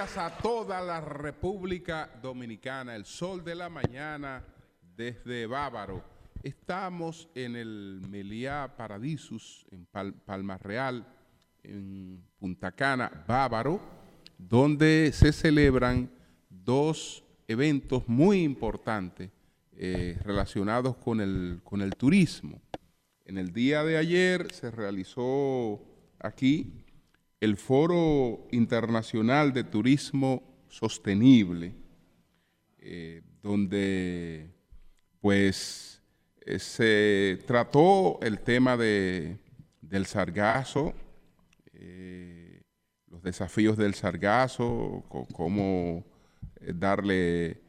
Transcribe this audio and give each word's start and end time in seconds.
días, 0.00 0.16
a 0.16 0.30
toda 0.30 0.80
la 0.80 0.98
República 1.02 2.08
Dominicana. 2.22 2.96
El 2.96 3.04
sol 3.04 3.44
de 3.44 3.54
la 3.54 3.68
mañana 3.68 4.42
desde 4.96 5.46
Bávaro. 5.46 6.02
Estamos 6.42 7.28
en 7.34 7.54
el 7.54 8.00
Meliá 8.08 8.74
Paradisus, 8.78 9.66
en 9.70 9.86
Palma 10.24 10.56
Real, 10.56 11.06
en 11.62 12.24
Punta 12.38 12.72
Cana, 12.72 13.10
Bávaro, 13.26 13.78
donde 14.38 15.10
se 15.12 15.32
celebran 15.32 16.10
dos 16.48 17.22
eventos 17.46 18.08
muy 18.08 18.42
importantes 18.42 19.30
eh, 19.76 20.18
relacionados 20.24 20.96
con 20.96 21.20
el, 21.20 21.60
con 21.62 21.82
el 21.82 21.94
turismo. 21.96 22.58
En 23.26 23.36
el 23.36 23.52
día 23.52 23.84
de 23.84 23.98
ayer 23.98 24.50
se 24.50 24.70
realizó 24.70 25.78
aquí 26.18 26.79
el 27.40 27.56
Foro 27.56 28.46
Internacional 28.52 29.52
de 29.52 29.64
Turismo 29.64 30.42
Sostenible, 30.68 31.74
eh, 32.78 33.22
donde 33.42 34.50
pues 35.20 36.02
eh, 36.42 36.58
se 36.58 37.38
trató 37.46 38.20
el 38.22 38.40
tema 38.40 38.76
de, 38.76 39.38
del 39.80 40.06
sargazo, 40.06 40.94
los 43.08 43.22
desafíos 43.22 43.76
del 43.76 43.94
sargazo, 43.94 45.04
cómo 45.32 46.04
darle 46.60 47.60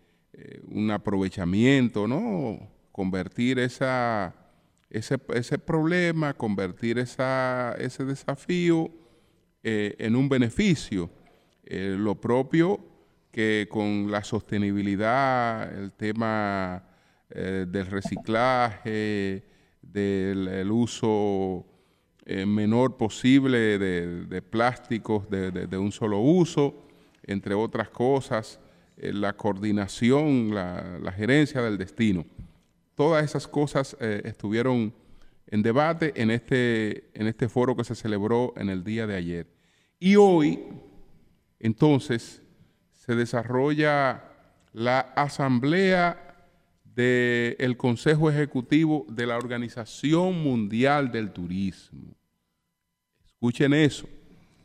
un 0.68 0.92
aprovechamiento, 0.92 2.08
¿no? 2.08 2.70
Convertir 2.92 3.58
esa 3.58 4.36
ese, 4.92 5.18
ese 5.34 5.58
problema, 5.58 6.34
convertir 6.34 7.00
esa, 7.00 7.74
ese 7.80 8.06
desafío 8.06 8.92
eh, 9.64 9.96
en 10.00 10.16
un 10.16 10.28
beneficio. 10.28 11.10
Eh, 11.64 11.96
lo 11.98 12.20
propio 12.20 12.80
que 13.32 13.68
con 13.70 14.12
la 14.12 14.24
sostenibilidad, 14.24 15.72
el 15.74 15.92
tema 15.94 16.84
eh, 17.30 17.66
del 17.68 17.86
reciclaje, 17.88 19.44
del 19.82 20.72
uso 20.72 21.66
menor 22.26 22.98
posible 22.98 23.78
de, 23.78 24.42
plásticos 24.42 25.30
de, 25.30 25.78
un 25.78 25.92
solo 25.92 26.20
uso, 26.20 26.88
entre 27.24 27.54
otras 27.54 27.90
cosas, 27.90 28.60
la 28.96 29.34
coordinación, 29.34 30.54
la 30.54 31.12
gerencia 31.16 31.62
del 31.62 31.78
destino 31.78 32.26
todas 33.02 33.26
esas 33.26 33.48
cosas 33.48 33.98
estuvieron 34.00 34.94
en 35.48 35.62
debate 35.62 36.14
en 36.16 36.32
este, 36.32 37.10
en 37.14 37.28
este 37.28 37.50
foro 37.50 37.76
que 37.76 37.84
se 37.84 37.96
celebró 37.96 38.54
en 38.58 38.70
el 38.70 38.84
día 38.84 39.08
de 39.08 39.16
ayer. 39.16 39.48
Y 40.00 40.16
hoy, 40.16 40.60
entonces, 41.60 42.42
se 42.94 43.16
desarrolla 43.16 44.24
la 44.74 45.00
asamblea 45.00 46.32
del 46.84 47.78
Consejo 47.78 48.30
Ejecutivo 48.30 49.06
de 49.10 49.26
la 49.26 49.38
Organización 49.38 50.42
Mundial 50.42 51.12
del 51.12 51.32
Turismo. 51.32 52.16
Escuchen 53.26 53.74
eso, 53.74 54.08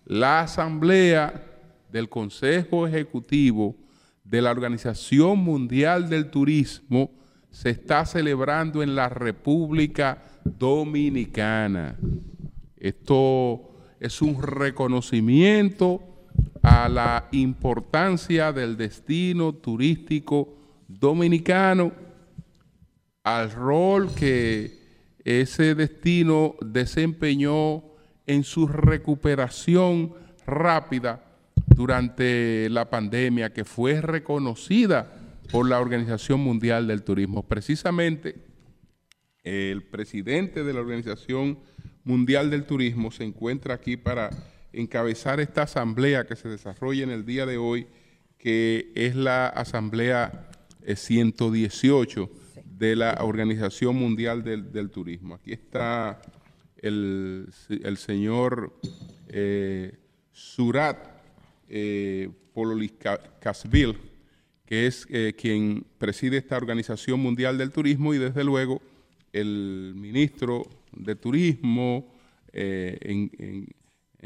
la 0.05 0.41
asamblea 0.41 1.45
del 1.91 2.09
Consejo 2.09 2.87
Ejecutivo 2.87 3.77
de 4.23 4.43
la 4.43 4.51
Organización 4.51 5.39
Mundial 5.39 6.09
del 6.09 6.31
Turismo 6.31 7.11
se 7.51 7.71
está 7.71 8.05
celebrando 8.05 8.83
en 8.83 8.95
la 8.95 9.09
República 9.09 10.23
Dominicana. 10.59 11.97
Esto 12.77 13.71
es 13.99 14.23
un 14.23 14.41
reconocimiento 14.41 16.01
a 16.63 16.89
la 16.89 17.29
importancia 17.33 18.53
del 18.53 18.77
destino 18.77 19.55
turístico 19.55 20.55
dominicano, 20.89 21.93
al 23.25 23.51
rol 23.51 24.15
que 24.15 24.79
ese 25.25 25.75
destino 25.75 26.55
desempeñó 26.61 27.83
en 28.27 28.45
su 28.45 28.69
recuperación 28.69 30.13
rápida 30.47 31.25
durante 31.75 32.71
la 32.71 32.89
pandemia, 32.89 33.53
que 33.53 33.65
fue 33.65 34.01
reconocida 34.01 35.13
por 35.51 35.69
la 35.69 35.81
Organización 35.81 36.41
Mundial 36.41 36.87
del 36.87 37.03
Turismo. 37.03 37.43
Precisamente 37.43 38.46
el 39.47 39.83
presidente 39.85 40.65
de 40.65 40.73
la 40.73 40.81
Organización 40.81 41.59
Mundial 42.05 42.51
del 42.51 42.65
Turismo 42.65 43.11
se 43.11 43.25
encuentra 43.25 43.75
aquí 43.75 43.97
para 43.97 44.31
encabezar 44.73 45.41
esta 45.41 45.63
asamblea 45.63 46.27
que 46.27 46.37
se 46.37 46.49
desarrolla 46.49 47.05
en 47.05 47.11
el 47.11 47.25
día 47.25 47.47
de 47.47 47.57
hoy, 47.57 47.87
que 48.39 48.93
es 48.95 49.15
la 49.15 49.47
asamblea 49.47 50.51
118 50.95 52.23
eh, 52.23 52.63
de 52.65 52.97
la 52.97 53.19
Organización 53.21 53.97
Mundial 53.97 54.43
del, 54.43 54.91
Turismo. 54.91 55.35
Aquí 55.35 55.53
está 55.53 56.21
el, 56.77 57.49
señor 57.97 58.79
eh, 59.29 59.97
Surat 60.33 60.99
eh, 61.69 62.31
que 64.67 64.87
es 64.87 65.07
eh, 65.11 65.35
quien 65.39 65.87
preside 65.99 66.37
esta 66.39 66.57
Organización 66.57 67.21
Mundial 67.21 67.59
del 67.59 67.71
Turismo 67.71 68.13
y 68.15 68.19
desde 68.19 68.45
luego 68.45 68.83
el 69.41 69.93
ministro 69.97 70.67
de 70.93 71.15
Turismo 71.17 72.13
eh, 72.53 72.99
en, 73.03 73.67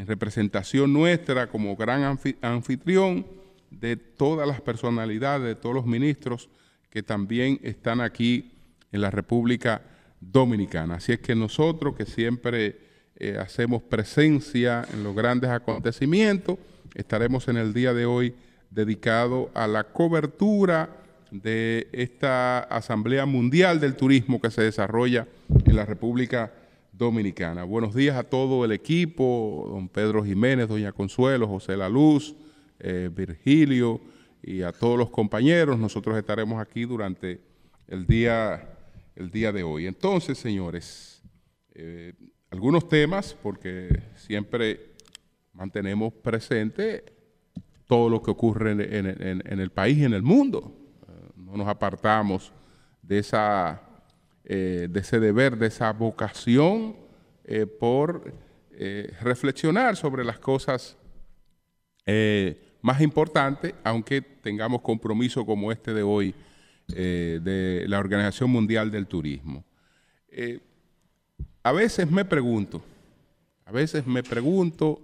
representación 0.06 0.92
nuestra 0.92 1.48
como 1.48 1.76
gran 1.76 2.18
anfitrión 2.40 3.26
de 3.70 3.96
todas 3.96 4.48
las 4.48 4.60
personalidades, 4.62 5.46
de 5.46 5.54
todos 5.54 5.74
los 5.74 5.84
ministros 5.84 6.48
que 6.88 7.02
también 7.02 7.60
están 7.62 8.00
aquí 8.00 8.52
en 8.92 9.02
la 9.02 9.10
República 9.10 9.82
Dominicana. 10.20 10.94
Así 10.94 11.12
es 11.12 11.20
que 11.20 11.34
nosotros 11.34 11.94
que 11.96 12.06
siempre 12.06 12.78
eh, 13.16 13.36
hacemos 13.38 13.82
presencia 13.82 14.86
en 14.90 15.04
los 15.04 15.14
grandes 15.14 15.50
acontecimientos, 15.50 16.56
estaremos 16.94 17.48
en 17.48 17.58
el 17.58 17.74
día 17.74 17.92
de 17.92 18.06
hoy 18.06 18.34
dedicado 18.70 19.50
a 19.54 19.66
la 19.66 19.84
cobertura 19.84 20.99
de 21.30 21.88
esta 21.92 22.60
Asamblea 22.60 23.26
Mundial 23.26 23.80
del 23.80 23.96
Turismo 23.96 24.40
que 24.40 24.50
se 24.50 24.62
desarrolla 24.62 25.26
en 25.64 25.76
la 25.76 25.84
República 25.84 26.52
Dominicana. 26.92 27.64
Buenos 27.64 27.94
días 27.94 28.16
a 28.16 28.24
todo 28.24 28.64
el 28.64 28.72
equipo, 28.72 29.66
don 29.72 29.88
Pedro 29.88 30.24
Jiménez, 30.24 30.68
doña 30.68 30.92
Consuelo, 30.92 31.46
José 31.46 31.76
La 31.76 31.88
Luz, 31.88 32.34
eh, 32.78 33.08
Virgilio 33.14 34.00
y 34.42 34.62
a 34.62 34.72
todos 34.72 34.98
los 34.98 35.10
compañeros. 35.10 35.78
Nosotros 35.78 36.16
estaremos 36.18 36.60
aquí 36.60 36.84
durante 36.84 37.40
el 37.86 38.06
día, 38.06 38.68
el 39.16 39.30
día 39.30 39.52
de 39.52 39.62
hoy. 39.62 39.86
Entonces, 39.86 40.38
señores, 40.38 41.22
eh, 41.74 42.12
algunos 42.50 42.88
temas, 42.88 43.36
porque 43.40 44.02
siempre 44.16 44.90
mantenemos 45.52 46.12
presente 46.12 47.04
todo 47.86 48.08
lo 48.08 48.22
que 48.22 48.30
ocurre 48.30 48.72
en, 48.72 49.60
el 49.60 49.70
país 49.70 49.98
y 49.98 50.04
en 50.04 50.14
el 50.14 50.22
mundo. 50.22 50.79
Eh, 51.50 51.56
no 51.56 51.58
nos 51.58 51.68
apartamos 51.68 52.52
de, 53.02 53.18
esa, 53.18 53.80
eh, 54.44 54.88
de 54.90 55.00
ese 55.00 55.20
deber, 55.20 55.56
de 55.56 55.66
esa 55.66 55.92
vocación 55.92 56.96
eh, 57.44 57.66
por 57.66 58.32
reflexionar 59.20 59.94
sobre 59.94 60.24
las 60.24 60.38
cosas 60.38 60.96
más 62.80 63.02
importantes, 63.02 63.74
aunque 63.84 64.22
tengamos 64.22 64.80
compromiso 64.80 65.44
como 65.44 65.70
este 65.70 65.92
de 65.92 66.02
hoy 66.02 66.34
de 66.86 67.84
la 67.86 67.98
Organización 67.98 68.50
Mundial 68.50 68.90
del 68.90 69.06
Turismo. 69.06 69.62
a 71.62 71.72
veces 71.72 72.10
me 72.10 72.24
pregunto, 72.24 72.82
a 73.66 73.72
veces 73.72 74.06
me 74.06 74.22
pregunto 74.22 75.02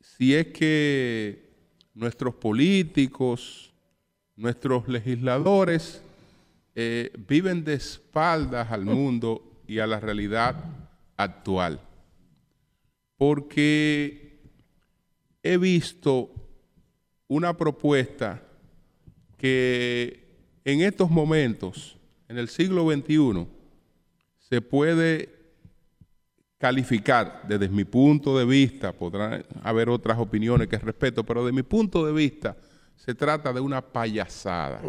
si 0.00 0.34
es 0.34 0.46
que 0.46 1.50
nuestros 1.92 2.34
políticos, 2.34 3.74
nuestros 4.36 4.86
legisladores 4.86 6.02
eh, 6.74 7.10
viven 7.26 7.64
de 7.64 7.74
espaldas 7.74 8.70
al 8.70 8.84
mundo 8.84 9.42
y 9.66 9.78
a 9.78 9.86
la 9.86 9.98
realidad 9.98 10.56
actual. 11.16 11.80
Porque 13.16 14.38
he 15.42 15.56
visto 15.56 16.30
una 17.28 17.56
propuesta 17.56 18.42
que 19.38 20.24
en 20.64 20.82
estos 20.82 21.10
momentos, 21.10 21.96
en 22.28 22.38
el 22.38 22.48
siglo 22.48 22.90
XXI, 22.90 23.46
se 24.38 24.60
puede 24.60 25.30
calificar 26.58 27.42
desde 27.48 27.68
mi 27.68 27.84
punto 27.84 28.38
de 28.38 28.44
vista, 28.44 28.92
podrán 28.92 29.44
haber 29.62 29.88
otras 29.88 30.18
opiniones 30.18 30.68
que 30.68 30.78
respeto, 30.78 31.24
pero 31.24 31.44
de 31.44 31.52
mi 31.52 31.62
punto 31.62 32.04
de 32.04 32.12
vista 32.12 32.56
se 32.96 33.14
trata 33.14 33.52
de 33.52 33.60
una 33.60 33.80
payasada. 33.80 34.80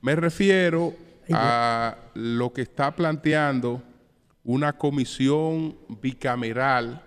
Me 0.00 0.16
refiero 0.16 0.94
a 1.32 1.96
lo 2.14 2.52
que 2.52 2.62
está 2.62 2.94
planteando 2.94 3.82
una 4.44 4.72
comisión 4.72 5.76
bicameral 6.00 7.02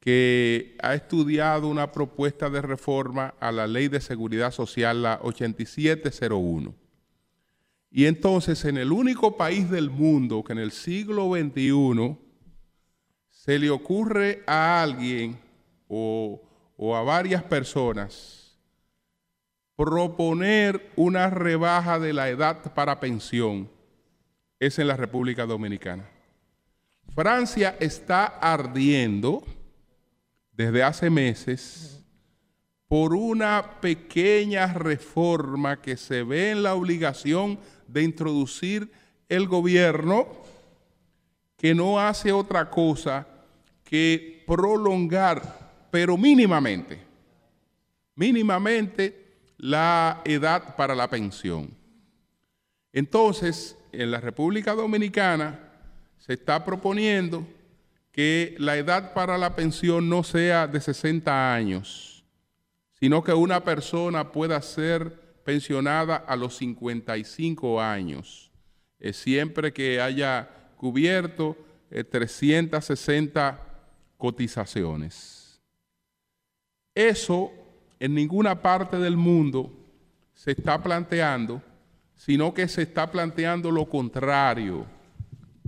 que 0.00 0.76
ha 0.82 0.94
estudiado 0.94 1.68
una 1.68 1.92
propuesta 1.92 2.48
de 2.48 2.62
reforma 2.62 3.34
a 3.38 3.52
la 3.52 3.66
Ley 3.66 3.88
de 3.88 4.00
Seguridad 4.00 4.50
Social, 4.50 5.02
la 5.02 5.20
8701. 5.22 6.74
Y 7.90 8.06
entonces, 8.06 8.64
en 8.64 8.78
el 8.78 8.92
único 8.92 9.36
país 9.36 9.70
del 9.70 9.90
mundo 9.90 10.42
que 10.42 10.52
en 10.52 10.58
el 10.58 10.70
siglo 10.70 11.30
XXI 11.34 12.16
se 13.28 13.58
le 13.58 13.68
ocurre 13.68 14.42
a 14.46 14.82
alguien 14.82 15.38
o, 15.86 16.40
o 16.76 16.96
a 16.96 17.02
varias 17.02 17.42
personas 17.42 18.39
proponer 19.80 20.90
una 20.94 21.30
rebaja 21.30 21.98
de 21.98 22.12
la 22.12 22.28
edad 22.28 22.74
para 22.74 23.00
pensión, 23.00 23.66
es 24.58 24.78
en 24.78 24.86
la 24.86 24.94
República 24.94 25.46
Dominicana. 25.46 26.04
Francia 27.14 27.78
está 27.80 28.26
ardiendo 28.26 29.42
desde 30.52 30.82
hace 30.82 31.08
meses 31.08 32.04
por 32.88 33.14
una 33.14 33.80
pequeña 33.80 34.66
reforma 34.66 35.80
que 35.80 35.96
se 35.96 36.24
ve 36.24 36.50
en 36.50 36.62
la 36.62 36.74
obligación 36.74 37.58
de 37.88 38.02
introducir 38.02 38.92
el 39.30 39.48
gobierno 39.48 40.28
que 41.56 41.74
no 41.74 41.98
hace 41.98 42.32
otra 42.32 42.68
cosa 42.68 43.26
que 43.82 44.44
prolongar, 44.46 45.86
pero 45.90 46.18
mínimamente, 46.18 46.98
mínimamente 48.14 49.19
la 49.60 50.22
edad 50.24 50.74
para 50.74 50.94
la 50.94 51.08
pensión. 51.10 51.76
Entonces, 52.92 53.76
en 53.92 54.10
la 54.10 54.18
República 54.20 54.74
Dominicana 54.74 55.60
se 56.18 56.32
está 56.32 56.64
proponiendo 56.64 57.46
que 58.10 58.56
la 58.58 58.76
edad 58.76 59.12
para 59.12 59.36
la 59.36 59.54
pensión 59.54 60.08
no 60.08 60.24
sea 60.24 60.66
de 60.66 60.80
60 60.80 61.54
años, 61.54 62.24
sino 62.98 63.22
que 63.22 63.34
una 63.34 63.62
persona 63.62 64.32
pueda 64.32 64.60
ser 64.62 65.12
pensionada 65.44 66.16
a 66.16 66.36
los 66.36 66.56
55 66.56 67.80
años, 67.80 68.50
eh, 68.98 69.12
siempre 69.12 69.72
que 69.72 70.00
haya 70.00 70.48
cubierto 70.76 71.56
360 71.90 73.50
eh, 73.50 73.70
cotizaciones. 74.16 75.60
Eso 76.94 77.52
en 78.00 78.14
ninguna 78.14 78.62
parte 78.62 78.98
del 78.98 79.16
mundo 79.16 79.70
se 80.34 80.52
está 80.52 80.82
planteando, 80.82 81.62
sino 82.16 82.52
que 82.54 82.66
se 82.66 82.82
está 82.82 83.10
planteando 83.12 83.70
lo 83.70 83.86
contrario, 83.88 84.86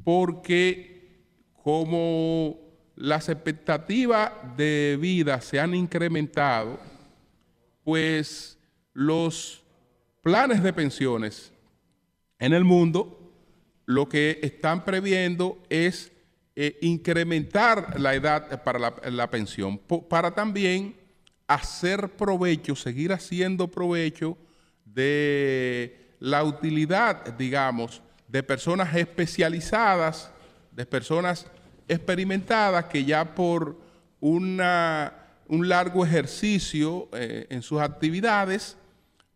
porque 0.02 1.22
como 1.62 2.58
las 2.96 3.28
expectativas 3.28 4.32
de 4.56 4.98
vida 4.98 5.40
se 5.42 5.60
han 5.60 5.74
incrementado, 5.74 6.80
pues 7.84 8.58
los 8.94 9.62
planes 10.22 10.62
de 10.62 10.72
pensiones 10.72 11.52
en 12.38 12.54
el 12.54 12.64
mundo 12.64 13.18
lo 13.84 14.08
que 14.08 14.38
están 14.42 14.84
previendo 14.84 15.62
es 15.68 16.12
eh, 16.56 16.78
incrementar 16.80 18.00
la 18.00 18.14
edad 18.14 18.62
para 18.62 18.78
la, 18.78 18.94
la 19.10 19.30
pensión, 19.30 19.78
para 20.08 20.34
también 20.34 21.01
hacer 21.54 22.08
provecho, 22.10 22.76
seguir 22.76 23.12
haciendo 23.12 23.68
provecho 23.68 24.36
de 24.84 26.14
la 26.20 26.44
utilidad, 26.44 27.34
digamos, 27.36 28.02
de 28.28 28.42
personas 28.42 28.94
especializadas 28.94 30.32
de 30.72 30.86
personas 30.86 31.46
experimentadas 31.86 32.86
que 32.86 33.04
ya 33.04 33.34
por 33.34 33.76
una, 34.20 35.12
un 35.48 35.68
largo 35.68 36.04
ejercicio 36.04 37.08
eh, 37.12 37.46
en 37.50 37.62
sus 37.62 37.80
actividades, 37.80 38.76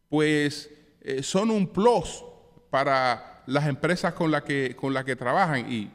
pues 0.08 0.70
eh, 1.02 1.22
son 1.22 1.50
un 1.50 1.66
plus 1.66 2.24
para 2.70 3.42
las 3.46 3.66
empresas 3.66 4.14
con 4.14 4.30
las 4.30 4.42
que, 4.42 4.76
que 5.04 5.16
trabajan. 5.16 5.70
Y, 5.70 5.90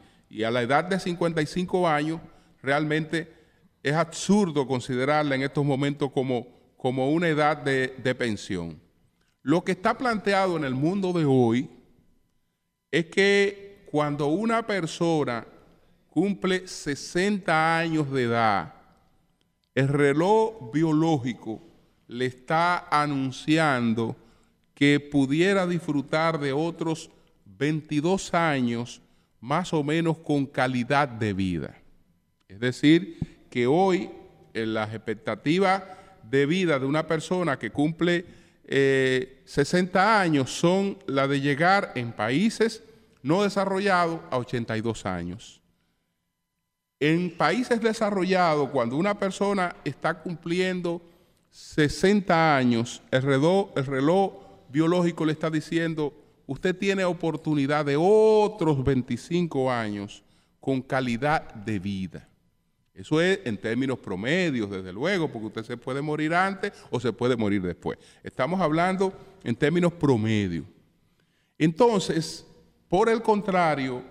a 0.46 0.50
la 0.50 0.62
edad 0.62 0.86
de 0.86 0.98
55 0.98 1.90
años 1.90 2.22
realmente 2.62 3.34
es 3.84 3.94
absurdo 3.94 4.68
considerarla 4.68 5.36
en 5.36 5.44
estos 5.44 5.66
momentos 5.66 6.12
como, 6.12 6.48
como 6.78 7.12
una 7.12 7.28
edad 7.28 7.58
de, 7.58 7.96
de 8.04 8.16
pensión. 8.16 8.80
Lo 9.42 9.64
que 9.64 9.72
está 9.72 9.98
planteado 9.98 10.58
en 10.58 10.64
el 10.64 10.76
mundo 10.76 11.14
de 11.14 11.26
hoy 11.26 11.70
es 12.92 13.06
que 13.08 13.86
cuando 13.90 14.28
una 14.28 14.66
persona 14.66 15.46
cumple 16.10 16.68
60 16.68 17.78
años 17.78 18.12
de 18.12 18.24
edad, 18.24 18.74
el 19.74 19.88
reloj 19.88 20.72
biológico 20.72 21.62
le 22.08 22.26
está 22.26 22.88
anunciando 22.90 24.16
que 24.76 25.00
pudiera 25.00 25.66
disfrutar 25.66 26.40
de 26.40 26.52
otros 26.52 27.10
22 27.46 28.34
años 28.34 29.02
más 29.40 29.74
o 29.74 29.84
menos 29.84 30.18
con 30.18 30.46
calidad 30.46 31.08
de 31.08 31.34
vida. 31.34 31.78
Es 32.50 32.60
decir, 32.60 33.31
que 33.52 33.68
hoy 33.68 34.10
en 34.54 34.74
las 34.74 34.92
expectativas 34.94 35.84
de 36.24 36.46
vida 36.48 36.80
de 36.80 36.86
una 36.86 37.06
persona 37.06 37.60
que 37.60 37.70
cumple 37.70 38.26
60 38.66 40.00
eh, 40.00 40.08
años 40.08 40.50
son 40.52 40.98
la 41.06 41.28
de 41.28 41.42
llegar 41.42 41.92
en 41.96 42.14
países 42.14 42.84
no 43.22 43.44
desarrollado 43.44 44.24
a 44.32 44.38
82 44.38 45.06
años. 45.06 45.62
En 47.00 47.36
países 47.36 47.82
desarrollados, 47.82 48.70
cuando 48.70 48.96
una 48.96 49.20
persona 49.20 49.76
está 49.84 50.14
cumpliendo 50.14 51.02
60 51.50 52.56
años, 52.56 53.02
el 53.12 53.24
reloj, 53.24 53.72
el 53.76 53.86
reloj 53.86 54.34
biológico 54.70 55.26
le 55.26 55.34
está 55.34 55.50
diciendo, 55.50 56.14
usted 56.48 56.76
tiene 56.78 57.04
oportunidad 57.04 57.86
de 57.86 57.98
otros 58.00 58.84
25 58.84 59.70
años 59.72 60.24
con 60.62 60.82
calidad 60.82 61.54
de 61.54 61.80
vida. 61.80 62.31
Eso 63.02 63.20
es 63.20 63.40
en 63.46 63.58
términos 63.58 63.98
promedios, 63.98 64.70
desde 64.70 64.94
luego, 64.94 65.28
porque 65.28 65.48
usted 65.48 65.64
se 65.64 65.76
puede 65.76 66.04
morir 66.04 66.36
antes 66.36 66.72
o 66.92 67.00
se 67.00 67.12
puede 67.12 67.36
morir 67.36 67.64
después. 67.64 67.98
Estamos 68.24 68.62
hablando 68.62 69.12
en 69.44 69.56
términos 69.56 69.92
promedios. 69.94 70.66
Entonces, 71.58 72.46
por 72.88 73.10
el 73.10 73.24
contrario, 73.24 74.04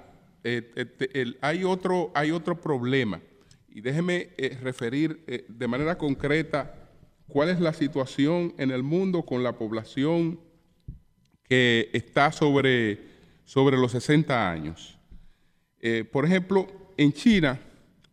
eh, 0.42 0.73
eh, 0.75 1.35
hay, 1.40 1.62
otro, 1.62 2.11
hay 2.16 2.32
otro 2.32 2.61
problema. 2.61 3.20
Y 3.68 3.80
déjeme 3.80 4.30
eh, 4.37 4.59
referir 4.61 5.47
de 5.47 5.68
manera 5.68 5.97
concreta 5.97 6.75
cuál 7.28 7.50
es 7.50 7.61
la 7.61 7.73
situación 7.73 8.54
en 8.59 8.73
el 8.73 8.82
mundo 8.82 9.23
con 9.23 9.44
la 9.44 9.56
población 9.56 10.40
que 11.44 11.90
está 11.92 12.32
sobre, 12.32 12.99
sobre 13.44 13.76
los 13.76 13.92
60 13.92 14.50
años. 14.50 14.99
por 16.11 16.25
ejemplo, 16.25 16.66
en 16.97 17.12
China, 17.12 17.61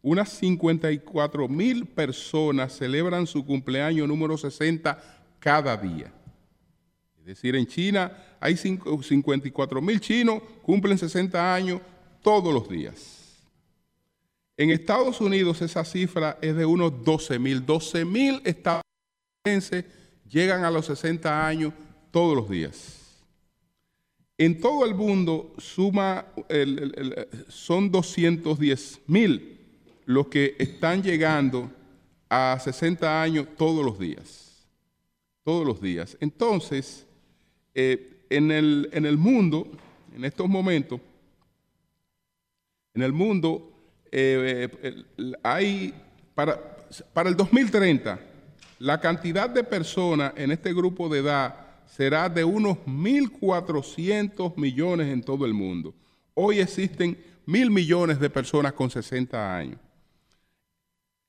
unas 0.08 0.30
54 0.30 1.50
mil 1.50 1.86
personas 1.86 2.78
celebran 2.78 3.28
su 3.28 3.46
cumpleaños 3.46 4.08
número 4.08 4.38
60 4.38 4.98
cada 5.38 5.76
día. 5.76 6.14
Es 7.20 7.26
decir, 7.26 7.58
en 7.58 7.68
China 7.68 8.38
hay 8.40 8.56
54 8.56 9.82
mil 9.82 10.00
chinos, 10.00 10.42
cumplen 10.62 10.98
60 10.98 11.54
años 11.54 11.82
todos 12.22 12.54
los 12.54 12.70
días. 12.70 13.44
En 14.56 14.70
Estados 14.72 15.20
Unidos 15.20 15.62
esa 15.62 15.84
cifra 15.84 16.38
es 16.42 16.56
de 16.56 16.66
unos 16.66 17.04
12 17.04 17.38
mil. 17.38 17.66
12 17.66 18.06
mil 18.06 18.42
estadounidenses 18.46 19.84
llegan 20.26 20.64
a 20.64 20.72
los 20.72 20.86
60 20.86 21.46
años 21.46 21.74
todos 22.12 22.34
los 22.34 22.50
días. 22.50 23.26
En 24.38 24.62
todo 24.62 24.86
el 24.86 24.96
mundo 24.96 25.54
suma, 25.58 26.28
son 27.50 27.92
210 27.92 29.02
mil 29.08 29.57
los 30.08 30.28
que 30.28 30.56
están 30.58 31.04
llegando 31.04 31.70
a 32.30 32.58
60 32.58 33.22
años 33.22 33.46
todos 33.58 33.86
los 33.86 34.00
días. 34.00 34.66
Todos 35.44 35.68
los 35.68 35.82
días. 35.82 36.18
Entonces, 36.22 37.06
eh, 37.76 38.24
en 38.30 38.50
el, 38.52 38.90
en 38.94 39.06
el 39.06 39.18
mundo, 39.18 39.70
en 40.16 40.24
estos 40.24 40.48
momentos, 40.48 41.02
en 42.94 43.02
el 43.02 43.12
mundo 43.12 43.70
eh, 44.10 44.70
hay, 45.44 45.94
para, 46.34 46.58
para 47.12 47.28
el 47.28 47.36
2030, 47.36 48.18
la 48.80 49.02
cantidad 49.02 49.50
de 49.50 49.66
personas 49.66 50.32
en 50.38 50.52
este 50.52 50.74
grupo 50.74 51.10
de 51.10 51.20
edad 51.20 51.68
será 51.86 52.30
de 52.30 52.46
unos 52.46 52.78
1.400 52.86 54.56
millones 54.56 55.08
en 55.10 55.22
todo 55.22 55.46
el 55.46 55.54
mundo. 55.54 55.94
Hoy 56.34 56.60
existen 56.60 57.22
mil 57.46 57.70
millones 57.70 58.22
de 58.22 58.30
personas 58.30 58.72
con 58.72 58.90
60 58.90 59.58
años. 59.58 59.82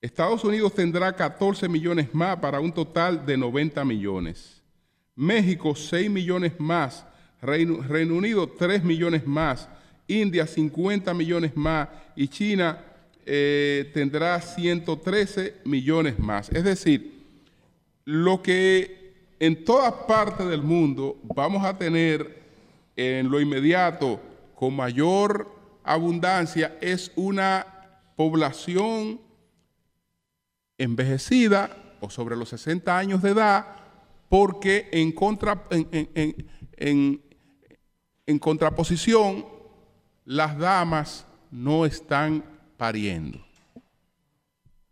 Estados 0.00 0.44
Unidos 0.44 0.74
tendrá 0.74 1.14
14 1.14 1.68
millones 1.68 2.14
más 2.14 2.36
para 2.36 2.60
un 2.60 2.72
total 2.72 3.26
de 3.26 3.36
90 3.36 3.84
millones. 3.84 4.62
México 5.16 5.74
6 5.74 6.08
millones 6.08 6.52
más, 6.58 7.04
Reino, 7.42 8.14
Unido 8.14 8.48
3 8.48 8.84
millones 8.84 9.26
más 9.26 9.68
India 10.08 10.46
50 10.46 11.12
millones 11.14 11.56
más 11.56 11.88
y 12.16 12.28
China 12.28 12.80
eh, 13.26 13.90
tendrá 13.92 14.40
113 14.40 15.56
millones 15.64 16.18
más. 16.18 16.48
Es 16.50 16.64
decir, 16.64 17.26
lo 18.06 18.42
que 18.42 19.34
en 19.38 19.64
todas 19.64 19.92
partes 20.08 20.48
del 20.48 20.62
mundo 20.62 21.18
vamos 21.22 21.64
a 21.64 21.76
tener 21.76 22.38
en 22.96 23.30
lo 23.30 23.38
inmediato 23.38 24.18
con 24.54 24.74
mayor 24.74 25.54
abundancia 25.84 26.76
es 26.80 27.12
una 27.14 27.66
población 28.16 29.20
envejecida 30.78 31.96
o 32.00 32.08
sobre 32.08 32.36
los 32.36 32.48
60 32.50 32.96
años 32.96 33.22
de 33.22 33.30
edad, 33.30 33.66
porque 34.28 34.88
en, 34.92 35.12
contra, 35.12 35.64
en, 35.70 37.22
en 38.26 38.38
contraposición, 38.38 39.46
las 40.24 40.58
damas 40.58 41.26
no 41.50 41.86
están 41.86 42.44
pariendo. 42.76 43.42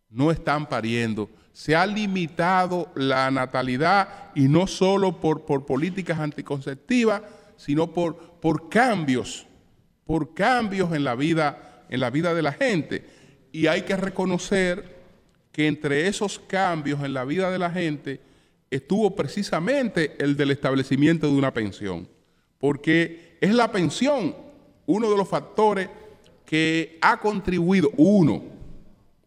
No 0.09 0.31
están 0.31 0.67
pariendo. 0.67 1.29
Se 1.53 1.77
ha 1.77 1.87
limitado 1.87 2.91
la 2.95 3.31
natalidad 3.31 4.33
y 4.35 4.49
no 4.49 4.67
solo 4.67 5.21
por, 5.21 5.45
por 5.45 5.67
políticas 5.67 6.19
anticonceptivas, 6.19 7.23
sino 7.57 7.93
por, 7.93 8.17
por 8.41 8.71
cambios, 8.71 9.47
por 10.05 10.33
cambios 10.33 10.95
en 10.95 11.05
la, 11.05 11.15
vida, 11.15 11.85
en 11.91 12.01
la 12.01 12.09
vida 12.09 12.33
de 12.33 12.43
la 12.43 12.53
gente. 12.53 13.07
Y 13.53 13.67
hay 13.67 13.83
que 13.83 13.97
reconocer 13.97 14.96
que 15.57 15.69
entre 15.69 16.07
esos 16.07 16.39
cambios 16.39 17.03
en 17.03 17.15
la 17.15 17.25
vida 17.25 17.51
de 17.51 17.59
la 17.59 17.71
gente 17.71 18.21
estuvo 18.71 19.17
precisamente 19.17 20.15
el 20.19 20.37
del 20.37 20.51
establecimiento 20.51 21.27
de 21.29 21.33
una 21.33 21.55
pensión, 21.55 22.07
porque 22.59 23.39
es 23.41 23.55
la 23.55 23.73
pensión 23.73 24.37
uno 24.85 25.11
de 25.11 25.17
los 25.17 25.27
factores 25.27 25.89
que 26.45 26.99
ha 27.01 27.19
contribuido, 27.21 27.91
uno, 27.97 28.43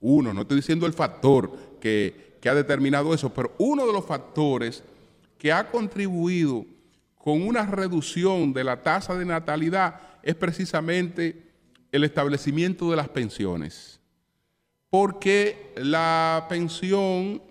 uno, 0.01 0.31
no 0.31 0.41
estoy 0.41 0.57
diciendo 0.57 0.85
el 0.85 0.93
factor 0.93 1.51
que, 1.81 2.37
que 2.39 2.47
ha 2.47 2.53
determinado 2.53 3.11
eso, 3.11 3.33
pero 3.33 3.55
uno 3.57 3.87
de 3.87 3.93
los 3.93 4.05
factores 4.05 4.83
que 5.39 5.51
ha 5.51 5.67
contribuido 5.71 6.63
con 7.17 7.41
una 7.41 7.65
reducción 7.65 8.53
de 8.53 8.65
la 8.65 8.83
tasa 8.83 9.15
de 9.15 9.25
natalidad 9.25 9.99
es 10.21 10.35
precisamente 10.35 11.41
el 11.91 12.03
establecimiento 12.03 12.91
de 12.91 12.97
las 12.97 13.09
pensiones. 13.09 13.98
Porque 14.89 15.73
la 15.77 16.45
pensión 16.49 17.41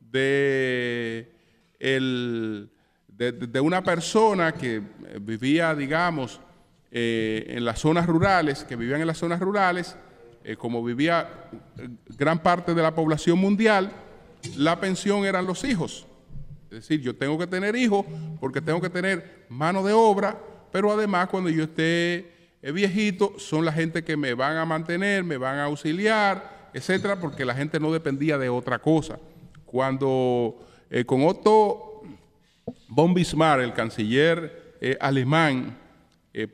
de, 0.00 1.30
de, 1.78 3.60
una 3.60 3.82
persona 3.82 4.52
que 4.52 4.82
vivía, 5.20 5.74
digamos, 5.74 6.40
eh, 6.90 7.44
en 7.48 7.64
las 7.64 7.80
zonas 7.80 8.06
rurales, 8.06 8.64
que 8.64 8.76
vivían 8.76 9.00
en 9.00 9.06
las 9.06 9.18
zonas 9.18 9.40
rurales, 9.40 9.96
eh, 10.44 10.56
como 10.56 10.82
vivía 10.82 11.50
gran 12.16 12.42
parte 12.42 12.72
de 12.74 12.82
la 12.82 12.94
población 12.94 13.38
mundial, 13.38 13.92
la 14.56 14.80
pensión 14.80 15.26
eran 15.26 15.46
los 15.46 15.64
hijos. 15.64 16.06
Es 16.70 16.78
decir, 16.78 17.00
yo 17.00 17.14
tengo 17.14 17.38
que 17.38 17.46
tener 17.46 17.76
hijos 17.76 18.06
porque 18.40 18.60
tengo 18.60 18.80
que 18.80 18.90
tener 18.90 19.46
mano 19.48 19.82
de 19.82 19.92
obra, 19.92 20.38
pero 20.70 20.92
además 20.92 21.28
cuando 21.28 21.50
yo 21.50 21.64
esté 21.64 22.32
eh, 22.62 22.72
viejito, 22.72 23.34
son 23.38 23.64
la 23.64 23.72
gente 23.72 24.04
que 24.04 24.16
me 24.16 24.34
van 24.34 24.56
a 24.56 24.64
mantener, 24.64 25.24
me 25.24 25.36
van 25.36 25.58
a 25.58 25.64
auxiliar, 25.64 26.57
etcétera, 26.78 27.20
porque 27.20 27.44
la 27.44 27.54
gente 27.54 27.78
no 27.78 27.92
dependía 27.92 28.38
de 28.38 28.48
otra 28.48 28.78
cosa. 28.78 29.18
Cuando 29.64 30.56
eh, 30.90 31.04
con 31.04 31.22
Otto 31.24 32.02
von 32.88 33.12
Bismarck, 33.12 33.62
el 33.62 33.74
canciller 33.74 34.76
eh, 34.80 34.96
alemán, 35.00 35.76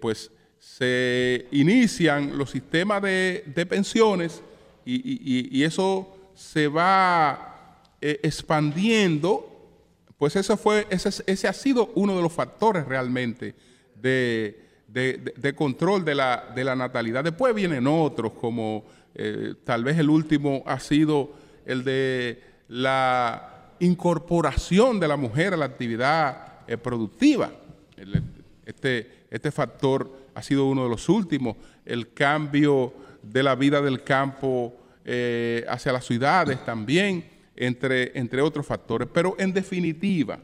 pues 0.00 0.30
se 0.58 1.46
inician 1.50 2.38
los 2.38 2.50
sistemas 2.50 3.02
de, 3.02 3.66
pensiones 3.68 4.42
y, 4.86 5.58
y, 5.58 5.62
eso 5.62 6.32
se 6.34 6.68
va 6.68 7.84
expandiendo 8.00 9.54
pues 10.18 10.36
ese, 10.36 10.56
fue, 10.56 10.86
ese, 10.90 11.22
ese 11.26 11.48
ha 11.48 11.52
sido 11.52 11.90
uno 11.96 12.16
de 12.16 12.22
los 12.22 12.32
factores 12.32 12.86
realmente 12.86 13.54
de, 13.94 15.54
control 15.56 16.04
de 16.04 16.14
la, 16.14 16.52
de 16.54 16.64
la, 16.64 16.76
natalidad. 16.76 17.24
Después 17.24 17.54
vienen 17.54 17.86
otros, 17.86 18.32
como 18.32 18.84
eh, 19.14 19.54
tal 19.62 19.84
vez 19.84 19.98
el 19.98 20.10
último 20.10 20.62
ha 20.66 20.80
sido 20.80 21.32
el 21.64 21.84
de 21.84 22.42
la 22.68 23.70
incorporación 23.78 24.98
de 24.98 25.08
la 25.08 25.16
mujer 25.16 25.54
a 25.54 25.56
la 25.56 25.66
actividad 25.66 26.64
eh, 26.66 26.76
productiva. 26.76 27.52
este, 28.66 29.26
este 29.30 29.50
factor 29.52 30.10
ha 30.34 30.42
sido 30.42 30.66
uno 30.66 30.84
de 30.84 30.90
los 30.90 31.08
últimos. 31.08 31.56
El 31.84 32.12
cambio 32.12 32.92
de 33.22 33.42
la 33.42 33.54
vida 33.54 33.80
del 33.80 34.02
campo 34.02 34.74
eh, 35.04 35.64
hacia 35.68 35.92
las 35.92 36.04
ciudades 36.04 36.64
también 36.64 37.24
entre, 37.54 38.18
entre 38.18 38.42
otros 38.42 38.66
factores. 38.66 39.08
Pero 39.12 39.36
en 39.38 39.52
definitiva, 39.52 40.38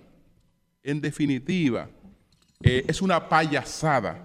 en 0.82 1.00
definitiva, 1.00 1.88
es 2.62 3.00
una 3.00 3.26
payasada, 3.28 4.18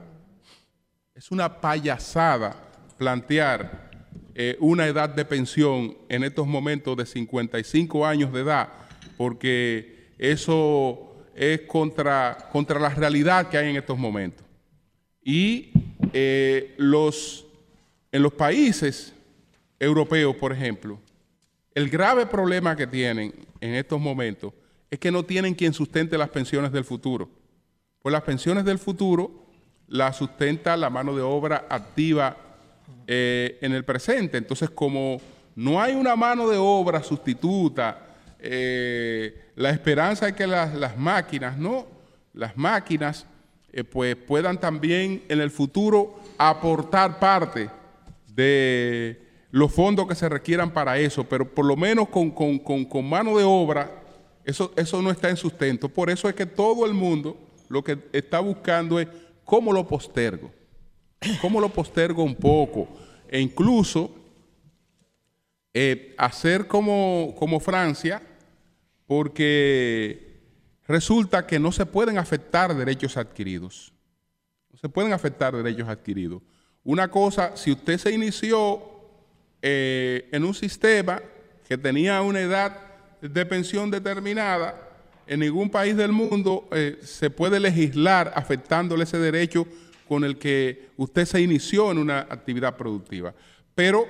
es 1.15 1.31
una 1.31 1.61
payasada 1.61 2.55
plantear 2.97 3.85
eh, 4.37 4.57
una 4.59 4.85
edad 4.85 5.07
de 5.07 5.23
pensión 5.23 5.97
en 6.09 6.25
estos 6.25 6.45
momentos 6.45 6.97
de 6.97 7.05
55 7.05 8.05
años 8.05 8.33
de 8.33 8.41
edad, 8.41 8.67
porque 9.15 10.09
eso 10.17 11.15
es 11.33 11.61
contra, 11.61 12.49
contra 12.51 12.77
la 12.77 12.89
realidad 12.89 13.47
que 13.47 13.57
hay 13.57 13.69
en 13.69 13.77
estos 13.77 13.97
momentos. 13.97 14.45
Y 15.23 15.71
eh, 16.11 16.75
los, 16.77 17.45
en 18.11 18.23
los 18.23 18.33
países 18.33 19.13
europeos, 19.79 20.35
por 20.35 20.51
ejemplo, 20.51 20.99
el 21.73 21.89
grave 21.89 22.25
problema 22.25 22.75
que 22.75 22.87
tienen 22.87 23.33
en 23.61 23.75
estos 23.75 24.01
momentos 24.01 24.51
es 24.91 24.99
que 24.99 25.11
no 25.11 25.23
tienen 25.23 25.55
quien 25.55 25.73
sustente 25.73 26.17
las 26.17 26.29
pensiones 26.29 26.73
del 26.73 26.83
futuro. 26.83 27.29
Pues 28.01 28.11
las 28.11 28.23
pensiones 28.23 28.65
del 28.65 28.79
futuro 28.79 29.45
las 29.87 30.17
sustenta 30.17 30.75
la 30.75 30.89
mano 30.89 31.15
de 31.15 31.21
obra 31.21 31.67
activa 31.69 32.37
eh, 33.07 33.57
en 33.61 33.73
el 33.73 33.83
presente. 33.83 34.37
Entonces, 34.37 34.69
como 34.69 35.19
no 35.55 35.81
hay 35.81 35.93
una 35.93 36.15
mano 36.15 36.49
de 36.49 36.57
obra 36.57 37.01
sustituta, 37.03 37.99
eh, 38.39 39.51
la 39.55 39.69
esperanza 39.69 40.27
es 40.27 40.33
que 40.33 40.45
las, 40.45 40.97
máquinas, 40.97 41.57
¿no? 41.57 41.87
Las 42.33 42.57
máquinas, 42.57 43.25
eh, 43.71 43.83
pues 43.83 44.15
puedan 44.15 44.59
también 44.59 45.23
en 45.29 45.41
el 45.41 45.49
futuro 45.49 46.19
aportar 46.37 47.19
parte 47.19 47.69
de 48.27 49.21
los 49.51 49.71
fondos 49.71 50.07
que 50.07 50.15
se 50.15 50.27
requieran 50.27 50.71
para 50.71 50.97
eso, 50.97 51.23
pero 51.23 51.49
por 51.49 51.65
lo 51.65 51.77
menos 51.77 52.09
con, 52.09 53.09
mano 53.09 53.37
de 53.37 53.43
obra, 53.45 53.89
eso, 54.43 54.73
eso 54.75 55.01
no 55.01 55.09
está 55.09 55.29
en 55.29 55.37
sustento. 55.37 55.87
Por 55.87 56.09
eso 56.09 56.27
es 56.27 56.35
que 56.35 56.45
todo 56.45 56.85
el 56.85 56.93
mundo 56.93 57.37
lo 57.69 57.83
que 57.83 57.97
está 58.11 58.39
buscando 58.41 58.99
es 58.99 59.07
cómo 59.43 59.71
lo 59.71 59.87
postergo, 59.87 60.51
cómo 61.41 61.60
lo 61.60 61.70
postergo 61.70 62.24
un 62.24 62.36
poco, 62.36 62.88
e 63.27 63.39
incluso 63.39 64.13
eh, 65.74 66.15
hacer 66.17 66.67
como, 66.67 67.36
como 67.38 67.60
Francia, 67.60 68.22
porque 69.05 70.39
resulta 70.88 71.46
que 71.46 71.60
no 71.60 71.72
se 71.72 71.86
pueden 71.86 72.17
afectar 72.17 72.75
derechos 72.75 73.17
adquiridos. 73.17 73.94
No 74.72 74.77
se 74.77 74.89
pueden 74.89 75.13
afectar 75.13 75.55
derechos 75.55 75.88
adquiridos. 75.88 76.41
Una 76.84 77.10
cosa, 77.10 77.58
si 77.58 77.72
usted 77.72 77.98
se 77.98 78.12
inició 78.12 78.82
eh, 79.62 80.29
en 80.32 80.44
un 80.44 80.53
sistema 80.53 81.22
que 81.67 81.77
tenía 81.77 82.22
una 82.22 82.41
edad 82.41 82.79
de 83.22 83.46
pensión 83.46 83.89
determinada, 83.89 84.86
en 85.27 85.39
ningún 85.39 85.70
país 85.70 85.98
del 85.98 86.12
mundo 86.12 86.67
eh, 86.72 87.00
se 87.03 87.29
puede 87.29 87.60
legislar 87.60 88.32
afectándole 88.36 89.03
ese 89.05 89.17
derecho 89.17 89.67
con 90.07 90.24
el 90.24 90.38
que 90.38 90.89
usted 90.97 91.25
se 91.25 91.41
inició 91.41 91.91
en 91.91 91.97
una 91.97 92.19
actividad 92.19 92.75
productiva. 92.75 93.33
Pero 93.74 94.05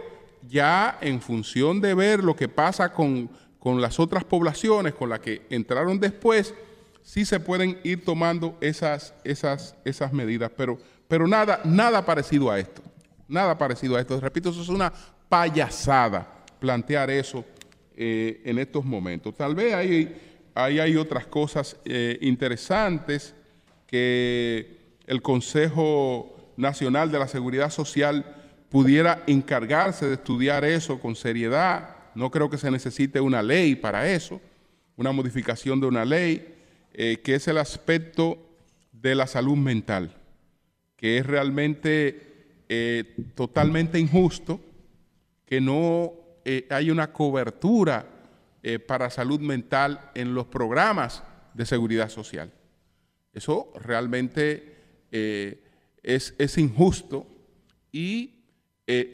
ya 0.47 0.97
en 1.01 1.21
función 1.21 1.81
de 1.81 1.93
ver 1.93 2.23
lo 2.23 2.35
que 2.35 2.47
pasa 2.47 2.91
con, 2.91 3.29
las 3.63 3.99
otras 3.99 4.23
poblaciones 4.23 4.93
con 4.93 5.09
las 5.09 5.19
que 5.19 5.41
entraron 5.49 5.99
después, 5.99 6.53
sí 7.01 7.25
se 7.25 7.39
pueden 7.39 7.79
ir 7.83 8.05
tomando 8.05 8.57
esas, 8.61 9.13
esas, 9.23 9.75
esas 9.83 10.13
medidas, 10.13 10.51
pero, 10.55 10.77
pero 11.07 11.27
nada, 11.27 11.61
nada 11.63 12.05
parecido 12.05 12.51
a 12.51 12.59
esto. 12.59 12.83
Nada 13.27 13.57
parecido 13.57 13.95
a 13.95 14.01
esto. 14.01 14.19
Repito, 14.19 14.49
eso 14.51 14.61
es 14.61 14.69
una 14.69 14.93
payasada 15.27 16.43
plantear 16.59 17.09
eso 17.09 17.43
eh, 17.97 18.41
en 18.45 18.59
estos 18.59 18.85
momentos. 18.85 19.35
Tal 19.35 19.55
vez 19.55 19.73
ahí, 19.73 20.15
hay 20.53 20.95
otras 20.95 21.25
cosas 21.25 21.75
eh, 21.85 22.17
interesantes 22.21 23.33
que 23.87 24.74
el 25.07 25.21
Consejo 25.21 26.53
Nacional 26.57 27.11
de 27.11 27.19
la 27.19 27.27
Seguridad 27.27 27.69
Social 27.69 28.25
pudiera 28.69 29.23
encargarse 29.27 30.07
de 30.07 30.15
estudiar 30.15 30.65
eso 30.65 30.99
con 30.99 31.15
seriedad. 31.15 31.95
No 32.15 32.31
creo 32.31 32.49
que 32.49 32.57
se 32.57 32.71
necesite 32.71 33.19
una 33.19 33.43
ley 33.43 33.75
para 33.75 34.09
eso, 34.09 34.41
una 34.95 35.11
modificación 35.11 35.79
de 35.79 35.87
una 35.87 36.05
ley, 36.05 36.55
eh, 36.93 37.21
que 37.23 37.35
es 37.35 37.47
el 37.47 37.57
aspecto 37.57 38.37
de 38.91 39.15
la 39.15 39.27
salud 39.27 39.57
mental, 39.57 40.15
que 40.95 41.17
es 41.17 41.25
realmente 41.25 42.63
eh, 42.69 43.15
totalmente 43.35 43.99
injusto 43.99 44.59
que 45.45 45.61
no 45.61 46.13
eh, 46.43 46.65
hay 46.69 46.89
una 46.89 47.11
cobertura 47.11 48.11
para 48.87 49.11
salud 49.11 49.39
mental 49.39 50.09
en 50.15 50.33
los 50.33 50.47
programas 50.47 51.23
de 51.53 51.67
seguridad 51.67 52.09
social. 52.09 52.51
Eso 53.31 53.71
realmente 53.75 54.74
es, 56.03 56.33
es, 56.37 56.57
injusto 56.57 57.25
y 57.91 58.31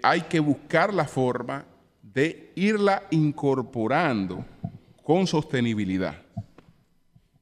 hay 0.03 0.21
que 0.21 0.39
buscar 0.39 0.93
la 0.93 1.05
forma 1.05 1.65
de 2.01 2.51
irla 2.55 3.03
incorporando 3.11 4.45
con 5.03 5.27
sostenibilidad. 5.27 6.21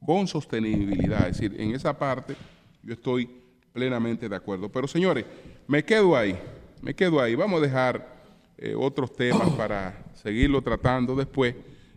Con 0.04 0.26
sostenibilidad. 0.26 1.28
Es 1.28 1.38
decir, 1.38 1.60
en 1.60 1.74
esa 1.74 1.98
parte 1.98 2.36
yo 2.82 2.94
estoy 2.94 3.28
plenamente 3.72 4.28
de 4.28 4.36
acuerdo. 4.36 4.68
Pero 4.68 4.88
señores, 4.88 5.24
me 5.66 5.84
quedo 5.84 6.16
ahí, 6.16 6.36
me 6.82 6.94
quedo 6.94 7.20
ahí. 7.20 7.34
Vamos 7.34 7.60
a 7.60 7.62
dejar 7.62 8.20
eh, 8.58 8.74
otros 8.76 9.14
temas 9.14 9.50
para 9.50 10.04
seguirlo 10.14 10.62
tratando 10.62 11.14
después, 11.14 11.54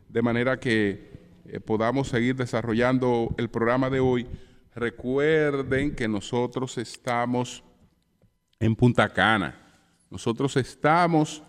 de 0.10 0.22
manera 0.22 0.60
que 0.60 1.12
eh, 1.46 1.60
podamos 1.60 2.08
seguir 2.08 2.36
desarrollando 2.36 3.34
el 3.38 3.50
programa 3.50 3.90
de 3.90 4.00
hoy. 4.00 4.28
Recuerden 4.76 5.96
que 5.96 6.08
nosotros 6.08 6.78
estamos 6.78 7.64
en 8.60 8.76
Punta 8.76 9.08
Cana. 9.10 9.56
Nosotros 10.10 10.58
estamos 10.58 11.44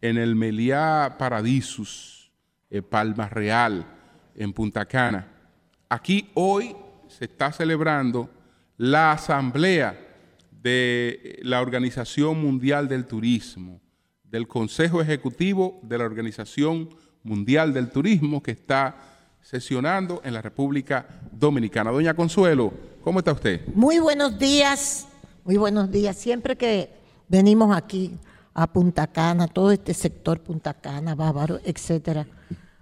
en 0.00 0.16
el 0.16 0.34
Meliá 0.34 1.16
Paradisus, 1.18 2.32
eh, 2.70 2.80
Palma 2.80 3.28
Real, 3.28 3.84
en 4.34 4.52
Punta 4.52 4.86
Cana. 4.86 5.26
Aquí 5.90 6.30
hoy 6.34 6.74
se 7.08 7.26
está 7.26 7.52
celebrando 7.52 8.30
la 8.78 9.12
asamblea 9.12 9.98
de 10.50 11.38
la 11.42 11.60
Organización 11.60 12.40
Mundial 12.40 12.88
del 12.88 13.04
Turismo, 13.04 13.80
del 14.24 14.48
Consejo 14.48 15.02
Ejecutivo 15.02 15.80
de 15.82 15.98
la 15.98 16.04
Organización 16.04 16.88
Mundial 17.22 17.74
del 17.74 17.90
Turismo 17.90 18.42
que 18.42 18.52
está 18.52 19.09
sesionando 19.50 20.20
en 20.22 20.32
la 20.32 20.40
República 20.40 21.04
Dominicana. 21.32 21.90
Doña 21.90 22.14
Consuelo, 22.14 22.72
¿cómo 23.02 23.18
está 23.18 23.32
usted? 23.32 23.66
Muy 23.74 23.98
buenos 23.98 24.38
días, 24.38 25.08
muy 25.44 25.56
buenos 25.56 25.90
días. 25.90 26.16
Siempre 26.16 26.56
que 26.56 26.94
venimos 27.26 27.76
aquí 27.76 28.16
a 28.54 28.68
Punta 28.68 29.08
Cana, 29.08 29.48
todo 29.48 29.72
este 29.72 29.92
sector 29.92 30.40
Punta 30.40 30.74
Cana, 30.74 31.16
Bávaro, 31.16 31.58
etcétera, 31.64 32.28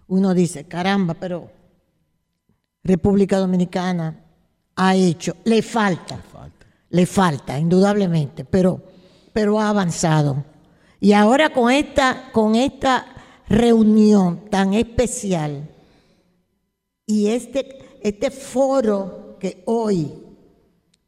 uno 0.08 0.34
dice, 0.34 0.64
caramba, 0.64 1.14
pero 1.14 1.50
República 2.84 3.38
Dominicana 3.38 4.26
ha 4.76 4.94
hecho, 4.94 5.36
le 5.44 5.62
falta, 5.62 6.20
le 6.90 7.06
falta, 7.06 7.58
indudablemente, 7.58 8.44
pero, 8.44 8.82
pero 9.32 9.58
ha 9.58 9.70
avanzado. 9.70 10.44
Y 11.00 11.14
ahora 11.14 11.48
con 11.48 11.70
esta, 11.70 12.30
con 12.30 12.56
esta 12.56 13.06
reunión 13.48 14.50
tan 14.50 14.74
especial 14.74 15.77
y 17.08 17.28
este, 17.28 17.78
este 18.02 18.30
foro 18.30 19.38
que 19.40 19.62
hoy, 19.64 20.12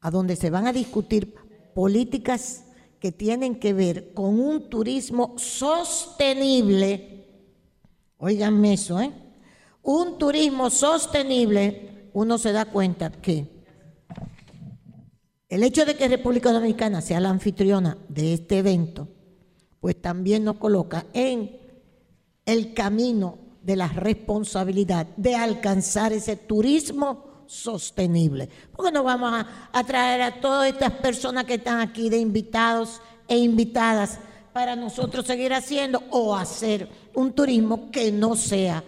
a 0.00 0.10
donde 0.10 0.34
se 0.34 0.48
van 0.48 0.66
a 0.66 0.72
discutir 0.72 1.34
políticas 1.74 2.64
que 2.98 3.12
tienen 3.12 3.60
que 3.60 3.74
ver 3.74 4.14
con 4.14 4.40
un 4.40 4.70
turismo 4.70 5.34
sostenible, 5.36 7.28
oiganme 8.16 8.72
eso, 8.72 8.98
¿eh? 8.98 9.12
Un 9.82 10.16
turismo 10.16 10.70
sostenible, 10.70 12.08
uno 12.14 12.38
se 12.38 12.52
da 12.52 12.64
cuenta 12.64 13.12
que 13.12 13.46
el 15.50 15.62
hecho 15.62 15.84
de 15.84 15.96
que 15.96 16.08
República 16.08 16.50
Dominicana 16.50 17.02
sea 17.02 17.20
la 17.20 17.28
anfitriona 17.28 17.98
de 18.08 18.32
este 18.32 18.58
evento, 18.58 19.06
pues 19.80 20.00
también 20.00 20.44
nos 20.44 20.56
coloca 20.56 21.04
en 21.12 21.60
el 22.46 22.72
camino 22.72 23.49
de 23.62 23.76
la 23.76 23.88
responsabilidad 23.88 25.06
de 25.16 25.36
alcanzar 25.36 26.12
ese 26.12 26.36
turismo 26.36 27.44
sostenible. 27.46 28.48
Porque 28.74 28.92
no 28.92 29.02
vamos 29.02 29.44
a, 29.72 29.84
traer 29.84 30.22
a 30.22 30.40
todas 30.40 30.72
estas 30.72 30.92
personas 30.92 31.44
que 31.44 31.54
están 31.54 31.80
aquí 31.80 32.08
de 32.08 32.18
invitados 32.18 33.00
e 33.28 33.36
invitadas 33.38 34.18
para 34.52 34.76
nosotros 34.76 35.26
seguir 35.26 35.52
haciendo 35.52 36.02
o 36.10 36.34
hacer 36.34 36.88
un 37.14 37.32
turismo 37.32 37.90
que 37.90 38.12
no 38.12 38.36
sea 38.36 38.82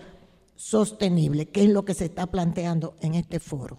sostenible, 0.54 1.48
que 1.48 1.64
es 1.64 1.70
lo 1.70 1.84
que 1.84 1.94
se 1.94 2.06
está 2.06 2.26
planteando 2.26 2.94
en 3.00 3.14
este 3.14 3.40
foro. 3.40 3.78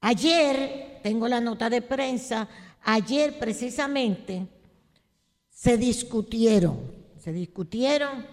Ayer, 0.00 1.00
tengo 1.02 1.28
la 1.28 1.40
nota 1.40 1.70
de 1.70 1.80
prensa, 1.80 2.48
ayer 2.82 3.38
precisamente 3.38 4.46
se 5.48 5.76
discutieron, 5.78 6.80
se 7.18 7.32
discutieron 7.32 8.26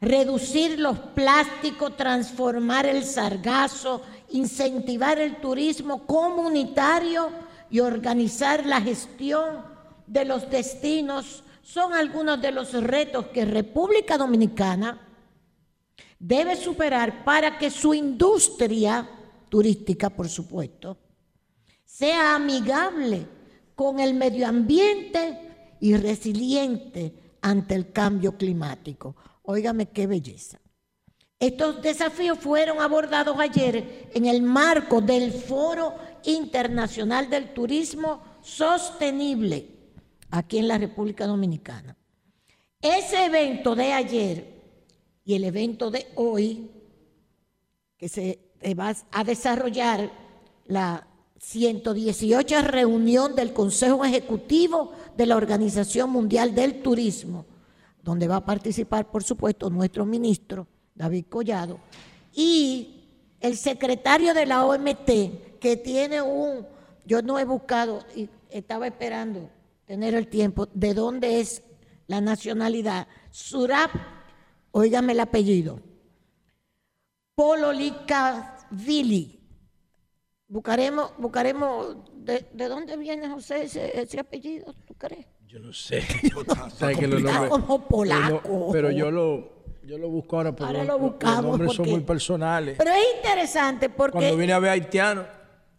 reducir 0.00 0.78
los 0.78 0.98
plásticos, 0.98 1.96
transformar 1.96 2.86
el 2.86 3.04
sargazo, 3.04 4.02
incentivar 4.30 5.18
el 5.18 5.36
turismo 5.36 6.06
comunitario 6.06 7.30
y 7.70 7.80
organizar 7.80 8.66
la 8.66 8.80
gestión 8.80 9.64
de 10.06 10.24
los 10.24 10.48
destinos 10.50 11.42
son 11.62 11.94
algunos 11.94 12.40
de 12.40 12.52
los 12.52 12.72
retos 12.72 13.26
que 13.26 13.44
República 13.44 14.16
Dominicana 14.16 15.00
debe 16.18 16.56
superar 16.56 17.24
para 17.24 17.58
que 17.58 17.70
su 17.70 17.92
industria 17.92 19.08
turística, 19.48 20.10
por 20.10 20.28
supuesto, 20.28 20.96
sea 21.84 22.36
amigable 22.36 23.26
con 23.74 24.00
el 24.00 24.14
medio 24.14 24.46
ambiente 24.46 25.76
y 25.80 25.96
resiliente 25.96 27.38
ante 27.42 27.74
el 27.74 27.92
cambio 27.92 28.36
climático. 28.36 29.16
Óigame 29.46 29.86
qué 29.86 30.06
belleza. 30.06 30.60
Estos 31.38 31.82
desafíos 31.82 32.38
fueron 32.38 32.80
abordados 32.80 33.38
ayer 33.38 34.10
en 34.14 34.26
el 34.26 34.42
marco 34.42 35.00
del 35.00 35.32
Foro 35.32 35.94
Internacional 36.24 37.30
del 37.30 37.52
Turismo 37.52 38.22
Sostenible 38.42 39.68
aquí 40.30 40.58
en 40.58 40.68
la 40.68 40.78
República 40.78 41.26
Dominicana. 41.26 41.96
Ese 42.80 43.26
evento 43.26 43.74
de 43.74 43.92
ayer 43.92 44.62
y 45.24 45.34
el 45.34 45.44
evento 45.44 45.90
de 45.90 46.06
hoy, 46.14 46.70
que 47.96 48.08
se 48.08 48.38
va 48.78 48.94
a 49.10 49.24
desarrollar 49.24 50.10
la 50.66 51.06
118 51.38 52.62
reunión 52.62 53.34
del 53.34 53.52
Consejo 53.52 54.04
Ejecutivo 54.04 54.92
de 55.16 55.26
la 55.26 55.36
Organización 55.36 56.10
Mundial 56.10 56.54
del 56.54 56.82
Turismo, 56.82 57.44
donde 58.06 58.28
va 58.28 58.36
a 58.36 58.44
participar, 58.44 59.10
por 59.10 59.24
supuesto, 59.24 59.68
nuestro 59.68 60.06
ministro, 60.06 60.68
David 60.94 61.24
Collado, 61.28 61.80
y 62.32 63.08
el 63.40 63.56
secretario 63.56 64.32
de 64.32 64.46
la 64.46 64.64
OMT, 64.64 65.58
que 65.58 65.76
tiene 65.76 66.22
un, 66.22 66.64
yo 67.04 67.20
no 67.20 67.36
he 67.36 67.44
buscado 67.44 68.04
y 68.14 68.28
estaba 68.48 68.86
esperando 68.86 69.50
tener 69.86 70.14
el 70.14 70.28
tiempo, 70.28 70.68
de 70.72 70.94
dónde 70.94 71.40
es 71.40 71.64
la 72.06 72.20
nacionalidad, 72.20 73.08
Surab, 73.32 73.90
oígame 74.70 75.12
el 75.12 75.20
apellido, 75.20 75.80
Vili. 78.70 79.40
Buscaremos, 80.46 81.10
buscaremos 81.18 81.96
de, 82.14 82.46
de, 82.52 82.68
dónde 82.68 82.96
viene 82.96 83.28
José 83.28 83.64
ese, 83.64 84.00
ese, 84.00 84.20
apellido, 84.20 84.72
¿tú 84.86 84.94
crees? 84.94 85.26
Yo 85.56 85.62
no 85.62 85.72
sé. 85.72 86.02
¿Sabes 86.76 86.98
que 86.98 87.06
los 87.06 87.22
nombres, 87.22 87.48
como 87.48 87.88
polaco. 87.88 88.68
pero 88.72 88.90
yo 88.90 89.10
lo, 89.10 89.52
yo 89.86 89.96
lo 89.96 90.10
busco 90.10 90.36
ahora 90.36 90.54
porque 90.54 90.70
ahora 90.70 90.84
lo 90.84 90.98
buscamos 90.98 91.36
los 91.36 91.44
nombres 91.44 91.72
son 91.72 91.88
muy 91.88 92.00
personales. 92.00 92.76
Pero 92.76 92.90
es 92.90 93.16
interesante 93.16 93.88
porque... 93.88 94.12
Cuando 94.12 94.36
vine 94.36 94.52
a 94.52 94.58
ver 94.58 94.72
haitiano. 94.72 95.24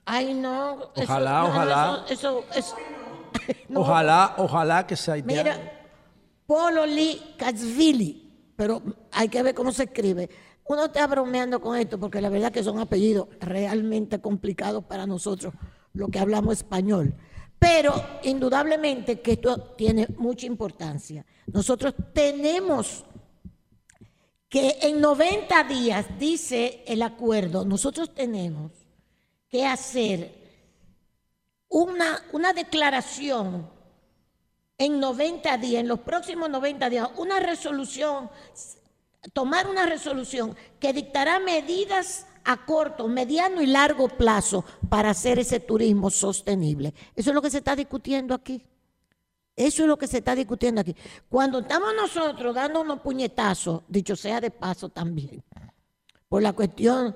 Ay, 0.03 0.33
no. 0.33 0.91
Ojalá, 0.95 1.43
eso, 1.43 1.51
ojalá. 1.51 2.05
eso, 2.09 2.45
eso, 2.55 2.75
no. 3.69 3.81
Ojalá, 3.81 4.33
ojalá 4.39 4.87
que 4.87 4.95
sea 4.95 5.13
haitiano. 5.13 5.43
Mira, 5.43 5.85
Polo 6.47 6.83
Lee 6.87 7.35
Katsvili, 7.37 8.51
pero 8.55 8.81
hay 9.11 9.29
que 9.29 9.43
ver 9.43 9.53
cómo 9.53 9.71
se 9.71 9.83
escribe. 9.83 10.27
Uno 10.63 10.85
está 10.85 11.05
bromeando 11.05 11.61
con 11.61 11.77
esto 11.77 11.99
porque 11.99 12.19
la 12.19 12.29
verdad 12.29 12.51
que 12.51 12.63
son 12.63 12.79
apellidos 12.79 13.27
realmente 13.41 14.19
complicados 14.21 14.85
para 14.85 15.05
nosotros, 15.05 15.53
lo 15.93 16.07
que 16.07 16.17
hablamos 16.17 16.57
español. 16.57 17.13
Pero 17.59 18.19
indudablemente 18.23 19.21
que 19.21 19.33
esto 19.33 19.73
tiene 19.75 20.07
mucha 20.17 20.45
importancia. 20.45 21.25
Nosotros 21.47 21.93
tenemos 22.13 23.03
que 24.49 24.77
en 24.81 25.01
90 25.01 25.63
días, 25.63 26.05
dice 26.19 26.83
el 26.87 27.01
acuerdo, 27.01 27.65
nosotros 27.65 28.13
tenemos 28.13 28.71
que 29.49 29.65
hacer 29.65 30.35
una, 31.69 32.23
una 32.31 32.53
declaración 32.53 33.69
en 34.77 34.99
90 34.99 35.57
días, 35.57 35.81
en 35.81 35.87
los 35.87 35.99
próximos 35.99 36.49
90 36.49 36.89
días, 36.89 37.09
una 37.17 37.39
resolución 37.39 38.29
tomar 39.33 39.67
una 39.67 39.85
resolución 39.85 40.55
que 40.79 40.93
dictará 40.93 41.39
medidas 41.39 42.26
a 42.47 42.65
corto, 42.65 43.09
mediano 43.09 43.61
y 43.61 43.65
largo 43.65 44.07
plazo 44.07 44.63
para 44.87 45.09
hacer 45.09 45.37
ese 45.37 45.59
turismo 45.59 46.09
sostenible. 46.09 46.93
Eso 47.13 47.31
es 47.31 47.35
lo 47.35 47.41
que 47.41 47.49
se 47.49 47.57
está 47.57 47.75
discutiendo 47.75 48.33
aquí. 48.33 48.63
Eso 49.53 49.81
es 49.81 49.87
lo 49.87 49.97
que 49.97 50.07
se 50.07 50.19
está 50.19 50.33
discutiendo 50.33 50.79
aquí. 50.79 50.95
Cuando 51.27 51.59
estamos 51.59 51.93
nosotros 51.93 52.55
dando 52.55 52.79
unos 52.81 53.01
puñetazos, 53.01 53.81
dicho 53.89 54.15
sea 54.15 54.39
de 54.39 54.49
paso 54.49 54.87
también, 54.87 55.43
por 56.29 56.41
la 56.41 56.53
cuestión 56.53 57.13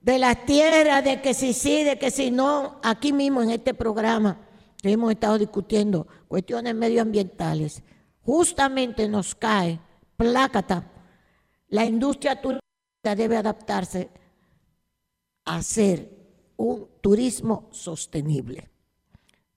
de 0.00 0.18
las 0.20 0.46
tierras, 0.46 1.02
de 1.02 1.20
que 1.20 1.34
si 1.34 1.52
sí, 1.52 1.82
de 1.82 1.98
que 1.98 2.12
si 2.12 2.30
no, 2.30 2.78
aquí 2.84 3.12
mismo 3.12 3.42
en 3.42 3.50
este 3.50 3.74
programa 3.74 4.38
hemos 4.84 5.10
estado 5.10 5.36
discutiendo 5.36 6.06
cuestiones 6.28 6.76
medioambientales, 6.76 7.82
justamente 8.22 9.08
nos 9.08 9.34
cae 9.34 9.80
plácata. 10.16 10.84
La 11.68 11.84
industria 11.84 12.40
turística 12.40 13.16
debe 13.16 13.36
adaptarse 13.36 14.10
hacer 15.56 16.10
un 16.56 16.88
turismo 17.00 17.68
sostenible. 17.72 18.70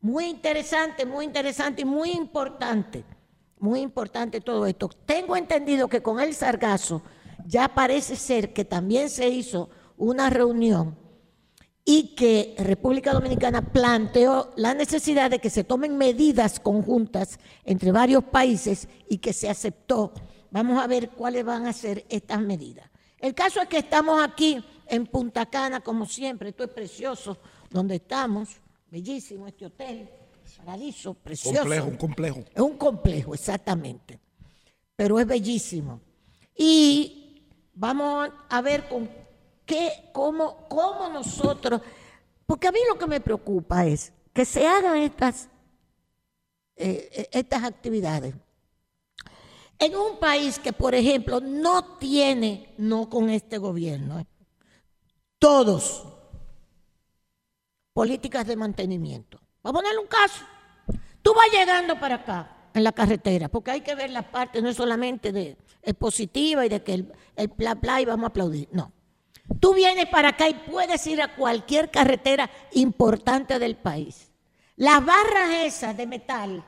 Muy 0.01 0.25
interesante, 0.25 1.05
muy 1.05 1.25
interesante 1.25 1.81
y 1.81 1.85
muy 1.85 2.11
importante. 2.11 3.03
Muy 3.59 3.79
importante 3.79 4.41
todo 4.41 4.65
esto. 4.65 4.89
Tengo 5.05 5.37
entendido 5.37 5.87
que 5.87 6.03
con 6.03 6.19
el 6.19 6.33
sargazo 6.33 7.01
ya 7.45 7.73
parece 7.73 8.15
ser 8.15 8.53
que 8.53 8.65
también 8.65 9.09
se 9.09 9.29
hizo 9.29 9.69
una 9.97 10.29
reunión 10.29 10.97
y 11.85 12.15
que 12.15 12.55
República 12.57 13.13
Dominicana 13.13 13.61
planteó 13.61 14.51
la 14.55 14.73
necesidad 14.73 15.29
de 15.29 15.39
que 15.39 15.49
se 15.49 15.63
tomen 15.63 15.97
medidas 15.97 16.59
conjuntas 16.59 17.39
entre 17.63 17.91
varios 17.91 18.23
países 18.23 18.87
y 19.09 19.17
que 19.17 19.33
se 19.33 19.49
aceptó. 19.49 20.13
Vamos 20.51 20.81
a 20.81 20.87
ver 20.87 21.09
cuáles 21.09 21.43
van 21.43 21.65
a 21.65 21.73
ser 21.73 22.05
estas 22.09 22.41
medidas. 22.41 22.89
El 23.19 23.33
caso 23.33 23.61
es 23.61 23.67
que 23.67 23.77
estamos 23.77 24.21
aquí 24.21 24.63
en 24.87 25.07
Punta 25.07 25.45
Cana, 25.45 25.81
como 25.81 26.05
siempre, 26.05 26.49
esto 26.49 26.63
es 26.63 26.69
precioso, 26.69 27.37
donde 27.69 27.95
estamos, 27.95 28.49
bellísimo 28.89 29.47
este 29.47 29.65
hotel, 29.65 30.09
paradiso, 30.57 31.13
precioso. 31.13 31.59
Complejo, 31.59 31.87
un 31.87 31.97
complejo. 31.97 32.39
Es 32.53 32.61
un 32.61 32.77
complejo, 32.77 33.33
exactamente, 33.33 34.19
pero 34.95 35.19
es 35.19 35.27
bellísimo. 35.27 35.99
Y 36.55 37.43
vamos 37.73 38.29
a 38.49 38.61
ver 38.61 38.87
con 38.87 39.09
qué, 39.65 40.09
cómo, 40.11 40.67
cómo 40.67 41.09
nosotros, 41.09 41.81
porque 42.45 42.67
a 42.67 42.71
mí 42.71 42.79
lo 42.87 42.97
que 42.97 43.07
me 43.07 43.21
preocupa 43.21 43.85
es 43.85 44.13
que 44.33 44.45
se 44.45 44.67
hagan 44.67 44.97
estas, 44.97 45.49
eh, 46.75 47.29
estas 47.31 47.63
actividades 47.63 48.35
en 49.79 49.95
un 49.95 50.17
país 50.17 50.59
que, 50.59 50.71
por 50.71 50.95
ejemplo, 50.95 51.39
no 51.41 51.97
tiene, 51.97 52.73
no 52.77 53.09
con 53.09 53.29
este 53.29 53.57
gobierno, 53.57 54.19
eh, 54.19 54.25
todos 55.43 56.05
políticas 57.91 58.47
de 58.47 58.55
mantenimiento. 58.55 59.41
Vamos 59.61 59.81
a 59.81 59.83
ponerle 59.83 59.99
un 59.99 60.07
caso. 60.07 60.45
Tú 61.21 61.33
vas 61.33 61.51
llegando 61.51 61.99
para 61.99 62.15
acá 62.15 62.69
en 62.73 62.81
la 62.81 62.93
carretera, 62.93 63.49
porque 63.49 63.71
hay 63.71 63.81
que 63.81 63.93
ver 63.93 64.09
la 64.09 64.31
parte, 64.31 64.61
no 64.61 64.73
solamente 64.73 65.33
de 65.33 65.57
positiva 65.99 66.65
y 66.65 66.69
de 66.69 66.81
que 66.81 66.93
el, 66.93 67.13
el 67.35 67.49
bla 67.49 67.75
bla 67.75 67.99
y 67.99 68.05
vamos 68.05 68.23
a 68.23 68.27
aplaudir. 68.27 68.69
No. 68.71 68.93
Tú 69.59 69.73
vienes 69.73 70.05
para 70.05 70.29
acá 70.29 70.47
y 70.47 70.53
puedes 70.53 71.05
ir 71.07 71.21
a 71.21 71.35
cualquier 71.35 71.91
carretera 71.91 72.49
importante 72.71 73.59
del 73.59 73.75
país. 73.75 74.31
Las 74.77 75.05
barras 75.05 75.49
esas 75.65 75.97
de 75.97 76.07
metal, 76.07 76.63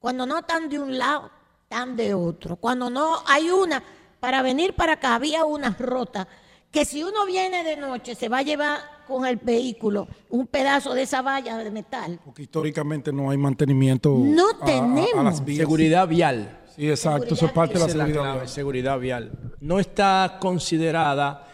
cuando 0.00 0.26
no 0.26 0.40
están 0.40 0.68
de 0.68 0.80
un 0.80 0.98
lado, 0.98 1.30
están 1.62 1.94
de 1.94 2.12
otro. 2.12 2.56
Cuando 2.56 2.90
no 2.90 3.22
hay 3.24 3.50
una, 3.50 3.84
para 4.18 4.42
venir 4.42 4.74
para 4.74 4.94
acá 4.94 5.14
había 5.14 5.44
una 5.44 5.70
rota 5.78 6.26
que 6.70 6.84
si 6.84 7.02
uno 7.02 7.24
viene 7.26 7.64
de 7.64 7.76
noche 7.76 8.14
se 8.14 8.28
va 8.28 8.38
a 8.38 8.42
llevar 8.42 8.78
con 9.06 9.24
el 9.26 9.36
vehículo 9.36 10.06
un 10.28 10.46
pedazo 10.46 10.92
de 10.94 11.02
esa 11.02 11.22
valla 11.22 11.56
de 11.58 11.70
metal. 11.70 12.20
Porque 12.24 12.42
históricamente 12.42 13.10
no 13.12 13.30
hay 13.30 13.38
mantenimiento. 13.38 14.14
No 14.18 14.44
a- 14.60 14.64
tenemos. 14.66 15.14
A, 15.16 15.22
las 15.22 15.44
vías. 15.44 15.58
Seguridad 15.58 16.06
vial. 16.06 16.60
Sí, 16.76 16.88
exacto. 16.90 17.34
Eso 17.34 17.46
es 17.46 17.52
parte 17.52 17.74
de 17.74 17.80
la 17.80 17.88
seguridad. 17.88 18.20
clave, 18.20 18.48
seguridad 18.48 18.98
vial. 18.98 19.32
No 19.60 19.80
está 19.80 20.36
considerada 20.40 21.46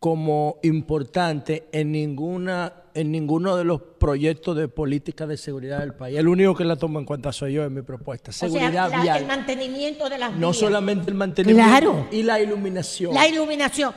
como 0.00 0.58
importante 0.62 1.68
en 1.72 1.92
ninguna 1.92 2.72
en 2.94 3.12
ninguno 3.12 3.54
de 3.56 3.62
los 3.62 3.80
proyectos 3.80 4.56
de 4.56 4.66
política 4.66 5.24
de 5.24 5.36
seguridad 5.36 5.78
del 5.80 5.94
país. 5.94 6.18
El 6.18 6.26
único 6.26 6.52
que 6.56 6.64
la 6.64 6.74
toma 6.74 6.98
en 6.98 7.04
cuenta 7.06 7.32
soy 7.32 7.52
yo 7.52 7.62
en 7.62 7.72
mi 7.72 7.82
propuesta. 7.82 8.30
O 8.30 8.32
sea, 8.32 8.48
Seguridad 8.48 8.90
la- 8.90 9.02
vial. 9.02 9.18
el 9.18 9.26
mantenimiento 9.26 10.08
de 10.08 10.18
las 10.18 10.32
no 10.32 10.48
vías. 10.48 10.56
solamente 10.56 11.08
el 11.08 11.14
mantenimiento 11.16 11.70
Claro. 11.70 12.08
y 12.10 12.24
la 12.24 12.40
iluminación. 12.40 13.14
La 13.14 13.28
iluminación. 13.28 13.92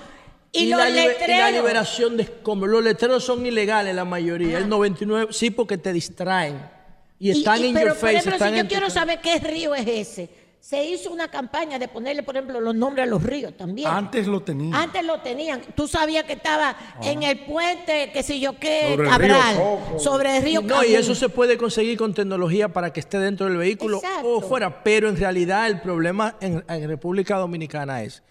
Y, 0.53 0.65
los 0.69 0.79
la, 0.79 0.89
libe- 0.89 0.93
y 0.93 0.95
la 1.05 1.07
letreros. 1.13 1.51
liberación 1.53 2.17
de 2.17 2.23
escombros. 2.23 2.69
Los 2.71 2.83
letreros 2.83 3.23
son 3.23 3.45
ilegales 3.45 3.95
la 3.95 4.03
mayoría. 4.05 4.57
El 4.57 4.67
99, 4.67 5.27
sí, 5.31 5.49
porque 5.49 5.77
te 5.77 5.93
distraen. 5.93 6.59
Y 7.19 7.29
Y- 7.29 7.31
están 7.31 7.63
y- 7.63 7.67
in 7.67 7.73
pero, 7.73 7.87
your 7.87 7.93
por 7.95 8.01
face. 8.01 8.13
ejemplo, 8.17 8.33
están 8.33 8.49
si 8.49 8.55
yo 8.55 8.61
en 8.61 8.67
tu 8.67 8.69
quiero 8.71 8.87
cara. 8.87 8.99
saber 8.99 9.19
qué 9.21 9.39
río 9.39 9.73
es 9.75 9.87
ese, 9.87 10.29
se 10.59 10.83
hizo 10.83 11.09
una 11.11 11.27
campaña 11.29 11.79
de 11.79 11.87
ponerle, 11.87 12.21
por 12.23 12.35
ejemplo, 12.35 12.59
los 12.59 12.75
nombres 12.75 13.03
a 13.07 13.09
los 13.09 13.23
ríos 13.23 13.55
también. 13.57 13.87
Antes 13.89 14.27
lo 14.27 14.41
tenía. 14.41 14.75
Antes 14.79 15.03
lo 15.05 15.19
tenían. 15.21 15.61
Tú 15.75 15.87
sabías 15.87 16.23
que 16.25 16.33
estaba 16.33 16.75
en 17.01 17.23
el 17.23 17.39
puente, 17.45 18.11
qué 18.11 18.21
sé 18.21 18.39
yo 18.39 18.59
qué, 18.59 18.89
Sobre 18.91 19.03
el 19.05 19.09
Cabral, 19.09 19.55
río 19.55 19.63
Coco. 19.63 19.99
sobre 19.99 20.37
el 20.37 20.43
río 20.43 20.61
No, 20.61 20.83
y 20.83 20.93
eso 20.95 21.15
se 21.15 21.29
puede 21.29 21.57
conseguir 21.57 21.97
con 21.97 22.13
tecnología 22.13 22.67
para 22.69 22.91
que 22.91 22.99
esté 22.99 23.17
dentro 23.19 23.47
del 23.47 23.57
vehículo 23.57 23.97
Exacto. 23.97 24.27
o 24.27 24.41
fuera, 24.41 24.83
pero 24.83 25.07
en 25.09 25.15
realidad 25.17 25.65
el 25.67 25.79
problema 25.81 26.35
en, 26.41 26.63
en 26.67 26.87
República 26.87 27.37
Dominicana 27.37 28.03
es 28.03 28.21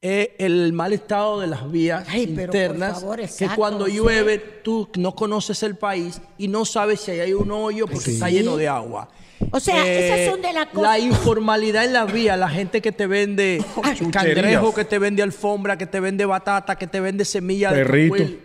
eh, 0.00 0.36
el 0.38 0.72
mal 0.72 0.92
estado 0.92 1.40
de 1.40 1.48
las 1.48 1.68
vías 1.70 2.04
Ay, 2.08 2.26
pero 2.28 2.52
por 2.52 2.60
internas, 2.60 3.00
favor, 3.00 3.20
que 3.20 3.48
cuando 3.56 3.86
sí. 3.86 3.94
llueve 3.94 4.38
tú 4.38 4.88
no 4.96 5.14
conoces 5.16 5.62
el 5.64 5.76
país 5.76 6.20
y 6.38 6.46
no 6.48 6.64
sabes 6.64 7.00
si 7.00 7.10
ahí 7.10 7.20
hay 7.20 7.32
un 7.34 7.50
hoyo 7.50 7.86
porque 7.86 8.04
Sí. 8.04 8.12
está 8.12 8.30
lleno 8.30 8.56
de 8.56 8.68
agua. 8.68 9.08
Eh, 9.40 9.48
O 9.52 9.58
sea, 9.60 9.86
esas 9.86 10.32
son 10.32 10.42
de 10.42 10.52
las 10.52 10.66
cosas- 10.66 10.82
La 10.82 10.98
informalidad 11.00 11.84
en 11.84 11.92
las 11.92 12.12
vías, 12.12 12.38
la 12.38 12.48
gente 12.48 12.80
que 12.80 12.92
te 12.92 13.06
vende 13.08 13.64
cangrejo, 14.12 14.72
que 14.74 14.84
te 14.84 14.98
vende 15.00 15.22
alfombra, 15.22 15.76
que 15.76 15.86
te 15.86 15.98
vende 16.00 16.24
batata, 16.24 16.76
que 16.76 16.86
te 16.86 17.00
vende 17.00 17.24
semilla 17.24 17.70
Perrito. 17.70 18.14
de 18.14 18.20
cajuil, 18.20 18.40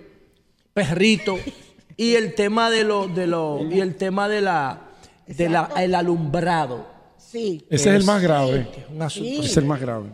perrito 0.74 1.38
y 1.98 2.16
el 2.16 2.34
tema 2.34 2.72
de 2.72 2.84
lo 2.84 3.08
de 3.08 3.28
lo 3.28 3.60
y 3.70 3.80
el 3.80 3.96
tema 3.96 4.28
de 4.28 4.42
la 4.42 4.82
de 5.28 5.50
la 5.50 5.70
el 5.78 5.94
alumbrado 5.94 6.92
Sí. 7.18 7.66
Ese 7.70 7.90
es 7.90 7.96
el 7.96 8.04
más 8.04 8.22
grave. 8.22 8.68
Sí. 9.10 9.38
Ese 9.40 9.46
es 9.48 9.58
el 9.58 9.66
más 9.66 9.80
grave. 9.82 10.10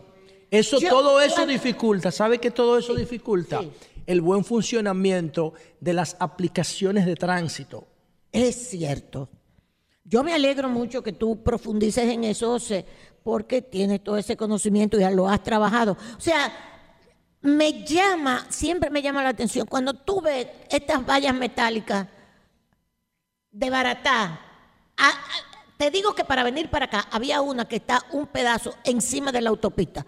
Eso, 0.51 0.79
Yo- 0.79 0.89
todo 0.89 1.21
eso 1.21 1.35
cuando- 1.35 1.53
dificulta. 1.53 2.11
¿Sabe 2.11 2.39
que 2.39 2.51
todo 2.51 2.77
eso 2.77 2.93
dificulta? 2.95 3.59
sí. 3.61 3.71
El 4.07 4.21
buen 4.21 4.43
funcionamiento 4.43 5.53
de 5.79 5.93
las 5.93 6.15
aplicaciones 6.19 7.05
de 7.05 7.15
tránsito. 7.15 7.85
Es 8.31 8.69
cierto. 8.69 9.29
Yo 10.03 10.23
me 10.23 10.33
alegro 10.33 10.67
mucho 10.69 11.03
que 11.03 11.13
tú 11.13 11.43
profundices 11.43 12.05
en 12.09 12.23
eso, 12.23 12.47
José, 12.47 12.85
porque 13.23 13.61
tienes 13.61 14.03
todo 14.03 14.17
ese 14.17 14.35
conocimiento 14.35 14.97
y 14.97 15.01
ya 15.01 15.11
lo 15.11 15.29
has 15.29 15.43
trabajado. 15.43 15.95
O 16.17 16.19
sea, 16.21 16.51
me 17.41 17.85
llama, 17.85 18.47
siempre 18.49 18.89
me 18.89 19.03
llama 19.03 19.21
la 19.21 19.29
atención, 19.29 19.67
cuando 19.67 19.93
tú 19.93 20.21
ves 20.21 20.47
estas 20.71 21.05
vallas 21.05 21.35
metálicas 21.35 22.07
de 23.51 23.69
Baratá, 23.69 24.41
a- 24.97 25.07
a- 25.07 25.75
te 25.77 25.91
digo 25.91 26.15
que 26.15 26.25
para 26.25 26.43
venir 26.43 26.69
para 26.71 26.85
acá 26.85 27.07
había 27.11 27.41
una 27.41 27.65
que 27.65 27.75
está 27.77 28.03
un 28.11 28.25
pedazo 28.27 28.73
encima 28.83 29.31
de 29.31 29.41
la 29.41 29.49
autopista. 29.51 30.05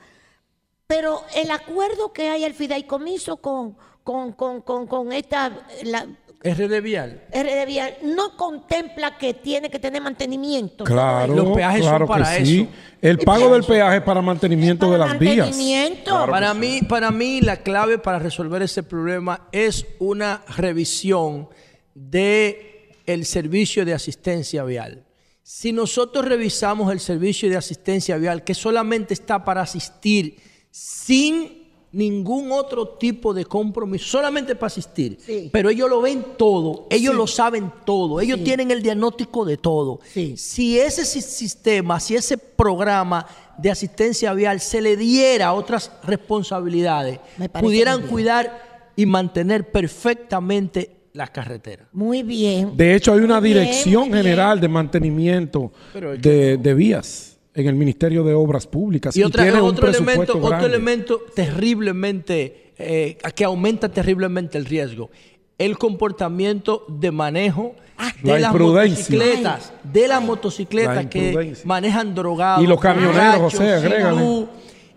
Pero 0.91 1.23
el 1.38 1.49
acuerdo 1.51 2.12
que 2.12 2.27
hay 2.27 2.43
al 2.43 2.54
fideicomiso 2.54 3.38
con, 3.38 3.77
con, 4.04 4.34
con, 4.34 4.62
con, 4.62 4.88
con 4.88 5.13
esta, 5.13 5.49
la, 5.86 6.06
RD 6.43 6.82
Vial. 6.82 7.23
RD 7.34 7.65
Vial 7.65 7.93
no 8.04 8.36
contempla 8.36 9.17
que 9.17 9.34
tiene 9.36 9.69
que 9.69 9.80
tener 9.80 10.01
mantenimiento. 10.01 10.84
Claro, 10.84 11.34
Los 11.34 11.56
peajes 11.56 11.80
son 11.80 11.89
claro 11.91 12.08
para 12.08 12.36
que 12.36 12.45
sí. 12.45 12.62
eso. 12.63 12.71
El 13.01 13.19
pago 13.19 13.54
del 13.54 13.63
peaje 13.63 13.97
es 13.97 14.04
para 14.04 14.21
mantenimiento 14.21 14.88
Para 14.88 15.06
de 15.06 15.10
las 15.12 15.17
vías. 15.17 15.47
mantenimiento. 15.47 16.25
Para 16.30 16.54
mí, 16.54 16.82
para 16.82 17.10
mí, 17.10 17.39
la 17.39 17.56
clave 17.56 17.97
para 17.97 18.19
resolver 18.19 18.62
ese 18.62 18.84
problema 18.84 19.47
es 19.54 19.86
una 19.99 20.43
revisión 20.58 21.47
de 21.95 22.97
el 23.06 23.23
servicio 23.23 23.86
de 23.86 23.93
asistencia 23.93 24.65
vial. 24.65 25.06
Si 25.41 25.71
nosotros 25.71 26.25
revisamos 26.25 26.91
el 26.91 26.99
servicio 26.99 27.49
de 27.49 27.56
asistencia 27.56 28.17
vial, 28.17 28.43
que 28.43 28.54
solamente 28.54 29.13
está 29.13 29.45
para 29.45 29.62
asistir 29.62 30.51
sin 30.72 31.60
ningún 31.94 32.54
otro 32.54 32.88
tipo 32.88 33.34
de 33.34 33.44
compromiso, 33.44 34.06
solamente 34.06 34.56
para 34.56 34.68
asistir, 34.68 35.18
Sí. 35.20 35.50
pero 35.52 35.70
ellos 35.70 35.90
lo 35.90 36.00
ven 36.00 36.24
todo, 36.38 36.88
ellos 36.90 37.12
Sí. 37.12 37.18
lo 37.18 37.28
saben 37.28 37.70
todo, 37.86 38.22
ellos 38.22 38.38
Sí. 38.38 38.46
tienen 38.46 38.72
el 38.72 38.82
diagnóstico 38.82 39.44
de 39.44 39.58
todo. 39.58 40.00
Sí. 40.14 40.38
Si 40.38 40.80
ese 40.80 41.04
si- 41.04 41.22
sistema, 41.22 42.00
si 42.00 42.16
ese 42.16 42.38
programa 42.38 43.28
de 43.58 43.72
asistencia 43.72 44.34
vial 44.34 44.62
se 44.62 44.80
le 44.80 44.96
diera 44.96 45.52
otras 45.52 45.92
responsabilidades, 46.04 47.20
pudieran 47.60 48.08
cuidar 48.08 48.92
y 48.96 49.06
mantener 49.06 49.70
perfectamente 49.70 50.92
las 51.12 51.30
carreteras. 51.32 51.88
Muy 51.92 52.24
bien. 52.24 52.78
De 52.78 52.96
hecho, 52.96 53.12
hay 53.12 53.20
una 53.20 53.42
bien, 53.42 53.58
dirección 53.60 54.14
general 54.14 54.62
de 54.62 54.68
mantenimiento 54.70 55.74
de 55.94 56.74
vías 56.74 57.31
en 57.54 57.68
el 57.68 57.76
Ministerio 57.76 58.24
de 58.24 58.34
Obras 58.34 58.66
Públicas. 58.68 59.16
Y, 59.16 59.24
otra- 59.24 59.44
tiene 59.44 59.62
un 59.62 59.70
otro, 59.70 59.88
elemento, 59.88 60.38
otro 60.42 60.66
elemento 60.66 61.22
terriblemente, 61.36 62.72
eh, 62.78 63.18
que 63.36 63.44
aumenta 63.44 63.90
terriblemente 63.90 64.58
el 64.58 64.66
riesgo. 64.66 65.10
el 65.58 65.78
comportamiento 65.78 66.86
de 66.88 67.12
manejo 67.12 67.76
de 68.24 68.32
La 68.32 68.40
las 68.40 68.54
motocicletas, 68.56 69.74
de 69.84 70.08
las 70.08 70.24
motocicletas 70.24 70.96
La 70.96 71.10
que 71.10 71.56
manejan 71.66 72.16
drogados. 72.16 72.64
Y 72.64 72.68
los 72.68 72.80
camioneros, 72.80 73.40
José, 73.54 73.74
agrégale. 73.74 74.48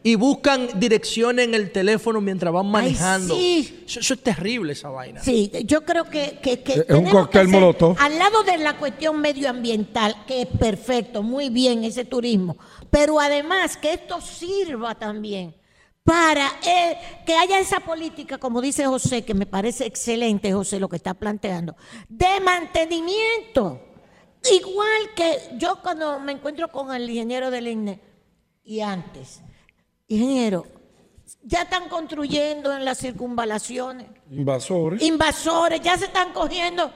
Y 0.07 0.17
buscan 0.17 0.69
direcciones 0.79 1.47
en 1.47 1.55
el 1.55 1.73
teléfono 1.73 2.21
mientras 2.21 2.53
van 2.53 2.67
manejando. 2.71 3.35
sí. 3.35 3.85
Eso, 3.87 4.01
eso 4.01 4.15
es 4.15 4.23
terrible, 4.23 4.75
esa 4.75 4.91
vaina. 4.91 5.23
Sí, 5.23 5.51
yo 5.65 5.83
creo 5.85 6.05
que, 6.05 6.39
que, 6.43 6.63
que 6.63 6.73
Es 6.75 6.79
un 6.81 6.87
tenemos 6.87 7.13
cóctel 7.13 7.49
molotov. 7.49 7.97
Al 7.99 8.19
lado 8.19 8.43
de 8.43 8.59
la 8.59 8.77
cuestión 8.77 9.21
medioambiental, 9.21 10.25
que 10.27 10.43
es 10.43 10.47
perfecto, 10.47 11.23
muy 11.23 11.49
bien 11.49 11.85
ese 11.85 12.05
turismo, 12.05 12.57
pero 12.91 13.19
además 13.19 13.79
que 13.79 13.95
esto 13.95 14.21
sirva 14.21 14.95
también 14.95 15.55
para 16.05 16.53
eh, 16.67 16.99
que 17.25 17.35
haya 17.35 17.59
esa 17.59 17.81
política, 17.81 18.37
como 18.37 18.61
dice 18.61 18.85
José, 18.85 19.25
que 19.25 19.33
me 19.33 19.47
parece 19.47 19.87
excelente, 19.87 20.53
José, 20.53 20.79
lo 20.79 20.89
que 20.89 20.97
está 20.97 21.15
planteando, 21.15 21.77
de 22.11 22.41
mantenimiento. 22.41 23.81
Igual 24.53 25.15
que 25.17 25.39
yo 25.57 25.81
cuando 25.83 26.21
me 26.21 26.33
encuentro 26.33 26.69
con 26.69 26.95
el 26.95 27.09
ingeniero 27.09 27.51
del 27.51 27.69
INE 27.69 28.01
y 28.63 28.81
antes, 28.81 29.41
ingeniero, 30.09 30.67
ya 31.43 31.63
están 31.63 31.89
construyendo 31.89 32.75
en 32.75 32.85
las 32.85 32.99
circunvalaciones 32.99 34.07
Invasores. 34.31 35.03
invasores, 35.03 35.81
ya 35.81 35.97
se 35.97 36.07
están 36.07 36.33
cogiendo. 36.33 36.91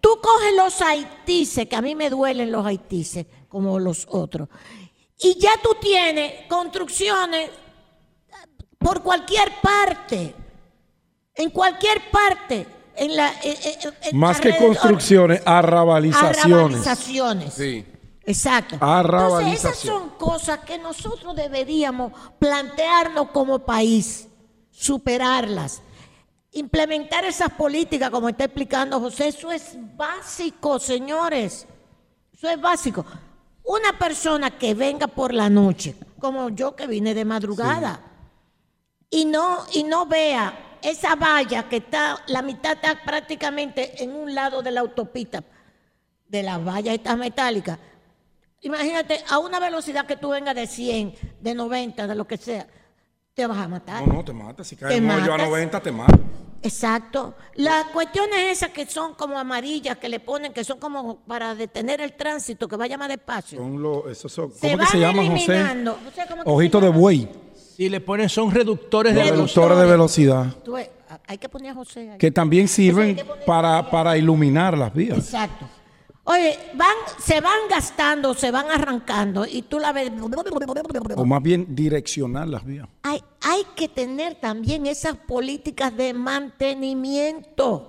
Tú 0.00 0.18
coges 0.20 0.52
los 0.56 0.80
haitises, 0.82 1.68
que 1.68 1.76
a 1.76 1.82
mí 1.82 1.94
me 1.94 2.10
duelen 2.10 2.50
los 2.50 2.66
haitises, 2.66 3.26
como 3.48 3.78
los 3.78 4.06
otros, 4.10 4.48
y 5.18 5.38
ya 5.38 5.52
tú 5.62 5.70
tienes 5.80 6.46
construcciones 6.48 7.50
por 8.78 9.02
cualquier 9.02 9.52
parte, 9.62 10.34
en 11.36 11.50
cualquier 11.50 12.10
parte, 12.10 12.66
en 12.96 13.16
la 13.16 13.32
en- 13.42 13.56
en- 13.62 13.94
en- 14.10 14.16
Más 14.18 14.40
que 14.40 14.56
construcciones, 14.56 15.40
arrabalizaciones. 15.46 16.44
Arrabalizaciones. 16.44 17.54
Sí. 17.54 17.84
Exacto. 18.24 18.76
Arrabalización. 18.80 19.50
Entonces, 19.50 19.64
esas 19.64 19.78
son 19.78 20.10
cosas 20.10 20.58
que 20.60 20.78
nosotros 20.78 21.34
deberíamos 21.34 22.12
plantearnos 22.38 23.30
como 23.30 23.58
país, 23.60 24.28
superarlas. 24.70 25.82
Implementar 26.52 27.24
esas 27.24 27.50
políticas, 27.50 28.10
como 28.10 28.28
está 28.28 28.44
explicando 28.44 29.00
José, 29.00 29.28
eso 29.28 29.50
es 29.50 29.76
básico, 29.96 30.78
señores. 30.78 31.66
Eso 32.32 32.48
es 32.48 32.60
básico. 32.60 33.04
Una 33.64 33.98
persona 33.98 34.50
que 34.50 34.74
venga 34.74 35.06
por 35.06 35.32
la 35.32 35.48
noche, 35.48 35.94
como 36.18 36.50
yo 36.50 36.76
que 36.76 36.86
vine 36.86 37.14
de 37.14 37.24
madrugada, 37.24 38.00
y 39.08 39.24
no, 39.24 39.64
y 39.72 39.84
no 39.84 40.06
vea 40.06 40.78
esa 40.82 41.14
valla 41.14 41.68
que 41.68 41.76
está, 41.76 42.18
la 42.26 42.42
mitad 42.42 42.72
está 42.72 43.02
prácticamente 43.04 44.02
en 44.02 44.14
un 44.14 44.34
lado 44.34 44.62
de 44.62 44.72
la 44.72 44.80
autopista, 44.80 45.44
de 46.26 46.42
las 46.42 46.64
vallas 46.64 46.94
estas 46.94 47.16
metálicas. 47.16 47.78
Imagínate, 48.62 49.22
a 49.28 49.38
una 49.38 49.58
velocidad 49.60 50.06
que 50.06 50.16
tú 50.16 50.30
vengas 50.30 50.54
de 50.54 50.66
100, 50.66 51.14
de 51.40 51.54
90, 51.54 52.06
de 52.06 52.14
lo 52.14 52.26
que 52.26 52.36
sea, 52.36 52.66
te 53.34 53.46
vas 53.46 53.58
a 53.58 53.68
matar. 53.68 54.06
No, 54.06 54.12
no, 54.14 54.24
te 54.24 54.32
mata. 54.32 54.62
Si 54.64 54.76
Te 54.76 54.84
cae 54.86 54.96
en 54.96 55.04
un 55.04 55.10
hoyo 55.10 55.24
a 55.34 55.36
matas. 55.36 55.48
90, 55.48 55.80
te 55.80 55.92
mata. 55.92 56.18
Exacto. 56.62 57.34
Las 57.56 57.86
cuestiones 57.86 58.38
esas 58.52 58.70
que 58.70 58.86
son 58.86 59.14
como 59.14 59.36
amarillas, 59.38 59.98
que 59.98 60.08
le 60.08 60.20
ponen, 60.20 60.52
que 60.52 60.62
son 60.62 60.78
como 60.78 61.16
para 61.20 61.54
detener 61.56 62.00
el 62.00 62.12
tránsito, 62.12 62.68
que 62.68 62.76
vaya 62.76 62.96
más 62.96 63.08
despacio. 63.08 63.58
Son 63.58 63.82
los, 63.82 64.06
esos 64.06 64.30
son, 64.32 64.52
Se 64.52 64.70
¿Cómo 64.70 64.78
que 64.84 64.86
se 64.86 65.00
llaman, 65.00 65.26
José? 65.28 65.44
eliminando. 65.44 65.98
José, 66.04 66.22
¿cómo 66.28 66.44
que 66.44 66.48
se 66.50 66.54
Ojito 66.54 66.80
de 66.80 66.86
llama? 66.86 66.98
buey. 66.98 67.28
Si 67.76 67.88
le 67.88 68.00
ponen, 68.00 68.28
son 68.28 68.50
reductores 68.52 69.12
de 69.14 69.22
Reductores. 69.24 69.38
velocidad. 69.56 69.66
Reductores 69.66 69.78
de 69.78 69.90
velocidad. 69.90 70.62
Tú 70.64 70.76
hay 71.26 71.38
que 71.38 71.48
poner 71.48 71.70
a 71.72 71.74
José 71.74 72.10
ahí. 72.12 72.18
Que 72.18 72.30
también 72.30 72.68
sirven 72.68 73.08
hay 73.08 73.14
que 73.16 73.24
poner- 73.24 73.44
para, 73.44 73.90
para 73.90 74.16
iluminar 74.16 74.78
las 74.78 74.94
vías. 74.94 75.18
Exacto. 75.18 75.66
Oye, 76.24 76.56
van, 76.74 76.94
se 77.18 77.40
van 77.40 77.68
gastando, 77.68 78.34
se 78.34 78.52
van 78.52 78.66
arrancando 78.70 79.44
y 79.44 79.62
tú 79.62 79.80
la 79.80 79.92
ves. 79.92 80.12
O 81.16 81.24
más 81.24 81.42
bien 81.42 81.74
direccionar 81.74 82.48
las 82.48 82.64
vías. 82.64 82.86
Hay, 83.02 83.20
hay 83.40 83.62
que 83.74 83.88
tener 83.88 84.36
también 84.36 84.86
esas 84.86 85.16
políticas 85.16 85.96
de 85.96 86.14
mantenimiento. 86.14 87.88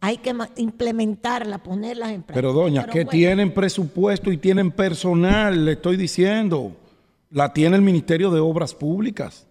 Hay 0.00 0.18
que 0.18 0.34
implementarlas, 0.56 1.60
ponerlas 1.60 2.10
en 2.10 2.22
práctica. 2.22 2.34
Pero 2.34 2.52
doña, 2.52 2.82
Pero 2.82 2.92
que 2.92 2.98
bueno, 3.00 3.10
tienen 3.10 3.52
presupuesto 3.52 4.30
y 4.30 4.38
tienen 4.38 4.70
personal, 4.70 5.64
le 5.64 5.72
estoy 5.72 5.96
diciendo. 5.96 6.72
La 7.30 7.52
tiene 7.52 7.76
el 7.76 7.82
Ministerio 7.82 8.30
de 8.30 8.40
Obras 8.40 8.74
Públicas. 8.74 9.47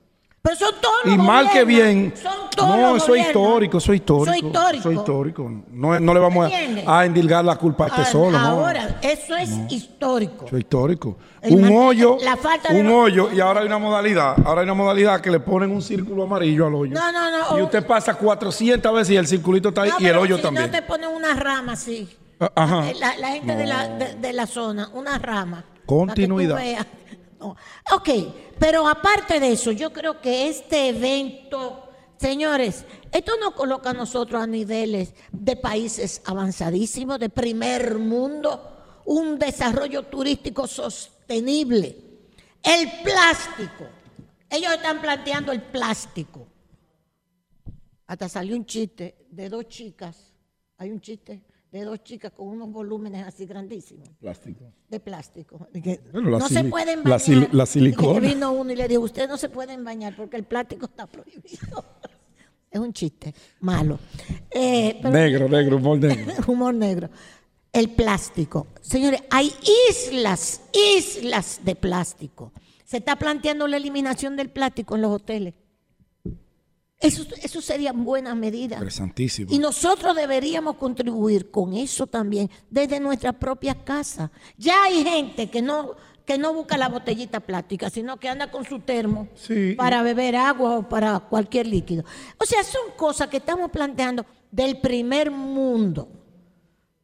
Pero 0.48 0.60
son 0.60 0.76
todos 0.82 0.96
Y 1.14 1.18
mal 1.18 1.50
que 1.52 1.66
bien. 1.66 2.14
Son 2.16 2.50
todos 2.56 2.70
No, 2.78 2.94
los 2.94 3.04
eso 3.04 3.16
es 3.16 3.28
histórico, 3.28 3.78
eso 3.80 3.92
es 3.92 4.00
histórico. 4.00 4.32
Eso 4.32 4.32
es 4.34 4.44
histórico. 4.46 4.92
Histórico. 4.92 5.52
No, 5.72 6.00
no 6.00 6.14
le 6.14 6.20
vamos 6.20 6.50
a, 6.88 7.06
endilgar 7.06 7.44
la 7.44 7.58
culpa 7.58 7.86
a 7.86 7.88
este 7.90 8.02
Ah, 8.04 8.06
solo. 8.06 8.32
no. 8.32 8.46
Ahora, 8.46 9.00
eso 9.02 9.36
es 9.36 9.50
histórico. 9.70 10.46
Eso 10.46 10.56
es 10.56 10.62
histórico. 10.64 11.18
El 11.42 11.56
un 11.56 11.66
hoyo, 11.78 12.18
la 12.24 12.38
falta 12.38 12.74
de 12.74 12.80
un 12.80 12.88
hoyo 12.90 13.30
y 13.34 13.40
ahora 13.42 13.60
hay 13.62 13.68
una 13.68 13.78
modalidad. 13.78 14.36
Ahora 14.46 14.62
hay 14.62 14.66
una 14.66 14.74
modalidad 14.74 15.20
que 15.20 15.30
le 15.30 15.40
ponen 15.42 15.70
un 15.72 15.82
círculo 15.82 16.24
amarillo 16.24 16.66
al 16.68 16.76
hoyo. 16.76 16.94
No, 16.94 17.12
no, 17.12 17.52
no. 17.52 17.60
Y 17.60 17.62
usted 17.62 17.86
pasa 17.86 18.14
400 18.16 18.94
veces 18.94 19.14
y 19.14 19.18
el 19.18 19.28
circulito 19.28 19.70
está 19.70 19.82
ahí 19.82 19.92
y 20.00 20.06
el 20.06 20.18
hoyo 20.18 20.38
si 20.38 20.44
también. 20.44 20.66
No 20.66 20.72
te 20.72 20.82
ponen 20.82 21.10
una 21.10 21.34
rama 21.34 21.74
así. 21.74 22.08
Ah, 22.40 22.52
Ajá. 22.56 22.86
La, 23.00 23.18
la 23.18 23.28
gente 23.32 23.56
de, 23.56 23.66
la, 23.66 23.88
de, 23.90 24.16
de 24.16 24.34
la 24.34 24.48
zona, 24.48 24.90
una 24.94 25.18
rama. 25.18 25.66
Continuidad. 25.86 26.58
Ok, 27.40 28.10
pero 28.60 28.88
aparte 28.88 29.40
de 29.40 29.52
eso, 29.52 29.72
yo 29.72 29.94
creo 29.94 30.20
que 30.22 30.50
este 30.50 30.90
evento, 30.90 31.90
señores, 32.18 32.86
esto 33.12 33.34
nos 33.38 33.54
coloca 33.54 33.92
a 33.92 33.94
nosotros 33.94 34.42
a 34.42 34.48
niveles 34.48 35.14
de 35.32 35.56
países 35.56 36.22
avanzadísimos, 36.26 37.20
de 37.20 37.30
primer 37.30 38.00
mundo, 38.00 39.02
un 39.06 39.38
desarrollo 39.38 40.04
turístico 40.04 40.68
sostenible. 40.68 41.96
El 42.64 42.92
plástico. 43.04 43.86
Ellos 44.50 44.74
están 44.74 45.02
planteando 45.02 45.52
el 45.52 45.62
plástico. 45.62 46.48
Hasta 48.08 48.30
salió 48.30 48.56
un 48.56 48.66
chiste 48.66 49.26
de 49.30 49.50
dos 49.50 49.68
chicas. 49.68 50.34
Hay 50.78 50.92
un 50.92 51.02
chiste 51.02 51.42
de 51.80 51.86
dos 51.86 52.04
chicas 52.04 52.32
con 52.32 52.48
unos 52.48 52.72
volúmenes 52.72 53.26
así 53.26 53.46
grandísimos 53.46 54.10
Plástico. 54.20 54.66
de 54.90 55.00
plástico. 55.00 55.68
Y 55.74 55.82
que 55.82 56.00
Bueno, 56.12 56.30
la 56.32 56.40
no 56.40 56.48
se 56.50 56.64
pueden 56.66 57.04
la 57.04 57.18
bañar. 57.18 57.50
la 57.54 57.64
Y 57.64 57.68
silicona. 57.68 58.20
que 58.22 58.28
vino 58.28 58.52
uno 58.52 58.72
y 58.72 58.76
le 58.76 58.88
dijo, 58.88 59.02
ustedes 59.02 59.28
no 59.30 59.38
se 59.38 59.50
pueden 59.50 59.84
bañar 59.84 60.16
porque 60.16 60.38
el 60.38 60.44
plástico 60.44 60.86
está 60.86 61.08
prohibido. 61.08 61.86
es 62.72 62.80
un 62.80 62.94
chiste 62.94 63.34
malo. 63.62 64.00
Eh, 64.52 65.00
pero- 65.02 65.14
Negro, 65.14 65.50
negro, 65.50 65.78
humor 65.78 65.98
negro. 66.00 66.34
humor 66.48 66.74
negro. 66.74 67.10
El 67.74 67.90
plástico. 67.92 68.68
Señores, 68.82 69.22
hay 69.30 69.52
islas, 69.90 70.62
islas 70.74 71.60
de 71.64 71.76
plástico. 71.76 72.52
Se 72.86 72.98
está 72.98 73.18
planteando 73.18 73.68
la 73.68 73.78
eliminación 73.78 74.36
del 74.36 74.50
plástico 74.50 74.96
en 74.96 75.02
los 75.02 75.12
hoteles. 75.12 75.54
Eso, 77.00 77.24
eso 77.44 77.62
sería 77.62 77.94
buena 77.94 78.34
medida. 78.34 78.76
Interesantísimo. 78.78 79.54
Y 79.54 79.60
nosotros 79.60 80.16
deberíamos 80.16 80.78
contribuir 80.78 81.52
con 81.52 81.74
eso 81.76 82.08
también 82.08 82.50
desde 82.72 83.00
nuestras 83.00 83.36
propias 83.36 83.76
casas. 83.84 84.32
Ya 84.58 84.84
hay 84.84 85.04
gente 85.04 85.50
que 85.52 85.62
no, 85.62 85.92
que 86.26 86.40
no 86.40 86.54
busca 86.56 86.76
la 86.76 86.90
botellita 86.90 87.40
plástica, 87.40 87.92
sino 87.92 88.18
que 88.18 88.30
anda 88.30 88.50
con 88.50 88.66
su 88.66 88.80
termo 88.80 89.28
Sí. 89.36 89.76
para 89.78 90.02
beber 90.02 90.36
agua 90.36 90.80
o 90.80 90.90
para 90.90 91.20
cualquier 91.20 91.68
líquido. 91.68 92.04
O 92.40 92.46
sea, 92.46 92.64
son 92.64 92.82
cosas 92.98 93.28
que 93.28 93.38
estamos 93.38 93.70
planteando 93.70 94.26
del 94.50 94.80
primer 94.82 95.30
mundo, 95.30 96.10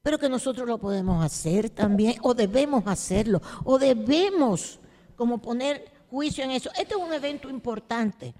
pero 0.01 0.17
que 0.17 0.27
nosotros 0.27 0.67
lo 0.67 0.79
podemos 0.79 1.23
hacer 1.23 1.69
también, 1.69 2.15
o 2.23 2.34
debemos 2.34 2.84
hacerlo, 2.88 3.41
o 3.63 3.77
debemos 3.77 4.79
como 5.15 5.38
poner 5.39 5.86
juicio 6.10 6.43
en 6.43 6.49
eso. 6.51 6.71
Este 6.71 6.95
es 6.95 6.99
un 6.99 7.13
evento 7.13 7.47
importante 7.47 8.34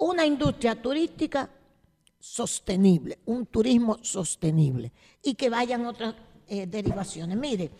una 0.00 0.24
industria 0.26 0.74
turística 0.80 1.48
sostenible, 2.18 3.18
un 3.26 3.46
turismo 3.46 3.98
sostenible 4.02 4.92
y 5.22 5.34
que 5.34 5.48
vayan 5.50 5.86
otras 5.86 6.14
eh, 6.48 6.66
derivaciones. 6.66 7.36
Mire, 7.36 7.70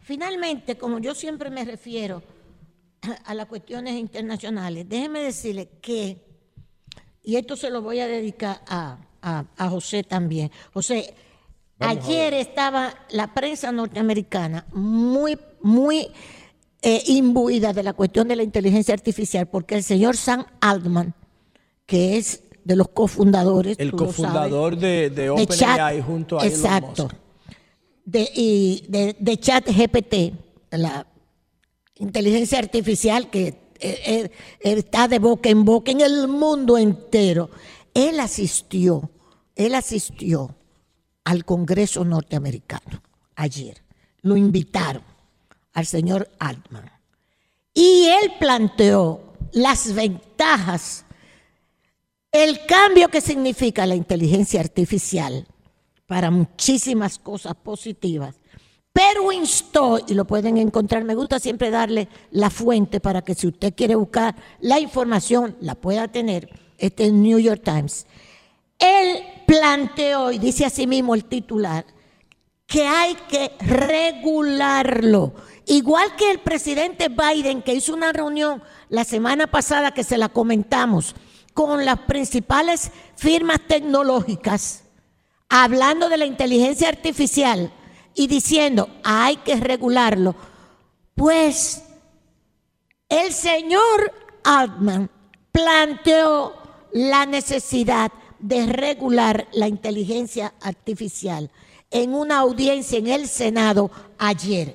finalmente, 0.00 0.76
como 0.76 0.98
yo 0.98 1.14
siempre 1.14 1.50
me 1.50 1.64
refiero 1.64 2.22
a, 3.24 3.34
las 3.34 3.46
cuestiones 3.46 3.94
internacionales, 3.94 4.86
déjeme 4.88 5.20
decirle 5.20 5.68
que, 5.80 6.18
y 7.22 7.36
esto 7.36 7.56
se 7.56 7.70
lo 7.70 7.82
voy 7.82 8.00
a 8.00 8.06
dedicar 8.06 8.60
a, 8.66 8.98
a- 9.22 9.44
a 9.56 9.68
José 9.68 10.02
también. 10.02 10.50
José, 10.72 11.14
ayer 11.78 12.34
estaba 12.34 12.94
la 13.10 13.32
prensa 13.34 13.72
norteamericana 13.72 14.66
muy, 14.72 15.38
muy 15.62 16.08
eh, 16.82 17.02
imbuida 17.06 17.72
de 17.72 17.82
la 17.82 17.94
cuestión 17.94 18.28
de 18.28 18.36
la 18.36 18.42
inteligencia 18.42 18.92
artificial, 18.94 19.46
porque 19.48 19.74
el 19.76 19.82
señor 19.82 20.16
Sam 20.16 20.44
Altman, 20.60 21.14
que 21.86 22.16
es 22.16 22.42
de 22.64 22.76
los 22.76 22.88
cofundadores, 22.88 23.78
El 23.78 23.92
cofundador 23.92 24.76
de, 24.76 25.10
de 25.10 25.30
OpenAI 25.30 25.98
Chat- 25.98 26.02
junto 26.04 26.38
a 26.40 26.46
Elon 26.46 26.54
exacto, 26.56 27.02
Musk. 27.04 27.16
de, 28.06 28.30
y 28.34 28.84
de, 28.88 29.16
de 29.18 29.36
Chat 29.38 29.68
GPT, 29.68 30.32
la 30.70 31.06
inteligencia 31.96 32.58
artificial 32.58 33.28
que 33.30 33.48
eh, 33.80 34.00
eh, 34.06 34.30
está 34.62 35.08
de 35.08 35.18
boca 35.18 35.50
en 35.50 35.64
boca 35.64 35.90
en 35.90 36.00
el 36.00 36.26
mundo 36.28 36.78
entero. 36.78 37.50
Él 37.92 38.18
asistió 38.20 39.10
él 39.56 39.74
asistió 39.74 40.54
al 41.24 41.44
Congreso 41.44 42.04
norteamericano 42.04 43.02
ayer. 43.36 43.82
Lo 44.22 44.36
invitaron 44.36 45.02
al 45.72 45.86
señor 45.86 46.30
Altman. 46.38 46.90
Y 47.72 48.06
él 48.06 48.32
planteó 48.38 49.34
las 49.52 49.94
ventajas, 49.94 51.03
el 52.34 52.66
cambio 52.66 53.08
que 53.10 53.20
significa 53.20 53.86
la 53.86 53.94
inteligencia 53.94 54.58
artificial 54.58 55.46
para 56.04 56.32
muchísimas 56.32 57.16
cosas 57.16 57.54
positivas, 57.54 58.34
pero 58.92 59.30
instó, 59.30 60.00
y 60.04 60.14
lo 60.14 60.24
pueden 60.24 60.58
encontrar, 60.58 61.04
me 61.04 61.14
gusta 61.14 61.38
siempre 61.38 61.70
darle 61.70 62.08
la 62.32 62.50
fuente 62.50 62.98
para 62.98 63.22
que 63.22 63.36
si 63.36 63.46
usted 63.46 63.72
quiere 63.76 63.94
buscar 63.94 64.34
la 64.60 64.80
información, 64.80 65.56
la 65.60 65.76
pueda 65.76 66.08
tener, 66.08 66.50
este 66.76 67.06
es 67.06 67.12
New 67.12 67.38
York 67.38 67.62
Times. 67.64 68.04
Él 68.80 69.22
planteó, 69.46 70.32
y 70.32 70.38
dice 70.38 70.64
así 70.64 70.88
mismo 70.88 71.14
el 71.14 71.26
titular, 71.26 71.86
que 72.66 72.84
hay 72.84 73.14
que 73.28 73.52
regularlo. 73.60 75.34
Igual 75.66 76.16
que 76.16 76.32
el 76.32 76.40
presidente 76.40 77.10
Biden, 77.10 77.62
que 77.62 77.74
hizo 77.74 77.94
una 77.94 78.12
reunión 78.12 78.60
la 78.88 79.04
semana 79.04 79.46
pasada 79.46 79.94
que 79.94 80.02
se 80.02 80.18
la 80.18 80.28
comentamos 80.28 81.14
con 81.54 81.84
las 81.84 82.00
principales 82.00 82.90
firmas 83.16 83.60
tecnológicas, 83.66 84.82
hablando 85.48 86.08
de 86.08 86.16
la 86.18 86.26
inteligencia 86.26 86.88
artificial 86.88 87.72
y 88.14 88.26
diciendo 88.26 88.88
hay 89.04 89.36
que 89.36 89.56
regularlo, 89.56 90.34
pues 91.14 91.82
el 93.08 93.32
señor 93.32 94.12
Altman 94.42 95.08
planteó 95.52 96.54
la 96.92 97.24
necesidad 97.26 98.10
de 98.40 98.66
regular 98.66 99.48
la 99.52 99.68
inteligencia 99.68 100.52
artificial 100.60 101.50
en 101.90 102.12
una 102.12 102.38
audiencia 102.38 102.98
en 102.98 103.06
el 103.06 103.28
Senado 103.28 103.90
ayer. 104.18 104.74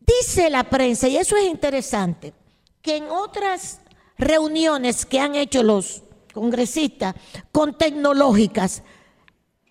Dice 0.00 0.50
la 0.50 0.64
prensa, 0.64 1.08
y 1.08 1.16
eso 1.16 1.36
es 1.36 1.46
interesante, 1.46 2.34
que 2.82 2.96
en 2.98 3.04
otras 3.04 3.80
reuniones 4.18 5.06
que 5.06 5.20
han 5.20 5.34
hecho 5.34 5.62
los 5.62 6.02
congresistas 6.32 7.14
con 7.52 7.76
tecnológicas, 7.78 8.82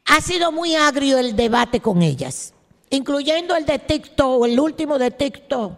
ha 0.06 0.22
sido 0.22 0.52
muy 0.52 0.76
agrio 0.76 1.18
el 1.18 1.36
debate 1.36 1.80
con 1.80 2.02
ellas, 2.02 2.54
incluyendo 2.90 3.56
el 3.56 3.66
de 3.66 3.80
TikTok, 3.80 4.46
el 4.46 4.60
último 4.60 4.98
de 4.98 5.12
TikTok, 5.12 5.74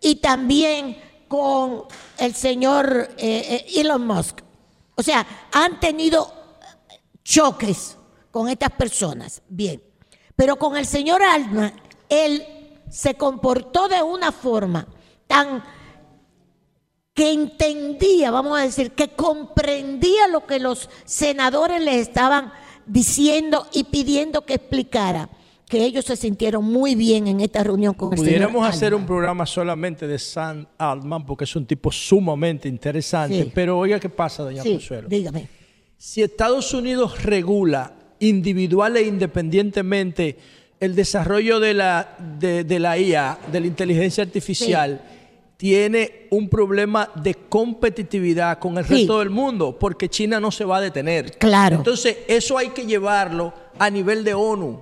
y 0.00 0.16
también 0.16 0.98
con 1.28 1.84
el 2.18 2.34
señor 2.34 3.10
eh, 3.18 3.66
eh, 3.66 3.80
Elon 3.80 4.06
Musk. 4.06 4.40
O 4.94 5.02
sea, 5.02 5.26
han 5.52 5.78
tenido 5.80 6.32
choques 7.22 7.96
con 8.30 8.48
estas 8.48 8.70
personas. 8.72 9.42
Bien. 9.48 9.82
Pero 10.34 10.56
con 10.56 10.76
el 10.76 10.86
señor 10.86 11.22
Alma, 11.22 11.72
él 12.08 12.44
se 12.90 13.14
comportó 13.14 13.88
de 13.88 14.02
una 14.02 14.30
forma 14.30 14.86
tan 15.26 15.62
que 17.16 17.32
entendía, 17.32 18.30
vamos 18.30 18.60
a 18.60 18.62
decir, 18.62 18.90
que 18.90 19.08
comprendía 19.08 20.28
lo 20.28 20.46
que 20.46 20.60
los 20.60 20.90
senadores 21.06 21.80
le 21.80 21.98
estaban 21.98 22.52
diciendo 22.84 23.66
y 23.72 23.84
pidiendo 23.84 24.44
que 24.44 24.52
explicara, 24.52 25.30
que 25.66 25.82
ellos 25.82 26.04
se 26.04 26.14
sintieron 26.14 26.62
muy 26.62 26.94
bien 26.94 27.26
en 27.26 27.40
esta 27.40 27.64
reunión 27.64 27.94
con 27.94 28.12
el 28.12 28.18
Pudiéramos 28.18 28.68
hacer 28.68 28.94
un 28.94 29.06
programa 29.06 29.46
solamente 29.46 30.06
de 30.06 30.18
San 30.18 30.68
Altman, 30.76 31.24
porque 31.24 31.44
es 31.44 31.56
un 31.56 31.64
tipo 31.64 31.90
sumamente 31.90 32.68
interesante, 32.68 33.50
pero 33.52 33.78
oiga 33.78 33.98
qué 33.98 34.10
pasa, 34.10 34.42
doña 34.42 34.62
sí, 34.62 34.72
Consuelo. 34.72 35.08
Dígame. 35.08 35.48
Si 35.96 36.22
Estados 36.22 36.74
Unidos 36.74 37.22
regula 37.22 37.94
individual 38.18 38.94
e 38.98 39.04
independientemente 39.04 40.36
el 40.80 40.94
desarrollo 40.94 41.60
de 41.60 41.72
la, 41.72 42.14
de, 42.38 42.78
la 42.78 42.98
IA, 42.98 43.38
de 43.50 43.60
la 43.60 43.66
inteligencia 43.66 44.22
artificial, 44.22 45.00
tiene 45.56 46.26
un 46.30 46.48
problema 46.48 47.10
de 47.14 47.34
competitividad 47.34 48.58
con 48.58 48.76
el 48.76 48.84
resto 48.84 49.20
del 49.20 49.30
mundo, 49.30 49.76
porque 49.78 50.08
China 50.08 50.38
no 50.38 50.50
se 50.50 50.64
va 50.64 50.78
a 50.78 50.80
detener. 50.80 51.38
Claro. 51.38 51.76
Entonces, 51.76 52.18
eso 52.28 52.58
hay 52.58 52.70
que 52.70 52.84
llevarlo 52.84 53.54
a 53.78 53.88
nivel 53.88 54.22
de 54.22 54.34
ONU 54.34 54.80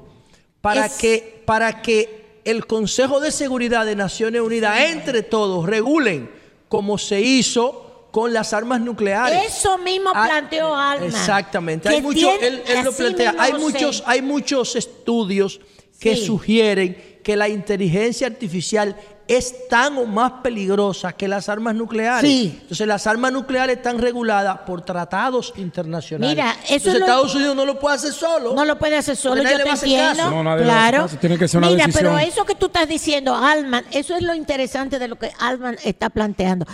para, 0.60 0.88
que, 0.88 1.42
para 1.44 1.80
que 1.80 2.40
el 2.44 2.66
Consejo 2.66 3.20
de 3.20 3.30
Seguridad 3.30 3.86
de 3.86 3.94
Naciones 3.94 4.40
Unidas, 4.40 4.78
entre 4.90 5.22
todos, 5.22 5.66
regulen 5.66 6.30
como 6.68 6.98
se 6.98 7.20
hizo 7.20 8.08
con 8.10 8.32
las 8.32 8.52
armas 8.52 8.80
nucleares. 8.80 9.56
Eso 9.56 9.78
mismo 9.78 10.10
ah, 10.14 10.24
planteó 10.26 10.74
Alma. 10.74 11.06
Exactamente. 11.06 11.88
Hay 11.88 11.96
él, 11.96 12.62
lo 12.84 12.92
plantea. 12.92 13.34
Hay 13.38 13.54
muchos, 13.54 14.02
hay 14.06 14.22
muchos 14.22 14.76
estudios 14.76 15.60
que 16.00 16.16
sugieren 16.16 17.20
que 17.22 17.36
la 17.36 17.48
inteligencia 17.48 18.26
artificial 18.26 18.96
es 19.26 19.68
tan 19.68 19.96
o 19.96 20.06
más 20.06 20.32
peligrosa 20.42 21.12
que 21.12 21.28
las 21.28 21.48
armas 21.48 21.74
nucleares. 21.74 22.30
Sí. 22.30 22.58
Entonces 22.62 22.86
las 22.86 23.06
armas 23.06 23.32
nucleares 23.32 23.78
están 23.78 23.98
reguladas 23.98 24.58
por 24.60 24.82
tratados 24.82 25.52
internacionales. 25.56 26.36
Mira, 26.36 26.56
eso 26.64 26.74
Entonces 26.74 27.00
Estados 27.00 27.34
Unidos 27.34 27.56
no 27.56 27.64
lo 27.64 27.78
puede 27.78 27.96
hacer 27.96 28.12
solo. 28.12 28.54
No 28.54 28.64
lo 28.64 28.78
puede 28.78 28.96
hacer 28.96 29.16
solo, 29.16 29.42
yo 29.42 29.62
te 29.62 29.68
entiendo. 29.68 30.42
No, 30.42 30.56
claro. 30.56 31.08
Tiene 31.20 31.38
que 31.38 31.48
ser 31.48 31.58
una 31.58 31.68
Mira, 31.68 31.86
decisión. 31.86 32.14
pero 32.14 32.26
eso 32.26 32.44
que 32.44 32.54
tú 32.54 32.66
estás 32.66 32.88
diciendo, 32.88 33.34
Alman, 33.34 33.84
eso 33.90 34.14
es 34.14 34.22
lo 34.22 34.34
interesante 34.34 34.98
de 34.98 35.08
lo 35.08 35.16
que 35.16 35.32
Alman 35.38 35.76
está 35.84 36.10
planteando. 36.10 36.66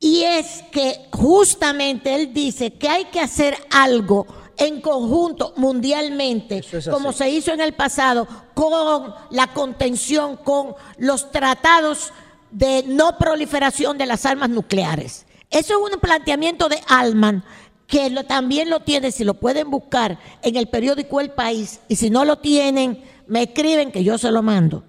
Y 0.00 0.22
es 0.22 0.62
que 0.70 1.06
justamente 1.12 2.14
él 2.14 2.32
dice 2.32 2.74
que 2.74 2.88
hay 2.88 3.06
que 3.06 3.20
hacer 3.20 3.56
algo 3.70 4.26
en 4.58 4.80
conjunto 4.80 5.52
mundialmente, 5.56 6.64
como 6.90 7.12
se 7.12 7.30
hizo 7.30 7.52
en 7.52 7.60
el 7.60 7.74
pasado, 7.74 8.26
con 8.54 9.14
la 9.30 9.46
contención, 9.54 10.36
con 10.36 10.74
los 10.98 11.30
tratados 11.30 12.12
de 12.50 12.82
no 12.86 13.16
proliferación 13.18 13.96
de 13.96 14.06
las 14.06 14.26
armas 14.26 14.50
nucleares. 14.50 15.26
Eso 15.50 15.74
es 15.74 15.94
un 15.94 16.00
planteamiento 16.00 16.68
de 16.68 16.80
Alman 16.88 17.44
que 17.86 18.10
también 18.28 18.68
lo 18.68 18.80
tiene, 18.80 19.10
si 19.10 19.24
lo 19.24 19.34
pueden 19.34 19.70
buscar 19.70 20.18
en 20.42 20.56
el 20.56 20.68
periódico 20.68 21.20
El 21.20 21.30
País, 21.30 21.80
y 21.88 21.96
si 21.96 22.10
no 22.10 22.26
lo 22.26 22.36
tienen, 22.36 23.02
me 23.26 23.44
escriben 23.44 23.90
que 23.90 24.04
yo 24.04 24.18
se 24.18 24.30
lo 24.30 24.42
mando. 24.42 24.84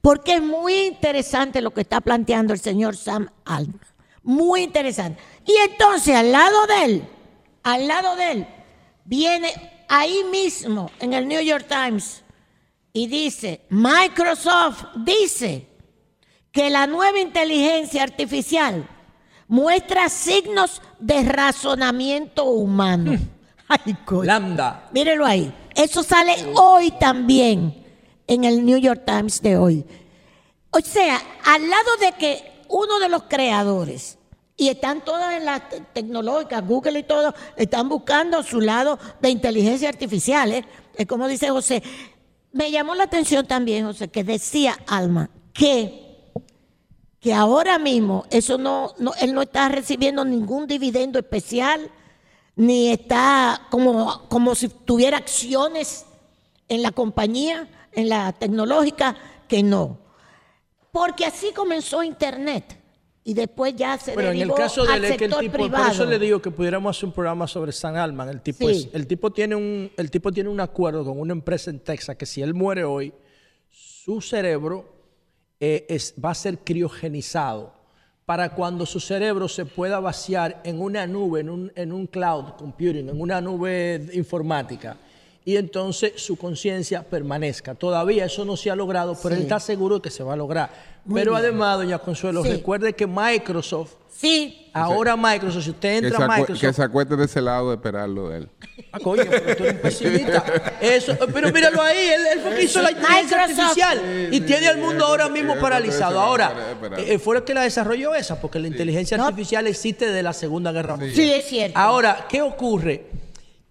Porque 0.00 0.34
es 0.34 0.42
muy 0.42 0.86
interesante 0.86 1.60
lo 1.60 1.72
que 1.72 1.80
está 1.80 2.00
planteando 2.00 2.52
el 2.52 2.60
señor 2.60 2.96
Sam 2.96 3.28
Alman. 3.44 3.80
Muy 4.22 4.62
interesante. 4.62 5.20
Y 5.46 5.56
entonces 5.68 6.14
al 6.14 6.30
lado 6.30 6.66
de 6.66 6.84
él, 6.84 7.08
al 7.64 7.88
lado 7.88 8.14
de 8.14 8.32
él, 8.32 8.46
viene 9.04 9.84
ahí 9.88 10.24
mismo 10.30 10.90
en 11.00 11.12
el 11.12 11.28
New 11.28 11.40
York 11.42 11.66
Times 11.68 12.22
y 12.92 13.06
dice, 13.06 13.62
Microsoft 13.70 14.84
dice 14.96 15.66
que 16.52 16.70
la 16.70 16.86
nueva 16.86 17.18
inteligencia 17.18 18.02
artificial 18.04 18.88
muestra 19.48 20.08
signos 20.08 20.80
de 21.00 21.22
razonamiento 21.24 22.44
humano. 22.44 23.18
Ay, 23.68 23.96
Lambda. 24.22 24.88
Mírelo 24.92 25.26
ahí. 25.26 25.52
Eso 25.74 26.02
sale 26.02 26.36
hoy 26.54 26.92
también 26.92 27.84
en 28.26 28.44
el 28.44 28.64
New 28.64 28.78
York 28.78 29.02
Times 29.04 29.42
de 29.42 29.56
hoy. 29.56 29.84
O 30.70 30.80
sea, 30.80 31.20
al 31.44 31.68
lado 31.68 31.96
de 32.00 32.12
que 32.12 32.64
uno 32.68 32.98
de 32.98 33.08
los 33.08 33.24
creadores, 33.24 34.18
y 34.56 34.68
están 34.68 35.04
todas 35.04 35.34
en 35.34 35.44
las 35.44 35.62
tecnológicas, 35.92 36.66
Google 36.66 37.00
y 37.00 37.02
todo, 37.02 37.34
están 37.56 37.88
buscando 37.88 38.42
su 38.42 38.60
lado 38.60 38.98
de 39.20 39.30
inteligencia 39.30 39.88
artificial. 39.88 40.52
¿eh? 40.52 40.64
Es 40.94 41.06
como 41.06 41.26
dice 41.26 41.50
José. 41.50 41.82
Me 42.52 42.70
llamó 42.70 42.94
la 42.94 43.04
atención 43.04 43.46
también, 43.46 43.84
José, 43.84 44.08
que 44.08 44.22
decía 44.22 44.78
Alma 44.86 45.28
que, 45.52 46.32
que 47.18 47.34
ahora 47.34 47.78
mismo 47.78 48.26
eso 48.30 48.58
no, 48.58 48.94
no, 48.98 49.12
él 49.20 49.34
no 49.34 49.42
está 49.42 49.68
recibiendo 49.68 50.24
ningún 50.24 50.66
dividendo 50.66 51.18
especial, 51.18 51.90
ni 52.54 52.90
está 52.90 53.62
como, 53.70 54.28
como 54.28 54.54
si 54.54 54.68
tuviera 54.68 55.16
acciones 55.16 56.06
en 56.68 56.82
la 56.82 56.92
compañía, 56.92 57.68
en 57.92 58.08
la 58.08 58.32
tecnológica, 58.32 59.16
que 59.48 59.64
no. 59.64 59.98
Porque 60.92 61.24
así 61.24 61.52
comenzó 61.52 62.04
Internet 62.04 62.83
y 63.26 63.32
después 63.32 63.74
ya 63.74 63.96
se 63.96 64.12
bueno, 64.12 64.32
en 64.32 64.42
el 64.42 64.52
caso 64.52 64.84
del 64.84 65.02
el 65.02 65.16
tipo, 65.16 65.70
Por 65.70 65.80
eso 65.90 66.04
le 66.04 66.18
digo 66.18 66.42
que 66.42 66.50
pudiéramos 66.50 66.94
hacer 66.94 67.06
un 67.06 67.12
programa 67.12 67.48
sobre 67.48 67.72
San 67.72 67.96
Alman. 67.96 68.28
El 68.28 68.42
tipo, 68.42 68.68
el, 68.68 69.06
tipo 69.06 69.32
tiene 69.32 69.54
un, 69.54 69.90
el 69.96 70.10
tipo 70.10 70.30
tiene 70.30 70.50
un 70.50 70.60
acuerdo 70.60 71.04
con 71.06 71.18
una 71.18 71.32
empresa 71.32 71.70
en 71.70 71.80
Texas 71.80 72.16
que 72.16 72.26
si 72.26 72.42
él 72.42 72.52
muere 72.52 72.84
hoy, 72.84 73.14
su 73.70 74.20
cerebro 74.20 74.92
eh, 75.58 75.86
es, 75.88 76.14
va 76.22 76.30
a 76.30 76.34
ser 76.34 76.58
criogenizado 76.58 77.72
para 78.26 78.54
cuando 78.54 78.84
su 78.84 79.00
cerebro 79.00 79.48
se 79.48 79.64
pueda 79.64 80.00
vaciar 80.00 80.60
en 80.62 80.82
una 80.82 81.06
nube, 81.06 81.40
en 81.40 81.48
un, 81.48 81.72
en 81.76 81.92
un 81.92 82.06
cloud 82.06 82.56
computing, 82.58 83.08
en 83.08 83.20
una 83.20 83.40
nube 83.40 84.06
informática 84.12 84.98
y 85.44 85.56
entonces 85.56 86.12
su 86.16 86.36
conciencia 86.36 87.02
permanezca. 87.02 87.74
Todavía 87.74 88.24
eso 88.24 88.44
no 88.44 88.56
se 88.56 88.70
ha 88.70 88.76
logrado, 88.76 89.14
pero 89.22 89.34
Sí. 89.34 89.40
él 89.40 89.42
está 89.42 89.60
seguro 89.60 89.96
de 89.96 90.02
que 90.02 90.10
se 90.10 90.22
va 90.22 90.32
a 90.32 90.36
lograr. 90.36 90.70
Muy 91.04 91.20
pero 91.20 91.32
bien. 91.32 91.42
además, 91.44 91.76
doña 91.78 91.98
Consuelo, 91.98 92.42
Sí. 92.42 92.50
recuerde 92.50 92.94
que 92.94 93.06
Microsoft, 93.06 93.92
Sí, 94.16 94.70
ahora 94.72 95.16
Microsoft, 95.16 95.64
si 95.64 95.70
usted 95.70 96.04
entra 96.04 96.24
a 96.24 96.28
Microsoft... 96.28 96.60
que 96.60 96.72
se 96.72 96.82
acueste 96.82 97.16
de 97.16 97.24
ese 97.24 97.42
lado 97.42 97.70
de 97.70 97.74
esperarlo 97.74 98.28
de 98.28 98.38
él. 98.38 98.48
Ah, 98.92 99.00
coño, 99.00 99.24
pero 99.28 99.56
tú 99.56 99.64
eres 99.64 99.74
un 99.74 99.80
pesimista. 99.80 100.44
Eso, 100.80 101.16
pero 101.34 101.50
míralo 101.52 101.82
ahí, 101.82 101.98
él, 101.98 102.20
él 102.34 102.40
fue 102.40 102.54
que 102.54 102.62
hizo 102.62 102.80
la 102.80 102.92
inteligencia 102.92 103.36
Microsoft. 103.48 103.58
artificial 103.60 104.28
y 104.32 104.40
tiene 104.42 104.68
al 104.68 104.78
mundo 104.78 105.04
ahora 105.04 105.28
mismo 105.28 105.54
sí, 105.54 105.60
paralizado. 105.60 106.20
Ahora, 106.20 106.54
espera, 106.70 107.00
eh, 107.00 107.18
fue 107.18 107.36
el 107.38 107.42
que 107.44 107.54
la 107.54 107.62
desarrolló 107.62 108.14
esa, 108.14 108.40
porque 108.40 108.60
la 108.60 108.68
inteligencia 108.68 109.16
No. 109.18 109.24
artificial 109.26 109.66
existe 109.66 110.06
desde 110.06 110.22
la 110.22 110.32
Segunda 110.32 110.70
Guerra 110.70 110.94
Mundial. 110.96 111.14
sí, 111.14 111.32
es 111.32 111.44
cierto. 111.46 111.76
Ahora, 111.78 112.26
¿qué 112.28 112.40
ocurre? 112.40 113.06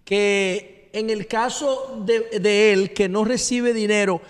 Que 0.04 0.73
en 0.94 1.10
el 1.10 1.26
caso 1.26 2.02
de, 2.06 2.38
de 2.40 2.72
él, 2.72 2.92
que 2.92 3.08
no 3.08 3.24
recibe 3.24 3.74
dinero 3.74 4.22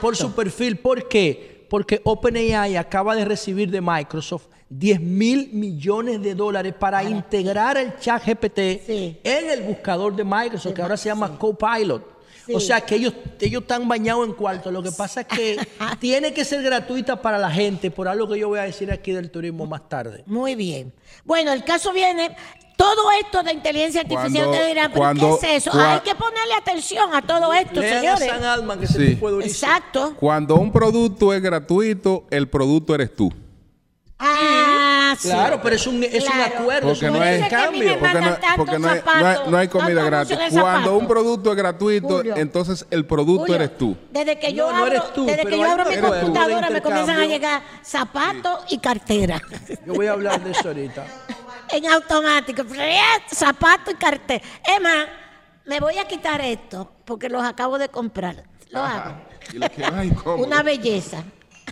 por, 0.00 0.14
su 0.14 0.32
perfil, 0.32 0.76
¿por 0.76 1.08
qué? 1.08 1.66
Porque 1.70 2.02
OpenAI 2.04 2.76
acaba 2.76 3.16
de 3.16 3.24
recibir 3.24 3.70
de 3.70 3.80
Microsoft 3.80 4.46
10 4.68 5.00
mil 5.00 5.50
millones 5.52 6.22
de 6.22 6.34
dólares 6.34 6.74
para 6.78 7.02
integrar 7.02 7.78
el 7.78 7.98
chat 7.98 8.22
GPT 8.24 8.84
Sí. 8.86 9.20
en 9.24 9.50
el 9.50 9.62
buscador 9.62 10.14
de 10.14 10.24
Microsoft, 10.24 10.74
que 10.74 10.82
ahora 10.82 10.96
se 10.96 11.08
llama 11.08 11.38
Copilot. 11.38 12.12
Sí. 12.46 12.54
O 12.54 12.60
sea 12.60 12.80
que 12.80 12.96
ellos, 12.96 13.14
ellos 13.40 13.62
están 13.62 13.86
bañados 13.86 14.26
en 14.26 14.34
cuarto. 14.34 14.70
Lo 14.70 14.82
que 14.82 14.90
pasa 14.90 15.22
es 15.22 15.26
que 15.28 15.56
tiene 16.00 16.34
que 16.34 16.44
ser 16.44 16.62
gratuita 16.62 17.22
para 17.22 17.38
la 17.38 17.50
gente, 17.50 17.90
por 17.90 18.08
algo 18.08 18.28
que 18.28 18.38
yo 18.38 18.48
voy 18.48 18.58
a 18.58 18.62
decir 18.62 18.90
aquí 18.90 19.12
del 19.12 19.30
turismo 19.30 19.64
más 19.64 19.88
tarde. 19.88 20.24
Muy 20.26 20.56
bien. 20.56 20.92
Bueno, 21.24 21.52
el 21.52 21.64
caso 21.64 21.92
viene. 21.92 22.36
Todo 22.82 23.10
esto 23.20 23.42
de 23.44 23.52
inteligencia 23.52 24.00
artificial 24.00 24.32
Cuando- 24.46 24.58
te 24.58 24.66
dirán, 24.66 24.88
¿pero 24.90 25.00
cuando- 25.00 25.38
qué 25.40 25.56
es 25.56 25.66
eso? 25.66 25.70
cua- 25.78 25.94
Hay 25.94 26.00
que 26.00 26.14
ponerle 26.16 26.54
atención 26.54 27.14
a 27.14 27.22
todo 27.22 27.52
esto, 27.52 27.80
señores. 27.80 28.28
San 28.28 28.44
Alman, 28.44 28.80
que 28.80 28.86
Sí. 28.88 29.14
durísimo. 29.14 29.40
Exacto. 29.40 30.14
Cuando 30.18 30.56
un 30.56 30.72
producto 30.72 31.32
es 31.32 31.40
gratuito, 31.40 32.24
el 32.30 32.48
producto 32.48 32.94
eres 32.94 33.14
tú. 33.14 33.32
Ah, 34.24 35.16
sí. 35.18 35.28
Claro, 35.28 35.60
pero 35.62 35.74
es 35.76 35.86
un, 35.86 36.02
es 36.04 36.24
Claro. 36.24 36.34
un 36.54 36.60
acuerdo, 36.62 36.88
Porque 36.90 37.10
no 37.10 37.24
es- 37.24 37.48
cambio. 37.48 37.98
Porque 37.98 38.20
no, 38.20 38.36
porque 38.56 38.72
hay, 38.76 38.78
no 38.78 38.88
hay- 38.88 38.98
zapatos, 38.98 39.48
no 39.50 39.56
hay 39.58 39.68
comida 39.68 40.04
gratis. 40.04 40.38
Cuando 40.50 40.96
un 40.96 41.08
producto 41.08 41.50
es 41.50 41.56
gratuito, 41.56 42.16
Julio. 42.18 42.34
entonces 42.36 42.86
el 42.90 43.04
producto 43.04 43.40
Julio, 43.42 43.54
eres 43.56 43.76
tú. 43.78 43.96
Desde 44.12 44.38
que 44.38 44.52
yo 44.52 44.66
No, 44.70 44.76
no 44.78 44.84
abro, 44.84 44.94
eres 44.96 45.12
tú, 45.12 45.26
desde 45.26 45.44
que 45.44 45.58
yo 45.58 45.64
abro 45.70 45.84
mi 45.90 45.96
computadora 45.96 46.70
me 46.70 46.80
comienzan 46.82 47.18
a 47.20 47.26
llegar 47.26 47.62
zapatos 47.82 48.60
y 48.70 48.78
cartera. 48.78 49.40
Yo 49.86 49.94
voy 49.94 50.06
a 50.06 50.12
hablar 50.12 50.42
de 50.42 50.50
eso 50.52 50.68
ahorita. 50.68 51.04
en 51.72 51.86
automático. 51.86 52.62
Zapato 53.34 53.90
y 53.90 53.94
cartera. 53.94 54.44
Emma, 54.64 55.06
me 55.64 55.80
voy 55.80 55.98
a 55.98 56.06
quitar 56.06 56.40
esto 56.40 56.90
porque 57.04 57.28
los 57.28 57.42
acabo 57.42 57.78
de 57.78 57.88
comprar. 57.88 58.44
Lo 58.70 58.82
hago. 58.82 59.16
Y 59.52 59.82
ay. 59.82 60.12
Una 60.38 60.62
belleza. 60.62 61.24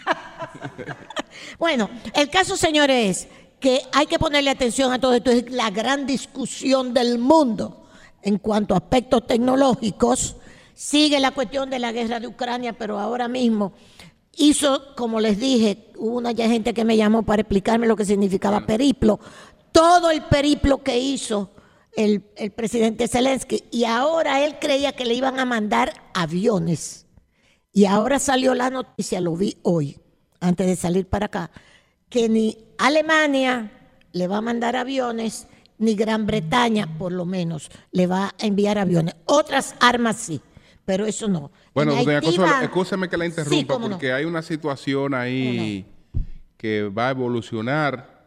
bueno, 1.58 1.88
el 2.14 2.30
caso, 2.30 2.56
señores, 2.56 3.22
es 3.22 3.28
que 3.58 3.82
hay 3.92 4.06
que 4.06 4.18
ponerle 4.18 4.50
atención 4.50 4.92
a 4.92 4.98
todo 4.98 5.14
esto. 5.14 5.30
Es 5.30 5.50
la 5.50 5.70
gran 5.70 6.06
discusión 6.06 6.94
del 6.94 7.18
mundo 7.18 7.88
en 8.22 8.38
cuanto 8.38 8.74
a 8.74 8.78
aspectos 8.78 9.26
tecnológicos. 9.26 10.36
Sigue 10.74 11.20
la 11.20 11.32
cuestión 11.32 11.68
de 11.68 11.78
la 11.78 11.92
guerra 11.92 12.20
de 12.20 12.26
Ucrania, 12.26 12.72
pero 12.72 12.98
ahora 12.98 13.28
mismo 13.28 13.74
hizo, 14.36 14.94
como 14.96 15.20
les 15.20 15.38
dije, 15.38 15.92
hubo 15.96 16.16
una 16.16 16.32
ya 16.32 16.48
gente 16.48 16.72
que 16.72 16.84
me 16.84 16.96
llamó 16.96 17.22
para 17.22 17.42
explicarme 17.42 17.86
lo 17.86 17.96
que 17.96 18.04
significaba 18.04 18.66
periplo. 18.66 19.20
Todo 19.72 20.10
el 20.10 20.22
periplo 20.24 20.82
que 20.82 20.98
hizo 20.98 21.50
el, 21.96 22.22
el 22.36 22.50
presidente 22.50 23.08
Zelensky. 23.08 23.64
Y 23.70 23.84
ahora 23.84 24.44
él 24.44 24.56
creía 24.60 24.92
que 24.92 25.04
le 25.04 25.14
iban 25.14 25.38
a 25.38 25.44
mandar 25.44 25.92
aviones. 26.14 27.06
Y 27.72 27.84
ahora 27.86 28.18
salió 28.18 28.54
la 28.54 28.70
noticia, 28.70 29.20
lo 29.20 29.36
vi 29.36 29.56
hoy, 29.62 29.98
antes 30.40 30.66
de 30.66 30.74
salir 30.76 31.06
para 31.06 31.26
acá, 31.26 31.50
que 32.08 32.28
ni 32.28 32.58
Alemania 32.78 33.70
le 34.12 34.26
va 34.26 34.38
a 34.38 34.40
mandar 34.40 34.74
aviones, 34.74 35.46
ni 35.78 35.94
Gran 35.94 36.26
Bretaña, 36.26 36.98
por 36.98 37.12
lo 37.12 37.24
menos, 37.24 37.70
le 37.92 38.06
va 38.08 38.26
a 38.26 38.34
enviar 38.46 38.76
aviones. 38.78 39.14
Otras 39.24 39.76
armas 39.78 40.16
sí, 40.16 40.40
pero 40.84 41.06
eso 41.06 41.28
no. 41.28 41.52
Bueno, 41.72 41.92
En 41.92 42.04
doña 42.04 42.20
Consuelo, 42.20 42.52
escúcheme 42.60 43.08
que 43.08 43.16
la 43.16 43.24
Sí, 43.26 43.30
interrumpa, 43.30 43.78
no. 43.78 43.90
porque 43.90 44.12
hay 44.12 44.24
una 44.24 44.42
situación 44.42 45.14
ahí 45.14 45.86
que 46.56 46.82
va 46.88 47.06
a 47.06 47.10
evolucionar 47.12 48.19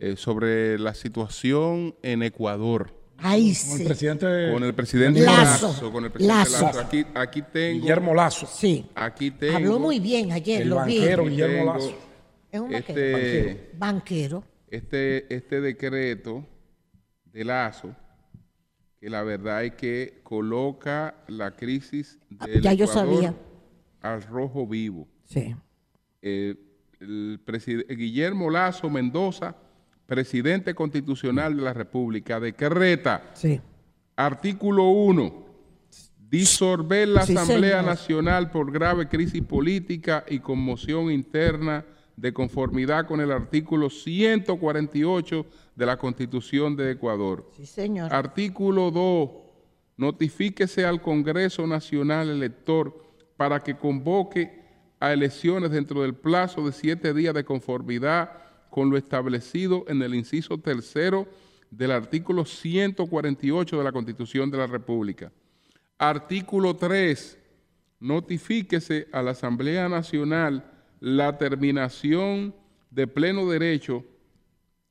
eh, 0.00 0.16
sobre 0.16 0.78
la 0.78 0.94
situación 0.94 1.94
en 2.02 2.22
Ecuador. 2.24 2.92
Ahí 3.18 3.54
Con 3.54 3.72
el 3.72 3.78
sí. 3.78 3.84
presidente, 3.84 4.50
Con 4.52 4.64
el 4.64 4.74
presidente 4.74 5.20
Lazo. 5.20 5.68
Lazo. 5.68 5.92
con 5.92 6.04
el 6.06 6.10
presidente 6.10 6.38
Lazo. 6.50 6.64
Lazo. 6.66 6.80
Aquí, 6.80 7.04
aquí 7.14 7.42
tengo. 7.42 7.80
Guillermo 7.82 8.14
Lazo, 8.14 8.46
Sí. 8.46 8.86
Aquí 8.94 9.30
tengo. 9.30 9.56
Habló 9.58 9.78
muy 9.78 10.00
bien 10.00 10.32
ayer, 10.32 10.62
el 10.62 10.70
lo 10.70 10.84
vi. 10.86 10.98
banquero 10.98 11.24
Guillermo 11.26 11.56
tengo 11.56 11.74
Lazo. 11.74 11.98
Es 12.50 12.60
un 12.60 12.70
banquero. 12.70 13.18
Este, 13.18 13.70
banquero. 13.76 14.44
este, 14.68 15.34
este 15.34 15.60
decreto 15.60 16.46
de 17.26 17.44
Lazo, 17.44 17.94
que 18.98 19.10
la 19.10 19.22
verdad 19.22 19.64
es 19.64 19.74
que 19.74 20.20
coloca 20.22 21.14
la 21.28 21.54
crisis 21.56 22.18
del 22.30 22.56
Ah, 22.58 22.60
ya 22.62 22.72
yo 22.72 22.86
Ecuador 22.86 23.14
sabía. 23.14 23.34
al 24.00 24.22
rojo 24.22 24.66
vivo. 24.66 25.06
Sí. 25.26 25.54
Eh, 26.22 26.54
el 27.00 27.38
Guillermo 27.88 28.48
Lazo 28.50 28.88
Mendoza, 28.90 29.54
presidente 30.10 30.74
constitucional 30.74 31.54
de 31.56 31.62
la 31.62 31.72
República, 31.72 32.40
decreta, 32.40 33.30
Sí. 33.32 33.60
artículo 34.16 34.88
1, 34.88 35.46
disolver 36.28 37.06
la 37.06 37.22
Sí, 37.24 37.36
Asamblea 37.36 37.76
señor. 37.78 37.84
Nacional 37.84 38.50
por 38.50 38.72
grave 38.72 39.06
crisis 39.08 39.40
política 39.42 40.24
y 40.28 40.40
conmoción 40.40 41.12
interna 41.12 41.84
de 42.16 42.32
conformidad 42.32 43.06
con 43.06 43.20
el 43.20 43.30
artículo 43.30 43.88
148 43.88 45.46
de 45.76 45.86
la 45.86 45.96
Constitución 45.96 46.74
de 46.74 46.90
Ecuador. 46.90 47.48
Sí, 47.56 47.64
señor. 47.64 48.12
Artículo 48.12 48.90
2. 48.90 49.30
Notifíquese 49.96 50.84
al 50.84 51.00
Congreso 51.00 51.68
Nacional 51.68 52.30
Elector 52.30 53.00
para 53.36 53.60
que 53.60 53.76
convoque 53.76 54.58
a 54.98 55.12
elecciones 55.12 55.70
dentro 55.70 56.02
del 56.02 56.14
plazo 56.14 56.66
de 56.66 56.72
siete 56.72 57.14
días 57.14 57.32
de 57.32 57.44
conformidad 57.44 58.32
con 58.70 58.90
lo 58.90 58.96
establecido 58.96 59.84
en 59.88 60.00
el 60.02 60.14
inciso 60.14 60.58
tercero 60.58 61.26
del 61.70 61.92
artículo 61.92 62.44
148 62.44 63.78
de 63.78 63.84
la 63.84 63.92
Constitución 63.92 64.50
de 64.50 64.58
la 64.58 64.66
República. 64.66 65.32
Artículo 65.98 66.76
3. 66.76 67.38
Notifíquese 68.00 69.08
a 69.12 69.22
la 69.22 69.32
Asamblea 69.32 69.88
Nacional 69.88 70.64
la 71.00 71.36
terminación 71.36 72.54
de 72.90 73.06
pleno 73.06 73.48
derecho 73.48 74.04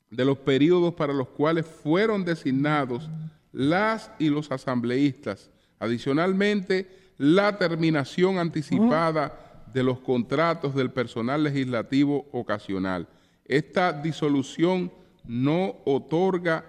de 0.09 0.25
los 0.25 0.37
periodos 0.39 0.93
para 0.93 1.13
los 1.13 1.29
cuales 1.29 1.65
fueron 1.65 2.23
designados 2.23 3.09
las 3.51 4.11
y 4.19 4.29
los 4.29 4.51
asambleístas. 4.51 5.49
Adicionalmente, 5.79 6.87
la 7.17 7.57
terminación 7.57 8.37
anticipada 8.37 9.65
de 9.73 9.83
los 9.83 9.99
contratos 9.99 10.73
del 10.73 10.91
personal 10.91 11.43
legislativo 11.43 12.27
ocasional. 12.31 13.07
Esta 13.49 13.91
disolución 13.91 14.91
no 15.25 15.75
otorga 15.83 16.63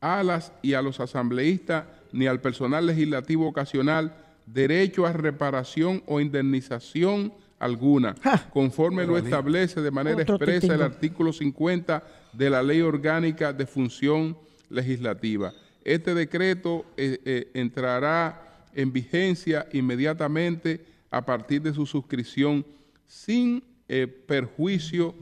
a 0.00 0.22
las 0.22 0.52
y 0.62 0.72
a 0.72 0.82
los 0.82 0.98
asambleístas 0.98 1.84
ni 2.10 2.26
al 2.26 2.40
personal 2.40 2.86
legislativo 2.86 3.46
ocasional 3.46 4.16
derecho 4.46 5.06
a 5.06 5.12
reparación 5.12 6.02
o 6.06 6.18
indemnización 6.18 7.32
alguna, 7.58 8.14
conforme 8.50 9.06
lo 9.06 9.18
establece 9.18 9.80
de 9.80 9.90
manera 9.90 10.22
Otro 10.22 10.36
expresa 10.36 10.74
el 10.74 10.82
artículo 10.82 11.32
50 11.32 12.02
de 12.32 12.50
la 12.50 12.62
Ley 12.62 12.80
Orgánica 12.80 13.52
de 13.52 13.66
Función 13.66 14.36
Legislativa. 14.70 15.52
Este 15.84 16.14
decreto 16.14 16.86
eh, 16.96 17.20
eh, 17.24 17.50
entrará 17.54 18.64
en 18.74 18.92
vigencia 18.92 19.66
inmediatamente 19.72 20.84
a 21.10 21.24
partir 21.24 21.62
de 21.62 21.74
su 21.74 21.86
suscripción 21.86 22.64
sin 23.06 23.62
eh, 23.88 24.06
perjuicio 24.06 25.14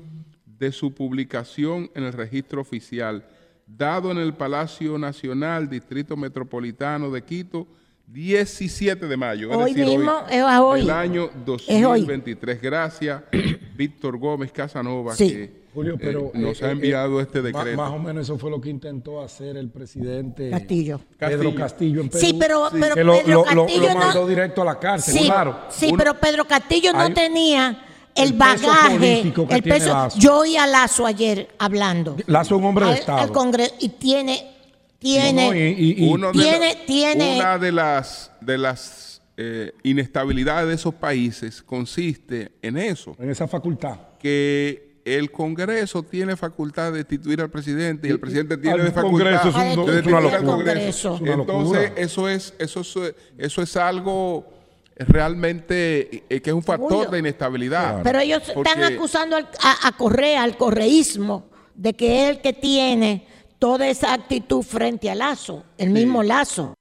de 0.58 0.72
su 0.72 0.92
publicación 0.94 1.90
en 1.94 2.04
el 2.04 2.12
registro 2.12 2.60
oficial, 2.60 3.24
dado 3.66 4.10
en 4.10 4.18
el 4.18 4.34
Palacio 4.34 4.98
Nacional, 4.98 5.68
Distrito 5.68 6.16
Metropolitano 6.16 7.10
de 7.10 7.22
Quito, 7.22 7.66
17 8.06 9.06
de 9.08 9.16
mayo. 9.16 9.50
es 9.50 9.56
Hoy 9.56 9.72
decir, 9.74 9.96
mismo, 9.98 10.12
es 10.30 10.42
a 10.42 10.62
hoy. 10.62 10.80
Del 10.80 10.90
año 10.90 11.24
Es 11.66 11.68
hoy. 11.84 12.00
2023. 12.00 12.60
Gracias, 12.60 13.22
Víctor 13.76 14.18
Gómez 14.18 14.52
Casanova, 14.52 15.14
Sí. 15.14 15.30
que 15.30 15.64
Julio, 15.74 15.94
eh, 15.94 15.98
pero 16.00 16.30
nos 16.34 16.60
eh, 16.60 16.66
ha 16.66 16.68
eh, 16.68 16.72
enviado 16.72 17.20
este 17.20 17.42
decreto. 17.42 17.76
Más 17.76 17.90
o 17.90 17.98
menos 17.98 18.22
eso 18.24 18.38
fue 18.38 18.50
lo 18.50 18.60
que 18.60 18.68
intentó 18.70 19.20
hacer 19.22 19.56
el 19.56 19.70
presidente 19.70 20.50
Castillo. 20.50 21.00
Pedro 21.18 21.52
Castillo. 21.54 22.00
En 22.02 22.08
Perú. 22.10 22.24
Sí, 22.24 22.36
pero, 22.38 22.68
pero 22.78 22.94
que 22.94 23.02
lo, 23.04 23.12
Pedro 23.14 23.44
lo- 23.44 23.54
lo- 23.54 23.64
Castillo 23.64 23.88
lo 23.88 23.98
mandó 23.98 24.20
no. 24.22 24.26
directo 24.28 24.62
a 24.62 24.64
la 24.66 24.78
cárcel, 24.78 25.14
Sí, 25.14 25.24
claro. 25.24 25.58
sí 25.70 25.86
Uno- 25.88 25.96
pero 25.96 26.14
Pedro 26.20 26.44
Castillo 26.44 26.92
no 26.92 27.00
Hay- 27.00 27.14
tenía 27.14 27.84
el, 28.14 28.32
bagaje, 28.34 28.98
político 28.98 29.48
que 29.48 29.54
el 29.56 29.62
tiene 29.62 29.78
peso. 29.78 29.92
Lazo. 29.92 30.18
Yo 30.18 30.38
oí 30.38 30.56
a 30.56 30.66
Lazo 30.66 31.06
ayer 31.06 31.48
hablando. 31.58 32.16
Lazo 32.26 32.54
es 32.54 32.58
un 32.60 32.66
hombre 32.66 32.86
de 32.86 32.94
Estado. 32.94 33.18
al 33.18 33.32
Congreso 33.32 33.74
y 33.80 33.88
tiene, 33.90 34.50
tiene, 34.98 35.48
No, 35.48 35.54
y- 35.54 35.58
y- 35.60 36.04
y- 36.04 36.08
Uno 36.12 36.28
de 36.28 36.32
tiene, 36.32 36.74
la- 36.74 36.86
tiene, 36.86 37.36
Una 37.38 37.58
de 37.58 37.72
las, 37.72 38.30
de 38.40 38.58
las 38.58 39.20
eh, 39.36 39.72
inestabilidades 39.82 40.68
de 40.68 40.74
esos 40.74 40.94
países 40.94 41.62
consiste 41.62 42.52
en 42.62 42.76
eso, 42.76 43.16
en 43.18 43.30
esa 43.30 43.48
facultad. 43.48 43.96
que 44.18 44.94
el 45.04 45.30
Congreso 45.30 46.02
tiene 46.02 46.34
facultad 46.34 46.90
de 46.92 46.98
destituir 46.98 47.40
al 47.42 47.50
presidente 47.50 48.08
y 48.08 48.10
el 48.10 48.18
presidente 48.20 48.56
tiene 48.56 48.84
de 48.84 48.90
facultad 48.90 49.42
Congreso 49.42 49.58
de 49.86 49.92
destituir 49.96 50.34
al. 50.34 50.44
Congreso. 50.44 51.14
Es 51.16 51.20
una 51.20 51.32
Entonces, 51.34 51.92
eso 51.96 52.26
es, 52.28 52.54
eso 52.58 52.80
es, 52.80 53.14
eso 53.36 53.60
es 53.62 53.76
algo 53.76 54.48
realmente 54.96 56.24
eh, 56.28 56.40
que 56.40 56.50
es 56.50 56.54
un 56.54 56.62
factor 56.62 56.92
Julio. 56.92 57.10
de 57.10 57.18
inestabilidad. 57.18 58.02
pero 58.02 58.20
ellos 58.20 58.42
están 58.48 58.82
acusando 58.84 59.36
al- 59.36 59.48
a, 59.62 59.88
a 59.88 59.92
Correa, 59.96 60.42
al 60.42 60.56
correísmo, 60.56 61.46
de 61.74 61.94
que 61.94 62.24
es 62.24 62.30
el 62.30 62.40
que 62.40 62.52
tiene 62.52 63.26
toda 63.58 63.88
esa 63.88 64.12
actitud 64.12 64.62
frente 64.62 65.10
a 65.10 65.14
Lazo, 65.14 65.64
el 65.78 65.90
mismo 65.90 66.22
Lazo. 66.22 66.74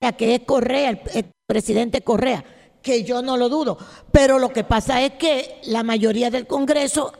Sea, 0.00 0.12
que 0.12 0.34
es 0.36 0.40
Correa, 0.46 0.90
el, 0.90 1.00
el 1.14 1.26
presidente 1.46 2.02
Correa, 2.02 2.44
que 2.82 3.02
yo 3.02 3.20
no 3.20 3.36
lo 3.36 3.48
dudo. 3.48 3.76
Pero 4.12 4.38
lo 4.38 4.50
que 4.50 4.62
pasa 4.64 5.02
es 5.02 5.12
que 5.14 5.60
la 5.64 5.82
mayoría 5.82 6.30
del 6.30 6.46
Congreso 6.46 7.12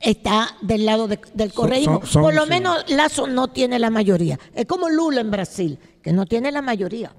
está 0.00 0.56
del 0.62 0.86
lado 0.86 1.08
de- 1.08 1.18
del 1.34 1.52
correísmo. 1.52 2.00
son- 2.00 2.06
son- 2.08 2.22
Por 2.22 2.34
lo 2.34 2.44
sí. 2.44 2.50
menos 2.50 2.88
Lazo 2.90 3.26
no 3.26 3.48
tiene 3.48 3.78
la 3.80 3.90
mayoría. 3.90 4.38
Es 4.54 4.66
como 4.66 4.88
Lula 4.88 5.20
en 5.20 5.30
Brasil, 5.30 5.78
que 6.02 6.12
no 6.12 6.24
tiene 6.26 6.52
la 6.52 6.62
mayoría. 6.62 7.12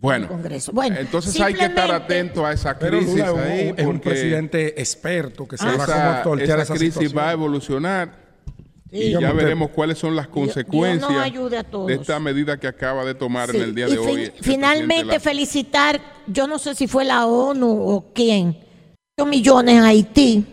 Bueno, 0.00 0.28
Congreso. 0.28 0.72
Bueno, 0.72 0.96
entonces 0.98 1.40
hay 1.40 1.54
que 1.54 1.64
estar 1.64 1.90
atento 1.90 2.44
a 2.44 2.52
esa 2.52 2.78
Pero 2.78 2.98
crisis 2.98 3.14
Lula 3.16 3.32
un- 3.32 3.40
ahí. 3.40 3.74
es 3.76 3.86
un 3.86 3.98
presidente 4.00 4.80
experto 4.80 5.48
que 5.48 5.56
sabrá 5.56 5.84
esa, 5.84 6.22
cómo 6.22 6.36
sortear 6.36 6.58
esa 6.58 6.62
esa, 6.64 6.74
crisis 6.74 6.94
situación. 6.94 7.18
va 7.18 7.28
a 7.30 7.32
evolucionar 7.32 8.26
Sí. 8.90 8.98
y 8.98 9.10
ya 9.20 9.32
veremos 9.32 9.70
cuáles 9.70 9.98
son 9.98 10.14
las 10.14 10.26
Dios- 10.26 10.34
Dios 10.34 10.44
consecuencias 10.66 11.54
a 11.58 11.64
todos. 11.64 11.86
de 11.88 11.94
esta 11.94 12.20
medida 12.20 12.58
que 12.58 12.66
acaba 12.68 13.04
de 13.04 13.14
tomar 13.14 13.50
Sí, 13.50 13.56
en 13.56 13.62
el 13.64 13.74
día 13.74 13.88
y 13.88 13.92
de 13.92 13.96
fin- 13.98 14.08
hoy. 14.08 14.22
el 14.24 14.32
finalmente 14.42 15.04
Lazo. 15.06 15.20
felicitar, 15.20 16.00
yo 16.26 16.46
no 16.46 16.58
sé 16.58 16.74
si 16.74 16.86
fue 16.86 17.04
la 17.04 17.26
ONU 17.26 17.66
o 17.66 18.12
quién, 18.14 18.58
8 19.18 19.26
millones 19.26 19.80
a 19.80 19.86
Haití 19.88 20.44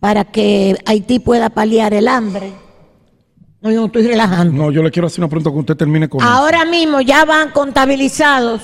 para 0.00 0.24
que 0.24 0.76
Haití 0.86 1.18
pueda 1.20 1.50
paliar 1.50 1.94
el 1.94 2.08
hambre. 2.08 2.52
No, 3.60 3.70
yo 3.70 3.80
no 3.80 3.86
estoy 3.86 4.06
relajando. 4.06 4.52
No, 4.52 4.70
yo 4.70 4.82
le 4.82 4.90
quiero 4.90 5.06
hacer 5.06 5.20
una 5.20 5.28
pregunta 5.28 5.50
que 5.50 5.58
usted 5.58 5.76
termine 5.76 6.08
con 6.08 6.20
eso. 6.20 6.28
Ahora 6.28 6.64
mismo 6.64 7.00
ya 7.00 7.24
van 7.24 7.50
contabilizados, 7.50 8.62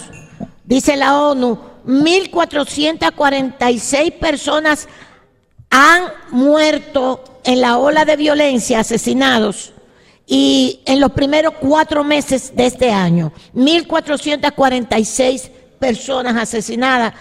dice 0.64 0.96
la 0.96 1.18
ONU, 1.18 1.58
1.446 1.86 4.12
personas 4.18 4.88
han 5.70 6.02
muerto 6.30 7.24
en 7.44 7.60
la 7.60 7.78
ola 7.78 8.04
de 8.04 8.16
violencia, 8.16 8.80
asesinados, 8.80 9.72
y 10.26 10.80
en 10.86 11.00
los 11.00 11.12
primeros 11.12 11.54
cuatro 11.60 12.04
meses 12.04 12.54
de 12.54 12.66
este 12.66 12.92
año, 12.92 13.32
1.446 13.54 15.50
personas 15.78 16.36
asesinadas. 16.36 17.14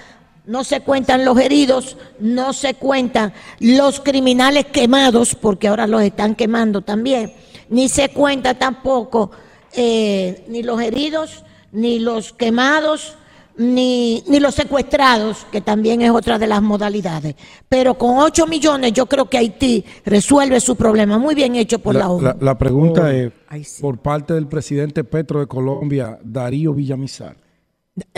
No 0.46 0.64
se 0.64 0.82
cuentan 0.82 1.24
los 1.24 1.40
heridos, 1.40 1.98
no 2.20 2.54
se 2.54 2.74
cuentan 2.74 3.34
los 3.60 4.00
criminales 4.00 4.66
quemados, 4.66 5.36
porque 5.36 5.68
ahora 5.68 5.88
los 5.88 6.02
están 6.02 6.36
quemando 6.36 6.82
también, 6.82 7.34
ni 7.72 7.90
se 7.90 8.10
cuenta 8.10 8.54
tampoco 8.54 9.32
eh, 9.74 10.46
ni 10.48 10.62
los 10.62 10.80
heridos, 10.82 11.44
ni 11.72 11.98
los 12.00 12.32
quemados, 12.34 13.16
ni, 13.58 14.24
ni 14.28 14.40
los 14.40 14.56
secuestrados, 14.56 15.46
que 15.52 15.62
también 15.62 16.02
es 16.02 16.10
otra 16.12 16.40
de 16.40 16.48
las 16.48 16.62
modalidades. 16.62 17.36
Pero 17.68 17.96
con 17.98 18.18
8 18.18 18.48
millones 18.48 18.94
yo 18.94 19.06
creo 19.08 19.30
que 19.30 19.38
Haití 19.38 19.84
resuelve 20.06 20.60
su 20.60 20.76
problema. 20.76 21.18
Muy 21.18 21.36
bien 21.36 21.56
hecho 21.56 21.80
por 21.80 21.94
la, 21.96 22.02
la, 22.02 22.10
ONU. 22.10 22.22
la- 22.24 22.38
la 22.40 22.58
pregunta 22.58 23.14
es, 23.14 23.32
Ay, 23.48 23.64
sí. 23.64 23.82
por 23.82 23.98
parte 24.00 24.34
del 24.34 24.48
presidente 24.48 25.04
Petro 25.04 25.40
de 25.42 25.48
Colombia, 25.48 26.18
Darío 26.24 26.74
Villamizar. 26.74 27.36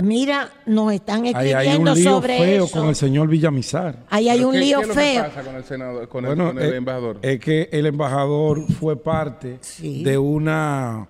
Mira, 0.02 0.50
nos 0.66 0.92
están 0.94 1.26
Ahí 1.26 1.34
hay 1.34 1.50
escribiendo 1.52 1.92
un 1.94 1.98
lío 2.00 2.12
sobre 2.12 2.38
feo 2.38 2.66
eso. 2.66 2.80
con 2.80 2.90
el 2.90 2.96
señor 2.96 3.28
Villamizar. 3.28 3.98
Ahí 4.10 4.30
hay 4.30 4.38
¿Pero 4.38 4.48
un 4.50 4.54
qué- 4.54 4.60
lío 4.60 4.78
qué 4.78 4.82
es 4.84 4.88
lo 4.88 4.94
que 4.94 5.00
feo. 5.02 5.24
pasa 5.26 5.42
con 5.44 5.56
el 5.56 5.64
senador, 5.64 6.10
con 6.10 6.26
el, 6.26 6.36
Bueno, 6.36 6.54
con 6.54 6.60
el 6.64 6.74
eh, 6.74 6.78
embajador? 6.78 7.20
es 7.22 7.40
que 7.40 7.70
el 7.72 7.86
embajador 7.86 8.66
fue 8.80 9.02
parte 9.02 9.58
Sí. 9.62 10.04
de 10.04 10.18
una 10.18 11.08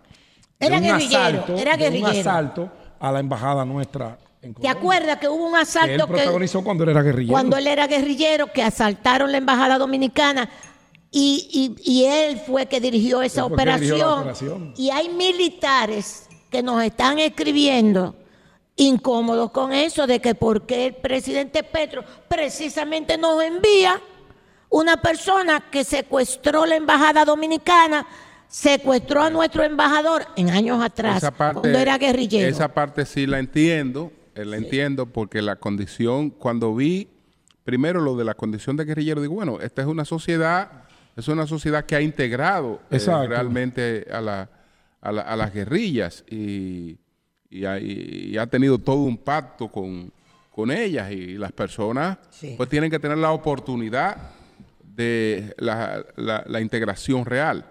de 0.60 0.68
Era 0.68 0.78
un 0.78 0.84
guerrillero, 0.84 1.18
asalto, 1.20 1.58
era 1.58 1.78
de 1.78 1.88
un 1.88 1.94
guerrillero. 1.94 2.20
asalto 2.30 2.72
a 3.00 3.12
la 3.12 3.20
embajada 3.20 3.66
nuestra 3.66 4.18
en 4.42 4.54
¿Te 4.54 4.62
Colombia. 4.62 4.72
acuerdas 4.72 5.18
que 5.18 5.28
hubo 5.30 5.46
un 5.46 5.52
Que 5.54 5.58
él 5.58 5.62
asalto 5.62 6.08
que, 6.08 6.14
protagonizó 6.14 6.64
cuando 6.64 6.84
él 6.84 6.90
era 6.90 7.02
guerrillero. 7.02 7.32
cuando 7.34 7.58
él 7.58 7.68
era 7.68 7.88
guerrillero 7.88 8.48
que 8.54 8.64
asaltaron 8.64 9.32
la 9.32 9.38
embajada 9.40 9.78
dominicana 9.78 10.50
y, 11.12 11.76
y- 11.86 11.92
y 11.92 12.06
él 12.06 12.38
fue 12.46 12.66
que 12.66 12.80
dirigió 12.80 13.22
esa 13.22 13.46
operación. 13.46 14.20
operación. 14.20 14.74
Y 14.78 14.90
hay 14.90 15.10
militares 15.10 16.28
que 16.50 16.64
nos 16.64 16.84
están 16.84 17.20
escribiendo 17.20 18.16
incómodos 18.76 19.52
con 19.52 19.72
eso 19.72 20.08
de 20.08 20.20
que 20.20 20.36
por 20.36 20.66
qué 20.66 20.88
el 20.88 20.96
presidente 20.96 21.64
Petro 21.64 22.04
precisamente 22.28 23.18
nos 23.18 23.42
envía 23.44 24.00
una 24.70 24.98
persona 24.98 25.66
que 25.72 25.84
secuestró 25.84 26.66
la 26.66 26.76
embajada 26.76 27.26
dominicana, 27.26 28.08
secuestró 28.48 29.22
a 29.22 29.30
nuestro 29.30 29.64
embajador 29.64 30.26
en 30.36 30.50
años 30.50 30.84
atrás, 30.84 31.18
esa 31.18 31.32
parte, 31.32 31.62
cuando 31.62 31.78
era 31.80 31.98
guerrillero. 31.98 32.48
Esa 32.50 32.74
parte 32.74 33.06
sí 33.06 33.28
la 33.28 33.38
entiendo, 33.40 34.12
eh, 34.36 34.46
la 34.46 34.58
entiendo 34.58 35.06
porque 35.06 35.42
la 35.44 35.58
condición, 35.58 36.32
cuando 36.32 36.74
vi 36.76 37.08
primero 37.64 38.02
lo 38.02 38.16
de 38.16 38.26
la 38.26 38.34
condición 38.34 38.76
de 38.76 38.86
guerrillero, 38.86 39.22
digo, 39.22 39.36
bueno, 39.36 39.60
esta 39.62 39.84
es 39.84 39.88
una 39.88 40.06
sociedad, 40.06 40.84
es 41.16 41.28
una 41.28 41.46
sociedad 41.46 41.86
que 41.86 41.96
ha 41.96 42.02
integrado 42.02 42.82
eh, 42.90 43.00
realmente 43.30 44.08
a, 44.12 44.22
la, 44.22 44.50
a, 45.02 45.12
la- 45.12 45.22
a 45.22 45.36
las 45.36 45.54
guerrillas 45.54 46.24
y, 46.30 46.98
y 47.54 47.66
ha, 47.66 47.80
y- 47.80 48.32
y 48.32 48.38
ha 48.38 48.48
tenido 48.48 48.78
todo 48.80 48.98
un 49.04 49.18
pacto 49.18 49.68
con, 49.68 50.12
con 50.52 50.72
ellas 50.72 51.12
y 51.12 51.38
las 51.38 51.52
personas 51.52 52.18
Sí. 52.32 52.56
pues 52.58 52.68
tienen 52.70 52.90
que 52.90 53.00
tener 53.00 53.18
la 53.18 53.32
oportunidad 53.32 54.18
de 54.84 55.54
la, 55.58 56.04
la- 56.16 56.44
la 56.48 56.62
integración 56.62 57.26
real. 57.26 57.66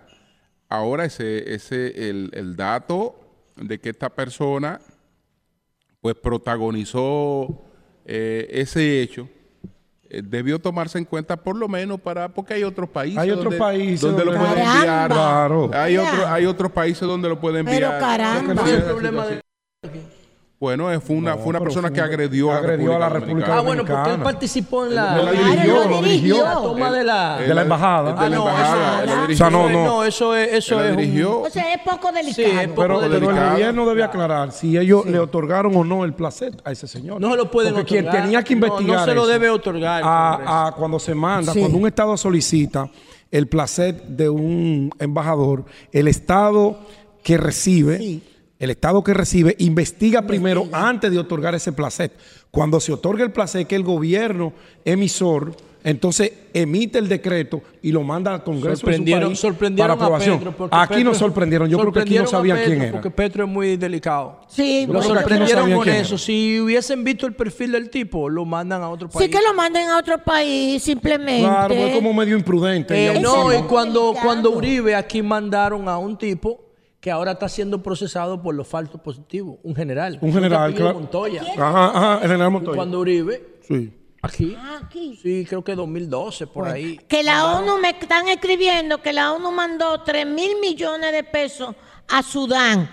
Ahora 0.68 1.04
ese, 1.04 1.52
ese 1.54 2.08
el, 2.10 2.30
el 2.32 2.56
dato 2.56 3.18
de 3.56 3.78
que 3.78 3.90
esta 3.90 4.08
persona 4.08 4.80
pues 6.00 6.14
protagonizó 6.16 7.62
eh, 8.06 8.48
ese 8.50 9.02
hecho 9.02 9.28
eh, 10.08 10.22
debió 10.24 10.58
tomarse 10.58 10.98
en 10.98 11.04
cuenta 11.04 11.36
por 11.36 11.56
lo 11.56 11.68
menos 11.68 12.00
para 12.00 12.28
porque 12.28 12.54
hay 12.54 12.64
otros 12.64 12.88
países 12.88 13.18
Hay 13.18 13.30
otros 13.30 13.44
donde, 13.44 13.58
países 13.58 14.00
donde 14.00 14.24
lo 14.24 14.32
pueden 14.32 14.58
enviar 14.58 15.10
Claro. 15.10 15.70
hay 15.72 15.94
Ya. 15.94 16.02
otro, 16.02 16.26
hay 16.28 16.46
otros 16.46 16.72
países 16.72 17.06
donde 17.06 17.28
lo 17.28 17.38
pueden 17.40 17.64
Pero 17.66 17.86
enviar 17.92 18.00
caramba. 18.00 18.54
¿Cuál 19.82 19.94
es 19.94 19.98
el 19.98 20.00
problema 20.00 20.08
de- 20.08 20.22
bueno 20.60 21.00
fue 21.00 21.16
una 21.16 21.36
fue 21.36 21.46
una 21.48 21.58
persona 21.60 21.88
fue 21.88 21.94
que 21.96 22.00
agredió, 22.02 22.52
agredió 22.52 22.94
a 22.94 22.98
la 23.00 23.08
República 23.08 23.46
República 23.48 23.56
Ah, 23.58 23.60
bueno, 23.62 23.84
porque 23.84 24.10
él 24.10 24.20
participó 24.20 24.86
en 24.86 24.94
la, 24.94 25.14
Claro, 25.14 25.32
dirigió, 25.32 25.84
lo 25.88 26.02
dirigió. 26.02 26.44
la 26.44 26.54
toma 26.54 26.90
de 26.92 27.02
la... 27.04 27.38
de 27.38 27.54
la 27.54 27.62
embajada. 27.62 28.12
de 28.12 28.18
Ah, 28.20 28.28
la 28.28 28.36
no, 28.36 28.48
embajada, 28.48 29.04
eso-. 29.04 29.32
O 29.32 29.36
sea, 29.36 29.50
no, 29.50 29.68
no. 29.68 29.84
No, 29.84 30.04
eso 30.04 30.36
es, 30.36 30.52
eso 30.52 30.76
la 30.78 30.90
es 30.90 30.96
un-. 30.96 31.24
O 31.46 31.50
sea, 31.50 31.74
es 31.74 31.80
poco 31.82 32.12
delicado. 32.12 32.34
Sí, 32.48 32.56
es 32.60 32.68
poco 32.68 32.80
Pero, 32.82 33.00
pero 33.00 33.14
el 33.16 33.50
gobierno 33.50 33.86
debe 33.86 34.04
aclarar 34.04 34.52
si 34.52 34.78
ellos 34.78 35.04
le 35.04 35.18
otorgaron 35.18 35.74
o 35.74 35.82
no 35.82 36.04
el 36.04 36.12
placer 36.14 36.52
a 36.64 36.70
ese 36.70 36.86
señor. 36.86 37.20
No 37.20 37.32
se 37.32 37.36
lo 37.38 37.50
pueden 37.50 37.74
Porque 37.74 37.88
quien 37.88 38.04
otorgar. 38.04 38.22
tenía 38.22 38.44
que 38.44 38.54
No, 38.54 38.66
investigar 38.66 38.98
no 39.00 39.04
se 39.04 39.14
lo 39.16 39.26
debe 39.26 39.50
otorgar 39.50 40.00
a, 40.04 40.68
a 40.68 40.72
cuando 40.76 41.00
se 41.00 41.12
manda, 41.16 41.52
Sí. 41.52 41.58
cuando 41.58 41.76
un 41.78 41.88
Estado 41.88 42.16
solicita 42.16 42.88
el 43.32 43.48
placer 43.48 44.00
de 44.04 44.28
un 44.28 44.92
embajador, 45.00 45.64
el 45.90 46.06
Estado 46.06 46.78
que 47.24 47.36
recibe, 47.36 47.98
Sí. 47.98 48.22
El 48.62 48.70
Estado 48.70 49.02
que 49.02 49.12
recibe, 49.12 49.56
investiga 49.58 50.22
primero 50.22 50.68
antes 50.72 51.10
de 51.10 51.18
otorgar 51.18 51.54
ese 51.54 51.72
placer. 51.72 52.12
Cuando 52.50 52.78
se 52.80 52.92
otorga 52.92 53.24
el 53.24 53.32
placer, 53.32 53.66
que 53.66 53.74
el 53.74 53.82
gobierno 53.82 54.52
emisor, 54.84 55.54
entonces 55.84 56.30
emite 56.54 57.00
el 57.00 57.08
decreto 57.08 57.60
y 57.82 57.90
lo 57.90 58.04
manda 58.04 58.32
al 58.32 58.44
Congreso 58.44 58.68
de 58.70 58.76
su 58.76 58.80
sorprendieron, 58.82 59.30
país 59.30 59.38
sorprendieron 59.40 59.96
para 59.98 60.04
aprobación. 60.06 60.36
a 60.36 60.38
Pedro. 60.38 60.52
porque 60.56 60.76
aquí 60.76 60.94
Petro- 60.94 61.08
nos 61.10 61.18
sorprendieron. 61.18 61.68
Yo 61.70 61.78
creo 61.78 61.92
que 61.92 62.00
aquí 62.00 62.14
no 62.18 62.26
sabían 62.28 62.56
Petro 62.58 62.70
quién 62.70 62.82
era. 62.82 62.92
Porque 62.92 63.10
Petro 63.10 63.44
es 63.44 63.50
muy 63.50 63.76
delicado. 63.76 64.42
Sí, 64.46 64.84
Lo 64.86 64.92
no 64.92 65.02
sorprendieron 65.02 65.72
con 65.72 65.88
eso. 65.88 66.14
era. 66.14 66.18
Si 66.18 66.60
hubiesen 66.60 67.02
visto 67.02 67.26
el 67.26 67.32
perfil 67.34 67.72
del 67.72 67.90
tipo, 67.90 68.28
lo 68.28 68.44
mandan 68.44 68.80
a 68.82 68.90
otro 68.90 69.08
país. 69.08 69.24
sí 69.24 69.28
que 69.36 69.42
lo 69.44 69.54
manden 69.54 69.88
a 69.88 69.98
otro 69.98 70.18
país, 70.22 70.80
simplemente. 70.84 71.42
Claro, 71.42 71.74
fue 71.74 71.92
como 71.94 72.12
medio 72.14 72.36
imprudente. 72.36 73.16
Eh, 73.16 73.18
no, 73.20 73.52
y 73.52 73.56
es 73.56 73.62
cuando, 73.62 74.14
cuando 74.22 74.52
Uribe 74.52 74.94
aquí 74.94 75.20
mandaron 75.20 75.88
a 75.88 75.98
un 75.98 76.16
tipo 76.16 76.60
que 77.02 77.10
ahora 77.10 77.32
está 77.32 77.48
siendo 77.48 77.82
procesado 77.82 78.40
por 78.40 78.54
los 78.54 78.68
falsos 78.68 79.00
positivos, 79.00 79.58
un 79.64 79.74
general. 79.74 80.18
Un 80.22 80.32
general, 80.32 80.72
claro. 80.72 80.94
Montoya. 80.94 81.42
Ajá, 81.58 81.88
ajá, 81.88 82.14
el 82.22 82.28
general 82.30 82.50
Montoya. 82.52 82.76
Cuando 82.76 83.00
Uribe, 83.00 83.58
Sí. 83.66 83.92
aquí, 84.22 84.56
Ah, 84.56 84.82
aquí. 84.84 85.18
sí, 85.20 85.44
creo 85.48 85.64
que 85.64 85.74
2012, 85.74 86.46
por 86.46 86.68
ahí. 86.68 86.98
Que 87.08 87.24
la 87.24 87.56
ONU 87.58 87.78
me 87.78 87.90
están 87.90 88.28
escribiendo 88.28 89.02
que 89.02 89.12
la 89.12 89.32
ONU 89.32 89.50
mandó 89.50 90.00
3 90.02 90.24
mil 90.26 90.60
millones 90.60 91.10
de 91.10 91.24
pesos 91.24 91.74
a 92.08 92.22
Sudán. 92.22 92.88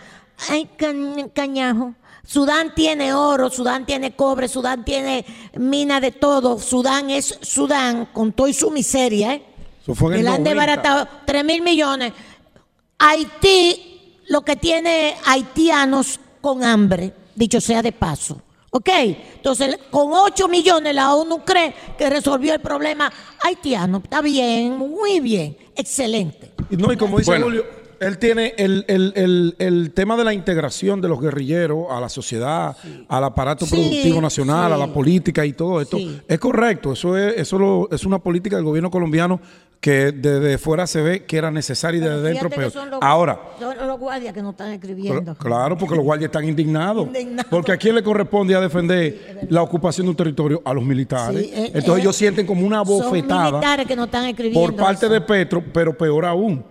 Ay, 0.50 0.68
cañ- 0.76 1.32
cañajo. 1.32 1.94
Sudán 2.26 2.74
tiene 2.74 3.14
oro, 3.14 3.52
Sudán 3.52 3.86
tiene 3.86 4.16
cobre, 4.16 4.48
Sudán 4.48 4.84
tiene 4.84 5.24
mina 5.54 6.02
de 6.02 6.12
todo. 6.12 6.58
Sudán 6.58 7.12
es 7.12 7.38
Sudán 7.44 8.08
con 8.08 8.32
toda 8.34 8.52
su 8.54 8.72
miseria, 8.72 9.36
¿eh? 9.36 9.44
Eso 9.84 9.94
fue 9.94 10.16
en 10.16 10.22
el 10.22 10.28
han 10.28 10.44
90. 10.44 10.50
desbaratado 10.50 11.08
3 11.26 11.44
mil 11.46 11.62
millones. 11.62 12.12
Haití 12.98 13.89
lo 14.30 14.42
que 14.42 14.56
tiene 14.56 15.16
haitianos 15.26 16.20
con 16.40 16.64
hambre, 16.64 17.14
dicho 17.36 17.60
sea 17.60 17.82
de 17.82 17.92
paso. 17.92 18.42
¿Ok? 18.72 18.90
Entonces, 18.90 19.78
con 19.90 20.12
8 20.14 20.48
millones 20.48 20.94
la 20.94 21.16
ONU 21.16 21.44
cree 21.44 21.74
que 21.98 22.10
resolvió 22.10 22.54
el 22.54 22.62
problema 22.62 23.12
haitiano. 23.44 23.98
Está 24.04 24.22
bien, 24.22 24.78
muy 24.78 25.20
bien, 25.20 25.58
excelente. 25.76 26.52
Y 26.70 26.78
no, 26.78 26.94
y 26.94 26.98
como 26.98 27.18
dice 27.18 27.32
Bueno. 27.32 27.46
Julio, 27.48 27.66
él 28.00 28.18
tiene 28.18 28.54
el, 28.58 28.86
el- 28.88 29.14
el- 29.16 29.56
el 29.60 29.92
tema 29.92 30.16
de 30.18 30.24
la 30.24 30.34
integración 30.34 31.02
de 31.02 31.08
los 31.08 31.20
guerrilleros 31.22 31.86
a 31.92 32.00
la 32.00 32.10
sociedad, 32.10 32.76
al 33.08 33.24
aparato 33.24 33.66
Sí, 33.66 33.72
productivo 33.76 34.22
nacional, 34.22 34.74
a 34.74 34.78
la 34.78 34.88
política 34.94 35.46
y 35.46 35.54
todo 35.54 35.82
esto. 35.82 35.98
Es 36.28 36.40
correcto, 36.40 36.94
eso 36.94 37.18
es, 37.18 37.36
eso 37.38 37.58
lo- 37.60 37.90
es 37.92 38.06
una 38.06 38.20
política 38.20 38.56
del 38.56 38.66
gobierno 38.66 38.90
colombiano 38.92 39.40
que 39.82 40.12
desde 40.12 40.58
fuera 40.58 40.86
se 40.88 41.02
ve 41.02 41.24
que 41.24 41.38
era 41.38 41.52
necesaria 41.52 42.00
y 42.00 42.02
desde 42.02 42.22
dentro 42.22 42.50
peor. 42.50 42.70
son 42.70 42.90
los- 42.90 43.00
Ahora, 43.02 43.40
Son 43.60 43.78
los 43.88 43.98
guardias 43.98 44.34
que 44.34 44.42
nos 44.42 44.52
están 44.52 44.72
escribiendo. 44.74 45.32
Cl- 45.34 45.38
Claro, 45.38 45.78
porque 45.78 45.96
los 45.96 46.04
guardias 46.04 46.28
están 46.28 46.44
indignados. 46.44 47.08
Indignados. 47.08 47.46
Porque 47.50 47.72
a 47.72 47.78
quién 47.78 47.96
le 47.96 48.04
corresponde 48.04 48.54
a 48.56 48.60
defender 48.60 49.48
la 49.50 49.62
ocupación 49.62 50.06
de 50.08 50.10
un 50.12 50.16
territorio 50.18 50.62
a 50.66 50.74
los 50.74 50.84
militares. 50.84 51.44
Sí, 51.46 51.52
eh, 51.54 51.72
Entonces 51.74 51.96
eh, 51.96 52.02
ellos 52.02 52.16
sienten 52.16 52.46
como 52.46 52.68
una 52.68 52.84
Son 52.84 52.88
bofetada 52.88 53.52
militares 53.52 53.88
que 53.88 53.96
nos 53.96 54.08
están 54.08 54.26
escribiendo. 54.26 54.60
por 54.60 54.76
parte 54.76 55.06
eso. 55.06 55.14
de 55.14 55.22
Petro, 55.22 55.64
pero 55.74 55.98
peor 55.98 56.26
aún. 56.26 56.62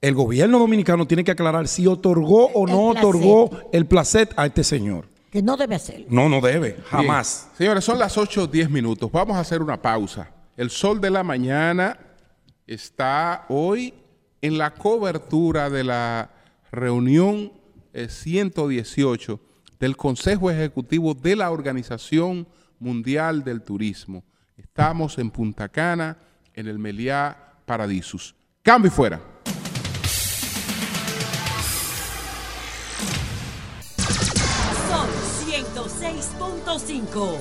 El 0.00 0.14
gobierno 0.14 0.58
dominicano 0.58 1.06
tiene 1.06 1.24
que 1.24 1.30
aclarar 1.30 1.68
si 1.68 1.86
otorgó 1.86 2.46
o 2.54 2.66
El 2.66 2.72
no 2.72 2.92
placet. 2.92 3.04
otorgó 3.04 3.50
el 3.72 3.86
placet 3.86 4.32
a 4.36 4.46
este 4.46 4.64
señor. 4.64 5.08
Que 5.30 5.42
no 5.42 5.56
debe 5.56 5.74
hacerlo. 5.74 6.06
No, 6.08 6.28
no 6.28 6.40
debe, 6.40 6.78
jamás. 6.88 7.44
Bien. 7.50 7.56
Señores, 7.58 7.84
son 7.84 7.98
las 7.98 8.16
8 8.16 8.46
10 8.46 8.70
minutos. 8.70 9.12
Vamos 9.12 9.36
a 9.36 9.40
hacer 9.40 9.62
una 9.62 9.80
pausa. 9.80 10.30
El 10.56 10.70
sol 10.70 11.00
de 11.00 11.10
la 11.10 11.22
mañana 11.22 11.98
está 12.66 13.44
hoy 13.48 13.94
en 14.40 14.56
la 14.58 14.72
cobertura 14.74 15.68
de 15.68 15.84
la 15.84 16.30
reunión 16.72 17.52
eh, 17.92 18.08
118 18.08 19.38
del 19.78 19.96
Consejo 19.96 20.50
Ejecutivo 20.50 21.14
de 21.14 21.36
la 21.36 21.50
Organización 21.50 22.48
Mundial 22.78 23.44
del 23.44 23.62
Turismo. 23.62 24.24
Estamos 24.56 25.18
en 25.18 25.30
Punta 25.30 25.68
Cana, 25.68 26.16
en 26.54 26.66
el 26.68 26.78
Meliá 26.78 27.54
Paradisus. 27.66 28.34
Cambio 28.62 28.88
y 28.88 28.90
fuera. 28.94 29.20
106.5. 36.90 37.36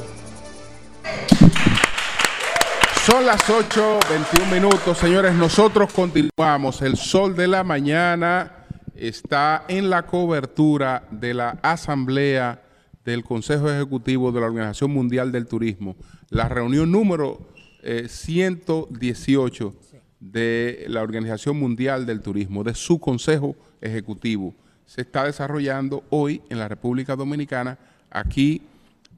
Son 3.05 3.25
las 3.25 3.49
8, 3.49 3.99
21 4.37 4.51
minutos, 4.53 4.97
señores. 4.97 5.33
Nosotros 5.33 5.91
continuamos. 5.91 6.81
El 6.83 6.95
sol 6.97 7.35
de 7.35 7.47
la 7.47 7.63
mañana 7.63 8.65
está 8.95 9.65
en 9.67 9.89
la 9.89 10.05
cobertura 10.05 11.07
de 11.09 11.33
la 11.33 11.57
asamblea 11.63 12.61
del 13.03 13.23
Consejo 13.23 13.71
Ejecutivo 13.71 14.31
de 14.31 14.39
la 14.39 14.45
Organización 14.45 14.91
Mundial 14.91 15.31
del 15.31 15.47
Turismo, 15.47 15.95
la 16.29 16.47
reunión 16.47 16.91
número 16.91 17.39
eh, 17.81 18.07
118 18.07 19.73
de 20.19 20.85
la 20.89 21.01
Organización 21.01 21.57
Mundial 21.57 22.05
del 22.05 22.21
Turismo, 22.21 22.63
de 22.63 22.75
su 22.75 22.99
Consejo 22.99 23.55
Ejecutivo. 23.81 24.53
Se 24.85 25.01
está 25.01 25.23
desarrollando 25.23 26.03
hoy 26.09 26.41
en 26.49 26.59
la 26.59 26.67
República 26.67 27.15
Dominicana, 27.15 27.79
aquí 28.11 28.61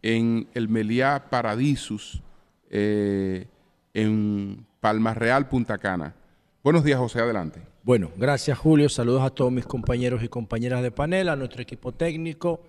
en 0.02 0.48
el 0.54 0.70
Meliá 0.70 1.30
Paradisus, 1.30 2.22
eh, 2.70 3.48
en 3.94 4.66
Palma 4.80 5.14
Real, 5.14 5.48
Punta 5.48 5.78
Cana. 5.78 6.16
Buenos 6.64 6.84
días, 6.84 7.00
José, 7.00 7.20
adelante. 7.20 7.62
Bueno, 7.84 8.12
gracias 8.16 8.60
Julio, 8.60 8.90
saludos 8.90 9.24
a 9.24 9.32
todos 9.32 9.52
mis 9.52 9.66
compañeros 9.66 10.24
y 10.24 10.28
compañeras 10.28 10.84
de 10.84 10.92
panel, 10.92 11.30
a 11.30 11.36
nuestro 11.36 11.64
equipo 11.64 11.92
técnico 11.92 12.62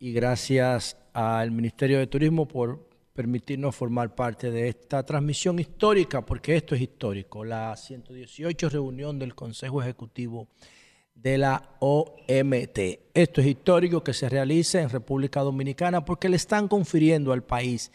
y 0.00 0.12
gracias 0.12 0.96
al 1.12 1.52
Ministerio 1.52 2.00
de 2.00 2.08
Turismo 2.08 2.48
por 2.48 2.88
permitirnos 3.12 3.76
formar 3.76 4.16
parte 4.16 4.50
de 4.50 4.68
esta 4.68 5.04
transmisión 5.04 5.60
histórica, 5.60 6.26
porque 6.26 6.56
esto 6.56 6.74
es 6.74 6.80
histórico, 6.80 7.44
la 7.44 7.76
118 7.76 8.68
reunión 8.68 9.18
del 9.20 9.36
Consejo 9.36 9.80
Ejecutivo 9.80 10.48
de 11.22 11.38
la 11.38 11.76
OMT. 11.78 12.78
Esto 13.14 13.40
es 13.40 13.46
histórico 13.46 14.02
que 14.02 14.12
se 14.12 14.28
realice 14.28 14.80
en 14.80 14.90
República 14.90 15.40
Dominicana 15.40 16.04
porque 16.04 16.28
le 16.28 16.36
están 16.36 16.66
confiriendo 16.66 17.32
al 17.32 17.44
país 17.44 17.92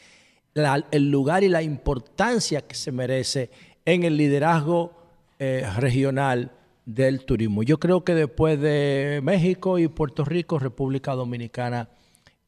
el 0.92 1.12
lugar 1.12 1.44
y 1.44 1.50
la 1.50 1.62
importancia 1.62 2.62
que 2.62 2.74
se 2.74 2.92
merece 2.92 3.52
en 3.86 4.04
el 4.04 4.18
liderazgo 4.18 4.94
eh, 5.40 5.68
regional 5.78 6.52
del 6.86 7.26
turismo. 7.26 7.64
Yo 7.64 7.80
creo 7.80 8.04
que 8.04 8.16
después 8.16 8.60
de 8.60 9.20
México 9.22 9.78
y 9.78 9.88
Puerto 9.88 10.24
Rico, 10.24 10.58
República 10.58 11.14
Dominicana 11.14 11.90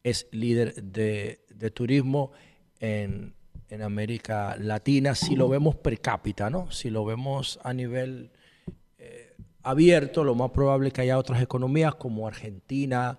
es 0.02 0.28
líder 0.32 0.82
de, 0.82 1.42
de 1.54 1.72
turismo 1.72 2.32
en, 2.80 3.34
en 3.70 3.82
América 3.82 4.56
Latina, 4.58 5.14
si 5.14 5.36
lo 5.36 5.50
vemos 5.50 5.76
per 5.76 6.00
cápita, 6.00 6.50
¿no? 6.50 6.72
Si 6.72 6.90
lo 6.90 7.06
vemos 7.06 7.60
a 7.64 7.74
nivel 7.74 8.32
abierto, 9.64 10.24
lo 10.24 10.36
más 10.36 10.52
probable 10.52 10.88
es 10.88 10.94
que 10.94 11.02
haya 11.02 11.18
otras 11.18 11.42
economías 11.42 11.96
como 11.96 12.28
Argentina, 12.28 13.18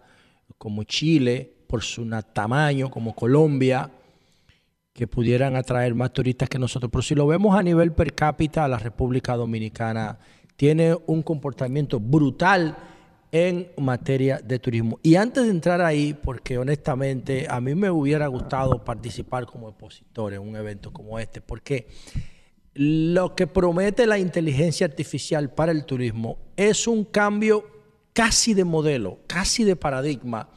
como 0.59 0.85
Chile, 0.85 1.53
por 1.67 1.83
su 1.83 2.09
tamaño, 2.33 2.91
como 2.91 3.15
Colombia, 3.15 3.91
que 4.93 5.07
pudieran 5.07 5.57
atraer 5.57 5.95
más 5.95 6.13
turistas 6.13 6.49
que 6.49 6.59
nosotros. 6.59 6.91
Pero 6.91 7.03
si 7.03 7.15
lo 7.15 7.27
vemos 7.27 7.57
a 7.57 7.63
nivel 7.63 7.93
per 7.93 8.15
cápita, 8.15 8.67
la 8.69 8.79
República 8.79 9.37
Dominicana 9.37 10.19
tiene 10.57 10.97
un 11.07 11.23
comportamiento 11.23 12.01
brutal 12.01 12.77
en 13.33 13.71
materia 13.79 14.39
de 14.39 14.59
turismo. 14.59 14.99
Y 15.03 15.15
antes 15.15 15.45
de 15.45 15.51
entrar 15.51 15.81
ahí, 15.81 16.15
porque 16.15 16.59
honestamente 16.59 17.47
a 17.49 17.61
mí 17.61 17.75
me 17.75 17.91
hubiera 17.91 18.27
gustado 18.27 18.85
participar 18.85 19.47
como 19.47 19.69
expositor 19.69 20.35
en 20.35 20.41
un 20.41 20.57
evento 20.57 20.93
como 20.93 21.19
este, 21.19 21.41
porque 21.41 21.87
lo 22.83 23.35
que 23.35 23.47
promete 23.47 24.07
la 24.07 24.19
inteligencia 24.19 24.87
artificial 24.87 25.53
para 25.53 25.71
el 25.71 25.85
turismo 25.85 26.39
es 26.57 26.87
un 26.87 27.05
cambio 27.05 27.67
casi 28.15 28.55
de 28.55 28.65
modelo, 28.65 29.19
casi 29.27 29.65
de 29.65 29.77
paradigma 29.77 30.49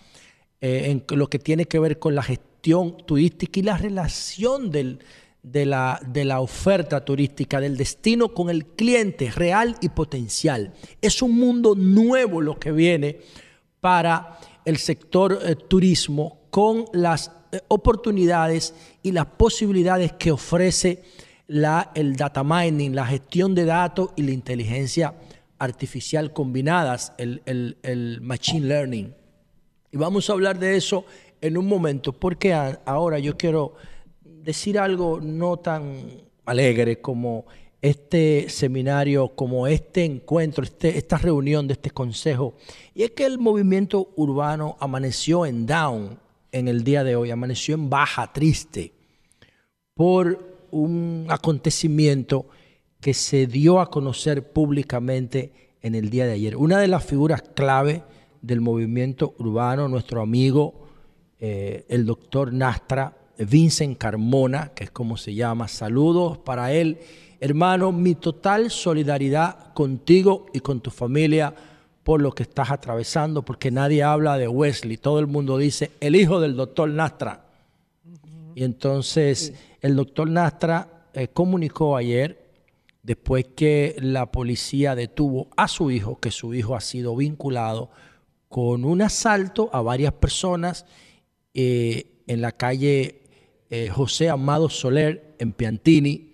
eh, 0.62 1.04
en 1.10 1.18
lo 1.18 1.28
que 1.30 1.38
tiene 1.38 1.66
que 1.66 1.80
ver 1.80 2.00
con 2.00 2.16
la 2.16 2.24
gestión 2.24 2.96
turística 3.06 3.60
y 3.60 3.64
la 3.64 3.76
relación 3.78 4.72
del- 4.72 5.00
de, 5.42 5.66
la, 5.66 6.00
de 6.08 6.24
la 6.24 6.40
oferta 6.40 7.04
turística, 7.04 7.60
del 7.60 7.76
destino 7.76 8.34
con 8.34 8.50
el 8.50 8.68
cliente 8.68 9.30
real 9.30 9.76
y 9.82 9.90
potencial. 9.90 10.72
Es 11.02 11.22
un 11.22 11.38
mundo 11.38 11.76
nuevo 11.76 12.40
lo 12.40 12.58
que 12.58 12.72
viene 12.72 13.20
para 13.82 14.40
el 14.64 14.78
sector 14.78 15.40
eh, 15.44 15.58
turismo 15.58 16.40
con 16.50 16.86
las 16.94 17.34
eh, 17.52 17.60
oportunidades 17.68 18.74
y 19.02 19.12
las 19.12 19.26
posibilidades 19.26 20.14
que 20.14 20.32
ofrece 20.32 21.04
la, 21.48 21.92
el 21.96 22.16
data 22.16 22.44
mining, 22.44 22.96
la 22.96 23.06
gestión 23.06 23.54
de 23.56 23.66
datos 23.66 24.10
y 24.16 24.24
la 24.24 24.32
inteligencia 24.32 25.14
artificial 25.60 26.34
combinadas, 26.34 27.14
el, 27.18 27.42
el- 27.46 27.78
el 27.84 28.22
machine 28.22 28.68
learning. 28.68 29.14
Y 29.92 29.98
vamos 29.98 30.30
a 30.30 30.34
hablar 30.34 30.58
de 30.60 30.76
eso 30.76 31.06
en 31.42 31.58
un 31.58 31.68
momento, 31.68 32.14
porque 32.14 32.54
a- 32.54 32.82
ahora 32.86 33.20
yo 33.20 33.38
quiero 33.38 33.76
decir 34.24 34.78
algo 34.80 35.20
no 35.22 35.58
tan 35.58 35.94
alegre 36.46 37.00
como 37.02 37.46
este 37.82 38.48
seminario, 38.50 39.30
como 39.36 39.68
este 39.68 40.06
encuentro, 40.06 40.64
este- 40.64 40.98
esta 40.98 41.18
reunión 41.18 41.68
de 41.68 41.74
este 41.74 41.92
consejo. 41.92 42.56
Y 42.96 43.04
es 43.04 43.12
que 43.12 43.26
el 43.26 43.38
movimiento 43.40 44.14
urbano 44.16 44.78
amaneció 44.80 45.46
en 45.46 45.66
down 45.66 46.20
en 46.52 46.68
el 46.68 46.84
día 46.84 47.04
de 47.04 47.16
hoy, 47.16 47.32
amaneció 47.32 47.76
en 47.76 47.90
baja, 47.90 48.32
triste 48.32 48.94
por 49.94 50.53
un 50.74 51.28
acontecimiento 51.30 52.48
que 53.00 53.14
se 53.14 53.48
dio 53.48 53.80
a 53.80 53.90
conocer 53.90 54.52
públicamente 54.52 55.52
en 55.82 55.96
el 55.96 56.10
día 56.10 56.26
de 56.26 56.34
ayer. 56.34 56.56
Una 56.58 56.80
de 56.80 56.88
las 56.88 57.06
figuras 57.06 57.44
clave 57.54 58.04
del 58.42 58.62
movimiento 58.62 59.36
urbano, 59.38 59.88
nuestro 59.88 60.22
amigo, 60.22 60.88
eh, 61.40 61.86
el 61.90 62.06
doctor 62.06 62.54
Nastra, 62.54 63.18
Vincent 63.38 63.98
Carmona, 63.98 64.72
que 64.74 64.86
es 64.86 64.92
como 64.92 65.18
se 65.18 65.34
llama. 65.34 65.68
Saludos 65.68 66.38
para 66.40 66.72
él. 66.74 67.00
Hermano, 67.40 67.92
mi 67.92 68.16
total 68.16 68.72
solidaridad 68.72 69.74
contigo 69.74 70.48
y 70.54 70.62
con 70.62 70.82
tu 70.82 70.90
familia 70.90 71.54
por 72.04 72.22
lo 72.22 72.32
que 72.32 72.44
estás 72.44 72.72
atravesando, 72.72 73.44
porque 73.44 73.72
nadie 73.72 74.04
habla 74.04 74.38
de 74.38 74.48
Wesley. 74.48 74.98
Todo 74.98 75.20
el 75.20 75.28
mundo 75.28 75.58
dice, 75.58 75.92
el 76.00 76.16
hijo 76.16 76.40
del 76.40 76.56
doctor 76.56 76.90
Nastra. 76.90 77.43
Y 78.56 78.64
entonces 78.64 79.54
el 79.82 79.96
doctor 79.96 80.30
Nastra 80.30 81.08
eh, 81.14 81.28
comunicó 81.28 81.96
ayer, 81.96 82.52
después 83.02 83.46
que 83.56 83.96
la 84.00 84.32
policía 84.32 84.96
detuvo 84.96 85.50
a 85.58 85.68
su 85.68 85.92
hijo, 85.92 86.20
que 86.20 86.32
su 86.32 86.54
hijo 86.54 86.76
ha 86.76 86.82
sido 86.82 87.16
vinculado 87.16 87.90
con 88.48 88.86
un 88.86 89.02
asalto 89.02 89.70
a 89.74 89.82
varias 89.82 90.14
personas 90.14 90.86
eh, 91.54 92.24
en 92.28 92.42
la 92.42 92.52
calle 92.52 93.22
eh, 93.70 93.90
José 93.90 94.30
Amado 94.30 94.70
Soler, 94.70 95.36
en 95.40 95.52
Piantini, 95.52 96.30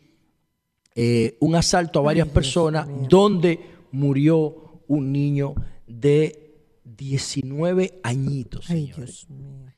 un 1.40 1.56
asalto 1.56 2.00
a 2.00 2.02
varias 2.02 2.28
personas 2.28 2.86
donde 3.08 3.58
murió 3.92 4.82
un 4.88 5.14
niño 5.14 5.56
de 5.88 6.50
19 6.84 8.02
añitos, 8.04 8.70
Ay, 8.70 8.88
señores. 8.88 9.28
Dios 9.28 9.30
mío. 9.30 9.69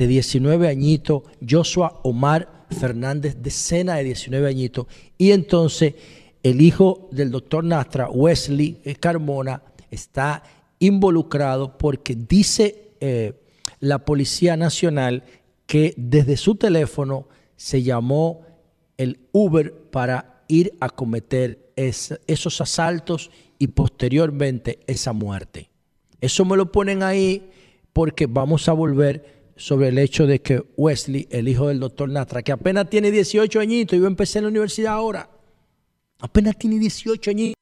De 0.00 0.06
19 0.06 0.66
añitos, 0.66 1.24
Joshua 1.46 2.00
Omar 2.04 2.64
Fernández 2.70 3.36
de 3.42 3.50
Sena 3.50 3.96
de 3.96 4.04
19 4.04 4.48
añitos, 4.48 4.86
y 5.18 5.32
entonces 5.32 5.94
el 6.42 6.62
hijo 6.62 7.10
del 7.12 7.30
doctor 7.30 7.62
Nastra, 7.64 8.08
Wesley 8.08 8.80
Carmona, 8.98 9.62
está 9.90 10.42
involucrado 10.78 11.76
porque 11.76 12.14
dice 12.16 12.92
eh, 13.00 13.34
la 13.80 13.98
Policía 14.06 14.56
Nacional 14.56 15.22
que 15.66 15.92
desde 15.98 16.38
su 16.38 16.54
teléfono 16.54 17.28
se 17.56 17.82
llamó 17.82 18.40
el 18.96 19.18
Uber 19.32 19.74
para 19.90 20.44
ir 20.48 20.72
a 20.80 20.88
cometer 20.88 21.72
es- 21.76 22.18
esos 22.26 22.58
asaltos 22.62 23.30
y 23.58 23.66
posteriormente 23.66 24.78
esa 24.86 25.12
muerte. 25.12 25.68
Eso 26.22 26.46
me 26.46 26.56
lo 26.56 26.72
ponen 26.72 27.02
ahí 27.02 27.50
porque 27.92 28.24
vamos 28.26 28.66
a 28.66 28.72
volver 28.72 29.39
sobre 29.60 29.88
el 29.88 29.98
hecho 29.98 30.26
de 30.26 30.40
que 30.40 30.62
Wesley, 30.76 31.28
el 31.30 31.46
hijo 31.46 31.68
del 31.68 31.80
doctor 31.80 32.08
Natra, 32.08 32.42
que 32.42 32.50
apenas 32.50 32.88
tiene 32.88 33.10
18 33.10 33.60
añitos, 33.60 33.94
iba 33.96 34.06
a 34.06 34.10
empezar 34.10 34.40
en 34.40 34.44
la 34.44 34.48
universidad 34.48 34.94
ahora, 34.94 35.28
apenas 36.18 36.56
tiene 36.56 36.78
18 36.78 37.30
añitos, 37.30 37.54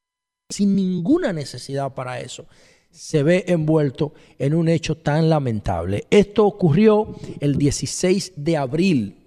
sin 0.49 0.75
ninguna 0.75 1.33
necesidad 1.33 1.93
para 1.93 2.21
eso, 2.21 2.45
se 2.89 3.21
ve 3.21 3.43
envuelto 3.49 4.13
en 4.37 4.55
un 4.55 4.69
hecho 4.69 4.95
tan 4.95 5.29
lamentable. 5.29 6.05
Esto 6.09 6.45
ocurrió 6.45 7.15
el 7.41 7.57
16 7.57 8.33
de 8.37 8.55
abril 8.57 9.17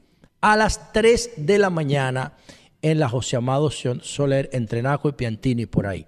a 0.40 0.56
las 0.56 0.92
3 0.92 1.32
de 1.36 1.58
la 1.58 1.68
mañana 1.68 2.32
en 2.80 2.98
la 2.98 3.08
José 3.08 3.36
Amado 3.36 3.70
Soler, 3.70 4.48
entre 4.52 4.82
Naco 4.82 5.08
y 5.10 5.12
Piantini, 5.12 5.66
por 5.66 5.86
ahí. 5.86 6.06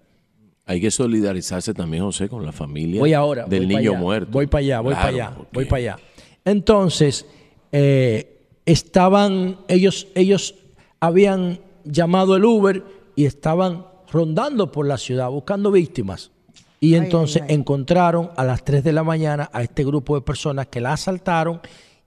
Hay 0.65 0.81
que 0.81 0.91
solidarizarse 0.91 1.75
también, 1.75 2.03
José, 2.05 2.27
con 2.29 2.45
la 2.45 2.51
familia 2.51 2.99
Voy 3.01 3.13
ahora. 3.13 3.45
del 3.45 3.67
voy 3.67 3.77
niño 3.77 3.91
allá, 3.93 4.01
muerto. 4.01 4.31
Voy 4.33 4.47
para 4.47 4.61
allá, 4.61 4.81
voy 4.81 4.95
Claro, 4.95 5.03
para 5.13 5.25
allá, 5.27 5.37
porque- 5.37 5.51
voy 5.53 5.65
para 5.67 5.77
allá. 5.77 5.99
Entonces, 6.45 7.27
eh, 7.73 8.47
estaban, 8.67 9.59
ellos, 9.69 10.09
ellos 10.15 10.55
habían 11.01 11.61
llamado 11.85 12.37
el 12.37 12.45
Uber 12.45 12.85
y 13.17 13.27
estaban 13.27 13.87
rondando 14.11 14.71
por 14.71 14.87
la 14.87 14.99
ciudad 14.99 15.31
buscando 15.31 15.71
víctimas. 15.71 16.31
Y 16.81 16.97
entonces 16.97 17.43
ay, 17.43 17.49
ay. 17.51 17.55
encontraron 17.57 18.31
a 18.37 18.45
las 18.45 18.65
3 18.65 18.85
de 18.85 18.93
la 18.93 19.03
mañana 19.03 19.49
a 19.53 19.63
este 19.63 19.85
grupo 19.85 20.15
de 20.15 20.21
personas 20.21 20.67
que 20.67 20.81
la 20.81 20.93
asaltaron 20.93 21.61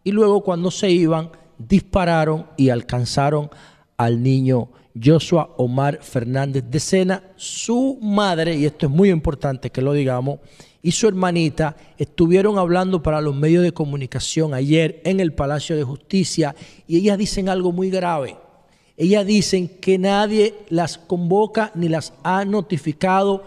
y 0.03 0.11
luego 0.11 0.41
cuando 0.41 0.69
se 0.71 0.89
iban 0.91 1.31
dispararon 1.57 2.45
y 2.57 2.69
alcanzaron 2.69 3.49
al 3.97 4.21
niño 4.21 4.69
Joshua 5.03 5.49
Omar 5.57 5.99
Fernández 6.01 6.63
de 6.69 6.79
Sena. 6.79 7.23
Su 7.35 7.99
madre, 8.01 8.55
y 8.55 8.65
esto 8.65 8.85
es 8.85 8.91
muy 8.91 9.09
importante 9.09 9.69
que 9.69 9.81
lo 9.81 9.93
digamos, 9.93 10.39
y 10.81 10.91
su 10.91 11.07
hermanita 11.07 11.75
estuvieron 11.97 12.57
hablando 12.57 13.01
para 13.03 13.21
los 13.21 13.35
medios 13.35 13.63
de 13.63 13.73
comunicación 13.73 14.53
ayer 14.53 15.01
en 15.03 15.19
el 15.19 15.33
Palacio 15.33 15.75
de 15.75 15.83
Justicia 15.83 16.55
y 16.87 16.97
ellas 16.97 17.17
dicen 17.17 17.49
algo 17.49 17.71
muy 17.71 17.89
grave. 17.89 18.37
Ellas 18.95 19.25
dicen 19.25 19.67
que 19.67 19.97
nadie 19.97 20.55
las 20.69 20.97
convoca 20.97 21.71
ni 21.75 21.87
las 21.87 22.13
ha 22.23 22.45
notificado 22.45 23.43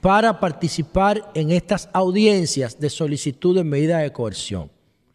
para 0.00 0.40
participar 0.40 1.30
en 1.34 1.50
estas 1.50 1.88
audiencias 1.92 2.78
de 2.78 2.90
solicitud 2.90 3.56
de 3.56 3.64
medida 3.64 3.98
de 3.98 4.12
coerción. 4.12 4.70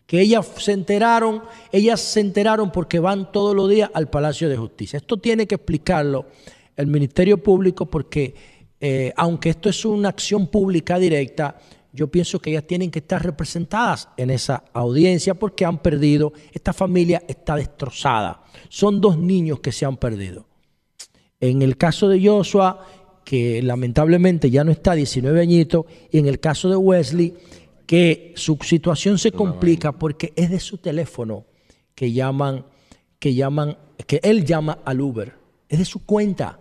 Que 0.06 0.22
ellas 0.22 0.50
se 0.58 0.72
enteraron, 0.72 1.44
ellas 1.72 2.00
se 2.00 2.22
enteraron 2.22 2.72
porque 2.72 3.00
van 3.00 3.32
todos 3.32 3.54
los 3.56 3.70
días 3.70 3.92
al 3.94 4.10
Palacio 4.10 4.48
de 4.48 4.56
Justicia. 4.56 4.98
Esto 4.98 5.18
tiene 5.18 5.46
que 5.46 5.56
explicarlo 5.56 6.26
el 6.78 6.88
Ministerio 6.88 7.38
Público 7.38 7.86
porque 7.86 8.57
eh, 8.80 9.14
aunque 9.16 9.50
esto 9.50 9.70
es 9.70 9.86
una 9.86 10.10
acción 10.10 10.48
pública 10.48 11.00
directa, 11.00 11.58
yo 11.94 12.08
pienso 12.08 12.40
que 12.40 12.52
ellas 12.52 12.68
tienen 12.68 12.92
que 12.92 13.00
estar 13.00 13.24
representadas 13.24 14.10
en 14.18 14.30
esa 14.30 14.64
audiencia 14.74 15.34
porque 15.34 15.66
han 15.66 15.80
perdido, 15.80 16.32
esta 16.52 16.74
familia 16.74 17.24
está 17.28 17.56
destrozada. 17.56 18.44
Son 18.70 19.02
dos 19.02 19.18
niños 19.18 19.62
que 19.62 19.72
se 19.72 19.86
han 19.86 19.98
perdido. 19.98 20.46
En 21.40 21.62
el 21.62 21.78
caso 21.78 22.08
de 22.08 22.24
Joshua, 22.24 22.86
que 23.24 23.62
lamentablemente 23.62 24.50
ya 24.50 24.64
no 24.64 24.72
está 24.72 24.94
19 24.94 25.42
añitos, 25.42 25.86
y 26.12 26.20
en 26.20 26.28
el 26.28 26.40
caso 26.40 26.70
de 26.70 26.76
Wesley, 26.76 27.34
que 27.88 28.34
su 28.36 28.58
situación 28.62 29.18
se 29.18 29.32
complica 29.32 29.92
porque 29.92 30.34
es 30.36 30.52
de 30.52 30.60
su 30.60 30.78
teléfono 30.78 31.46
que 31.96 32.12
llaman, 32.12 32.66
que 33.18 33.34
llaman, 33.34 33.78
que 34.06 34.20
él 34.24 34.46
llama 34.46 34.80
al 34.86 35.02
Uber, 35.02 35.34
es 35.68 35.80
de 35.80 35.86
su 35.86 36.06
cuenta. 36.06 36.60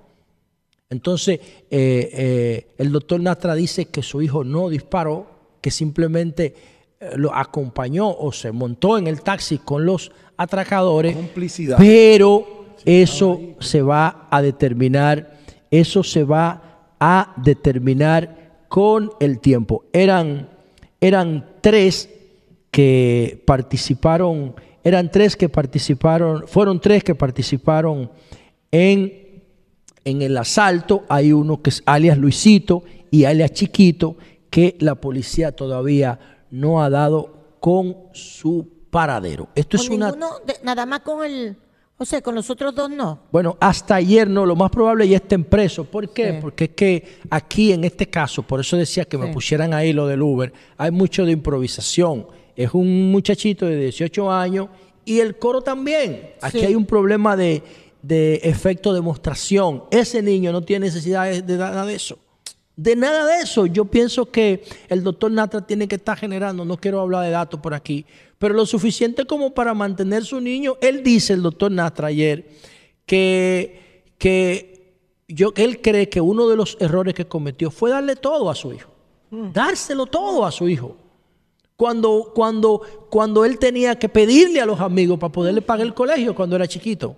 Entonces, 0.88 1.40
eh, 1.70 2.10
eh, 2.12 2.66
el 2.78 2.92
doctor 2.92 3.20
Nastra 3.20 3.54
dice 3.54 3.86
que 3.86 4.02
su 4.02 4.22
hijo 4.22 4.44
no 4.44 4.68
disparó, 4.68 5.26
que 5.60 5.70
simplemente 5.70 6.54
eh, 7.00 7.10
lo 7.16 7.34
acompañó 7.34 8.08
o 8.08 8.30
se 8.32 8.52
montó 8.52 8.96
en 8.96 9.08
el 9.08 9.22
taxi 9.22 9.58
con 9.58 9.84
los 9.84 10.12
atracadores. 10.36 11.16
Complicidad. 11.16 11.76
Pero 11.78 12.66
eso 12.84 13.40
se 13.58 13.82
va 13.82 14.28
a 14.30 14.40
determinar, 14.40 15.38
eso 15.72 16.04
se 16.04 16.22
va 16.22 16.94
a 17.00 17.34
determinar 17.42 18.64
con 18.68 19.10
el 19.18 19.40
tiempo. 19.40 19.84
Eran, 19.92 20.48
eran 21.00 21.50
tres 21.62 22.08
que 22.70 23.42
participaron, 23.44 24.54
eran 24.84 25.10
tres 25.10 25.34
que 25.34 25.48
participaron, 25.48 26.46
fueron 26.46 26.80
tres 26.80 27.02
que 27.02 27.16
participaron 27.16 28.08
en 28.70 29.25
en 30.06 30.22
el 30.22 30.36
asalto 30.38 31.04
hay 31.08 31.32
uno 31.32 31.60
que 31.60 31.68
es 31.70 31.82
alias 31.84 32.16
Luisito 32.16 32.82
y 33.10 33.24
alias 33.24 33.52
Chiquito 33.52 34.16
que 34.48 34.76
la 34.78 34.94
policía 34.94 35.52
todavía 35.52 36.18
no 36.50 36.82
ha 36.82 36.88
dado 36.88 37.34
con 37.60 37.96
su 38.12 38.68
paradero. 38.90 39.48
Esto 39.54 39.76
es 39.76 39.88
Con 39.88 39.96
una 39.96 40.06
ninguno 40.06 40.30
de- 40.46 40.54
nada 40.62 40.86
más 40.86 41.00
con 41.00 41.24
el, 41.26 41.56
o 41.98 42.04
sea, 42.04 42.22
con 42.22 42.34
los 42.34 42.48
otros 42.48 42.74
dos 42.74 42.88
no. 42.88 43.18
bueno, 43.32 43.56
hasta 43.60 43.96
ayer 43.96 44.30
no, 44.30 44.46
lo 44.46 44.54
más 44.54 44.70
probable 44.70 45.08
ya 45.08 45.16
estén 45.16 45.42
presos. 45.44 45.86
¿Por 45.88 46.08
qué? 46.10 46.32
Sí. 46.32 46.38
Porque 46.40 46.64
es 46.64 46.70
que 46.70 47.04
aquí 47.28 47.72
en 47.72 47.84
este 47.84 48.06
caso, 48.08 48.42
por 48.42 48.60
eso 48.60 48.76
decía 48.76 49.04
que 49.04 49.18
me 49.18 49.26
pusieran 49.32 49.74
ahí 49.74 49.92
lo 49.92 50.06
del 50.06 50.22
Uber, 50.22 50.52
hay 50.78 50.90
mucho 50.92 51.24
de 51.26 51.32
improvisación. 51.32 52.26
Es 52.54 52.72
un 52.72 53.10
muchachito 53.10 53.66
de 53.66 53.76
18 53.76 54.30
años 54.32 54.68
y 55.04 55.18
el 55.20 55.36
coro 55.36 55.60
también. 55.62 56.30
Aquí 56.40 56.60
Sí. 56.60 56.66
hay 56.66 56.74
un 56.74 56.86
problema 56.86 57.36
de, 57.36 57.62
de 58.06 58.36
efecto 58.44 58.92
demostración. 58.92 59.84
Ese 59.90 60.22
niño 60.22 60.52
no 60.52 60.62
tiene 60.62 60.86
necesidad 60.86 61.30
de, 61.30 61.56
nada 61.56 61.84
de 61.84 61.94
eso. 61.94 62.18
De 62.76 62.94
nada 62.94 63.26
de 63.26 63.42
eso. 63.42 63.66
Yo 63.66 63.86
pienso 63.86 64.26
que 64.26 64.62
el 64.88 65.02
doctor 65.02 65.30
Natra 65.30 65.66
tiene 65.66 65.88
que 65.88 65.96
estar 65.96 66.16
generando, 66.16 66.64
no 66.64 66.76
quiero 66.76 67.00
hablar 67.00 67.24
de 67.24 67.30
datos 67.30 67.58
por 67.58 67.74
aquí, 67.74 68.04
pero 68.38 68.54
lo 68.54 68.66
suficiente 68.66 69.24
como 69.24 69.54
para 69.54 69.74
mantener 69.74 70.24
su 70.24 70.40
niño. 70.40 70.76
Él 70.80 71.02
dice, 71.02 71.32
el 71.32 71.42
doctor 71.42 71.72
Natra 71.72 72.08
ayer, 72.08 72.48
que, 73.06 74.04
que, 74.18 74.94
yo, 75.26 75.52
que 75.52 75.64
él 75.64 75.80
cree 75.80 76.08
que 76.08 76.20
uno 76.20 76.48
de 76.48 76.56
los 76.56 76.76
errores 76.80 77.14
que 77.14 77.26
cometió 77.26 77.70
fue 77.70 77.90
darle 77.90 78.14
todo 78.14 78.50
a 78.50 78.54
su 78.54 78.72
hijo. 78.72 78.90
Dárselo 79.30 80.06
todo 80.06 80.46
a 80.46 80.52
su 80.52 80.68
hijo. 80.68 80.96
Cuando, 81.76 82.32
cuando, 82.34 82.80
cuando 83.10 83.44
él 83.44 83.58
tenía 83.58 83.98
que 83.98 84.08
pedirle 84.08 84.60
a 84.60 84.66
los 84.66 84.80
amigos 84.80 85.18
para 85.18 85.32
poderle 85.32 85.60
pagar 85.60 85.86
el 85.86 85.94
colegio 85.94 86.34
cuando 86.34 86.54
era 86.54 86.68
chiquito. 86.68 87.16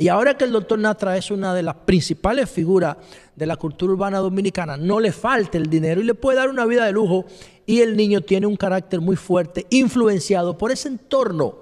Y 0.00 0.08
ahora 0.08 0.34
que 0.34 0.44
el 0.44 0.52
doctor 0.52 0.78
Natra 0.78 1.18
es 1.18 1.30
una 1.30 1.52
de 1.52 1.62
las 1.62 1.74
principales 1.74 2.48
figuras 2.48 2.96
de 3.36 3.44
la 3.44 3.56
cultura 3.56 3.92
urbana 3.92 4.16
dominicana, 4.16 4.78
no 4.78 4.98
le 4.98 5.12
falta 5.12 5.58
el 5.58 5.68
dinero 5.68 6.00
y 6.00 6.04
le 6.04 6.14
puede 6.14 6.38
dar 6.38 6.48
una 6.48 6.64
vida 6.64 6.86
de 6.86 6.92
lujo. 6.92 7.26
Y 7.66 7.82
el 7.82 7.98
niño 7.98 8.22
tiene 8.22 8.46
un 8.46 8.56
carácter 8.56 9.02
muy 9.02 9.16
fuerte, 9.16 9.66
influenciado 9.68 10.56
por 10.56 10.72
ese 10.72 10.88
entorno, 10.88 11.54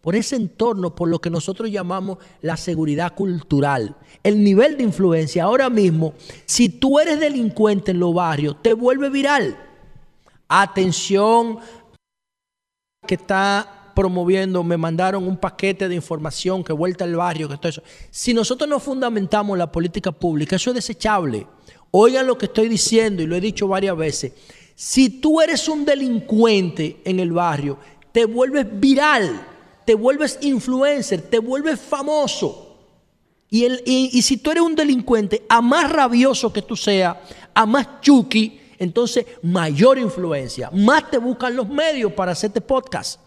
por 0.00 0.14
ese 0.14 0.36
entorno, 0.36 0.94
por 0.94 1.08
lo 1.08 1.20
que 1.20 1.28
nosotros 1.28 1.72
llamamos 1.72 2.18
la 2.40 2.56
seguridad 2.56 3.16
cultural. 3.16 3.96
El 4.22 4.44
nivel 4.44 4.76
de 4.76 4.84
influencia 4.84 5.42
ahora 5.42 5.68
mismo, 5.68 6.14
si 6.46 6.68
tú 6.68 7.00
eres 7.00 7.18
delincuente 7.18 7.90
en 7.90 7.98
los 7.98 8.14
barrios, 8.14 8.62
te 8.62 8.74
vuelve 8.74 9.10
viral. 9.10 9.56
Atención 10.46 11.58
que 13.08 13.16
está 13.16 13.81
promoviendo, 13.94 14.62
me 14.62 14.76
mandaron 14.76 15.26
un 15.26 15.36
paquete 15.36 15.88
de 15.88 15.94
información 15.94 16.62
que 16.64 16.72
vuelta 16.72 17.04
al 17.04 17.16
barrio, 17.16 17.48
que 17.48 17.56
todo 17.56 17.68
eso. 17.68 17.82
Si 18.10 18.32
nosotros 18.34 18.68
no 18.68 18.80
fundamentamos 18.80 19.56
la 19.58 19.70
política 19.70 20.12
pública, 20.12 20.56
eso 20.56 20.70
es 20.70 20.74
desechable. 20.76 21.46
Oigan 21.90 22.26
lo 22.26 22.38
que 22.38 22.46
estoy 22.46 22.68
diciendo 22.68 23.22
y 23.22 23.26
lo 23.26 23.36
he 23.36 23.40
dicho 23.40 23.68
varias 23.68 23.96
veces. 23.96 24.32
Si 24.74 25.08
tú 25.20 25.40
eres 25.40 25.68
un 25.68 25.84
delincuente 25.84 27.00
en 27.04 27.20
el 27.20 27.32
barrio, 27.32 27.78
te 28.12 28.24
vuelves 28.24 28.66
viral, 28.80 29.46
te 29.84 29.94
vuelves 29.94 30.38
influencer, 30.42 31.22
te 31.22 31.38
vuelves 31.38 31.78
famoso. 31.80 32.68
Y, 33.50 33.64
el- 33.66 33.82
y- 33.84 34.10
y 34.12 34.22
si 34.22 34.38
tú 34.38 34.50
eres 34.50 34.62
un 34.62 34.74
delincuente, 34.74 35.44
a 35.48 35.60
más 35.60 35.92
rabioso 35.92 36.52
que 36.52 36.62
tú 36.62 36.74
seas, 36.76 37.16
a 37.52 37.66
más 37.66 38.00
chuki, 38.00 38.58
entonces 38.78 39.26
mayor 39.42 39.98
influencia, 39.98 40.70
más 40.72 41.10
te 41.10 41.18
buscan 41.18 41.54
los 41.54 41.68
medios 41.68 42.12
para 42.14 42.32
hacerte 42.32 42.60
podcast. 42.62 43.20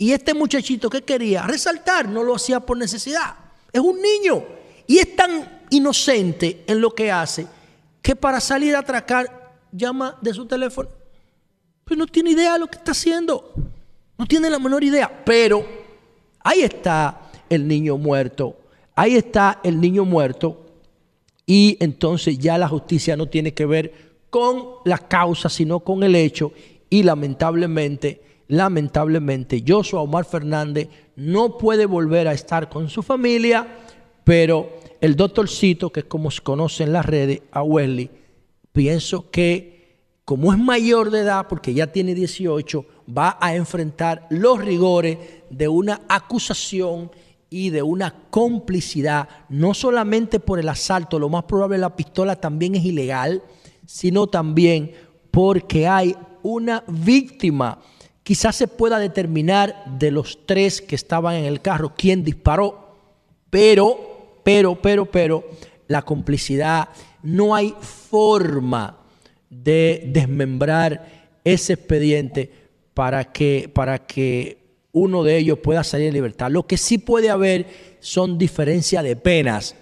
Y 0.00 0.12
este 0.12 0.32
muchachito 0.32 0.88
que 0.88 1.02
quería 1.02 1.42
resaltar 1.42 2.08
no 2.08 2.24
lo 2.24 2.34
hacía 2.34 2.58
por 2.58 2.74
necesidad. 2.74 3.34
Es 3.70 3.82
un 3.82 4.00
niño. 4.00 4.42
Y 4.86 4.96
es 4.96 5.14
tan 5.14 5.66
inocente 5.68 6.64
en 6.66 6.80
lo 6.80 6.94
que 6.94 7.12
hace 7.12 7.46
que 8.00 8.16
para 8.16 8.40
salir 8.40 8.74
a 8.74 8.78
atracar 8.78 9.58
llama 9.70 10.16
de 10.22 10.32
su 10.32 10.46
teléfono. 10.46 10.88
Pues 11.84 11.98
no 11.98 12.06
tiene 12.06 12.30
idea 12.30 12.54
de 12.54 12.60
lo 12.60 12.66
que 12.66 12.78
está 12.78 12.92
haciendo. 12.92 13.52
No 14.16 14.24
tiene 14.24 14.48
la 14.48 14.58
menor 14.58 14.82
idea. 14.82 15.22
Pero 15.22 15.66
ahí 16.42 16.62
está 16.62 17.30
el 17.50 17.68
niño 17.68 17.98
muerto. 17.98 18.56
Ahí 18.94 19.16
está 19.16 19.60
el 19.62 19.78
niño 19.78 20.06
muerto. 20.06 20.64
Y 21.44 21.76
entonces 21.78 22.38
ya 22.38 22.56
la 22.56 22.68
justicia 22.68 23.18
no 23.18 23.26
tiene 23.26 23.52
que 23.52 23.66
ver 23.66 23.92
con 24.30 24.64
la 24.86 24.96
causa, 24.96 25.50
sino 25.50 25.80
con 25.80 26.02
el 26.02 26.16
hecho. 26.16 26.52
Y 26.88 27.02
lamentablemente, 27.02 28.29
lamentablemente, 28.50 29.62
Joshua 29.66 30.00
Omar 30.00 30.24
Fernández 30.24 30.88
no 31.14 31.56
puede 31.56 31.86
volver 31.86 32.26
a 32.26 32.32
estar 32.32 32.68
con 32.68 32.88
su 32.88 33.02
familia, 33.02 33.66
pero 34.24 34.70
el 35.00 35.14
doctorcito, 35.14 35.90
que 35.90 36.00
es 36.00 36.06
como 36.06 36.30
se 36.30 36.42
conoce 36.42 36.82
en 36.82 36.92
las 36.92 37.06
redes, 37.06 37.42
a 37.52 37.62
Wesley, 37.62 38.10
pienso 38.72 39.30
que 39.30 39.80
como 40.24 40.52
es 40.52 40.58
mayor 40.58 41.10
de 41.10 41.20
edad, 41.20 41.46
porque 41.48 41.74
ya 41.74 41.88
tiene 41.88 42.14
18, 42.14 42.84
va 43.16 43.38
a 43.40 43.54
enfrentar 43.54 44.26
los 44.30 44.60
rigores 44.60 45.18
de 45.48 45.68
una 45.68 46.02
acusación 46.08 47.10
y 47.50 47.70
de 47.70 47.82
una 47.82 48.14
complicidad, 48.30 49.28
no 49.48 49.74
solamente 49.74 50.38
por 50.38 50.58
el 50.58 50.68
asalto, 50.68 51.18
lo 51.18 51.28
más 51.28 51.44
probable 51.44 51.78
la 51.78 51.96
pistola 51.96 52.36
también 52.36 52.74
es 52.74 52.84
ilegal, 52.84 53.42
sino 53.86 54.26
también 54.26 54.92
porque 55.30 55.86
hay 55.86 56.16
una 56.42 56.84
víctima. 56.88 57.78
Quizás 58.22 58.56
se 58.56 58.68
pueda 58.68 58.98
determinar 58.98 59.84
de 59.98 60.10
los 60.10 60.46
tres 60.46 60.80
que 60.80 60.94
estaban 60.94 61.34
en 61.34 61.44
el 61.44 61.60
carro 61.60 61.94
quién 61.96 62.22
disparó, 62.22 62.96
pero, 63.48 64.40
pero, 64.44 64.80
pero, 64.80 65.06
pero, 65.06 65.44
la 65.88 66.02
complicidad, 66.02 66.88
no 67.22 67.54
hay 67.54 67.74
forma 67.80 68.98
de 69.48 70.04
desmembrar 70.12 71.28
ese 71.44 71.72
expediente 71.72 72.50
para 72.94 73.24
que, 73.32 73.70
para 73.72 74.06
que 74.06 74.60
uno 74.92 75.22
de 75.22 75.36
ellos 75.38 75.58
pueda 75.58 75.82
salir 75.84 76.08
en 76.08 76.14
libertad. 76.14 76.50
Lo 76.50 76.66
que 76.66 76.76
sí 76.76 76.98
puede 76.98 77.30
haber 77.30 77.66
son 78.00 78.38
diferencias 78.38 79.02
de 79.02 79.16
penas, 79.16 79.74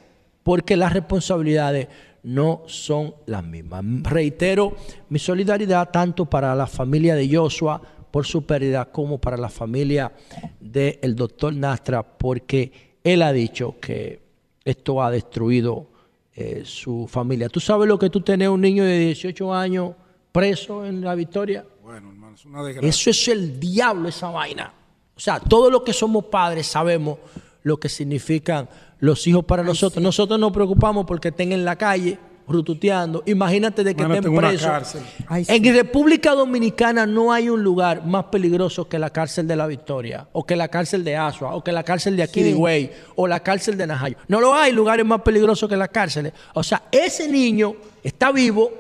porque 0.43 0.76
las 0.76 0.93
responsabilidades 0.93 1.89
no 2.22 2.62
son 2.66 3.14
las 3.26 3.45
mismas. 3.45 3.84
Reitero 4.03 4.76
mi 5.09 5.18
solidaridad 5.18 5.91
tanto 5.91 6.26
para 6.26 6.55
la 6.55 6.66
familia 6.66 7.14
de 7.14 7.34
Joshua 7.34 7.80
por 8.11 8.26
su 8.26 8.44
pérdida 8.44 8.86
como 8.86 9.18
para 9.18 9.36
la 9.36 9.48
familia 9.48 10.12
del 10.61 11.14
doctor 11.14 11.54
Nastra, 11.54 12.02
porque 12.02 12.98
él 13.04 13.22
ha 13.22 13.32
dicho 13.32 13.76
que 13.80 14.20
esto 14.64 15.02
ha 15.02 15.11
destruido 15.11 15.86
eh, 16.34 16.62
su 16.64 17.06
familia. 17.09 17.48
¿Tú 17.48 17.61
sabes 17.61 17.88
lo 17.88 17.98
que 17.98 18.11
tú 18.11 18.20
tenés 18.20 18.48
un 18.48 18.61
niño 18.61 18.84
de 18.84 18.98
18 18.98 19.54
años 19.54 19.92
preso 20.30 20.84
en 20.84 21.00
la 21.00 21.14
victoria? 21.14 21.64
Bueno, 21.82 22.11
hermano, 22.11 22.34
es 22.34 22.44
una 22.44 22.62
desgracia. 22.62 22.88
Eso 22.88 23.11
es 23.11 23.28
el 23.28 23.59
diablo, 23.59 24.09
esa 24.09 24.30
vaina. 24.30 24.72
O 25.16 25.20
sea, 25.20 25.40
todos 25.40 25.72
los 25.72 25.82
que 25.82 25.92
somos 25.92 26.26
padres 26.26 26.66
sabemos 26.66 27.18
lo 27.62 27.78
que 27.78 27.88
significan 27.88 28.68
los 29.00 29.26
hijos 29.26 29.44
para 29.44 29.62
nosotros. 29.62 30.02
Nosotros 30.02 30.38
nos 30.38 30.52
preocupamos 30.52 31.06
porque 31.06 31.28
estén 31.28 31.52
en 31.52 31.64
la 31.64 31.76
calle 31.76 32.18
rututeando. 32.49 33.22
Imagínate 33.26 33.84
de 33.84 33.94
que 33.94 34.03
estén 34.03 34.34
presos. 34.34 34.66
cárcel. 34.66 35.03
Ay, 35.26 35.44
sí. 35.44 35.55
En 35.55 35.74
República 35.74 36.32
Dominicana 36.34 37.07
no 37.07 37.32
hay 37.32 37.49
un 37.51 37.62
lugar 37.62 38.05
más 38.05 38.24
peligroso 38.26 38.88
que 38.88 38.99
la 38.99 39.11
cárcel 39.11 39.46
de 39.46 39.57
la 39.57 39.66
Victoria, 39.66 40.26
o 40.32 40.44
que 40.44 40.57
la 40.57 40.68
cárcel 40.68 41.05
de 41.05 41.16
Asua, 41.16 41.55
o 41.55 41.62
que 41.62 41.72
la 41.72 41.82
cárcel 41.82 42.16
de 42.16 42.22
aquí 42.22 42.42
de 42.42 42.51
Higüey, 42.51 42.90
o 43.16 43.26
la 43.26 43.40
cárcel 43.40 43.76
de 43.76 43.86
Najayo. 43.86 44.16
No 44.28 44.40
lo 44.40 44.55
hay 44.55 44.72
lugares 44.72 45.05
más 45.05 45.20
peligrosos 45.22 45.68
que 45.68 45.76
las 45.76 45.90
cárceles. 45.90 46.32
O 46.55 46.62
sea, 46.62 46.84
ese 46.90 47.28
niño 47.28 47.74
está 48.03 48.32
vivo, 48.32 48.70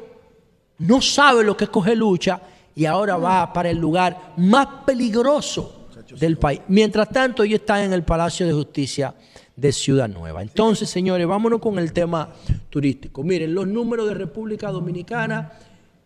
no 0.78 1.00
sabe 1.00 1.44
lo 1.44 1.56
que 1.56 1.64
es 1.64 1.70
coger 1.70 1.96
lucha 1.96 2.40
y 2.74 2.86
ahora 2.86 3.16
va 3.16 3.52
para 3.52 3.70
el 3.70 3.78
lugar 3.78 4.34
más 4.36 4.66
peligroso 4.86 5.88
del 6.18 6.38
país. 6.38 6.60
Mientras 6.68 7.10
tanto, 7.10 7.42
ellos 7.42 7.60
están 7.60 7.82
en 7.82 7.92
el 7.92 8.02
Palacio 8.02 8.46
de 8.46 8.52
Justicia 8.52 9.14
de 9.58 9.72
Ciudad 9.72 10.08
Nueva. 10.08 10.42
Entonces, 10.42 10.88
señores, 10.88 11.26
vámonos 11.26 11.60
con 11.60 11.78
el 11.78 11.92
tema 11.92 12.32
turístico. 12.70 13.22
Miren, 13.22 13.54
los 13.54 13.66
números 13.66 14.08
de 14.08 14.14
República 14.14 14.70
Dominicana 14.70 15.52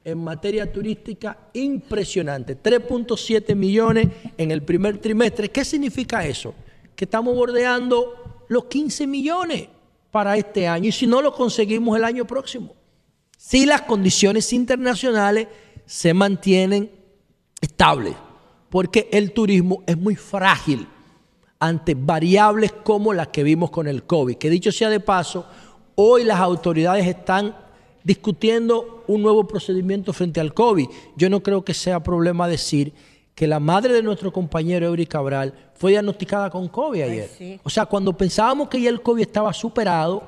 en 0.05 0.19
materia 0.25 0.73
turística 0.73 1.37
impresionante. 1.53 2.61
3.7 2.61 3.55
millones 3.55 4.09
en 4.37 4.51
el 4.51 4.63
primer 4.63 4.99
trimestre. 4.99 5.51
¿Qué 5.51 5.65
significa 5.65 6.27
eso? 6.27 6.55
Que 6.97 7.05
estamos 7.05 7.35
bordeando 7.35 8.45
los 8.49 8.65
15 8.65 9.07
millones 9.07 9.69
para 10.11 10.37
este 10.37 10.67
año 10.67 10.89
y 10.89 10.93
si 10.93 11.07
no 11.07 11.23
lo 11.23 11.33
conseguimos 11.33 11.97
el 11.97 12.05
año 12.05 12.27
próximo 12.27 12.75
si 13.45 13.67
las 13.67 13.83
condiciones 13.83 14.53
internacionales 14.53 15.49
se 15.85 16.15
mantienen 16.15 16.93
estables, 17.61 18.15
porque 18.71 19.09
el 19.11 19.33
turismo 19.33 19.83
es 19.85 19.99
muy 19.99 20.15
frágil 20.15 20.87
ante 21.63 21.95
variables 21.95 22.73
como 22.73 23.13
las 23.13 23.29
que 23.29 23.45
vimos 23.45 23.71
con 23.71 23.87
el 23.87 24.03
COVID, 24.03 24.35
que 24.35 24.51
dicho 24.51 24.73
sea 24.73 24.91
de 24.91 24.99
paso, 24.99 25.47
hoy 25.95 26.25
las 26.25 26.41
autoridades 26.41 27.07
están 27.07 27.55
discutiendo 28.03 29.05
un 29.07 29.23
nuevo 29.23 29.47
procedimiento 29.47 30.13
frente 30.13 30.41
al 30.41 30.55
COVID. 30.55 30.89
Yo 31.15 31.31
no 31.31 31.41
creo 31.41 31.65
que 31.65 31.73
sea 31.73 32.03
problema 32.03 32.49
decir 32.49 32.93
que 33.37 33.47
la 33.47 33.61
madre 33.61 33.95
de 33.95 34.03
nuestro 34.03 34.33
compañero 34.33 34.87
Eury 34.87 35.07
Cabral 35.07 35.55
fue 35.75 35.93
diagnosticada 35.93 36.51
con 36.51 36.67
COVID 36.67 37.01
ayer. 37.01 37.31
sí. 37.39 37.61
O 37.63 37.71
sea, 37.71 37.87
cuando 37.87 38.13
pensábamos 38.13 38.69
que 38.69 38.81
ya 38.81 38.91
el 38.91 39.01
COVID 39.01 39.23
estaba 39.23 39.53
superado, 39.53 40.25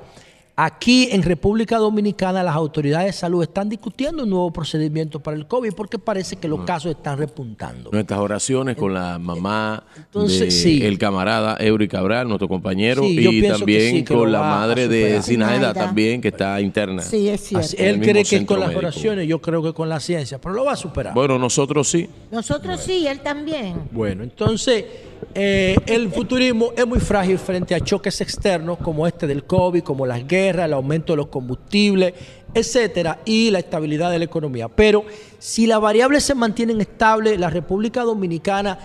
aquí 0.57 1.09
en 1.11 1.21
República 1.23 1.77
Dominicana 1.77 2.41
las 2.43 2.55
autoridades 2.55 3.07
de 3.07 3.13
salud 3.13 3.43
están 3.43 3.67
discutiendo 3.69 4.23
un 4.23 4.29
nuevo 4.29 4.51
procedimiento 4.51 5.19
para 5.19 5.35
el 5.35 5.47
COVID 5.47 5.73
porque 5.73 5.99
parece 5.99 6.37
que 6.37 6.47
los 6.47 6.61
casos 6.61 6.91
están 6.91 7.17
repuntando. 7.17 7.89
Nuestras 7.91 8.19
oraciones 8.19 8.77
con 8.77 8.93
la 8.93 9.19
mamá 9.19 9.83
Entonces, 9.97 10.39
de 10.39 10.51
sí. 10.51 10.85
el 10.85 10.97
camarada 10.97 11.57
Eury 11.59 11.87
Cabral, 11.87 12.27
nuestro 12.27 12.47
compañero, 12.47 13.03
Sí, 13.03 13.19
y 13.19 13.41
que 13.41 13.49
también 13.49 13.95
sí, 13.97 14.03
que 14.03 14.13
con 14.13 14.31
la 14.31 14.41
madre 14.41 14.87
de. 14.87 15.21
Sinaida 15.21 15.73
también, 15.73 16.21
que 16.21 16.29
está 16.29 16.59
interna. 16.61 17.01
Sí, 17.01 17.27
es 17.29 17.41
cierto. 17.41 17.65
Así- 17.65 17.77
él 17.79 17.99
cree 17.99 18.23
que 18.23 18.35
es 18.37 18.45
con 18.45 18.59
las 18.59 18.69
médico. 18.69 18.79
oraciones, 18.79 19.27
yo 19.27 19.41
creo 19.41 19.61
que 19.63 19.73
con 19.73 19.89
la 19.89 19.99
ciencia, 19.99 20.39
pero 20.39 20.53
lo 20.53 20.65
va 20.65 20.73
a 20.73 20.75
superar. 20.77 21.13
Bueno, 21.13 21.37
nosotros 21.39 21.87
sí. 21.89 22.07
Nosotros 22.31 22.79
sí, 22.81 23.05
él 23.07 23.19
también. 23.21 23.75
Bueno, 23.91 24.23
entonces 24.23 24.85
eh, 25.33 25.75
el 25.87 26.09
futurismo 26.11 26.71
es 26.75 26.85
muy 26.87 26.99
frágil 26.99 27.37
frente 27.37 27.75
a 27.75 27.79
choques 27.79 28.21
externos 28.21 28.77
como 28.77 29.05
este 29.05 29.27
del 29.27 29.43
COVID, 29.43 29.83
como 29.83 30.05
las 30.05 30.25
guerras, 30.27 30.65
el 30.65 30.73
aumento 30.73 31.13
de 31.13 31.17
los 31.17 31.27
combustibles, 31.27 32.13
etcétera, 32.53 33.19
y 33.25 33.51
la 33.51 33.59
estabilidad 33.59 34.11
de 34.11 34.19
la 34.19 34.25
economía. 34.25 34.67
Pero 34.69 35.03
si 35.39 35.67
las 35.67 35.81
variables 35.81 36.23
se 36.23 36.35
mantienen 36.35 36.79
estables, 36.79 37.37
la 37.39 37.49
República 37.49 38.03
Dominicana, 38.03 38.79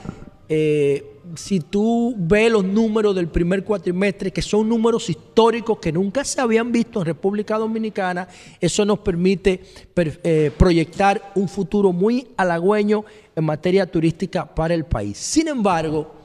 eh, 0.49 1.07
si 1.37 1.61
tú 1.61 2.13
ves 2.19 2.51
los 2.51 2.65
números 2.65 3.15
del 3.15 3.29
primer 3.29 3.63
cuatrimestre, 3.63 4.33
que 4.33 4.43
son 4.43 4.69
números 4.69 5.09
históricos 5.09 5.79
que 5.79 5.93
nunca 5.93 6.25
se 6.25 6.41
habían 6.41 6.73
visto 6.73 6.99
en 6.99 7.07
República 7.07 7.57
Dominicana, 7.57 8.27
eso 8.61 8.85
nos 8.85 8.99
permite 8.99 9.61
per- 9.95 10.21
eh, 10.25 10.51
proyectar 10.57 11.31
un 11.37 11.49
futuro 11.49 11.93
muy 11.93 12.27
halagüeño 12.37 13.05
en 13.37 13.45
materia 13.45 13.87
turística 13.87 14.45
para 14.45 14.75
el 14.75 14.85
país. 14.85 15.19
Sin 15.19 15.47
embargo, 15.47 16.17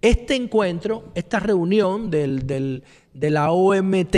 este 0.00 0.34
encuentro, 0.36 1.04
esta 1.14 1.40
reunión 1.40 2.10
del- 2.10 2.46
del- 2.46 2.82
de 3.14 3.30
la 3.30 3.50
OMT 3.52 4.14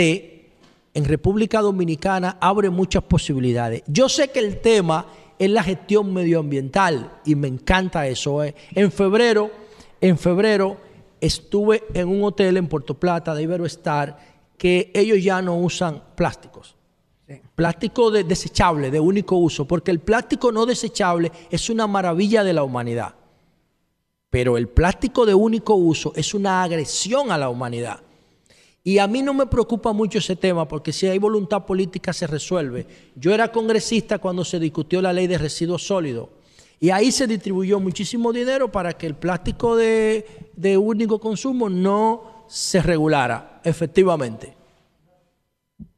en 0.93 1.05
República 1.05 1.61
Dominicana 1.61 2.37
abre 2.41 2.69
muchas 2.69 3.03
posibilidades. 3.03 3.83
Yo 3.87 4.09
sé 4.09 4.29
que 4.29 4.39
el 4.39 4.59
tema 4.61 5.05
es 5.39 5.49
la 5.49 5.63
gestión 5.63 6.13
medioambiental 6.13 7.19
y 7.25 7.35
me 7.35 7.47
encanta 7.47 8.07
eso. 8.07 8.43
eh. 8.43 8.53
En 8.75 8.91
febrero, 8.91 9.49
en 10.01 10.17
febrero 10.17 10.77
estuve 11.19 11.83
en 11.93 12.09
un 12.09 12.23
hotel 12.23 12.57
en 12.57 12.67
Puerto 12.67 12.93
Plata 12.95 13.33
de 13.33 13.43
Iberoestar 13.43 14.17
que 14.57 14.91
ellos 14.93 15.23
ya 15.23 15.41
no 15.41 15.57
usan 15.57 16.03
plásticos. 16.15 16.75
Plástico 17.55 18.11
de- 18.11 18.25
desechable, 18.25 18.91
de 18.91 18.99
único 18.99 19.37
uso, 19.37 19.65
porque 19.65 19.89
el 19.91 19.99
plástico 19.99 20.51
no 20.51 20.65
desechable 20.65 21.31
es 21.49 21.69
una 21.69 21.87
maravilla 21.87 22.43
de 22.43 22.51
la 22.53 22.63
humanidad. 22.63 23.15
Pero 24.31 24.57
el 24.57 24.67
plástico 24.69 25.25
de 25.27 25.35
único 25.35 25.75
uso 25.75 26.13
es 26.15 26.33
una 26.33 26.63
agresión 26.63 27.31
a 27.31 27.37
la 27.37 27.49
humanidad. 27.49 27.99
Y 28.83 28.97
a 28.97 29.05
mí 29.05 29.21
no 29.21 29.33
me 29.35 29.45
preocupa 29.45 29.93
mucho 29.93 30.17
ese 30.17 30.35
tema 30.35 30.67
porque 30.67 30.91
si 30.91 31.05
hay 31.05 31.19
voluntad 31.19 31.65
política 31.67 32.13
se 32.13 32.25
resuelve. 32.25 32.87
Yo 33.15 33.31
era 33.31 33.51
congresista 33.51 34.17
cuando 34.17 34.43
se 34.43 34.59
discutió 34.59 35.01
la 35.03 35.13
ley 35.13 35.27
de 35.27 35.37
residuos 35.37 35.85
sólidos 35.85 36.29
y 36.79 36.89
ahí 36.89 37.11
se 37.11 37.27
distribuyó 37.27 37.79
muchísimo 37.79 38.33
dinero 38.33 38.71
para 38.71 38.93
que 38.93 39.05
el 39.05 39.13
plástico 39.13 39.75
de, 39.75 40.25
de 40.55 40.77
único 40.77 41.19
consumo 41.19 41.69
no 41.69 42.45
se 42.47 42.81
regulara 42.81 43.61
efectivamente. 43.63 44.55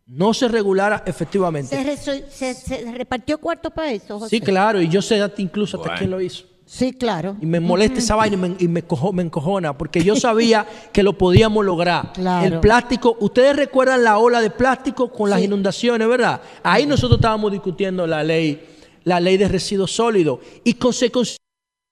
No 0.06 0.34
se 0.34 0.48
regulara 0.50 1.04
efectivamente. 1.06 1.70
¿Se, 1.76 1.84
reso- 1.84 2.28
se- 2.30 2.54
se 2.54 2.92
repartió 2.92 3.38
cuarto 3.40 3.72
para 3.72 3.92
eso, 3.94 4.20
José? 4.20 4.30
Sí, 4.38 4.42
claro, 4.42 4.82
y 4.82 4.90
yo 4.90 5.02
sé 5.02 5.22
hasta 5.22 5.42
incluso 5.42 5.78
hasta 5.78 5.96
quién 6.00 6.12
lo 6.12 6.20
hizo. 6.20 6.46
Sí, 6.76 6.92
claro. 6.92 7.36
Y 7.40 7.46
me 7.46 7.60
molesta 7.60 8.00
esa 8.00 8.16
vaina 8.16 8.36
y 8.36 8.40
me, 8.40 8.56
y 8.58 8.68
me 8.68 8.84
cojo- 8.84 9.14
me 9.14 9.22
encojona, 9.22 9.78
porque 9.78 10.04
yo 10.04 10.16
sabía 10.16 10.66
que 10.92 11.04
lo 11.04 11.16
podíamos 11.16 11.64
lograr. 11.64 12.14
Claro. 12.14 12.48
El 12.56 12.60
plástico, 12.62 13.16
ustedes 13.20 13.56
recuerdan 13.56 14.04
la 14.04 14.18
ola 14.18 14.42
de 14.42 14.50
plástico 14.50 15.12
con 15.12 15.30
las 15.30 15.40
inundaciones, 15.40 16.08
¿verdad? 16.08 16.42
Ahí 16.64 16.88
nosotros 16.88 17.20
estábamos 17.20 17.52
discutiendo 17.52 18.08
la 18.08 18.24
ley, 18.24 18.60
la 19.04 19.20
ley 19.20 19.38
de 19.38 19.48
residuos 19.50 19.92
sólidos. 19.92 20.40
Y 20.64 20.74
con- 20.74 20.94
se 20.94 21.12
consiguió 21.12 21.38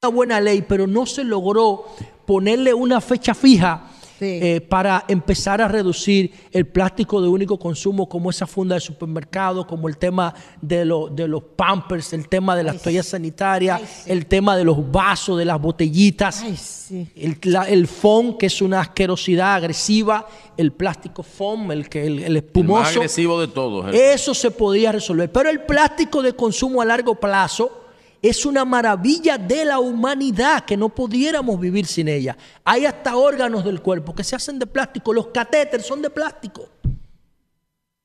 una 0.01 0.15
buena 0.15 0.41
ley, 0.41 0.63
pero 0.67 0.87
no 0.87 1.05
se 1.05 1.23
logró 1.23 1.85
ponerle 2.25 2.73
una 2.73 2.99
fecha 3.01 3.35
fija 3.35 3.90
Sí. 4.21 4.39
eh, 4.39 4.61
para 4.61 5.03
empezar 5.07 5.63
a 5.63 5.67
reducir 5.67 6.31
el 6.51 6.67
plástico 6.67 7.23
de 7.23 7.27
único 7.27 7.57
consumo, 7.57 8.07
como 8.07 8.29
esa 8.29 8.45
funda 8.45 8.75
de 8.75 8.81
supermercado, 8.81 9.65
como 9.65 9.87
el 9.89 9.97
tema 9.97 10.35
de, 10.61 10.85
lo- 10.85 11.07
de 11.07 11.27
los 11.27 11.41
pampers, 11.55 12.13
el 12.13 12.29
tema 12.29 12.55
de 12.55 12.61
las 12.63 12.73
Ay, 12.73 12.77
sí. 12.77 12.83
toallas 12.83 13.05
sanitarias, 13.07 13.81
Ay, 13.81 13.87
sí. 13.87 14.11
el 14.11 14.27
tema 14.27 14.55
de 14.55 14.63
los 14.63 14.91
vasos, 14.91 15.39
de 15.39 15.45
las 15.45 15.59
botellitas. 15.59 16.43
Ay, 16.43 16.55
sí. 16.55 17.07
El, 17.15 17.37
la- 17.51 17.67
el 17.67 17.87
foam, 17.87 18.37
que 18.37 18.45
es 18.45 18.61
una 18.61 18.81
asquerosidad 18.81 19.55
agresiva, 19.55 20.27
el 20.55 20.71
plástico 20.71 21.23
foam, 21.23 21.71
el, 21.71 21.89
que, 21.89 22.05
el, 22.05 22.19
el 22.19 22.23
El 22.25 22.33
más 22.33 22.43
espumoso. 22.43 22.89
agresivo 22.99 23.41
de 23.41 23.47
todos. 23.47 23.91
¿eh? 23.91 24.13
Eso 24.13 24.35
se 24.35 24.51
podía 24.51 24.91
resolver. 24.91 25.31
Pero 25.31 25.49
el 25.49 25.61
plástico 25.61 26.21
de 26.21 26.33
consumo 26.33 26.79
a 26.79 26.85
largo 26.85 27.15
plazo 27.15 27.80
es 28.21 28.45
una 28.45 28.65
maravilla 28.65 29.37
de 29.37 29.65
la 29.65 29.79
humanidad 29.79 30.63
que 30.65 30.77
no 30.77 30.89
pudiéramos 30.89 31.59
vivir 31.59 31.85
sin 31.87 32.07
ella. 32.07 32.37
Hay 32.63 32.85
hasta 32.85 33.15
órganos 33.15 33.65
del 33.65 33.81
cuerpo 33.81 34.13
que 34.13 34.23
se 34.23 34.35
hacen 34.35 34.59
de 34.59 34.67
plástico. 34.67 35.11
Los 35.11 35.27
catéteres 35.27 35.85
son 35.85 36.01
de 36.01 36.09
plástico. 36.09 36.69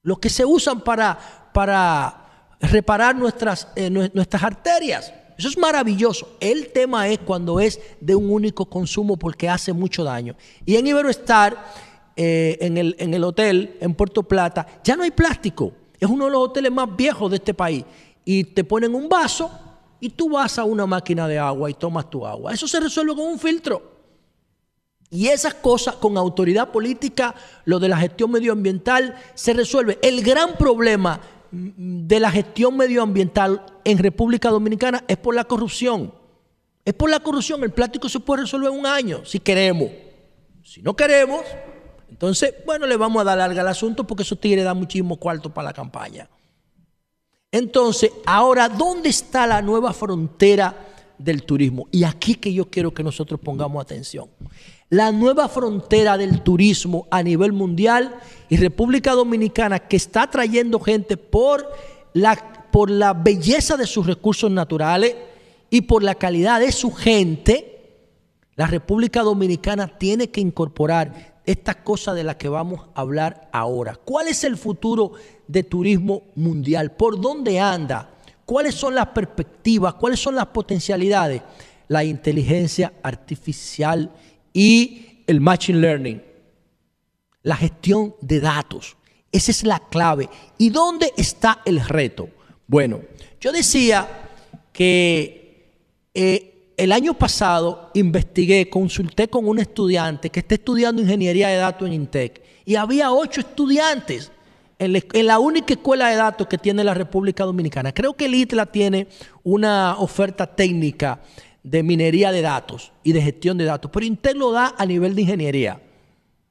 Los 0.03 0.19
que 0.19 0.31
se 0.31 0.45
usan 0.45 0.81
para, 0.81 1.19
para 1.53 2.55
reparar 2.61 3.14
nuestras, 3.17 3.69
eh, 3.77 3.91
nue- 3.91 4.11
nuestras 4.14 4.43
arterias. 4.43 5.12
Eso 5.37 5.49
es 5.49 5.59
maravilloso. 5.59 6.37
El 6.41 6.73
tema 6.73 7.09
es 7.09 7.19
cuando 7.19 7.61
es 7.61 7.79
de 8.01 8.14
un 8.14 8.31
único 8.31 8.64
consumo 8.67 9.19
porque 9.19 9.49
hace 9.51 9.73
mucho 9.75 10.03
daño. 10.03 10.35
Y 10.64 10.77
en 10.77 10.87
Iberoestar, 10.87 11.62
eh, 12.17 12.57
en, 12.62 12.79
el, 12.79 12.97
en 12.99 13.12
el 13.12 13.23
hotel 13.23 13.77
en 13.81 13.93
Puerto 13.95 14.23
Plata, 14.23 14.67
ya 14.83 14.97
no 14.97 15.03
hay 15.03 15.11
plástico. 15.11 15.73
Es 16.01 16.09
uno 16.09 16.25
de 16.27 16.31
los 16.31 16.41
hoteles 16.45 16.73
más 16.73 16.95
viejos 16.97 17.31
de 17.31 17.37
este 17.37 17.53
país. 17.53 17.85
Y 18.25 18.45
te 18.45 18.64
ponen 18.64 18.95
un 18.95 19.09
vaso 19.11 19.51
y 20.01 20.11
tú 20.11 20.31
vas 20.31 20.59
a 20.59 20.65
una 20.65 20.87
máquina 20.87 21.27
de 21.29 21.39
agua 21.39 21.71
y 21.71 21.75
tomas 21.75 22.11
tu 22.11 22.27
agua. 22.27 22.53
Eso 22.53 22.69
se 22.69 22.81
resuelve 22.81 23.15
con 23.15 23.27
un 23.27 23.39
filtro. 23.39 23.97
Y 25.11 25.29
esas 25.29 25.55
cosas 25.55 25.97
con 25.97 26.17
autoridad 26.17 26.71
política, 26.71 27.35
lo 27.65 27.79
de 27.79 27.89
la 27.89 27.97
gestión 27.97 28.31
medioambiental, 28.31 29.15
se 29.35 29.53
resuelve. 29.53 29.99
El 30.03 30.23
gran 30.23 30.57
problema 30.57 31.21
de 31.51 32.21
la 32.21 32.31
gestión 32.31 32.77
medioambiental 32.77 33.65
en 33.85 33.99
República 33.99 34.51
Dominicana 34.51 35.05
es 35.07 35.17
por 35.17 35.35
la 35.35 35.45
corrupción. 35.45 36.13
Es 36.85 36.95
por 36.95 37.09
la 37.09 37.21
corrupción. 37.21 37.63
El 37.63 37.73
plástico 37.73 38.09
se 38.09 38.21
puede 38.21 38.43
resolver 38.43 38.73
en 38.73 38.79
un 38.79 38.87
año, 38.87 39.25
si 39.25 39.39
queremos. 39.39 39.91
Si 40.63 40.83
no 40.83 40.97
queremos, 40.97 41.43
entonces, 42.11 42.55
bueno, 42.65 42.87
le 42.87 42.97
vamos 42.97 43.21
a 43.21 43.25
dar 43.25 43.39
larga 43.39 43.63
al 43.63 43.69
asunto 43.69 44.05
porque 44.05 44.23
esos 44.23 44.41
tigres 44.41 44.65
dan 44.65 44.77
muchísimo 44.77 45.17
cuarto 45.17 45.53
para 45.53 45.69
la 45.69 45.73
campaña. 45.73 46.29
Entonces, 47.53 48.11
ahora, 48.27 48.69
¿dónde 48.69 49.09
está 49.09 49.47
la 49.47 49.63
nueva 49.63 49.93
frontera 49.93 50.77
del 51.19 51.45
turismo? 51.45 51.89
Y 51.93 52.05
aquí 52.05 52.35
que 52.35 52.53
yo 52.53 52.69
quiero 52.69 52.93
que 52.93 53.03
nosotros 53.03 53.41
pongamos 53.41 53.83
atención. 53.83 54.29
La 54.89 55.11
nueva 55.11 55.49
frontera 55.49 56.17
del 56.17 56.43
turismo 56.43 57.07
a 57.11 57.23
nivel 57.23 57.53
mundial 57.53 58.19
y 58.49 58.57
República 58.57 59.13
Dominicana 59.13 59.81
que 59.81 59.97
está 59.97 60.31
trayendo 60.31 60.79
gente 60.79 61.17
por 61.17 61.69
la, 62.13 62.69
por 62.71 62.91
la 62.91 63.13
belleza 63.13 63.77
de 63.77 63.87
sus 63.87 64.07
recursos 64.07 64.51
naturales 64.51 65.17
y 65.71 65.83
por 65.83 66.03
la 66.03 66.15
calidad 66.15 66.61
de 66.61 66.73
su 66.73 66.93
gente, 66.93 67.77
la 68.55 68.67
República 68.67 69.23
Dominicana 69.23 69.99
tiene 69.99 70.31
que 70.31 70.41
incorporar 70.41 71.37
estas 71.45 71.77
cosas 71.77 72.15
de 72.17 72.25
las 72.25 72.37
que 72.37 72.49
vamos 72.49 72.89
a 72.95 73.01
hablar 73.01 73.49
ahora. 73.53 73.97
¿Cuál 73.97 74.29
es 74.29 74.45
el 74.45 74.57
futuro 74.57 75.13
de 75.49 75.63
turismo 75.63 76.25
mundial? 76.35 76.93
¿Por 76.93 77.21
dónde 77.21 77.61
anda? 77.61 78.11
¿Cuáles 78.45 78.75
son 78.75 78.95
las 78.95 79.09
perspectivas? 79.09 79.95
¿Cuáles 79.95 80.21
son 80.21 80.35
las 80.35 80.47
potencialidades? 80.47 81.43
La 81.89 82.05
inteligencia 82.05 82.93
artificial 83.03 84.11
y 84.53 85.23
el 85.27 85.41
machine 85.41 85.81
learning. 85.81 86.23
La 87.43 87.57
gestión 87.57 88.15
de 88.21 88.41
datos. 88.41 88.97
Esa 89.33 89.51
es 89.51 89.65
la 89.65 89.81
clave. 89.81 90.29
¿Y 90.59 90.71
dónde 90.71 91.13
está 91.17 91.61
el 91.65 91.81
reto? 91.81 92.29
Bueno, 92.67 93.01
yo 93.41 93.53
decía 93.53 94.09
que 94.73 95.73
eh, 96.15 96.73
el 96.77 96.93
año 96.93 97.15
pasado 97.15 97.91
investigué, 97.95 98.69
consulté 98.69 99.29
con 99.29 99.49
un 99.49 99.59
estudiante 99.59 100.31
que 100.31 100.41
está 100.41 100.55
estudiando 100.55 101.03
ingeniería 101.03 101.49
de 101.49 101.57
datos 101.57 101.87
en 101.87 101.95
Intec 101.95 102.43
y 102.65 102.75
había 102.75 103.13
ocho 103.13 103.41
estudiantes 103.41 104.31
en 104.79 105.27
la, 105.27 105.39
única 105.39 105.74
escuela 105.74 106.09
de 106.09 106.16
datos 106.16 106.47
que 106.47 106.59
tiene 106.59 106.85
la 106.85 106.95
República 106.95 107.45
Dominicana. 107.45 107.93
Creo 107.93 108.14
que 108.14 108.27
el 108.27 108.35
ITLA 108.35 108.66
tiene 108.66 109.09
una 109.43 109.97
oferta 109.99 110.47
técnica 110.47 111.20
de 111.62 111.83
minería 111.83 112.31
de 112.31 112.43
datos 112.43 112.93
y 113.03 113.12
de 113.12 113.22
gestión 113.22 113.57
de 113.57 113.64
datos, 113.64 113.91
pero 113.93 114.05
Intec 114.05 114.37
lo 114.37 114.53
da 114.53 114.74
a 114.77 114.85
nivel 114.85 115.14
de 115.14 115.22
ingeniería 115.22 115.81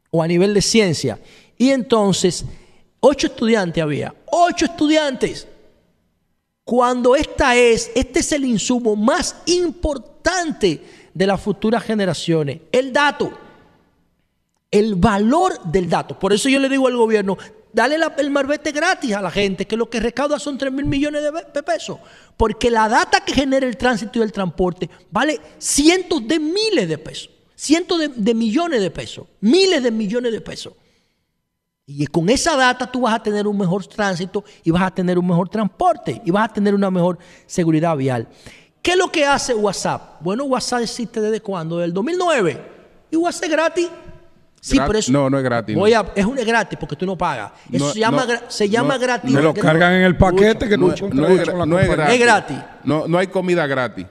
o 0.09 0.23
a 0.23 0.27
nivel 0.27 0.53
de 0.53 0.61
ciencia. 0.61 1.19
Y 1.57 1.69
entonces, 1.69 2.45
ocho 2.99 3.27
estudiantes 3.27 3.81
había, 3.81 4.13
ocho 4.31 4.65
estudiantes. 4.65 5.47
Cuando 6.63 7.15
esta 7.15 7.55
es, 7.55 7.91
este 7.93 8.19
es 8.19 8.31
el 8.31 8.43
insumo 8.43 8.95
más 8.95 9.43
importante 9.45 10.81
de 11.13 11.27
las 11.27 11.39
futuras 11.39 11.83
generaciones, 11.83 12.61
el 12.71 12.91
dato, 12.91 13.31
el 14.71 14.95
valor 14.95 15.61
del 15.63 15.87
dato. 15.87 16.17
Por 16.17 16.33
eso 16.33 16.49
yo 16.49 16.59
le 16.59 16.67
digo 16.67 16.87
al 16.87 16.97
gobierno, 16.97 17.37
dale 17.75 17.97
el 18.17 18.29
marbete 18.31 18.71
gratis 18.71 19.13
a 19.13 19.21
la 19.21 19.29
gente, 19.29 19.67
que 19.67 19.75
lo 19.75 19.89
que 19.89 19.99
recauda 19.99 20.39
son 20.39 20.57
3 20.57 20.71
mil 20.71 20.85
millones 20.85 21.21
de, 21.53 21.61
pesos. 21.63 21.99
Porque 22.37 22.71
la 22.71 22.87
data 22.87 23.19
que 23.19 23.33
genera 23.33 23.67
el 23.67 23.75
tránsito 23.75 24.17
y 24.17 24.21
el 24.21 24.31
transporte 24.31 24.89
vale 25.11 25.39
cientos 25.57 26.25
de 26.25 26.39
miles 26.39 26.87
de 26.87 26.97
pesos, 26.97 27.29
cientos 27.53 27.99
de, 28.15 28.33
millones 28.33 28.81
de 28.81 28.89
pesos, 28.91 29.27
miles 29.41 29.83
de 29.83 29.91
millones 29.91 30.31
de 30.31 30.39
pesos. 30.39 30.73
Y 31.85 32.07
con 32.07 32.29
esa 32.29 32.55
data 32.55 32.89
tú 32.89 33.01
vas 33.01 33.13
a 33.13 33.21
tener 33.21 33.45
un 33.45 33.57
mejor 33.57 33.85
tránsito 33.85 34.43
y 34.63 34.71
vas 34.71 34.83
a 34.83 34.91
tener 34.91 35.19
un 35.19 35.27
mejor 35.27 35.49
transporte 35.49 36.21
y 36.25 36.31
vas 36.31 36.49
a 36.49 36.53
tener 36.53 36.73
una 36.73 36.89
mejor 36.89 37.19
seguridad 37.45 37.95
vial. 37.97 38.27
¿Qué 38.81 38.91
es 38.91 38.97
lo 38.97 39.11
que 39.11 39.25
hace 39.25 39.53
WhatsApp? 39.53 40.21
Bueno, 40.21 40.45
WhatsApp 40.45 40.81
existe 40.81 41.19
desde 41.19 41.41
cuándo? 41.41 41.77
Del 41.77 41.93
2009. 41.93 42.61
Y 43.11 43.17
WhatsApp 43.17 43.49
gratis. 43.49 43.89
Sí, 44.65 44.77
Gra- 44.79 44.87
pero 44.87 44.97
eso, 44.97 45.11
no, 45.11 45.29
no 45.29 45.37
es 45.37 45.43
gratis, 45.43 45.75
Voy 45.75 45.91
no. 45.93 45.99
a- 45.99 46.05
es 46.15 46.25
un 46.25 46.39
es 46.39 46.45
gratis 46.45 46.75
porque 46.79 46.95
tú 46.95 47.05
no 47.05 47.15
pagas. 47.15 47.51
Eso 47.71 47.85
No, 47.85 47.91
se 47.93 47.99
llama, 47.99 48.25
no, 48.25 48.33
gra- 48.33 48.41
se 48.47 48.67
llama 48.67 48.93
no, 48.95 48.99
gratis. 48.99 49.31
Se 49.31 49.41
lo 49.43 49.53
cargan 49.53 49.93
en 49.93 50.01
el 50.01 50.17
paquete 50.17 50.67
que 50.67 50.75
no, 50.75 50.91
es- 50.91 51.01
gratis. 51.01 51.49
Es 52.09 52.19
gratis. 52.19 52.57
No, 52.83 53.07
no 53.07 53.17
hay 53.19 53.27
comida 53.27 53.67
gratis. 53.67 54.07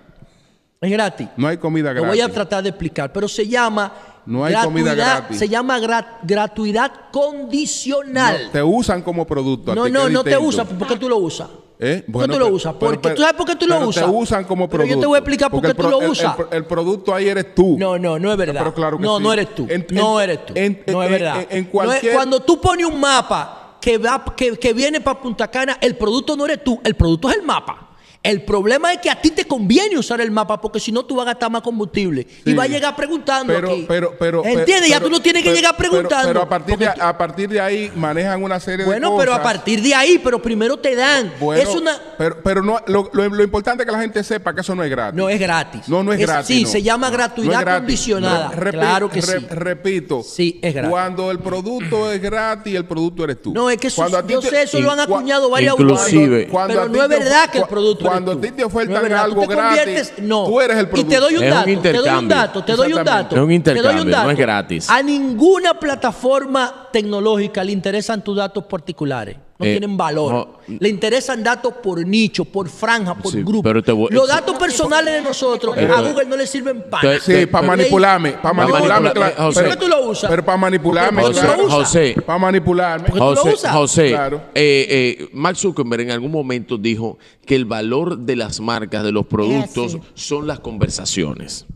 Es 0.81 0.91
gratis. 0.93 1.27
No 1.37 1.49
hay 1.49 1.57
comida 1.57 1.93
Lo 1.93 2.03
gratis. 2.03 2.09
voy 2.23 2.31
a 2.31 2.33
tratar 2.33 2.63
de 2.63 2.69
explicar, 2.69 3.13
pero 3.13 3.27
se 3.27 3.49
llama 3.49 3.93
No 4.27 4.45
hay 4.45 4.55
comida 4.63 4.95
gratuidad- 4.95 5.19
gratis. 5.23 5.39
Se 5.41 5.49
llama 5.49 5.79
gra- 5.81 6.07
gratuidad 6.23 6.93
condicional. 7.11 8.45
No, 8.45 8.51
te 8.51 8.63
usan 8.63 9.03
como 9.03 9.27
producto. 9.27 9.73
a 9.73 9.75
No, 9.75 9.87
ti, 9.87 9.91
no, 9.91 10.09
no 10.09 10.23
te 10.23 10.39
usan. 10.39 10.67
¿Por 10.69 10.87
qué 10.87 10.97
tú 10.97 11.09
lo 11.09 11.17
usas? 11.17 11.49
¿Eh? 11.79 12.03
¿Por 12.07 12.13
Bueno, 12.13 12.27
qué 12.29 12.33
tú 12.35 12.39
lo 12.39 12.45
pero- 12.47 12.55
usas? 12.57 12.73
pero- 12.75 12.79
Porque, 12.93 12.99
pero- 13.03 13.15
¿Tú 13.17 13.23
sabes 13.23 13.37
por 13.37 13.47
qué 13.47 13.57
tú 13.57 13.67
lo 13.67 13.75
pero 13.75 13.89
usas? 13.89 14.05
te 14.05 14.11
usan 14.11 14.45
como 14.45 14.69
Pero 14.69 14.79
producto. 14.79 14.95
yo 14.95 15.01
te 15.01 15.07
voy 15.07 15.17
a 15.17 15.19
explicar 15.19 15.51
por 15.51 15.61
qué 15.63 15.75
tú 15.75 15.83
lo 15.89 15.99
usas. 15.99 16.37
El, 16.51 16.57
el 16.59 16.65
producto 16.67 17.15
ahí 17.15 17.29
eres 17.29 17.55
tú. 17.55 17.77
No, 17.79 17.99
no, 17.99 18.19
no 18.19 18.31
es 18.31 18.39
verdad. 18.39 18.61
Pero 18.61 18.75
claro 18.75 18.97
que 18.99 19.03
no, 19.05 19.17
sí. 19.19 19.23
no 19.25 19.33
eres 19.33 19.55
tú. 19.55 19.67
En- 19.69 19.87
no 19.91 20.21
eres 20.21 20.47
tú. 20.47 20.53
en- 20.57 20.83
no 20.87 21.03
es 21.03 21.11
verdad. 21.11 21.35
No 21.73 21.93
es- 21.93 22.15
cuando 22.15 22.41
tú 22.41 22.61
pones 22.61 22.87
un 22.87 23.01
mapa 23.01 23.77
que, 23.81 23.99
va, 23.99 24.25
que, 24.37 24.57
que 24.57 24.73
viene 24.73 25.01
para 25.01 25.21
Punta 25.21 25.49
Cana, 25.51 25.77
el 25.81 25.97
producto 25.97 26.37
no 26.37 26.45
eres 26.45 26.63
tú, 26.63 26.81
el 26.85 26.95
producto 26.95 27.29
es 27.29 27.37
el 27.37 27.43
mapa. 27.43 27.84
El 28.25 28.43
problema 28.43 28.91
es 28.93 29.01
que 29.01 29.11
a 29.11 29.21
ti 29.21 29.31
te 29.31 29.45
conviene 29.45 29.99
usar 29.99 30.19
el 30.23 30.31
mapa 30.31 30.59
porque 30.59 30.81
si 30.81 30.91
no 30.91 31.05
tú 31.05 31.15
vas 31.15 31.25
a 31.27 31.33
gastar 31.33 31.51
más 31.51 31.61
combustible 31.61 32.27
y 32.45 32.55
vas 32.55 32.65
a 32.65 32.69
llegar 32.71 32.97
preguntando 32.97 33.53
Pero, 33.53 33.71
aquí. 33.71 33.85
pero, 33.87 34.15
pero. 34.19 34.45
¿Entiendes? 34.45 34.89
ya 34.89 34.99
tú 34.99 35.11
no 35.11 35.21
tienes 35.21 35.43
que 35.43 35.53
llegar 35.53 35.77
preguntando. 35.77 36.29
Pero, 36.29 36.41
a, 36.41 36.49
partir 36.49 36.79
de, 36.79 36.87
Porque 36.87 37.01
tú- 37.01 37.07
a 37.07 37.19
partir 37.19 37.49
de 37.51 37.61
ahí 37.61 37.93
manejan 37.95 38.43
una 38.43 38.59
serie 38.59 38.79
de 38.79 38.85
bueno, 38.87 39.11
cosas. 39.11 39.25
pero 39.27 39.35
a 39.37 39.43
partir 39.43 39.83
de 39.83 39.95
ahí, 39.95 40.19
pero 40.25 40.41
primero 40.41 40.79
te 40.79 40.95
dan. 40.97 41.35
Bueno, 41.39 41.63
es 41.63 41.69
una. 41.77 41.99
Pero, 42.17 42.39
pero 42.43 42.63
no, 42.63 42.79
lo, 42.87 43.11
lo- 43.13 43.29
lo 43.29 43.43
importante 43.45 43.83
es 43.83 43.87
que 43.87 43.93
la 43.93 44.01
gente 44.01 44.25
sepa 44.25 44.55
que 44.55 44.63
eso 44.63 44.75
no 44.75 44.83
es 44.83 44.91
gratis. 44.91 45.15
No 45.19 45.29
es 45.29 45.39
gratis. 45.39 45.87
No, 45.89 46.03
no 46.03 46.13
es, 46.15 46.19
gratis. 46.19 46.47
Sí, 46.47 46.63
no. 46.65 46.69
se 46.71 46.83
llama 46.83 47.09
No 47.11 47.13
gratuidad 47.13 47.61
gratis. 47.61 47.81
condicionada. 47.81 48.49
Re- 48.53 48.71
claro 48.73 49.11
que 49.11 49.21
re- 49.21 49.41
sí. 49.41 49.47
Repito. 49.51 50.23
Sí, 50.23 50.59
es 50.63 50.73
gratis. 50.73 50.91
Cuando 50.91 51.31
el 51.31 51.41
producto 51.41 52.11
es 52.11 52.23
gratis, 52.23 52.75
el 52.75 52.87
producto 52.87 53.25
eres 53.25 53.43
tú. 53.43 53.53
No, 53.53 53.69
es 53.69 53.77
que 53.77 53.89
eso, 53.89 53.97
Cuando 53.97 54.17
a 54.17 54.23
ti 54.27 54.33
yo 54.33 54.41
te- 54.41 54.49
sé, 54.49 54.63
eso 54.63 54.81
lo 54.81 54.91
han 54.91 55.01
acuñado 55.01 55.51
varias 55.51 55.75
Inclusive- 55.75 56.49
Cuando 56.49 56.75
pero 56.75 56.89
no 56.89 57.03
es 57.03 57.09
verdad 57.11 57.51
que 57.51 57.59
el 57.59 57.65
producto 57.67 58.14
cuando 58.15 58.33
eres 58.33 58.39
a 58.39 58.41
ti 58.43 58.49
tú. 58.51 58.57
te 58.57 58.65
ofertan 58.65 58.95
No. 59.05 59.09
Tú 59.09 59.25
algo 59.25 59.41
te 59.47 59.55
gratis, 59.55 60.13
no. 60.19 60.45
tú 60.47 60.61
eres 60.61 60.77
el 60.79 60.89
Y 60.95 61.05
te 61.05 61.17
doy 61.21 61.37
un 61.37 61.45
Es 61.45 61.51
un 61.53 61.55
dato, 61.55 61.65
te 61.65 61.65
doy 61.65 61.69
un 61.69 61.77
intercambio. 61.77 62.37
dato, 62.37 62.65
te 62.65 62.73
doy 62.73 62.93
un 62.93 63.05
dato. 63.05 63.37
Es 63.37 63.43
un 63.43 63.47
te 63.47 63.47
doy 63.47 63.55
intercambio, 63.55 64.05
no 64.05 64.11
dato. 64.11 64.31
es 64.31 64.39
gratis. 64.39 64.91
A 64.91 65.03
ninguna 65.03 65.75
plataforma 65.79 66.89
tecnológica 66.93 67.63
le 67.65 67.73
interesan 67.73 68.23
tus 68.23 68.37
datos 68.37 68.65
particulares. 68.65 69.37
No 69.65 69.71
Eh, 69.71 69.79
tienen 69.79 69.97
valor. 69.97 70.33
no. 70.33 70.49
Le 70.79 70.89
interesan 70.89 71.43
datos 71.43 71.75
por 71.83 72.05
nicho, 72.07 72.45
por 72.45 72.69
franja, 72.69 73.15
por 73.15 73.33
Sí, 73.33 73.43
grupo. 73.43 73.63
pero 73.63 73.83
te 73.83 73.93
voy- 73.93 74.09
Los 74.11 74.27
sí. 74.27 74.33
datos 74.35 74.57
personales 74.57 75.15
de 75.15 75.23
nosotros 75.23 75.75
Pero- 75.75 75.95
a 75.97 76.01
Google 76.03 76.25
no 76.27 76.37
le 76.37 76.47
sirven 76.47 76.85
para 76.91 77.19
Sí, 77.21 77.47
para 77.47 77.67
manipularme, 77.67 78.33
para 78.33 78.43
Pa' 78.43 78.53
manipularme, 78.53 79.09
manipular- 79.11 79.35
claro. 79.35 79.47
José. 79.49 79.61
pero, 79.61 79.71
¿Por 79.71 79.79
qué 79.79 79.85
tú 79.85 79.89
lo 79.91 80.11
usas? 80.11 80.31
Pero 80.31 80.45
para 80.45 80.59
manipularme, 80.59 81.23
¿Por 81.23 81.33
qué 81.35 81.41
tú 81.41 81.47
José, 81.47 81.57
lo 81.59 81.65
usas? 81.67 81.79
José, 81.79 82.15
Para 82.27 82.39
manipularme. 82.39 83.09
Tú 83.11 83.17
lo 83.17 83.25
José, 83.37 83.55
usas. 83.55 83.73
José, 83.73 84.09
Claro. 84.11 84.37
eh, 84.55 84.87
eh, 85.21 85.29
Mark 85.33 85.57
Zuckerberg 85.57 86.03
en 86.03 86.11
algún 86.11 86.31
momento 86.31 86.79
dijo 86.79 87.19
que 87.47 87.55
el 87.57 87.65
valor 87.65 88.19
de 88.19 88.37
las 88.37 88.61
marcas, 88.61 89.03
de 89.05 89.13
los 89.13 89.27
productos, 89.27 89.99
son 90.15 90.47
las 90.47 90.61
conversaciones. 90.61 91.67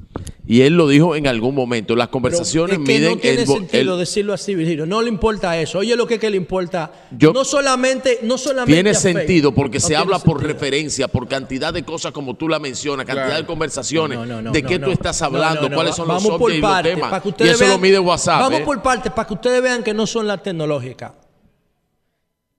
Y 0.47 0.63
él 0.63 0.75
lo 0.75 0.89
dijo 0.89 1.15
en 1.15 1.27
algún 1.27 1.55
momento. 1.55 1.95
Las 1.95 2.09
conversaciones 2.09 2.79
es 2.79 2.85
que 2.85 2.93
miden 2.95 3.11
no 3.15 3.17
tiene 3.19 3.41
el, 3.43 3.47
sentido 3.47 3.93
el- 3.95 3.99
decirlo 4.01 4.33
así, 4.33 4.55
Virgilio. 4.55 4.87
No 4.87 5.03
le 5.03 5.09
importa 5.09 5.59
eso. 5.61 5.79
Oye, 5.81 5.95
lo 5.97 6.07
que, 6.07 6.19
que 6.19 6.31
le 6.31 6.37
importa. 6.37 6.91
Yo- 7.11 7.33
no 7.33 7.45
solamente, 7.45 8.21
no 8.23 8.39
solamente 8.39 8.73
Tiene 8.75 8.95
sentido 8.95 9.53
porque 9.53 9.79
No 9.79 9.87
se 9.87 9.97
habla 9.97 10.19
por 10.19 10.43
referencia, 10.43 11.09
por 11.09 11.29
cantidad 11.29 11.73
de 11.75 11.83
cosas 11.85 12.13
como 12.13 12.35
tú 12.35 12.49
la 12.49 12.59
mencionas, 12.59 13.05
cantidad 13.05 13.27
Claro. 13.27 13.41
de 13.43 13.47
conversaciones, 13.47 14.19
No, 14.19 14.25
no, 14.27 14.41
no, 14.43 14.53
de 14.53 14.63
no, 14.63 14.69
qué 14.69 14.79
no. 14.79 14.87
tú 14.87 14.93
estás 14.93 15.21
hablando, 15.23 15.63
no, 15.63 15.69
no, 15.71 15.75
cuáles 15.75 15.95
son 15.95 16.09
los 16.09 16.23
vamos 16.25 16.39
por 16.39 16.51
updates 16.51 16.59
y 16.59 16.61
los 16.61 16.95
temas. 16.95 17.11
para 17.11 17.23
que 17.37 17.45
y 17.45 17.49
eso 17.49 17.67
lo 17.67 17.79
mide 17.79 17.99
WhatsApp. 17.99 18.41
Vamos 18.41 18.61
¿eh? 18.61 18.65
por 18.65 18.83
partes 18.83 19.13
para 19.13 19.29
que 19.29 19.35
ustedes 19.35 19.63
vean 19.63 19.83
que 19.83 19.93
no 19.93 20.07
son 20.07 20.27
las 20.27 20.43
tecnológicas. 20.43 21.13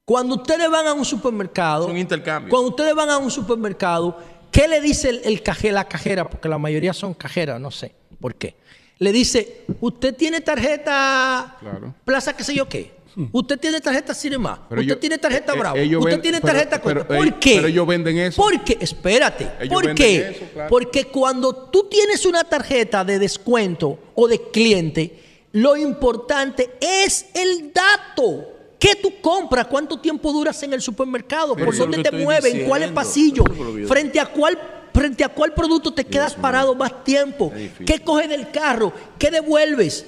Cuando 0.06 0.36
ustedes 0.36 0.70
van 0.72 0.88
a 0.88 0.94
un 0.94 1.06
supermercado, 1.06 1.86
Son 1.86 1.98
intercambios. 1.98 2.50
cuando 2.50 2.70
ustedes 2.70 2.96
van 2.96 3.10
a 3.12 3.18
un 3.20 3.30
supermercado, 3.30 4.18
¿qué 4.52 4.68
le 4.68 4.82
dice 4.82 5.10
el, 5.10 5.22
el 5.24 5.44
caje- 5.44 5.72
la 5.72 5.88
cajera? 5.88 6.30
Porque 6.30 6.48
la 6.50 6.58
mayoría 6.58 6.94
son 6.94 7.14
cajeras, 7.14 7.60
no 7.60 7.72
sé 7.72 7.94
por 8.20 8.36
qué. 8.36 8.56
Le 9.00 9.12
dice, 9.14 9.62
¿usted 9.80 10.14
tiene 10.16 10.42
tarjeta 10.42 11.58
Claro. 11.60 11.94
Plaza 12.04 12.36
qué 12.36 12.44
sé 12.44 12.54
yo 12.54 12.68
qué? 12.68 12.98
¿Usted 13.32 13.60
tiene 13.60 13.82
tarjeta 13.82 14.14
Cinema? 14.14 14.66
Pero 14.70 14.82
¿Usted 14.82 14.98
tiene 15.00 15.18
tarjeta 15.18 15.54
eh, 15.54 15.58
Bravo? 15.60 15.78
ellos 15.78 16.00
¿Usted 16.00 16.12
ven- 16.14 16.22
tiene 16.22 16.40
tarjeta 16.42 16.82
pero 16.82 17.02
ellos- 17.02 17.18
¿Por 17.18 17.40
qué? 17.40 17.56
pero 17.56 17.68
ellos 17.68 17.88
venden 17.88 18.18
eso. 18.20 18.42
¿Por 18.42 18.64
qué? 18.64 18.78
Espérate. 18.80 19.50
Ellos 19.60 19.74
¿Por 19.74 19.96
qué? 19.96 20.30
eso, 20.30 20.46
claro. 20.54 20.70
Porque 20.70 21.06
cuando 21.06 21.54
tú 21.56 21.88
tienes 21.90 22.26
una 22.26 22.44
tarjeta 22.44 23.04
de 23.04 23.20
descuento 23.20 24.00
o 24.16 24.28
de 24.28 24.40
cliente, 24.52 25.20
lo 25.54 25.76
importante 25.76 26.70
es 26.80 27.26
el 27.34 27.74
dato. 27.74 28.48
¿Qué 28.80 28.96
tú 28.96 29.12
compras? 29.22 29.68
¿Cuánto 29.68 30.00
tiempo 30.00 30.32
duras 30.32 30.62
en 30.64 30.74
el 30.74 30.82
supermercado? 30.82 31.56
¿Por 31.56 31.76
dónde 31.76 32.02
te 32.02 32.12
mueves? 32.12 32.54
¿En 32.54 32.66
cuáles 32.68 32.90
diciendo. 32.90 32.96
pasillos? 32.96 33.46
Eso 33.46 33.54
es 33.54 33.60
lo 33.68 33.76
que 33.76 33.82
yo- 33.82 33.88
¿Frente 33.88 34.20
a 34.20 34.26
cuál, 34.28 34.58
frente 34.94 35.24
a 35.24 35.30
cuál 35.30 35.54
producto 35.54 35.94
te 35.94 36.06
quedas 36.06 36.34
parado 36.34 36.74
más 36.76 37.04
tiempo? 37.04 37.52
¿Qué 37.86 38.00
coges 38.00 38.30
del 38.30 38.50
carro? 38.52 38.94
¿Qué 39.18 39.30
devuelves? 39.32 40.06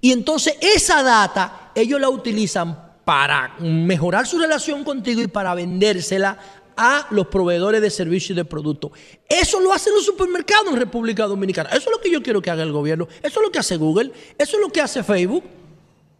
Y 0.00 0.12
entonces 0.12 0.54
esa 0.60 1.02
data 1.02 1.70
ellos 1.74 2.00
la 2.00 2.08
utilizan 2.08 2.78
para 3.04 3.54
mejorar 3.60 4.26
su 4.26 4.38
relación 4.38 4.82
contigo 4.82 5.20
y 5.20 5.26
para 5.28 5.54
vendérsela 5.54 6.38
a 6.76 7.06
los 7.10 7.26
proveedores 7.28 7.80
de 7.80 7.90
servicios 7.90 8.30
y 8.30 8.34
de 8.34 8.44
productos. 8.44 8.90
Eso 9.28 9.60
lo 9.60 9.72
hacen 9.72 9.94
los 9.94 10.04
supermercados 10.04 10.68
en 10.68 10.76
República 10.76 11.24
Dominicana. 11.26 11.68
Eso 11.70 11.78
es 11.80 11.90
lo 11.90 12.00
que 12.00 12.10
yo 12.10 12.22
quiero 12.22 12.42
que 12.42 12.50
haga 12.50 12.62
el 12.62 12.72
gobierno. 12.72 13.08
Eso 13.22 13.40
es 13.40 13.46
lo 13.46 13.50
que 13.50 13.58
hace 13.58 13.76
Google. 13.76 14.10
Eso 14.36 14.56
es 14.56 14.62
lo 14.62 14.70
que 14.70 14.80
hace 14.80 15.02
Facebook. 15.02 15.44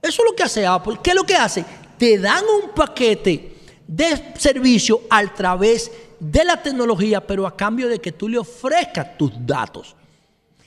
Eso 0.01 0.23
es 0.23 0.31
lo 0.31 0.37
que 0.37 0.43
hace 0.43 0.67
Apple. 0.67 0.99
¿Qué 1.03 1.11
es 1.11 1.17
lo 1.17 1.25
que 1.25 1.35
hace? 1.35 1.65
Te 1.99 2.19
dan 2.19 2.45
un 2.63 2.71
paquete 2.71 3.57
de 3.87 4.33
servicio 4.37 5.03
a 5.09 5.25
través 5.35 5.91
de 6.19 6.45
la 6.45 6.63
tecnología, 6.63 7.25
pero 7.25 7.47
a 7.47 7.57
cambio 7.57 7.89
de 7.89 7.99
que 7.99 8.13
tú 8.13 8.29
le 8.29 8.39
ofrezcas 8.39 9.17
tus 9.17 9.33
datos. 9.47 9.95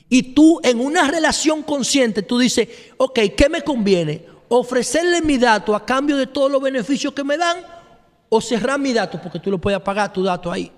Y 0.07 0.33
tú 0.33 0.59
en 0.63 0.79
una 0.79 1.07
relación 1.07 1.61
consciente, 1.61 2.23
tú 2.23 2.39
dices, 2.39 2.67
ok, 2.97 3.19
¿qué 3.37 3.47
me 3.49 3.61
conviene? 3.61 4.25
¿Ofrecerle 4.47 5.21
mi 5.21 5.37
dato 5.37 5.75
a 5.75 5.85
cambio 5.85 6.17
de 6.17 6.25
todos 6.25 6.51
los 6.51 6.61
beneficios 6.61 7.13
que 7.13 7.23
me 7.23 7.37
dan? 7.37 7.57
¿O 8.29 8.41
cerrar 8.41 8.79
mi 8.79 8.93
dato 8.93 9.21
porque 9.21 9.39
tú 9.39 9.51
lo 9.51 9.59
puedes 9.59 9.79
pagar 9.81 10.11
tu 10.11 10.23
dato 10.23 10.51
ahí? 10.51 10.71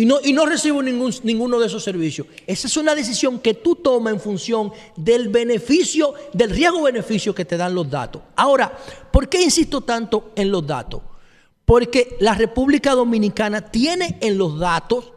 Y 0.00 0.06
no, 0.06 0.16
y 0.24 0.32
no 0.32 0.46
recibo 0.46 0.82
ningún, 0.82 1.12
ninguno 1.24 1.60
de 1.60 1.66
esos 1.66 1.84
servicios. 1.84 2.26
Esa 2.46 2.68
es 2.68 2.76
una 2.78 2.94
decisión 2.94 3.38
que 3.38 3.52
tú 3.52 3.76
tomas 3.76 4.14
en 4.14 4.20
función 4.20 4.72
del 4.96 5.28
beneficio, 5.28 6.14
del 6.32 6.48
riesgo-beneficio 6.48 7.34
que 7.34 7.44
te 7.44 7.58
dan 7.58 7.74
los 7.74 7.90
datos. 7.90 8.22
Ahora, 8.34 8.74
¿por 9.12 9.28
qué 9.28 9.42
insisto 9.42 9.82
tanto 9.82 10.32
en 10.36 10.50
los 10.50 10.66
datos? 10.66 11.02
Porque 11.66 12.16
la 12.18 12.32
República 12.32 12.92
Dominicana 12.92 13.70
tiene 13.70 14.16
en 14.22 14.38
los 14.38 14.58
datos 14.58 15.12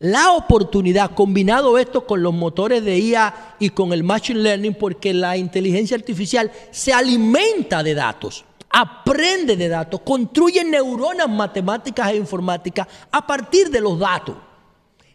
la 0.00 0.32
oportunidad, 0.32 1.12
combinado 1.14 1.78
esto 1.78 2.04
con 2.04 2.20
los 2.20 2.34
motores 2.34 2.84
de 2.84 2.98
IA 2.98 3.54
y 3.60 3.70
con 3.70 3.92
el 3.92 4.02
Machine 4.02 4.40
Learning, 4.40 4.74
porque 4.74 5.14
la 5.14 5.36
inteligencia 5.36 5.96
artificial 5.96 6.50
se 6.72 6.92
alimenta 6.92 7.84
de 7.84 7.94
datos, 7.94 8.44
aprende 8.76 9.56
de 9.56 9.68
datos, 9.68 10.00
construye 10.00 10.64
neuronas 10.64 11.28
matemáticas 11.28 12.10
e 12.10 12.16
informáticas 12.16 12.88
a 13.12 13.24
partir 13.24 13.70
de 13.70 13.80
los 13.80 13.96
datos. 13.96 14.34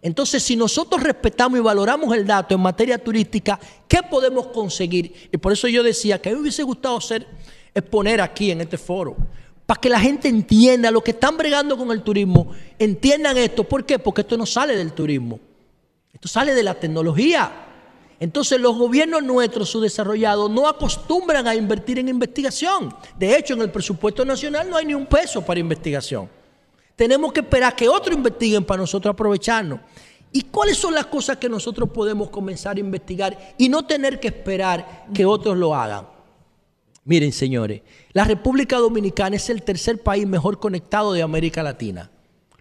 Entonces, 0.01 0.41
si 0.41 0.55
nosotros 0.55 1.03
respetamos 1.03 1.59
y 1.59 1.61
valoramos 1.61 2.15
el 2.15 2.25
dato 2.25 2.55
en 2.55 2.61
materia 2.61 2.97
turística, 2.97 3.59
¿qué 3.85 4.01
podemos 4.01 4.47
conseguir? 4.47 5.29
Y 5.29 5.37
por 5.37 5.51
eso 5.51 5.67
yo 5.67 5.83
decía 5.83 6.21
que 6.21 6.29
a 6.29 6.31
mí 6.31 6.37
me 6.37 6.43
hubiese 6.43 6.63
gustado 6.63 6.95
hacer, 6.95 7.27
exponer 7.75 8.21
aquí 8.21 8.49
en 8.49 8.61
este 8.61 8.77
foro, 8.77 9.17
para 9.65 9.81
que 9.81 9.89
la 9.89 9.99
gente 9.99 10.29
entienda, 10.29 10.89
lo 10.89 11.01
que 11.01 11.11
están 11.11 11.35
bregando 11.35 11.77
con 11.77 11.91
el 11.91 12.01
turismo, 12.01 12.51
entiendan 12.79 13.35
esto. 13.35 13.65
¿Por 13.65 13.85
qué? 13.85 13.99
Porque 13.99 14.21
esto 14.21 14.37
no 14.37 14.45
sale 14.45 14.77
del 14.77 14.93
turismo, 14.93 15.37
esto 16.13 16.29
sale 16.29 16.53
de 16.53 16.63
la 16.63 16.75
tecnología. 16.75 17.65
Entonces 18.19 18.59
los 18.59 18.77
gobiernos 18.77 19.23
nuestros, 19.23 19.69
subdesarrollados, 19.69 20.51
no 20.51 20.67
acostumbran 20.67 21.47
a 21.47 21.55
invertir 21.55 21.99
en 21.99 22.09
investigación. 22.09 22.93
De 23.17 23.37
hecho, 23.37 23.53
en 23.53 23.61
el 23.61 23.71
presupuesto 23.71 24.25
nacional 24.25 24.69
no 24.69 24.75
hay 24.75 24.85
ni 24.85 24.93
un 24.93 25.05
peso 25.05 25.41
para 25.45 25.59
investigación. 25.59 26.29
Tenemos 26.95 27.31
que 27.31 27.39
esperar 27.39 27.75
que 27.75 27.87
otros 27.87 28.15
investiguen 28.15 28.65
para 28.65 28.81
nosotros 28.81 29.13
aprovecharnos. 29.13 29.79
¿Y 30.33 30.43
cuáles 30.43 30.77
son 30.77 30.93
las 30.93 31.05
cosas 31.05 31.37
que 31.37 31.47
nosotros 31.47 31.89
podemos 31.89 32.29
comenzar 32.29 32.75
a 32.75 32.79
investigar 32.81 33.55
y 33.57 33.69
no 33.69 33.85
tener 33.85 34.19
que 34.19 34.27
esperar 34.27 35.05
que 35.13 35.25
otros 35.25 35.57
lo 35.57 35.73
hagan? 35.73 36.07
Miren, 37.05 37.31
señores, 37.31 37.81
la 38.11 38.25
República 38.25 38.77
Dominicana 38.77 39.37
es 39.37 39.49
el 39.49 39.63
tercer 39.63 40.03
país 40.03 40.27
mejor 40.27 40.59
conectado 40.59 41.13
de 41.13 41.23
América 41.23 41.63
Latina. 41.63 42.11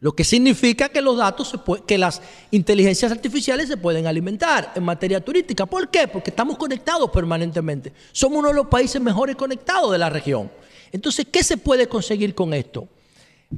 Lo 0.00 0.12
que 0.12 0.22
significa 0.22 0.88
que 0.88 1.02
los 1.02 1.16
datos, 1.16 1.52
que 1.86 1.98
las 1.98 2.22
inteligencias 2.50 3.10
artificiales 3.10 3.68
se 3.68 3.76
pueden 3.76 4.06
alimentar 4.06 4.72
en 4.76 4.84
materia 4.84 5.24
turística. 5.24 5.66
¿Por 5.66 5.88
qué? 5.88 6.06
Porque 6.06 6.30
estamos 6.30 6.56
conectados 6.56 7.10
permanentemente. 7.10 7.92
Somos 8.12 8.38
uno 8.38 8.48
de 8.48 8.54
los 8.54 8.68
países 8.68 9.02
mejores 9.02 9.34
conectados 9.34 9.90
de 9.90 9.98
la 9.98 10.08
región. 10.08 10.50
Entonces, 10.92 11.26
¿qué 11.30 11.42
se 11.42 11.56
puede 11.56 11.88
conseguir 11.88 12.34
con 12.34 12.54
esto? 12.54 12.88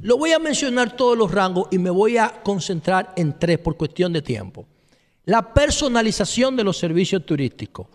Lo 0.01 0.17
voy 0.17 0.31
a 0.31 0.39
mencionar 0.39 0.95
todos 0.95 1.17
los 1.17 1.29
rangos 1.31 1.67
y 1.69 1.77
me 1.77 1.89
voy 1.89 2.17
a 2.17 2.41
concentrar 2.43 3.13
en 3.15 3.37
tres 3.37 3.59
por 3.59 3.77
cuestión 3.77 4.11
de 4.11 4.21
tiempo. 4.21 4.65
La 5.25 5.53
personalización 5.53 6.55
de 6.55 6.63
los 6.63 6.77
servicios 6.77 7.25
turísticos, 7.25 7.87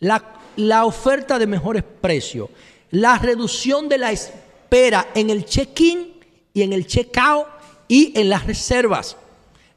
la 0.00 0.84
oferta 0.84 1.38
de 1.38 1.46
mejores 1.46 1.84
precios, 2.00 2.48
la 2.90 3.18
reducción 3.18 3.88
de 3.88 3.98
la 3.98 4.10
espera 4.10 5.08
en 5.14 5.30
el 5.30 5.44
check-in 5.44 6.14
y 6.52 6.62
en 6.62 6.72
el 6.72 6.86
check-out 6.86 7.46
y 7.92 8.18
en 8.18 8.30
las 8.30 8.46
reservas, 8.46 9.18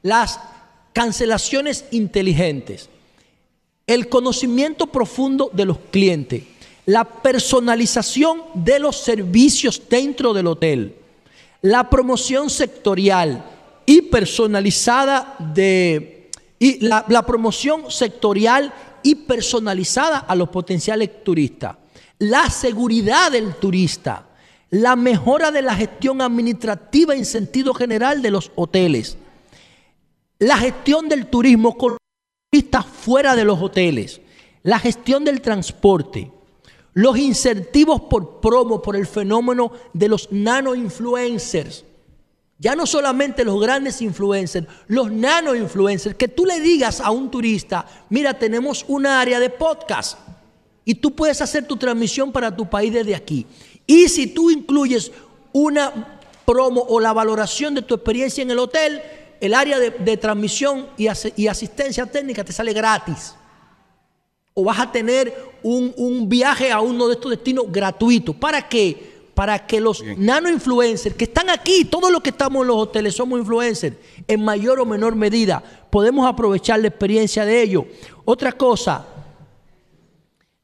las 0.01 0.39
cancelaciones 0.93 1.83
inteligentes, 1.91 2.89
el 3.87 4.07
conocimiento 4.07 4.87
profundo 4.87 5.49
de 5.51 5.65
los 5.65 5.79
clientes, 5.91 6.43
la 6.85 7.03
personalización 7.03 8.41
de 8.53 8.79
los 8.79 8.95
servicios 8.95 9.81
dentro 9.89 10.33
del 10.33 10.47
hotel, 10.47 10.95
la 11.61 11.89
promoción 11.89 12.49
sectorial 12.49 13.43
y 13.85 14.03
personalizada 14.03 15.35
de 15.53 16.29
y 16.57 16.79
la, 16.87 17.03
la 17.09 17.25
promoción 17.25 17.91
sectorial 17.91 18.73
y 19.03 19.15
personalizada 19.15 20.19
a 20.19 20.35
los 20.35 20.47
potenciales 20.47 21.21
turistas, 21.21 21.75
la 22.19 22.49
seguridad 22.49 23.33
del 23.33 23.55
turista, 23.55 24.25
la 24.75 24.97
mejora 24.97 25.51
de 25.51 25.61
la 25.61 25.73
gestión 25.73 26.21
administrativa 26.21 27.15
en 27.15 27.23
sentido 27.23 27.73
general 27.73 28.21
de 28.21 28.29
los 28.29 28.51
hoteles, 28.55 29.17
la 30.37 30.57
gestión 30.57 31.07
del 31.07 31.27
turismo 31.27 31.77
con 31.77 31.95
turistas 32.51 32.85
fuera 32.85 33.37
de 33.37 33.45
los 33.45 33.61
hoteles, 33.61 34.19
la 34.63 34.77
gestión 34.77 35.23
del 35.23 35.39
transporte, 35.39 36.29
los 36.93 37.17
incentivos 37.17 38.01
por 38.01 38.41
promo, 38.41 38.81
por 38.81 38.97
el 38.97 39.07
fenómeno 39.07 39.71
de 39.93 40.09
los 40.09 40.29
nano 40.33 40.75
influencers. 40.75 41.85
Ya 42.59 42.75
no 42.75 42.85
solamente 42.85 43.45
los 43.45 43.61
grandes 43.61 44.01
influencers, 44.01 44.67
los 44.87 45.09
nano 45.09 45.55
influencers, 45.55 46.17
que 46.17 46.27
tú 46.27 46.45
le 46.45 46.59
digas 46.59 46.99
a 46.99 47.11
un 47.11 47.31
turista, 47.31 47.85
mira, 48.09 48.37
tenemos 48.37 48.83
un 48.89 49.05
área 49.05 49.39
de 49.39 49.49
podcast 49.49 50.19
y 50.83 50.95
tú 50.95 51.15
puedes 51.15 51.41
hacer 51.41 51.65
tu 51.65 51.77
transmisión 51.77 52.33
para 52.33 52.53
tu 52.53 52.69
país 52.69 52.91
desde 52.91 53.15
aquí. 53.15 53.47
Y 53.87 54.09
si 54.09 54.27
tú 54.27 54.49
incluyes 54.51 55.11
una 55.53 56.19
promo 56.45 56.81
o 56.87 56.99
la 56.99 57.13
valoración 57.13 57.75
de 57.75 57.81
tu 57.81 57.95
experiencia 57.95 58.41
en 58.41 58.51
el 58.51 58.59
hotel, 58.59 59.01
el 59.41 59.53
área 59.53 59.79
de, 59.79 59.89
de 59.91 60.17
transmisión 60.17 60.87
y, 60.97 61.07
as- 61.07 61.31
y 61.35 61.47
asistencia 61.47 62.05
técnica 62.05 62.43
te 62.43 62.53
sale 62.53 62.73
gratis. 62.73 63.35
O 64.53 64.63
vas 64.63 64.79
a 64.79 64.91
tener 64.91 65.33
un, 65.63 65.93
un 65.97 66.29
viaje 66.29 66.71
a 66.71 66.79
uno 66.79 67.07
de 67.07 67.13
estos 67.15 67.31
destinos 67.31 67.65
gratuito. 67.69 68.33
¿Para 68.33 68.67
qué? 68.67 69.15
para 69.35 69.67
que 69.67 69.81
los 69.81 70.01
nano 70.17 70.49
influencers 70.49 71.13
que 71.13 71.25
están 71.25 71.49
aquí, 71.49 71.83
todos 71.83 72.09
los 72.09 72.21
que 72.21 72.29
estamos 72.29 72.61
en 72.61 72.67
los 72.69 72.77
hoteles 72.77 73.15
somos 73.17 73.37
influencers, 73.37 73.97
en 74.29 74.41
mayor 74.41 74.79
o 74.79 74.85
menor 74.85 75.13
medida, 75.13 75.61
podemos 75.91 76.25
aprovechar 76.25 76.79
la 76.79 76.87
experiencia 76.87 77.43
de 77.43 77.61
ellos. 77.61 77.83
Otra 78.23 78.53
cosa, 78.53 79.05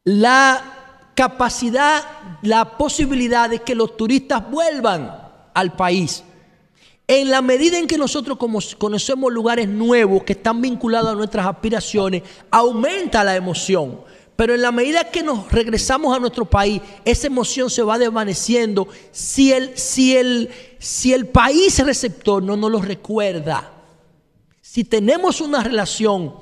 la 0.06 0.81
capacidad, 1.16 2.04
la 2.42 2.78
posibilidad 2.78 3.50
de 3.50 3.60
que 3.60 3.76
los 3.76 3.98
turistas 3.98 4.50
vuelvan 4.50 5.12
al 5.54 5.76
país. 5.76 6.24
En 7.08 7.30
la 7.30 7.42
medida 7.42 7.78
en 7.78 7.88
que 7.88 7.98
nosotros 7.98 8.38
conocemos 8.78 9.34
lugares 9.34 9.68
nuevos 9.68 10.24
que 10.24 10.34
están 10.34 10.62
vinculados 10.62 11.12
a 11.12 11.16
nuestras 11.16 11.46
aspiraciones, 11.46 12.24
aumenta 12.50 13.24
la 13.24 13.36
emoción. 13.36 14.00
Pero 14.36 14.56
en 14.56 14.62
la 14.62 14.72
medida 14.72 15.04
que 15.04 15.22
nos 15.22 15.52
regresamos 15.52 16.16
a 16.16 16.20
nuestro 16.20 16.46
país, 16.46 16.82
esa 17.06 17.28
emoción 17.28 17.70
se 17.70 17.84
va 17.84 18.00
desvaneciendo 18.00 18.88
si 19.12 19.52
el, 19.52 19.78
si 19.78 20.16
el, 20.16 20.50
si 20.80 21.14
el 21.14 21.28
país 21.28 21.78
receptor 21.86 22.42
no 22.42 22.56
nos 22.56 22.72
lo 22.72 22.82
recuerda. 22.82 23.72
Si 24.62 24.86
tenemos 24.86 25.42
una 25.42 25.62
relación 25.62 26.34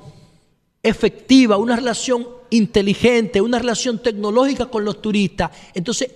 efectiva, 0.82 1.56
una 1.56 1.76
relación 1.76 2.26
inteligente, 2.50 3.40
una 3.40 3.58
relación 3.58 4.02
tecnológica 4.02 4.66
con 4.66 4.84
los 4.84 5.00
turistas, 5.00 5.50
entonces 5.74 6.10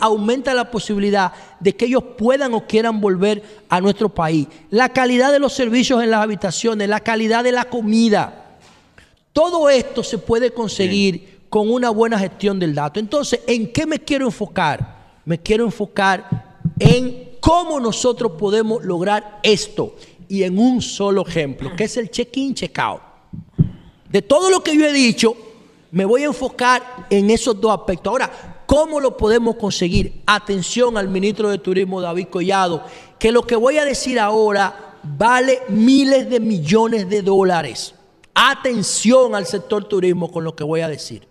aumenta 0.00 0.54
la 0.54 0.70
posibilidad 0.70 1.32
de 1.60 1.74
que 1.74 1.86
ellos 1.86 2.04
puedan 2.16 2.54
o 2.54 2.66
quieran 2.66 3.00
volver 3.00 3.42
a 3.68 3.80
nuestro 3.80 4.08
país. 4.08 4.46
La 4.70 4.90
calidad 4.90 5.32
de 5.32 5.38
los 5.38 5.52
servicios 5.52 6.02
en 6.02 6.10
las 6.10 6.22
habitaciones, 6.22 6.88
la 6.88 7.00
calidad 7.00 7.42
de 7.42 7.52
la 7.52 7.64
comida, 7.64 8.58
todo 9.32 9.70
esto 9.70 10.02
se 10.02 10.18
puede 10.18 10.52
conseguir 10.52 11.40
con 11.48 11.70
una 11.70 11.90
buena 11.90 12.18
gestión 12.18 12.58
del 12.58 12.74
dato. 12.74 13.00
Entonces, 13.00 13.40
¿en 13.46 13.72
qué 13.72 13.86
me 13.86 13.98
quiero 13.98 14.26
enfocar? 14.26 15.02
Me 15.24 15.38
quiero 15.38 15.64
enfocar 15.64 16.58
en 16.78 17.32
cómo 17.40 17.80
nosotros 17.80 18.32
podemos 18.38 18.84
lograr 18.84 19.40
esto 19.42 19.96
y 20.28 20.44
en 20.44 20.58
un 20.58 20.80
solo 20.80 21.26
ejemplo, 21.26 21.74
que 21.76 21.84
es 21.84 21.96
el 21.96 22.10
check-in, 22.10 22.54
check-out. 22.54 23.11
De 24.12 24.20
todo 24.20 24.50
lo 24.50 24.62
que 24.62 24.76
yo 24.76 24.84
he 24.84 24.92
dicho, 24.92 25.34
me 25.90 26.04
voy 26.04 26.22
a 26.22 26.26
enfocar 26.26 27.06
en 27.08 27.30
esos 27.30 27.58
dos 27.58 27.72
aspectos. 27.72 28.10
Ahora, 28.10 28.62
¿cómo 28.66 29.00
lo 29.00 29.16
podemos 29.16 29.56
conseguir? 29.56 30.20
Atención 30.26 30.98
al 30.98 31.08
ministro 31.08 31.48
de 31.48 31.56
Turismo, 31.56 31.98
David 31.98 32.26
Collado, 32.28 32.84
que 33.18 33.32
lo 33.32 33.42
que 33.42 33.56
voy 33.56 33.78
a 33.78 33.86
decir 33.86 34.20
ahora 34.20 34.98
vale 35.02 35.62
miles 35.70 36.28
de 36.28 36.40
millones 36.40 37.08
de 37.08 37.22
dólares. 37.22 37.94
Atención 38.34 39.34
al 39.34 39.46
sector 39.46 39.84
turismo 39.84 40.30
con 40.30 40.44
lo 40.44 40.54
que 40.54 40.64
voy 40.64 40.82
a 40.82 40.88
decir. 40.88 41.26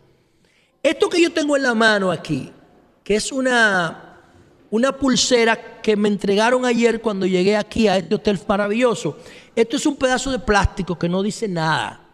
Esto 0.81 1.07
que 1.07 1.21
yo 1.21 1.31
tengo 1.31 1.55
en 1.55 1.61
la 1.61 1.75
mano 1.75 2.09
aquí, 2.09 2.51
que 3.03 3.15
es 3.15 3.31
una, 3.31 4.23
una 4.71 4.97
pulsera 4.97 5.81
que 5.83 5.95
me 5.95 6.07
entregaron 6.07 6.65
ayer 6.65 6.99
cuando 6.99 7.27
llegué 7.27 7.57
aquí 7.57 7.87
a 7.87 7.97
este 7.97 8.15
hotel 8.15 8.39
maravilloso, 8.47 9.19
esto 9.55 9.77
es 9.77 9.85
un 9.85 9.97
pedazo 9.97 10.31
de 10.31 10.39
plástico 10.39 10.97
que 10.97 11.07
no 11.07 11.21
dice 11.21 11.47
nada. 11.47 12.07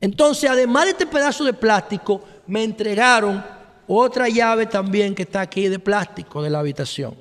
Entonces, 0.00 0.48
además 0.48 0.84
de 0.84 0.90
este 0.92 1.06
pedazo 1.06 1.44
de 1.44 1.52
plástico, 1.52 2.22
me 2.46 2.64
entregaron 2.64 3.44
otra 3.86 4.28
llave 4.28 4.66
también 4.66 5.14
que 5.14 5.22
está 5.22 5.42
aquí 5.42 5.68
de 5.68 5.78
plástico 5.78 6.42
de 6.42 6.50
la 6.50 6.60
habitación. 6.60 7.14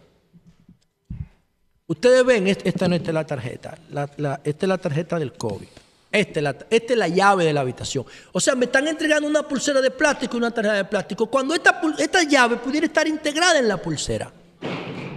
Ustedes 1.87 2.23
ven, 2.23 2.47
esta 2.47 2.87
no 2.87 2.95
es 2.95 3.07
la 3.07 3.25
tarjeta, 3.25 3.77
esta 4.43 4.65
es 4.65 4.69
la 4.69 4.77
tarjeta 4.77 5.17
del 5.17 5.33
COVID. 5.33 5.67
Esta 6.11 6.39
es, 6.39 6.43
la, 6.43 6.49
esta 6.69 6.93
es, 6.93 6.97
la, 6.97 7.07
llave 7.07 7.45
de 7.45 7.53
la 7.53 7.61
habitación. 7.61 8.03
O 8.31 8.39
sea, 8.39 8.55
me 8.55 8.65
están 8.65 8.87
entregando 8.87 9.27
una 9.27 9.47
pulsera 9.47 9.79
de 9.79 9.91
plástico 9.91 10.35
y 10.35 10.39
una 10.39 10.51
tarjeta 10.51 10.75
de 10.75 10.85
plástico. 10.85 11.27
Cuando 11.27 11.53
esta, 11.53 11.81
esta 11.99 12.23
llave 12.23 12.57
pudiera 12.57 12.87
estar 12.87 13.07
integrada 13.07 13.59
en 13.59 13.67
la 13.67 13.77
pulsera. 13.77 14.31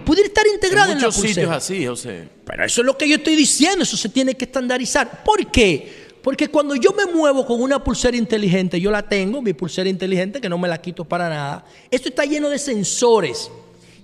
Pudiera 0.05 0.27
estar 0.27 0.45
integrada 0.45 0.91
en, 0.91 1.01
la 1.01 1.05
pulsera. 1.05 1.21
muchos 1.21 1.35
sitios 1.35 1.51
así, 1.51 1.87
José. 1.87 2.29
Pero 2.45 2.65
eso 2.65 2.81
es 2.81 2.85
lo 2.85 2.95
que 2.95 3.07
yo 3.07 3.15
estoy 3.15 3.35
diciendo. 3.35 3.83
Eso 3.83 3.97
se 3.97 4.09
tiene 4.09 4.35
que 4.35 4.45
estandarizar. 4.45 5.23
¿Por 5.23 5.51
qué? 5.51 6.02
Porque 6.23 6.47
cuando 6.47 6.73
yo 6.75 6.93
me 6.93 7.05
muevo 7.05 7.45
con 7.45 7.61
una 7.61 7.83
pulsera 7.83 8.15
inteligente, 8.15 8.79
yo 8.79 8.89
la 8.89 9.01
tengo, 9.01 9.41
mi 9.41 9.51
pulsera 9.51 9.89
inteligente, 9.89 10.39
que 10.39 10.47
no 10.47 10.57
me 10.57 10.69
la 10.69 10.81
quito 10.81 11.03
para 11.03 11.27
nada, 11.27 11.65
esto 11.91 12.07
está 12.07 12.23
lleno 12.23 12.47
de 12.47 12.57
sensores. 12.57 13.51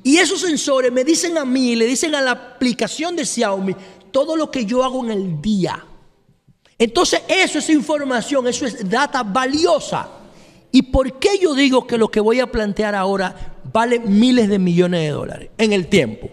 Y 0.03 0.17
esos 0.17 0.41
sensores 0.41 0.91
me 0.91 1.05
dicen 1.05 1.37
a 1.37 1.45
mí, 1.45 1.77
le 1.77 1.85
dicen 1.85 2.13
a 2.15 2.21
la 2.21 2.31
aplicación 2.31 3.15
de 3.15 3.25
Xiaomi, 3.25 3.73
todo 4.11 4.35
lo 4.35 4.51
que 4.51 4.65
yo 4.65 4.83
hago 4.83 5.05
en 5.05 5.11
el 5.11 5.41
día. 5.41 5.81
Entonces 6.77 7.21
eso 7.29 7.59
es 7.59 7.69
información, 7.69 8.45
eso 8.47 8.65
es 8.65 8.89
data 8.89 9.23
valiosa. 9.23 10.09
¿Y 10.73 10.81
por 10.81 11.19
qué 11.19 11.39
yo 11.41 11.55
digo 11.55 11.87
que 11.87 11.97
lo 11.97 12.11
que 12.11 12.19
voy 12.19 12.41
a 12.41 12.51
plantear 12.51 12.95
ahora 12.95 13.55
vale 13.71 13.97
miles 13.97 14.49
de 14.49 14.59
millones 14.59 15.03
de 15.03 15.09
dólares 15.09 15.49
en 15.57 15.71
el 15.71 15.87
tiempo? 15.87 16.29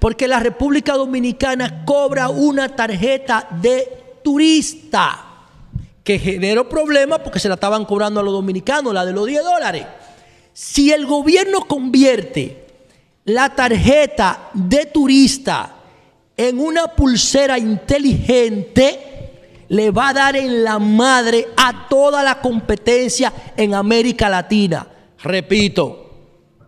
Porque 0.00 0.26
la 0.26 0.40
República 0.40 0.94
Dominicana 0.94 1.84
cobra 1.84 2.28
una 2.28 2.74
tarjeta 2.74 3.48
de 3.62 4.20
turista 4.24 5.26
que 6.08 6.18
generó 6.18 6.66
problemas 6.66 7.18
porque 7.18 7.38
se 7.38 7.48
la 7.48 7.56
estaban 7.56 7.84
cobrando 7.84 8.20
a 8.20 8.22
los 8.22 8.32
dominicanos, 8.32 8.94
la 8.94 9.04
de 9.04 9.12
los 9.12 9.26
10 9.26 9.44
dólares. 9.44 9.84
Si 10.54 10.90
el 10.90 11.04
gobierno 11.04 11.66
convierte 11.68 12.64
la 13.26 13.54
tarjeta 13.54 14.48
de 14.54 14.86
turista 14.86 15.76
en 16.34 16.60
una 16.60 16.86
pulsera 16.86 17.58
inteligente, 17.58 19.66
le 19.68 19.90
va 19.90 20.08
a 20.08 20.14
dar 20.14 20.36
en 20.36 20.64
la 20.64 20.78
madre 20.78 21.46
a 21.58 21.86
toda 21.90 22.22
la 22.22 22.40
competencia 22.40 23.30
en 23.54 23.74
América 23.74 24.30
Latina. 24.30 24.88
Repito, 25.22 26.10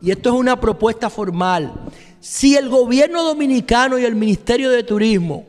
y 0.02 0.10
esto 0.10 0.28
es 0.28 0.34
una 0.34 0.60
propuesta 0.60 1.08
formal, 1.08 1.72
si 2.20 2.56
el 2.56 2.68
gobierno 2.68 3.22
dominicano 3.22 3.98
y 3.98 4.04
el 4.04 4.16
Ministerio 4.16 4.68
de 4.68 4.82
Turismo 4.82 5.46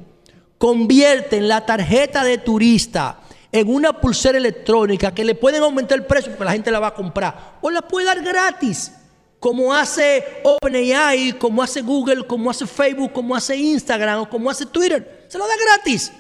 convierten 0.58 1.50
la 1.50 1.66
tarjeta 1.66 2.24
de 2.24 2.38
turista 2.38 3.21
en 3.52 3.74
una 3.74 4.00
pulsera 4.00 4.38
electrónica 4.38 5.14
que 5.14 5.26
le 5.26 5.36
pueden 5.36 5.62
aumentar 5.64 5.98
el 5.98 6.06
precio 6.06 6.32
porque 6.32 6.46
la 6.46 6.54
gente 6.54 6.72
la 6.72 6.80
va 6.80 6.88
a 6.88 6.94
comprar. 6.94 7.58
O 7.62 7.70
la 7.70 7.82
puede 7.82 8.06
dar 8.06 8.22
gratis, 8.22 8.92
como 9.40 9.74
hace 9.74 10.24
OpenAI, 10.44 11.34
como 11.34 11.62
hace 11.62 11.82
Google, 11.82 12.26
como 12.26 12.50
hace 12.50 12.66
Facebook, 12.66 13.12
como 13.12 13.36
hace 13.36 13.56
Instagram 13.56 14.22
o 14.22 14.30
como 14.30 14.50
hace 14.50 14.66
Twitter. 14.66 15.26
Se 15.28 15.38
lo 15.38 15.48
da 15.48 15.54
gratis. 15.66 16.12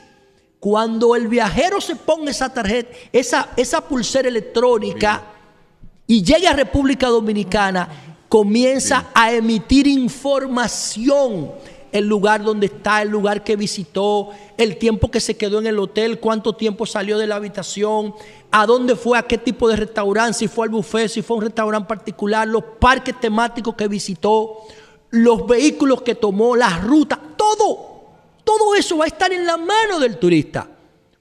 Cuando 0.59 1.15
el 1.15 1.27
viajero 1.27 1.81
se 1.81 1.95
ponga 1.95 2.29
esa 2.29 2.53
tarjeta, 2.53 2.95
esa, 3.11 3.49
esa 3.55 3.81
pulsera 3.81 4.27
electrónica 4.27 5.23
y 6.05 6.21
llegue 6.21 6.47
a 6.47 6.53
República 6.53 7.07
Dominicana, 7.07 7.89
comienza 8.27 9.07
a 9.13 9.31
emitir 9.31 9.87
información 9.87 11.51
el 11.91 12.07
lugar 12.07 12.43
donde 12.43 12.67
está, 12.67 13.01
el 13.01 13.09
lugar 13.09 13.43
que 13.43 13.55
visitó, 13.55 14.29
el 14.57 14.77
tiempo 14.77 15.11
que 15.11 15.19
se 15.19 15.35
quedó 15.35 15.59
en 15.59 15.67
el 15.67 15.79
hotel, 15.79 16.19
cuánto 16.19 16.53
tiempo 16.53 16.85
salió 16.85 17.17
de 17.17 17.27
la 17.27 17.35
habitación, 17.35 18.13
a 18.51 18.65
dónde 18.65 18.95
fue, 18.95 19.17
a 19.17 19.23
qué 19.23 19.37
tipo 19.37 19.67
de 19.67 19.75
restaurante, 19.75 20.39
si 20.39 20.47
fue 20.47 20.65
al 20.65 20.71
buffet, 20.71 21.09
si 21.09 21.21
fue 21.21 21.35
a 21.35 21.39
un 21.39 21.43
restaurante 21.45 21.87
particular, 21.87 22.47
los 22.47 22.63
parques 22.79 23.19
temáticos 23.19 23.75
que 23.75 23.87
visitó, 23.87 24.59
los 25.09 25.45
vehículos 25.45 26.01
que 26.01 26.15
tomó, 26.15 26.55
las 26.55 26.83
rutas, 26.83 27.19
todo. 27.35 27.91
Todo 28.43 28.75
eso 28.75 28.97
va 28.97 29.05
a 29.05 29.07
estar 29.07 29.31
en 29.31 29.45
la 29.45 29.57
mano 29.57 29.99
del 29.99 30.17
turista. 30.17 30.67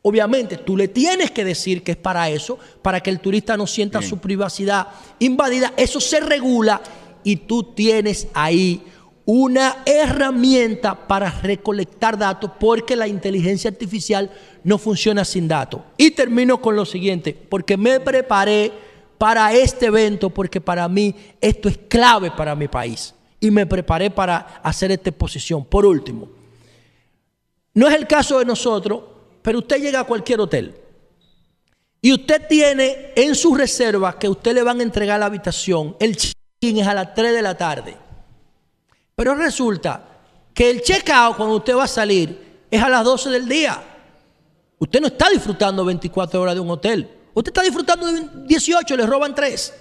Obviamente, 0.03 0.57
tú 0.57 0.77
le 0.77 0.89
tienes 0.89 1.31
que 1.31 1.45
decir 1.45 1.83
que 1.83 1.93
es 1.93 1.99
para 1.99 2.31
eso, 2.31 2.59
para 2.81 3.01
que 3.01 3.11
el 3.11 3.21
turista 3.21 3.57
no 3.57 3.67
sienta 3.67 4.01
su 4.01 4.19
privacidad 4.19 4.89
invadida. 5.19 5.75
Eso 5.77 6.01
se 6.01 6.21
regula 6.21 6.81
y 7.23 7.37
tú 7.37 7.63
tienes 7.75 8.29
ahí 8.33 8.83
una 9.33 9.85
herramienta 9.87 11.07
para 11.07 11.31
recolectar 11.31 12.19
datos 12.19 12.51
porque 12.59 12.97
la 12.97 13.07
inteligencia 13.07 13.71
artificial 13.71 14.29
no 14.65 14.77
funciona 14.77 15.25
sin 15.25 15.47
datos. 15.47 15.83
Y 15.97 16.11
termino 16.11 16.61
con 16.61 16.75
lo 16.75 16.85
siguiente, 16.85 17.33
porque 17.49 17.77
me 17.77 18.01
preparé 18.01 18.73
para 19.19 19.53
este 19.53 19.87
evento, 19.87 20.31
porque 20.31 20.61
para 20.61 20.89
mí 20.89 21.15
esto 21.41 21.69
es 21.69 21.79
clave 21.89 22.33
para 22.33 22.57
mi 22.57 22.67
país. 22.67 23.15
Y 23.39 23.53
me 23.53 23.67
preparé 23.67 24.11
para 24.11 24.61
hacer 24.65 24.91
esta 24.91 25.11
exposición. 25.11 25.65
Por 25.65 25.87
último, 25.87 26.29
no 27.73 27.87
es 27.87 27.95
el 27.95 28.09
caso 28.09 28.41
de 28.41 28.45
nosotros, 28.45 29.01
pero 29.43 29.61
usted 29.61 29.81
llega 29.81 30.01
a 30.01 30.05
cualquier 30.05 30.41
hotel 30.41 30.75
y 32.03 32.13
usted 32.13 32.49
tiene 32.49 33.13
en 33.15 33.37
su 33.37 33.55
reserva 33.55 34.19
que 34.19 34.29
usted 34.29 34.55
le 34.55 34.65
van 34.65 34.81
a 34.81 34.83
entregar 34.83 35.21
la 35.21 35.27
habitación, 35.27 35.95
el 36.01 36.17
check-in 36.17 36.79
es 36.79 36.87
a 36.89 36.95
las 36.95 37.15
3 37.15 37.33
de 37.33 37.43
la 37.43 37.57
tarde. 37.57 38.10
Pero 39.21 39.35
resulta 39.35 40.03
que 40.55 40.71
el 40.71 40.81
check-out 40.81 41.37
cuando 41.37 41.57
usted 41.57 41.77
va 41.77 41.85
a 41.85 41.87
salir 41.87 42.65
es 42.71 42.83
a 42.83 42.89
las 42.89 43.05
12 43.05 43.29
del 43.29 43.47
día. 43.47 43.79
Usted 44.79 44.99
no 44.99 45.09
está 45.09 45.29
disfrutando 45.29 45.85
24 45.85 46.41
horas 46.41 46.55
de 46.55 46.61
un 46.63 46.71
hotel. 46.71 47.07
Usted 47.35 47.51
está 47.51 47.61
disfrutando 47.61 48.07
de 48.07 48.27
18, 48.47 48.97
le 48.97 49.05
roban 49.05 49.35
3. 49.35 49.75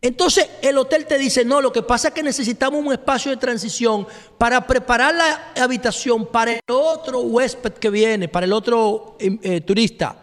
Entonces 0.00 0.48
el 0.62 0.78
hotel 0.78 1.04
te 1.04 1.18
dice, 1.18 1.44
no, 1.44 1.60
lo 1.60 1.70
que 1.70 1.82
pasa 1.82 2.08
es 2.08 2.14
que 2.14 2.22
necesitamos 2.22 2.82
un 2.82 2.94
espacio 2.94 3.30
de 3.30 3.36
transición 3.36 4.06
para 4.38 4.66
preparar 4.66 5.14
la 5.14 5.52
habitación 5.62 6.24
para 6.24 6.52
el 6.52 6.60
otro 6.66 7.20
huésped 7.20 7.74
que 7.74 7.90
viene, 7.90 8.26
para 8.26 8.46
el 8.46 8.54
otro 8.54 9.18
em, 9.20 9.38
eh, 9.42 9.60
turista. 9.60 10.16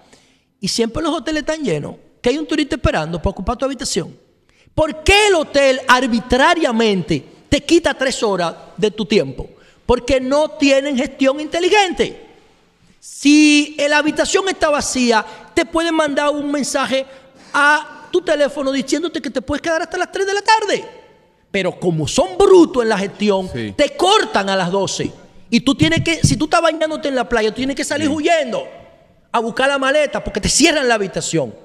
Y 0.59 0.69
siempre 0.69 1.03
los 1.03 1.13
hoteles 1.13 1.41
están 1.41 1.63
llenos, 1.63 1.97
que 2.19 2.29
hay 2.29 2.39
un 2.39 2.47
turista 2.47 2.77
esperando 2.77 3.19
para 3.19 3.29
ocupar 3.29 3.55
tu 3.55 3.65
habitación. 3.65 4.17
¿Por 4.73 5.03
qué 5.03 5.27
el 5.27 5.35
hotel 5.35 5.81
arbitrariamente 5.87 7.34
te 7.55 7.63
quita 7.63 7.93
tres 7.93 8.21
horas 8.21 8.53
de 8.75 8.91
tu 8.91 9.05
tiempo? 9.05 9.47
Porque 9.85 10.19
no 10.19 10.49
tienen 10.49 10.97
gestión 10.97 11.39
inteligente. 11.39 12.25
Si 12.99 13.77
la 13.87 13.99
habitación 13.99 14.49
está 14.49 14.69
vacía, 14.69 15.25
te 15.53 15.65
pueden 15.65 15.95
mandar 15.95 16.31
un 16.31 16.51
mensaje 16.51 17.05
a 17.53 18.07
tu 18.11 18.19
teléfono 18.19 18.73
diciéndote 18.73 19.21
que 19.21 19.29
te 19.29 19.41
puedes 19.41 19.61
quedar 19.61 19.81
hasta 19.81 19.97
las 19.97 20.11
3 20.11 20.27
de 20.27 20.33
la 20.33 20.41
tarde. 20.41 20.85
Pero 21.49 21.79
como 21.79 22.05
son 22.09 22.37
brutos 22.37 22.83
en 22.83 22.89
la 22.89 22.97
gestión, 22.97 23.49
Sí. 23.53 23.73
te 23.77 23.95
cortan 23.95 24.49
a 24.49 24.57
las 24.57 24.69
12. 24.69 25.09
Y 25.49 25.61
tú 25.61 25.75
tienes 25.75 26.03
que, 26.03 26.15
si 26.27 26.35
tú 26.35 26.45
estás 26.45 26.61
bañándote 26.61 27.07
en 27.07 27.15
la 27.15 27.29
playa, 27.29 27.51
tú 27.51 27.57
tienes 27.57 27.77
que 27.77 27.85
salir 27.85 28.09
huyendo 28.09 28.67
a 29.31 29.39
buscar 29.39 29.69
la 29.69 29.77
maleta 29.77 30.21
porque 30.21 30.41
te 30.41 30.49
cierran 30.49 30.89
la 30.89 30.95
habitación. 30.95 31.55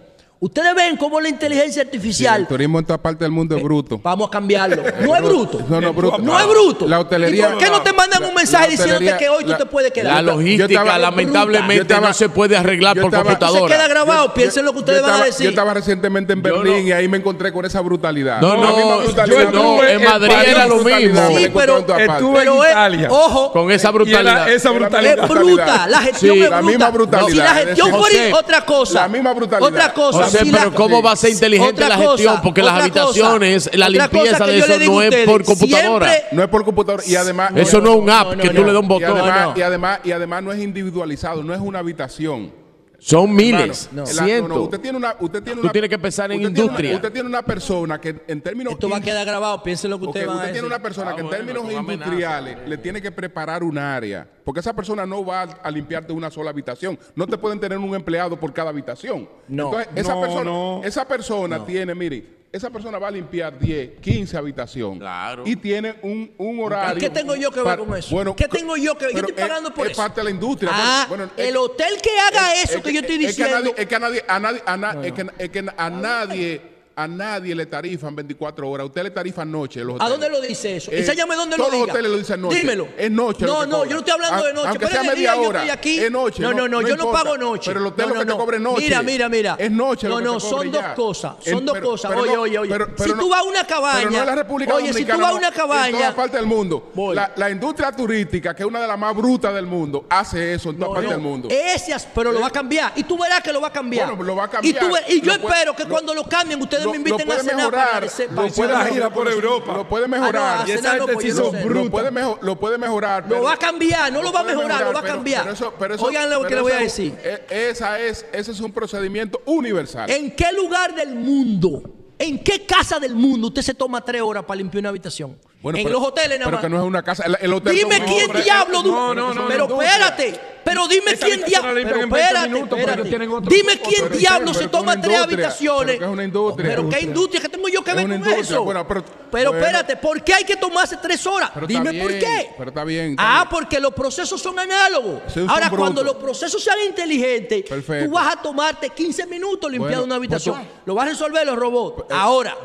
Ustedes 0.42 0.74
ven 0.74 0.96
cómo 0.96 1.20
la 1.20 1.28
inteligencia 1.28 1.82
Sí, 1.82 1.86
artificial 1.86 2.40
el 2.40 2.46
turismo 2.46 2.78
en 2.78 2.86
toda 2.86 2.96
parte 2.96 3.24
del 3.26 3.30
mundo 3.30 3.54
es 3.54 3.62
bruto. 3.62 4.00
Vamos 4.02 4.28
a 4.28 4.30
cambiarlo. 4.30 4.82
No 5.02 5.14
es 5.14 5.22
bruto. 5.22 5.60
No, 5.68 5.80
no, 5.82 5.92
bruto. 5.92 6.16
No 6.18 6.38
es 6.40 6.46
bruto. 6.48 6.88
La 6.88 6.98
hotelería. 7.00 7.46
¿Y 7.48 7.50
por 7.52 7.58
qué 7.58 7.68
no 7.70 7.82
te 7.82 7.92
mandan 7.92 8.24
un 8.24 8.32
mensaje 8.34 8.64
la 8.64 8.70
diciéndote 8.70 9.16
que 9.18 9.28
hoy 9.28 9.44
tú 9.44 9.50
la- 9.50 9.58
te 9.58 9.66
puedes 9.66 9.92
quedar? 9.92 10.14
La 10.14 10.22
logística 10.22 10.64
estaba- 10.64 10.98
lamentablemente 10.98 11.82
estaba- 11.82 12.08
no 12.08 12.14
se 12.14 12.30
puede 12.30 12.56
arreglar 12.56 12.96
por 12.96 13.04
estaba- 13.06 13.22
Se 13.24 13.28
computadora. 13.38 13.76
queda 13.76 13.88
grabado. 13.88 14.32
Piensen 14.32 14.64
lo 14.64 14.72
que 14.72 14.78
ustedes 14.78 15.02
van 15.02 15.20
a 15.20 15.24
decir. 15.26 15.44
Yo 15.44 15.50
estaba 15.50 15.74
recientemente 15.74 16.32
en 16.32 16.40
Berlín 16.40 16.72
no- 16.72 16.88
y 16.88 16.92
ahí 16.92 17.06
me 17.06 17.18
encontré 17.18 17.52
con 17.52 17.66
esa 17.66 17.82
brutalidad. 17.82 18.40
No, 18.40 18.56
La 18.56 18.62
no, 18.70 18.98
brutalidad. 19.02 19.52
no, 19.52 19.84
en 19.84 20.02
Madrid 20.04 20.32
era 20.46 20.66
lo 20.66 20.76
mismo. 20.76 21.14
la 21.20 21.28
Sí, 21.28 21.50
pero-. 21.54 21.78
Estuve 21.80 22.42
en 22.44 22.54
Italia. 22.70 23.08
ojo, 23.10 23.52
Con 23.52 23.70
esa 23.70 23.90
brutalidad. 23.90 24.48
esa 24.50 24.70
brutalidad. 24.70 25.18
Es 25.22 25.28
bruta, 25.28 25.86
la 25.86 25.98
gestión 26.00 26.34
Sí, 26.34 26.42
es 26.44 26.48
la 26.50 26.56
bruta. 26.60 26.70
misma 26.70 26.90
brutalidad, 26.90 27.28
Si 27.28 27.34
la 27.36 27.60
es 27.60 27.66
gestión 27.66 27.90
fuera 27.90 28.38
otra 28.38 28.64
cosa. 28.64 29.00
la 29.02 29.08
misma 29.08 29.34
brutalidad. 29.34 29.68
Otra 29.70 29.92
cosa. 29.92 30.29
Si 30.30 30.50
la- 30.50 30.58
pero 30.58 30.74
¿cómo 30.74 31.02
va 31.02 31.12
a 31.12 31.16
ser 31.16 31.30
inteligente 31.30 31.80
la 31.88 31.96
gestión? 31.96 32.16
cosa, 32.34 32.42
Porque 32.42 32.62
las 32.62 32.80
habitaciones, 32.80 33.64
cosa, 33.64 33.76
la 33.78 33.88
limpieza 33.88 34.46
de 34.46 34.58
eso 34.58 34.78
no 34.90 35.02
es 35.02 35.26
por 35.26 35.44
computadora. 35.44 36.08
siempre- 36.10 36.28
No 36.36 36.42
es 36.42 36.48
por 36.48 36.64
computadora. 36.64 37.02
Y 37.06 37.16
además. 37.16 37.52
Eso 37.56 37.80
no 37.80 37.90
es 37.92 37.96
un 37.96 38.10
app 38.10 38.34
no, 38.36 38.42
que 38.42 38.48
no, 38.48 38.54
tú 38.60 38.64
le 38.66 38.72
das 38.72 38.80
un 38.82 38.84
y 38.84 38.88
botón. 38.88 39.18
además, 39.18 39.46
no. 39.48 39.58
y 39.58 39.62
además, 39.62 40.00
y 40.04 40.12
además 40.12 40.42
no 40.42 40.52
es 40.52 40.60
individualizado, 40.60 41.42
no 41.42 41.54
es 41.54 41.60
una 41.60 41.78
habitación. 41.80 42.59
Son 43.02 43.34
miles, 43.34 43.86
Hermano, 43.86 44.06
cientos. 44.06 44.48
no, 44.50 44.54
no, 44.56 44.60
usted 44.62 44.80
tiene 44.80 44.98
una, 44.98 45.16
usted 45.18 45.42
tiene 45.42 45.56
Tú 45.60 45.64
una- 45.64 45.72
tienes 45.72 45.88
que 45.90 45.98
pensar 45.98 46.30
en 46.30 46.36
usted 46.38 46.48
tiene 46.52 46.60
una- 46.60 46.70
industria. 46.70 46.94
usted 46.96 47.12
tiene 47.12 47.28
una 47.28 47.42
persona 47.42 48.00
que 48.00 48.14
en 48.28 48.42
términos 48.42 48.74
Esto 48.74 48.88
va 48.90 48.98
a 48.98 49.00
quedar 49.00 49.26
grabado. 49.26 49.62
Piensen 49.62 49.90
lo 49.90 49.98
que 49.98 50.04
Ok, 50.04 50.08
ustedes 50.10 50.26
van 50.26 50.36
a 50.36 50.38
usted 50.40 50.48
decir. 50.48 50.60
tiene 50.62 50.74
una 50.74 50.82
persona 50.82 51.10
Ah, 51.10 51.14
que 51.14 51.20
en 51.22 51.26
bueno, 51.28 51.36
términos 51.44 51.64
amenaza. 51.64 51.92
industriales 51.94 52.58
le 52.68 52.76
tiene 52.78 53.00
que 53.00 53.10
preparar 53.10 53.64
un 53.64 53.78
área, 53.78 54.28
porque 54.44 54.60
esa 54.60 54.74
persona 54.74 55.06
no 55.06 55.24
va 55.24 55.42
a, 55.42 55.44
a 55.62 55.70
limpiarte 55.70 56.12
una 56.12 56.30
sola 56.30 56.50
habitación. 56.50 56.98
No 57.14 57.26
te 57.26 57.38
pueden 57.38 57.58
tener 57.58 57.78
un 57.78 57.94
empleado 57.94 58.38
por 58.38 58.52
cada 58.52 58.68
habitación. 58.70 59.28
No. 59.48 59.66
Entonces, 59.68 59.88
esa 59.94 60.14
No, 60.14 60.20
persona, 60.20 60.44
no. 60.44 60.80
esa 60.84 61.08
persona 61.08 61.64
tiene, 61.64 61.94
mire, 61.94 62.39
esa 62.52 62.68
persona 62.68 62.98
va 62.98 63.08
a 63.08 63.10
limpiar 63.12 63.56
10, 63.58 64.00
15 64.00 64.36
habitaciones. 64.36 64.98
Claro. 64.98 65.44
Y 65.46 65.54
tiene 65.56 65.94
un, 66.02 66.32
un 66.36 66.60
horario. 66.60 66.98
¿Qué 67.00 67.08
tengo 67.10 67.36
yo 67.36 67.50
que 67.52 67.62
ver 67.62 67.78
con 67.78 67.96
eso? 67.96 68.12
Bueno, 68.14 68.34
¿Qué 68.34 68.48
tengo 68.48 68.76
yo 68.76 68.98
que 68.98 69.06
ver? 69.06 69.14
Yo 69.14 69.20
estoy 69.20 69.34
pagando 69.34 69.68
es- 69.68 69.74
por 69.74 69.86
es 69.86 69.92
eso. 69.92 70.02
parte 70.02 70.20
de 70.20 70.24
la 70.24 70.30
industria. 70.30 70.70
Ah, 70.72 71.06
Bueno, 71.08 71.30
el 71.36 71.48
es- 71.50 71.56
hotel 71.56 71.94
que 72.02 72.10
haga 72.18 72.54
es- 72.54 72.64
eso 72.70 72.78
es 72.78 72.84
que 72.84 72.92
yo 72.92 73.00
estoy 73.00 73.24
es 73.24 73.36
que 73.36 73.42
a 73.44 73.46
diciendo. 73.46 73.70
nadie- 73.70 73.74
es 73.82 73.86
que 73.86 73.94
a 73.94 73.98
nadie, 74.00 74.24
a 74.26 74.38
nadie, 74.40 74.62
a 74.66 74.76
na- 74.76 74.96
es 75.04 75.12
que, 75.12 75.26
es 75.38 75.50
que 75.50 75.64
a 75.76 75.90
nadie, 75.90 76.60
a 76.96 77.08
nadie 77.08 77.54
le 77.54 77.66
tarifan 77.66 78.14
24 78.14 78.68
horas. 78.68 78.82
A 78.84 78.86
usted 78.86 79.02
le 79.04 79.10
tarifan 79.10 79.50
noche. 79.50 79.82
Los 79.82 80.00
¿A 80.00 80.08
dónde 80.08 80.28
lo 80.28 80.40
dice 80.40 80.76
eso? 80.76 80.90
Eh, 80.90 80.98
Enséñame 81.00 81.34
dónde 81.34 81.56
lo 81.56 81.64
todos 81.64 81.72
diga. 81.72 81.86
los 81.86 81.94
hoteles 81.94 82.10
lo 82.12 82.18
dicen 82.18 82.40
noche. 82.42 82.58
Dímelo. 82.58 82.88
Es 82.98 83.10
noche 83.10 83.46
No, 83.46 83.64
no, 83.64 83.84
yo 83.84 83.92
no 83.92 83.98
estoy 83.98 84.12
hablando 84.12 84.44
de 84.44 84.50
A- 84.50 84.54
noche. 84.54 84.68
aunque 84.68 84.86
pero 84.86 84.90
sea 84.90 85.00
en 85.00 85.06
media 85.06 85.32
día 85.32 85.42
yo 85.42 85.48
hora, 85.48 85.58
estoy 85.60 85.70
aquí. 85.70 85.98
es 86.00 86.10
noche, 86.10 86.42
No, 86.42 86.50
no- 86.52 86.56
no, 86.58 86.68
no, 86.68 86.80
no 86.82 86.88
yo 86.88 86.96
no 86.96 87.10
pago 87.12 87.38
noche. 87.38 87.70
Pero 87.70 87.80
el 87.80 87.86
hotel 87.86 88.08
no, 88.08 88.14
lo 88.14 88.20
que 88.20 88.26
no, 88.26 88.32
te 88.34 88.38
cobre 88.38 88.56
es 88.58 88.62
noche. 88.62 88.82
Mira, 88.82 89.02
mira, 89.02 89.28
mira. 89.28 89.56
Es 89.58 89.70
noche 89.70 90.08
No, 90.08 90.14
lo 90.14 90.18
que 90.18 90.24
no, 90.24 90.34
te 90.34 90.40
son 90.40 90.70
dos 90.72 90.82
ya. 90.82 90.94
cosas. 90.94 91.34
En- 91.44 91.54
Son 91.54 91.64
dos 91.64 91.74
pero- 91.74 91.86
cosas. 91.90 92.10
pero 92.10 92.22
Oye, 92.22 92.34
no- 92.34 92.40
oye, 92.42 92.58
oye. 92.58 92.70
pero- 92.72 92.88
si 92.98 93.10
no- 93.10 93.16
tú 93.18 93.28
vas 93.30 93.40
a 93.40 93.44
una 93.44 93.66
cabaña. 93.66 93.98
Pero 93.98 94.10
no 94.10 94.18
es 94.18 94.26
la 94.26 94.34
República 94.34 94.74
oye, 94.74 94.86
si 94.88 94.92
Dominicana. 95.04 95.16
tú 95.16 95.20
vas 95.22 95.28
a 95.28 95.32
no, 95.32 95.38
una 95.38 95.48
En 95.48 95.54
cabaña. 95.54 95.98
todas 95.98 96.14
partes 96.14 96.40
del 96.40 96.46
mundo. 96.46 96.92
La, 97.14 97.32
la 97.36 97.50
industria 97.50 97.92
turística, 97.92 98.54
que 98.54 98.62
es 98.62 98.68
una 98.68 98.80
de 98.80 98.86
las 98.88 98.98
más 98.98 99.16
brutas 99.16 99.54
del 99.54 99.66
mundo, 99.66 100.04
hace 100.10 100.54
eso 100.54 100.70
en 100.70 100.76
todas 100.76 100.88
No, 100.88 100.94
partes 100.94 101.10
no, 101.10 101.16
del 101.16 101.22
mundo. 101.24 101.48
Ese 101.50 101.94
as- 101.94 102.06
pero 102.14 102.30
lo 102.32 102.40
va 102.40 102.48
a 102.48 102.52
cambiar. 102.52 102.92
Y 102.96 103.04
tú 103.04 103.16
verás 103.18 103.40
que 103.42 103.52
lo 103.52 103.60
va 103.60 103.68
a 103.68 103.72
cambiar. 103.72 104.08
Bueno, 104.08 104.22
lo 104.24 104.36
va 104.36 104.44
a 104.44 104.46
Y, 104.62 104.72
cambiar. 104.72 105.04
y 105.08 105.20
yo 105.20 105.32
espero 105.32 105.74
que 105.74 105.84
cuando 105.86 106.12
lo 106.14 106.24
cambien, 106.24 106.60
ustedes 106.60 106.79
lo- 106.84 106.90
me 106.92 106.98
lo 106.98 107.04
inviten 107.08 107.20
a 107.22 107.24
puede 107.26 107.40
cenar 107.40 107.56
mejorar, 107.56 107.90
para 107.92 108.06
ese- 108.06 108.28
lo 108.28 108.48
puede 108.48 108.90
gira 108.92 109.10
por 109.12 109.28
Europa. 109.28 109.72
Lo 109.74 109.88
puede 109.88 110.04
Ah, 110.04 110.08
no, 110.08 110.16
mejorar. 110.20 110.68
Y 110.68 110.72
esa 110.72 110.82
no, 110.82 110.98
gente 111.06 111.12
pues 111.14 111.26
sí 111.26 111.32
son 111.32 111.50
brutos. 111.64 111.84
Lo 111.84 111.90
puede, 111.90 112.10
mejo- 112.10 112.38
lo 112.42 112.56
puede 112.56 112.78
mejorar. 112.78 113.22
Lo 113.24 113.28
pero- 113.28 113.42
va 113.42 113.52
a 113.52 113.56
cambiar, 113.56 114.12
no 114.12 114.22
lo 114.22 114.32
va 114.32 114.40
a 114.40 114.42
puede 114.42 114.56
mejorar, 114.56 114.80
lo 114.86 114.92
va 114.92 114.98
a 114.98 115.02
pero- 115.02 115.14
cambiar. 115.14 115.42
pero 115.42 115.54
eso- 115.54 115.74
pero 115.78 115.94
eso- 115.94 116.04
Oigan 116.04 116.30
lo 116.30 116.38
que 116.42 116.44
pero 116.48 116.56
le 116.56 116.62
voy 116.62 116.72
a 116.72 116.76
decir. 116.78 117.14
e- 117.22 117.68
Esa 117.70 117.98
es, 117.98 118.24
ese 118.32 118.52
es 118.52 118.60
un 118.60 118.72
procedimiento 118.72 119.40
universal. 119.46 120.10
¿En 120.10 120.34
qué 120.34 120.52
lugar 120.52 120.94
del 120.94 121.14
mundo, 121.14 121.82
en 122.18 122.42
qué 122.42 122.64
casa 122.66 122.98
del 122.98 123.14
mundo 123.14 123.48
usted 123.48 123.62
se 123.62 123.74
toma 123.74 124.00
tres 124.04 124.22
horas 124.22 124.44
para 124.44 124.56
limpiar 124.58 124.80
una 124.80 124.88
habitación? 124.90 125.36
Bueno, 125.62 125.78
en 125.78 125.84
pero- 125.84 125.98
los 125.98 126.08
hoteles 126.08 126.38
nada 126.38 126.50
Pero 126.50 126.62
que 126.62 126.68
no 126.70 126.76
es 126.78 126.82
una 126.84 127.02
casa. 127.02 127.24
El, 127.26 127.36
el 127.38 127.52
hotel 127.52 127.74
Dime 127.76 128.02
quién 128.06 128.28
no, 128.32 128.40
diablo. 128.40 128.82
no, 128.82 129.14
no, 129.14 129.34
no, 129.34 129.46
pero 129.46 129.64
espérate, 129.82 130.40
pero 130.64 130.88
dime 130.88 131.10
Esa 131.10 131.26
quién 131.26 131.44
diablo. 131.44 131.70
Pero 131.74 132.00
en 132.00 132.08
20 132.08 132.18
espérate, 132.18 132.48
minutos, 132.48 132.68
pero 132.70 132.80
espérate. 132.88 133.08
tienen 133.10 133.30
otro- 133.30 133.50
Dime 133.54 133.72
otro- 133.74 133.84
quién 133.90 134.02
pero- 134.04 134.16
diablo 134.16 134.52
pero 134.52 134.58
se 134.58 134.68
toma 134.68 134.98
tres 135.00 135.18
habitaciones. 135.18 135.86
pero 135.86 135.98
que 135.98 136.04
es 136.06 136.10
una 136.10 136.24
industria. 136.24 136.68
Pero 136.70 136.88
qué 136.88 137.00
industria 137.00 137.40
que 137.42 137.48
tengo 137.50 137.68
yo 137.68 137.84
que 137.84 137.92
ver 137.92 138.08
con 138.08 138.26
eso. 138.28 138.64
bueno, 138.64 138.88
pero- 138.88 139.04
pero 139.30 139.50
bueno. 139.50 139.66
espérate, 139.66 139.96
¿por 139.98 140.24
qué 140.24 140.32
hay 140.32 140.44
que 140.44 140.56
tomarse 140.56 140.96
tres 140.96 141.26
horas? 141.26 141.50
Pero 141.52 141.66
Dime 141.66 141.92
por 142.00 142.10
qué. 142.10 142.50
pero 142.56 142.70
está 142.70 142.84
bien, 142.84 143.10
está 143.10 143.22
Ah, 143.22 143.44
bien. 143.44 143.48
porque 143.50 143.78
los 143.80 143.92
procesos 143.92 144.40
son 144.40 144.58
análogos. 144.58 145.20
Sí, 145.26 145.40
son 145.40 145.50
Ahora, 145.50 145.68
cuando 145.68 146.02
los 146.02 146.16
procesos 146.16 146.64
sean 146.64 146.78
inteligentes, 146.86 147.64
Perfecto. 147.68 148.06
tú 148.06 148.12
vas 148.14 148.34
a 148.34 148.40
tomarte 148.40 148.88
15 148.88 149.26
minutos 149.26 149.70
limpiando 149.70 149.98
Bueno, 149.98 150.04
una 150.06 150.14
habitación. 150.14 150.54
pues 150.56 150.68
Lo 150.86 150.94
vas 150.94 151.04
a 151.06 151.10
resolver 151.10 151.46
los 151.46 151.56
robots. 151.58 152.04
Eh, 152.10 152.14
Ahora, 152.16 152.56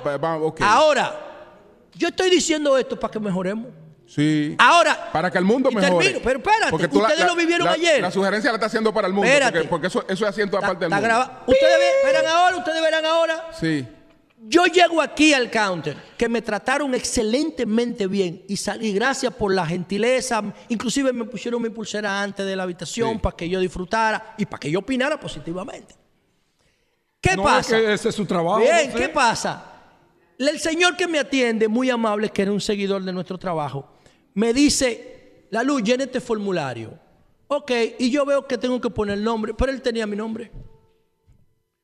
ahora, 0.61 1.22
yo 1.95 2.07
estoy 2.09 2.30
diciendo 2.30 2.77
esto 2.77 2.99
para 2.99 3.11
que 3.11 3.19
mejoremos. 3.19 3.67
Sí. 4.07 4.55
Ahora, 4.59 5.09
Para 5.11 5.31
que 5.31 5.38
el 5.39 5.43
mundo 5.45 5.69
y 5.72 5.76
mejore. 5.76 6.05
termino, 6.05 6.23
pero 6.23 6.38
espérate, 6.39 6.69
Porque 6.69 6.88
tú 6.88 7.01
ustedes 7.01 7.19
la- 7.22 7.26
lo 7.26 7.35
vivieron 7.35 7.65
la- 7.65 7.73
ayer. 7.73 8.01
La 8.01 8.11
sugerencia 8.11 8.51
la 8.51 8.55
está 8.57 8.67
haciendo 8.67 8.93
para 8.93 9.07
el 9.07 9.13
mundo. 9.13 9.27
Espérate. 9.27 9.57
Porque, 9.57 9.69
porque 9.69 9.88
eso, 9.88 10.05
eso 10.07 10.23
es 10.26 10.30
así 10.30 10.41
en 10.41 10.49
toda 10.49 10.59
Está- 10.59 10.67
parte 10.67 10.85
del 10.85 10.91
mundo. 10.91 11.03
grabado. 11.03 11.31
Ustedes 11.47 11.77
ve- 11.80 12.11
verán 12.11 12.26
ahora, 12.27 12.57
ustedes 12.57 12.81
verán 12.81 13.05
ahora. 13.05 13.47
Sí. 13.59 13.88
Yo 14.47 14.65
llego 14.65 15.01
aquí 15.01 15.34
al 15.34 15.49
counter, 15.49 15.97
que 16.17 16.30
me 16.30 16.43
trataron 16.43 16.93
excelentemente 16.93 18.05
bien 18.05 18.43
y 18.47 18.57
salí 18.57 18.93
gracias 18.93 19.34
por 19.34 19.51
la 19.51 19.65
gentileza. 19.65 20.43
Inclusive 20.69 21.11
me 21.11 21.26
pusieron 21.26 21.59
mi 21.63 21.69
pulsera 21.72 22.22
antes 22.22 22.45
de 22.45 22.55
la 22.55 22.61
habitación 22.61 23.13
Sí. 23.13 23.17
para 23.17 23.35
que 23.35 23.49
yo 23.49 23.59
disfrutara 23.59 24.35
y 24.38 24.45
para 24.45 24.59
que 24.59 24.69
yo 24.69 24.80
opinara 24.80 25.19
positivamente. 25.19 25.95
¿Qué 27.19 27.35
No, 27.35 27.41
pasa? 27.43 27.76
es 27.77 27.84
que 27.85 27.93
ese 27.93 28.09
es 28.09 28.15
su 28.15 28.26
trabajo. 28.27 28.59
Bien. 28.59 28.93
¿qué 28.93 29.09
pasa? 29.09 29.74
El 30.37 30.59
señor 30.59 30.97
que 30.97 31.07
me 31.07 31.19
atiende, 31.19 31.67
muy 31.67 31.89
amable, 31.89 32.29
que 32.29 32.41
era 32.41 32.51
un 32.51 32.61
seguidor 32.61 33.03
de 33.03 33.13
nuestro 33.13 33.37
trabajo, 33.37 33.89
me 34.33 34.53
dice, 34.53 35.47
la 35.49 35.63
luz, 35.63 35.83
llena 35.83 36.03
este 36.03 36.19
formulario. 36.19 36.99
Ok, 37.47 37.71
y 37.99 38.09
yo 38.09 38.25
veo 38.25 38.47
que 38.47 38.57
tengo 38.57 38.81
que 38.81 38.89
poner 38.89 39.17
el 39.17 39.23
nombre, 39.23 39.53
pero 39.53 39.71
él 39.71 39.81
tenía 39.81 40.05
mi 40.07 40.15
nombre. 40.15 40.51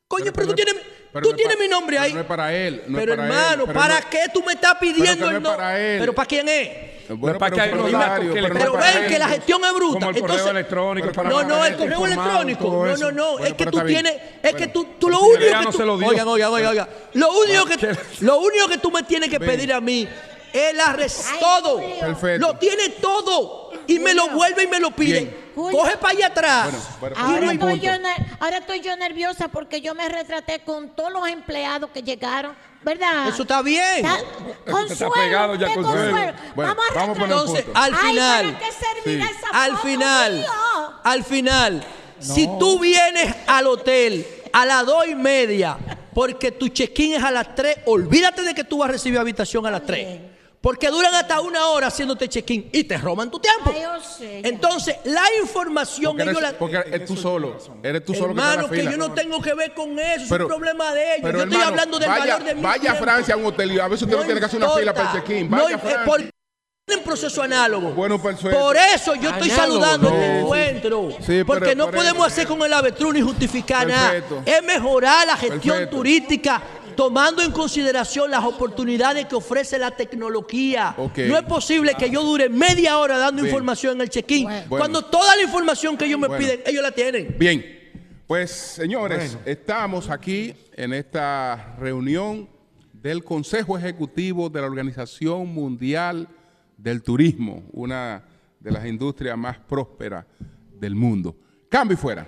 Coño, 0.07 0.25
pero, 0.25 0.35
Pero 0.35 0.47
tú 0.49 0.55
tienes, 0.55 0.75
pero 1.13 1.23
tú 1.23 1.29
no 1.29 1.35
es 1.35 1.37
tienes 1.37 1.55
pa- 1.57 1.61
mi 1.63 1.67
nombre 1.69 1.95
pero 1.97 2.03
ahí. 2.05 2.13
no 2.13 2.19
es 2.21 2.25
para 2.25 2.53
él, 2.55 2.83
no 2.87 2.97
es 2.99 3.05
pero 3.05 3.15
para 3.17 3.27
él, 3.27 3.33
hermano, 3.33 3.65
pero 3.65 3.79
¿para 3.79 3.99
no- 3.99 4.09
qué 4.09 4.19
tú 4.33 4.43
me 4.43 4.53
estás 4.53 4.75
pidiendo 4.79 5.13
que 5.13 5.19
no 5.19 5.29
el 5.29 5.35
es 5.35 5.41
nombre? 5.41 5.57
para 5.57 5.79
él. 5.79 5.99
¿Pero 5.99 6.13
para 6.15 6.25
quién 6.27 6.49
es? 6.49 6.69
Bueno, 7.13 7.37
para 7.39 7.53
que 7.53 7.59
hay 7.61 7.69
pero 7.71 7.81
unos 7.81 7.91
Rosario, 7.91 8.13
datos 8.29 8.35
que 8.35 8.41
pero 8.41 8.53
Pero 8.53 8.65
es 8.65 8.71
para 8.79 8.93
ven 8.93 9.03
él. 9.03 9.09
que 9.11 9.19
la 9.19 9.27
gestión 9.27 9.65
es 9.65 9.73
bruta. 9.73 9.93
Como 9.99 10.09
el 10.11 10.15
Entonces, 10.15 10.37
correo 10.41 10.51
electrónico. 10.51 11.07
pero- 11.07 11.15
para 11.15 11.29
no, 11.29 11.43
no, 11.43 11.65
el 11.65 11.75
correo 11.75 12.05
electrónico. 12.05 12.63
No, 12.85 12.95
no, 12.97 13.11
no. 13.11 13.31
Bueno, 13.33 13.45
es 13.47 13.53
que 13.53 13.65
pero 13.65 13.71
tú 13.71 13.85
tienes. 13.85 14.13
Es 14.41 14.55
que 14.55 14.67
tú, 14.67 14.87
tú 14.97 15.09
lo 15.09 15.17
pero 15.19 15.25
si 15.31 15.37
único 15.43 15.57
que 15.59 15.65
no 15.65 15.71
tú. 15.71 15.77
se 15.77 15.85
lo 15.85 15.97
dio. 15.97 16.07
Oigan, 16.07 16.27
oigan, 16.29 16.51
oigan, 16.53 16.69
oigan. 16.71 16.87
Lo 17.15 17.31
único 17.33 17.65
que, 17.65 17.97
lo 18.21 18.37
único 18.39 18.67
que 18.69 18.77
tú 18.77 18.91
me 18.91 19.03
tienes 19.03 19.29
que 19.29 19.39
pedir 19.41 19.73
a 19.73 19.81
mí 19.81 20.07
es 20.53 20.73
la 20.75 20.93
res 20.93 21.25
Ay, 21.33 21.39
todo. 21.41 21.81
Perfecto. 21.99 22.47
Lo 22.47 22.55
tiene 22.57 22.89
todo. 23.01 23.71
Y 23.87 23.99
me 23.99 24.13
lo 24.13 24.29
vuelve 24.29 24.63
y 24.63 24.67
me 24.67 24.79
lo 24.79 24.91
pide. 24.91 25.40
Julio. 25.55 25.77
Coge 25.79 25.97
para 25.97 26.13
allá 26.13 26.27
atrás. 26.27 26.73
Bueno, 26.99 27.15
Ahora 27.19 27.41
no 27.41 27.51
estoy, 27.51 27.79
yo, 27.79 27.91
ahora 28.39 28.57
estoy 28.57 28.79
yo 28.81 28.95
nerviosa 28.95 29.47
porque 29.47 29.81
yo 29.81 29.93
me 29.95 30.07
retraté 30.09 30.59
con 30.63 30.89
todos 30.95 31.11
los 31.11 31.27
empleados 31.27 31.89
que 31.91 32.01
llegaron, 32.03 32.55
¿verdad? 32.83 33.27
Eso 33.27 33.41
está 33.43 33.61
bien. 33.61 34.05
Está- 34.05 34.17
está 34.19 34.71
Consuelo, 34.71 35.13
pegado 35.13 35.55
ya, 35.55 35.73
Consuelo. 35.73 36.11
Consuelo. 36.11 36.33
Bueno, 36.55 36.75
vamos 36.75 36.85
a 36.89 36.93
vamos 36.99 37.17
a 37.17 37.19
poner 37.19 37.35
un 37.35 37.41
Entonces, 37.41 37.65
punto. 37.65 37.79
al 37.79 37.93
Ay, 37.93 38.09
final. 38.09 38.53
¿para 38.53 38.59
qué 38.59 38.71
servirá 38.71 39.27
Sí. 39.27 39.33
esa 39.37 39.63
Al 39.63 39.71
foto, 39.71 39.83
final, 39.87 40.33
mío? 40.33 40.45
al 41.03 41.23
final, 41.23 41.83
si 42.19 42.47
tú 42.59 42.79
vienes 42.79 43.35
al 43.47 43.67
hotel 43.67 44.25
a 44.53 44.65
las 44.65 44.85
dos 44.85 45.07
y 45.07 45.15
media, 45.15 45.77
porque 46.13 46.51
tu 46.51 46.67
check-in 46.69 47.13
es 47.13 47.23
a 47.23 47.31
las 47.31 47.55
tres, 47.55 47.77
olvídate 47.85 48.41
de 48.41 48.53
que 48.53 48.63
tú 48.63 48.79
vas 48.79 48.89
a 48.89 48.91
recibir 48.93 49.17
habitación 49.19 49.65
a 49.65 49.71
las 49.71 49.85
tres. 49.85 50.19
Porque 50.61 50.89
duran 50.89 51.13
hasta 51.15 51.41
una 51.41 51.69
hora 51.69 51.87
haciéndote 51.87 52.29
check-in 52.29 52.69
y 52.71 52.83
te 52.83 52.95
roban 52.97 53.31
tu 53.31 53.39
tiempo. 53.39 53.71
Ay, 53.73 53.81
ya. 53.81 54.47
Entonces, 54.47 54.95
la 55.05 55.23
información 55.41 56.11
Porque 56.15 56.23
ellos 56.29 56.37
eres, 56.41 56.51
la- 56.51 56.59
porque 56.59 56.75
eres 56.85 57.05
tú 57.07 57.17
solo. 57.17 57.57
Eres 57.81 58.05
tú 58.05 58.13
solo 58.13 58.27
Hermano, 58.29 58.69
que 58.69 58.83
yo 58.83 58.95
no 58.95 59.11
tengo 59.11 59.41
que 59.41 59.55
ver 59.55 59.73
con 59.73 59.97
eso, 59.97 60.23
es 60.35 60.41
un 60.41 60.47
problema 60.47 60.93
de 60.93 61.15
ellos. 61.15 61.19
Pero, 61.23 61.37
yo 61.39 61.43
estoy 61.45 61.55
hermano, 61.57 61.69
hablando 61.71 61.97
del 61.99 62.09
vaya, 62.09 62.33
valor 62.33 62.43
de 62.47 62.55
mi 62.55 62.61
Vaya 62.61 62.91
a. 62.91 62.95
Francia 62.95 63.33
a 63.33 63.37
un 63.37 63.45
hotel 63.47 63.71
y 63.71 63.79
a 63.79 63.87
veces 63.87 64.03
usted 64.03 64.17
no, 64.17 64.23
tiene 64.23 64.39
que 64.39 64.45
hacer 64.45 64.59
una 64.63 64.69
fila 64.69 64.93
para 64.93 65.11
el 65.13 65.17
check-in. 65.23 65.49
No, 65.49 65.57
Vaya 65.63 65.75
a 65.75 65.79
eh, 65.79 65.81
Francia. 65.81 66.05
por- 66.05 66.21
en 66.87 67.03
proceso 67.03 67.41
análogo. 67.41 67.91
Bueno, 67.93 68.21
perfecto. 68.21 68.59
Por 68.59 68.75
eso 68.75 69.15
yo 69.15 69.29
estoy 69.29 69.49
Análogo, 69.49 69.55
saludando 69.81 70.09
no. 70.09 70.15
este 70.15 70.39
encuentro. 70.41 71.09
Sí, 71.19 71.25
pero- 71.27 71.45
porque 71.45 71.73
no 71.75 71.85
pero- 71.85 71.97
podemos 71.97 72.27
hacer 72.27 72.45
con 72.47 72.61
el 72.63 72.73
avestruz 72.73 73.13
ni 73.13 73.21
justificar 73.21 73.87
Perfecto. 73.87 74.35
nada. 74.45 74.57
Es 74.57 74.63
mejorar 74.63 75.25
la 75.25 75.37
gestión 75.37 75.61
Perfecto. 75.77 75.95
turística 75.97 76.61
tomando 76.95 77.41
en 77.41 77.51
consideración 77.51 78.29
las 78.31 78.43
oportunidades 78.43 79.25
que 79.25 79.35
ofrece 79.35 79.77
la 79.79 79.91
tecnología. 79.91 80.95
No 80.97 81.37
es 81.37 81.43
posible 81.43 81.93
que 81.97 82.09
yo 82.09 82.23
dure 82.23 82.49
media 82.49 82.97
hora 82.97 83.17
dando 83.17 83.41
Bien. 83.43 83.53
información 83.53 83.95
en 83.95 84.01
el 84.01 84.09
check-in, 84.09 84.45
Bueno. 84.45 84.65
cuando 84.69 85.05
toda 85.05 85.35
la 85.35 85.43
información 85.43 85.97
que 85.97 86.05
ellos 86.05 86.19
me 86.19 86.27
Bueno. 86.27 86.43
piden, 86.43 86.61
ellos 86.65 86.83
la 86.83 86.91
tienen. 86.91 87.35
Bien, 87.37 87.65
pues 88.27 88.51
señores, 88.51 89.37
estamos 89.45 90.09
aquí 90.09 90.53
en 90.73 90.93
esta 90.93 91.75
reunión 91.79 92.49
del 92.93 93.23
Consejo 93.23 93.77
Ejecutivo 93.77 94.49
de 94.49 94.61
la 94.61 94.67
Organización 94.67 95.47
Mundial 95.53 96.27
del 96.77 97.01
Turismo, 97.03 97.63
una 97.71 98.23
de 98.59 98.71
las 98.71 98.85
industrias 98.85 99.37
más 99.37 99.57
prósperas 99.57 100.25
del 100.79 100.95
mundo. 100.95 101.35
Cambio 101.69 101.95
y 101.95 101.97
fuera. 101.97 102.27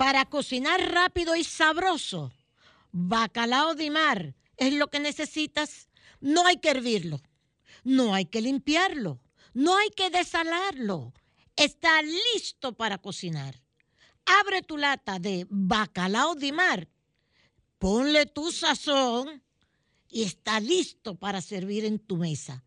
Para 0.00 0.24
cocinar 0.24 0.80
rápido 0.80 1.36
y 1.36 1.44
sabroso, 1.44 2.32
bacalao 2.90 3.74
de 3.74 3.90
mar 3.90 4.34
es 4.56 4.72
lo 4.72 4.88
que 4.88 4.98
necesitas. 4.98 5.90
No 6.22 6.46
hay 6.46 6.56
que 6.56 6.70
hervirlo, 6.70 7.20
no 7.84 8.14
hay 8.14 8.24
que 8.24 8.40
limpiarlo, 8.40 9.20
no 9.52 9.76
hay 9.76 9.90
que 9.90 10.08
desalarlo. 10.08 11.12
Está 11.54 12.00
listo 12.00 12.72
para 12.72 12.96
cocinar. 12.96 13.60
Abre 14.24 14.62
tu 14.62 14.78
lata 14.78 15.18
de 15.18 15.46
bacalao 15.50 16.34
de 16.34 16.52
mar, 16.52 16.88
ponle 17.78 18.24
tu 18.24 18.52
sazón 18.52 19.42
y 20.08 20.22
está 20.22 20.60
listo 20.60 21.16
para 21.16 21.42
servir 21.42 21.84
en 21.84 21.98
tu 21.98 22.16
mesa. 22.16 22.64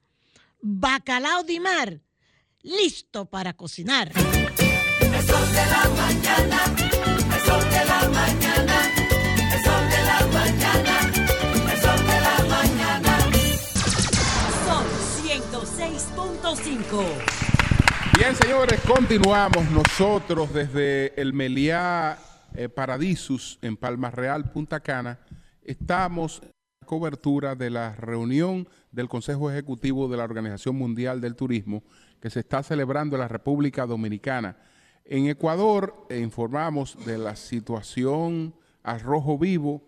Bacalao 0.62 1.42
de 1.42 1.60
mar, 1.60 2.00
listo 2.62 3.26
para 3.26 3.54
cocinar. 3.54 4.14
Sol 4.14 5.44
106.5. 5.48 6.93
Bien, 18.18 18.36
señores, 18.36 18.80
continuamos 18.82 19.70
nosotros 19.72 20.54
desde 20.54 21.20
el 21.20 21.34
Meliá 21.34 22.18
eh, 22.56 22.70
Paradisus 22.70 23.58
en 23.62 23.76
Palmas 23.76 24.14
Real, 24.14 24.52
Punta 24.52 24.80
Cana. 24.80 25.20
Estamos 25.64 26.42
en 26.44 26.50
la 26.82 26.88
cobertura 26.88 27.56
de 27.56 27.70
la 27.70 27.96
reunión 27.96 28.68
del 28.92 29.10
Consejo 29.10 29.50
Ejecutivo 29.50 30.08
de 30.08 30.18
la 30.18 30.24
Organización 30.24 30.76
Mundial 30.76 31.20
del 31.20 31.36
Turismo 31.36 31.84
que 32.22 32.30
se 32.30 32.42
está 32.42 32.62
celebrando 32.64 33.16
en 33.16 33.22
la 33.22 33.28
República 33.28 33.86
Dominicana. 33.86 34.56
En 35.06 35.28
Ecuador 35.28 35.94
eh, 36.10 36.20
informamos 36.20 36.98
de 37.06 37.18
la 37.18 37.36
situación 37.36 38.54
a 38.84 38.98
rojo 38.98 39.38
vivo. 39.38 39.82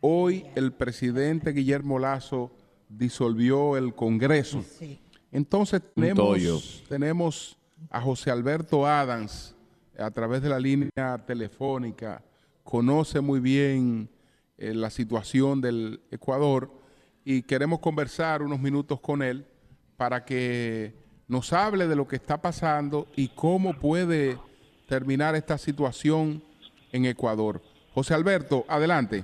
Hoy 0.00 0.46
el 0.54 0.72
presidente 0.72 1.52
Guillermo 1.52 1.98
Lazo 1.98 2.50
disolvió 2.88 3.76
el 3.76 3.94
Congreso. 3.94 4.64
Entonces 5.30 5.82
tenemos, 5.94 6.82
tenemos 6.88 7.58
a 7.90 8.00
José 8.00 8.30
Alberto 8.30 8.86
Adams 8.86 9.54
a 9.98 10.10
través 10.10 10.42
de 10.42 10.48
la 10.48 10.58
línea 10.58 11.22
telefónica, 11.26 12.22
conoce 12.62 13.20
muy 13.20 13.40
bien 13.40 14.08
eh, 14.56 14.72
la 14.72 14.88
situación 14.88 15.60
del 15.60 16.00
Ecuador 16.10 16.70
y 17.22 17.42
queremos 17.42 17.80
conversar 17.80 18.42
unos 18.42 18.60
minutos 18.60 18.98
con 19.00 19.22
él 19.22 19.46
para 19.96 20.24
que 20.24 20.94
nos 21.28 21.52
hable 21.52 21.86
de 21.86 21.96
lo 21.96 22.08
que 22.08 22.16
está 22.16 22.40
pasando 22.40 23.06
y 23.14 23.28
cómo 23.28 23.74
puede 23.74 24.38
terminar 24.86 25.34
esta 25.34 25.58
situación 25.58 26.42
en 26.92 27.06
Ecuador. 27.06 27.60
José 27.92 28.14
Alberto, 28.14 28.64
adelante. 28.68 29.22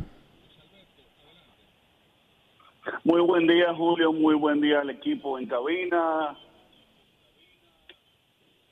Muy 3.04 3.20
buen 3.20 3.46
día, 3.46 3.74
Julio. 3.74 4.12
Muy 4.12 4.34
buen 4.34 4.60
día 4.60 4.80
al 4.80 4.90
equipo 4.90 5.38
en 5.38 5.46
cabina. 5.46 6.36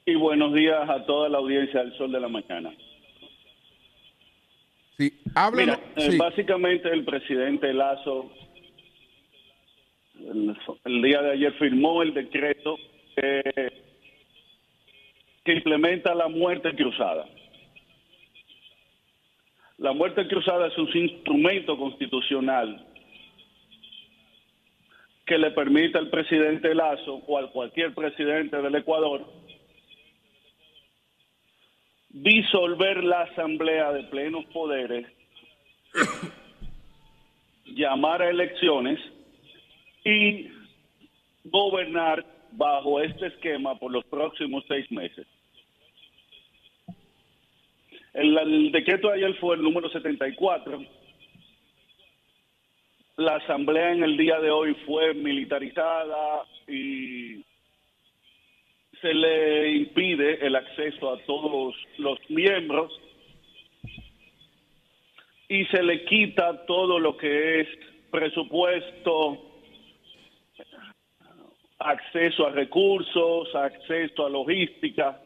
Y 0.05 0.15
buenos 0.15 0.55
días 0.55 0.89
a 0.89 1.05
toda 1.05 1.29
la 1.29 1.39
audiencia 1.39 1.81
del 1.81 1.97
Sol 1.99 2.11
de 2.13 2.21
la 2.21 2.29
Mañana. 2.29 2.73
Sí, 4.97 5.13
háblenos. 5.35 5.79
Mira, 5.79 6.07
eh, 6.07 6.13
sí. 6.13 6.17
básicamente 6.17 6.91
el 6.91 7.05
presidente 7.05 7.73
Lazo 7.73 8.31
el, 10.21 10.57
el 10.85 11.03
día 11.03 11.23
de 11.23 11.33
ayer 11.33 11.53
firmó 11.55 12.03
el 12.03 12.15
decreto 12.15 12.77
que, 13.15 13.73
implementa 15.53 16.15
la 16.15 16.29
muerte 16.29 16.75
cruzada. 16.75 17.27
La 19.79 19.93
muerte 19.93 20.27
cruzada 20.27 20.67
es 20.67 20.77
un 20.79 20.97
instrumento 20.97 21.77
constitucional 21.77 22.85
que 25.25 25.39
le 25.39 25.51
permite 25.53 25.99
al 25.99 26.09
presidente 26.09 26.75
Lazo 26.75 27.23
o 27.27 27.39
a 27.39 27.51
cualquier 27.53 27.95
presidente 27.95 28.61
del 28.61 28.75
Ecuador 28.75 29.25
disolver 32.09 33.05
la 33.05 33.23
asamblea 33.23 33.93
de 33.93 34.05
plenos 34.05 34.45
poderes, 34.47 35.07
llamar 37.67 38.23
a 38.23 38.31
elecciones 38.31 38.99
y 40.05 40.49
gobernar 41.45 42.25
bajo 42.53 43.01
este 43.01 43.27
esquema 43.27 43.79
por 43.79 43.93
los 43.93 44.05
próximos 44.07 44.65
seis 44.67 44.91
meses. 44.91 45.27
El, 48.19 48.73
decreto 48.73 49.11
de 49.11 49.15
ayer 49.15 49.35
fue 49.37 49.55
el 49.55 49.63
número 49.63 49.89
74. 49.91 50.85
La 53.19 53.37
asamblea 53.37 53.93
en 53.93 54.03
el 54.03 54.17
día 54.17 54.41
de 54.41 54.51
hoy 54.51 54.75
fue 54.87 55.15
militarizada 55.15 56.45
y 56.67 57.45
se 59.01 59.15
le 59.15 59.71
impide 59.71 60.45
el 60.45 60.57
acceso 60.57 61.13
a 61.13 61.19
todos 61.27 61.77
los 61.99 62.19
miembros 62.29 62.93
y 65.49 65.65
se 65.67 65.85
le 65.85 66.05
quita 66.05 66.67
todo 66.67 66.99
lo 66.99 67.17
que 67.17 67.61
es 67.61 67.69
presupuesto, 68.11 69.45
acceso 71.79 72.49
a 72.49 72.51
recursos, 72.51 73.55
acceso 73.55 74.27
a 74.27 74.29
logística 74.29 75.21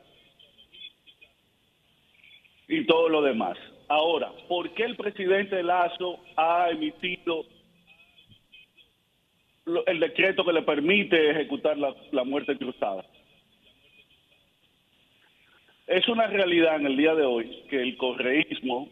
y 2.69 2.87
todo 2.87 3.09
lo 3.09 3.23
demás. 3.23 3.57
Ahora, 3.89 4.33
¿por 4.49 4.73
qué 4.75 4.85
el 4.85 4.97
presidente 4.97 5.63
Lazo 5.63 6.19
ha 6.37 6.71
emitido 6.71 7.45
el 9.87 10.01
decreto 10.01 10.45
que 10.45 10.53
le 10.53 10.63
permite 10.63 11.31
ejecutar 11.31 11.77
la, 11.77 11.95
la 12.11 12.25
muerte 12.25 12.57
cruzada? 12.57 13.05
Es 15.87 16.09
una 16.09 16.27
realidad 16.27 16.77
en 16.77 16.87
el 16.87 16.97
día 16.97 17.15
de 17.15 17.25
hoy 17.25 17.65
que 17.69 17.83
el 17.83 17.97
correísmo 17.97 18.89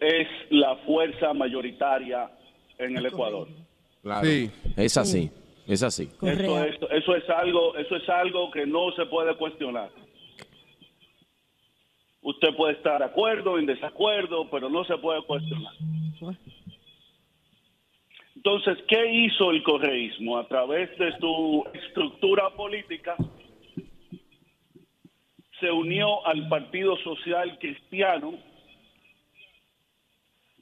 es 0.00 0.28
la 0.50 0.76
fuerza 0.84 1.32
mayoritaria 1.32 2.30
en 2.78 2.96
el 2.96 3.06
Ecuador. 3.06 3.48
Claro. 4.02 4.26
Sí. 4.26 4.50
Es 4.76 4.96
así, 4.96 5.30
es 5.66 5.82
así. 5.82 6.02
Esto 6.02 6.18
Correa. 6.18 6.66
es, 6.66 6.76
eso 6.90 7.14
es 7.14 7.30
algo, 7.30 7.76
eso 7.76 7.96
es 7.96 8.08
algo 8.08 8.50
que 8.50 8.66
no 8.66 8.90
se 8.92 9.06
puede 9.06 9.34
cuestionar. 9.36 9.90
Usted 12.22 12.54
puede 12.54 12.74
estar 12.74 13.00
de 13.00 13.06
acuerdo, 13.06 13.58
en 13.58 13.66
desacuerdo, 13.66 14.48
pero 14.48 14.68
no 14.68 14.84
se 14.84 14.96
puede 14.98 15.22
cuestionar. 15.22 15.72
Entonces, 18.36 18.78
¿qué 18.88 19.12
hizo 19.12 19.50
el 19.50 19.62
correísmo? 19.62 20.38
A 20.38 20.46
través 20.46 20.96
de 20.98 21.16
su 21.18 21.64
estructura 21.74 22.50
política, 22.50 23.16
se 25.60 25.70
unió 25.70 26.24
al 26.26 26.48
Partido 26.48 26.96
Social 26.98 27.58
Cristiano, 27.58 28.34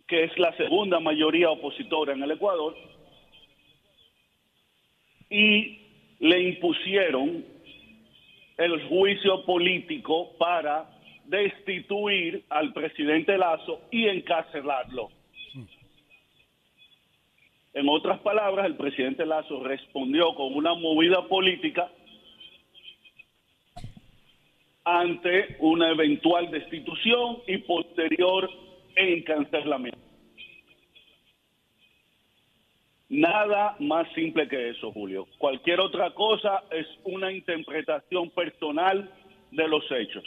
que 0.06 0.24
es 0.24 0.38
la 0.38 0.54
segunda 0.56 0.98
mayoría 0.98 1.50
opositora 1.50 2.12
en 2.12 2.22
el 2.22 2.32
Ecuador, 2.32 2.76
y 5.30 5.78
le 6.18 6.42
impusieron 6.48 7.44
el 8.58 8.88
juicio 8.88 9.44
político 9.46 10.36
para 10.38 10.99
destituir 11.30 12.44
al 12.50 12.72
presidente 12.72 13.38
Lazo 13.38 13.80
y 13.90 14.08
encarcelarlo. 14.08 15.10
En 17.72 17.88
otras 17.88 18.18
palabras, 18.20 18.66
el 18.66 18.76
presidente 18.76 19.24
Lazo 19.24 19.62
respondió 19.62 20.34
con 20.34 20.54
una 20.54 20.74
movida 20.74 21.26
política 21.28 21.88
ante 24.82 25.56
una 25.60 25.90
eventual 25.90 26.50
destitución 26.50 27.38
y 27.46 27.58
posterior 27.58 28.50
encarcelamiento. 28.96 29.98
Nada 33.08 33.76
más 33.78 34.08
simple 34.14 34.48
que 34.48 34.70
eso, 34.70 34.90
Julio. 34.92 35.28
Cualquier 35.38 35.80
otra 35.80 36.10
cosa 36.10 36.64
es 36.70 36.86
una 37.04 37.32
interpretación 37.32 38.30
personal 38.30 39.08
de 39.52 39.68
los 39.68 39.84
hechos. 39.90 40.24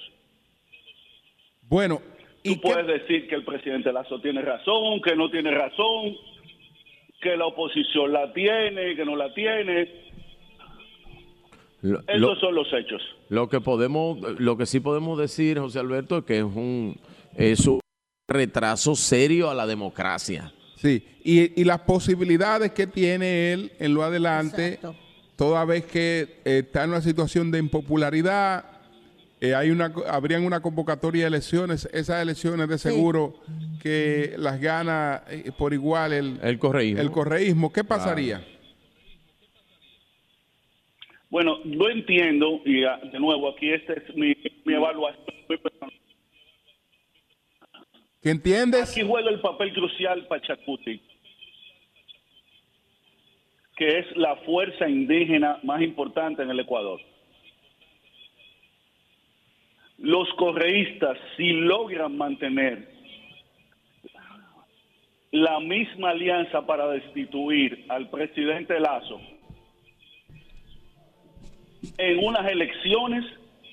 Bueno, 1.69 2.01
y 2.43 2.55
Tú 2.55 2.61
puedes 2.61 2.85
decir 2.87 3.27
que 3.27 3.35
el 3.35 3.45
presidente 3.45 3.91
Lazo 3.93 4.19
tiene 4.21 4.41
razón, 4.41 5.01
que 5.01 5.15
no 5.15 5.29
tiene 5.31 5.51
razón, 5.51 6.15
que 7.21 7.37
la 7.37 7.45
oposición 7.45 8.11
la 8.11 8.33
tiene, 8.33 8.95
que 8.95 9.05
no 9.05 9.15
la 9.15 9.33
tiene. 9.33 9.89
Lo, 11.81 11.99
Esos 12.01 12.19
lo- 12.19 12.35
son 12.37 12.55
los 12.55 12.67
hechos. 12.73 13.01
lo 13.29 13.49
que 13.49 13.59
podemos, 13.59 14.17
lo 14.39 14.57
que 14.57 14.65
sí 14.65 14.79
podemos 14.79 15.17
decir, 15.19 15.59
José 15.59 15.79
Alberto, 15.79 16.19
es 16.19 16.23
que 16.25 16.37
es 16.37 16.43
un, 16.43 16.97
es 17.35 17.65
un 17.67 17.79
retraso 18.29 18.95
serio 18.95 19.49
a 19.49 19.53
la 19.53 19.65
democracia. 19.67 20.53
Sí, 20.75 21.05
y, 21.23 21.59
y 21.61 21.63
las 21.65 21.79
posibilidades 21.81 22.71
que 22.71 22.87
tiene 22.87 23.53
él 23.53 23.71
en 23.79 23.93
lo 23.93 24.03
adelante, 24.03 24.73
Exacto. 24.75 24.95
toda 25.37 25.63
vez 25.65 25.85
que 25.85 26.41
eh, 26.45 26.59
está 26.65 26.83
en 26.83 26.89
una 26.91 27.01
situación 27.01 27.51
de 27.51 27.59
impopularidad, 27.59 28.65
eh, 29.43 29.53
hay 29.55 29.71
una, 29.71 29.91
habrían 30.07 30.45
una 30.45 30.61
convocatoria 30.61 31.23
de 31.23 31.27
elecciones, 31.27 31.89
esas 31.91 32.21
elecciones 32.21 32.69
de 32.69 32.77
seguro 32.77 33.33
que 33.81 34.35
las 34.37 34.61
gana 34.61 35.23
eh, 35.29 35.51
por 35.57 35.73
igual 35.73 36.13
el, 36.13 36.39
El 36.41 36.57
correísmo. 36.57 37.01
el 37.01 37.11
correísmo. 37.11 37.73
¿Qué 37.73 37.83
pasaría? 37.83 38.41
Bueno, 41.29 41.57
yo 41.65 41.89
entiendo, 41.89 42.61
y 42.63 42.85
ah, 42.85 43.01
de 43.11 43.19
nuevo, 43.19 43.49
aquí 43.49 43.69
esta 43.69 43.91
es 43.91 44.15
mi, 44.15 44.33
mi 44.63 44.75
evaluación. 44.75 45.25
muy 45.49 45.57
personal. 45.57 45.93
¿Qué 48.21 48.29
entiendes? 48.29 48.91
Aquí 48.91 49.05
juega 49.05 49.29
el 49.29 49.41
papel 49.41 49.73
crucial 49.73 50.25
Pachacuti, 50.27 51.01
que 53.75 53.99
es 53.99 54.05
la 54.15 54.37
fuerza 54.45 54.87
indígena 54.87 55.59
más 55.63 55.81
importante 55.81 56.43
en 56.43 56.49
el 56.49 56.61
Ecuador. 56.61 57.01
Los 59.97 60.27
correístas, 60.33 61.17
si 61.37 61.51
logran 61.51 62.17
mantener 62.17 62.91
la 65.31 65.59
misma 65.59 66.11
alianza 66.11 66.65
para 66.65 66.87
destituir 66.89 67.85
al 67.89 68.09
presidente 68.09 68.79
Lazo 68.79 69.19
en 71.97 72.19
unas 72.23 72.49
elecciones 72.51 73.25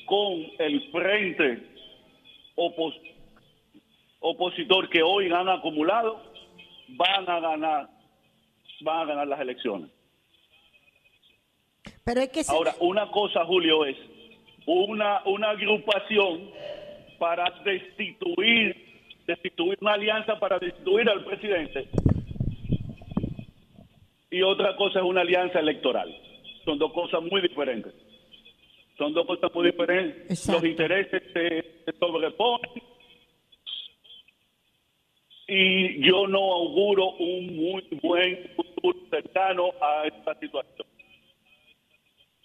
con 0.07 0.43
el 0.59 0.91
frente 0.91 1.63
opos 2.57 2.95
opositor 4.23 4.89
que 4.91 5.03
hoy 5.03 5.31
han 5.33 5.49
acumulado, 5.49 6.21
van 6.89 7.29
a 7.29 7.41
ganar, 7.41 7.89
van 8.83 8.99
a 8.99 9.05
ganar 9.07 9.29
las 9.29 9.41
elecciones. 9.41 9.91
Pero 12.05 12.21
es 12.21 12.29
que 12.29 12.45
se- 12.45 12.53
Ahora, 12.53 12.75
una 12.81 13.11
cosa, 13.11 13.45
Julio, 13.47 13.85
es 13.87 13.97
una, 14.71 15.23
una 15.25 15.51
agrupación 15.51 16.51
para 17.19 17.51
destituir, 17.65 18.77
destituir 19.27 19.79
una 19.81 19.95
alianza 19.95 20.39
para 20.39 20.59
destituir 20.59 21.09
al 21.09 21.25
presidente. 21.25 21.89
Y 24.31 24.43
otra 24.43 24.77
cosa 24.77 25.01
es 25.01 25.05
una 25.05 25.23
alianza 25.23 25.59
electoral. 25.59 26.15
Son 26.65 26.79
dos 26.79 26.93
cosas 26.93 27.21
muy 27.23 27.41
diferentes. 27.41 27.93
Son 28.97 29.13
dos 29.13 29.27
cosas 29.27 29.51
muy 29.55 29.67
diferentes. 29.67 30.31
Exacto. 30.31 30.61
Los 30.61 30.71
intereses 30.71 31.23
se, 31.33 31.83
se 31.85 31.99
sobreponen. 31.99 32.71
Y 35.49 36.07
yo 36.07 36.29
no 36.29 36.53
auguro 36.53 37.11
un 37.19 37.57
muy 37.57 37.85
buen 38.01 38.51
futuro 38.55 38.99
cercano 39.11 39.71
a 39.81 40.07
esta 40.07 40.39
situación. 40.39 40.87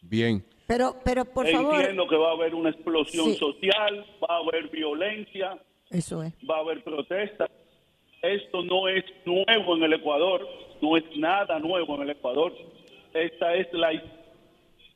Bien. 0.01 0.43
Pero, 0.67 0.95
pero 1.03 1.25
por 1.25 1.47
favor, 1.49 1.75
Entiendo 1.75 2.07
que 2.07 2.15
va 2.15 2.29
a 2.29 2.33
haber 2.33 2.55
una 2.55 2.69
explosión 2.69 3.25
Sí. 3.25 3.35
social, 3.37 4.05
va 4.23 4.35
a 4.35 4.39
haber 4.39 4.69
violencia, 4.69 5.57
eso 5.91 6.23
es. 6.23 6.33
va 6.49 6.57
a 6.57 6.59
haber 6.59 6.83
protestas. 6.83 7.49
Esto 8.21 8.63
no 8.63 8.87
es 8.87 9.03
nuevo 9.25 9.75
en 9.75 9.83
el 9.83 9.93
Ecuador, 9.93 10.47
no 10.81 10.97
es 10.97 11.03
nada 11.15 11.59
nuevo 11.59 11.95
en 11.95 12.01
el 12.03 12.09
Ecuador. 12.11 12.53
Esta 13.13 13.53
es 13.55 13.71
la 13.73 13.91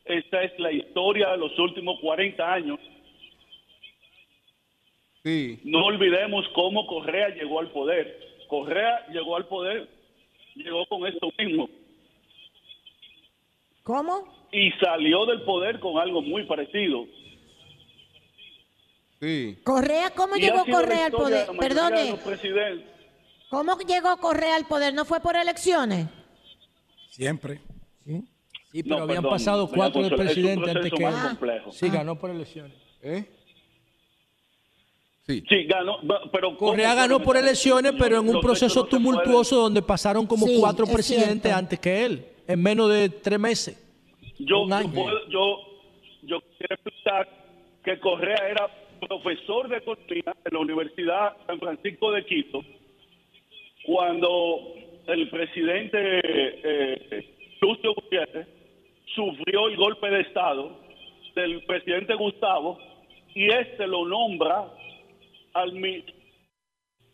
esta 0.06 0.41
es 0.44 0.58
la 0.60 0.72
historia 0.72 1.30
de 1.30 1.38
los 1.38 1.58
últimos 1.60 2.00
40 2.00 2.52
años. 2.52 2.80
Sí. 5.24 5.60
No 5.66 5.86
olvidemos 5.86 6.48
cómo 6.56 6.88
Correa 6.88 7.30
llegó 7.30 7.60
al 7.60 7.70
poder. 7.72 8.20
Correa 8.48 9.06
llegó 9.12 9.36
al 9.36 9.46
poder, 9.48 9.88
llegó 10.56 10.84
con 10.88 11.06
esto 11.06 11.30
mismo 11.38 11.70
¿Cómo? 13.84 14.39
Y 14.52 14.72
salió 14.84 15.26
del 15.26 15.42
poder 15.44 15.80
con 15.80 15.98
algo 15.98 16.22
muy 16.22 16.44
parecido. 16.46 17.06
Sí. 19.20 19.58
Correa, 19.64 20.12
¿cómo 20.12 20.38
Y 20.38 20.42
llegó 20.42 20.64
Correa 20.66 21.06
al 21.08 21.12
poder? 21.12 21.48
Perdone. 21.60 22.16
¿cómo 23.50 23.78
llegó 23.80 24.18
Correa 24.18 24.56
al 24.56 24.66
poder? 24.66 24.94
¿No 24.94 25.04
fue 25.06 25.20
por 25.20 25.36
elecciones? 25.36 26.08
Siempre. 27.10 27.60
Sí, 28.72 28.84
pero 28.84 28.98
No, 28.98 29.04
habían 29.04 29.24
perdón, 29.24 29.32
pasado 29.32 29.68
cuatro 29.68 30.04
de 30.04 30.10
Consuelo, 30.10 30.32
es 30.32 30.38
un 30.38 30.44
presidente 30.44 30.72
antes 30.72 30.92
que 30.94 31.04
él. 31.04 31.14
complejo. 31.28 31.72
Sí, 31.72 31.90
ganó 31.90 32.18
por 32.20 32.30
elecciones. 32.30 32.78
¿Eh? 33.02 33.26
Sí. 35.26 35.44
Sí, 35.50 35.64
ganó, 35.66 35.98
pero 36.32 36.56
¿cómo 36.56 36.72
Correa 36.72 36.94
ganó 36.96 37.20
por 37.22 37.36
elecciones, 37.36 37.94
pero 38.00 38.20
en 38.20 38.30
un 38.30 38.40
proceso 38.40 38.86
tumultuoso 38.86 39.58
donde 39.58 39.82
pasaron 39.82 40.26
como 40.28 40.46
Sí, 40.48 40.58
cuatro 40.60 40.86
es 40.86 40.92
presidentes 40.94 41.42
cierto. 41.44 41.58
antes 41.58 41.80
que 41.80 42.06
él, 42.06 42.26
en 42.48 42.62
menos 42.62 42.90
de 42.92 43.10
tres 43.10 43.40
meses. 43.40 43.78
Yo, 44.40 44.66
yo, 44.68 45.28
yo, 45.30 45.60
yo 46.24 46.41
quiero 46.57 46.76
explicar 46.76 47.28
que 47.84 47.99
Correa 47.99 48.49
era 48.49 48.68
profesor 49.07 49.70
de 49.70 49.78
economía 49.78 50.36
en 50.45 50.53
la 50.53 50.60
Universidad 50.60 51.38
San 51.48 51.60
Francisco 51.60 52.11
de 52.11 52.26
Quito 52.26 52.61
cuando 53.86 54.74
el 55.07 55.30
presidente 55.30 55.99
eh, 56.24 57.36
Lucio 57.61 57.94
Gutiérrez 57.95 58.48
sufrió 59.16 59.68
el 59.68 59.78
golpe 59.78 60.10
de 60.10 60.22
Estado 60.22 60.80
del 61.36 61.64
presidente 61.64 62.14
Gustavo 62.16 62.78
y 63.34 63.48
este 63.52 63.88
lo 63.88 64.06
nombra 64.06 64.66
al 65.53 65.74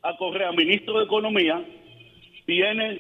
a 0.02 0.18
Correa 0.18 0.52
ministro 0.52 1.00
de 1.00 1.06
Economía, 1.06 1.64
viene 2.46 3.00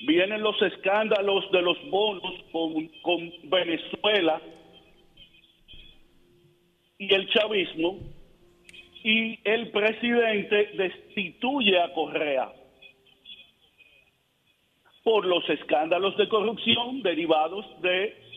vienen 0.00 0.42
los 0.42 0.60
escándalos 0.62 1.50
de 1.50 1.62
los 1.62 1.90
bonos 1.90 2.34
con, 2.52 3.32
Venezuela 3.44 4.40
y 6.98 7.14
el 7.14 7.28
chavismo 7.30 7.98
y 9.04 9.38
el 9.44 9.70
presidente 9.70 10.70
destituye 10.74 11.80
a 11.80 11.92
Correa 11.92 12.52
por 15.02 15.24
los 15.24 15.48
escándalos 15.48 16.16
de 16.16 16.28
corrupción 16.28 17.02
derivados 17.02 17.64
de 17.80 18.28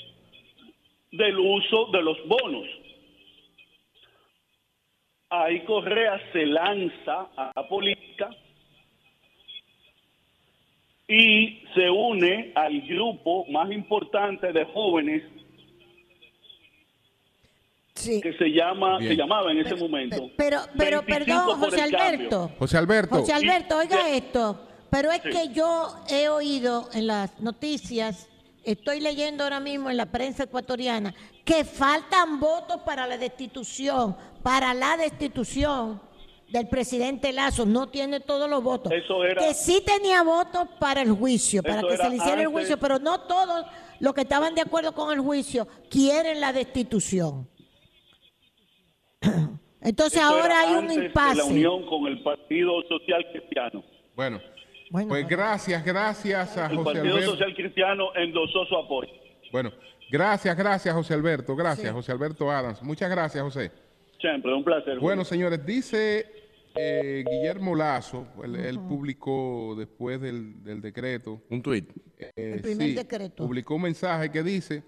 del 1.11 1.37
uso 1.37 1.87
de 1.87 2.01
los 2.01 2.17
bonos. 2.25 2.67
Ahí 5.29 5.59
Correa 5.65 6.21
se 6.31 6.45
lanza 6.45 7.27
a 7.35 7.51
la 7.53 7.67
política 7.67 8.29
y 11.13 11.61
se 11.75 11.89
une 11.89 12.53
al 12.55 12.81
grupo 12.83 13.45
más 13.51 13.69
importante 13.71 14.53
de 14.53 14.63
jóvenes 14.65 15.23
Sí. 17.95 18.21
que 18.21 18.33
se 18.33 18.45
llama 18.49 18.97
Bien. 18.97 19.11
se 19.11 19.17
llamaba 19.17 19.51
en 19.51 19.59
ese 19.59 19.75
momento. 19.75 20.29
Pero, 20.37 20.59
pero 20.77 21.01
25 21.03 21.25
perdón, 21.25 21.59
José. 21.59 21.81
Alberto. 21.81 22.51
José 22.57 22.77
Alberto. 22.77 23.15
José 23.17 23.33
Alberto, 23.33 23.77
oiga 23.77 23.97
Sí. 24.05 24.11
esto. 24.13 24.67
Pero 24.89 25.11
es 25.11 25.21
Sí. 25.21 25.29
que 25.29 25.53
yo 25.53 25.89
he 26.09 26.29
oído 26.29 26.89
en 26.93 27.07
las 27.07 27.39
noticias, 27.41 28.29
estoy 28.63 29.01
leyendo 29.01 29.43
ahora 29.43 29.59
mismo 29.59 29.89
en 29.89 29.97
la 29.97 30.05
prensa 30.07 30.43
ecuatoriana, 30.43 31.13
que 31.45 31.63
faltan 31.65 32.39
votos 32.39 32.77
para 32.85 33.05
la 33.07 33.17
destitución, 33.17 34.15
para 34.41 34.73
la 34.73 34.95
destitución 34.97 36.01
del 36.51 36.67
presidente 36.67 37.31
Lazo. 37.31 37.65
No 37.65 37.89
tiene 37.89 38.19
todos 38.19 38.49
los 38.49 38.61
votos. 38.63 38.91
Eso 38.91 39.23
era- 39.23 39.41
que 39.41 39.53
sí 39.53 39.81
tenía 39.85 40.21
votos 40.23 40.67
para 40.79 41.01
el 41.01 41.11
juicio, 41.11 41.63
para 41.63 41.81
que 41.81 41.97
se 41.97 42.09
le 42.09 42.17
hiciera 42.17 42.41
el 42.41 42.47
juicio, 42.49 42.77
pero 42.77 42.99
no 42.99 43.21
todos 43.21 43.65
los 43.99 44.13
que 44.13 44.21
estaban 44.21 44.53
de 44.55 44.61
acuerdo 44.61 44.93
con 44.93 45.11
el 45.13 45.19
juicio 45.21 45.67
quieren 45.89 46.39
la 46.41 46.51
destitución. 46.53 47.47
Entonces 49.81 50.21
ahora 50.21 50.59
hay 50.61 50.75
un 50.75 50.91
impasse. 50.91 51.37
la 51.37 51.45
unión 51.45 51.85
con 51.87 52.05
el 52.07 52.21
Partido 52.21 52.81
Social 52.87 53.25
Cristiano. 53.31 53.83
Bueno, 54.15 54.39
Bueno, 54.91 55.09
pues 55.09 55.27
gracias, 55.27 55.83
gracias 55.83 56.57
a 56.57 56.65
El 56.67 56.77
José 56.77 56.83
Partido 56.93 57.15
Alberto. 57.15 57.31
Social 57.31 57.55
Cristiano 57.55 58.09
endosó 58.15 58.65
su 58.65 58.75
apoyo. 58.75 59.09
Bueno, 59.51 59.71
gracias, 60.11 60.55
gracias, 60.57 60.93
José 60.93 61.13
Alberto. 61.13 61.55
Gracias, 61.55 61.87
Sí. 61.87 61.93
José 61.93 62.11
Alberto 62.11 62.51
Adams. 62.51 62.81
Muchas 62.83 63.09
gracias, 63.09 63.43
José. 63.43 63.71
Siempre, 64.19 64.53
un 64.53 64.63
placer. 64.63 64.99
Bueno, 64.99 65.23
señores, 65.25 65.65
dice 65.65 66.40
eh, 66.75 67.23
Guillermo 67.29 67.75
Lazo, 67.75 68.27
él, 68.43 68.55
él 68.55 68.79
publicó 68.79 69.75
después 69.77 70.19
del, 70.21 70.63
del 70.63 70.81
decreto, 70.81 71.41
Un 71.49 71.61
tuit. 71.61 71.89
eh, 72.17 72.31
El 72.35 72.61
primer 72.61 72.93
decreto. 72.95 73.45
publicó 73.45 73.75
un 73.75 73.83
mensaje 73.83 74.29
que 74.31 74.43
dice, 74.43 74.83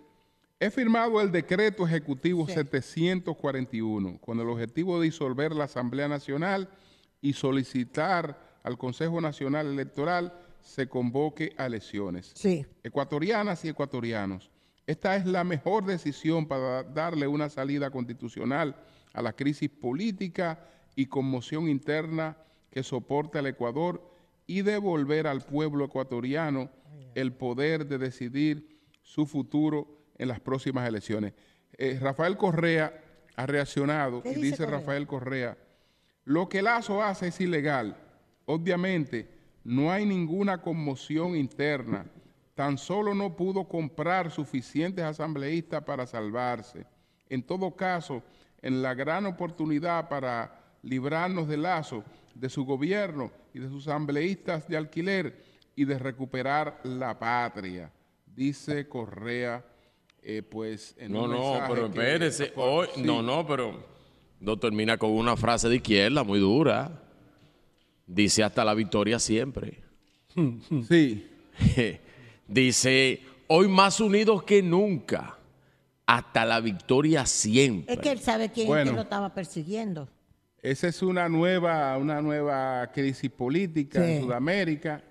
He 0.60 0.69
firmado 0.69 1.19
el 1.19 1.30
decreto 1.31 1.85
ejecutivo 1.85 2.47
741 2.47 4.18
con 4.19 4.39
el 4.39 4.47
objetivo 4.47 4.97
de 4.99 5.05
disolver 5.05 5.51
la 5.53 5.65
Asamblea 5.65 6.07
Nacional 6.07 6.69
y 7.22 7.34
solicitar 7.34 8.39
al 8.64 8.77
Consejo 8.77 9.19
Nacional 9.19 9.68
Electoral 9.68 10.34
se 10.61 10.88
convoque 10.88 11.53
a 11.57 11.65
elecciones. 11.65 12.31
Sí. 12.35 12.65
Ecuatorianas 12.84 13.65
y 13.65 13.69
ecuatorianos, 13.69 14.49
esta 14.88 15.15
es 15.18 15.26
la 15.26 15.43
mejor 15.43 15.85
decisión 15.85 16.45
para 16.47 16.84
darle 16.84 17.27
una 17.27 17.49
salida 17.49 17.89
constitucional 17.89 18.76
a 19.14 19.22
la 19.22 19.34
crisis 19.34 19.69
política 19.69 20.65
y 20.95 21.07
conmoción 21.07 21.70
interna 21.70 22.38
que 22.72 22.84
soporta 22.84 23.40
el 23.40 23.48
Ecuador 23.48 24.14
y 24.48 24.61
devolver 24.61 25.28
al 25.28 25.41
pueblo 25.41 25.86
ecuatoriano 25.86 26.70
el 27.15 27.34
poder 27.34 27.86
de 27.88 27.98
decidir 27.98 28.80
su 29.02 29.26
futuro 29.26 30.03
en 30.18 30.28
las 30.28 30.40
próximas 30.40 30.88
elecciones. 30.88 31.34
Eh, 31.78 31.98
Rafael 32.02 32.38
Correa 32.38 33.02
ha 33.36 33.45
reaccionado 33.45 34.22
¿Qué 34.22 34.32
y 34.32 34.36
dice 34.36 34.45
dice 34.45 34.57
Correa? 34.64 34.80
Rafael 34.80 35.07
Correa, 35.07 35.57
lo 36.26 36.49
que 36.49 36.61
Lazo 36.61 37.02
hace 37.02 37.28
es 37.28 37.41
ilegal. 37.41 37.98
Obviamente, 38.45 39.30
no 39.64 39.91
hay 39.91 40.06
ninguna 40.06 40.61
conmoción 40.61 41.36
interna. 41.36 42.06
Tan 42.56 42.78
solo 42.78 43.15
no 43.15 43.36
pudo 43.36 43.68
comprar 43.68 44.30
suficientes 44.30 45.03
asambleístas 45.03 45.84
para 45.84 46.06
salvarse. 46.06 46.86
En 47.30 47.41
todo 47.41 47.76
caso, 47.76 48.22
en 48.61 48.82
la 48.82 48.94
gran 48.94 49.26
oportunidad 49.26 50.07
para 50.07 50.62
librarnos 50.84 51.47
de 51.47 51.57
Lazo, 51.57 52.03
de 52.35 52.49
su 52.49 52.65
gobierno 52.65 53.31
y 53.53 53.60
de 53.60 53.68
sus 53.69 53.88
asambleístas 53.88 54.68
de 54.68 54.77
alquiler 54.77 55.43
y 55.76 55.85
de 55.85 55.97
recuperar 55.97 56.80
la 56.84 57.18
patria, 57.18 57.91
dice 58.27 58.88
Correa, 58.88 59.65
eh, 60.22 60.41
pues 60.43 60.95
en 60.97 61.11
No, 61.11 61.23
un 61.23 61.31
no, 61.31 61.60
pero 61.68 61.91
que- 61.91 61.99
espérese. 61.99 62.53
Hoy, 62.55 62.88
Sí. 62.95 63.01
No, 63.01 63.22
no, 63.22 63.45
pero 63.47 63.84
no 64.39 64.57
termina 64.57 64.97
con 64.97 65.11
una 65.11 65.35
frase 65.35 65.68
de 65.69 65.76
izquierda 65.77 66.23
muy 66.23 66.39
dura. 66.39 67.01
Dice 68.05 68.43
hasta 68.43 68.64
la 68.65 68.73
victoria 68.73 69.19
siempre. 69.19 69.81
Sí, 70.88 71.27
Dice, 72.47 73.22
hoy 73.47 73.68
más 73.68 73.99
unidos 73.99 74.43
que 74.43 74.61
nunca, 74.61 75.38
hasta 76.05 76.45
la 76.45 76.60
victoria 76.60 77.26
siempre. 77.26 77.93
Es 77.93 77.99
que 78.01 78.11
él 78.11 78.19
sabe 78.19 78.51
quién, 78.51 78.68
Bueno. 78.68 78.84
quién 78.85 78.95
lo 78.95 79.01
estaba 79.03 79.34
persiguiendo. 79.34 80.10
Esa 80.64 80.88
es 80.88 81.02
una 81.03 81.27
nueva, 81.27 81.98
una 81.98 82.22
nueva 82.22 82.90
crisis 82.94 83.30
política 83.30 84.03
Sí. 84.03 84.11
en 84.14 84.22
Sudamérica, 84.23 85.03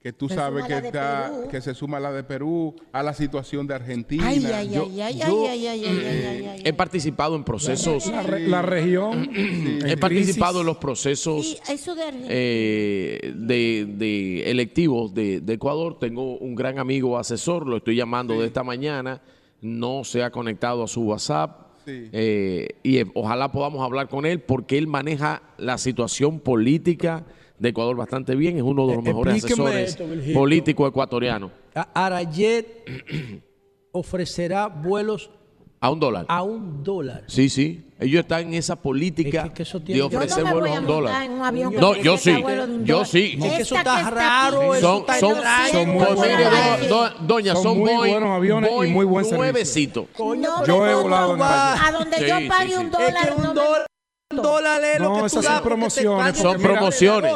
que 0.00 0.12
tú 0.12 0.28
Se 0.28 0.34
sabes 0.36 0.64
que 0.64 0.78
está, 0.78 1.30
Perú. 1.32 1.48
que 1.50 1.60
se 1.60 1.74
suma 1.74 1.96
a 1.96 2.00
la 2.00 2.12
de 2.12 2.22
Perú, 2.24 2.74
a 2.92 3.02
la 3.02 3.12
situación 3.12 3.66
de 3.66 3.74
Argentina. 3.74 4.26
Ay, 4.26 4.44
ay, 4.46 4.70
Yo- 4.70 4.84
ay, 4.84 5.00
ay, 5.00 5.18
yo- 5.18 5.48
ay, 5.48 5.66
ay, 5.66 5.66
ay, 5.68 5.84
ay, 5.84 6.04
ay, 6.06 6.24
ay, 6.26 6.46
ay. 6.54 6.62
He 6.64 6.72
participado 6.72 7.34
en 7.36 7.42
procesos, 7.44 8.06
La, 8.08 8.22
re- 8.22 8.46
la 8.48 8.62
región. 8.62 9.28
he 9.34 9.96
participado 9.96 10.54
crisis. 10.54 10.60
en 10.60 10.66
los 10.66 10.76
procesos 10.78 11.62
eso 11.68 11.94
de 11.96 12.02
eh, 12.28 13.32
de, 13.36 13.86
de 13.88 14.50
electivos 14.50 15.12
de, 15.14 15.40
de 15.40 15.52
Ecuador. 15.52 15.98
Tengo 16.00 16.36
un 16.38 16.54
gran 16.56 16.78
amigo 16.80 17.18
asesor, 17.18 17.66
lo 17.68 17.76
estoy 17.78 17.94
llamando 17.96 18.40
de 18.40 18.46
esta 18.46 18.62
mañana, 18.64 19.20
no 19.60 20.02
se 20.04 20.22
ha 20.24 20.30
conectado 20.30 20.82
a 20.84 20.88
su 20.88 21.02
WhatsApp. 21.02 21.61
Sí. 21.84 22.08
eh, 22.12 22.68
y 22.82 22.98
eh, 22.98 23.06
ojalá 23.14 23.50
podamos 23.52 23.82
hablar 23.82 24.08
con 24.08 24.24
él 24.26 24.40
porque 24.40 24.78
él 24.78 24.86
maneja 24.86 25.42
la 25.58 25.78
situación 25.78 26.38
política 26.40 27.24
de 27.58 27.68
Ecuador 27.70 27.96
bastante 27.96 28.34
bien, 28.34 28.56
es 28.56 28.62
uno 28.62 28.86
de 28.86 28.96
los 28.96 29.04
Eh, 29.04 29.08
mejores 29.08 29.36
explíqueme 29.36 29.70
asesores 29.82 30.34
políticos 30.34 30.88
ecuatorianos. 30.88 31.50
Arayet 31.94 32.66
ofrecerá 33.92 34.68
vuelos 34.68 35.30
A 35.80 35.90
un 35.90 36.00
dólar. 36.00 36.26
a 36.28 36.42
un 36.42 36.82
dólar. 36.82 37.24
Sí, 37.26 37.48
sí. 37.48 37.84
Ellos 38.02 38.20
están 38.22 38.40
en 38.42 38.54
esa 38.54 38.76
política 38.76 39.42
Es 39.42 39.48
que- 39.50 39.54
que 39.54 39.62
eso 39.62 39.80
de 39.80 40.02
ofrecer 40.02 40.44
vuelos 40.44 40.76
en 40.76 40.86
que 41.70 41.80
No, 41.80 41.94
yo 41.96 42.16
sí. 42.18 42.44
Yo 42.84 43.04
sí. 43.04 43.38
Es 43.42 43.52
que 43.52 43.62
eso 43.62 43.76
está 43.76 44.10
raro, 44.10 44.74
Son, 44.80 45.04
doña, 47.26 47.54
Son 47.54 47.62
son, 47.62 47.78
muy 47.78 47.94
buenos 47.94 48.30
aviones 48.30 48.70
y 48.84 48.86
muy 48.90 49.04
buen 49.04 49.24
servicio. 49.24 49.38
nuevecito. 49.38 50.08
Yo 50.66 50.86
he 50.86 50.92
¿cómo 50.92 51.02
volado 51.02 51.36
en? 51.36 51.86
A 51.88 51.92
donde 51.92 52.16
Sí, 52.18 52.24
yo 52.26 52.38
sí, 52.38 52.48
pague 52.48 52.68
sí. 52.70 52.74
un 52.76 52.90
dólar. 52.90 53.86
Que 54.40 54.98
no 54.98 55.16
lo 55.18 55.22
que 55.24 55.30
tú 55.30 55.36
das 55.42 55.54
son 55.54 55.62
promociones. 55.62 56.38
Son 56.38 56.56
mira- 56.56 56.68
promociones. 56.72 57.32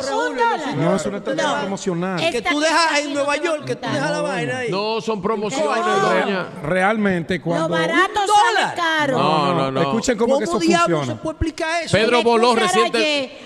No, 0.76 0.96
es 0.96 1.06
una 1.06 1.16
estrategia 1.18 1.42
No. 1.54 1.60
promocional. 1.60 2.20
Que 2.30 2.42
tú 2.42 2.58
que 2.60 2.64
dejas 2.66 2.98
en 3.00 3.14
Nueva 3.14 3.36
York, 3.36 3.64
que 3.64 3.76
tú 3.76 3.88
dejas 3.88 4.10
la 4.10 4.20
vaina 4.20 4.58
ahí. 4.58 4.70
No, 4.70 5.00
son 5.00 5.20
promociones, 5.22 5.84
No. 5.84 5.98
doña. 5.98 6.46
Realmente, 6.62 7.38
Lo 7.38 7.44
cuando. 7.44 7.68
barato 7.68 8.20
Un 8.20 8.26
sale 8.26 8.74
caro. 8.76 9.18
No, 9.18 9.54
no, 9.54 9.70
no. 9.70 9.80
Escuchen 9.82 10.16
cómo, 10.16 10.38
que 10.38 10.44
eso 10.44 10.52
¿Cómo 10.54 10.64
diablos 10.64 10.98
funciona. 11.00 11.18
se 11.18 11.22
puede 11.22 11.32
explicar 11.34 11.82
eso? 11.82 11.96
Pedro 11.96 12.22
Boló 12.22 12.50
puse 12.50 12.60
a 12.60 12.66
reciente. 12.66 12.98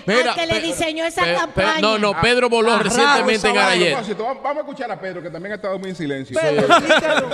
Arayet, 0.07 0.27
al 0.27 0.35
que 0.35 0.45
le 0.47 0.59
diseñó 0.61 1.05
esa 1.05 1.33
campaña. 1.33 1.79
no, 1.81 1.97
no, 1.97 2.19
Pedro 2.21 2.49
Boló 2.49 2.77
recientemente 2.79 3.49
en 3.49 3.57
Arayet. 3.57 3.95
vamos 4.43 4.57
a 4.57 4.59
escuchar 4.59 4.91
a 4.91 4.99
Pedro, 4.99 5.21
que 5.21 5.29
también 5.29 5.53
ha 5.53 5.55
estado 5.55 5.77
muy 5.79 5.89
en 5.89 5.95
silencio. 5.95 6.39
Pedro, 6.39 6.67
explícalo. 6.67 7.29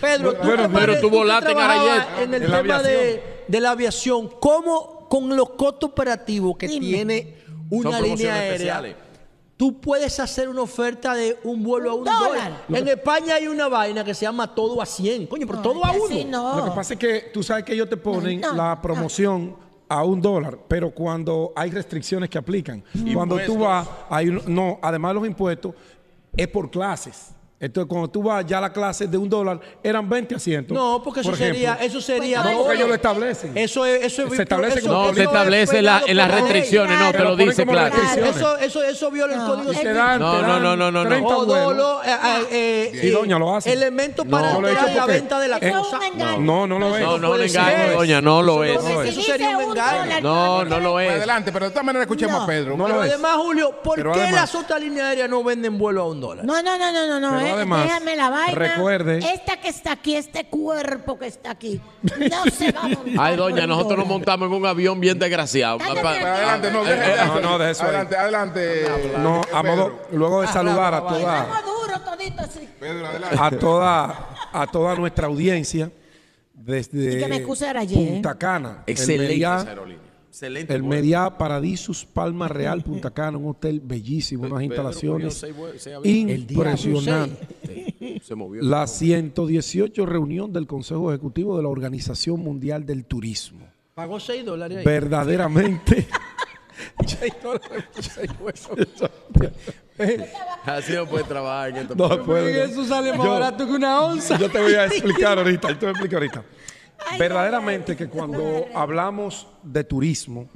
Pedro, 0.00 0.34
tú, 0.34 0.48
que 0.50 0.68
pero 0.72 0.94
tú 1.00 1.10
que 1.10 1.16
volaste 1.16 1.52
en 1.52 1.58
Arayet. 1.58 2.02
En 2.22 2.34
el 2.34 2.46
tema 2.50 2.82
de 2.82 3.60
la 3.60 3.70
aviación, 3.70 4.28
¿cómo 4.40 4.97
con 5.08 5.34
los 5.36 5.50
costos 5.50 5.90
operativos 5.90 6.56
que 6.56 6.68
Dime. 6.68 6.86
tiene 6.86 7.34
una 7.70 8.00
línea 8.00 8.34
aérea? 8.34 8.52
especiales. 8.54 8.96
Tú 9.56 9.80
puedes 9.80 10.20
hacer 10.20 10.48
una 10.48 10.62
oferta 10.62 11.14
de 11.14 11.36
un 11.42 11.64
vuelo 11.64 11.90
a 11.90 11.94
un 11.94 12.04
dólar. 12.04 12.20
dólar. 12.68 12.80
En 12.80 12.86
España 12.88 13.34
hay 13.34 13.48
una 13.48 13.66
vaina 13.68 14.04
que 14.04 14.14
se 14.14 14.24
llama 14.24 14.54
todo 14.54 14.80
a 14.80 14.86
100. 14.86 15.26
Coño, 15.26 15.46
pero 15.48 15.56
No, 15.58 15.62
todo 15.62 15.84
a 15.84 15.90
uno. 15.90 16.14
no. 16.28 16.56
Lo 16.58 16.64
que 16.66 16.70
pasa 16.70 16.92
es 16.94 17.00
que 17.00 17.30
tú 17.34 17.42
sabes 17.42 17.64
que 17.64 17.72
ellos 17.72 17.88
te 17.88 17.96
ponen 17.96 18.40
No, 18.40 18.52
no, 18.52 18.56
la 18.56 18.74
no. 18.76 18.82
promoción 18.82 19.56
a 19.88 20.04
un 20.04 20.20
dólar, 20.22 20.58
pero 20.68 20.90
cuando 20.92 21.52
hay 21.56 21.70
restricciones 21.72 22.28
que 22.30 22.38
aplican, 22.38 22.84
cuando 23.12 23.36
tú 23.40 23.58
vas, 23.58 23.88
hay 24.08 24.26
no, 24.46 24.78
además 24.80 25.10
de 25.10 25.14
los 25.14 25.26
impuestos, 25.26 25.74
es 26.36 26.46
por 26.46 26.70
clases. 26.70 27.30
Entonces, 27.60 27.88
cuando 27.88 28.08
tú 28.08 28.22
vas, 28.22 28.46
ya 28.46 28.60
las 28.60 28.70
clases 28.70 29.10
de 29.10 29.18
un 29.18 29.28
dólar 29.28 29.58
eran 29.82 30.08
20 30.08 30.36
asientos. 30.36 30.76
No, 30.76 31.02
porque 31.02 31.20
eso 31.20 31.30
por 31.30 31.38
sería, 31.38 31.74
eso 31.80 32.00
sería. 32.00 32.40
Pues 32.40 32.54
No, 32.54 32.60
porque 32.60 32.76
ellos 32.76 32.88
lo 32.88 32.94
establecen. 32.94 33.58
Eso 33.58 33.84
es, 33.84 34.04
eso 34.04 34.26
es 34.28 34.36
Se 34.36 34.42
establece 34.44 34.78
eso- 34.78 34.88
como- 34.88 35.06
No, 35.08 35.14
se 35.14 35.20
es 35.22 35.26
establece 35.26 35.78
en, 35.78 35.84
la- 35.86 36.02
en 36.06 36.16
las 36.16 36.30
restricciones, 36.30 36.98
no, 37.00 37.06
te 37.10 37.18
Pero 37.18 37.30
lo 37.30 37.36
dice 37.36 37.66
claro. 37.66 37.96
Eso, 38.24 38.56
eso, 38.58 38.82
eso 38.84 39.10
viola 39.10 39.32
el 39.34 39.40
No, 39.40 39.46
código 39.48 39.72
Y 39.72 39.74
te 39.74 39.80
civil. 39.80 39.94
dan, 39.96 40.20
No, 40.20 40.40
no, 40.40 40.60
no, 40.60 40.76
no, 40.76 40.90
no, 40.92 41.02
no. 41.02 41.08
30 41.08 41.26
O 41.36 41.46
vuelos. 41.46 41.64
dolo, 41.76 42.00
eh, 42.04 42.08
eh, 42.52 42.90
eh, 42.94 42.98
Sí, 43.00 43.10
doña, 43.10 43.38
lo. 43.40 43.58
Elementos 43.64 44.24
para 44.28 44.52
No, 44.52 44.60
la 44.62 45.06
venta 45.06 45.40
de 45.40 45.48
la 45.48 45.58
cosa. 45.58 45.96
un 45.98 46.02
engaño. 46.04 46.38
No, 46.40 46.66
no 46.68 46.78
lo 46.78 46.96
es. 46.96 47.02
No, 47.04 47.18
no, 47.18 47.30
un 47.32 47.42
engaño, 47.42 47.92
doña, 47.94 48.20
no 48.20 48.40
lo 48.42 48.62
es. 48.62 48.78
Eso 49.04 49.20
sería 49.22 49.58
un 49.58 49.64
engaño. 49.76 50.20
No, 50.20 50.64
no 50.64 50.78
lo 50.78 51.00
es. 51.00 51.10
adelante, 51.10 51.50
pero 51.50 51.64
de 51.66 51.70
todas 51.72 51.84
maneras 51.84 52.04
escuchemos 52.06 52.36
No. 52.36 52.42
a 52.44 52.46
Pedro. 52.46 52.76
No 52.76 52.84
lo 52.86 52.94
Pero 52.94 53.02
es. 53.04 53.10
además, 53.14 53.32
Julio, 53.36 53.72
¿por 53.82 53.96
Pero 53.96 54.12
qué 54.12 54.30
las 54.30 54.54
otras 54.54 54.80
líneas 54.80 55.08
aéreas 55.08 55.28
no 55.28 55.42
venden 55.42 55.76
vuelo 55.76 56.02
a 56.02 56.06
un 56.08 56.20
dólar? 56.20 56.44
No, 56.44 56.62
no, 56.62 56.78
no, 56.78 56.92
no, 56.92 57.06
no, 57.06 57.18
no. 57.20 57.47
Pero 57.48 57.54
eh, 57.54 57.56
además, 57.56 57.84
Déjame 57.84 58.16
la 58.16 58.30
vaina. 58.30 58.54
recuerde- 58.54 59.18
Esta 59.18 59.60
que 59.60 59.68
está 59.68 59.92
aquí, 59.92 60.14
este 60.16 60.46
cuerpo 60.46 61.18
que 61.18 61.26
está 61.26 61.50
aquí, 61.50 61.80
no 62.02 62.44
se 62.50 62.72
va 62.72 62.80
a 62.82 62.88
montar 62.88 63.14
Ay, 63.18 63.36
doña, 63.36 63.66
nosotros 63.66 63.98
nos 63.98 64.08
montamos 64.08 64.48
en 64.48 64.54
un 64.54 64.66
avión 64.66 65.00
bien 65.00 65.18
desgraciado. 65.18 65.78
Adelante, 65.80 66.70
no, 66.70 66.84
deje- 66.84 67.26
No, 67.26 67.40
no, 67.40 67.58
de 67.58 67.70
eso 67.70 67.82
ahí. 67.84 67.88
Adelante, 67.88 68.16
adelante. 68.16 68.84
No, 69.18 69.40
a 69.52 69.62
modo, 69.62 70.00
luego 70.12 70.40
de 70.42 70.46
Ah, 70.48 70.52
saludar 70.52 70.94
a 70.94 71.00
toda. 71.06 71.46
Pedro, 72.80 73.06
a 73.38 73.50
toda, 73.50 74.28
a 74.52 74.66
toda 74.66 74.94
nuestra 74.94 75.26
audiencia 75.26 75.90
desde 76.54 77.14
Y 77.16 77.18
que 77.18 77.28
me 77.28 77.36
¿eh? 77.36 77.44
Punta 77.94 78.38
Cana, 78.38 78.82
el 78.86 78.92
Excelente. 78.92 79.34
Excelente. 80.28 80.74
el. 80.74 80.82
Meriá 80.82 81.36
Paradisus 81.38 82.04
Palma 82.04 82.48
Real 82.48 82.82
Punta 82.82 83.10
Cana, 83.10 83.38
un 83.38 83.50
hotel 83.50 83.80
bellísimo, 83.80 84.42
unas 84.46 84.58
Pedro 84.60 84.64
instalaciones 84.64 85.44
impresionantes. 86.04 87.48
Sí, 87.98 88.20
Se 88.22 88.34
movió. 88.34 88.62
La 88.62 88.86
118 88.86 90.06
reunión 90.06 90.52
del 90.52 90.66
Consejo 90.66 91.10
Ejecutivo 91.12 91.56
de 91.56 91.62
la 91.62 91.68
Organización 91.68 92.40
Mundial 92.40 92.84
del 92.86 93.04
Turismo. 93.04 93.66
Pagó 93.94 94.20
6 94.20 94.44
dólares 94.44 94.78
ahí. 94.78 94.84
Verdaderamente, 94.84 96.06
Así 100.64 100.92
no 100.92 101.06
puede 101.06 101.24
trabajar 101.24 101.70
en 101.70 101.76
esto. 101.78 101.94
no 101.96 102.24
puedo. 102.24 102.46
eso 102.46 102.84
sale 102.84 103.12
más 103.12 103.24
Yo- 103.26 103.32
barato 103.32 103.66
que 103.66 103.72
una 103.72 104.00
onza. 104.02 104.38
Yo 104.38 104.48
te 104.50 104.60
voy 104.60 104.74
a 104.74 104.86
explicar 104.86 105.38
ahorita, 105.38 105.68
yo 105.70 105.78
te 105.78 105.86
voy 105.86 105.88
a 105.88 105.90
explicar 105.92 106.18
ahorita. 106.22 106.44
Verdaderamente 107.18 107.96
que 107.96 108.08
cuando 108.08 108.66
hablamos 108.74 109.46
de 109.62 109.84
turismo 109.84 110.48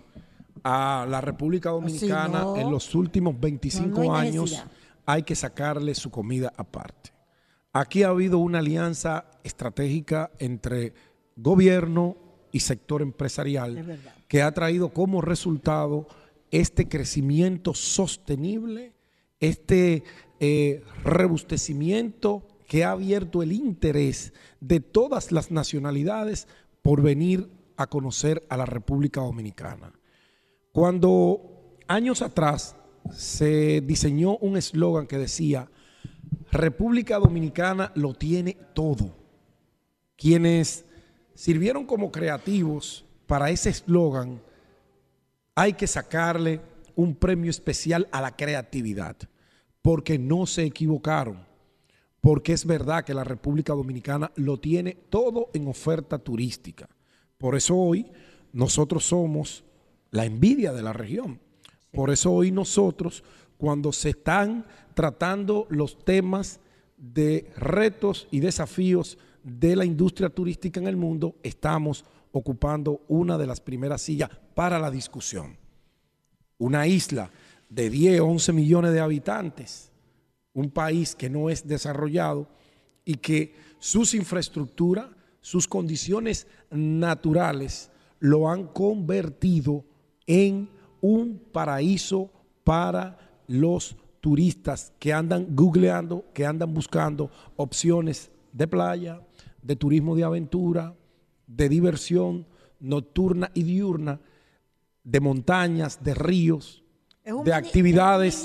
a 0.62 1.06
la 1.09 1.20
República 1.20 1.70
Dominicana 1.70 2.43
no. 2.43 2.56
en 2.56 2.70
los 2.70 2.94
últimos 2.94 3.39
25 3.39 3.89
No, 3.89 4.05
no 4.05 4.14
hay 4.14 4.28
años 4.28 4.64
hay 5.05 5.23
que 5.23 5.35
sacarle 5.35 5.94
su 5.94 6.10
comida 6.10 6.52
aparte. 6.56 7.10
Aquí 7.73 8.02
ha 8.02 8.09
habido 8.09 8.39
una 8.39 8.59
alianza 8.59 9.27
estratégica 9.43 10.31
entre 10.39 10.93
gobierno 11.36 12.16
y 12.52 12.60
sector 12.60 13.02
empresarial 13.02 13.98
que 14.28 14.43
ha 14.43 14.52
traído 14.52 14.90
como 14.90 15.20
resultado 15.20 16.06
este 16.51 16.86
crecimiento 16.89 17.73
sostenible, 17.74 18.93
este 19.40 20.05
eh, 20.39 20.85
rebustecimiento 21.02 22.47
que 22.69 22.85
ha 22.85 22.93
abierto 22.93 23.43
el 23.43 23.52
interés 23.52 24.32
de 24.62 24.78
todas 24.78 25.32
las 25.32 25.51
nacionalidades 25.51 26.47
por 26.82 27.02
venir 27.02 27.51
a 27.76 27.89
conocer 27.89 28.47
a 28.48 28.56
la 28.56 28.64
República 28.64 29.20
Dominicana. 29.20 29.93
Cuando 30.70 31.74
años 31.89 32.22
atrás 32.22 32.76
se 33.12 33.80
diseñó 33.80 34.36
un 34.36 34.56
eslogan 34.56 35.09
que 35.09 35.18
decía, 35.18 35.68
República 36.52 37.18
Dominicana 37.18 37.90
lo 37.97 38.14
tiene 38.14 38.56
todo. 38.72 39.16
Quienes 40.16 40.84
sirvieron 41.34 41.84
como 41.84 42.12
creativos 42.12 43.05
para 43.26 43.51
ese 43.51 43.70
eslogan, 43.70 44.40
hay 45.56 45.72
que 45.72 45.89
sacarle 45.89 46.60
un 46.94 47.16
premio 47.16 47.51
especial 47.51 48.06
a 48.12 48.20
la 48.20 48.36
creatividad, 48.36 49.16
porque 49.82 50.20
no 50.20 50.47
se 50.47 50.62
equivocaron, 50.62 51.51
porque 52.22 52.52
es 52.52 52.64
verdad 52.64 53.04
que 53.04 53.14
la 53.14 53.24
República 53.24 53.74
Dominicana 53.74 54.30
lo 54.36 54.58
tiene 54.58 54.96
todo 55.10 55.50
en 55.52 55.66
oferta 55.66 56.18
turística. 56.18 56.88
Por 57.36 57.56
eso 57.56 57.76
hoy 57.76 58.06
nosotros 58.52 59.04
somos 59.04 59.64
la 60.12 60.24
envidia 60.24 60.72
de 60.72 60.82
la 60.82 60.92
región. 60.92 61.40
Por 61.90 62.10
eso 62.10 62.32
hoy 62.32 62.52
nosotros, 62.52 63.24
cuando 63.58 63.92
se 63.92 64.10
están 64.10 64.64
tratando 64.94 65.66
los 65.68 66.04
temas 66.04 66.60
de 66.96 67.50
retos 67.56 68.28
y 68.30 68.38
desafíos 68.38 69.18
de 69.42 69.74
la 69.74 69.84
industria 69.84 70.30
turística 70.30 70.78
en 70.78 70.86
el 70.86 70.96
mundo, 70.96 71.34
estamos 71.42 72.04
ocupando 72.30 73.00
una 73.08 73.36
de 73.36 73.48
las 73.48 73.60
primeras 73.60 74.00
sillas 74.00 74.30
para 74.54 74.78
la 74.78 74.92
discusión. 74.92 75.56
Una 76.58 76.86
isla 76.86 77.30
de 77.68 77.90
10, 77.90 78.20
11 78.20 78.52
millones 78.52 78.92
de 78.92 79.00
habitantes, 79.00 79.91
un 80.54 80.70
país 80.70 81.14
que 81.14 81.30
no 81.30 81.48
es 81.50 81.66
desarrollado 81.66 82.48
y 83.04 83.14
que 83.14 83.54
sus 83.78 84.14
infraestructuras, 84.14 85.06
sus 85.40 85.66
condiciones 85.66 86.46
naturales 86.70 87.90
lo 88.20 88.48
han 88.48 88.66
convertido 88.68 89.84
en 90.26 90.68
un 91.00 91.38
paraíso 91.52 92.30
para 92.64 93.18
los 93.48 93.96
turistas 94.20 94.92
que 95.00 95.12
andan 95.12 95.48
googleando, 95.56 96.24
que 96.32 96.46
andan 96.46 96.72
buscando 96.72 97.30
opciones 97.56 98.30
de 98.52 98.68
playa, 98.68 99.20
de 99.62 99.74
turismo 99.74 100.14
de 100.14 100.22
aventura, 100.24 100.94
de 101.48 101.68
diversión 101.68 102.46
nocturna 102.78 103.50
y 103.54 103.64
diurna, 103.64 104.20
de 105.02 105.18
montañas, 105.20 106.04
de 106.04 106.14
ríos, 106.14 106.84
de 107.24 107.32
mini- 107.50 107.56
actividades 107.56 108.44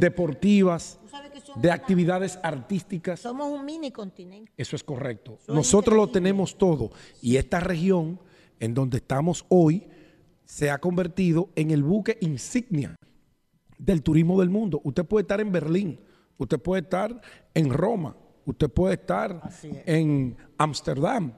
deportivas, 0.00 0.98
sabes 1.16 1.30
que 1.32 1.40
somos 1.40 1.62
de 1.62 1.68
una- 1.68 1.74
actividades 1.74 2.38
artísticas. 2.42 3.20
Somos 3.20 3.48
un 3.48 3.64
mini 3.64 3.90
continente. 3.90 4.52
Eso 4.56 4.76
es 4.76 4.84
correcto. 4.84 5.38
Nosotros 5.48 5.96
lo 5.96 6.08
tenemos 6.08 6.56
todo. 6.56 6.90
Y 7.22 7.36
esta 7.36 7.60
región 7.60 8.20
en 8.60 8.74
donde 8.74 8.98
estamos 8.98 9.44
hoy 9.48 9.86
se 10.44 10.70
ha 10.70 10.78
convertido 10.78 11.50
en 11.56 11.70
el 11.70 11.82
buque 11.82 12.18
insignia 12.20 12.96
del 13.78 14.02
turismo 14.02 14.40
del 14.40 14.48
mundo. 14.50 14.80
Usted 14.84 15.04
puede 15.04 15.22
estar 15.22 15.40
en 15.40 15.52
Berlín, 15.52 16.00
usted 16.38 16.58
puede 16.58 16.82
estar 16.82 17.20
en 17.52 17.70
Roma, 17.72 18.16
usted 18.44 18.70
puede 18.70 18.94
estar 18.94 19.42
es. 19.48 19.64
en 19.86 20.36
Ámsterdam 20.56 21.32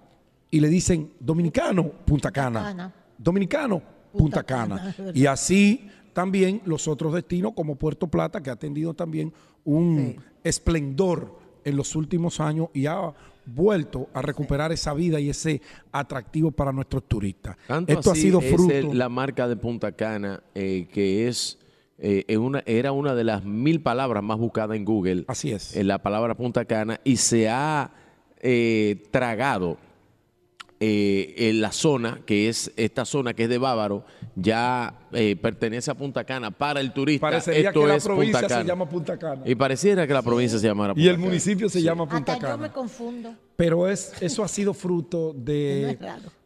y 0.50 0.60
le 0.60 0.68
dicen 0.68 1.12
dominicano, 1.18 1.90
Punta 2.04 2.30
Cana. 2.30 2.94
Dominicano, 3.16 3.82
Punta, 4.12 4.42
Cana. 4.44 4.94
Y 5.14 5.26
así 5.26 5.88
también 6.18 6.60
los 6.64 6.88
otros 6.88 7.14
destinos 7.14 7.52
como 7.54 7.76
Puerto 7.76 8.08
Plata, 8.08 8.42
que 8.42 8.50
ha 8.50 8.56
tenido 8.56 8.92
también 8.92 9.32
un 9.64 10.16
esplendor 10.42 11.38
en 11.64 11.76
los 11.76 11.94
últimos 11.94 12.40
años 12.40 12.70
y 12.74 12.86
ha 12.86 13.14
vuelto 13.46 14.08
a 14.12 14.20
recuperar 14.20 14.72
esa 14.72 14.94
vida 14.94 15.20
y 15.20 15.30
ese 15.30 15.62
atractivo 15.92 16.50
para 16.50 16.72
nuestros 16.72 17.04
turistas. 17.06 17.56
Tanto 17.68 17.92
Esto 17.92 18.10
así 18.10 18.18
ha 18.18 18.22
sido 18.22 18.40
es 18.40 18.52
fruto. 18.52 18.72
el- 18.74 18.98
la 18.98 19.08
marca 19.08 19.46
de 19.46 19.54
Punta 19.54 19.92
Cana, 19.92 20.42
eh, 20.56 20.88
que 20.92 21.28
es 21.28 21.56
eh, 22.00 22.24
en 22.26 22.40
una, 22.40 22.64
era 22.66 22.90
una 22.90 23.14
de 23.14 23.22
las 23.22 23.44
mil 23.44 23.80
palabras 23.80 24.22
más 24.24 24.38
buscadas 24.38 24.76
en 24.76 24.84
Google. 24.84 25.24
Así 25.28 25.52
es. 25.52 25.76
eh, 25.76 25.84
la 25.84 26.02
palabra 26.02 26.36
Punta 26.36 26.64
Cana 26.64 27.00
y 27.04 27.16
se 27.16 27.48
ha 27.48 27.92
eh, 28.40 29.04
tragado 29.12 29.78
eh, 30.80 31.34
en 31.48 31.60
la 31.60 31.72
zona, 31.72 32.20
que 32.24 32.48
es 32.48 32.70
esta 32.76 33.04
zona 33.04 33.34
que 33.34 33.44
es 33.44 33.48
de 33.48 33.58
Bávaro, 33.58 34.04
ya 34.36 34.94
eh, 35.12 35.34
pertenece 35.34 35.90
a 35.90 35.94
Punta 35.94 36.24
Cana 36.24 36.50
para 36.52 36.80
el 36.80 36.92
turista. 36.92 37.26
Parecería 37.28 37.68
esto 37.70 37.80
que 37.82 37.86
la 37.88 37.96
es 37.96 38.04
provincia 38.04 38.40
Punta 38.40 38.48
se 38.48 38.54
Cana. 38.54 38.66
llama 38.68 38.88
Punta 38.88 39.18
Cana. 39.18 39.42
Y 39.44 39.54
pareciera 39.56 40.06
que 40.06 40.12
la 40.14 40.22
provincia 40.22 40.58
se 40.58 40.66
llamara 40.66 40.94
Punta 40.94 41.04
Y 41.04 41.08
el 41.08 41.16
Cana. 41.16 41.26
municipio 41.26 41.68
se 41.68 41.82
llama 41.82 42.04
Punta 42.08 42.32
Hasta 42.34 42.44
yo 42.46 42.52
Cana. 42.52 42.62
me 42.68 42.70
confundo. 42.72 43.34
Pero 43.56 43.88
es, 43.88 44.12
eso 44.20 44.44
ha 44.44 44.48
sido 44.48 44.72
fruto 44.74 45.34
No 45.36 45.42
de, 45.44 45.98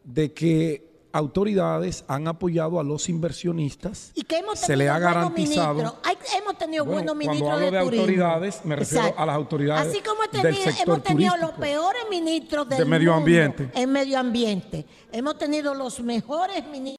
de 0.03 0.33
que 0.33 0.92
autoridades 1.13 2.03
han 2.07 2.27
apoyado 2.27 2.79
a 2.79 2.83
los 2.83 3.07
inversionistas. 3.07 4.11
Y 4.15 4.23
que 4.23 4.39
hemos 4.39 4.59
se 4.59 4.67
tenido 4.67 4.83
le 4.83 4.89
ha 4.89 4.99
garantizado. 4.99 5.97
Hay- 6.03 6.17
hemos 6.37 6.57
tenido 6.57 6.83
Bueno, 6.85 7.13
buenos 7.13 7.13
cuando 7.13 7.33
ministros 7.33 7.51
hablo 7.53 7.65
de, 7.65 7.71
de 7.71 7.77
autoridades, 7.77 8.61
me 8.65 8.75
refiero 8.75 9.13
a 9.17 9.25
las 9.25 9.35
autoridades 9.35 9.87
Así 9.89 10.01
como 10.01 10.21
del 10.23 10.53
teni- 10.55 10.63
sector 10.63 10.87
hemos 10.95 11.03
tenido 11.03 11.37
los 11.37 11.55
turístico. 11.55 11.61
peores 11.61 12.01
ministros 12.09 12.67
del 12.69 12.77
De 12.79 12.85
medio 12.85 13.11
mundo 13.11 13.19
ambiente. 13.19 13.69
En 13.75 13.91
medio 13.91 14.19
ambiente. 14.19 14.85
Hemos 15.11 15.37
tenido 15.37 15.73
los 15.73 15.99
mejores 16.01 16.65
ministros. 16.67 16.97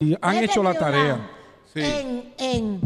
Y 0.00 0.16
han 0.20 0.36
hecho 0.36 0.62
la 0.62 0.74
tarea. 0.74 1.30
Sí. 1.72 1.80
En, 1.80 2.34
en, 2.38 2.80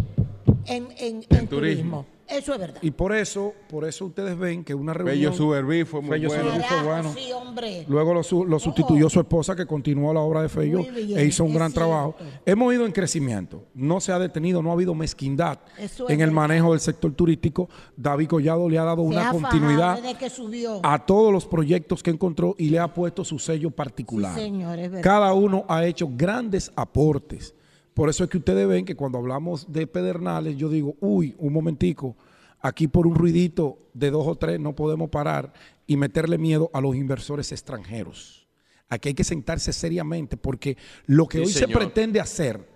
en, 0.67 0.89
en, 0.99 1.25
en 1.31 1.49
turismo. 1.49 1.49
turismo. 1.49 2.07
Eso 2.29 2.55
es 2.55 2.59
verdad. 2.61 2.79
Y 2.83 2.91
por 2.91 3.15
eso, 3.15 3.55
por 3.69 3.85
eso 3.85 4.07
ustedes 4.07 4.37
ven 4.37 4.65
que 4.65 4.75
una 4.75 4.93
reunión. 4.93 5.17
Bello 5.17 5.33
Suberví 5.33 5.85
fue 5.85 6.01
muy 6.01 6.11
Fello 6.11 6.29
bueno. 6.29 6.45
Suberví 6.45 6.65
fue 6.69 6.83
bueno. 6.83 7.15
sí, 7.17 7.33
hombre. 7.33 7.85
Luego 7.89 8.15
lo, 8.15 8.23
su- 8.23 8.45
lo 8.45 8.59
sustituyó 8.59 9.09
su 9.09 9.21
esposa 9.21 9.55
que 9.55 9.65
continuó 9.67 10.13
la 10.13 10.21
obra 10.21 10.43
de 10.43 10.49
Fello 10.49 10.79
bien, 10.83 11.19
e 11.19 11.25
hizo 11.25 11.45
un 11.45 11.51
es 11.51 11.57
gran 11.57 11.71
cierto. 11.71 11.89
trabajo. 11.89 12.17
Hemos 12.45 12.75
ido 12.75 12.85
en 12.87 12.93
crecimiento, 12.93 13.65
no 13.75 14.01
se 14.01 14.13
ha 14.13 14.19
detenido, 14.19 14.63
no 14.63 14.71
ha 14.71 14.73
habido 14.73 14.95
mezquindad 14.95 15.59
es 15.79 15.99
en 16.01 16.07
el 16.11 16.17
verdad. 16.19 16.33
manejo 16.33 16.71
del 16.73 16.81
sector 16.81 17.13
turístico. 17.13 17.69
David 17.97 18.29
Collado 18.29 18.69
le 18.69 18.79
ha 18.79 18.85
dado 18.85 19.03
Se 19.03 19.09
una 19.09 19.29
ha 19.29 19.33
continuidad 19.33 19.97
desde 20.03 20.19
que 20.19 20.31
subió. 20.31 20.81
a 20.83 21.05
todos 21.07 21.33
los 21.33 21.47
proyectos 21.47 22.03
que 22.03 22.11
encontró 22.11 22.55
y 22.59 22.71
le 22.71 22.79
ha 22.79 22.93
puesto 22.93 23.25
su 23.25 23.39
sello 23.39 23.71
particular. 23.71 24.35
Sí, 24.35 24.41
señor, 24.43 24.79
es 24.79 24.91
verdad. 24.91 25.03
Cada 25.05 25.33
uno 25.33 25.65
ha 25.69 25.85
hecho 25.87 26.09
grandes 26.11 26.73
aportes. 26.77 27.55
Por 27.97 28.11
eso 28.11 28.25
es 28.25 28.29
que 28.29 28.37
ustedes 28.37 28.69
ven 28.69 28.85
que 28.85 28.95
cuando 28.95 29.17
hablamos 29.17 29.73
de 29.73 29.87
Pedernales, 29.87 30.59
yo 30.59 30.69
digo, 30.69 30.97
uy, 31.01 31.35
un 31.39 31.51
momentico, 31.51 32.15
aquí 32.61 32.89
por 32.89 33.07
un 33.07 33.15
ruidito 33.15 33.79
de 33.95 34.11
dos 34.11 34.27
o 34.27 34.37
tres 34.37 34.61
no 34.61 34.77
podemos 34.77 35.09
parar 35.09 35.55
y 35.87 35.97
meterle 35.97 36.37
miedo 36.37 36.71
a 36.75 36.83
los 36.83 36.95
inversores 36.95 37.53
extranjeros. 37.53 38.47
Aquí 38.91 39.09
hay 39.09 39.15
que 39.15 39.25
sentarse 39.25 39.73
seriamente 39.73 40.37
porque 40.37 40.77
lo 41.07 41.27
que 41.27 41.39
Sí, 41.39 41.45
hoy 41.45 41.53
se 41.53 41.69
pretende 41.69 42.21
hacer 42.21 42.69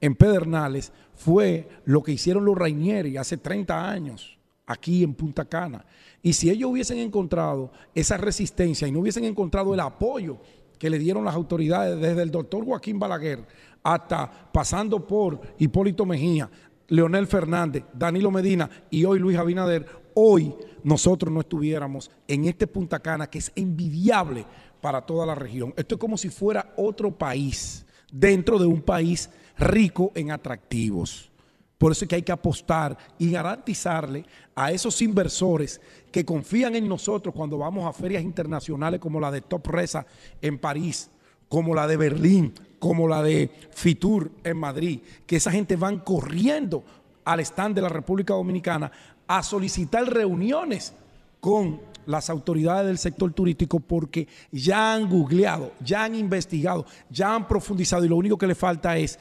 en 0.00 0.16
Pedernales 0.16 0.92
fue 1.14 1.68
lo 1.84 2.02
que 2.02 2.10
hicieron 2.10 2.44
los 2.44 2.58
Rainieri 2.58 3.16
hace 3.16 3.36
30 3.36 3.88
años 3.88 4.40
aquí 4.66 5.04
en 5.04 5.14
Punta 5.14 5.44
Cana. 5.44 5.86
Y 6.20 6.32
si 6.32 6.50
ellos 6.50 6.72
hubiesen 6.72 6.98
encontrado 6.98 7.70
esa 7.94 8.16
resistencia 8.16 8.88
y 8.88 8.90
no 8.90 8.98
hubiesen 8.98 9.22
encontrado 9.22 9.72
el 9.72 9.78
apoyo 9.78 10.40
que 10.80 10.90
le 10.90 10.98
dieron 10.98 11.24
las 11.24 11.36
autoridades 11.36 12.00
desde 12.00 12.22
el 12.22 12.32
doctor 12.32 12.64
Joaquín 12.64 12.98
Balaguer 12.98 13.46
hasta 13.84 14.30
pasando 14.50 15.06
por 15.06 15.40
Hipólito 15.58 16.06
Mejía, 16.06 16.50
Leonel 16.88 17.26
Fernández, 17.26 17.84
Danilo 17.92 18.30
Medina 18.30 18.68
y 18.90 19.04
hoy 19.04 19.18
Luis 19.18 19.38
Abinader, 19.38 19.86
hoy 20.14 20.54
nosotros 20.82 21.32
no 21.32 21.40
estuviéramos 21.40 22.10
en 22.26 22.46
este 22.46 22.66
Punta 22.66 22.98
Cana 22.98 23.28
que 23.28 23.38
es 23.38 23.52
envidiable 23.54 24.46
para 24.80 25.02
toda 25.02 25.26
la 25.26 25.34
región. 25.34 25.72
Esto 25.76 25.94
es 25.94 26.00
como 26.00 26.18
si 26.18 26.30
fuera 26.30 26.72
otro 26.76 27.10
país 27.10 27.86
dentro 28.10 28.58
de 28.58 28.66
un 28.66 28.82
país 28.82 29.30
rico 29.58 30.12
en 30.14 30.30
atractivos. 30.30 31.30
Por 31.78 31.92
eso 31.92 32.04
es 32.04 32.08
que 32.08 32.16
hay 32.16 32.22
que 32.22 32.32
apostar 32.32 32.96
y 33.18 33.30
garantizarle 33.32 34.24
a 34.54 34.72
esos 34.72 35.02
inversores 35.02 35.80
que 36.10 36.24
confían 36.24 36.76
en 36.76 36.88
nosotros 36.88 37.34
cuando 37.34 37.58
vamos 37.58 37.84
a 37.86 37.92
ferias 37.92 38.22
internacionales 38.22 39.00
como 39.00 39.20
la 39.20 39.30
de 39.30 39.42
Top 39.42 39.66
Resa 39.66 40.06
en 40.40 40.58
París, 40.58 41.10
como 41.48 41.74
la 41.74 41.86
de 41.86 41.96
Berlín, 41.96 42.54
como 42.78 43.08
la 43.08 43.22
de 43.22 43.50
Fitur 43.70 44.30
en 44.42 44.56
Madrid, 44.56 45.00
que 45.26 45.36
esa 45.36 45.50
gente 45.50 45.76
van 45.76 46.00
corriendo 46.00 46.84
al 47.24 47.40
stand 47.40 47.74
de 47.74 47.82
la 47.82 47.88
República 47.88 48.34
Dominicana 48.34 48.90
a 49.26 49.42
solicitar 49.42 50.04
reuniones 50.06 50.92
con 51.40 51.80
las 52.06 52.28
autoridades 52.28 52.86
del 52.86 52.98
sector 52.98 53.32
turístico 53.32 53.80
porque 53.80 54.28
ya 54.52 54.94
han 54.94 55.08
googleado, 55.08 55.72
ya 55.80 56.04
han 56.04 56.14
investigado, 56.14 56.84
ya 57.10 57.34
han 57.34 57.48
profundizado 57.48 58.04
y 58.04 58.08
lo 58.08 58.16
único 58.16 58.36
que 58.36 58.46
le 58.46 58.54
falta 58.54 58.96
es 58.96 59.18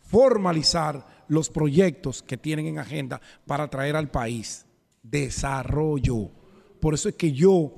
formalizar 0.00 1.24
los 1.28 1.50
proyectos 1.50 2.22
que 2.22 2.36
tienen 2.36 2.66
en 2.66 2.78
agenda 2.78 3.20
para 3.46 3.68
traer 3.68 3.96
al 3.96 4.10
país 4.10 4.66
desarrollo. 5.02 6.30
Por 6.80 6.94
eso 6.94 7.08
es 7.08 7.14
que 7.14 7.32
yo 7.32 7.72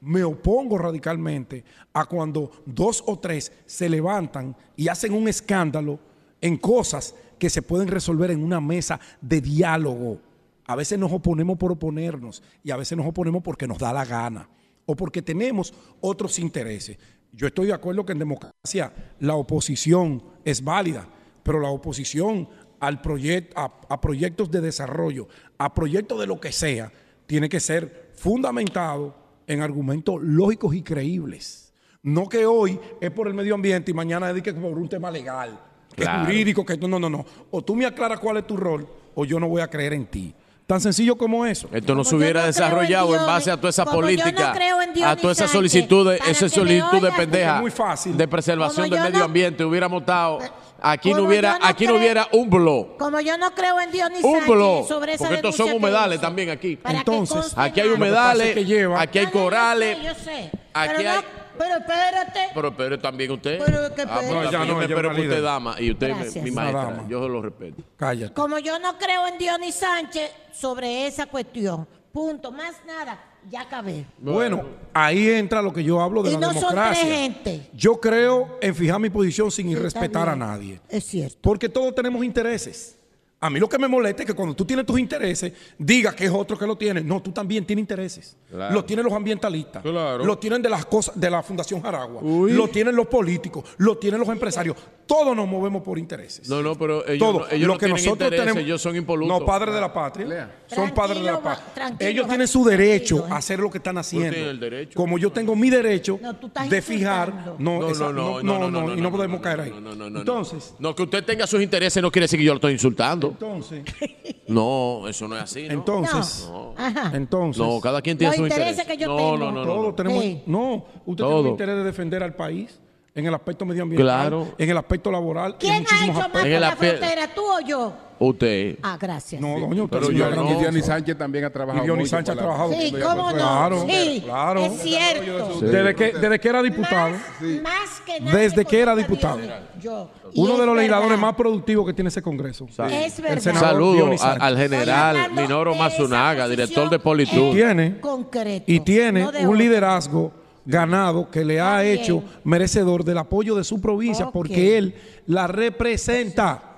me 0.00 0.24
opongo 0.24 0.78
radicalmente 0.78 1.64
a 1.92 2.04
cuando 2.06 2.50
dos 2.66 3.02
o 3.06 3.18
tres 3.18 3.52
se 3.66 3.88
levantan 3.88 4.56
y 4.76 4.88
hacen 4.88 5.12
un 5.12 5.28
escándalo 5.28 5.98
en 6.40 6.56
cosas 6.56 7.14
que 7.38 7.50
se 7.50 7.62
pueden 7.62 7.88
resolver 7.88 8.30
en 8.30 8.42
una 8.42 8.60
mesa 8.60 9.00
de 9.20 9.40
diálogo. 9.40 10.20
A 10.66 10.76
veces 10.76 10.98
nos 10.98 11.12
oponemos 11.12 11.58
por 11.58 11.72
oponernos 11.72 12.42
y 12.62 12.70
a 12.70 12.76
veces 12.76 12.96
nos 12.96 13.06
oponemos 13.06 13.42
porque 13.42 13.66
nos 13.66 13.78
da 13.78 13.92
la 13.92 14.04
gana 14.04 14.48
o 14.86 14.94
porque 14.94 15.22
tenemos 15.22 15.74
otros 16.00 16.38
intereses. 16.38 16.98
Yo 17.32 17.46
estoy 17.46 17.66
de 17.66 17.72
acuerdo 17.72 18.04
que 18.04 18.12
en 18.12 18.18
democracia 18.18 18.92
la 19.20 19.34
oposición 19.34 20.22
es 20.44 20.62
válida, 20.62 21.08
pero 21.42 21.60
la 21.60 21.70
oposición 21.70 22.48
al 22.78 23.00
proyecto, 23.00 23.58
a, 23.58 23.72
a 23.88 24.00
proyectos 24.00 24.50
de 24.50 24.60
desarrollo, 24.60 25.28
a 25.58 25.74
proyectos 25.74 26.18
de 26.18 26.26
lo 26.26 26.40
que 26.40 26.52
sea, 26.52 26.90
tiene 27.26 27.48
que 27.48 27.60
ser 27.60 28.12
fundamentado 28.14 29.19
en 29.50 29.62
argumentos 29.62 30.16
lógicos 30.22 30.74
y 30.74 30.82
creíbles. 30.82 31.72
No 32.02 32.28
que 32.28 32.46
hoy 32.46 32.78
es 33.00 33.10
por 33.10 33.26
el 33.28 33.34
medio 33.34 33.54
ambiente 33.54 33.90
y 33.90 33.94
mañana 33.94 34.30
es 34.30 34.42
que 34.42 34.52
por 34.54 34.78
un 34.78 34.88
tema 34.88 35.10
legal, 35.10 35.58
que 35.94 36.02
Claro. 36.02 36.22
es 36.22 36.26
jurídico, 36.28 36.64
que 36.64 36.76
no, 36.78 36.98
no, 36.98 37.10
no. 37.10 37.24
O 37.50 37.62
tú 37.62 37.74
me 37.76 37.84
aclaras 37.84 38.20
cuál 38.20 38.38
es 38.38 38.46
tu 38.46 38.56
rol 38.56 38.86
o 39.14 39.24
yo 39.24 39.38
no 39.40 39.48
voy 39.48 39.60
a 39.60 39.68
creer 39.68 39.92
en 39.92 40.06
ti. 40.06 40.34
Tan 40.66 40.80
sencillo 40.80 41.16
como 41.16 41.44
eso. 41.44 41.68
Esto 41.72 41.96
no 41.96 42.04
se 42.04 42.14
hubiera 42.14 42.40
no 42.42 42.46
en 42.46 42.52
desarrollado 42.52 43.16
en, 43.16 43.26
base 43.26 43.50
a 43.50 43.56
toda 43.56 43.70
esa 43.70 43.84
como 43.84 43.96
yo 43.96 44.00
no 44.02 44.06
política, 44.22 44.52
creo 44.54 44.80
en 44.80 44.94
Dios 44.94 45.08
a 45.08 45.16
toda 45.16 45.32
esa 45.32 45.48
solicitud 45.48 46.12
esa 46.12 46.48
solicitud 46.48 47.02
de 47.02 47.10
pendeja 47.10 47.56
Es 47.56 47.60
muy 47.60 47.70
fácil. 47.72 48.16
de 48.16 48.28
preservación 48.28 48.84
Como 48.88 48.94
del 48.94 49.04
medio 49.04 49.18
no- 49.18 49.24
ambiente. 49.24 49.64
Hubiéramos 49.64 50.02
estado, 50.02 50.38
aquí 50.82 51.12
no 51.12 51.22
hubiera, 51.24 51.58
no 51.58 51.64
aquí 51.66 51.86
no 51.86 51.94
hubiera 51.94 52.28
un 52.32 52.48
blog. 52.50 52.96
Como 52.98 53.20
yo 53.20 53.36
no 53.38 53.54
creo 53.54 53.80
en 53.80 53.90
Dios 53.92 54.10
ni 54.10 54.16
Un 54.16 54.22
Sánchez 54.32 54.46
blog, 54.48 54.88
sobre 54.88 55.14
esa 55.14 55.24
porque 55.24 55.34
estos 55.36 55.56
son 55.56 55.72
humedales 55.72 56.14
hizo. 56.16 56.22
también 56.26 56.50
aquí. 56.50 56.78
Entonces, 56.84 57.52
Aquí 57.56 57.80
hay 57.80 57.88
humedales, 57.88 58.54
que 58.54 58.64
lleva- 58.64 59.00
aquí 59.00 59.18
hay 59.18 59.26
corales. 59.26 59.96
sé, 59.98 60.04
yo 60.04 60.14
sé. 60.14 60.50
Aquí 60.72 60.94
pero, 60.96 61.02
no- 61.10 61.16
hay- 61.18 61.24
pero 61.58 61.76
espérate. 61.76 62.40
Pero, 62.54 62.76
pero 62.76 62.98
también 62.98 63.30
usted. 63.32 63.58
Pero 63.64 63.94
que 63.94 64.02
ah, 64.02 64.18
pero 64.20 64.34
No, 64.34 64.44
ya 64.44 64.50
también 64.50 64.60
no, 64.60 64.66
yo 64.66 64.76
me 64.76 64.84
espero 64.84 65.10
es 65.10 65.16
que 65.16 65.22
usted 65.28 65.42
dama 65.42 65.76
y 65.78 65.90
usted 65.90 66.08
Gracias. 66.08 66.44
mi 66.44 66.50
maestra. 66.50 66.84
dama. 66.84 67.04
Yo 67.08 67.28
lo 67.28 67.42
respeto. 67.42 67.82
Cállate. 67.96 68.32
Como 68.34 68.58
yo 68.58 68.78
no 68.78 68.96
creo 68.98 69.26
en 69.26 69.36
Dios 69.38 69.58
ni 69.60 69.72
Sánchez 69.72 70.30
sobre 70.52 71.06
esa 71.06 71.26
cuestión. 71.26 71.86
Punto. 72.12 72.50
Más 72.52 72.74
nada. 72.86 73.18
Ya 73.50 73.62
acabé. 73.62 74.04
Bueno, 74.18 74.62
ahí 74.92 75.28
entra 75.30 75.62
lo 75.62 75.72
que 75.72 75.82
yo 75.82 76.00
hablo 76.00 76.22
de 76.22 76.30
Y 76.30 76.34
la 76.34 76.40
no 76.40 76.46
son 76.52 76.54
democracia. 76.60 77.02
tres 77.04 77.16
gente. 77.18 77.70
Yo 77.72 78.00
creo 78.00 78.58
en 78.60 78.74
fijar 78.74 79.00
mi 79.00 79.10
posición 79.10 79.50
sin 79.50 79.66
Sí, 79.66 79.72
irrespetar 79.72 80.28
a 80.28 80.36
nadie. 80.36 80.80
Es 80.88 81.04
cierto. 81.04 81.38
Porque 81.40 81.68
todos 81.68 81.94
tenemos 81.94 82.24
intereses. 82.24 82.96
A 83.42 83.48
mí 83.48 83.58
lo 83.58 83.70
que 83.70 83.78
me 83.78 83.88
molesta 83.88 84.22
es 84.22 84.26
que 84.26 84.34
cuando 84.34 84.54
tú 84.54 84.66
tienes 84.66 84.84
tus 84.84 84.98
intereses, 85.00 85.50
diga 85.78 86.14
que 86.14 86.26
es 86.26 86.30
otro 86.30 86.58
que 86.58 86.66
lo 86.66 86.76
tiene. 86.76 87.00
No, 87.00 87.22
tú 87.22 87.32
también 87.32 87.64
tienes 87.64 87.80
intereses. 87.82 88.36
Claro. 88.50 88.74
Lo 88.74 88.84
tienen 88.84 89.02
los 89.06 89.14
ambientalistas. 89.14 89.82
Claro. 89.82 90.24
Lo 90.26 90.36
tienen 90.36 90.60
de 90.60 90.68
las 90.68 90.84
cosas 90.84 91.18
de 91.18 91.30
la 91.30 91.42
Fundación 91.42 91.80
Jaragua. 91.80 92.20
Uy. 92.22 92.52
Lo 92.52 92.68
tienen 92.68 92.94
los 92.94 93.06
políticos. 93.06 93.64
Lo 93.78 93.96
tienen 93.96 94.20
los 94.20 94.28
empresarios. 94.28 94.76
Todos 95.06 95.34
nos 95.34 95.48
movemos 95.48 95.82
por 95.82 95.98
intereses. 95.98 96.48
No, 96.50 96.62
no, 96.62 96.76
pero 96.76 97.04
ellos, 97.08 97.18
Todo. 97.18 97.40
no, 97.40 97.46
ellos 97.50 97.66
lo 97.66 97.74
no 97.74 97.78
que 97.78 97.86
tienen 97.86 98.04
nosotros 98.04 98.26
intereses, 98.26 98.44
tenemos. 98.46 98.62
ellos 98.62 98.82
son 98.82 98.94
impolutos. 98.96 99.40
No, 99.40 99.46
padres 99.46 99.74
de 99.74 99.80
la 99.80 99.92
patria. 99.92 100.26
Lea. 100.26 100.56
Son 100.66 100.90
padres 100.92 101.18
de 101.22 101.24
la 101.32 101.40
patria. 101.40 101.96
ellos 101.98 102.28
tienen 102.28 102.46
su 102.46 102.62
derecho 102.62 103.26
¿eh? 103.26 103.30
a 103.30 103.36
hacer 103.38 103.58
lo 103.58 103.70
que 103.70 103.78
están 103.78 103.96
haciendo. 103.96 104.36
el 104.36 104.60
derecho. 104.60 104.96
Como 104.96 105.16
yo 105.18 105.32
tengo 105.32 105.56
mi 105.56 105.70
derecho 105.70 106.20
No, 106.22 106.34
de 106.68 106.82
fijar. 106.82 107.54
No, 107.58 107.80
No, 107.80 107.88
esa- 107.88 108.12
no, 108.12 108.42
no, 108.42 108.70
no, 108.70 108.70
no, 108.70 108.94
y 108.94 109.00
no 109.00 109.10
podemos 109.10 109.40
caer 109.40 109.60
ahí. 109.62 109.70
no, 109.70 109.80
no, 109.80 109.94
no, 109.94 110.10
no. 110.10 110.18
Entonces, 110.20 110.74
No, 110.78 110.94
que 110.94 111.04
usted 111.04 111.24
tenga 111.24 111.46
sus 111.46 111.62
intereses 111.62 112.02
no 112.02 112.12
quiere 112.12 112.24
decir 112.24 112.38
que 112.38 112.44
yo 112.44 112.52
lo 112.52 112.56
estoy 112.58 112.72
insultando. 112.74 113.29
Entonces, 113.30 113.84
No, 114.48 115.06
eso 115.08 115.28
no 115.28 115.36
es 115.36 115.42
así, 115.44 115.66
¿no? 115.68 115.72
entonces, 115.74 116.48
No. 116.50 116.74
Ajá. 116.76 117.12
entonces. 117.14 117.62
No, 117.64 117.80
cada 117.80 118.02
quien 118.02 118.18
tiene 118.18 118.36
Los 118.36 118.40
intereses 118.46 118.72
intereses. 118.78 118.86
que 118.86 119.02
yo 119.02 119.08
no, 119.08 119.16
tengo. 119.16 119.36
no, 119.38 119.52
no, 119.52 119.60
no, 119.64 119.72
Todos 119.72 119.86
no. 119.86 119.94
tenemos. 119.94 120.22
Sí. 120.22 120.42
No, 120.46 120.84
usted 121.06 121.24
Todo. 121.24 121.28
tiene 121.34 121.40
un 121.40 121.46
interés 121.48 121.76
de 121.76 121.84
defender 121.84 122.22
al 122.22 122.34
país 122.34 122.80
en 123.14 123.26
el 123.26 123.34
aspecto 123.34 123.64
medioambiental, 123.64 124.06
Claro. 124.28 124.54
en 124.58 124.70
el 124.70 124.76
aspecto 124.76 125.10
laboral. 125.10 125.52
en 125.52 125.58
¿Quién 125.58 125.74
ha 125.74 125.78
hecho 126.04 126.12
más 126.12 126.16
aspectos. 126.16 126.32
por 126.32 126.46
En 126.46 126.52
el 126.54 126.60
la 126.60 126.76
frontera, 126.76 127.34
tú 127.34 127.42
o 127.44 127.60
yo? 127.60 127.92
Usted. 128.22 128.76
Ah, 128.82 128.98
gracias. 129.00 129.40
No, 129.40 129.58
doña, 129.58 129.82
usted 129.84 129.98
Pero 129.98 130.12
es 130.12 130.18
yo 130.18 130.30
no. 130.30 130.60
Dionis 130.60 130.84
Sánchez 130.84 131.16
también 131.16 131.46
ha 131.46 131.50
trabajado 131.50 131.82
Y 131.82 131.86
Dionis 131.86 132.02
mucho 132.04 132.16
Sánchez 132.16 132.34
ha 132.34 132.38
trabajado. 132.38 132.72
Sí, 132.74 132.92
cómo 133.02 133.30
no. 133.30 133.34
Claro, 133.36 133.86
sí, 133.88 134.22
claro. 134.22 134.60
es 134.66 134.82
cierto. 134.82 135.60
Desde 135.62 135.94
que, 135.94 136.12
desde 136.12 136.38
que 136.38 136.48
era 136.50 136.62
diputado, 136.62 137.10
Más, 137.12 137.62
más 137.62 138.00
que 138.04 138.20
nadie 138.20 138.38
Desde 138.38 138.64
que 138.66 138.78
era 138.78 138.94
diputado. 138.94 139.38
Yo. 139.80 140.10
Uno 140.34 140.58
de 140.58 140.66
los 140.66 140.76
legisladores 140.76 141.18
más 141.18 141.34
productivos 141.34 141.86
que 141.86 141.94
tiene 141.94 142.08
ese 142.08 142.20
Congreso. 142.20 142.66
Es 142.66 143.20
verdad. 143.22 143.38
senador 143.40 143.68
Saludo 143.70 143.92
Dionis 143.94 144.20
a- 144.20 144.24
Sánchez. 144.24 144.42
al 144.42 144.56
general 144.58 145.16
Minoro 145.32 145.74
posición 145.74 146.50
director 146.50 146.90
de 146.90 146.98
Politur. 146.98 147.54
Tiene- 147.54 148.00
concreto, 148.00 148.64
Y 148.66 148.80
tiene 148.80 149.26
un 149.46 149.56
liderazgo 149.56 150.30
ganado 150.66 151.30
que 151.30 151.42
le 151.42 151.58
ha 151.58 151.82
hecho 151.84 152.22
merecedor 152.44 153.02
del 153.02 153.16
apoyo 153.16 153.54
de 153.54 153.64
su 153.64 153.80
provincia 153.80 154.30
porque 154.30 154.76
él 154.76 154.94
la 155.26 155.46
representa 155.46 156.69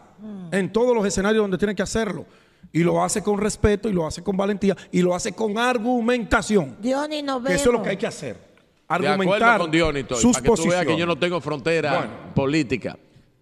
en 0.51 0.73
todos 0.73 0.95
los 0.95 1.05
escenarios 1.07 1.43
donde 1.43 1.59
tiene 1.59 1.75
que 1.75 1.83
hacerlo. 1.83 2.25
Y 2.73 2.83
lo 2.85 3.03
hace 3.03 3.23
con 3.23 3.39
respeto 3.39 3.89
y 3.89 3.93
lo 3.93 4.07
hace 4.07 4.23
con 4.23 4.37
valentía 4.37 4.77
y 4.91 5.03
lo 5.03 5.15
hace 5.15 5.33
con 5.33 5.59
argumentación. 5.59 6.77
Dionis 6.81 7.23
nos 7.25 7.43
Que 7.45 7.55
eso 7.55 7.61
es 7.61 7.67
lo 7.67 7.73
vemos. 7.73 7.85
que 7.85 7.91
hay 7.91 7.97
que 7.97 8.07
hacer. 8.07 8.37
Argumentar 8.89 9.43
acuerdo 9.43 9.59
con 9.65 9.71
Dionis, 9.71 10.03
estoy, 10.03 10.19
sus 10.21 10.33
para 10.35 10.43
que 10.43 10.47
tú 10.49 10.53
veas 10.53 10.61
posiciones. 10.67 10.87
que 10.95 11.01
yo 11.01 11.07
no 11.07 11.19
tengo 11.19 11.41
frontera 11.41 11.97
Bueno. 11.99 12.13
política. 12.35 12.99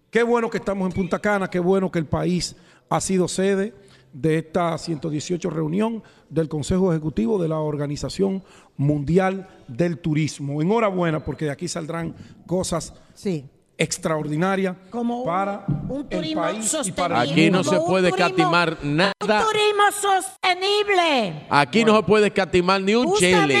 Qué 0.09 0.23
bueno 0.23 0.49
que 0.49 0.57
estamos 0.57 0.87
en 0.89 0.93
Punta 0.93 1.19
Cana, 1.19 1.49
qué 1.49 1.59
bueno 1.59 1.91
que 1.91 1.99
el 1.99 2.05
país 2.05 2.55
ha 2.89 2.99
sido 2.99 3.27
sede 3.27 3.73
de 4.13 4.39
esta 4.39 4.77
118 4.77 5.49
reunión 5.49 6.03
del 6.29 6.49
Consejo 6.49 6.91
Ejecutivo 6.91 7.41
de 7.41 7.47
la 7.47 7.59
Organización 7.59 8.43
Mundial 8.75 9.47
del 9.67 9.99
Turismo. 9.99 10.61
Enhorabuena, 10.61 11.23
porque 11.23 11.45
de 11.45 11.51
aquí 11.51 11.67
saldrán 11.67 12.13
cosas 12.45 12.93
Sí. 13.13 13.45
Extraordinarias 13.81 14.75
Como 14.89 15.19
un- 15.21 15.25
para 15.25 15.65
un 15.89 16.01
el 16.01 16.17
turismo 16.17 16.41
país 16.41 16.59
y 16.59 16.67
sostenible. 16.67 17.01
para 17.01 17.23
el 17.23 17.31
Aquí 17.31 17.49
no 17.51 17.63
se 17.63 17.79
puede 17.79 18.09
turismo- 18.09 18.25
escatimar 18.27 18.77
nada. 18.83 19.13
Un 19.19 19.27
turismo 19.45 19.83
sostenible. 20.01 21.45
Aquí 21.49 21.83
no 21.85 21.97
se 21.97 22.03
puede 22.03 22.27
escatimar 22.27 22.81
ni 22.81 22.95
un 22.95 23.13
chile 23.15 23.57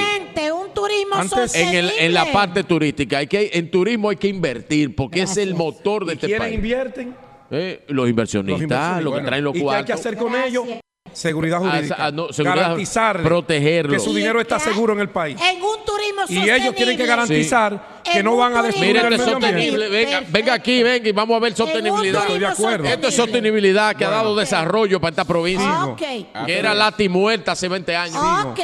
un 0.53 0.73
turismo 0.73 1.15
Antes- 1.15 1.31
en, 1.55 1.65
sostenible. 1.65 1.79
el, 1.79 2.05
en 2.05 2.13
la 2.13 2.31
parte 2.31 2.63
turística. 2.63 3.17
Hay 3.17 3.27
que, 3.27 3.51
en 3.53 3.69
turismo 3.69 4.09
hay 4.09 4.15
que 4.15 4.27
invertir 4.29 4.95
porque 4.95 5.21
es 5.23 5.35
el 5.37 5.49
Gracias. 5.49 5.57
motor 5.57 6.05
de 6.05 6.13
¿Y 6.13 6.15
este 6.15 6.27
quiénes 6.27 6.41
país. 6.41 6.55
invierten? 6.55 7.15
Eh, 7.51 7.83
los, 7.89 8.09
inversionistas, 8.09 8.59
Los 8.59 8.61
inversionistas. 8.61 9.03
los 9.03 9.11
que 9.11 9.15
Bueno, 9.15 9.27
traen 9.27 9.43
los 9.43 9.55
¿Y 9.55 9.59
qué 9.59 9.69
hay 9.69 9.83
que 9.83 9.93
hacer 9.93 10.17
con 10.17 10.31
Gracias. 10.31 10.49
ellos? 10.49 10.65
Seguridad 11.13 11.59
Ah, 11.63 11.69
jurídica. 11.71 11.95
ah, 11.99 12.11
no, 12.11 12.31
seguridad, 12.31 12.61
Garantizarle 12.63 13.23
protegerlo. 13.23 13.93
que 13.93 13.99
su 13.99 14.13
dinero 14.13 14.39
está 14.39 14.59
seguro 14.59 14.93
en 14.93 14.99
el 15.01 15.09
país. 15.09 15.37
En 15.41 15.57
un 15.61 15.83
turismo 15.85 16.21
Y 16.21 16.35
sostenible. 16.35 16.55
ellos 16.55 16.75
tienen 16.75 16.97
que 16.97 17.05
garantizar 17.05 18.01
Sí. 18.03 18.11
que 18.11 18.19
En 18.19 18.25
no 18.25 18.35
van 18.37 18.55
a 18.57 18.61
destruir 18.63 18.93
Mire, 18.95 19.07
el 19.07 19.13
esto 19.13 19.23
es 19.23 19.33
medio 19.33 19.35
ambiente. 19.47 19.71
sostenible. 19.71 19.89
Venga, 20.05 20.23
venga 20.29 20.53
aquí, 20.53 20.83
venga 20.83 21.09
y 21.09 21.11
vamos 21.11 21.37
a 21.37 21.39
ver 21.39 21.53
sostenibilidad. 21.55 22.21
Estoy 22.21 22.39
de 22.39 22.47
acuerdo. 22.47 22.85
Esto 22.87 23.07
es 23.09 23.15
sostenibilidad 23.15 23.95
que 23.95 24.05
ha 24.05 24.09
dado 24.09 24.35
desarrollo 24.35 24.99
para 25.01 25.09
esta 25.11 25.25
provincia. 25.25 25.85
Ok. 25.85 26.01
Que 26.45 26.57
era 26.57 26.73
lati 26.73 27.09
muerta 27.09 27.51
hace 27.53 27.67
20 27.67 27.95
años. 27.95 28.17
Ok. 28.45 28.59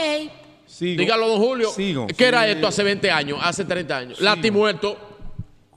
Sigo. 0.65 0.99
Dígalo, 1.01 1.27
don 1.29 1.37
Julio. 1.39 1.69
Sigo. 1.71 2.07
¿Qué 2.07 2.25
era 2.25 2.47
esto 2.47 2.67
hace 2.67 2.83
20 2.83 3.09
años? 3.09 3.39
Hace 3.41 3.65
30 3.65 3.97
años. 3.97 4.19
Lati 4.21 4.51
muerto, 4.51 4.97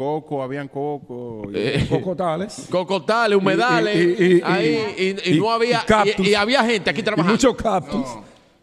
Coco, 0.04 0.42
habían 0.42 0.66
coco. 0.68 1.42
y- 1.52 1.58
eh, 1.58 1.86
Cocotales. 1.90 2.66
cocotales, 2.70 3.36
humedales. 3.36 3.94
Y- 3.94 4.24
y- 4.24 4.36
y- 4.38 4.42
ahí, 4.42 4.94
y, 4.96 5.30
y 5.30 5.36
y- 5.36 5.38
no 5.38 5.50
había. 5.52 5.82
y 5.82 5.86
cactus. 5.86 6.26
Y, 6.26 6.30
y 6.30 6.34
había 6.34 6.64
gente 6.64 6.88
aquí 6.88 7.02
trabajando. 7.02 7.32
muchos 7.34 7.54
cactus. 7.54 8.06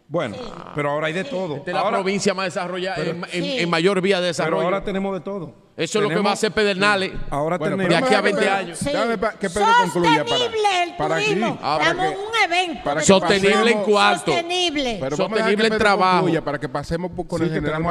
Bueno, 0.08 0.34
pero 0.74 0.90
ahora 0.90 1.06
hay 1.08 1.12
de 1.12 1.22
todo. 1.22 1.56
Esta 1.58 1.70
es 1.70 1.74
la 1.74 1.80
Ahora- 1.82 1.98
provincia 1.98 2.34
más 2.34 2.46
desarrollada, 2.46 2.96
en, 3.04 3.22
en- 3.30 3.44
Sí. 3.44 3.58
en 3.60 3.70
mayor 3.70 4.00
vía 4.00 4.16
de 4.16 4.22
pero 4.22 4.26
desarrollo. 4.28 4.64
ahora 4.64 4.82
tenemos 4.82 5.14
de 5.14 5.20
todo. 5.20 5.68
Eso 5.76 5.98
es 6.00 6.02
lo 6.02 6.08
que 6.08 6.16
va 6.18 6.30
a 6.30 6.32
hacer 6.32 6.50
Pedernales. 6.50 7.12
Ahora 7.30 7.56
Bueno, 7.56 7.76
tenemos. 7.76 7.90
de 7.90 7.96
aquí 7.96 8.06
a 8.06 8.08
déjame 8.22 8.22
20 8.32 8.40
Pedro- 8.42 8.56
años. 8.56 8.78
Sí. 8.78 8.84
Déjame 8.86 9.18
pa- 9.18 9.32
que 9.38 9.48
Pedro 9.50 9.66
concluya 9.80 10.10
para- 10.24 10.26
Sostenible 10.38 10.68
el 10.82 10.96
para 10.96 11.14
aquí. 11.16 11.24
turismo. 11.26 11.58
Ah, 11.62 11.76
para 11.78 11.94
Damos 11.94 12.10
que- 12.10 12.18
un 12.18 12.52
evento. 12.52 12.80
para 12.84 13.00
que 13.00 13.06
Sostenible 13.06 13.70
en 13.70 13.82
cuarto. 13.84 14.32
Sostenible. 14.32 14.96
Pero 15.00 15.16
Sostenible 15.16 15.66
en 15.68 15.78
trabajo. 15.78 16.16
concluya 16.16 16.44
para 16.44 16.58
que 16.58 16.68
pasemos 16.68 17.10
por- 17.12 17.26
con 17.28 17.38
Sí, 17.38 17.44
el 17.44 17.52
general 17.52 17.82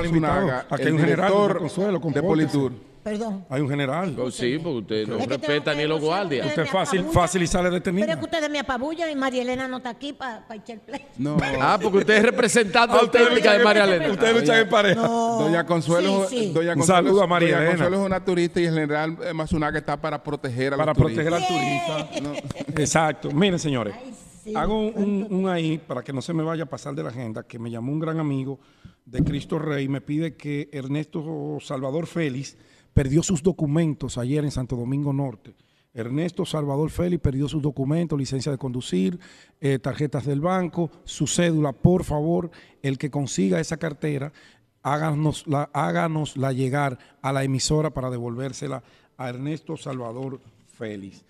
Aquí 0.69 0.83
el 0.83 0.97
director 0.97 1.61
de. 1.61 2.21
Politur. 2.23 2.71
Perdón. 3.09 3.45
Hay 3.49 3.61
un 3.61 3.69
general. 3.69 4.15
Oh, 4.19 4.29
sí, 4.29 4.57
porque 4.61 4.77
usted 4.79 5.07
no 5.07 5.15
Es 5.15 5.21
que 5.21 5.27
tengo 5.37 5.47
respeta 5.47 5.73
ni 5.75 5.85
los 5.87 6.01
guardias. 6.01 6.45
ustedes 6.47 6.67
Usted 6.67 6.77
fácil, 6.79 7.05
fácil 7.05 7.41
y 7.43 7.47
sale 7.47 7.69
detenido. 7.69 8.05
Pero 8.05 8.13
es 8.13 8.19
que 8.19 8.25
ustedes 8.25 8.49
me 8.49 8.59
apabullan 8.59 9.09
y 9.09 9.15
María 9.15 9.41
Elena 9.43 9.67
no 9.67 9.77
está 9.77 9.89
aquí 9.91 10.13
para 10.13 10.45
echar 10.53 10.75
el 10.75 10.79
play. 10.81 11.05
No. 11.17 11.37
Ah, 11.61 11.79
porque 11.81 11.99
usted 11.99 12.15
es 12.17 12.23
representante 12.23 12.95
Ah, 12.95 12.99
auténtica 13.01 13.53
de 13.53 13.63
María 13.63 13.83
Elena. 13.85 14.11
Ustedes 14.11 14.35
luchan 14.41 14.59
en 14.59 14.69
pareja. 14.69 15.01
No. 15.01 15.39
Doña 15.39 15.65
Consuelo, 15.65 16.25
Sí, 16.29 16.37
sí. 16.37 16.51
Doña 16.53 16.73
Un 16.73 16.83
saludo 16.83 17.23
a 17.23 17.27
María 17.27 17.49
Doña 17.55 17.59
Elena. 17.61 17.75
Consuelo 17.77 18.01
es 18.01 18.05
una 18.05 18.25
turista 18.25 18.59
y 18.59 18.65
el 18.65 18.73
general 18.73 19.17
eh, 19.23 19.33
Matsunaga 19.33 19.77
está 19.79 19.95
para 19.99 20.21
proteger 20.21 20.73
a 20.73 20.77
Para 20.77 20.91
los 20.91 20.97
proteger 20.97 21.31
turistas. 21.31 21.89
al 21.89 22.09
turista. 22.09 22.47
Exacto. 22.81 23.31
Miren, 23.31 23.59
señores. 23.59 23.95
Ay, 23.97 24.13
sí. 24.43 24.53
Hago 24.55 24.79
un, 24.79 24.93
un- 24.95 25.27
un 25.29 25.49
ahí 25.49 25.77
para 25.77 26.03
que 26.03 26.11
no 26.13 26.21
se 26.21 26.33
me 26.33 26.43
vaya 26.43 26.63
a 26.63 26.67
pasar 26.67 26.93
de 26.95 27.03
la 27.03 27.09
agenda, 27.09 27.43
que 27.43 27.57
me 27.59 27.69
llamó 27.71 27.91
un 27.91 27.99
gran 27.99 28.19
amigo 28.19 28.59
de 29.05 29.23
Cristo 29.23 29.57
Rey 29.57 29.85
y 29.85 29.87
me 29.87 30.01
pide 30.01 30.35
que 30.35 30.67
Ernesto 30.73 31.57
Salvador 31.61 32.07
Félix 32.07 32.57
perdió 32.97 33.21
sus 33.21 33.43
documentos 33.43 34.17
ayer 34.17 34.43
en 34.43 34.49
Santo 34.49 34.75
Domingo 34.75 35.13
Norte. 35.13 35.53
Ernesto 35.93 36.47
Salvador 36.47 36.89
Félix 36.89 37.21
perdió 37.21 37.47
sus 37.47 37.61
documentos, 37.61 38.17
licencia 38.17 38.51
de 38.51 38.57
conducir, 38.57 39.19
eh, 39.61 39.77
tarjetas 39.77 40.25
del 40.25 40.41
banco, 40.41 40.89
su 41.03 41.27
cédula. 41.27 41.73
Por 41.73 42.03
favor, 42.03 42.49
el 42.81 42.97
que 42.97 43.11
consiga 43.11 43.59
esa 43.59 43.77
cartera, 43.77 44.33
háganosla, 44.81 46.51
llegar 46.53 46.97
a 47.21 47.31
la 47.31 47.43
emisora 47.43 47.91
para 47.91 48.09
devolvérsela 48.09 48.81
a 49.15 49.29
Ernesto 49.29 49.77
Salvador 49.77 50.41
Félix. 50.65 51.23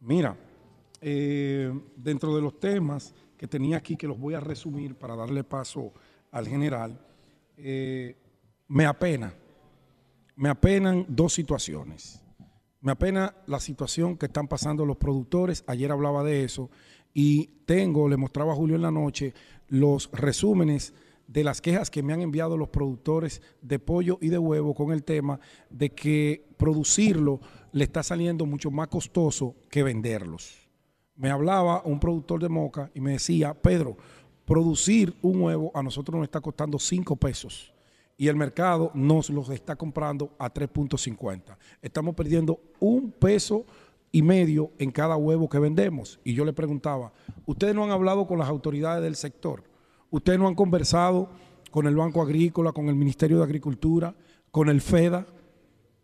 Mira, 0.00 0.36
eh, 1.00 1.72
dentro 1.94 2.34
de 2.34 2.42
los 2.42 2.58
temas 2.58 3.14
que 3.36 3.46
tenía 3.46 3.76
aquí, 3.76 3.94
que 3.94 4.08
los 4.08 4.18
voy 4.18 4.34
a 4.34 4.40
resumir 4.40 4.96
para 4.96 5.14
darle 5.14 5.44
paso 5.44 5.92
al 6.32 6.48
general, 6.48 6.98
eh, 7.58 8.16
me 8.66 8.86
apena, 8.86 9.32
me 10.42 10.48
apenan 10.48 11.06
dos 11.08 11.34
situaciones. 11.34 12.20
Me 12.80 12.90
apena 12.90 13.36
la 13.46 13.60
situación 13.60 14.16
que 14.16 14.26
están 14.26 14.48
pasando 14.48 14.84
los 14.84 14.96
productores, 14.96 15.62
ayer 15.68 15.92
hablaba 15.92 16.24
de 16.24 16.42
eso, 16.42 16.68
y 17.14 17.46
tengo, 17.64 18.08
le 18.08 18.16
mostraba 18.16 18.52
a 18.52 18.56
Julio 18.56 18.74
en 18.74 18.82
la 18.82 18.90
noche, 18.90 19.34
los 19.68 20.10
resúmenes 20.10 20.94
de 21.28 21.44
las 21.44 21.60
quejas 21.60 21.90
que 21.90 22.02
me 22.02 22.12
han 22.12 22.22
enviado 22.22 22.56
los 22.56 22.70
productores 22.70 23.40
de 23.60 23.78
pollo 23.78 24.18
y 24.20 24.30
de 24.30 24.38
huevo 24.38 24.74
con 24.74 24.90
el 24.90 25.04
tema 25.04 25.38
de 25.70 25.90
que 25.90 26.44
producirlo 26.56 27.38
le 27.70 27.84
está 27.84 28.02
saliendo 28.02 28.44
mucho 28.44 28.72
más 28.72 28.88
costoso 28.88 29.54
que 29.70 29.84
venderlos. 29.84 30.68
Me 31.14 31.30
hablaba 31.30 31.82
un 31.84 32.00
productor 32.00 32.42
de 32.42 32.48
moca 32.48 32.90
y 32.96 33.00
me 33.00 33.12
decía, 33.12 33.54
Pedro, 33.54 33.96
producir 34.44 35.14
un 35.22 35.42
huevo 35.42 35.70
a 35.72 35.84
nosotros 35.84 36.16
nos 36.16 36.24
está 36.24 36.40
costando 36.40 36.80
5 36.80 37.14
pesos 37.14 37.71
y 38.22 38.28
el 38.28 38.36
mercado 38.36 38.92
nos 38.94 39.30
los 39.30 39.48
está 39.48 39.74
comprando 39.74 40.30
a 40.38 40.54
3.50. 40.54 41.56
Estamos 41.82 42.14
perdiendo 42.14 42.60
un 42.78 43.10
peso 43.10 43.66
y 44.12 44.22
medio 44.22 44.70
en 44.78 44.92
cada 44.92 45.16
huevo 45.16 45.48
que 45.48 45.58
vendemos. 45.58 46.20
Y 46.22 46.32
yo 46.32 46.44
le 46.44 46.52
preguntaba, 46.52 47.12
¿ustedes 47.46 47.74
no 47.74 47.82
han 47.82 47.90
hablado 47.90 48.28
con 48.28 48.38
las 48.38 48.48
autoridades 48.48 49.02
del 49.02 49.16
sector? 49.16 49.64
¿Ustedes 50.08 50.38
no 50.38 50.46
han 50.46 50.54
conversado 50.54 51.30
con 51.72 51.88
el 51.88 51.96
Banco 51.96 52.22
Agrícola, 52.22 52.70
con 52.70 52.88
el 52.88 52.94
Ministerio 52.94 53.38
de 53.38 53.42
Agricultura, 53.42 54.14
con 54.52 54.68
el 54.68 54.80
FEDA? 54.80 55.26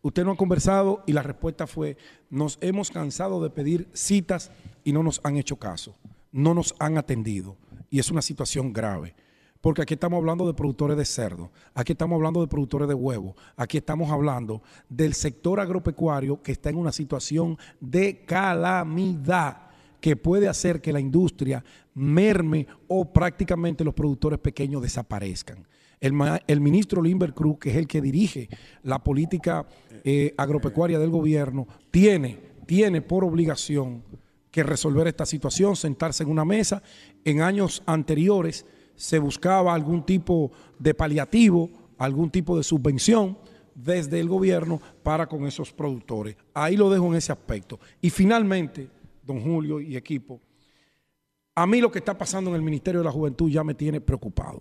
Usted 0.02 0.24
no 0.24 0.32
ha 0.32 0.36
conversado 0.36 1.04
y 1.06 1.12
la 1.12 1.22
respuesta 1.22 1.68
fue, 1.68 1.96
nos 2.30 2.58
hemos 2.60 2.90
cansado 2.90 3.40
de 3.40 3.50
pedir 3.50 3.88
citas 3.92 4.50
y 4.82 4.90
no 4.90 5.04
nos 5.04 5.20
han 5.22 5.36
hecho 5.36 5.54
caso, 5.54 5.94
no 6.32 6.52
nos 6.52 6.74
han 6.80 6.98
atendido. 6.98 7.56
Y 7.90 8.00
es 8.00 8.10
una 8.10 8.22
situación 8.22 8.72
grave. 8.72 9.14
Porque 9.60 9.82
aquí 9.82 9.94
estamos 9.94 10.18
hablando 10.18 10.46
de 10.46 10.54
productores 10.54 10.96
de 10.96 11.04
cerdo, 11.04 11.50
aquí 11.74 11.92
estamos 11.92 12.16
hablando 12.16 12.40
de 12.40 12.46
productores 12.46 12.86
de 12.86 12.94
huevo, 12.94 13.34
aquí 13.56 13.78
estamos 13.78 14.10
hablando 14.10 14.62
del 14.88 15.14
sector 15.14 15.58
agropecuario 15.58 16.40
que 16.42 16.52
está 16.52 16.70
en 16.70 16.76
una 16.76 16.92
situación 16.92 17.58
de 17.80 18.24
calamidad 18.24 19.68
que 20.00 20.14
puede 20.14 20.48
hacer 20.48 20.80
que 20.80 20.92
la 20.92 21.00
industria 21.00 21.64
merme 21.94 22.66
o 22.86 23.12
prácticamente 23.12 23.82
los 23.82 23.94
productores 23.94 24.38
pequeños 24.38 24.80
desaparezcan. 24.80 25.66
El, 26.00 26.60
ministro 26.60 27.02
Limber 27.02 27.34
Cruz, 27.34 27.58
que 27.58 27.70
es 27.70 27.76
el 27.76 27.88
que 27.88 28.00
dirige 28.00 28.48
la 28.84 29.02
política 29.02 29.66
eh, 30.04 30.32
agropecuaria 30.36 31.00
del 31.00 31.10
gobierno, 31.10 31.66
tiene, 31.90 32.38
tiene 32.66 33.02
por 33.02 33.24
obligación 33.24 34.04
que 34.52 34.62
resolver 34.62 35.08
esta 35.08 35.26
situación, 35.26 35.74
sentarse 35.74 36.22
en 36.22 36.30
una 36.30 36.44
mesa. 36.44 36.82
En 37.24 37.42
años 37.42 37.82
anteriores 37.84 38.64
se 38.98 39.18
buscaba 39.18 39.72
algún 39.72 40.04
tipo 40.04 40.50
de 40.78 40.92
paliativo, 40.92 41.70
algún 41.96 42.30
tipo 42.30 42.56
de 42.56 42.62
subvención 42.64 43.38
desde 43.74 44.18
el 44.20 44.28
gobierno 44.28 44.80
para 45.02 45.26
con 45.28 45.46
esos 45.46 45.72
productores. 45.72 46.36
Ahí 46.52 46.76
lo 46.76 46.90
dejo 46.90 47.06
en 47.06 47.14
ese 47.14 47.32
aspecto. 47.32 47.78
Y 48.02 48.10
finalmente, 48.10 48.88
don 49.22 49.40
Julio 49.40 49.80
y 49.80 49.96
equipo, 49.96 50.40
a 51.54 51.66
mí 51.66 51.80
lo 51.80 51.90
que 51.90 52.00
está 52.00 52.16
pasando 52.18 52.50
en 52.50 52.56
el 52.56 52.62
Ministerio 52.62 53.00
de 53.00 53.04
la 53.04 53.12
Juventud 53.12 53.50
ya 53.50 53.64
me 53.64 53.74
tiene 53.74 54.00
preocupado. 54.00 54.60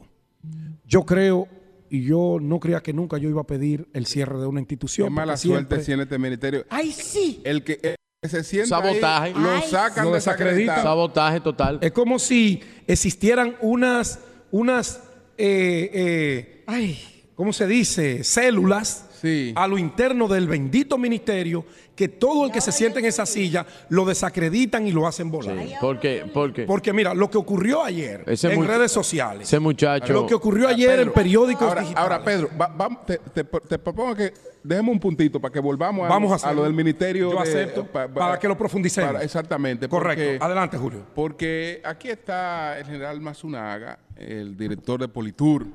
Yo 0.85 1.03
creo, 1.05 1.47
y 1.89 2.03
yo 2.03 2.37
no 2.39 2.59
creía 2.59 2.81
que 2.81 2.93
nunca 2.93 3.17
yo 3.17 3.27
iba 3.29 3.41
a 3.41 3.47
pedir 3.47 3.87
el 3.93 4.05
cierre 4.05 4.39
de 4.39 4.45
una 4.45 4.59
institución. 4.59 5.07
Qué 5.07 5.13
mala 5.13 5.35
siempre- 5.37 5.65
suerte 5.77 5.85
tiene 5.85 6.03
este 6.03 6.17
ministerio. 6.19 6.65
¡Ay, 6.69 6.91
sí! 6.91 7.41
El 7.43 7.63
que, 7.63 7.79
el 7.81 7.95
que 8.21 8.29
se 8.29 8.43
sienta 8.43 8.69
Sabotaje. 8.81 9.27
ahí, 9.27 9.33
lo 9.33 9.61
sacan 9.61 10.05
Lo 10.05 10.13
desacreditan. 10.13 10.81
Sabotaje 10.83 11.39
total. 11.39 11.79
Es 11.81 11.91
como 11.91 12.19
si 12.19 12.61
existieran 12.87 13.55
unas, 13.61 14.19
unas, 14.51 15.01
eh, 15.37 15.89
eh, 15.93 16.63
ay, 16.67 16.99
¿cómo 17.35 17.53
se 17.53 17.67
dice? 17.67 18.23
Células 18.23 19.03
Sí. 19.21 19.51
a 19.55 19.67
lo 19.67 19.79
interno 19.79 20.27
del 20.27 20.47
bendito 20.47 20.97
ministerio 20.99 21.65
que 21.95 22.07
todo 22.07 22.45
el 22.45 22.51
que 22.51 22.61
se 22.61 22.71
siente 22.71 22.99
en 22.99 23.05
esa 23.05 23.25
silla 23.25 23.65
lo 23.89 24.05
desacreditan 24.05 24.85
y 24.85 24.91
lo 24.91 25.07
hacen 25.07 25.31
volar. 25.31 25.57
Porque, 25.81 26.23
porque 26.31 26.65
Porque 26.65 26.93
mira, 26.93 27.15
lo 27.15 27.27
que 27.31 27.39
ocurrió 27.39 27.83
ayer 27.83 28.23
Ese 28.27 28.53
en 28.53 28.67
redes 28.67 28.91
sociales, 28.91 29.47
ese 29.47 29.57
muchacho. 29.59 30.13
lo 30.13 30.27
que 30.27 30.35
ocurrió 30.35 30.67
ayer 30.67 30.91
en 30.91 30.97
Pedro, 31.07 31.13
periódicos 31.13 31.63
ahora, 31.67 31.81
digitales. 31.81 32.03
ahora, 32.11 32.23
Pedro, 32.23 32.49
va- 32.61 32.67
va- 32.67 33.01
te, 33.03 33.17
te- 33.17 33.43
te 33.43 33.79
propongo 33.79 34.13
que 34.15 34.31
dejemos 34.63 34.93
un 34.93 34.99
puntito 34.99 35.39
para 35.41 35.51
que 35.51 35.59
volvamos 35.59 36.05
a, 36.05 36.09
Vamos 36.09 36.29
a 36.29 36.33
a 36.33 36.35
hacerlo. 36.35 36.57
lo 36.57 36.63
del 36.65 36.73
ministerio. 36.75 37.31
Yo 37.31 37.37
de- 37.37 37.49
acepto, 37.49 37.85
para 37.87 38.37
que 38.37 38.47
lo 38.47 38.55
profundicemos. 38.55 39.13
para- 39.13 39.23
exactamente. 39.25 39.89
Correcto. 39.89 40.23
porque- 40.23 40.45
Adelante, 40.45 40.77
Julio. 40.77 41.03
Porque 41.15 41.81
aquí 41.83 42.09
está 42.09 42.77
el 42.77 42.85
general 42.85 43.19
Mazunaga, 43.19 43.97
el 44.17 44.57
director 44.57 44.99
de 44.99 45.07
Politur, 45.07 45.67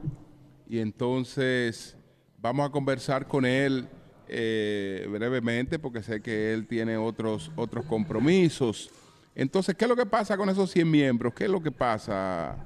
y 0.69 0.79
entonces 0.79 1.97
vamos 2.41 2.69
a 2.69 2.73
conversar 2.73 3.27
con 3.27 3.45
él 3.45 3.87
eh, 4.29 5.07
brevemente 5.11 5.79
porque 5.79 6.03
sé 6.03 6.21
que 6.23 6.53
él 6.53 6.67
tiene 6.67 6.97
otros, 6.97 7.51
otros 7.57 7.85
compromisos. 7.85 8.91
Entonces, 9.35 9.75
¿qué 9.75 9.85
es 9.85 9.89
lo 9.89 9.97
que 9.97 10.07
pasa 10.07 10.37
con 10.37 10.49
esos 10.49 10.71
100 10.71 10.91
miembros? 10.91 11.35
¿Qué 11.35 11.45
es 11.45 11.51
lo 11.51 11.63
que 11.63 11.71
pasa? 11.71 12.57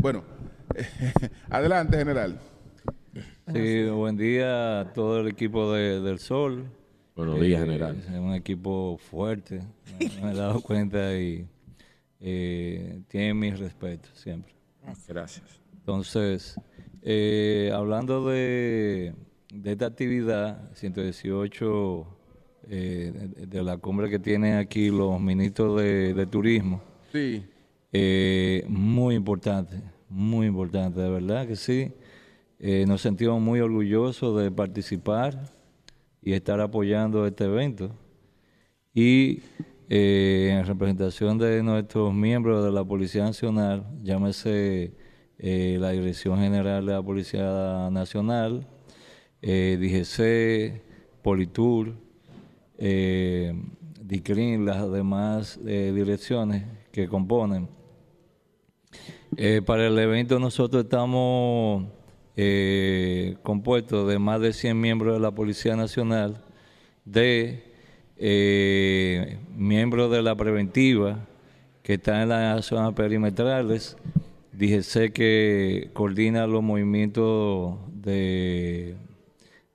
Bueno, 0.00 0.22
adelante, 1.50 1.96
general. 1.96 2.38
Sí, 3.52 3.84
buen 3.88 4.16
día 4.16 4.80
a 4.80 4.92
todo 4.92 5.20
el 5.20 5.28
equipo 5.28 5.72
de- 5.72 6.00
del 6.00 6.18
Sol. 6.18 6.64
Buenos 7.14 7.40
días, 7.40 7.62
Eh, 7.62 7.64
general. 7.64 7.96
Es 7.98 8.08
un 8.10 8.34
equipo 8.34 8.98
fuerte, 9.10 9.62
me, 9.98 10.08
me 10.22 10.32
he 10.32 10.34
dado 10.34 10.60
cuenta 10.60 11.16
y 11.16 11.46
eh, 12.20 13.00
tiene 13.08 13.34
mis 13.34 13.58
respetos 13.58 14.10
siempre. 14.18 14.52
Gracias. 15.08 15.60
Entonces, 15.72 16.56
eh, 17.02 17.70
hablando 17.74 18.26
de, 18.28 19.14
de 19.52 19.72
esta 19.72 19.86
actividad, 19.86 20.72
118 20.74 22.06
eh, 22.68 23.12
de, 23.36 23.46
de 23.46 23.62
la 23.62 23.76
cumbre 23.78 24.10
que 24.10 24.18
tienen 24.18 24.56
aquí 24.56 24.90
los 24.90 25.20
ministros 25.20 25.80
de, 25.80 26.14
de 26.14 26.26
turismo, 26.26 26.80
Sí. 27.12 27.44
eh, 27.92 28.64
muy 28.68 29.14
importante, 29.14 29.80
muy 30.08 30.46
importante, 30.48 31.00
de 31.00 31.10
verdad 31.10 31.46
que 31.46 31.56
sí. 31.56 31.92
Eh, 32.58 32.84
nos 32.86 33.02
sentimos 33.02 33.40
muy 33.40 33.60
orgullosos 33.60 34.40
de 34.42 34.50
participar 34.50 35.52
y 36.22 36.32
estar 36.32 36.60
apoyando 36.60 37.26
este 37.26 37.44
evento. 37.44 37.94
Y 38.94 39.40
eh, 39.88 40.56
en 40.58 40.66
representación 40.66 41.38
de 41.38 41.62
nuestros 41.62 42.12
miembros 42.12 42.64
de 42.64 42.72
la 42.72 42.84
Policía 42.84 43.24
Nacional, 43.24 43.86
llámese 44.02 44.94
eh, 45.38 45.76
la 45.80 45.90
Dirección 45.90 46.38
General 46.38 46.84
de 46.84 46.92
la 46.92 47.02
Policía 47.02 47.88
Nacional, 47.90 48.66
eh, 49.42 49.76
DGC, 49.78 50.82
Politur, 51.22 51.94
eh, 52.78 53.54
DICRIN, 54.02 54.64
las 54.64 54.90
demás 54.90 55.60
eh, 55.66 55.92
direcciones 55.94 56.64
que 56.90 57.06
componen. 57.06 57.68
Para 59.66 59.86
el 59.86 59.98
evento 59.98 60.38
nosotros 60.38 60.84
estamos 60.84 61.84
compuestos 63.42 64.08
de 64.08 64.18
más 64.18 64.40
de 64.40 64.52
100 64.54 64.80
miembros 64.80 65.14
de 65.14 65.20
la 65.20 65.30
Policía 65.30 65.76
Nacional, 65.76 66.42
de 67.04 67.65
eh, 68.18 69.38
miembros 69.54 70.10
de 70.10 70.22
la 70.22 70.34
preventiva 70.34 71.18
que 71.82 71.94
están 71.94 72.22
en 72.22 72.28
las 72.30 72.66
zonas 72.66 72.94
perimetrales, 72.94 73.96
DGC 74.52 75.12
que 75.12 75.90
coordina 75.92 76.46
los 76.46 76.62
movimientos 76.62 77.78
de, 77.92 78.96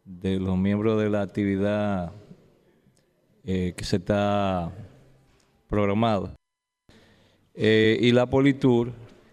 de 0.04 0.40
los 0.40 0.58
miembros 0.58 1.00
de 1.02 1.10
la 1.10 1.22
actividad 1.22 2.12
eh, 3.44 3.74
que 3.76 3.86
se 3.86 3.98
está 3.98 4.72
programada. 5.68 6.36
Eh, 7.54 7.98
y 8.02 8.12
la 8.12 8.26
Politur, 8.26 8.92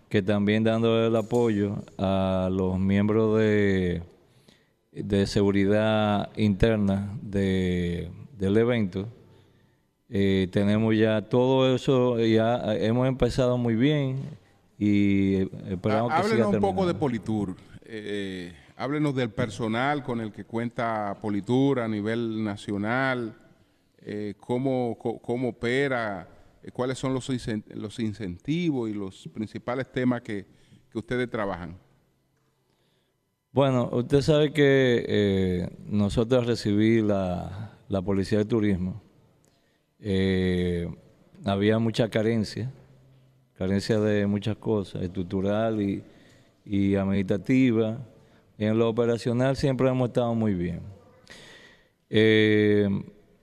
que 0.09 0.23
también 0.23 0.65
dando 0.65 1.07
el 1.07 1.17
apoyo 1.17 1.77
a 1.99 2.49
los 2.51 2.79
miembros 2.79 3.39
de, 3.39 4.03
de 4.93 5.27
seguridad 5.27 6.31
interna 6.37 7.19
de, 7.23 8.11
del 8.39 8.57
evento. 8.57 9.09
Eh, 10.09 10.49
tenemos 10.51 10.97
ya 10.97 11.21
todo 11.29 11.75
eso, 11.75 12.19
ya 12.21 12.75
hemos 12.77 13.07
empezado 13.07 13.59
muy 13.59 13.75
bien 13.75 14.21
y 14.79 15.35
esperamos 15.71 16.13
Há- 16.13 16.23
que 16.23 16.29
siga 16.29 16.45
Háblenos 16.47 16.55
un 16.55 16.61
poco 16.61 16.87
de. 16.87 16.95
Politur. 16.95 17.57
Eh, 17.83 18.53
háblenos 18.77 19.15
del 19.15 19.31
personal 19.31 20.03
con 20.03 20.21
el 20.21 20.31
que 20.33 20.45
cuenta 20.45 21.17
Politur 21.21 21.81
a 21.81 21.89
nivel 21.89 22.43
nacional, 22.45 23.35
eh, 24.01 24.35
cómo, 24.39 24.97
cómo 25.23 25.49
opera, 25.51 26.29
eh, 26.63 26.71
cuáles 26.71 26.99
son 26.99 27.13
los, 27.13 27.29
los 27.75 27.99
incentivos 27.99 28.89
y 28.89 28.95
los 28.95 29.29
principales 29.35 29.91
temas 29.91 30.23
que, 30.23 30.47
que 30.91 30.99
ustedes 30.99 31.29
trabajan. 31.29 31.77
Bueno, 33.53 33.89
usted 33.93 34.21
sabe 34.21 34.53
que 34.53 35.05
eh, 35.09 35.69
nosotros 35.87 36.47
recibí 36.47 37.01
la, 37.01 37.78
la 37.89 38.03
Policía 38.03 38.39
de 38.39 38.45
Turismo. 38.45 39.03
eh, 40.01 40.89
había 41.45 41.79
mucha 41.79 42.09
carencia, 42.09 42.71
carencia 43.55 43.99
de 44.01 44.27
muchas 44.27 44.57
cosas, 44.57 45.03
estructural 45.03 45.81
y, 45.81 46.03
administrativa. 46.97 47.99
En 48.59 48.79
lo 48.79 48.89
operacional 48.89 49.57
siempre 49.57 49.89
hemos 49.89 50.09
estado 50.09 50.35
muy 50.35 50.55
bien. 50.55 50.81
Eh, 52.11 52.89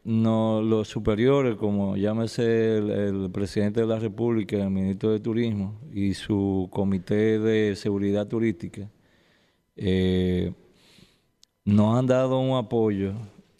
no, 0.03 0.61
los 0.61 0.87
superiores, 0.87 1.55
como 1.55 1.97
llámese 1.97 2.77
el, 2.77 2.89
el 2.91 3.31
presidente 3.31 3.81
de 3.81 3.87
la 3.87 3.97
República, 3.99 4.57
el 4.57 4.69
ministro 4.69 5.11
de 5.11 5.19
Turismo 5.19 5.79
y 5.91 6.13
su 6.13 6.69
comité 6.71 7.39
de 7.39 7.75
seguridad 7.75 8.27
turística, 8.27 8.89
eh, 9.75 10.53
nos 11.65 11.97
han 11.97 12.05
dado 12.05 12.39
un 12.39 12.55
apoyo 12.57 13.13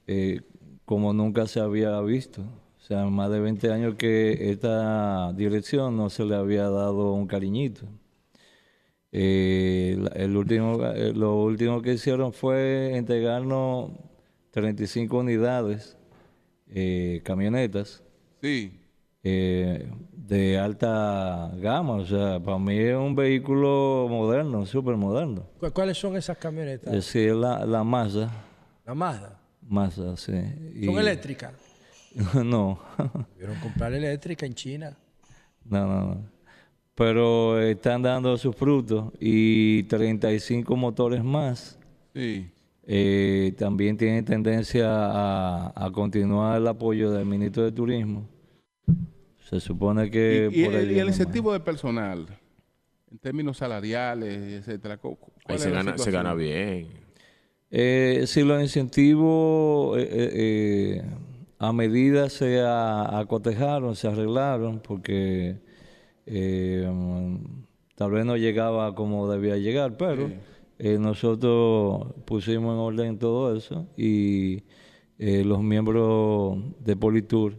eh, 0.08 0.42
como 0.86 1.14
nunca 1.14 1.48
se 1.48 1.60
había 1.60 2.00
visto. 2.02 2.42
O 2.42 2.82
sea, 2.88 3.06
más 3.06 3.32
de 3.32 3.40
20 3.40 3.72
años 3.72 3.96
que 3.96 4.52
esta 4.52 5.34
dirección 5.34 5.98
no 5.98 6.10
se 6.10 6.24
le 6.24 6.36
había 6.36 6.70
dado 6.70 7.14
un 7.14 7.26
cariñito. 7.28 7.86
Eh, 9.12 9.98
la- 10.00 10.10
el 10.24 10.36
último, 10.36 10.84
eh, 10.94 11.14
lo 11.14 11.42
último 11.44 11.82
que 11.82 11.94
hicieron 11.94 12.34
fue 12.34 12.96
entregarnos 12.98 13.92
35 14.52 15.20
unidades, 15.20 15.98
eh, 16.68 17.22
camionetas, 17.24 18.04
Sí. 18.42 18.80
eh, 19.24 19.90
de 20.12 20.58
alta 20.60 21.52
gama. 21.58 21.94
O 21.94 22.06
sea, 22.06 22.40
para 22.42 22.60
mí 22.60 22.78
es 22.78 22.96
un 22.96 23.16
vehículo 23.16 24.08
moderno, 24.10 24.66
súper 24.66 24.98
moderno. 24.98 25.44
¿Cu- 25.60 25.72
¿Cuáles 25.72 25.98
son 25.98 26.18
esas 26.18 26.38
camionetas? 26.38 26.88
Es 26.94 27.06
decir, 27.06 27.34
la, 27.36 27.66
la 27.66 27.84
Mazda, 27.84 28.30
La 28.86 28.94
Mazda. 28.94 29.35
Mazda, 29.68 30.16
sí. 30.18 30.34
Y- 30.76 30.86
¿Son 30.86 30.98
eléctricas? 31.00 31.54
no, 32.46 32.80
Debieron 33.36 33.60
comprar 33.60 33.94
eléctrica 33.94 34.46
en 34.46 34.54
China. 34.54 34.98
no, 35.66 35.86
no, 35.88 36.02
no. 36.16 36.36
Pero 36.96 37.60
están 37.62 38.02
dando 38.02 38.38
sus 38.38 38.56
frutos 38.56 39.12
y 39.20 39.84
35 39.84 40.76
motores 40.78 41.22
más. 41.24 41.78
Sí. 42.14 42.50
eh, 42.88 43.54
también 43.58 43.98
tienen 43.98 44.24
tendencia 44.24 44.88
a, 44.90 45.74
a 45.76 45.92
continuar 45.92 46.62
el 46.62 46.68
apoyo 46.68 47.12
del 47.12 47.26
ministro 47.26 47.64
de 47.64 47.74
Turismo. 47.74 48.30
Se 49.50 49.60
supone 49.60 50.10
que 50.10 50.50
y, 50.54 50.62
y 50.62 50.66
por 50.66 50.74
el, 50.76 50.80
y 50.80 50.84
el 50.84 50.94
viene 50.94 51.06
más. 51.06 51.20
incentivo 51.20 51.52
de 51.52 51.60
personal, 51.60 52.26
en 53.12 53.18
términos 53.20 53.58
salariales, 53.58 54.38
etcétera. 54.62 54.94
Ahí 55.04 55.18
¿cuál 55.44 55.60
se 55.60 55.70
gana, 55.72 55.98
se 55.98 56.12
gana 56.12 56.34
bien. 56.34 56.88
Eh, 57.78 58.24
si 58.28 58.42
los 58.44 58.62
incentivos 58.62 59.98
eh, 59.98 60.04
eh, 60.10 60.30
eh, 60.34 61.02
a 61.60 61.74
medida 61.74 62.30
se 62.30 62.62
acotejaron, 62.64 63.98
se 63.98 64.08
arreglaron, 64.08 64.80
porque 64.80 65.58
eh, 66.26 66.90
tal 67.96 68.12
vez 68.12 68.24
no 68.26 68.38
llegaba 68.38 68.96
como 68.96 69.30
debía 69.30 69.58
llegar, 69.58 69.98
pero 69.98 70.30
nosotros 71.00 72.14
pusimos 72.24 72.74
en 72.76 72.80
orden 72.80 73.20
todo 73.20 73.56
eso 73.58 73.88
y 73.98 74.64
los 75.20 75.62
miembros 75.62 76.58
de 76.80 76.96
Politur 76.96 77.56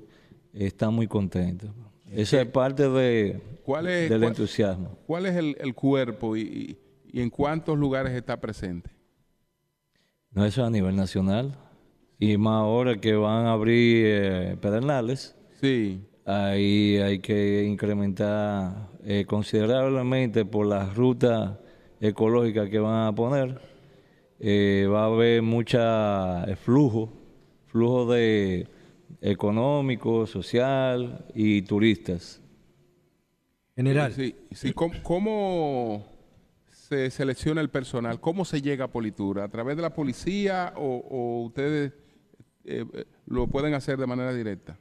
están 0.55 0.95
muy 0.95 1.07
contentos. 1.09 1.71
Esa 2.11 2.41
es 2.41 2.47
parte 2.49 2.89
de, 2.89 3.41
¿Cuál 3.65 3.87
es- 3.89 4.09
del 4.09 4.21
cuál- 4.21 4.31
entusiasmo. 4.33 4.99
¿Cuál 5.07 5.27
es 5.27 5.37
el, 5.37 5.57
el 5.61 5.75
cuerpo 5.75 6.37
y 6.39 6.79
en 7.13 7.29
cuántos 7.29 7.79
lugares 7.79 8.13
está 8.13 8.41
presente? 8.41 8.96
No, 10.37 10.45
eso 10.45 10.65
a 10.67 10.71
nivel 10.71 10.95
nacional. 10.95 11.57
Y 12.19 12.37
más 12.37 12.61
ahora 12.61 13.01
que 13.01 13.15
van 13.15 13.47
a 13.47 13.53
abrir 13.53 14.05
eh, 14.07 14.57
Pedernales, 14.61 15.35
Sí. 15.63 15.99
ahí 16.27 16.99
hay 16.99 17.21
que 17.21 17.65
incrementar 17.65 18.91
eh, 19.03 19.25
considerablemente 19.27 20.45
por 20.45 20.67
las 20.67 20.95
rutas 20.95 21.59
ecológicas 22.01 22.69
que 22.69 22.79
van 22.79 23.07
a 23.07 23.15
poner. 23.15 23.59
Eh, 24.39 24.87
va 24.93 25.05
a 25.05 25.07
haber 25.07 25.41
mucha 25.41 26.45
eh, 26.45 26.55
flujo, 26.57 27.11
flujo 27.69 28.13
de 28.13 28.69
económico, 29.23 30.27
social 30.27 31.25
y 31.35 31.63
turistas. 31.63 32.43
General. 33.75 34.13
Sí, 34.13 34.37
sí. 34.53 34.75
¿Cómo, 34.75 34.93
cómo 35.03 36.16
se 36.89 37.11
selecciona 37.11 37.61
el 37.61 37.69
personal? 37.71 38.21
¿Cómo 38.21 38.45
se 38.45 38.63
llega 38.63 38.85
a 38.85 38.91
Politura? 38.93 39.45
¿A 39.45 39.49
través 39.49 39.77
de 39.77 39.83
la 39.83 39.93
policía 39.93 40.73
o, 40.77 41.03
o 41.11 41.43
ustedes 41.45 41.93
eh, 42.65 42.85
eh, 42.93 43.05
lo 43.27 43.47
pueden 43.49 43.75
hacer 43.75 43.99
de 43.99 44.07
manera 44.07 44.33
directa? 44.33 44.79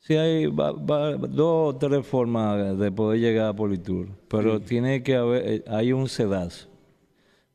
Sí, 0.00 0.14
hay 0.16 0.46
va- 0.46 0.72
va- 0.72 1.16
dos 1.16 1.74
o 1.74 1.76
tres 1.78 2.06
formas 2.06 2.78
de 2.78 2.90
poder 2.92 3.20
llegar 3.20 3.48
a 3.48 3.52
Politur, 3.56 4.08
pero 4.28 4.60
tiene 4.60 5.02
que 5.02 5.16
haber, 5.16 5.42
eh, 5.46 5.64
hay 5.68 5.92
un 5.92 6.08
sedazo. 6.08 6.68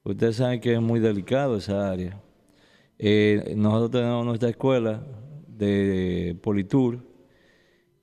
Ustedes 0.04 0.38
saben 0.38 0.60
que 0.60 0.74
es 0.74 0.82
muy 0.82 1.00
delicado 1.00 1.58
esa 1.58 1.90
área. 1.90 2.22
Eh, 3.00 3.54
nosotros 3.58 3.92
tenemos 3.92 4.26
nuestra 4.26 4.50
escuela 4.50 5.02
de 5.48 6.38
Politur 6.42 7.00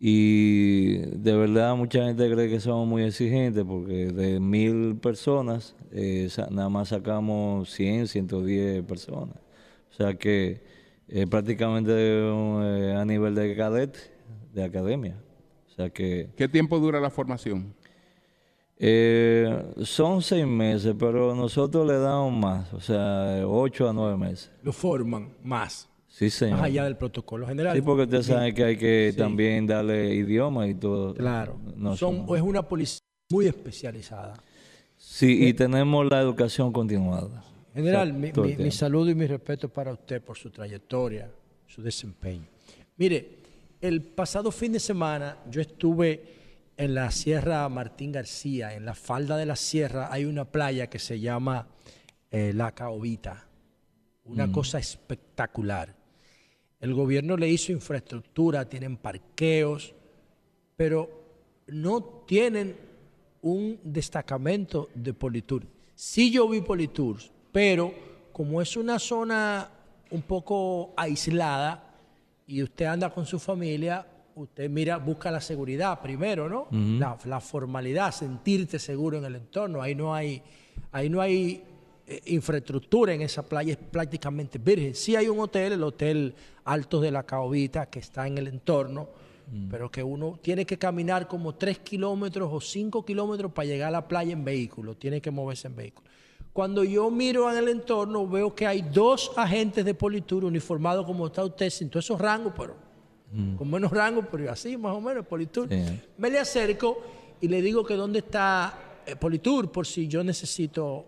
y 0.02 0.96
de 0.96 1.36
verdad 1.36 1.76
mucha 1.76 2.02
gente 2.06 2.32
cree 2.32 2.48
que 2.48 2.58
somos 2.58 2.88
muy 2.88 3.02
exigentes 3.04 3.62
porque 3.64 4.06
de 4.06 4.40
mil 4.40 4.96
personas 4.96 5.76
eh, 5.92 6.26
nada 6.50 6.70
más 6.70 6.88
sacamos 6.88 7.70
100, 7.70 8.08
110 8.08 8.82
personas. 8.84 9.36
O 9.90 9.94
sea 9.94 10.14
que 10.14 10.62
eh, 11.06 11.26
prácticamente 11.26 11.92
eh, 11.92 12.96
a 12.96 13.04
nivel 13.04 13.34
de 13.34 13.54
cadete, 13.54 13.98
de 14.54 14.64
academia. 14.64 15.16
O 15.68 15.74
sea 15.74 15.90
que 15.90 16.30
¿Qué 16.34 16.48
tiempo 16.48 16.78
dura 16.78 16.98
la 16.98 17.10
formación? 17.10 17.74
eh, 18.78 19.62
son 19.82 20.22
seis 20.22 20.46
meses, 20.46 20.94
pero 20.98 21.34
nosotros 21.34 21.86
le 21.86 21.98
damos 21.98 22.32
más, 22.32 22.72
o 22.72 22.80
sea, 22.80 23.46
ocho 23.46 23.86
a 23.86 23.92
nueve 23.92 24.16
meses. 24.16 24.50
Lo 24.62 24.72
forman 24.72 25.34
más. 25.44 25.89
Sí, 26.20 26.28
señor. 26.28 26.58
Más 26.58 26.66
allá 26.66 26.84
del 26.84 26.98
protocolo 26.98 27.46
general. 27.46 27.74
Sí, 27.74 27.80
porque 27.80 28.02
usted 28.02 28.20
sabe 28.20 28.52
que 28.52 28.62
hay 28.62 28.76
que 28.76 29.08
Sí. 29.12 29.16
también 29.16 29.66
darle 29.66 30.14
idioma 30.14 30.66
y 30.68 30.74
todo. 30.74 31.14
Claro. 31.14 31.58
No 31.76 31.96
Son, 31.96 32.16
somos- 32.18 32.36
es 32.36 32.42
una 32.42 32.62
policía 32.68 33.00
muy 33.30 33.46
especializada. 33.46 34.34
Sí, 34.98 35.46
y 35.46 35.54
tenemos 35.54 36.06
la 36.10 36.20
educación 36.20 36.74
continuada. 36.74 37.42
General, 37.72 38.10
O 38.10 38.34
sea, 38.34 38.44
mi, 38.44 38.64
mi- 38.64 38.70
saludo 38.70 39.08
y 39.08 39.14
mi 39.14 39.26
respeto 39.26 39.70
para 39.70 39.94
usted 39.94 40.20
por 40.20 40.36
su 40.36 40.50
trayectoria, 40.50 41.30
su 41.66 41.80
desempeño. 41.80 42.44
Mire, 42.98 43.38
el 43.80 44.02
pasado 44.02 44.50
fin 44.52 44.72
de 44.72 44.80
semana 44.80 45.38
yo 45.50 45.62
estuve 45.62 46.22
en 46.76 46.92
la 46.92 47.10
Sierra 47.12 47.66
Martín 47.70 48.12
García, 48.12 48.74
en 48.74 48.84
la 48.84 48.94
falda 48.94 49.38
de 49.38 49.46
la 49.46 49.56
sierra 49.56 50.12
hay 50.12 50.26
una 50.26 50.44
playa 50.44 50.88
que 50.88 50.98
se 50.98 51.18
llama 51.18 51.66
eh, 52.30 52.52
La 52.54 52.72
Caobita, 52.72 53.46
una 54.24 54.52
cosa 54.52 54.78
espectacular. 54.78 55.98
El 56.80 56.94
gobierno 56.94 57.36
le 57.36 57.48
hizo 57.48 57.72
infraestructura, 57.72 58.68
tienen 58.68 58.96
parqueos, 58.96 59.94
pero 60.76 61.10
no 61.66 62.02
tienen 62.26 62.74
un 63.42 63.78
destacamento 63.84 64.88
de 64.94 65.12
Politur. 65.12 65.66
Sí 65.94 66.30
yo 66.30 66.48
vi 66.48 66.62
Politours, 66.62 67.30
pero 67.52 67.92
como 68.32 68.62
es 68.62 68.76
una 68.76 68.98
zona 68.98 69.70
un 70.10 70.22
poco 70.22 70.94
aislada 70.96 71.94
y 72.46 72.62
usted 72.62 72.86
anda 72.86 73.10
con 73.10 73.26
su 73.26 73.38
familia, 73.38 74.06
usted 74.34 74.70
mira, 74.70 74.96
busca 74.96 75.30
la 75.30 75.40
seguridad 75.40 76.00
primero, 76.00 76.48
¿no? 76.48 76.68
la, 76.70 77.18
la 77.26 77.40
formalidad, 77.40 78.12
sentirte 78.12 78.78
seguro 78.78 79.18
en 79.18 79.24
el 79.26 79.36
entorno. 79.36 79.82
Ahí 79.82 79.94
no 79.94 80.14
hay, 80.14 80.42
ahí 80.92 81.10
no 81.10 81.20
hay 81.20 81.62
eh, 82.12 82.22
infraestructura 82.26 83.14
en 83.14 83.22
esa 83.22 83.44
playa, 83.44 83.70
es 83.70 83.78
prácticamente 83.78 84.58
virgen. 84.58 84.96
Sí 84.96 85.14
hay 85.14 85.28
un 85.28 85.38
hotel, 85.38 85.74
el 85.74 85.82
Hotel 85.84 86.34
Altos 86.64 87.02
de 87.02 87.12
la 87.12 87.22
Caobita, 87.22 87.86
que 87.86 88.00
está 88.00 88.26
en 88.26 88.36
el 88.36 88.48
entorno, 88.48 89.08
pero 89.70 89.92
que 89.92 90.02
uno 90.02 90.36
tiene 90.42 90.66
que 90.66 90.76
caminar 90.76 91.28
como 91.28 91.54
tres 91.54 91.78
kilómetros 91.78 92.50
o 92.52 92.60
cinco 92.60 93.04
kilómetros 93.04 93.52
para 93.52 93.66
llegar 93.66 93.88
a 93.88 93.92
la 93.92 94.08
playa 94.08 94.32
en 94.32 94.44
vehículo, 94.44 94.96
tiene 94.96 95.20
que 95.20 95.30
moverse 95.30 95.68
en 95.68 95.76
vehículo. 95.76 96.08
Cuando 96.52 96.82
yo 96.82 97.12
miro 97.12 97.48
en 97.48 97.58
el 97.58 97.68
entorno, 97.68 98.26
veo 98.26 98.56
que 98.56 98.66
hay 98.66 98.82
dos 98.82 99.30
agentes 99.36 99.84
de 99.84 99.94
Politur 99.94 100.44
uniformados 100.44 101.06
como 101.06 101.28
está 101.28 101.44
usted, 101.44 101.70
sin 101.70 101.90
todos 101.90 102.06
esos 102.06 102.20
rangos, 102.20 102.52
pero 102.56 102.74
con 103.56 103.70
menos 103.70 103.92
rango, 103.92 104.26
pero 104.28 104.50
así 104.50 104.76
más 104.76 104.96
o 104.96 105.00
menos, 105.00 105.24
Politur. 105.26 105.68
Sí. 105.68 106.00
Me 106.18 106.28
le 106.28 106.40
acerco 106.40 107.00
y 107.40 107.46
le 107.46 107.62
digo 107.62 107.84
que 107.84 107.94
dónde 107.94 108.18
está 108.18 109.02
eh, 109.06 109.14
Politur 109.14 109.70
por 109.70 109.86
si 109.86 110.08
yo 110.08 110.24
necesito. 110.24 111.06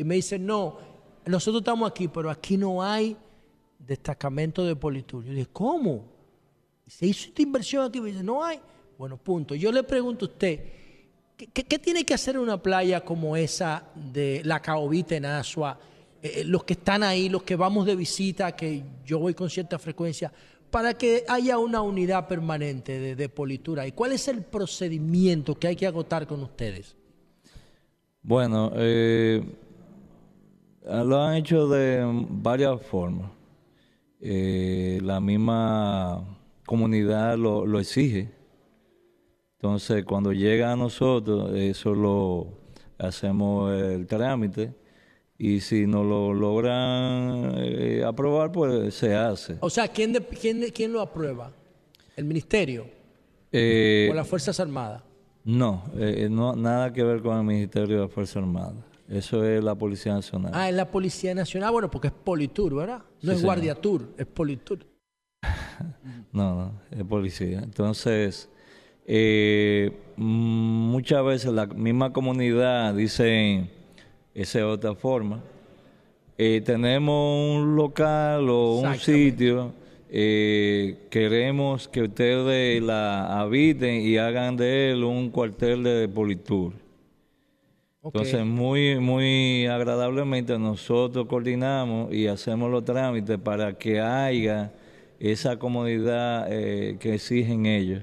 Y 0.00 0.04
me 0.04 0.14
dice, 0.14 0.38
no, 0.38 0.78
nosotros 1.26 1.60
estamos 1.60 1.90
aquí, 1.90 2.08
pero 2.08 2.30
aquí 2.30 2.56
no 2.56 2.82
hay 2.82 3.14
destacamento 3.78 4.64
de 4.64 4.74
Politur. 4.74 5.22
Yo 5.26 5.32
dije, 5.34 5.48
¿cómo? 5.52 6.06
Se 6.86 7.04
hizo 7.06 7.28
esta 7.28 7.42
inversión 7.42 7.84
aquí, 7.84 8.00
me 8.00 8.10
dice, 8.10 8.22
no 8.24 8.42
hay. 8.42 8.58
Bueno, 8.96 9.18
punto. 9.18 9.54
Yo 9.54 9.70
le 9.70 9.82
pregunto 9.82 10.24
a 10.24 10.28
usted, 10.30 10.58
¿qué, 11.36 11.48
qué- 11.48 11.64
qué 11.64 11.78
tiene 11.78 12.06
que 12.06 12.14
hacer 12.14 12.38
una 12.38 12.62
playa 12.62 13.02
como 13.04 13.36
esa 13.36 13.88
de 13.94 14.40
la 14.42 14.60
Caobita 14.62 15.16
en 15.16 15.26
Asua? 15.26 15.78
Eh, 16.22 16.32
eh, 16.36 16.44
los 16.46 16.64
que 16.64 16.72
están 16.72 17.02
ahí, 17.02 17.28
los 17.28 17.42
que 17.42 17.56
vamos 17.56 17.84
de 17.84 17.94
visita, 17.94 18.56
que 18.56 18.82
yo 19.04 19.18
voy 19.18 19.34
con 19.34 19.50
cierta 19.50 19.78
frecuencia, 19.78 20.32
para 20.70 20.94
que 20.94 21.24
haya 21.28 21.58
una 21.58 21.82
unidad 21.82 22.26
permanente 22.26 22.98
de, 22.98 23.16
de 23.16 23.28
Politura? 23.28 23.86
¿Y 23.86 23.92
cuál 23.92 24.12
es 24.12 24.28
el 24.28 24.44
procedimiento 24.44 25.56
que 25.56 25.66
hay 25.68 25.76
que 25.76 25.86
agotar 25.86 26.26
con 26.26 26.42
ustedes? 26.42 26.96
Bueno, 28.22 28.72
eh, 28.76 29.42
lo 30.84 31.20
han 31.22 31.36
hecho 31.36 31.68
de 31.68 32.00
varias 32.30 32.80
formas. 32.82 33.30
Eh, 34.20 34.98
la 35.02 35.20
misma 35.20 36.24
comunidad 36.66 37.36
lo, 37.38 37.64
lo 37.66 37.80
exige. 37.80 38.30
Entonces, 39.56 40.04
cuando 40.04 40.32
llega 40.32 40.72
a 40.72 40.76
nosotros, 40.76 41.52
eso 41.54 41.94
lo 41.94 42.46
hacemos 42.98 43.72
el 43.72 44.06
trámite 44.06 44.74
y 45.38 45.60
si 45.60 45.86
no 45.86 46.02
lo 46.04 46.32
logran 46.34 47.54
eh, 47.56 48.02
aprobar, 48.06 48.52
pues 48.52 48.94
se 48.94 49.14
hace. 49.14 49.56
O 49.60 49.70
sea, 49.70 49.88
¿quién, 49.88 50.12
de- 50.12 50.20
quién, 50.24 50.60
de- 50.60 50.72
quién 50.72 50.92
lo 50.92 51.00
aprueba? 51.00 51.52
¿El 52.16 52.24
ministerio 52.24 52.86
Eh, 53.52 54.08
o 54.10 54.14
las 54.14 54.28
Fuerzas 54.28 54.60
Armadas? 54.60 55.02
no, 55.44 55.84
eh, 55.96 56.28
no, 56.30 56.54
nada 56.54 56.92
que 56.92 57.02
ver 57.02 57.22
con 57.22 57.36
el 57.38 57.44
Ministerio 57.44 58.02
de 58.02 58.08
Fuerzas 58.08 58.36
Armadas. 58.36 58.74
Eso 59.10 59.44
es 59.44 59.62
la 59.62 59.74
Policía 59.74 60.14
Nacional. 60.14 60.52
Ah, 60.54 60.68
es 60.68 60.74
la 60.74 60.88
Policía 60.88 61.34
Nacional, 61.34 61.72
bueno, 61.72 61.90
porque 61.90 62.08
es 62.08 62.14
Politur, 62.14 62.74
¿verdad? 62.76 62.98
No 62.98 63.04
Sí, 63.20 63.30
es 63.30 63.36
señor. 63.38 63.44
Guardia 63.44 63.74
Tour, 63.74 64.08
es 64.16 64.26
Politur. 64.26 64.86
No, 66.32 66.54
no, 66.54 66.72
es 66.92 67.02
policía. 67.04 67.58
Entonces, 67.58 68.48
eh, 69.04 69.90
muchas 70.16 71.24
veces 71.24 71.52
la 71.52 71.66
misma 71.66 72.12
comunidad 72.12 72.94
dice 72.94 73.68
esa 74.34 74.58
es 74.60 74.64
otra 74.64 74.94
forma. 74.94 75.42
Eh, 76.38 76.62
tenemos 76.64 77.58
un 77.58 77.74
local 77.74 78.48
o 78.48 78.76
un 78.76 78.96
sitio, 78.96 79.72
eh, 80.08 81.06
queremos 81.10 81.88
que 81.88 82.02
ustedes 82.02 82.80
la 82.80 83.40
habiten 83.40 84.00
y 84.02 84.16
hagan 84.18 84.56
de 84.56 84.92
él 84.92 85.02
un 85.02 85.30
cuartel 85.30 85.82
de 85.82 86.08
Politur. 86.08 86.74
Entonces, 88.02 88.44
muy, 88.46 88.98
muy 88.98 89.66
agradablemente 89.66 90.58
nosotros 90.58 91.26
coordinamos 91.26 92.12
y 92.14 92.26
hacemos 92.28 92.70
los 92.70 92.82
trámites 92.84 93.38
para 93.38 93.74
que 93.74 94.00
haya 94.00 94.72
esa 95.18 95.58
comodidad 95.58 96.46
eh, 96.50 96.96
que 96.98 97.14
exigen 97.14 97.66
ellos 97.66 98.02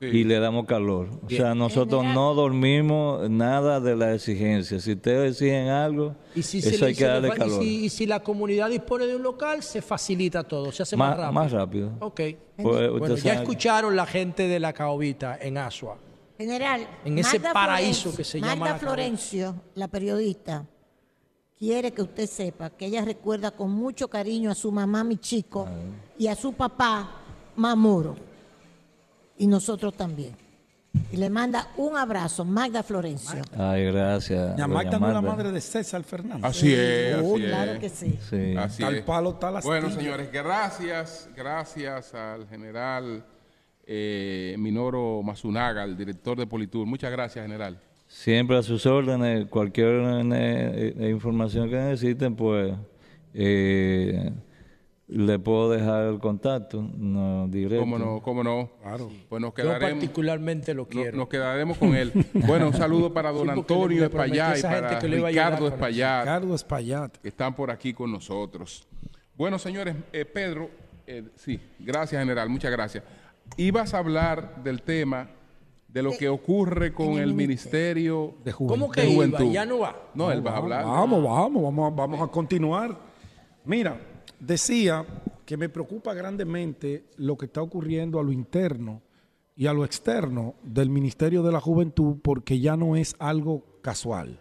y 0.00 0.24
le 0.24 0.38
damos 0.38 0.66
calor. 0.66 1.08
O 1.24 1.30
sea, 1.30 1.54
nosotros 1.54 2.02
General- 2.02 2.14
no 2.14 2.34
dormimos 2.34 3.30
nada 3.30 3.80
de 3.80 3.96
la 3.96 4.12
exigencia. 4.14 4.78
Si 4.78 4.92
ustedes 4.92 5.32
exigen 5.32 5.68
algo, 5.68 6.14
Y 6.34 6.42
si, 6.42 6.58
eso 6.58 6.84
hay 6.84 6.94
que 6.94 7.04
le 7.04 7.08
darle 7.08 7.28
y 7.28 7.30
calor. 7.30 7.62
si- 7.62 7.84
y 7.86 7.88
si 7.88 8.04
la 8.04 8.20
comunidad 8.20 8.68
dispone 8.68 9.06
de 9.06 9.16
un 9.16 9.22
local, 9.22 9.62
se 9.62 9.80
facilita 9.80 10.44
todo, 10.44 10.70
se 10.70 10.82
hace 10.82 10.98
más, 10.98 11.16
Más, 11.16 11.18
rápido. 11.18 11.32
más 11.32 11.52
rápido. 11.52 11.92
Ok. 12.00 12.20
Pues, 12.58 12.90
Bueno, 12.90 13.16
ya 13.16 13.22
sabe- 13.22 13.36
escucharon 13.36 13.96
la 13.96 14.04
gente 14.04 14.46
de 14.46 14.60
la 14.60 14.74
Caobita 14.74 15.38
en 15.40 15.56
Asua. 15.56 15.96
General, 16.36 16.86
En 17.04 17.18
ese 17.18 17.38
Magda 17.38 17.52
paraíso 17.52 18.10
Florencio- 18.10 18.16
que 18.16 18.24
se 18.24 18.40
llama 18.40 18.56
Magda 18.56 18.72
la 18.74 18.78
Florencio, 18.78 19.54
la 19.76 19.88
periodista, 19.88 20.64
quiere 21.58 21.92
que 21.92 22.02
usted 22.02 22.26
sepa 22.26 22.70
que 22.70 22.86
ella 22.86 23.04
recuerda 23.04 23.52
con 23.52 23.70
mucho 23.70 24.08
cariño 24.08 24.50
a 24.50 24.54
su 24.54 24.72
mamá, 24.72 25.04
mi 25.04 25.16
chico, 25.18 25.68
y 26.18 26.26
a 26.26 26.34
su 26.34 26.52
papá, 26.52 27.20
Mamuro. 27.56 28.16
Y 29.38 29.46
nosotros 29.46 29.94
también. 29.94 30.36
Y 31.12 31.16
le 31.16 31.28
manda 31.30 31.70
un 31.76 31.96
abrazo, 31.96 32.44
Magda 32.44 32.82
Florencio. 32.82 33.42
Ay, 33.56 33.84
gracias. 33.86 34.50
Doña 34.50 34.66
Magda 34.68 34.98
no 34.98 35.08
es 35.08 35.14
la 35.14 35.20
madre 35.20 35.50
de 35.52 35.60
César 35.60 36.02
Fernández. 36.04 36.44
Así 36.44 36.72
es, 36.72 37.16
Oh, 37.22 37.34
así 37.34 37.44
claro 37.44 37.72
es. 37.72 37.78
que 37.80 37.88
sí. 37.88 38.18
Sí. 38.30 38.56
Así 38.56 38.82
Tal 38.82 38.94
es. 38.96 39.02
palo, 39.04 39.34
tal 39.34 39.60
Bueno, 39.62 39.90
señores, 39.90 40.30
gracias, 40.32 41.28
gracias 41.36 42.14
al 42.14 42.46
general 42.48 43.24
eh, 43.86 44.56
Minoro 44.58 45.22
Mazunaga, 45.22 45.84
el 45.84 45.96
director 45.96 46.38
de 46.38 46.46
Politur. 46.46 46.86
Muchas 46.86 47.10
gracias, 47.10 47.44
general. 47.44 47.78
Siempre 48.06 48.56
a 48.56 48.62
sus 48.62 48.86
órdenes, 48.86 49.46
cualquier 49.46 50.02
eh, 50.32 50.94
eh, 50.98 51.08
información 51.10 51.68
que 51.68 51.76
necesiten, 51.76 52.36
pues 52.36 52.74
eh, 53.32 54.30
le 55.08 55.38
puedo 55.38 55.70
dejar 55.70 56.04
el 56.06 56.18
contacto 56.18 56.82
no, 56.96 57.46
directo. 57.48 57.80
¿Cómo 57.80 57.98
no? 57.98 58.22
¿Cómo 58.22 58.42
no? 58.44 58.70
Claro. 58.82 59.10
Pues 59.28 59.40
nos 59.42 59.50
Yo 59.50 59.54
quedaremos, 59.54 59.92
particularmente 59.94 60.72
lo 60.74 60.82
no- 60.82 60.88
quiero. 60.88 61.16
nos 61.16 61.28
quedaremos 61.28 61.76
con 61.78 61.94
él. 61.94 62.12
Bueno, 62.46 62.68
un 62.68 62.74
saludo 62.74 63.12
para 63.12 63.30
don 63.32 63.46
Sí, 63.46 63.52
Antonio 63.52 64.04
Espaillat 64.04 64.58
y 64.58 64.62
para 64.62 64.98
Ricardo. 65.00 65.68
Espaillat, 65.68 66.20
Ricardo 66.22 67.12
que 67.20 67.28
están 67.28 67.54
por 67.54 67.70
aquí 67.70 67.92
con 67.92 68.10
nosotros. 68.12 68.86
Bueno, 69.36 69.58
señores, 69.58 69.96
eh, 70.12 70.24
Pedro, 70.24 70.70
eh, 71.06 71.24
sí, 71.34 71.60
gracias, 71.80 72.20
general, 72.22 72.48
muchas 72.48 72.70
gracias. 72.70 73.02
Ibas 73.56 73.94
a 73.94 73.98
hablar 73.98 74.62
del 74.62 74.82
tema 74.82 75.30
de 75.88 76.02
lo 76.02 76.10
que 76.12 76.28
ocurre 76.28 76.92
con 76.92 77.18
el 77.18 77.34
Ministerio 77.34 78.34
De 78.44 78.50
Juventud. 78.52 78.80
¿Cómo 78.80 78.90
que 78.92 79.02
de 79.02 79.06
iba? 79.10 79.14
Juventud. 79.16 79.52
Ya 79.52 79.64
no 79.64 79.78
va. 79.78 79.96
No, 80.14 80.32
él 80.32 80.44
va 80.44 80.52
a 80.52 80.56
hablar. 80.56 80.84
Vamos, 80.84 81.22
vamos, 81.22 81.62
vamos, 81.62 81.92
a- 81.92 81.94
vamos 81.94 82.20
a 82.20 82.26
continuar. 82.32 82.98
Mira, 83.64 84.00
decía 84.40 85.04
que 85.46 85.56
me 85.56 85.68
preocupa 85.68 86.14
grandemente 86.14 87.04
lo 87.16 87.36
que 87.36 87.46
está 87.46 87.62
ocurriendo 87.62 88.18
a 88.18 88.24
lo 88.24 88.32
interno 88.32 89.02
y 89.56 89.66
a 89.66 89.72
lo 89.72 89.84
externo 89.84 90.54
del 90.64 90.90
Ministerio 90.90 91.42
de 91.44 91.52
la 91.52 91.60
Juventud 91.60 92.16
porque 92.22 92.58
ya 92.58 92.76
no 92.76 92.96
es 92.96 93.14
algo 93.20 93.62
casual. 93.82 94.40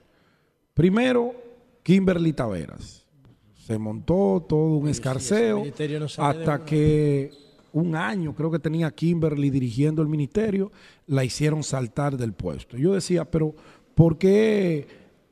Primero, 0.74 1.36
Kimberly 1.84 2.34
Taveras. 2.34 3.06
Se 3.54 3.78
montó 3.78 4.44
todo 4.50 4.78
un 4.78 4.90
escarceo 4.90 5.60
ministerio 5.60 6.00
no 6.00 6.08
sale 6.10 6.38
de 6.40 6.44
hasta 6.44 6.56
una. 6.56 6.66
que 6.66 7.32
un 7.74 7.96
año 7.96 8.34
creo 8.34 8.52
que 8.52 8.60
tenía 8.60 8.92
Kimberly 8.92 9.50
dirigiendo 9.50 10.02
el 10.02 10.08
ministerio, 10.08 10.72
la 11.08 11.24
hicieron 11.24 11.64
saltar 11.64 12.16
del 12.18 12.34
puesto. 12.34 12.78
Yo 12.78 12.94
decía, 12.94 13.26
pero 13.26 13.54
¿por 13.96 14.18
qué 14.18 14.88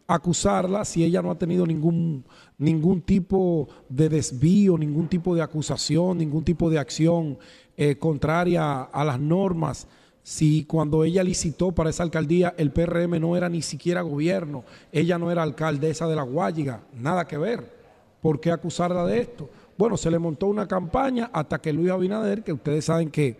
acusarla 0.08 0.84
si 0.84 1.04
ella 1.04 1.22
no 1.22 1.32
ha 1.32 1.38
tenido 1.38 1.66
ningún, 1.66 2.26
ningún 2.58 3.02
tipo 3.02 3.70
de 3.88 4.10
desvío, 4.10 4.78
ningún 4.78 5.08
tipo 5.08 5.36
de 5.36 5.42
acusación, 5.42 6.18
ningún 6.18 6.44
tipo 6.44 6.70
de 6.70 6.80
acción 6.80 7.38
eh, 7.78 7.98
contraria 7.98 8.82
a 8.82 9.06
las 9.06 9.20
normas? 9.20 9.88
Si 10.24 10.66
cuando 10.66 11.04
ella 11.04 11.24
licitó 11.24 11.72
para 11.72 11.92
esa 11.92 12.04
alcaldía 12.04 12.54
el 12.58 12.72
PRM 12.72 13.20
no 13.20 13.38
era 13.38 13.50
ni 13.50 13.62
siquiera 13.62 14.02
gobierno, 14.02 14.64
ella 14.92 15.18
no 15.18 15.32
era 15.32 15.44
alcaldesa 15.44 16.08
de 16.08 16.16
la 16.16 16.24
Guayiga, 16.24 16.82
nada 16.94 17.26
que 17.26 17.38
ver. 17.38 17.82
¿Por 18.22 18.40
qué 18.40 18.52
acusarla 18.52 19.06
de 19.06 19.22
esto? 19.22 19.50
Bueno, 19.82 19.98
se 19.98 20.12
le 20.12 20.20
montó 20.20 20.46
una 20.46 20.68
campaña 20.68 21.32
hasta 21.34 21.60
que 21.60 21.74
Luis 21.74 21.90
Abinader, 21.90 22.44
que 22.44 22.54
ustedes 22.54 22.86
saben 22.86 23.10
que 23.10 23.40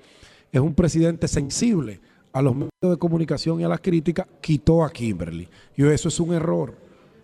es 0.52 0.60
un 0.60 0.74
presidente 0.74 1.28
sensible 1.28 2.00
a 2.34 2.42
los 2.42 2.56
medios 2.56 2.72
de 2.82 2.98
comunicación 2.98 3.62
y 3.62 3.64
a 3.64 3.68
las 3.68 3.80
críticas, 3.80 4.26
quitó 4.42 4.84
a 4.84 4.90
Kimberly. 4.90 5.48
Y 5.78 5.86
eso 5.86 6.08
es 6.08 6.20
un 6.20 6.34
error. 6.34 6.74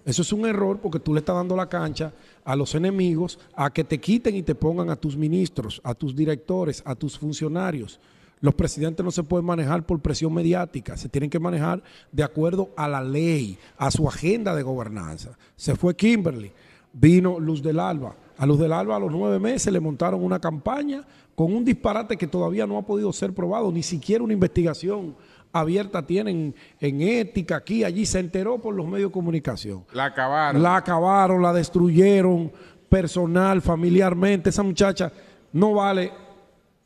Eso 0.06 0.22
es 0.22 0.32
un 0.32 0.46
error 0.46 0.78
porque 0.78 1.00
tú 1.00 1.16
le 1.16 1.22
estás 1.22 1.36
dando 1.36 1.56
la 1.56 1.68
cancha 1.68 2.14
a 2.46 2.56
los 2.56 2.76
enemigos 2.76 3.40
a 3.56 3.74
que 3.74 3.84
te 3.84 4.00
quiten 4.00 4.36
y 4.36 4.44
te 4.44 4.54
pongan 4.54 4.92
a 4.92 4.96
tus 4.96 5.18
ministros, 5.18 5.82
a 5.84 5.96
tus 5.96 6.16
directores, 6.16 6.84
a 6.86 6.94
tus 6.94 7.18
funcionarios. 7.18 8.00
Los 8.40 8.54
presidentes 8.54 9.04
no 9.04 9.10
se 9.10 9.24
pueden 9.24 9.48
manejar 9.48 9.84
por 9.84 10.00
presión 10.00 10.32
mediática, 10.32 10.96
se 10.96 11.10
tienen 11.10 11.32
que 11.32 11.40
manejar 11.40 11.82
de 12.12 12.22
acuerdo 12.22 12.70
a 12.78 12.88
la 12.88 13.02
ley, 13.02 13.58
a 13.80 13.90
su 13.90 14.08
agenda 14.08 14.54
de 14.54 14.62
gobernanza. 14.62 15.36
Se 15.56 15.76
fue 15.76 15.96
Kimberly, 15.96 16.52
vino 16.94 17.40
Luz 17.40 17.64
del 17.64 17.80
Alba. 17.80 18.16
A 18.38 18.46
Luz 18.46 18.60
del 18.60 18.74
Alba 18.74 18.96
a 18.96 19.00
los 19.00 19.12
nueve 19.12 19.40
meses 19.40 19.72
le 19.74 19.80
montaron 19.80 20.24
una 20.24 20.40
campaña 20.40 21.04
con 21.36 21.54
un 21.54 21.66
disparate 21.66 22.18
que 22.18 22.28
todavía 22.28 22.66
no 22.68 22.78
ha 22.78 22.86
podido 22.86 23.12
ser 23.14 23.34
probado, 23.34 23.72
ni 23.72 23.84
siquiera 23.84 24.24
una 24.24 24.34
investigación 24.34 25.16
abierta 25.52 26.06
tienen 26.06 26.56
en 26.80 27.02
ética, 27.02 27.58
aquí, 27.58 27.84
allí, 27.84 28.06
se 28.06 28.20
enteró 28.20 28.60
por 28.60 28.76
los 28.76 28.88
medios 28.88 29.10
de 29.10 29.14
comunicación. 29.14 29.86
La 29.94 30.06
acabaron. 30.06 30.62
La 30.62 30.76
acabaron, 30.76 31.42
la 31.42 31.54
destruyeron 31.54 32.52
personal, 32.90 33.62
familiarmente. 33.62 34.50
Esa 34.50 34.64
muchacha 34.64 35.12
no 35.54 35.74
vale 35.74 36.12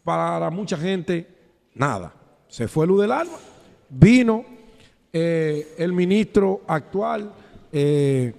para 0.03 0.49
mucha 0.49 0.77
gente 0.77 1.27
nada. 1.73 2.13
Se 2.47 2.67
fue 2.67 2.87
Luz 2.87 3.01
del 3.01 3.11
Alba, 3.11 3.37
vino 3.89 4.43
eh, 5.13 5.75
el 5.77 5.93
ministro 5.93 6.61
actual, 6.67 7.31
eh, 7.71 8.33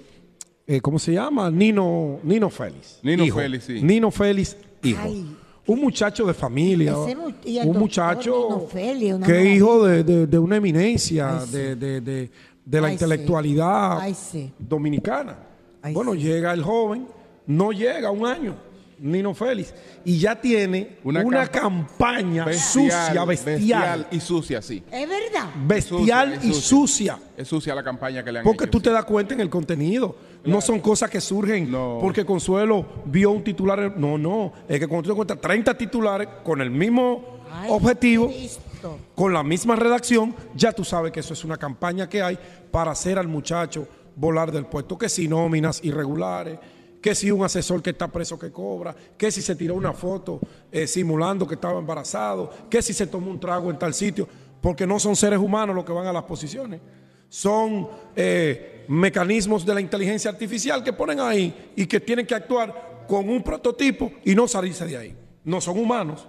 eh, 0.77 0.81
¿cómo 0.81 0.99
se 0.99 1.12
llama? 1.12 1.51
Nino, 1.51 2.19
Nino 2.23 2.49
Félix. 2.51 2.99
Nino 3.03 3.24
hijo. 3.24 3.39
Félix, 3.39 3.65
sí. 3.65 3.81
Nino 3.82 4.11
Félix, 4.11 4.57
hijo. 4.82 5.01
Ay. 5.03 5.36
Un 5.66 5.81
muchacho 5.81 6.27
de 6.27 6.35
familia, 6.35 6.93
mu- 6.94 7.32
y 7.44 7.59
un 7.61 7.78
muchacho 7.78 8.66
Félix, 8.73 9.24
que 9.24 9.40
es 9.40 9.57
hijo 9.57 9.86
de, 9.86 10.03
de- 10.03 10.27
de 10.27 10.39
una 10.39 10.57
eminencia 10.57 11.39
Ay, 11.40 11.47
sí. 11.47 11.53
de, 11.57 11.77
de- 11.77 12.01
de- 12.01 12.31
de 12.65 12.81
la 12.81 12.89
Ay, 12.89 12.90
sí. 12.99 13.05
intelectualidad 13.05 13.99
Ay, 14.01 14.15
sí. 14.15 14.53
dominicana. 14.59 15.39
Ay, 15.81 15.94
bueno, 15.94 16.12
sí. 16.15 16.19
llega 16.19 16.53
el 16.53 16.62
joven, 16.62 17.07
no 17.47 17.70
llega 17.73 18.11
un 18.11 18.27
año, 18.27 18.57
Nino 19.03 19.35
Félix. 19.35 19.74
Y 20.05 20.19
ya 20.19 20.41
tiene 20.41 20.97
Una 21.05 21.20
una, 21.24 21.47
campa- 21.51 21.61
campaña 21.61 22.53
sucia, 22.55 23.24
bestial. 23.24 24.07
y 24.11 24.20
sucia, 24.20 24.62
sí. 24.62 24.83
Es 24.91 25.09
verdad. 25.09 25.49
Bestial 25.66 26.35
Es 26.35 26.45
y 26.45 26.55
sucia. 26.55 27.19
Es 27.37 27.49
sucia 27.49 27.74
la 27.74 27.83
campaña 27.83 28.23
que 28.23 28.31
le 28.33 28.39
han 28.39 28.45
Porque 28.45 28.65
hecho, 28.65 28.70
tú 28.70 28.79
sí. 28.79 28.85
te 28.85 28.91
das 28.91 29.05
cuenta 29.05 29.35
en 29.35 29.41
el 29.41 29.51
contenido. 29.51 30.16
No 30.45 30.61
son 30.61 30.81
cosas 30.81 31.11
que 31.11 31.20
surgen 31.20 31.70
No. 31.70 31.99
porque 32.01 32.24
Consuelo 32.24 32.87
vio 33.07 33.31
un 33.33 33.45
titular. 33.45 33.95
No, 33.97 34.16
no. 34.19 34.53
Es 34.69 34.79
que 34.81 34.87
cuando 34.87 35.05
tú 35.05 35.11
te 35.11 35.16
cuentas 35.16 35.41
30 35.41 35.77
titulares 35.77 36.29
con 36.45 36.61
el 36.61 36.70
mismo 36.70 37.39
Ay, 37.53 37.69
objetivo, 37.70 38.29
Cristo. 38.29 38.99
con 39.15 39.33
la 39.33 39.43
misma 39.43 39.77
redacción, 39.77 40.35
ya 40.55 40.73
tú 40.73 40.85
sabes 40.85 41.12
que 41.12 41.20
eso 41.20 41.33
es 41.35 41.45
una 41.45 41.57
campaña 41.57 42.09
que 42.09 42.23
hay 42.23 42.39
para 42.70 42.91
hacer 42.93 43.19
al 43.19 43.29
muchacho 43.29 43.87
volar 44.16 44.51
del 44.53 44.66
puesto. 44.66 44.99
Que 44.99 45.09
si 45.09 45.29
nóminas 45.29 45.81
irregulares, 45.85 46.59
que 47.03 47.16
si 47.16 47.31
un 47.33 47.45
asesor 47.45 47.83
que 47.83 47.91
está 47.91 48.07
preso 48.07 48.39
que 48.39 48.53
cobra, 48.53 48.95
que 49.19 49.31
si 49.33 49.43
se 49.43 49.57
tiró 49.57 49.74
una 49.74 49.93
foto 49.93 50.41
eh, 50.70 50.87
simulando 50.87 51.47
que 51.49 51.55
estaba 51.55 51.81
embarazado, 51.81 52.49
que 52.70 52.81
si 52.81 52.93
se 52.93 53.09
tomó 53.09 53.29
un 53.29 53.41
trago 53.41 53.70
en 53.70 53.79
tal 53.79 53.93
sitio, 53.93 54.29
porque 54.61 54.87
no 54.87 55.01
son 55.01 55.16
seres 55.16 55.41
humanos 55.41 55.74
los 55.74 55.85
que 55.85 55.93
van 55.93 56.07
a 56.07 56.12
las 56.12 56.23
posiciones. 56.23 56.81
Son 57.29 57.89
eh, 58.15 58.85
mecanismos 58.89 59.66
de 59.66 59.74
la 59.74 59.81
inteligencia 59.81 60.31
artificial 60.31 60.85
que 60.85 60.93
ponen 60.93 61.19
ahí 61.19 61.73
y 61.74 61.87
que 61.87 61.99
tienen 61.99 62.24
que 62.24 62.37
actuar 62.37 63.05
con 63.09 63.29
un 63.29 63.43
prototipo 63.43 64.12
y 64.24 64.37
no 64.37 64.47
salirse 64.47 64.87
de 64.87 64.97
ahí. 64.97 65.16
No 65.45 65.61
son 65.61 65.79
humanos. 65.79 66.29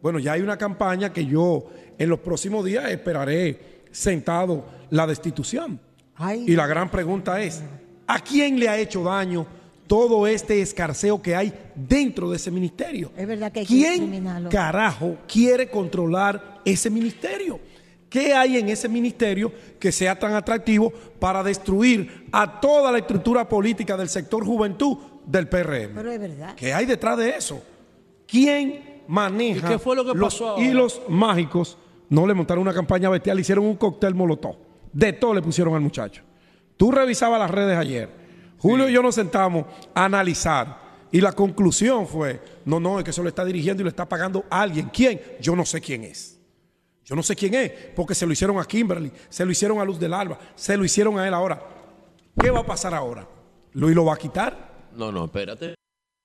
Bueno, 0.00 0.20
ya 0.20 0.34
hay 0.34 0.42
una 0.42 0.56
campaña 0.56 1.12
que 1.12 1.26
yo 1.26 1.66
en 1.98 2.08
los 2.08 2.20
próximos 2.20 2.64
días 2.64 2.88
esperaré 2.88 3.82
sentado 3.90 4.64
la 4.90 5.08
destitución. 5.08 5.80
Ay. 6.14 6.44
Y 6.46 6.54
la 6.54 6.68
gran 6.68 6.88
pregunta 6.88 7.42
es, 7.42 7.62
¿a 8.06 8.20
quién 8.20 8.60
le 8.60 8.68
ha 8.68 8.78
hecho 8.78 9.02
daño 9.02 9.44
todo 9.86 10.26
este 10.26 10.60
escarceo 10.60 11.20
que 11.20 11.36
hay 11.36 11.52
dentro 11.74 12.30
de 12.30 12.36
ese 12.36 12.50
ministerio? 12.50 13.10
Es 13.16 13.26
verdad 13.26 13.52
que 13.52 13.60
hay 13.60 13.66
que 13.66 13.74
¿Quién 13.74 13.94
eliminarlo. 13.94 14.50
carajo 14.50 15.16
quiere 15.26 15.68
controlar 15.68 16.60
ese 16.64 16.90
ministerio? 16.90 17.60
¿Qué 18.08 18.32
hay 18.32 18.58
en 18.58 18.68
ese 18.68 18.88
ministerio 18.88 19.52
que 19.78 19.90
sea 19.90 20.16
tan 20.16 20.34
atractivo 20.34 20.92
para 21.18 21.42
destruir 21.42 22.28
a 22.30 22.60
toda 22.60 22.92
la 22.92 22.98
estructura 22.98 23.48
política 23.48 23.96
del 23.96 24.08
sector 24.08 24.44
juventud 24.44 24.96
del 25.26 25.48
PRM? 25.48 25.94
Pero 25.94 26.12
es 26.12 26.20
verdad. 26.20 26.54
¿Qué 26.54 26.72
hay 26.72 26.86
detrás 26.86 27.18
de 27.18 27.30
eso? 27.30 27.60
¿Quién 28.26 29.02
maneja 29.08 29.66
¿Y 29.66 29.72
qué 29.72 29.78
fue 29.78 29.96
lo 29.96 30.04
que 30.04 30.16
los 30.16 30.34
pasó 30.34 30.60
hilos 30.60 31.02
mágicos? 31.08 31.76
No 32.08 32.26
le 32.26 32.34
montaron 32.34 32.62
una 32.62 32.72
campaña 32.72 33.10
bestial, 33.10 33.36
le 33.36 33.40
hicieron 33.40 33.66
un 33.66 33.76
cóctel 33.76 34.14
molotov. 34.14 34.56
De 34.92 35.12
todo 35.12 35.34
le 35.34 35.42
pusieron 35.42 35.74
al 35.74 35.80
muchacho. 35.80 36.22
Tú 36.76 36.92
revisabas 36.92 37.40
las 37.40 37.50
redes 37.50 37.76
ayer. 37.76 38.23
Julio 38.64 38.88
y 38.88 38.92
yo 38.94 39.02
nos 39.02 39.14
sentamos 39.14 39.66
a 39.94 40.06
analizar. 40.06 40.78
Y 41.12 41.20
la 41.20 41.32
conclusión 41.32 42.06
fue, 42.08 42.40
no, 42.64 42.80
no, 42.80 42.98
es 42.98 43.04
que 43.04 43.10
eso 43.10 43.22
lo 43.22 43.28
está 43.28 43.44
dirigiendo 43.44 43.82
y 43.82 43.84
lo 43.84 43.90
está 43.90 44.08
pagando 44.08 44.44
alguien. 44.48 44.90
¿Quién? 44.90 45.20
Yo 45.38 45.54
no 45.54 45.66
sé 45.66 45.82
quién 45.82 46.02
es. 46.04 46.40
Yo 47.04 47.14
no 47.14 47.22
sé 47.22 47.36
quién 47.36 47.52
es, 47.52 47.70
porque 47.94 48.14
se 48.14 48.24
lo 48.26 48.32
hicieron 48.32 48.58
a 48.58 48.64
Kimberly, 48.64 49.12
se 49.28 49.44
lo 49.44 49.50
hicieron 49.52 49.78
a 49.80 49.84
Luz 49.84 50.00
del 50.00 50.14
Alba, 50.14 50.38
se 50.54 50.74
lo 50.78 50.84
hicieron 50.86 51.18
a 51.18 51.28
él 51.28 51.34
ahora. 51.34 51.62
¿Qué 52.40 52.48
va 52.50 52.60
a 52.60 52.66
pasar 52.66 52.94
ahora? 52.94 53.28
¿Luis 53.74 53.94
lo 53.94 54.06
va 54.06 54.14
a 54.14 54.16
quitar? 54.16 54.88
No, 54.96 55.12
no, 55.12 55.26
espérate. 55.26 55.74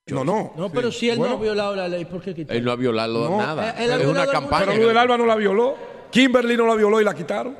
No, 0.08 0.24
no. 0.24 0.54
No, 0.56 0.72
pero 0.72 0.94
si 0.94 1.10
él 1.10 1.18
Bueno. 1.18 1.34
no 1.34 1.40
ha 1.40 1.44
violado 1.44 1.76
la 1.76 1.90
ley, 1.90 2.06
¿por 2.06 2.22
qué 2.22 2.34
quitar? 2.34 2.56
Él 2.56 2.64
no 2.64 2.72
ha 2.72 2.78
violado 2.78 3.30
No, 3.30 3.38
nada. 3.38 3.72
él 3.72 3.92
ha 3.92 3.96
es 3.96 4.00
violado 4.02 4.24
una 4.24 4.32
campaña. 4.32 4.66
Pero 4.68 4.78
Luz 4.78 4.88
del 4.88 4.98
Alba 4.98 5.18
no 5.18 5.26
la 5.26 5.36
violó. 5.36 5.76
Kimberly 6.10 6.56
no 6.56 6.66
la 6.66 6.76
violó 6.76 7.02
y 7.02 7.04
la 7.04 7.14
quitaron. 7.14 7.58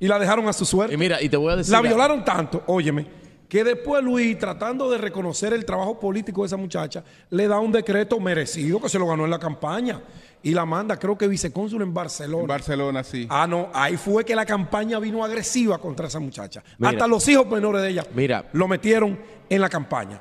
Y 0.00 0.08
la 0.08 0.18
dejaron 0.18 0.48
a 0.48 0.52
su 0.52 0.64
suerte. 0.64 0.92
Y 0.94 0.98
mira, 0.98 1.22
y 1.22 1.28
te 1.28 1.36
voy 1.36 1.52
a 1.52 1.56
decir. 1.56 1.70
La 1.70 1.78
algo. 1.78 1.88
violaron 1.88 2.24
tanto, 2.24 2.64
óyeme, 2.66 3.06
que 3.48 3.62
después 3.64 4.02
Luis, 4.02 4.38
tratando 4.38 4.90
de 4.90 4.98
reconocer 4.98 5.52
el 5.52 5.64
trabajo 5.64 6.00
político 6.00 6.42
de 6.42 6.46
esa 6.46 6.56
muchacha, 6.56 7.04
le 7.30 7.46
da 7.46 7.60
un 7.60 7.72
decreto 7.72 8.18
merecido 8.18 8.80
que 8.80 8.88
se 8.88 8.98
lo 8.98 9.06
ganó 9.06 9.24
en 9.24 9.30
la 9.30 9.38
campaña 9.38 10.02
y 10.42 10.52
la 10.52 10.64
manda, 10.64 10.98
creo 10.98 11.16
que 11.16 11.26
vicecónsul 11.26 11.82
en 11.82 11.92
Barcelona. 11.92 12.42
En 12.42 12.48
Barcelona, 12.48 13.04
sí. 13.04 13.26
ah, 13.30 13.46
no, 13.46 13.68
ahí 13.72 13.96
fue 13.96 14.24
que 14.24 14.34
la 14.34 14.46
campaña 14.46 14.98
vino 14.98 15.24
agresiva 15.24 15.78
contra 15.78 16.06
esa 16.06 16.20
muchacha. 16.20 16.62
Mira. 16.78 16.90
Hasta 16.90 17.06
los 17.06 17.26
hijos 17.28 17.46
menores 17.48 17.82
de 17.82 17.90
ella 17.90 18.06
Mira. 18.14 18.48
lo 18.52 18.68
metieron 18.68 19.18
en 19.48 19.60
la 19.60 19.68
campaña. 19.68 20.20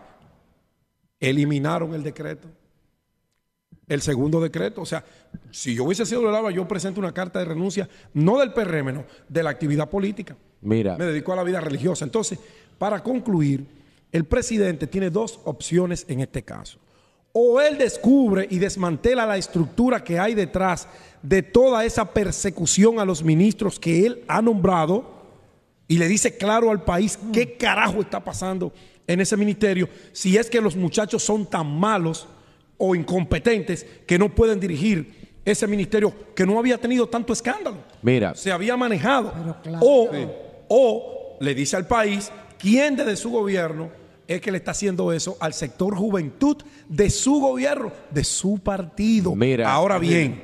Eliminaron 1.20 1.94
el 1.94 2.04
decreto. 2.04 2.48
El 3.88 4.02
segundo 4.02 4.42
decreto. 4.42 4.82
O 4.82 4.86
sea, 4.86 5.04
si 5.52 5.76
yo 5.76 5.84
hubiese 5.84 6.06
sido 6.06 6.22
de 6.22 6.32
Lava, 6.32 6.52
yo 6.52 6.68
presento 6.68 7.00
una 7.00 7.14
carta 7.14 7.40
de 7.40 7.46
renuncia, 7.46 7.88
no 8.14 8.40
del 8.40 8.52
PRM, 8.52 8.94
no, 8.94 9.06
de 9.30 9.44
la 9.44 9.52
actividad 9.52 9.90
política. 9.90 10.36
Mira. 10.62 10.98
Me 10.98 11.06
dedico 11.06 11.34
a 11.34 11.36
la 11.36 11.44
vida 11.44 11.62
religiosa. 11.62 12.04
Entonces, 12.04 12.40
para 12.78 13.02
concluir, 13.02 13.66
el 14.12 14.26
presidente 14.26 14.88
tiene 14.88 15.10
dos 15.10 15.40
opciones 15.44 16.06
en 16.08 16.22
este 16.22 16.44
caso. 16.44 16.80
O 17.34 17.60
él 17.60 17.78
descubre 17.78 18.48
y 18.50 18.60
desmantela 18.60 19.26
la 19.26 19.38
estructura 19.38 20.04
que 20.04 20.20
hay 20.20 20.36
detrás 20.36 20.88
de 21.22 21.44
toda 21.44 21.84
esa 21.84 22.06
persecución 22.14 23.00
a 23.00 23.06
los 23.06 23.24
ministros 23.24 23.78
que 23.78 24.06
él 24.06 24.24
ha 24.28 24.42
nombrado 24.42 25.14
y 25.88 25.98
le 25.98 26.08
dice 26.08 26.38
claro 26.38 26.72
al 26.72 26.84
país 26.84 27.20
qué 27.34 27.58
carajo 27.58 28.02
está 28.02 28.24
pasando 28.24 28.72
en 29.06 29.20
ese 29.20 29.36
ministerio 29.36 29.90
si 30.14 30.38
es 30.38 30.50
que 30.50 30.62
los 30.62 30.76
muchachos 30.76 31.24
son 31.24 31.46
tan 31.46 31.78
malos 31.78 32.28
o 32.78 32.96
incompetentes 32.96 33.86
que 34.08 34.18
no 34.18 34.34
pueden 34.34 34.60
dirigir 34.60 35.40
ese 35.44 35.68
ministerio 35.68 36.14
que 36.36 36.46
no 36.46 36.58
había 36.58 36.78
tenido 36.78 37.08
tanto 37.08 37.34
escándalo 37.34 37.78
Mira. 38.02 38.34
se 38.34 38.52
había 38.52 38.78
manejado. 38.78 39.34
Pero 39.34 39.62
claro. 39.62 39.86
O, 39.86 40.10
o 40.70 41.38
le 41.40 41.54
dice 41.54 41.76
al 41.76 41.88
país 41.88 42.32
quién 42.66 42.96
desde 42.96 43.16
su 43.16 43.30
gobierno 43.30 43.92
es 44.28 44.42
que 44.42 44.52
le 44.52 44.58
está 44.58 44.72
haciendo 44.72 45.14
eso 45.14 45.38
al 45.40 45.54
sector 45.54 45.96
juventud 45.96 46.58
de 46.90 47.12
su 47.12 47.40
gobierno, 47.40 47.92
de 48.10 48.24
su 48.24 48.58
partido. 48.58 49.36
Mira. 49.36 49.72
ahora 49.72 50.00
bien, 50.00 50.44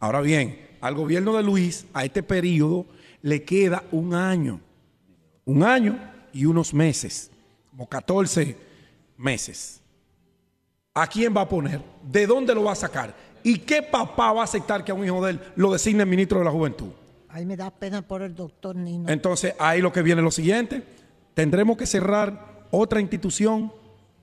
ahora 0.00 0.20
bien, 0.20 0.68
al 0.82 0.94
gobierno 0.94 1.34
de 1.34 1.42
Luis, 1.42 1.86
a 1.94 2.04
este 2.04 2.22
periodo, 2.22 2.84
le 3.22 3.42
queda 3.42 3.84
un 3.90 4.12
año. 4.12 4.60
Un 5.46 5.62
año 5.62 5.98
y 6.34 6.44
unos 6.44 6.74
meses, 6.74 7.30
como 7.70 7.88
14 7.88 8.54
meses. 9.16 9.80
¿A 10.92 11.06
quién 11.06 11.34
va 11.34 11.40
a 11.40 11.48
poner? 11.48 11.80
¿De 12.02 12.26
dónde 12.26 12.54
lo 12.54 12.64
va 12.64 12.72
a 12.72 12.76
sacar? 12.76 13.14
¿Y 13.42 13.60
qué 13.60 13.82
papá 13.82 14.30
va 14.34 14.42
a 14.42 14.44
aceptar 14.44 14.84
que 14.84 14.92
a 14.92 14.94
un 14.94 15.06
hijo 15.06 15.24
de 15.24 15.30
él 15.32 15.40
lo 15.56 15.72
designe 15.72 16.04
ministro 16.04 16.40
de 16.40 16.44
la 16.44 16.50
juventud? 16.50 16.90
Ay, 17.30 17.46
me 17.46 17.56
da 17.56 17.70
pena 17.70 18.02
por 18.02 18.20
el 18.20 18.34
doctor 18.34 18.76
Nino. 18.76 19.08
Entonces, 19.08 19.54
ahí 19.58 19.80
lo 19.80 19.90
que 19.90 20.02
viene 20.02 20.20
es 20.20 20.24
lo 20.24 20.30
siguiente. 20.30 20.99
Tendremos 21.34 21.76
que 21.76 21.86
cerrar 21.86 22.66
otra 22.70 23.00
institución 23.00 23.72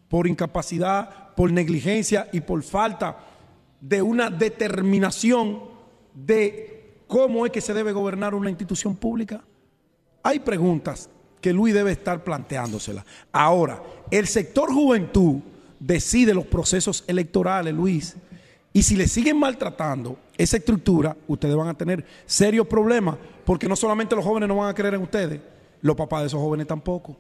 por 0.10 0.28
incapacidad, 0.28 1.34
por 1.36 1.52
negligencia 1.52 2.30
y 2.32 2.42
por 2.42 2.64
falta 2.64 3.18
de 3.82 4.02
una 4.02 4.30
determinación 4.30 5.62
de 6.14 7.02
cómo 7.08 7.46
es 7.46 7.52
que 7.52 7.62
se 7.62 7.74
debe 7.74 7.92
gobernar 7.92 8.34
una 8.34 8.50
institución 8.50 8.96
pública. 8.96 9.44
Hay 10.24 10.40
preguntas 10.40 11.10
que 11.42 11.54
Luis 11.54 11.74
debe 11.74 11.92
estar 11.92 12.24
planteándoselas. 12.24 13.06
Ahora, 13.32 13.82
el 14.10 14.28
sector 14.28 14.74
juventud 14.74 15.42
decide 15.80 16.34
los 16.34 16.46
procesos 16.46 17.04
electorales, 17.08 17.74
Luis. 17.74 18.16
Y 18.74 18.84
si 18.84 18.96
le 18.96 19.08
siguen 19.08 19.40
maltratando 19.40 20.18
esa 20.38 20.58
estructura, 20.58 21.16
ustedes 21.28 21.56
van 21.56 21.70
a 21.70 21.78
tener 21.78 22.06
serios 22.26 22.68
problemas, 22.68 23.16
porque 23.46 23.68
no 23.68 23.76
solamente 23.76 24.16
los 24.16 24.26
jóvenes 24.26 24.50
no 24.50 24.58
van 24.58 24.70
a 24.70 24.74
creer 24.74 24.96
en 24.96 25.02
ustedes, 25.02 25.40
los 25.82 25.96
papás 25.96 26.22
de 26.22 26.28
esos 26.28 26.40
jóvenes 26.40 26.68
tampoco. 26.68 27.18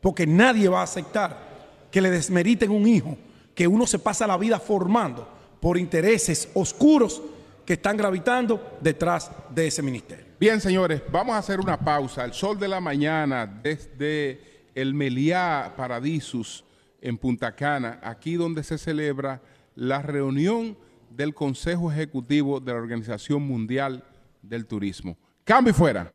Porque 0.00 0.26
nadie 0.26 0.68
va 0.68 0.80
a 0.80 0.84
aceptar 0.84 1.88
que 1.90 2.00
le 2.00 2.10
desmeriten 2.10 2.70
un 2.70 2.86
hijo 2.86 3.16
que 3.54 3.66
uno 3.66 3.86
se 3.86 3.98
pasa 3.98 4.26
la 4.26 4.36
vida 4.36 4.60
formando 4.60 5.28
por 5.60 5.78
intereses 5.78 6.48
oscuros 6.54 7.20
que 7.66 7.72
están 7.74 7.96
gravitando 7.96 8.78
detrás 8.80 9.30
de 9.50 9.66
ese 9.66 9.82
ministerio. 9.82 10.24
Bien, 10.38 10.60
señores, 10.60 11.02
vamos 11.10 11.34
a 11.34 11.38
hacer 11.38 11.60
una 11.60 11.78
pausa. 11.78 12.24
El 12.24 12.32
sol 12.32 12.58
de 12.58 12.68
la 12.68 12.80
mañana 12.80 13.46
desde 13.46 14.40
el 14.74 14.94
Meliá 14.94 15.74
Paradisus 15.76 16.64
en 17.00 17.18
Punta 17.18 17.54
Cana, 17.54 17.98
aquí 18.02 18.36
donde 18.36 18.62
se 18.62 18.78
celebra 18.78 19.42
la 19.74 20.00
reunión 20.02 20.78
del 21.10 21.34
Consejo 21.34 21.90
Ejecutivo 21.90 22.60
de 22.60 22.72
la 22.72 22.78
Organización 22.78 23.42
Mundial 23.42 24.04
del 24.40 24.66
Turismo. 24.66 25.16
Cambio 25.44 25.72
y 25.72 25.74
fuera. 25.74 26.12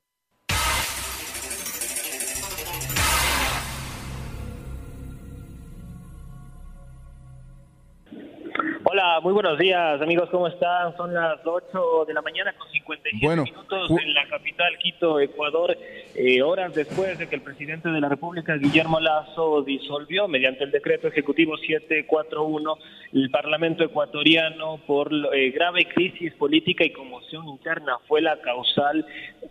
Muy 9.24 9.32
buenos 9.32 9.58
días 9.58 10.02
amigos, 10.02 10.30
¿cómo 10.30 10.50
están? 10.50 10.98
Son 10.98 11.14
las 11.14 11.40
8 11.46 12.04
de 12.06 12.14
la 12.14 12.22
mañana 12.22 12.54
con 12.58 12.70
57 12.70 13.26
Bueno, 13.26 13.44
minutos 13.44 13.90
en 13.92 14.14
la 14.14 14.28
capital 14.28 14.78
Quito, 14.78 15.18
Ecuador, 15.22 15.78
eh, 16.14 16.42
horas 16.42 16.76
después 16.76 17.18
de 17.18 17.30
que 17.30 17.36
el 17.36 17.42
presidente 17.42 17.88
de 17.88 18.02
la 18.02 18.10
República, 18.10 18.58
Guillermo 18.58 19.00
Lazo, 19.00 19.62
disolvió 19.62 20.28
mediante 20.28 20.66
el 20.66 20.72
decreto 20.72 21.08
ejecutivo 21.08 21.56
741 21.56 22.78
el 23.14 23.30
Parlamento 23.30 23.84
ecuatoriano 23.84 24.80
por 24.88 25.10
eh, 25.34 25.52
grave 25.52 25.86
crisis 25.86 26.34
política 26.34 26.84
y 26.84 26.92
conmoción 26.92 27.48
interna. 27.48 28.00
Fue 28.08 28.22
la 28.22 28.42
causal 28.42 29.06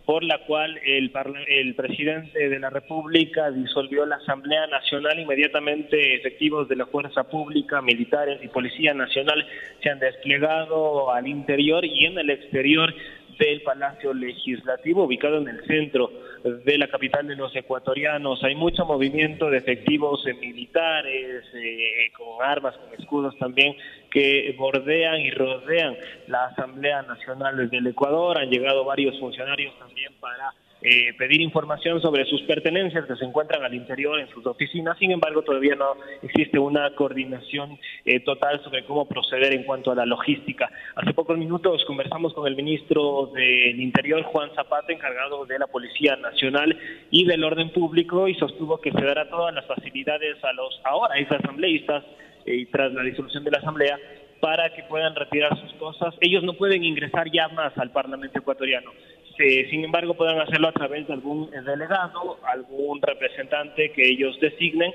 por 0.05 0.23
la 0.23 0.39
cual 0.45 0.77
el, 0.85 1.11
el 1.47 1.75
presidente 1.75 2.49
de 2.49 2.59
la 2.59 2.69
República 2.69 3.51
disolvió 3.51 4.05
la 4.05 4.17
Asamblea 4.17 4.67
Nacional. 4.67 5.17
Inmediatamente 5.17 6.15
efectivos 6.15 6.67
de 6.67 6.75
la 6.75 6.85
Fuerza 6.87 7.23
Pública, 7.23 7.81
militares 7.81 8.39
y 8.43 8.49
Policía 8.49 8.93
Nacional 8.93 9.45
se 9.81 9.89
han 9.89 9.99
desplegado 9.99 11.11
al 11.11 11.27
interior 11.27 11.85
y 11.85 12.05
en 12.05 12.17
el 12.17 12.29
exterior 12.29 12.93
del 13.39 13.61
Palacio 13.61 14.13
Legislativo, 14.13 15.03
ubicado 15.03 15.37
en 15.37 15.47
el 15.47 15.65
centro 15.65 16.11
de 16.43 16.77
la 16.77 16.87
capital 16.87 17.27
de 17.27 17.35
los 17.35 17.55
ecuatorianos. 17.55 18.43
Hay 18.43 18.55
mucho 18.55 18.85
movimiento 18.85 19.49
de 19.49 19.57
efectivos 19.57 20.25
eh, 20.27 20.33
militares, 20.33 21.45
eh, 21.53 22.11
con 22.17 22.45
armas, 22.45 22.75
con 22.77 22.93
escudos 22.99 23.37
también, 23.37 23.75
que 24.11 24.53
bordean 24.57 25.21
y 25.21 25.31
rodean 25.31 25.95
la 26.27 26.45
Asamblea 26.45 27.01
Nacional 27.03 27.69
del 27.69 27.87
Ecuador. 27.87 28.37
Han 28.37 28.49
llegado 28.49 28.83
varios 28.83 29.17
funcionarios 29.19 29.77
también 29.79 30.13
para 30.19 30.53
eh, 30.83 31.13
pedir 31.17 31.39
información 31.39 32.01
sobre 32.01 32.25
sus 32.25 32.41
pertenencias 32.41 33.05
que 33.05 33.15
se 33.15 33.23
encuentran 33.23 33.63
al 33.63 33.73
interior 33.73 34.19
en 34.19 34.27
sus 34.27 34.45
oficinas. 34.45 34.97
Sin 34.99 35.11
embargo, 35.11 35.41
todavía 35.41 35.75
no 35.75 35.95
existe 36.21 36.59
una 36.59 36.93
coordinación 36.95 37.79
eh, 38.03 38.19
total 38.19 38.61
sobre 38.63 38.83
cómo 38.83 39.07
proceder 39.07 39.53
en 39.53 39.63
cuanto 39.63 39.91
a 39.91 39.95
la 39.95 40.05
logística. 40.05 40.69
Hace 40.95 41.13
pocos 41.13 41.37
minutos 41.37 41.85
conversamos 41.85 42.33
con 42.33 42.47
el 42.47 42.57
ministro 42.57 43.31
del 43.33 43.79
Interior, 43.79 44.23
Juan 44.23 44.49
Zapata, 44.55 44.91
encargado 44.91 45.45
de 45.45 45.57
la 45.57 45.67
Policía 45.67 46.17
Nacional 46.17 46.77
y 47.09 47.25
del 47.25 47.45
Orden 47.45 47.69
Público, 47.71 48.27
y 48.27 48.35
sostuvo 48.35 48.81
que 48.81 48.91
se 48.91 49.05
dará 49.05 49.29
todas 49.29 49.55
las 49.55 49.65
facilidades 49.65 50.43
a 50.43 50.51
los 50.51 50.81
ahora 50.83 51.17
ex 51.17 51.31
asambleístas 51.31 52.03
eh, 52.45 52.67
tras 52.69 52.91
la 52.91 53.03
disolución 53.03 53.45
de 53.45 53.51
la 53.51 53.59
Asamblea 53.59 53.97
para 54.43 54.73
que 54.73 54.83
puedan 54.83 55.15
retirar 55.15 55.57
sus 55.57 55.71
cosas. 55.75 56.13
Ellos 56.19 56.43
no 56.43 56.51
pueden 56.55 56.83
ingresar 56.83 57.31
ya 57.31 57.47
más 57.47 57.71
al 57.77 57.91
Parlamento 57.91 58.39
ecuatoriano. 58.39 58.91
Sin 59.37 59.85
embargo, 59.85 60.15
puedan 60.15 60.37
hacerlo 60.41 60.67
a 60.67 60.73
través 60.73 61.07
de 61.07 61.13
algún 61.13 61.49
delegado, 61.49 62.37
algún 62.43 63.01
representante 63.01 63.93
que 63.93 64.05
ellos 64.05 64.37
designen 64.41 64.91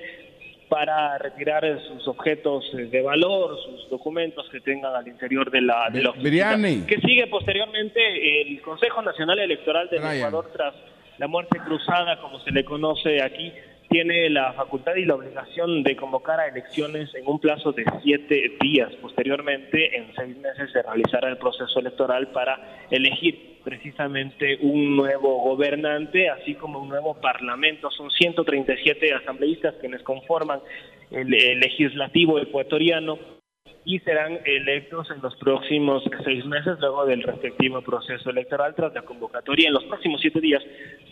para 0.69 1.17
retirar 1.17 1.65
sus 1.89 2.07
objetos 2.09 2.63
de 2.75 3.01
valor, 3.01 3.57
sus 3.65 3.89
documentos 3.89 4.47
que 4.51 4.61
tengan 4.61 4.95
al 4.95 5.09
interior 5.09 5.51
de 5.51 5.63
la, 5.63 5.89
de 5.91 6.03
la 6.03 6.11
oficina. 6.11 6.29
Briani. 6.55 6.83
Que 6.83 7.01
sigue 7.01 7.27
posteriormente 7.29 8.43
el 8.43 8.61
Consejo 8.61 9.01
Nacional 9.01 9.39
Electoral 9.39 9.89
del 9.89 10.01
Brian. 10.01 10.17
Ecuador 10.17 10.51
tras 10.53 10.75
la 11.17 11.27
muerte 11.27 11.59
cruzada, 11.65 12.21
como 12.21 12.39
se 12.41 12.51
le 12.51 12.67
conoce 12.67 13.23
aquí, 13.23 13.51
tiene 13.89 14.29
la 14.29 14.53
facultad 14.53 14.95
y 14.97 15.05
la 15.05 15.15
obligación 15.15 15.83
de 15.83 15.97
convocar 15.97 16.41
a 16.41 16.49
elecciones 16.49 17.15
en 17.15 17.27
un 17.27 17.41
plazo 17.41 17.73
de 17.73 17.85
siete 18.03 18.57
días. 18.61 18.93
Posteriormente, 19.01 19.97
en 19.97 20.15
seis 20.15 20.37
meses, 20.37 20.71
se 20.73 20.83
realizará 20.83 21.29
el 21.31 21.39
proceso 21.39 21.81
electoral 21.81 22.29
para 22.29 22.87
elegir 22.91 23.59
precisamente 23.65 24.59
un 24.61 24.97
nuevo 24.97 25.43
gobernante, 25.43 26.29
así 26.29 26.55
como 26.55 26.81
un 26.81 26.89
nuevo 26.89 27.15
parlamento. 27.21 27.91
Son 27.91 28.11
137 28.11 29.15
asambleístas 29.15 29.75
quienes 29.81 30.03
conforman 30.03 30.61
el, 31.11 31.29
legislativo 31.29 32.39
ecuatoriano 32.39 33.19
y 33.85 34.01
serán 34.01 34.39
electos 34.45 35.11
en 35.11 35.23
los 35.23 35.35
próximos 35.37 36.03
seis 36.25 36.45
meses 36.45 36.79
luego 36.79 37.07
del 37.07 37.23
respectivo 37.23 37.81
proceso 37.81 38.29
electoral 38.31 38.75
tras 38.75 38.93
la 38.93 39.03
convocatoria 39.03 39.69
en 39.69 39.75
los 39.75 39.85
próximos 39.85 40.21
siete 40.21 40.41
días 40.41 40.63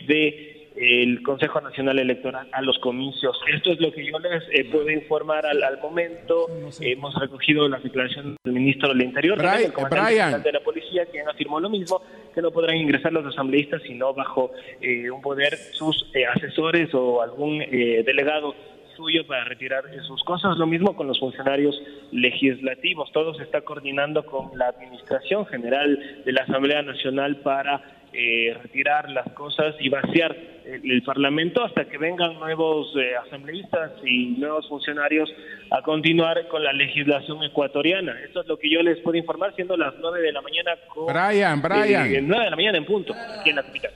de 0.07 0.56
el 0.79 1.23
Consejo 1.23 1.59
Nacional 1.61 1.99
Electoral 1.99 2.47
a 2.51 2.61
los 2.61 2.77
comicios. 2.79 3.39
Esto 3.53 3.71
es 3.71 3.79
lo 3.79 3.91
que 3.91 4.05
yo 4.05 4.19
les 4.19 4.43
eh, 4.51 4.69
puedo 4.71 4.89
informar 4.89 5.45
al, 5.45 5.63
al 5.63 5.79
momento. 5.79 6.47
Hemos 6.79 7.15
recogido 7.15 7.67
la 7.67 7.79
declaración 7.79 8.37
del 8.43 8.53
ministro 8.53 8.89
del 8.89 9.03
Interior, 9.03 9.37
Brian, 9.37 9.71
comandante 9.71 10.13
Brian. 10.13 10.43
de 10.43 10.51
la 10.51 10.59
policía, 10.59 11.05
quien 11.07 11.27
afirmó 11.27 11.59
lo 11.59 11.69
mismo, 11.69 12.01
que 12.33 12.41
no 12.41 12.51
podrán 12.51 12.77
ingresar 12.77 13.11
los 13.11 13.25
asambleístas 13.25 13.81
sino 13.83 14.13
bajo 14.13 14.51
eh, 14.81 15.09
un 15.09 15.21
poder 15.21 15.57
sus 15.73 16.09
eh, 16.13 16.25
asesores 16.25 16.93
o 16.93 17.21
algún 17.21 17.61
eh, 17.61 18.03
delegado 18.05 18.55
suyo 18.95 19.25
para 19.27 19.43
retirar 19.43 19.83
sus 20.05 20.23
cosas. 20.23 20.57
Lo 20.57 20.65
mismo 20.65 20.95
con 20.95 21.07
los 21.07 21.19
funcionarios 21.19 21.79
legislativos. 22.11 23.11
Todo 23.11 23.33
se 23.35 23.43
está 23.43 23.61
coordinando 23.61 24.25
con 24.25 24.57
la 24.57 24.69
Administración 24.69 25.45
General 25.45 26.23
de 26.25 26.31
la 26.31 26.41
Asamblea 26.41 26.81
Nacional 26.81 27.37
para 27.37 27.96
eh, 28.19 28.57
retirar 28.63 29.11
las 29.11 29.31
cosas 29.33 29.75
y 29.79 29.89
vaciar 29.89 30.35
el, 30.65 30.89
el 30.91 31.03
Parlamento 31.03 31.63
hasta 31.63 31.85
que 31.85 31.99
vengan 31.99 32.33
nuevos 32.39 32.91
eh, 32.95 33.15
asambleístas 33.15 33.91
y 34.03 34.29
nuevos 34.39 34.67
funcionarios 34.67 35.29
a 35.69 35.83
continuar 35.83 36.47
con 36.47 36.63
la 36.63 36.73
legislación 36.73 37.43
ecuatoriana. 37.43 38.19
Esto 38.25 38.41
es 38.41 38.47
lo 38.47 38.57
que 38.57 38.71
yo 38.71 38.81
les 38.81 38.97
puedo 39.01 39.17
informar, 39.17 39.53
siendo 39.55 39.77
las 39.77 39.93
9 40.01 40.19
de 40.19 40.31
la 40.31 40.41
mañana 40.41 40.71
con... 40.91 41.05
Brian, 41.13 41.61
Brian. 41.61 42.07
eh, 42.15 42.21
9 42.23 42.43
de 42.45 42.49
la 42.49 42.55
mañana 42.55 42.77
en 42.79 42.85
punto, 42.85 43.13
aquí 43.39 43.51
en 43.51 43.55
la 43.57 43.63
capital. 43.63 43.91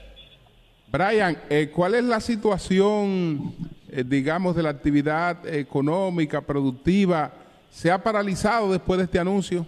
Brian, 0.86 1.36
eh, 1.50 1.70
¿cuál 1.74 1.96
es 1.96 2.04
la 2.04 2.20
situación, 2.20 3.54
eh, 3.90 4.04
digamos, 4.06 4.54
de 4.54 4.62
la 4.62 4.70
actividad 4.70 5.44
económica, 5.52 6.40
productiva? 6.42 7.32
¿Se 7.70 7.90
ha 7.90 8.00
paralizado 8.00 8.70
después 8.70 8.98
de 8.98 9.04
este 9.06 9.18
anuncio? 9.18 9.66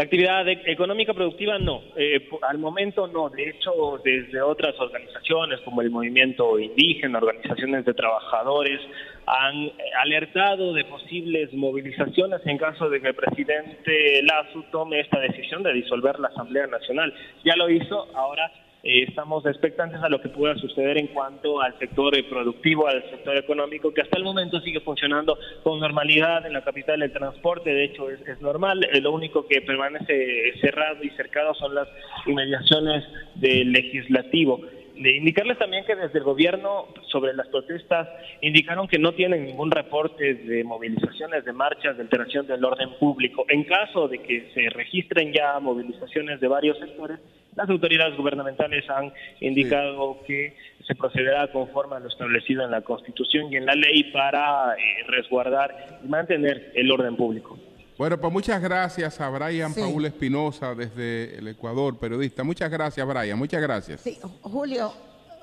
La 0.00 0.04
actividad 0.04 0.48
e- 0.48 0.62
económica 0.64 1.12
productiva 1.12 1.58
no, 1.58 1.82
Eh, 1.94 2.26
al 2.48 2.56
momento 2.56 3.06
no. 3.06 3.28
De 3.28 3.50
hecho, 3.50 4.00
desde 4.02 4.40
otras 4.40 4.74
organizaciones 4.80 5.60
como 5.60 5.82
el 5.82 5.90
movimiento 5.90 6.58
indígena, 6.58 7.18
organizaciones 7.18 7.84
de 7.84 7.92
trabajadores, 7.92 8.80
han 9.26 9.66
eh, 9.66 9.74
alertado 10.02 10.72
de 10.72 10.86
posibles 10.86 11.52
movilizaciones 11.52 12.40
en 12.46 12.56
caso 12.56 12.88
de 12.88 13.02
que 13.02 13.08
el 13.08 13.14
presidente 13.14 14.22
Lazo 14.22 14.64
tome 14.72 15.00
esta 15.00 15.20
decisión 15.20 15.62
de 15.62 15.74
disolver 15.74 16.18
la 16.18 16.28
Asamblea 16.28 16.66
Nacional. 16.66 17.12
Ya 17.44 17.54
lo 17.56 17.68
hizo, 17.68 18.08
ahora 18.14 18.50
eh, 18.82 19.04
estamos 19.08 19.44
expectantes 19.46 20.00
a 20.02 20.08
lo 20.08 20.20
que 20.20 20.28
pueda 20.28 20.56
suceder 20.56 20.98
en 20.98 21.08
cuanto 21.08 21.60
al 21.60 21.78
sector 21.78 22.16
eh, 22.16 22.24
productivo, 22.24 22.86
al 22.86 23.02
sector 23.10 23.36
económico, 23.36 23.92
que 23.92 24.02
hasta 24.02 24.18
el 24.18 24.24
momento 24.24 24.60
sigue 24.60 24.80
funcionando 24.80 25.38
con 25.62 25.80
normalidad 25.80 26.46
en 26.46 26.52
la 26.52 26.62
capital 26.62 27.00
del 27.00 27.12
transporte, 27.12 27.72
de 27.72 27.84
hecho 27.84 28.10
es, 28.10 28.20
es 28.26 28.40
normal, 28.40 28.86
Eh, 28.92 29.00
lo 29.00 29.12
único 29.12 29.46
que 29.46 29.60
permanece 29.62 30.52
cerrado 30.60 31.02
y 31.02 31.10
cercado 31.10 31.54
son 31.54 31.74
las 31.74 31.88
inmediaciones 32.26 33.04
del 33.36 33.72
legislativo. 33.72 34.60
De 34.96 35.16
indicarles 35.16 35.56
también 35.56 35.84
que 35.86 35.96
desde 35.96 36.18
el 36.18 36.24
gobierno 36.24 36.88
sobre 37.08 37.32
las 37.32 37.48
protestas 37.48 38.08
indicaron 38.42 38.86
que 38.86 38.98
no 38.98 39.12
tienen 39.12 39.44
ningún 39.44 39.70
reporte 39.70 40.34
de 40.34 40.62
movilizaciones, 40.62 41.44
de 41.44 41.52
marchas, 41.52 41.96
de 41.96 42.02
alteración 42.02 42.46
del 42.46 42.62
orden 42.64 42.90
público. 42.98 43.46
En 43.48 43.64
caso 43.64 44.08
de 44.08 44.18
que 44.18 44.50
se 44.52 44.68
registren 44.70 45.32
ya 45.32 45.58
movilizaciones 45.58 46.38
de 46.40 46.48
varios 46.48 46.78
sectores, 46.78 47.18
las 47.56 47.68
autoridades 47.68 48.16
gubernamentales 48.16 48.88
han 48.88 49.12
indicado 49.40 50.18
que 50.26 50.56
se 50.86 50.94
procederá 50.94 51.50
conforme 51.52 51.96
a 51.96 52.00
lo 52.00 52.08
establecido 52.08 52.64
en 52.64 52.70
la 52.70 52.82
Constitución 52.82 53.52
y 53.52 53.56
en 53.56 53.66
la 53.66 53.74
ley 53.74 54.04
para 54.12 54.74
eh, 54.74 55.04
resguardar 55.08 56.00
y 56.04 56.08
mantener 56.08 56.72
el 56.74 56.90
orden 56.90 57.16
público. 57.16 57.58
Bueno, 57.98 58.18
pues 58.18 58.32
muchas 58.32 58.62
gracias 58.62 59.20
a 59.20 59.28
Brian 59.28 59.74
Sí. 59.74 59.80
Paul 59.80 60.06
Espinosa 60.06 60.74
desde 60.74 61.36
el 61.36 61.48
Ecuador, 61.48 61.98
periodista. 61.98 62.42
Muchas 62.42 62.70
gracias, 62.70 63.06
Brian. 63.06 63.38
Muchas 63.38 63.60
gracias. 63.60 64.00
Sí, 64.00 64.18
Julio. 64.40 64.92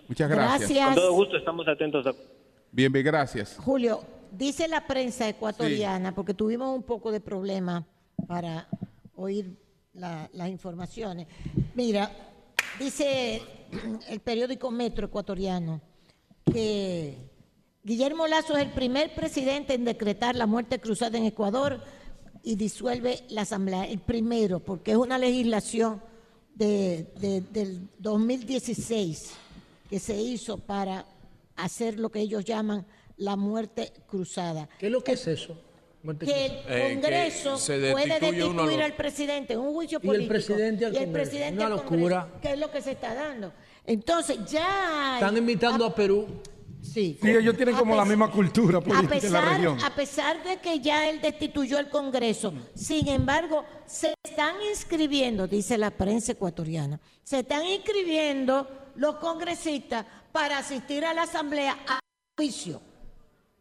Muchas 0.08 0.30
gracias. 0.30 0.70
Gracias. 0.70 0.86
Con 0.86 0.96
todo 0.96 1.14
gusto 1.14 1.38
estamos 1.38 1.68
atentos 1.68 2.08
a... 2.08 2.14
Bien, 2.72 2.92
bien, 2.92 3.06
gracias. 3.06 3.58
Julio, 3.64 4.02
dice 4.32 4.68
la 4.68 4.88
prensa 4.88 5.30
ecuatoriana, 5.30 6.16
porque 6.16 6.34
tuvimos 6.34 6.76
un 6.76 6.84
poco 6.84 7.12
de 7.12 7.20
problema 7.20 7.86
para 8.28 8.68
oír 9.16 9.52
la- 9.98 10.30
las 10.34 10.50
informaciones. 10.50 11.28
Mira, 11.76 12.12
dice 12.80 13.42
el 14.10 14.20
periódico 14.22 14.72
Metro 14.72 15.08
ecuatoriano 15.08 15.82
que 16.52 17.18
Guillermo 17.84 18.28
Lazo 18.28 18.56
es 18.58 18.64
el 18.64 18.72
primer 18.72 19.14
presidente 19.16 19.74
en 19.74 19.86
decretar 19.86 20.36
la 20.36 20.46
muerte 20.46 20.80
cruzada 20.80 21.18
en 21.18 21.26
Ecuador 21.26 21.82
y 22.44 22.56
disuelve 22.56 23.24
la 23.30 23.42
Asamblea. 23.42 23.86
El 23.86 24.00
primero, 24.00 24.60
porque 24.60 24.92
es 24.92 24.98
una 24.98 25.18
legislación 25.18 26.02
de- 26.56 27.12
de- 27.20 27.42
del 27.42 27.90
2016 28.00 29.32
que 29.90 30.00
se 30.00 30.20
hizo 30.20 30.58
para 30.58 31.06
hacer 31.56 32.00
lo 32.00 32.10
que 32.10 32.20
ellos 32.20 32.44
llaman 32.46 32.86
la 33.18 33.36
muerte 33.36 33.94
cruzada. 34.08 34.68
¿Qué 34.80 34.90
lo 34.90 35.04
que 35.04 35.14
es 35.14 35.28
eso? 35.28 35.58
Que 36.20 36.46
el. 36.46 36.52
Eh, 36.52 36.62
que 36.68 36.94
Congreso 36.96 37.58
se 37.58 37.92
puede 37.92 38.20
destituir 38.20 38.78
lo- 38.80 38.86
al 38.86 38.94
presidente 38.94 39.54
en 39.54 39.60
un 39.60 39.74
juicio 39.74 40.00
Y 40.02 40.06
el 40.06 40.08
político. 40.08 40.30
presidente 40.30 40.86
al 40.86 40.94
y 40.94 40.98
el 40.98 41.04
Congreso. 41.06 41.30
presidente 41.30 41.56
Una 41.56 41.66
al 41.66 41.72
locura. 41.72 42.20
Congreso, 42.22 42.42
que 42.42 42.54
es 42.54 42.60
lo 42.60 42.72
que 42.72 42.82
se 42.82 42.92
está 42.92 43.14
dando. 43.14 43.54
Entonces, 43.86 44.38
ya 44.50 45.16
hay- 45.16 45.22
Están 45.22 45.38
invitando 45.38 45.86
a 45.86 45.94
Perú. 45.96 46.28
Sí. 46.82 47.18
Sí, 47.22 47.30
ellos 47.30 47.56
tienen 47.58 47.76
como 47.76 47.96
la 47.96 48.06
misma 48.06 48.32
cultura 48.32 48.80
política 48.80 49.16
en 49.18 49.34
la 49.34 49.40
pesar, 49.42 49.54
región. 49.56 49.84
a 49.84 49.96
pesar 49.96 50.44
de 50.44 50.58
que 50.58 50.80
ya 50.80 51.10
él 51.10 51.20
destituyó 51.22 51.80
el 51.80 51.90
Congreso, 51.90 52.54
sin 52.76 53.08
embargo, 53.10 53.66
se 53.86 54.14
están 54.24 54.56
inscribiendo, 54.70 55.48
dice 55.48 55.78
la 55.78 55.92
prensa 55.92 56.32
ecuatoriana, 56.34 57.00
se 57.24 57.40
están 57.40 57.66
inscribiendo 57.66 58.68
los 58.96 59.16
congresistas 59.16 60.06
para 60.32 60.60
asistir 60.60 61.04
a 61.04 61.14
la 61.14 61.24
Asamblea 61.24 61.78
a 61.88 62.00
juicio 62.38 62.80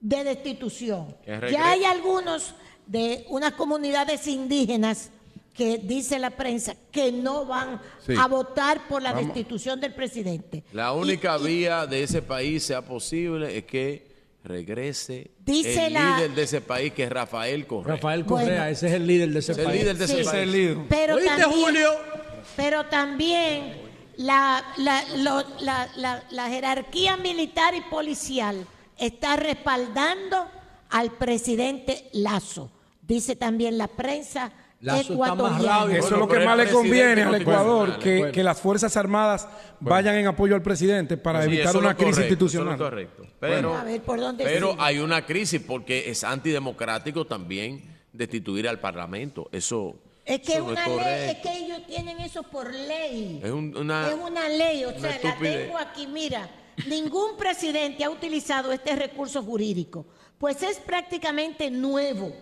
de 0.01 0.25
destitución. 0.25 1.17
Ya 1.27 1.71
hay 1.71 1.85
algunos 1.85 2.55
de 2.87 3.25
unas 3.29 3.53
comunidades 3.53 4.27
indígenas 4.27 5.11
que 5.55 5.79
dice 5.79 6.19
la 6.19 6.31
prensa 6.31 6.75
que 6.93 7.11
no 7.11 7.47
van 7.47 7.81
Sí. 8.05 8.13
a 8.19 8.27
votar 8.27 8.87
por 8.89 9.01
la 9.03 9.13
Vamos. 9.13 9.29
destitución 9.35 9.81
del 9.81 9.95
presidente. 9.95 10.63
La 10.73 10.93
única 10.93 11.39
vía 11.39 11.87
de 11.87 12.03
ese 12.03 12.21
país 12.21 12.63
sea 12.65 12.83
posible 12.83 13.57
es 13.57 13.65
que 13.65 14.07
regrese 14.45 15.31
Dice 15.45 15.87
el 15.87 15.95
la- 15.95 16.17
líder 16.19 16.31
de 16.33 16.43
ese 16.43 16.61
país, 16.61 16.93
que 16.93 17.05
es 17.05 17.11
Rafael 17.11 17.67
Correa. 17.67 17.95
Rafael 17.97 18.25
Correa, 18.27 18.47
Bueno. 18.47 18.65
ese 18.67 18.87
es 18.89 18.93
el 18.93 19.07
líder 19.07 19.31
de 19.31 19.39
ese 19.41 19.53
Es 19.53 19.59
el 19.59 19.65
país. 19.65 19.81
líder 19.81 19.97
de 19.97 20.05
ese 20.05 20.15
Sí. 20.15 20.21
Ese 20.21 20.29
es 20.29 20.33
país. 20.35 20.43
el 20.43 20.53
líder. 20.53 20.77
Pero 20.89 21.15
¿Oíste, 21.17 21.31
también, 21.37 21.51
Julio? 21.65 21.91
pero 22.55 22.85
también 22.87 23.77
la, 24.19 24.63
la- 24.77 25.05
lo- 25.17 25.45
la- 25.61 25.89
la- 25.97 26.23
la 26.31 26.49
jerarquía 26.49 27.17
militar 27.17 27.75
y 27.75 27.81
policial 27.81 28.67
está 28.99 29.37
respaldando 29.37 30.47
al 30.91 31.11
presidente 31.13 32.09
Lazo. 32.13 32.71
Dice 33.03 33.37
también 33.37 33.79
la 33.79 33.89
prensa 33.89 34.53
Lazo 34.81 35.15
ecuatoriana. 35.15 35.85
Eso 35.85 35.93
es 35.97 36.01
Bueno, 36.11 36.17
lo 36.19 36.29
que 36.29 36.39
más 36.45 36.57
le 36.59 36.69
conviene 36.71 37.23
al 37.23 37.35
Ecuador, 37.37 37.99
que, 37.99 38.19
bueno. 38.19 38.33
que 38.33 38.43
las 38.45 38.61
Fuerzas 38.61 38.97
Armadas 38.97 39.49
vayan 39.81 40.17
en 40.17 40.27
apoyo 40.27 40.55
al 40.55 40.63
presidente 40.63 41.17
para 41.17 41.43
Sí, 41.43 41.49
evitar 41.49 41.77
una 41.77 41.91
lo 41.91 41.97
crisis 41.97 42.15
correcto, 42.17 42.33
institucional. 42.35 42.79
correcto. 42.79 43.23
Pero, 43.41 43.75
A 43.75 43.85
ver, 43.85 44.03
¿por 44.03 44.21
dónde 44.21 44.45
pero 44.45 44.73
sigue? 44.73 44.83
hay 44.83 44.99
una 44.99 45.25
crisis 45.25 45.61
porque 45.67 46.11
es 46.11 46.25
antidemocrático 46.25 47.27
también 47.27 47.97
destituir 48.13 48.69
al 48.69 48.79
Parlamento. 48.81 49.49
Eso, 49.53 49.97
Es 50.25 50.41
que, 50.41 50.55
eso 50.55 50.61
no 50.65 50.73
una 50.73 50.87
ley, 50.87 50.97
es 50.97 50.99
correcto. 50.99 51.49
que 51.49 51.59
ellos 51.65 51.87
tienen 51.87 52.21
eso 52.21 52.43
por 52.45 52.73
ley. 52.73 53.41
Es 53.43 53.51
un- 53.51 53.77
una- 53.77 54.09
es 54.09 54.15
una 54.15 54.49
ley, 54.49 54.85
o 54.85 54.89
una 54.91 54.99
sea, 55.01 55.19
la 55.23 55.39
tengo 55.39 55.79
aquí, 55.79 56.07
mira, 56.07 56.49
ningún 56.87 57.37
presidente 57.37 58.05
ha 58.05 58.11
utilizado 58.11 58.71
este 58.73 58.95
recurso 58.97 59.43
jurídico, 59.43 60.07
pues 60.39 60.63
es 60.63 60.79
prácticamente 60.79 61.71
nuevo, 61.71 62.33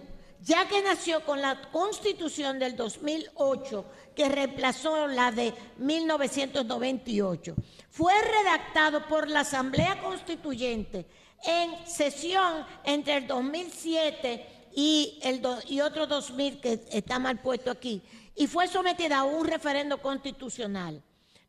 ya 0.42 0.66
que 0.68 0.82
nació 0.82 1.24
con 1.24 1.40
la 1.40 1.70
constitución 1.70 2.58
del 2.58 2.76
2008 2.76 3.84
que 4.14 4.28
reemplazó 4.28 5.06
la 5.06 5.30
de 5.30 5.54
1998. 5.78 7.54
Fue 7.90 8.12
redactado 8.22 9.06
por 9.06 9.28
la 9.28 9.40
Asamblea 9.40 10.00
Constituyente 10.02 11.06
en 11.46 11.86
sesión 11.86 12.66
entre 12.84 13.18
el 13.18 13.26
2007 13.26 14.68
y, 14.74 15.18
el 15.22 15.40
do- 15.40 15.58
y 15.68 15.80
otro 15.80 16.06
2000 16.06 16.60
que 16.60 16.80
está 16.90 17.18
mal 17.18 17.40
puesto 17.40 17.70
aquí, 17.70 18.02
y 18.34 18.46
fue 18.48 18.66
sometida 18.66 19.18
a 19.20 19.24
un 19.24 19.46
referendo 19.46 19.98
constitucional. 20.02 21.00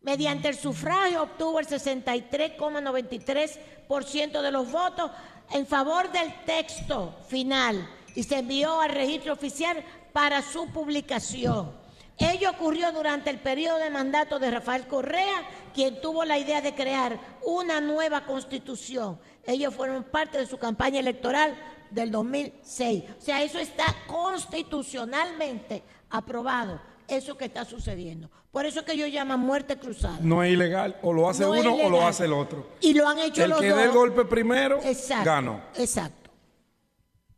Mediante 0.06 0.48
el 0.50 0.56
sufragio 0.56 1.24
obtuvo 1.24 1.60
el 1.60 1.66
63,93% 1.66 4.42
de 4.42 4.52
los 4.52 4.72
votos 4.72 5.10
en 5.50 5.66
favor 5.66 6.12
del 6.12 6.32
texto 6.46 7.16
final 7.28 7.90
y 8.14 8.22
se 8.22 8.38
envió 8.38 8.82
al 8.82 8.92
registro 8.92 9.34
oficial 9.34 9.84
para 10.14 10.44
su 10.44 10.68
publicación. 10.68 11.72
Ello 12.20 12.52
ocurrió 12.52 12.92
durante 12.92 13.32
el 13.32 13.40
periodo 13.40 13.80
de 13.80 13.90
mandato 13.90 14.38
de 14.38 14.52
Rafael 14.52 14.86
Correa, 14.86 15.42
quien 15.74 16.00
tuvo 16.00 16.24
la 16.24 16.38
idea 16.38 16.62
de 16.62 16.76
crear 16.76 17.20
una 17.44 17.82
nueva 17.82 18.28
constitución. 18.28 19.20
Ellos 19.44 19.74
fueron 19.74 20.04
parte 20.04 20.38
de 20.38 20.46
su 20.46 20.60
campaña 20.60 21.00
electoral 21.00 21.58
del 21.90 22.12
2006. 22.12 23.06
O 23.18 23.22
sea, 23.22 23.42
eso 23.42 23.58
está 23.58 23.86
constitucionalmente 24.06 25.82
aprobado, 26.12 26.80
eso 27.08 27.36
que 27.36 27.46
está 27.46 27.66
sucediendo. 27.66 28.30
Por 28.56 28.66
eso 28.66 28.80
es 28.80 28.86
que 28.86 28.94
ellos 28.94 29.12
llaman 29.12 29.42
muerte 29.42 29.78
cruzada. 29.78 30.18
No 30.22 30.42
es 30.42 30.54
ilegal, 30.54 30.96
o 31.02 31.12
lo 31.12 31.30
hace 31.30 31.44
No 31.44 31.52
uno 31.52 31.76
o 31.76 31.90
lo 31.90 32.08
hace 32.08 32.24
el 32.24 32.32
otro. 32.32 32.66
Y 32.80 32.94
lo 32.94 33.06
han 33.06 33.20
hecho 33.20 33.44
El 33.44 33.50
los 33.50 33.60
que 33.60 33.68
dos. 33.68 33.78
dé 33.78 33.84
el 33.84 33.92
golpe 33.92 34.24
primero, 34.24 34.80
Exacto, 34.82 35.26
ganó. 35.26 35.60
Exacto. 35.78 36.32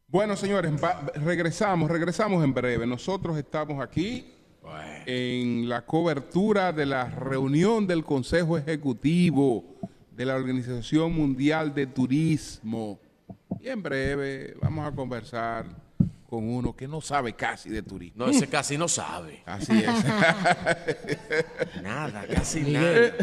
Bueno, 0.09 0.35
señores, 0.35 0.71
regresamos, 1.15 1.89
regresamos 1.89 2.43
en 2.43 2.53
breve. 2.53 2.85
Nosotros 2.85 3.35
estamos 3.35 3.83
aquí 3.83 4.31
en 5.07 5.67
la 5.67 5.83
cobertura 5.87 6.71
de 6.71 6.85
la 6.85 7.05
reunión 7.05 7.87
del 7.87 8.03
Consejo 8.05 8.55
Ejecutivo 8.55 9.63
de 10.11 10.23
la 10.23 10.35
Organización 10.35 11.13
Mundial 11.13 11.73
de 11.73 11.87
Turismo. 11.87 12.99
Y 13.59 13.69
en 13.69 13.81
breve 13.81 14.55
vamos 14.61 14.87
a 14.87 14.91
conversar 14.95 15.65
con 16.27 16.47
uno 16.47 16.75
que 16.75 16.87
no 16.87 17.01
sabe 17.01 17.33
casi 17.33 17.69
de 17.69 17.81
turismo. 17.81 18.25
No, 18.25 18.31
ese 18.31 18.47
casi 18.47 18.77
no 18.77 18.87
sabe. 18.87 19.43
Así 19.45 19.71
es. 19.79 20.05
Nada, 21.81 22.25
casi 22.27 22.61
Miguel, 22.61 23.13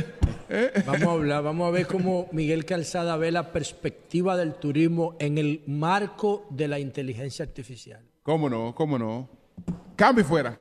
nada. 0.49 0.83
vamos 0.87 1.03
a 1.03 1.11
hablar, 1.13 1.43
vamos 1.43 1.69
a 1.69 1.71
ver 1.71 1.87
cómo 1.87 2.29
Miguel 2.33 2.65
Calzada 2.65 3.17
ve 3.17 3.31
la 3.31 3.53
perspectiva 3.53 4.37
del 4.37 4.55
turismo 4.55 5.17
en 5.19 5.39
el 5.39 5.63
marco 5.67 6.47
de 6.51 6.69
la 6.69 6.79
inteligencia 6.79 7.45
artificial. 7.45 8.03
¿Cómo 8.23 8.49
no? 8.49 8.75
¿Cómo 8.75 8.99
no? 8.99 9.29
Cambio 9.97 10.25
y 10.25 10.27
fuera. 10.27 10.61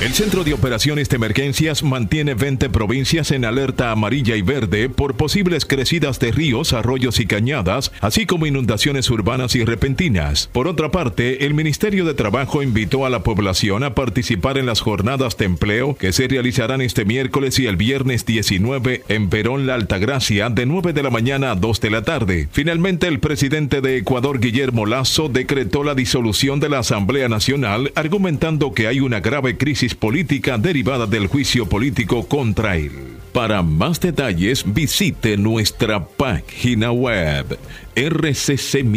El 0.00 0.14
Centro 0.14 0.44
de 0.44 0.54
Operaciones 0.54 1.10
de 1.10 1.16
Emergencias 1.16 1.82
mantiene 1.82 2.32
20 2.32 2.70
provincias 2.70 3.32
en 3.32 3.44
alerta 3.44 3.90
amarilla 3.90 4.34
y 4.34 4.40
verde 4.40 4.88
por 4.88 5.14
posibles 5.14 5.66
crecidas 5.66 6.18
de 6.18 6.32
ríos, 6.32 6.72
arroyos 6.72 7.20
y 7.20 7.26
cañadas, 7.26 7.92
así 8.00 8.24
como 8.24 8.46
inundaciones 8.46 9.10
urbanas 9.10 9.54
y 9.56 9.62
repentinas. 9.62 10.48
Por 10.54 10.68
otra 10.68 10.90
parte, 10.90 11.44
el 11.44 11.52
Ministerio 11.52 12.06
de 12.06 12.14
Trabajo 12.14 12.62
invitó 12.62 13.04
a 13.04 13.10
la 13.10 13.22
población 13.22 13.84
a 13.84 13.94
participar 13.94 14.56
en 14.56 14.64
las 14.64 14.80
jornadas 14.80 15.36
de 15.36 15.44
empleo 15.44 15.94
que 15.94 16.14
se 16.14 16.28
realizarán 16.28 16.80
este 16.80 17.04
miércoles 17.04 17.58
y 17.58 17.66
el 17.66 17.76
viernes 17.76 18.24
19 18.24 19.02
en 19.06 19.28
Perón 19.28 19.66
La 19.66 19.74
Altagracia 19.74 20.48
de 20.48 20.64
9 20.64 20.94
de 20.94 21.02
la 21.02 21.10
mañana 21.10 21.50
a 21.50 21.56
2 21.56 21.78
de 21.78 21.90
la 21.90 22.00
tarde. 22.00 22.48
Finalmente, 22.52 23.06
el 23.06 23.20
presidente 23.20 23.82
de 23.82 23.98
Ecuador, 23.98 24.40
Guillermo 24.40 24.86
Lazo, 24.86 25.28
decretó 25.28 25.84
la 25.84 25.94
disolución 25.94 26.58
de 26.58 26.70
la 26.70 26.78
Asamblea 26.78 27.28
Nacional, 27.28 27.92
argumentando 27.96 28.72
que 28.72 28.86
hay 28.86 29.00
una 29.00 29.20
grave 29.20 29.58
crisis 29.58 29.89
política 29.94 30.58
derivada 30.58 31.06
del 31.06 31.26
juicio 31.26 31.66
político 31.68 32.26
contra 32.26 32.76
él. 32.76 33.18
Para 33.32 33.62
más 33.62 34.00
detalles, 34.00 34.64
visite 34.66 35.36
nuestra 35.36 36.04
página 36.04 36.90
web 36.90 37.58
rccmedia.com.do. 37.94 38.90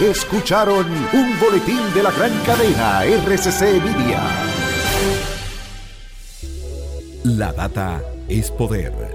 Escucharon 0.00 0.86
un 1.12 1.38
boletín 1.40 1.80
de 1.94 2.02
la 2.02 2.10
gran 2.10 2.32
cadena 2.44 3.04
RCC 3.04 3.82
Media. 3.82 4.22
La 7.24 7.52
data 7.52 8.02
es 8.28 8.50
poder. 8.50 9.13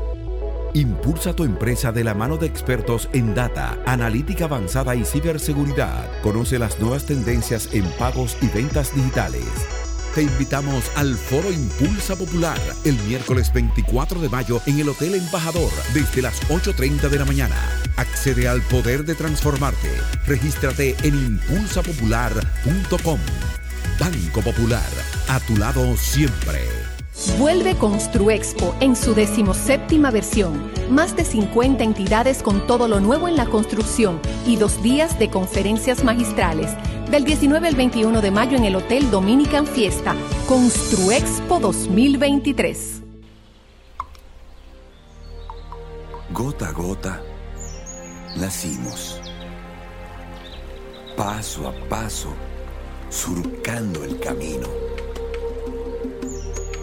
Impulsa 0.73 1.35
tu 1.35 1.43
empresa 1.43 1.91
de 1.91 2.03
la 2.03 2.13
mano 2.13 2.37
de 2.37 2.45
expertos 2.45 3.09
en 3.13 3.33
data, 3.33 3.81
analítica 3.87 4.45
avanzada 4.45 4.95
y 4.95 5.03
ciberseguridad. 5.03 6.05
Conoce 6.21 6.59
las 6.59 6.79
nuevas 6.79 7.05
tendencias 7.05 7.69
en 7.73 7.85
pagos 7.97 8.37
y 8.41 8.47
ventas 8.49 8.93
digitales. 8.93 9.43
Te 10.13 10.21
invitamos 10.23 10.91
al 10.95 11.15
Foro 11.15 11.51
Impulsa 11.51 12.15
Popular 12.15 12.59
el 12.83 12.95
miércoles 13.07 13.51
24 13.53 14.19
de 14.19 14.29
mayo 14.29 14.61
en 14.67 14.79
el 14.79 14.89
Hotel 14.89 15.15
Embajador 15.15 15.71
desde 15.93 16.21
las 16.21 16.39
8.30 16.49 17.09
de 17.09 17.17
la 17.17 17.25
mañana. 17.25 17.55
Accede 17.97 18.47
al 18.47 18.61
poder 18.61 19.05
de 19.05 19.15
transformarte. 19.15 19.89
Regístrate 20.27 20.95
en 21.03 21.15
impulsapopular.com. 21.15 23.19
Banco 23.99 24.41
Popular, 24.41 24.89
a 25.27 25.39
tu 25.41 25.57
lado 25.57 25.97
siempre. 25.97 26.78
Vuelve 27.37 27.75
Construexpo 27.75 28.73
en 28.79 28.95
su 28.95 29.13
decimoséptima 29.13 30.09
versión. 30.09 30.71
Más 30.89 31.17
de 31.17 31.25
50 31.25 31.83
entidades 31.83 32.41
con 32.41 32.65
todo 32.65 32.87
lo 32.87 33.01
nuevo 33.01 33.27
en 33.27 33.35
la 33.35 33.45
construcción 33.45 34.21
y 34.47 34.55
dos 34.55 34.81
días 34.81 35.19
de 35.19 35.29
conferencias 35.29 36.03
magistrales. 36.05 36.71
Del 37.11 37.25
19 37.25 37.67
al 37.67 37.75
21 37.75 38.21
de 38.21 38.31
mayo 38.31 38.55
en 38.55 38.63
el 38.63 38.75
Hotel 38.77 39.11
Dominican 39.11 39.67
Fiesta. 39.67 40.15
Construexpo 40.47 41.59
2023. 41.59 43.01
Gota 46.31 46.69
a 46.69 46.71
gota, 46.71 47.21
nacimos. 48.37 49.19
paso 51.17 51.67
a 51.67 51.89
paso, 51.89 52.29
surcando 53.09 54.05
el 54.05 54.17
camino. 54.21 54.67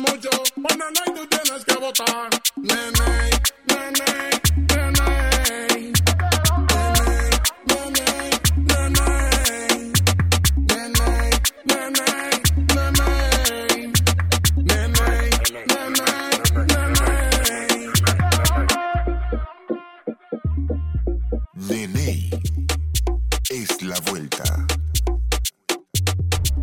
Mucho, 0.00 0.30
bueno, 0.56 0.84
no 0.90 1.00
hay 1.06 1.14
tú 1.14 1.26
tienes 1.28 1.64
que 1.64 1.74
votar. 1.74 2.30
Nene, 2.56 3.30
nene, 3.66 4.40
nene. 4.68 5.33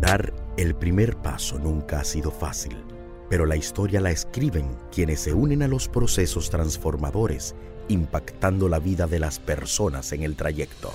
Dar 0.02 0.34
el 0.56 0.74
primer 0.74 1.16
paso 1.16 1.60
nunca 1.60 2.00
ha 2.00 2.04
sido 2.04 2.32
fácil, 2.32 2.76
pero 3.30 3.46
la 3.46 3.54
historia 3.54 4.00
la 4.00 4.10
escriben 4.10 4.76
quienes 4.90 5.20
se 5.20 5.32
unen 5.32 5.62
a 5.62 5.68
los 5.68 5.86
procesos 5.86 6.50
transformadores, 6.50 7.54
impactando 7.86 8.68
la 8.68 8.80
vida 8.80 9.06
de 9.06 9.20
las 9.20 9.38
personas 9.38 10.10
en 10.10 10.24
el 10.24 10.34
trayecto. 10.34 10.92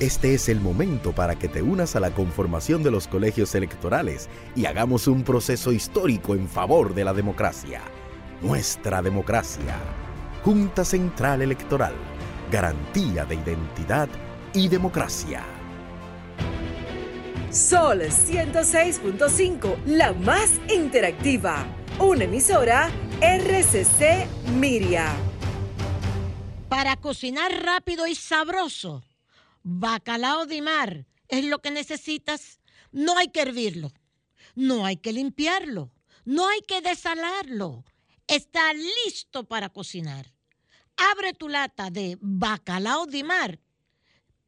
Este 0.00 0.34
es 0.34 0.50
el 0.50 0.60
momento 0.60 1.14
para 1.14 1.38
que 1.38 1.48
te 1.48 1.62
unas 1.62 1.96
a 1.96 2.00
la 2.00 2.10
conformación 2.10 2.82
de 2.82 2.90
los 2.90 3.08
colegios 3.08 3.54
electorales 3.54 4.28
y 4.54 4.66
hagamos 4.66 5.08
un 5.08 5.22
proceso 5.22 5.72
histórico 5.72 6.34
en 6.34 6.46
favor 6.46 6.94
de 6.94 7.04
la 7.04 7.14
democracia. 7.14 7.80
Nuestra 8.42 9.00
democracia. 9.00 9.78
Junta 10.44 10.84
Central 10.84 11.40
Electoral. 11.40 11.94
Garantía 12.50 13.24
de 13.24 13.36
identidad 13.36 14.10
y 14.52 14.68
democracia. 14.68 15.42
Sol 17.52 18.00
106.5, 18.00 19.84
la 19.84 20.14
más 20.14 20.52
interactiva. 20.74 21.66
Una 21.98 22.24
emisora 22.24 22.90
RCC 23.20 24.26
Miria. 24.54 25.14
Para 26.70 26.96
cocinar 26.96 27.52
rápido 27.62 28.06
y 28.06 28.14
sabroso, 28.14 29.04
bacalao 29.62 30.46
de 30.46 30.62
mar 30.62 31.06
es 31.28 31.44
lo 31.44 31.58
que 31.58 31.70
necesitas. 31.70 32.58
No 32.90 33.18
hay 33.18 33.28
que 33.28 33.42
hervirlo, 33.42 33.92
no 34.54 34.86
hay 34.86 34.96
que 34.96 35.12
limpiarlo, 35.12 35.92
no 36.24 36.48
hay 36.48 36.62
que 36.62 36.80
desalarlo. 36.80 37.84
Está 38.28 38.72
listo 38.72 39.44
para 39.44 39.68
cocinar. 39.68 40.32
Abre 40.96 41.34
tu 41.34 41.50
lata 41.50 41.90
de 41.90 42.16
bacalao 42.18 43.04
de 43.04 43.24
mar, 43.24 43.60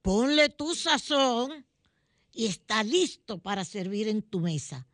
ponle 0.00 0.48
tu 0.48 0.74
sazón 0.74 1.66
y 2.34 2.46
está 2.46 2.82
listo 2.82 3.38
para 3.38 3.64
servir 3.64 4.08
en 4.08 4.22
tu 4.22 4.40
mesa. 4.40 4.86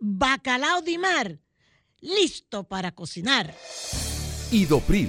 Bacalao 0.00 0.82
de 0.82 0.98
mar, 0.98 1.38
listo 2.00 2.64
para 2.64 2.92
cocinar. 2.92 3.54
Idopril, 4.50 5.08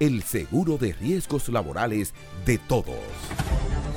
el 0.00 0.22
seguro 0.22 0.78
de 0.78 0.92
riesgos 0.92 1.48
laborales 1.48 2.14
de 2.44 2.58
todos. 2.58 2.94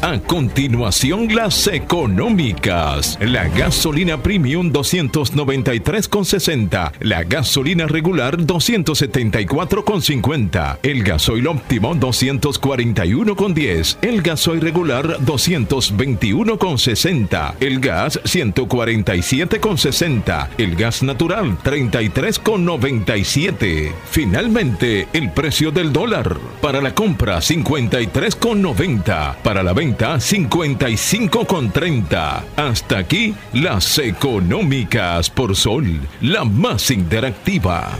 A 0.02 0.19
continuación, 0.19 1.34
las 1.34 1.65
económicas. 1.65 3.18
La 3.19 3.48
gasolina 3.48 4.22
premium 4.22 4.72
293,60. 4.72 6.91
La 6.99 7.24
gasolina 7.24 7.88
regular 7.88 8.38
274,50. 8.38 10.78
El 10.84 11.03
gasoil 11.03 11.48
óptimo 11.48 11.95
241,10. 11.95 13.98
El 14.03 14.22
gasoil 14.22 14.61
regular 14.61 15.18
221,60. 15.22 17.56
El 17.59 17.80
gas 17.80 18.19
147,60. 18.24 20.50
El 20.59 20.76
gas 20.76 21.01
natural 21.01 21.58
33,97. 21.64 23.93
Finalmente, 24.11 25.08
el 25.14 25.32
precio 25.32 25.72
del 25.72 25.86
dólar. 25.91 26.38
Para 26.61 26.82
la 26.82 26.93
compra 26.93 27.38
53,90. 27.38 29.38
Para 29.43 29.64
la 29.64 29.74
venta 29.74 30.16
55,30. 30.16 32.43
Hasta 32.56 32.98
aquí 32.98 33.33
las 33.53 33.98
económicas 33.98 35.30
por 35.30 35.56
Sol, 35.56 35.99
la 36.22 36.43
más 36.43 36.91
interactiva. 36.91 37.98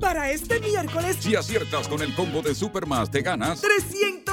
Para 0.00 0.30
este 0.30 0.60
miércoles, 0.60 1.16
Si 1.20 1.34
aciertas 1.34 1.88
con 1.88 2.00
el 2.02 2.14
combo 2.14 2.40
de 2.40 2.54
Supermas, 2.54 3.10
te 3.10 3.22
ganas. 3.22 3.60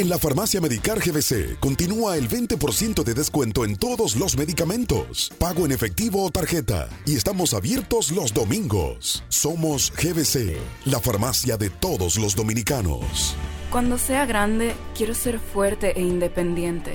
En 0.00 0.08
la 0.08 0.16
farmacia 0.16 0.62
Medicar 0.62 0.98
GBC 0.98 1.60
continúa 1.60 2.16
el 2.16 2.26
20% 2.26 3.04
de 3.04 3.12
descuento 3.12 3.66
en 3.66 3.76
todos 3.76 4.16
los 4.16 4.34
medicamentos, 4.34 5.30
pago 5.36 5.66
en 5.66 5.72
efectivo 5.72 6.24
o 6.24 6.30
tarjeta, 6.30 6.88
y 7.04 7.16
estamos 7.16 7.52
abiertos 7.52 8.10
los 8.10 8.32
domingos. 8.32 9.22
Somos 9.28 9.92
GBC, 9.92 10.56
la 10.86 11.00
farmacia 11.00 11.58
de 11.58 11.68
todos 11.68 12.16
los 12.16 12.34
dominicanos. 12.34 13.36
Cuando 13.70 13.98
sea 13.98 14.24
grande, 14.24 14.72
quiero 14.96 15.12
ser 15.12 15.38
fuerte 15.38 15.92
e 15.94 16.00
independiente. 16.00 16.92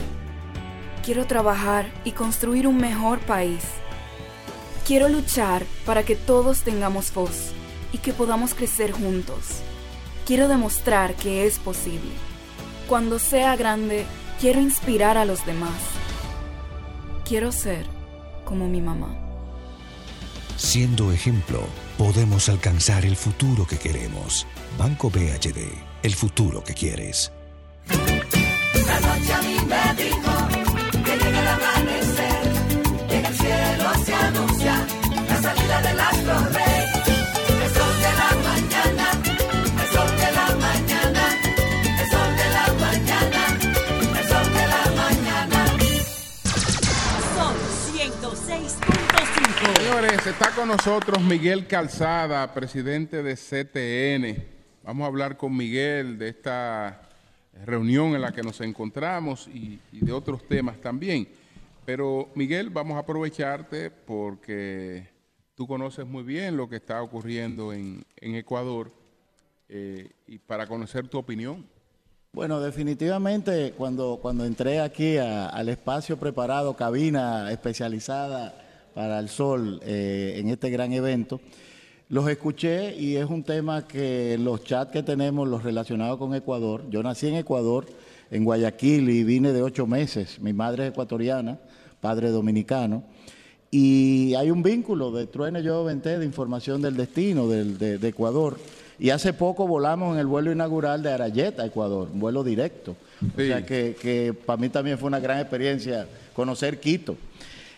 Quiero 1.04 1.28
trabajar 1.28 1.94
y 2.06 2.14
construir 2.14 2.66
un 2.66 2.78
mejor 2.78 3.20
país. 3.20 3.62
Quiero 4.84 5.10
luchar 5.10 5.64
para 5.86 6.02
que 6.02 6.16
todos 6.16 6.64
tengamos 6.64 7.14
voz 7.14 7.52
y 7.94 8.00
que 8.00 8.14
podamos 8.14 8.56
crecer 8.56 8.94
juntos. 8.94 9.62
Quiero 10.26 10.48
demostrar 10.48 11.14
que 11.14 11.46
es 11.46 11.60
posible. 11.60 12.10
Cuando 12.88 13.18
sea 13.18 13.56
grande, 13.56 14.06
quiero 14.40 14.62
inspirar 14.62 15.18
a 15.18 15.26
los 15.26 15.44
demás. 15.46 15.74
Quiero 17.28 17.52
ser 17.52 17.88
como 18.44 18.68
mi 18.68 18.80
mamá. 18.80 19.18
Siendo 20.56 21.12
ejemplo, 21.12 21.62
podemos 21.98 22.48
alcanzar 22.48 23.04
el 23.06 23.16
futuro 23.16 23.66
que 23.66 23.78
queremos. 23.78 24.46
Banco 24.78 25.10
BHD, 25.10 25.58
el 26.04 26.14
futuro 26.14 26.64
que 26.64 26.76
quieres. 26.76 27.32
La 27.90 29.00
noche 29.00 29.34
a 29.34 29.42
mí 29.42 29.58
me 29.68 30.04
dijo 30.04 30.48
que 31.04 31.18
llega 31.18 31.42
el 31.42 31.48
amanecer, 31.48 32.54
que 33.10 33.18
en 33.18 33.26
el 33.26 33.36
cielo 33.36 34.06
se 34.06 34.14
anuncia 34.14 34.86
la 35.28 35.42
salida 35.42 35.82
del 35.82 36.00
astro 36.00 36.50
rey. 36.52 36.75
Señores, 49.96 50.28
está 50.28 50.52
con 50.52 50.68
nosotros 50.68 51.24
Miguel 51.24 51.68
Calzada, 51.68 52.54
presidente 52.54 53.24
de 53.24 53.36
CTN. 53.38 54.44
Vamos 54.84 55.06
a 55.06 55.08
hablar 55.08 55.38
con 55.38 55.56
Miguel 55.56 56.18
de 56.18 56.28
esta 56.28 57.02
reunión 57.64 58.14
en 58.14 58.22
la 58.22 58.34
que 58.34 58.44
nos 58.44 58.60
encontramos 58.60 59.48
y, 59.48 59.80
de 59.94 60.12
otros 60.12 60.46
temas 60.50 60.82
también. 60.82 61.30
Pero 61.86 62.28
Miguel, 62.36 62.72
vamos 62.72 62.98
a 62.98 63.00
aprovecharte 63.00 63.90
porque 63.90 65.08
tú 65.56 65.66
conoces 65.66 66.06
muy 66.06 66.24
bien 66.24 66.58
lo 66.58 66.68
que 66.68 66.76
está 66.76 67.02
ocurriendo 67.02 67.72
en, 67.72 68.06
Ecuador 68.20 68.92
eh, 69.70 70.12
y 70.28 70.40
para 70.40 70.68
conocer 70.68 71.08
tu 71.08 71.20
opinión. 71.20 71.66
Bueno, 72.34 72.60
definitivamente 72.60 73.74
cuando, 73.78 74.20
cuando 74.22 74.44
entré 74.44 74.82
aquí 74.82 75.16
al 75.16 75.70
espacio 75.70 76.18
preparado, 76.18 76.76
cabina 76.76 77.50
especializada 77.50 78.65
para 78.96 79.20
el 79.20 79.30
sol 79.30 79.80
eh, 79.86 80.38
en 80.38 80.50
este 80.50 80.72
gran 80.72 80.92
evento, 80.94 81.40
los 82.10 82.28
escuché 82.30 82.96
y 82.96 83.18
es 83.18 83.26
un 83.30 83.44
tema 83.44 83.88
que 83.88 84.38
los 84.40 84.64
chats 84.64 84.92
que 84.92 85.04
tenemos, 85.04 85.48
los 85.48 85.64
relacionados 85.64 86.18
con 86.18 86.34
Ecuador, 86.34 86.84
yo 86.90 87.04
nací 87.04 87.28
en 87.28 87.36
Ecuador, 87.36 87.86
en 88.32 88.44
Guayaquil 88.44 89.10
y 89.10 89.24
vine 89.24 89.52
de 89.54 89.62
ocho 89.62 89.86
meses, 89.86 90.40
mi 90.40 90.54
madre 90.54 90.86
es 90.86 90.92
ecuatoriana, 90.92 91.60
padre 92.02 92.30
dominicano, 92.30 93.04
y 93.72 94.34
hay 94.36 94.50
un 94.52 94.64
vínculo 94.64 95.12
de 95.12 95.28
Truene 95.28 95.62
Yo 95.62 95.84
Venté 95.84 96.18
de 96.18 96.26
información 96.26 96.82
del 96.82 96.96
destino 96.96 97.48
del- 97.50 97.78
de, 97.78 97.98
de 97.98 98.08
Ecuador. 98.08 98.58
Y 98.98 99.10
hace 99.10 99.34
poco 99.34 99.68
volamos 99.68 100.14
en 100.14 100.22
el 100.22 100.26
vuelo 100.26 100.54
inaugural 100.54 101.04
de 101.04 101.12
Arayet 101.12 101.60
a 101.60 101.66
Ecuador, 101.66 102.08
un 102.14 102.20
vuelo 102.22 102.46
directo. 102.46 102.96
O 103.34 103.38
sea 103.38 103.66
que, 103.66 103.98
que 104.02 104.34
para 104.34 104.56
mí 104.56 104.70
también 104.70 104.98
fue 104.98 105.08
una 105.08 105.20
gran 105.20 105.40
experiencia 105.40 106.08
conocer 106.34 106.80
Quito. 106.80 107.18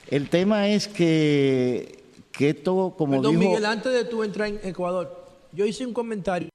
El 0.10 0.30
tema 0.30 0.70
es 0.70 0.88
que, 0.88 2.04
que 2.32 2.52
esto, 2.52 2.94
como 2.98 3.14
Perdón, 3.14 3.40
dijo... 3.40 3.50
Miguel, 3.50 3.66
antes 3.66 3.92
de 3.92 4.06
tú 4.06 4.24
entrar 4.24 4.48
en 4.48 4.60
Ecuador, 4.64 5.26
yo 5.52 5.66
hice 5.66 5.86
un 5.86 5.94
comentario. 5.94 6.50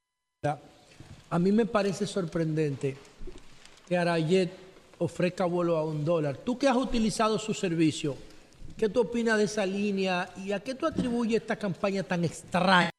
A 1.28 1.39
mí 1.39 1.52
me 1.52 1.66
parece 1.66 2.06
sorprendente 2.06 2.97
que 3.89 3.97
Arayet 3.97 4.50
ofrezca 4.98 5.44
vuelo 5.44 5.76
a 5.76 5.84
un 5.84 6.05
dólar. 6.05 6.36
Tú 6.36 6.58
que 6.58 6.68
has 6.68 6.76
utilizado 6.76 7.39
su 7.39 7.55
servicio, 7.55 8.16
¿qué 8.76 8.89
tú 8.89 9.00
opinas 9.00 9.39
de 9.39 9.44
esa 9.44 9.66
línea 9.66 10.31
y 10.36 10.52
a 10.52 10.60
qué 10.60 10.74
tú 10.74 10.86
atribuyes 10.86 11.40
esta 11.40 11.56
campaña 11.56 12.02
tan 12.02 12.24
extraña 12.24 12.90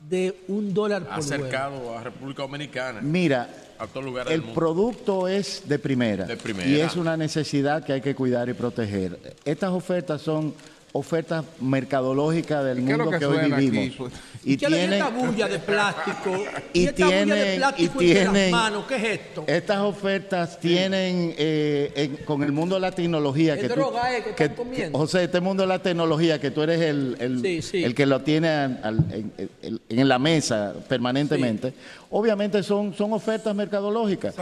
de 0.00 0.36
un 0.48 0.74
dólar 0.74 1.02
por 1.04 1.16
vuelo? 1.16 1.34
acercado 1.34 1.96
a 1.96 2.02
República 2.02 2.42
Dominicana. 2.42 3.00
Mira, 3.00 3.48
a 3.78 3.86
del 4.24 4.34
El 4.34 4.40
mundo. 4.40 4.54
producto 4.54 5.28
es 5.28 5.62
de 5.66 5.78
primera, 5.78 6.24
De 6.26 6.36
primera. 6.36 6.68
y 6.68 6.80
es 6.80 6.96
una 6.96 7.16
necesidad 7.16 7.84
que 7.84 7.92
hay 7.94 8.00
que 8.00 8.14
cuidar 8.14 8.48
y 8.48 8.54
proteger. 8.54 9.18
Estas 9.44 9.70
ofertas 9.70 10.20
son 10.22 10.54
ofertas 10.92 11.44
mercadológicas 11.60 12.64
del 12.64 12.80
mundo 12.80 13.10
que 13.10 13.18
que, 13.18 13.26
hoy 13.26 13.36
aquí, 13.52 13.70
vivimos. 13.70 13.96
pues? 13.98 14.12
Y 14.44 14.56
¿Qué 14.56 14.66
es 14.66 14.72
esta 14.92 15.08
bulla 15.10 15.46
de 15.48 15.58
plástico? 15.58 16.36
y 16.72 16.86
esta 16.86 17.04
bulla 17.04 17.16
de 17.18 17.24
tienen, 17.26 17.54
y 17.54 17.58
plástico 17.58 17.94
las 17.94 17.98
tienen, 18.32 18.50
manos? 18.50 18.84
¿Qué 18.86 18.96
es 18.96 19.04
esto? 19.20 19.44
estas 19.46 19.78
ofertas 19.80 20.58
tienen 20.60 21.34
eh, 21.36 21.92
en- 21.94 22.16
con 22.24 22.42
el 22.42 22.52
mundo 22.52 22.76
de 22.76 22.80
la 22.80 22.92
tecnología 22.92 23.54
¿Qué 23.56 23.62
que, 23.62 23.68
tú- 23.68 23.74
droga 23.74 24.16
es 24.16 24.24
que 24.24 24.34
que- 24.34 24.44
están 24.44 24.56
comiendo? 24.56 24.98
José, 24.98 25.24
este 25.24 25.40
mundo 25.40 25.62
de 25.62 25.66
la 25.68 25.82
tecnología 25.82 26.40
que 26.40 26.50
tú 26.50 26.62
eres 26.62 26.80
el, 26.80 27.16
el- 27.20 27.42
Sí, 27.42 27.60
sí. 27.62 27.84
el 27.84 27.94
que 27.94 28.06
lo 28.06 28.20
tiene 28.22 28.48
al- 28.48 28.80
al- 28.82 29.04
en, 29.12 29.32
en- 29.62 29.80
en 29.88 30.08
la 30.08 30.18
mesa 30.18 30.72
permanentemente, 30.88 31.74
obviamente 32.10 32.62
son, 32.62 32.94
son 32.94 33.12
ofertas 33.12 33.54
mercadológicas. 33.54 34.34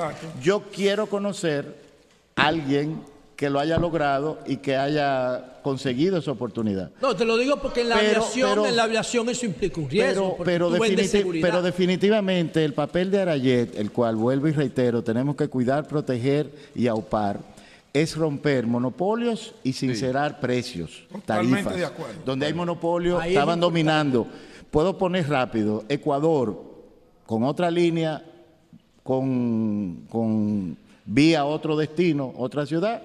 Yo 0.42 0.62
quiero 0.72 1.06
conocer 1.08 1.74
a 2.36 2.46
alguien 2.46 3.00
que 3.36 3.50
lo 3.50 3.60
haya 3.60 3.78
logrado 3.78 4.38
y 4.46 4.56
que 4.56 4.76
haya 4.76 5.60
conseguido 5.62 6.16
esa 6.16 6.30
oportunidad. 6.32 6.90
No, 7.02 7.14
te 7.14 7.26
lo 7.26 7.36
digo 7.36 7.58
porque 7.60 7.82
en 7.82 7.90
la 7.90 7.96
Pero- 7.98 8.20
aviación, 8.22 8.48
pero- 8.50 8.66
en 8.66 8.76
la 8.76 8.84
aviación 8.84 9.28
eso 9.28 9.44
implica 9.44 9.78
un 9.80 9.90
riesgo. 9.90 10.36
Pero, 10.42 10.70
pero, 11.42 11.60
definitivamente 11.62 12.64
el 12.64 12.72
papel 12.72 13.10
de 13.10 13.20
Arayet, 13.20 13.76
el 13.78 13.90
cual 13.92 14.16
vuelvo 14.16 14.48
y 14.48 14.52
reitero, 14.52 15.02
tenemos 15.04 15.36
que 15.36 15.48
cuidar, 15.48 15.86
proteger 15.86 16.50
y 16.74 16.86
aupar, 16.86 17.40
es 17.92 18.16
romper 18.16 18.66
monopolios 18.66 19.54
y 19.62 19.72
sincerar 19.74 20.40
precios, 20.40 21.04
Totalmente 21.12 21.64
tarifas. 21.64 21.76
de 21.76 21.84
acuerdo. 21.84 22.20
Donde 22.24 22.46
hay 22.46 22.54
monopolio, 22.54 23.18
Ahí 23.20 23.30
estaban 23.32 23.60
dominando. 23.60 24.26
Puedo 24.70 24.96
poner 24.96 25.28
rápido, 25.28 25.84
Ecuador, 25.88 26.62
con 27.26 27.42
otra 27.44 27.70
línea, 27.70 28.22
con, 29.02 30.06
con 30.08 30.76
vía 31.04 31.44
otro 31.44 31.76
destino, 31.76 32.32
otra 32.36 32.66
ciudad, 32.66 33.02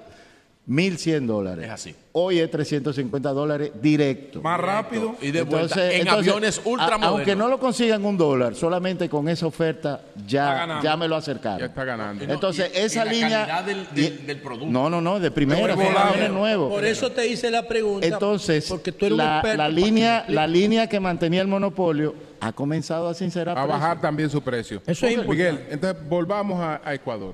1.100 0.70 1.26
dólares. 1.26 1.66
Es 1.66 1.72
así. 1.72 1.96
Hoy 2.14 2.40
es 2.40 2.52
350 2.52 3.30
dólares 3.32 3.72
directo. 3.82 4.42
Más 4.42 4.60
rápido. 4.60 5.16
Y 5.22 5.32
de 5.32 5.42
vuelta, 5.42 5.92
en 5.92 6.08
aviones 6.08 6.62
ultramodernos. 6.64 7.10
Aunque 7.10 7.36
no 7.36 7.48
lo 7.48 7.60
consigan 7.60 8.06
un 8.06 8.18
dólar, 8.18 8.54
solamente 8.54 9.10
con 9.10 9.28
esa 9.28 9.48
oferta 9.48 10.02
ya, 10.28 10.80
ya 10.84 10.96
me 10.98 11.08
lo 11.08 11.16
acercaron. 11.16 11.60
Ya 11.60 11.66
está 11.66 11.84
ganando. 11.84 12.24
Entonces, 12.26 12.72
Y- 12.74 12.78
y 12.78 12.82
esa 12.82 13.06
la 13.06 13.12
línea. 13.12 13.40
calidad 13.48 13.64
del- 13.64 13.88
del- 13.96 14.28
del 14.28 14.42
producto. 14.42 14.68
No, 14.68 14.90
no, 14.90 15.02
no, 15.02 15.20
de 15.20 15.32
primera, 15.32 15.74
aviones 15.74 16.32
nuevos. 16.32 16.72
Por 16.72 16.86
eso 16.86 17.12
te 17.12 17.28
hice 17.28 17.50
la 17.50 17.68
pregunta. 17.68 18.06
Entonces, 18.06 18.66
porque 18.70 18.92
tú 18.92 19.06
eres 19.08 19.14
un 19.14 19.18
la, 19.18 19.36
experto 19.40 19.58
la 19.58 19.64
para 19.64 19.70
línea, 19.74 20.26
la 20.28 20.48
línea 20.48 20.88
que 20.88 21.00
mantenía 21.00 21.42
el 21.42 21.48
monopolio 21.48 22.14
ha 22.40 22.52
comenzado 22.54 23.08
a 23.08 23.14
sincerar 23.14 23.58
A 23.58 23.66
bajar 23.66 24.00
también 24.02 24.30
su 24.30 24.42
precio. 24.42 24.82
Eso 24.86 25.06
es 25.08 25.14
importante. 25.14 25.30
Miguel, 25.32 25.66
entonces 25.72 26.08
volvamos 26.08 26.60
a, 26.62 26.82
a 26.84 26.94
Ecuador. 26.94 27.34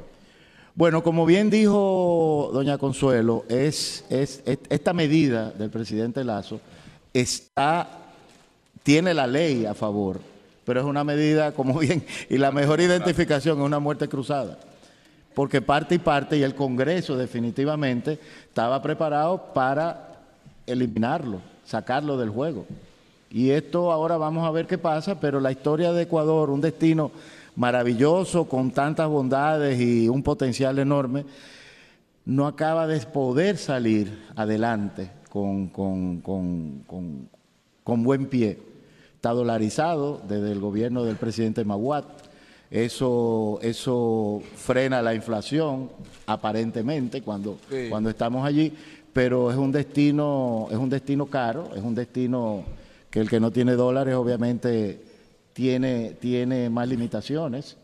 Bueno, 0.77 1.01
como 1.01 1.25
bien 1.25 1.49
dijo 1.49 2.51
doña 2.53 2.77
Consuelo, 2.77 3.45
es, 3.49 4.05
es, 4.11 4.43
es- 4.45 4.59
esta 4.69 4.93
medida 4.93 5.49
del 5.49 5.71
presidente 5.71 6.23
Lazo 6.23 6.59
está, 7.15 7.87
tiene 8.83 9.15
la 9.15 9.25
ley 9.25 9.65
a 9.65 9.73
favor, 9.73 10.19
pero 10.65 10.79
es 10.79 10.85
una 10.85 11.03
medida, 11.03 11.51
como 11.53 11.79
bien, 11.79 12.05
y 12.29 12.37
la 12.37 12.51
mejor 12.51 12.79
identificación 12.79 13.57
es 13.57 13.65
una 13.65 13.79
muerte 13.79 14.07
cruzada. 14.07 14.59
Porque 15.33 15.61
parte 15.63 15.95
y 15.95 15.99
parte, 15.99 16.37
y 16.37 16.43
el 16.43 16.53
Congreso 16.53 17.17
definitivamente 17.17 18.19
estaba 18.47 18.79
preparado 18.79 19.51
para 19.55 20.19
eliminarlo, 20.67 21.41
sacarlo 21.65 22.17
del 22.17 22.29
juego. 22.29 22.67
Y 23.31 23.49
esto 23.49 23.91
ahora 23.91 24.17
vamos 24.17 24.47
a 24.47 24.51
ver 24.51 24.67
qué 24.67 24.77
pasa, 24.77 25.19
pero 25.19 25.39
la 25.39 25.51
historia 25.51 25.91
de 25.91 26.03
Ecuador, 26.03 26.51
un 26.51 26.61
destino 26.61 27.11
maravilloso, 27.57 28.45
con 28.45 28.71
tantas 28.71 29.09
bondades 29.09 29.79
y 29.81 30.07
un 30.07 30.23
potencial 30.23 30.79
enorme, 30.79 31.25
no 32.25 32.47
acaba 32.47 32.87
de 32.87 32.99
poder 33.01 33.57
salir 33.57 34.25
adelante 34.35 35.09
con, 35.29 35.67
con- 35.67 36.21
con- 36.21 36.83
con- 36.87 37.29
con 37.83 38.03
buen 38.03 38.27
pie. 38.27 38.59
Está 39.15 39.31
dolarizado 39.31 40.21
desde 40.27 40.51
el 40.51 40.59
gobierno 40.59 41.03
del 41.03 41.15
presidente 41.15 41.65
Maguat. 41.65 42.05
Eso, 42.69 43.59
eso 43.61 44.41
frena 44.55 45.01
la 45.01 45.15
inflación, 45.15 45.89
aparentemente, 46.27 47.21
cuando, 47.21 47.57
Sí. 47.69 47.87
cuando 47.89 48.09
estamos 48.09 48.45
allí, 48.45 48.71
pero 49.13 49.49
es 49.49 49.57
un 49.57 49.71
destino, 49.71 50.67
es 50.69 50.77
un 50.77 50.89
destino 50.89 51.25
caro, 51.25 51.69
es 51.75 51.81
un 51.81 51.95
destino 51.95 52.63
que 53.09 53.19
el 53.21 53.29
que 53.29 53.39
no 53.39 53.49
tiene 53.51 53.71
dólares 53.73 54.13
obviamente 54.15 55.01
tiene, 55.57 56.11
tiene 56.19 56.69
más 56.69 56.87
limitaciones 56.87 57.77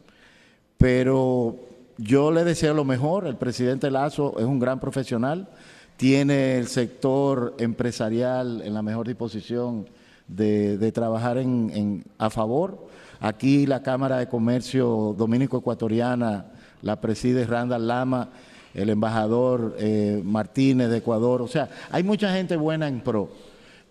pero 0.78 1.56
yo 1.98 2.30
le 2.32 2.44
deseo 2.44 2.74
lo 2.74 2.84
mejor. 2.84 3.26
El 3.26 3.38
presidente 3.38 3.90
Lazo 3.90 4.36
es 4.38 4.44
un 4.46 4.60
gran 4.60 4.80
profesional, 4.80 5.48
tiene 5.96 6.58
el 6.58 6.68
sector 6.68 7.56
empresarial 7.58 8.62
en 8.66 8.74
la 8.74 8.82
mejor 8.82 9.08
disposición 9.08 9.88
de, 10.28 10.92
trabajar 10.92 11.38
en- 11.38 12.04
a 12.18 12.30
favor. 12.30 12.86
Aquí 13.22 13.66
la 13.66 13.82
Cámara 13.82 14.18
de 14.18 14.28
Comercio 14.28 15.16
Dominico-Ecuatoriana 15.18 16.48
la 16.82 17.00
preside 17.00 17.46
Randall 17.46 17.88
Lama, 17.88 18.28
el 18.74 18.90
embajador 18.90 19.76
eh, 19.80 20.22
Martínez 20.26 20.90
de 20.90 20.98
Ecuador. 20.98 21.42
O 21.42 21.48
sea, 21.48 21.70
hay 21.92 22.04
mucha 22.04 22.34
gente 22.34 22.58
buena 22.58 22.90
en 22.90 23.00
pro, 23.00 23.30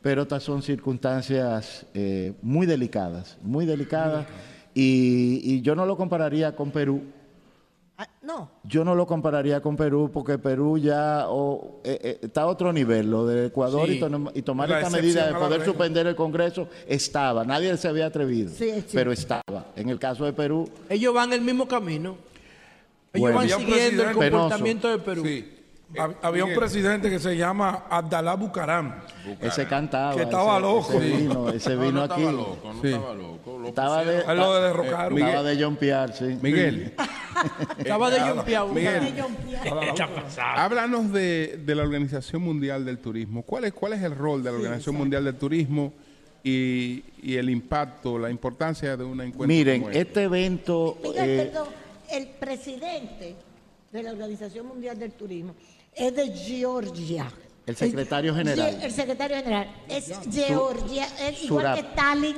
pero 0.02 0.22
estas 0.22 0.42
son 0.42 0.62
circunstancias 0.62 1.86
eh, 1.94 2.32
muy 2.42 2.66
delicadas, 2.66 3.39
muy 3.42 3.64
delicadas. 3.66 4.26
Y, 4.74 5.40
y 5.42 5.60
yo 5.62 5.74
no 5.74 5.84
lo 5.86 5.97
compararía 5.97 6.56
con 6.56 6.70
Perú. 6.70 7.02
Ah, 7.98 8.08
no, 8.22 8.50
Yo 8.64 8.84
no 8.84 8.94
lo 8.94 9.06
compararía 9.06 9.60
con 9.60 9.76
Perú 9.76 10.10
porque 10.12 10.39
Perú 10.39 10.78
ya 10.78 11.26
eh, 11.84 11.98
eh, 12.02 12.18
está 12.22 12.42
a 12.42 12.47
otro 12.47 12.72
nivel. 12.72 13.10
Lo 13.10 13.26
de 13.26 13.47
Ecuador 13.47 13.86
Sí. 13.86 13.97
y, 13.97 14.00
tom- 14.00 14.31
y 14.34 14.42
tomar 14.42 14.68
La 14.70 14.78
esta 14.81 14.90
medida 14.90 15.26
de 15.26 15.34
poder 15.34 15.62
suspender 15.64 16.06
el 16.06 16.16
Congreso 16.16 16.68
estaba. 16.89 17.44
Nadie 17.44 17.76
se 17.76 17.86
había 17.89 18.06
atrevido, 18.06 18.50
Sí, 18.50 18.70
sí. 18.81 18.84
pero 18.94 19.12
estaba. 19.12 19.66
En 19.76 19.90
el 19.90 19.98
caso 19.98 20.24
de 20.24 20.32
Perú, 20.32 20.68
Ellos 20.89 21.12
van 21.14 21.32
el 21.34 21.42
mismo 21.42 21.68
camino. 21.68 22.16
Ellos 23.12 23.31
Bueno. 23.32 23.36
van 23.36 23.48
siguiendo 23.60 24.05
el 24.08 24.14
comportamiento 24.16 24.89
de 24.89 24.98
Perú. 24.98 25.22
Hab- 25.95 26.17
Había 26.23 26.45
un 26.45 26.55
presidente 26.55 27.11
que 27.11 27.19
se 27.19 27.37
llama 27.37 27.85
Abdalá 27.91 28.35
Bucaram. 28.35 28.95
ese 29.41 29.67
cantaba. 29.67 30.15
Que 30.17 30.23
estaba 30.23 30.53
ese- 30.55 30.61
loco. 30.62 30.93
Ese 30.93 30.99
vino, 31.17 31.49
ese 31.51 31.75
No, 31.77 31.81
vino 31.83 31.93
no 31.93 32.03
aquí. 32.03 32.21
estaba 32.23 32.33
loco, 32.33 32.73
no 32.75 32.81
Sí. 32.83 32.89
estaba 32.89 33.15
loco. 33.15 33.59
Lo 33.59 33.69
Estaba 33.69 34.05
de, 34.05 34.19
Él 34.21 34.37
lo 34.39 34.55
derrocaron. 34.62 35.19
estaba 35.19 35.43
de 35.43 35.62
John 35.62 35.79
sí. 36.15 36.39
Miguel, 36.43 36.95
Estaba 37.79 38.11
de 38.11 38.17
Eh, 38.19 38.21
yompeado. 38.27 38.69
Miguel. 38.69 39.25
Háblanos 40.39 41.12
de, 41.12 41.61
de 41.65 41.75
la 41.75 41.83
Organización 41.83 42.43
Mundial 42.43 42.85
del 42.85 42.99
Turismo. 42.99 43.43
¿Cuál 43.43 43.65
es, 43.65 43.73
cuál 43.73 43.93
es 43.95 44.03
el 44.03 44.15
rol 44.17 44.43
de 44.43 44.51
la 44.51 44.57
Organización 44.57 44.97
Mundial 44.97 45.25
del 45.25 45.37
Turismo 45.37 45.93
y, 46.45 47.05
y 47.23 47.37
el 47.37 47.51
impacto, 47.51 48.19
la 48.19 48.31
importancia 48.31 48.97
de 48.97 49.05
una 49.05 49.25
encuentro 49.25 49.47
Miren, 49.47 49.81
como 49.83 49.91
este? 49.91 50.01
este 50.03 50.23
evento... 50.25 50.99
Miguel, 51.03 51.31
eh, 51.31 51.45
perdón, 51.53 51.69
el 52.11 52.27
presidente 52.29 53.37
de 53.93 54.03
la 54.03 54.11
Organización 54.12 54.67
Mundial 54.67 54.99
del 54.99 55.12
Turismo 55.12 55.55
es 55.95 56.15
de 56.17 56.29
Georgia. 56.33 57.31
El 57.67 57.77
secretario 57.77 58.35
general. 58.35 58.79
El 58.83 58.91
secretario 58.91 59.37
general 59.37 59.69
es 59.89 60.12
Georgia, 60.33 61.07
es 61.29 61.45
igual 61.45 61.62
Surab. 61.65 61.75
que 61.77 61.81
Stalin. 61.89 62.37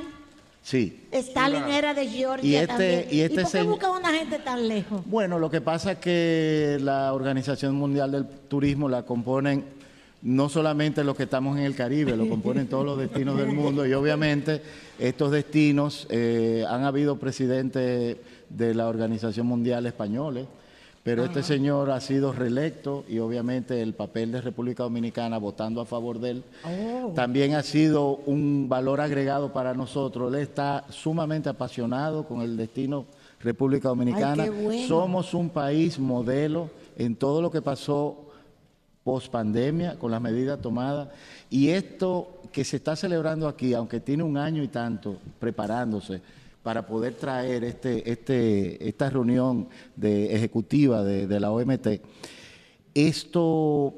sí. 0.62 1.06
Stalin 1.10 1.64
era 1.64 1.94
de 1.94 2.06
Georgia 2.06 2.46
Y 2.50 2.54
este- 2.56 2.66
también. 2.66 3.06
y 3.10 3.20
este 3.20 3.42
por 3.42 3.52
qué 3.52 3.62
buscan 3.62 3.90
una 3.92 4.12
gente 4.12 4.38
tan 4.40 4.68
lejos? 4.68 5.00
Bueno, 5.06 5.38
lo 5.38 5.50
que 5.50 5.60
pasa 5.62 5.92
es 5.92 5.98
que 5.98 6.76
la 6.80 7.12
Organización 7.14 7.74
Mundial 7.76 8.12
del 8.12 8.26
Turismo 8.26 8.88
la 8.88 9.04
componen 9.04 9.64
no 10.22 10.48
solamente 10.48 11.04
los 11.04 11.16
que 11.16 11.24
estamos 11.24 11.56
en 11.58 11.64
el 11.64 11.74
Caribe, 11.74 12.16
lo 12.16 12.26
componen 12.28 12.66
todos 12.66 12.84
los 12.84 12.98
destinos 12.98 13.36
del 13.36 13.48
mundo 13.48 13.86
y 13.86 13.92
obviamente 13.92 14.62
estos 14.98 15.30
destinos 15.30 16.06
eh, 16.10 16.64
han 16.68 16.84
habido 16.84 17.18
presidentes 17.18 18.16
de 18.48 18.74
la 18.74 18.88
Organización 18.88 19.46
Mundial 19.46 19.84
españoles, 19.84 20.46
pero 21.04 21.22
este 21.22 21.42
señor 21.42 21.90
ha 21.90 22.00
sido 22.00 22.32
reelecto 22.32 23.04
y 23.06 23.18
obviamente 23.18 23.82
el 23.82 23.92
papel 23.92 24.32
de 24.32 24.40
República 24.40 24.84
Dominicana 24.84 25.36
votando 25.36 25.82
a 25.82 25.84
favor 25.84 26.18
de 26.18 26.30
él 26.30 26.44
también 27.14 27.54
ha 27.54 27.62
sido 27.62 28.16
un 28.24 28.70
valor 28.70 29.02
agregado 29.02 29.52
para 29.52 29.74
nosotros. 29.74 30.32
Él 30.32 30.40
está 30.40 30.86
sumamente 30.88 31.50
apasionado 31.50 32.26
con 32.26 32.40
el 32.40 32.56
destino 32.56 33.04
República 33.40 33.90
Dominicana. 33.90 34.44
Ay, 34.44 34.50
qué 34.50 34.62
bueno. 34.64 34.88
Somos 34.88 35.34
un 35.34 35.50
país 35.50 35.98
modelo 35.98 36.70
en 36.96 37.14
todo 37.16 37.42
lo 37.42 37.50
que 37.50 37.60
pasó 37.60 38.30
post 39.04 39.30
pandemia 39.30 39.98
con 39.98 40.10
las 40.10 40.22
medidas 40.22 40.58
tomadas 40.62 41.08
y 41.50 41.68
esto 41.68 42.40
que 42.50 42.64
se 42.64 42.76
está 42.76 42.96
celebrando 42.96 43.46
aquí, 43.46 43.74
aunque 43.74 44.00
tiene 44.00 44.22
un 44.22 44.38
año 44.38 44.62
y 44.62 44.68
tanto 44.68 45.18
preparándose 45.38 46.22
para 46.64 46.86
poder 46.86 47.14
traer 47.14 47.62
este, 47.62 48.10
este, 48.10 48.88
esta 48.88 49.10
reunión 49.10 49.68
de, 49.94 50.34
ejecutiva 50.34 51.04
de, 51.04 51.38
la 51.38 51.52
OMT, 51.52 51.86
esto 52.94 53.94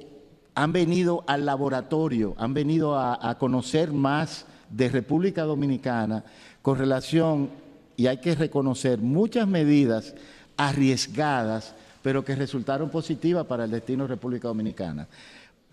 han 0.52 0.72
venido 0.72 1.22
al 1.28 1.46
laboratorio, 1.46 2.34
han 2.36 2.54
venido 2.54 2.96
a, 2.96 3.30
a 3.30 3.38
conocer 3.38 3.92
más 3.92 4.46
de 4.68 4.88
República 4.88 5.44
Dominicana 5.44 6.24
con 6.60 6.76
relación, 6.76 7.50
y 7.96 8.08
hay 8.08 8.16
que 8.16 8.34
reconocer, 8.34 8.98
muchas 8.98 9.46
medidas 9.46 10.14
arriesgadas, 10.56 11.72
pero 12.02 12.24
que 12.24 12.34
resultaron 12.34 12.90
positivas 12.90 13.46
para 13.46 13.64
el 13.64 13.70
destino 13.70 14.04
de 14.04 14.08
República 14.08 14.48
Dominicana. 14.48 15.06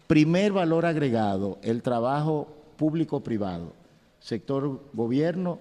Primer 0.06 0.52
valor 0.52 0.86
agregado, 0.86 1.58
el 1.64 1.82
trabajo 1.82 2.48
público-privado, 2.78 3.74
sector 4.20 4.80
gobierno, 4.94 5.58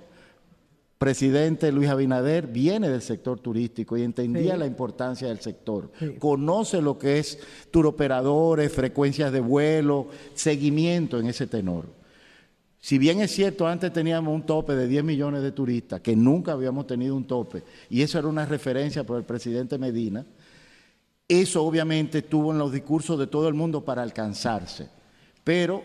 presidente 1.02 1.72
Luis 1.72 1.88
Abinader 1.88 2.46
viene 2.46 2.88
del 2.88 3.02
sector 3.02 3.40
turístico 3.40 3.96
y 3.96 4.02
entendía 4.04 4.52
Sí. 4.52 4.58
la 4.60 4.66
importancia 4.66 5.26
del 5.26 5.40
sector. 5.40 5.90
Conoce 6.20 6.80
lo 6.80 6.96
que 6.96 7.18
es 7.18 7.40
turoperadores, 7.72 8.70
frecuencias 8.72 9.32
de 9.32 9.40
vuelo, 9.40 10.06
seguimiento 10.34 11.18
en 11.18 11.26
ese 11.26 11.48
tenor. 11.48 11.86
Si 12.78 12.98
bien 12.98 13.20
es 13.20 13.32
cierto, 13.32 13.66
antes 13.66 13.92
teníamos 13.92 14.32
un 14.32 14.42
tope 14.46 14.76
de 14.76 14.86
10 14.86 15.02
millones 15.02 15.42
de 15.42 15.50
turistas, 15.50 16.00
que 16.00 16.14
nunca 16.14 16.52
habíamos 16.52 16.86
tenido 16.86 17.16
un 17.16 17.24
tope, 17.26 17.64
y 17.90 18.02
eso 18.02 18.20
era 18.20 18.28
una 18.28 18.46
referencia 18.46 19.02
por 19.02 19.18
el 19.18 19.24
presidente 19.24 19.78
Medina, 19.78 20.24
eso 21.26 21.64
obviamente 21.64 22.18
estuvo 22.18 22.52
en 22.52 22.58
los 22.58 22.70
discursos 22.72 23.18
de 23.18 23.26
todo 23.26 23.48
el 23.48 23.54
mundo 23.54 23.84
para 23.84 24.02
alcanzarse. 24.04 24.88
Pero 25.42 25.82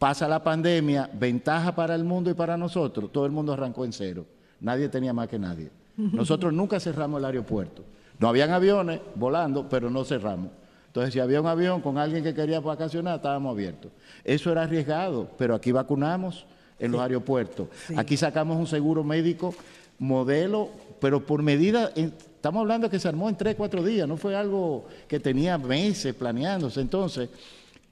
pasa 0.00 0.26
la 0.26 0.42
pandemia, 0.42 1.10
ventaja 1.12 1.74
para 1.74 1.94
el 1.94 2.04
mundo 2.04 2.30
y 2.30 2.34
para 2.34 2.56
nosotros, 2.56 3.12
todo 3.12 3.26
el 3.26 3.32
mundo 3.32 3.52
arrancó 3.52 3.84
en 3.84 3.92
cero. 3.92 4.24
Nadie 4.58 4.88
tenía 4.88 5.12
más 5.12 5.28
que 5.28 5.38
nadie. 5.38 5.70
Nosotros 5.96 6.54
nunca 6.54 6.80
cerramos 6.80 7.18
el 7.18 7.26
aeropuerto. 7.26 7.84
No 8.18 8.26
habían 8.26 8.50
aviones 8.50 8.98
volando, 9.14 9.68
pero 9.68 9.90
no 9.90 10.02
cerramos. 10.04 10.52
Entonces, 10.86 11.12
si 11.12 11.20
había 11.20 11.42
un 11.42 11.46
avión 11.46 11.82
con 11.82 11.98
alguien 11.98 12.24
que 12.24 12.32
quería 12.32 12.60
vacacionar, 12.60 13.16
estábamos 13.16 13.52
abiertos. 13.52 13.92
Eso 14.24 14.50
era 14.50 14.62
arriesgado, 14.62 15.28
pero 15.36 15.54
aquí 15.54 15.70
vacunamos 15.70 16.46
en 16.78 16.92
los 16.92 17.00
aeropuertos. 17.02 17.68
Aquí 17.94 18.16
sacamos 18.16 18.56
un 18.56 18.66
seguro 18.66 19.04
médico 19.04 19.54
modelo, 19.98 20.70
pero 20.98 21.26
por 21.26 21.42
medida, 21.42 21.92
estamos 21.94 22.62
hablando 22.62 22.88
que 22.88 22.98
se 22.98 23.06
armó 23.06 23.28
en 23.28 23.36
tres, 23.36 23.54
cuatro 23.54 23.84
días, 23.84 24.08
no 24.08 24.16
fue 24.16 24.34
algo 24.34 24.86
que 25.06 25.20
tenía 25.20 25.58
meses 25.58 26.14
planeándose. 26.14 26.80
Entonces, 26.80 27.28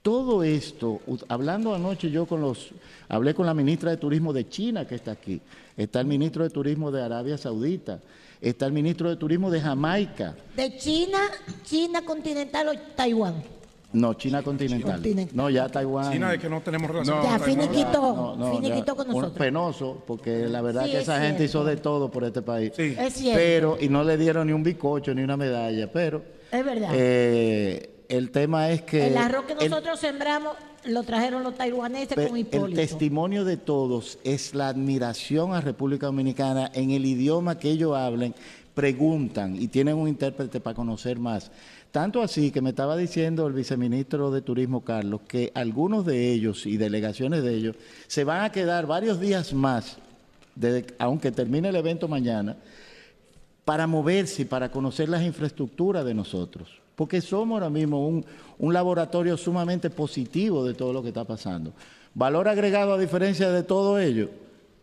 todo 0.01 0.43
esto, 0.43 1.01
hablando 1.27 1.75
anoche 1.75 2.09
yo 2.09 2.25
con 2.25 2.41
los, 2.41 2.69
hablé 3.09 3.33
con 3.33 3.45
la 3.45 3.53
ministra 3.53 3.91
de 3.91 3.97
Turismo 3.97 4.31
de 4.33 4.47
China 4.47 4.87
que 4.87 4.95
está 4.95 5.11
aquí, 5.11 5.41
está 5.75 5.99
el 5.99 6.07
ministro 6.07 6.43
de 6.43 6.49
Turismo 6.49 6.89
de 6.91 7.01
Arabia 7.03 7.37
Saudita, 7.37 7.99
está 8.41 8.65
el 8.65 8.71
ministro 8.71 9.09
de 9.09 9.17
Turismo 9.17 9.51
de 9.51 9.59
Jamaica, 9.61 10.35
¿De 10.55 10.77
China, 10.77 11.19
China 11.63 12.01
continental 12.05 12.69
o 12.69 12.71
Taiwán? 12.95 13.43
no, 13.91 14.13
China 14.13 14.41
continental, 14.43 14.93
Continental. 14.93 15.35
no, 15.35 15.49
ya 15.49 15.67
Taiwán. 15.67 16.13
China 16.13 16.33
es 16.33 16.39
que 16.39 16.47
no 16.47 16.61
tenemos 16.61 16.89
relación 16.91 17.23
Ya, 17.23 17.29
con 17.31 17.39
Taiwán. 17.41 17.49
finiquitó, 17.69 18.35
No, 18.37 18.51
finiquitó 18.55 18.85
ya, 18.93 18.95
con 18.95 19.07
un 19.07 19.13
nosotros. 19.15 19.37
penoso, 19.37 20.03
porque 20.05 20.47
la 20.47 20.61
verdad 20.61 20.85
Sí, 20.85 20.91
que 20.91 20.97
es 20.97 21.03
esa 21.03 21.19
gente 21.21 21.43
hizo 21.43 21.63
de 21.65 21.75
todo 21.75 22.09
por 22.11 22.23
este 22.23 22.41
país. 22.43 22.71
Es 22.77 23.13
cierto. 23.15 23.37
Pero, 23.37 23.77
y 23.81 23.89
no 23.89 24.03
le 24.03 24.15
dieron 24.17 24.45
ni 24.47 24.53
un 24.53 24.61
bizcocho 24.63 25.13
ni 25.15 25.23
una 25.23 25.35
medalla, 25.37 25.91
pero 25.91 26.21
Es 26.51 26.63
verdad. 26.63 26.89
eh, 26.93 27.89
el 28.09 28.31
tema 28.31 28.69
es 28.71 28.81
que... 28.81 29.07
el 29.07 29.17
arroz 29.17 29.45
que 29.45 29.53
el- 29.53 29.69
nosotros 29.69 29.99
sembramos 29.99 30.53
lo 30.85 31.03
trajeron 31.03 31.43
los 31.43 31.55
taiwaneses 31.55 32.15
con 32.15 32.35
el 32.35 32.37
Hipólito. 32.37 32.79
testimonio 32.81 33.43
de 33.45 33.57
todos 33.57 34.17
es 34.23 34.53
la 34.55 34.69
admiración 34.69 35.53
a 35.53 35.61
República 35.61 36.05
Dominicana 36.07 36.71
en 36.73 36.91
el 36.91 37.05
idioma 37.05 37.59
que 37.59 37.69
ellos 37.69 37.95
hablen, 37.95 38.33
preguntan 38.73 39.55
y 39.61 39.67
tienen 39.67 39.95
un 39.95 40.07
intérprete 40.07 40.59
para 40.59 40.75
conocer 40.75 41.19
más. 41.19 41.51
Tanto 41.91 42.21
así 42.21 42.51
que 42.51 42.61
me 42.61 42.69
estaba 42.69 42.95
diciendo 42.95 43.45
el 43.47 43.53
viceministro 43.53 44.31
de 44.31 44.41
Turismo, 44.41 44.81
Carlos, 44.81 45.21
que 45.27 45.51
algunos 45.53 46.05
de 46.05 46.31
ellos 46.31 46.65
y 46.65 46.77
delegaciones 46.77 47.43
de 47.43 47.55
ellos 47.55 47.75
se 48.07 48.23
van 48.23 48.43
a 48.45 48.51
quedar 48.51 48.85
varios 48.87 49.19
días 49.19 49.53
más, 49.53 49.97
desde- 50.55 50.85
aunque 50.99 51.31
termine 51.31 51.69
el 51.69 51.75
evento 51.75 52.07
mañana, 52.07 52.55
para 53.65 53.85
moverse 53.85 54.43
y 54.43 54.45
para 54.45 54.71
conocer 54.71 55.09
las 55.09 55.23
infraestructuras 55.23 56.05
de 56.05 56.13
nosotros. 56.13 56.69
Porque 56.99 57.21
somos 57.21 57.55
ahora 57.55 57.69
mismo 57.69 58.05
un, 58.05 58.25
un 58.57 58.73
laboratorio 58.73 59.37
sumamente 59.37 59.89
positivo 59.89 60.65
de 60.65 60.73
todo 60.73 60.91
lo 60.91 61.01
que 61.01 61.07
está 61.07 61.23
pasando. 61.23 61.71
Valor 62.13 62.49
agregado 62.49 62.91
a 62.91 62.97
diferencia 62.97 63.49
de 63.51 63.63
todo 63.63 63.97
ello, 64.01 64.29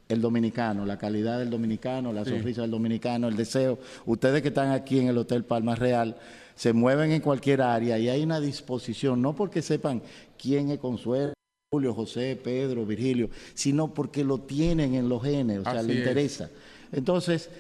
el 0.09 0.23
dominicano, 0.23 0.87
la 0.87 0.97
calidad 0.97 1.39
del 1.39 1.51
dominicano, 1.51 2.15
la 2.15 2.25
Sí. 2.25 2.31
sonrisa 2.31 2.63
del 2.63 2.71
dominicano, 2.71 3.29
el 3.29 3.37
deseo. 3.37 3.79
Ustedes 4.07 4.41
que 4.41 4.49
están 4.49 4.71
aquí 4.73 4.99
en 4.99 5.09
el 5.09 5.19
Hotel 5.19 5.45
Palma 5.45 5.75
Real 5.75 6.17
se 6.55 6.73
mueven 6.73 7.11
en 7.13 7.21
cualquier 7.21 7.61
área 7.61 7.99
y 7.99 8.09
hay 8.09 8.23
una 8.23 8.41
disposición, 8.41 9.21
no 9.21 9.35
porque 9.37 9.61
sepan 9.61 10.01
quién 10.41 10.71
es 10.71 10.79
Consuelo. 10.79 11.35
Julio, 11.71 11.93
José, 11.93 12.41
Pedro, 12.43 12.87
Virgilio, 12.87 13.29
sino 13.53 13.93
porque 13.93 14.25
lo 14.25 14.39
tienen 14.39 14.95
en 14.95 15.11
los 15.11 15.23
genes, 15.23 15.59
o 15.59 15.65
sea, 15.65 15.81
Así 15.81 15.89
le 15.89 15.93
es. 15.93 15.99
interesa. 15.99 16.49
Entonces, 16.93 17.51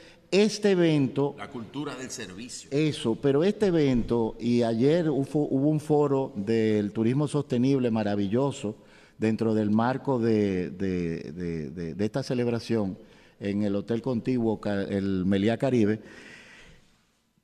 este 0.44 0.70
evento 0.72 1.34
La 1.38 1.48
cultura 1.48 1.94
del 1.94 2.10
servicio. 2.10 2.68
eso, 2.72 3.16
pero 3.16 3.42
este 3.44 3.66
evento, 3.66 4.36
y 4.38 4.62
ayer 4.62 5.08
hubo, 5.10 5.48
hubo 5.48 5.68
un 5.68 5.80
foro 5.80 6.32
del 6.36 6.92
turismo 6.92 7.26
sostenible 7.28 7.90
maravilloso 7.90 8.76
dentro 9.18 9.54
del 9.54 9.70
marco 9.70 10.18
de, 10.18 10.70
de- 10.70 11.32
de- 11.32 11.70
de- 11.70 11.94
de 11.94 12.04
esta 12.04 12.22
celebración 12.22 12.98
en 13.40 13.62
el 13.62 13.74
Hotel 13.76 14.02
Contiguo, 14.02 14.60
el 14.88 15.24
Meliá 15.24 15.56
Caribe. 15.56 16.00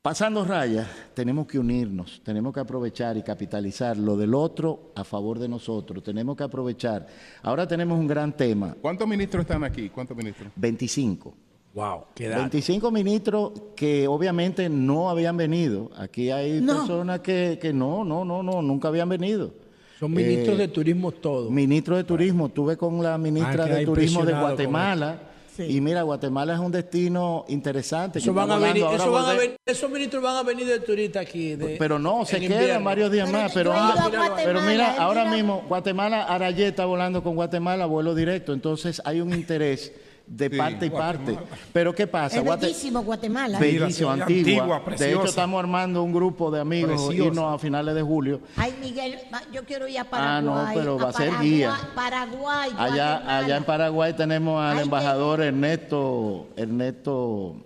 Pasando 0.02 0.44
rayas, 0.44 0.88
tenemos 1.14 1.46
que 1.46 1.60
unirnos, 1.60 2.20
tenemos 2.24 2.52
que 2.52 2.58
aprovechar 2.58 3.16
y 3.16 3.22
capitalizar 3.22 3.96
lo 3.96 4.16
del 4.16 4.34
otro 4.34 4.90
a 4.96 5.04
favor 5.04 5.38
de 5.38 5.48
nosotros, 5.48 6.02
tenemos 6.02 6.36
que 6.36 6.42
aprovechar. 6.42 7.06
Ahora 7.42 7.68
tenemos 7.68 7.98
un 8.00 8.08
gran 8.08 8.36
tema, 8.36 8.74
¿Cuántos 8.80 9.06
ministros 9.06 9.42
están 9.42 9.62
aquí? 9.62 9.88
¿Cuántos 9.90 10.16
ministros? 10.16 10.50
25. 10.56 11.34
Wow, 11.75 12.05
qué 12.15 12.28
25 12.28 12.91
ministros 12.91 13.52
que 13.75 14.07
obviamente 14.07 14.68
no 14.68 15.09
habían 15.09 15.36
venido. 15.39 15.91
Aquí 15.97 16.31
hay 16.31 16.60
No. 16.60 16.78
personas 16.81 17.20
que, 17.20 17.59
que 17.60 17.73
no, 17.73 18.05
no, 18.05 18.25
no, 18.25 18.42
no, 18.42 18.60
nunca 18.60 18.89
habían 18.89 19.09
venido. 19.09 19.52
Son 19.99 20.12
ministros 20.12 20.57
Eh, 20.59 20.62
de 20.62 20.68
turismo 20.68 21.12
todos. 21.12 21.51
Ministro 21.51 21.97
de 21.97 22.05
Turismo, 22.05 22.47
estuve 22.49 22.76
con 22.76 23.02
la 23.02 23.17
ministra 23.17 23.65
Ah, 23.65 23.67
de 23.68 23.75
queda 23.76 23.84
Turismo 23.84 24.25
de 24.25 24.33
Guatemala. 24.33 25.18
Sí. 25.57 25.65
Y 25.65 25.81
mira, 25.83 26.02
Guatemala 26.02 26.55
es 26.55 26.60
un 26.60 26.73
destino 26.73 27.44
interesante. 27.49 28.18
Eso 28.18 28.33
van 28.34 28.51
a 28.51 28.57
venir, 28.59 28.83
hablando 28.84 28.94
eso 28.94 29.05
ahora 29.05 29.12
van 29.12 29.25
a 29.25 29.34
volver- 29.34 29.41
venir- 29.41 29.57
esos 29.67 29.91
ministros 29.91 30.23
van 30.23 30.36
a 30.36 30.42
venir 30.42 30.67
de 30.67 30.81
turista 30.81 31.20
aquí. 31.20 31.55
de- 31.57 31.76
Pero 31.78 31.99
no, 31.99 32.25
se 32.25 32.41
quedan 32.41 32.52
invierno. 32.62 32.84
varios 32.84 33.12
días 33.12 33.31
más. 33.31 33.52
Pero, 33.52 33.70
yo 33.73 33.76
he 33.76 33.81
ido 33.81 33.84
a 33.86 33.92
ah, 33.92 33.94
Guatemala, 34.09 34.42
pero 34.44 34.60
mira, 34.62 34.94
ahora 34.99 35.25
mira- 35.25 35.36
mismo 35.36 35.62
Guatemala, 35.68 36.23
Arayé 36.25 36.68
está 36.68 36.84
volando 36.86 37.23
con 37.23 37.34
Guatemala, 37.34 37.84
vuelo 37.86 38.15
directo. 38.15 38.52
Entonces 38.55 39.01
hay 39.05 39.20
un 39.20 39.33
interés 39.34 39.92
de 40.36 40.48
Sí. 40.48 40.56
parte 40.56 40.86
y 40.86 40.90
parte. 40.90 41.38
Pero 41.72 41.94
¿qué 41.94 42.06
pasa? 42.06 42.38
Es 42.40 42.44
bellísimo 42.60 43.02
Guatemala. 43.02 43.58
Bellísimo, 43.58 44.10
Antigua, 44.10 44.76
antigua. 44.76 44.96
de 44.98 45.10
hecho, 45.12 45.24
estamos 45.24 45.58
armando 45.60 46.02
un 46.02 46.12
grupo 46.12 46.50
de 46.50 46.60
amigos 46.60 47.06
Preciosa. 47.06 47.28
irnos 47.28 47.54
a 47.54 47.58
finales 47.58 47.94
de 47.94 48.02
julio. 48.02 48.40
Ay, 48.56 48.74
Miguel, 48.80 49.18
yo 49.52 49.64
quiero 49.64 49.86
ir 49.86 49.98
a 49.98 50.04
Paraguay. 50.04 50.36
Ah, 50.36 50.40
no, 50.40 50.74
pero 50.74 50.98
va 50.98 51.10
a 51.10 51.12
ser 51.12 51.26
Paraguay, 51.28 51.50
guía. 51.50 51.74
Paraguay, 51.94 52.70
Allá, 52.78 53.10
Guatemala. 53.12 53.38
allá 53.38 53.56
en 53.58 53.64
Paraguay 53.64 54.12
tenemos 54.14 54.62
al 54.62 54.78
Ay, 54.78 54.84
embajador 54.84 55.42
Ernesto, 55.42 56.48
Ernesto, 56.56 57.56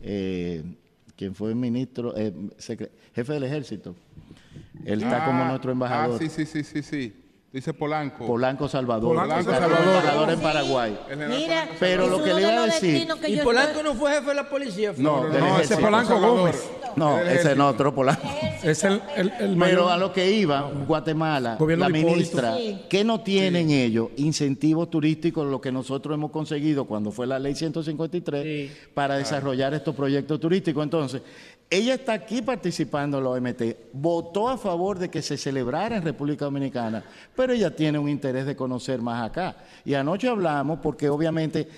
eh, 0.00 0.62
quien 1.16 1.34
fue 1.34 1.54
ministro, 1.54 2.14
eh, 2.16 2.32
jefe 3.14 3.32
del 3.32 3.42
ejército. 3.44 3.94
Él 4.84 5.02
está 5.02 5.22
Ah, 5.22 5.26
como 5.26 5.44
nuestro 5.46 5.72
embajador. 5.72 6.16
Ah, 6.16 6.18
sí, 6.24 6.28
sí, 6.28 6.46
sí, 6.46 6.62
sí, 6.62 6.82
sí. 6.82 7.23
Dice 7.54 7.72
Polanco. 7.72 8.26
Polanco 8.26 8.68
Salvador. 8.68 9.14
Polanco 9.14 9.44
Salvador. 9.52 9.86
embajador 9.86 10.30
en. 10.30 10.40
Paraguay. 10.40 10.98
Mira, 11.28 11.68
Pero 11.78 12.08
lo 12.08 12.20
que 12.20 12.34
le 12.34 12.40
iba 12.40 12.64
a 12.64 12.66
decir- 12.66 13.06
que 13.22 13.30
Y 13.30 13.36
Polanco 13.36 13.68
estoy- 13.78 13.84
no 13.84 13.94
fue 13.94 14.10
jefe 14.12 14.26
de 14.30 14.34
la 14.34 14.48
policía. 14.48 14.92
fue- 14.92 15.04
No, 15.04 15.22
No, 15.28 15.38
no, 15.38 15.60
ese. 15.60 15.76
Polanco 15.76 16.08
Salvador. 16.14 16.38
Gómez. 16.38 16.70
No, 16.96 17.18
ese 17.20 17.54
no, 17.54 17.68
otro 17.68 17.94
Polanco. 17.94 18.22
Es 18.64 18.82
el, 18.82 19.00
el, 19.16 19.32
el 19.38 19.56
Pero 19.56 19.88
a 19.88 19.96
lo 19.96 20.12
que 20.12 20.32
iba, 20.32 20.62
Guatemala, 20.86 21.54
Gobierno 21.56 21.84
la 21.84 21.88
ministra, 21.90 22.56
Sí. 22.56 22.82
¿qué 22.88 23.04
no 23.04 23.20
tienen 23.20 23.70
ellos? 23.70 24.08
Incentivos 24.16 24.90
turísticos, 24.90 25.46
lo 25.46 25.60
que 25.60 25.70
nosotros 25.70 26.12
hemos 26.14 26.32
conseguido 26.32 26.86
cuando 26.86 27.12
fue 27.12 27.26
la 27.28 27.38
ley 27.38 27.54
153 27.54 28.70
para 28.94 29.16
desarrollar 29.16 29.74
estos 29.74 29.94
proyectos 29.94 30.40
turísticos. 30.40 30.82
Entonces, 30.82 31.22
ella 31.74 31.94
está 31.94 32.12
aquí 32.12 32.40
participando 32.42 33.18
en 33.18 33.24
la 33.24 33.30
OMT, 33.30 33.62
votó 33.92 34.48
a 34.48 34.56
favor 34.56 34.98
de 34.98 35.10
que 35.10 35.22
se 35.22 35.36
celebrara 35.36 35.96
en 35.96 36.02
República 36.02 36.44
Dominicana, 36.44 37.04
pero 37.34 37.52
ella 37.52 37.74
tiene 37.74 37.98
un 37.98 38.08
interés 38.08 38.46
de 38.46 38.54
conocer 38.54 39.00
más 39.00 39.28
acá. 39.28 39.56
Y 39.84 39.94
anoche 39.94 40.28
hablamos 40.28 40.78
porque 40.80 41.08
obviamente 41.08 41.68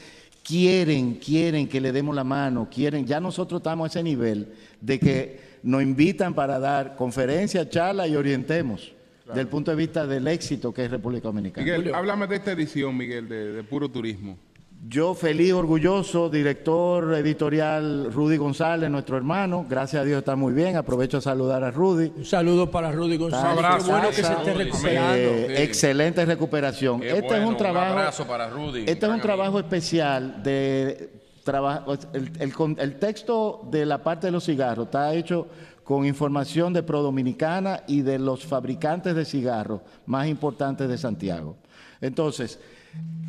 quieren, 0.42 1.14
quieren 1.14 1.68
que 1.68 1.80
le 1.80 1.92
demos 1.92 2.14
la 2.14 2.24
mano, 2.24 2.68
quieren, 2.70 3.06
ya 3.06 3.20
nosotros 3.20 3.60
estamos 3.60 3.86
a 3.86 3.88
ese 3.88 4.02
nivel 4.02 4.52
de 4.80 4.98
que 4.98 5.40
nos 5.62 5.82
invitan 5.82 6.34
para 6.34 6.58
dar 6.58 6.94
conferencias, 6.96 7.68
charlas 7.70 8.08
y 8.08 8.16
orientemos 8.16 8.92
del 9.34 9.48
punto 9.48 9.70
de 9.72 9.76
vista 9.76 10.06
del 10.06 10.28
éxito 10.28 10.72
que 10.72 10.84
es 10.84 10.90
República 10.90 11.28
Dominicana. 11.28 11.64
Miguel, 11.64 11.94
háblame 11.94 12.26
de 12.26 12.36
esta 12.36 12.52
edición, 12.52 12.96
Miguel, 12.96 13.28
de, 13.28 13.52
de 13.52 13.64
Puro 13.64 13.88
Turismo. 13.88 14.38
Yo 14.84 15.14
feliz, 15.14 15.52
orgulloso, 15.52 16.28
director 16.28 17.14
editorial 17.14 18.12
Rudy 18.12 18.36
González, 18.36 18.88
nuestro 18.88 19.16
hermano, 19.16 19.66
gracias 19.68 20.02
a 20.02 20.04
Dios 20.04 20.18
está 20.18 20.36
muy 20.36 20.52
bien, 20.52 20.76
aprovecho 20.76 21.18
a 21.18 21.20
saludar 21.20 21.64
a 21.64 21.70
Rudy. 21.70 22.12
Un 22.16 22.24
saludo 22.24 22.70
para 22.70 22.92
Rudy 22.92 23.16
González. 23.16 23.64
Qué 23.84 23.90
bueno 23.90 24.08
que 24.10 24.22
se 24.22 24.32
esté 24.32 24.50
eh, 24.50 24.54
recuperando. 24.54 25.52
Excelente 25.54 26.24
recuperación. 26.24 27.00
Qué 27.00 27.08
este 27.08 27.22
bueno, 27.22 27.36
es 27.36 27.42
un 27.42 27.48
un 27.48 27.56
trabajo, 27.56 27.92
abrazo 27.92 28.26
para 28.26 28.48
Rudy, 28.48 28.84
Este 28.86 29.06
es 29.06 29.12
un 29.12 29.20
trabajo 29.20 29.58
especial 29.58 30.42
de 30.42 31.10
trabajo. 31.42 31.94
El, 32.12 32.30
el 32.38 32.52
el 32.78 32.98
texto 32.98 33.62
de 33.70 33.86
la 33.86 34.02
parte 34.02 34.28
de 34.28 34.30
los 34.30 34.44
cigarros 34.44 34.86
está 34.86 35.12
hecho 35.14 35.48
con 35.82 36.04
información 36.04 36.72
de 36.72 36.82
Pro 36.82 37.02
Dominicana 37.02 37.82
y 37.86 38.02
de 38.02 38.18
los 38.18 38.44
fabricantes 38.44 39.14
de 39.14 39.24
cigarros 39.24 39.80
más 40.04 40.26
importantes 40.28 40.88
de 40.88 40.98
Santiago. 40.98 41.56
Entonces, 42.00 42.58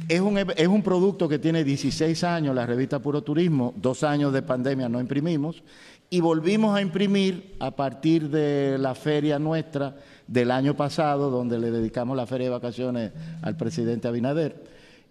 es 0.07 0.21
un, 0.21 0.37
es 0.37 0.67
un 0.67 0.81
producto 0.81 1.27
que 1.27 1.39
tiene 1.39 1.63
16 1.63 2.23
años, 2.23 2.55
la 2.55 2.65
revista 2.65 2.99
Puro 2.99 3.21
Turismo, 3.23 3.73
dos 3.75 4.03
años 4.03 4.31
de 4.31 4.41
pandemia 4.41 4.87
no 4.87 5.01
imprimimos, 5.01 5.63
y 6.09 6.21
volvimos 6.21 6.75
a 6.75 6.81
imprimir 6.81 7.55
a 7.59 7.71
partir 7.71 8.29
de 8.29 8.77
la 8.77 8.95
feria 8.95 9.37
nuestra 9.37 9.97
del 10.25 10.51
año 10.51 10.75
pasado, 10.75 11.29
donde 11.29 11.59
le 11.59 11.71
dedicamos 11.71 12.15
la 12.15 12.25
feria 12.25 12.45
de 12.45 12.51
vacaciones 12.51 13.11
al 13.41 13.57
presidente 13.57 14.07
Abinader, 14.07 14.63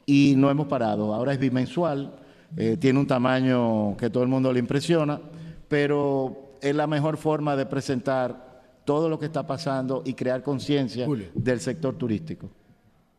y 0.06 0.34
no 0.36 0.50
hemos 0.50 0.66
parado. 0.66 1.12
Ahora 1.12 1.32
es 1.32 1.38
bimensual, 1.38 2.14
eh, 2.56 2.78
tiene 2.80 2.98
un 2.98 3.06
tamaño 3.06 3.96
que 3.98 4.08
todo 4.08 4.22
el 4.22 4.30
mundo 4.30 4.52
le 4.52 4.60
impresiona, 4.60 5.20
pero 5.68 6.56
es 6.62 6.74
la 6.74 6.86
mejor 6.86 7.18
forma 7.18 7.54
de 7.54 7.66
presentar 7.66 8.62
todo 8.86 9.10
lo 9.10 9.18
que 9.18 9.26
está 9.26 9.46
pasando 9.46 10.02
y 10.06 10.14
crear 10.14 10.42
conciencia 10.42 11.06
del 11.34 11.60
sector 11.60 11.96
turístico. 11.96 12.48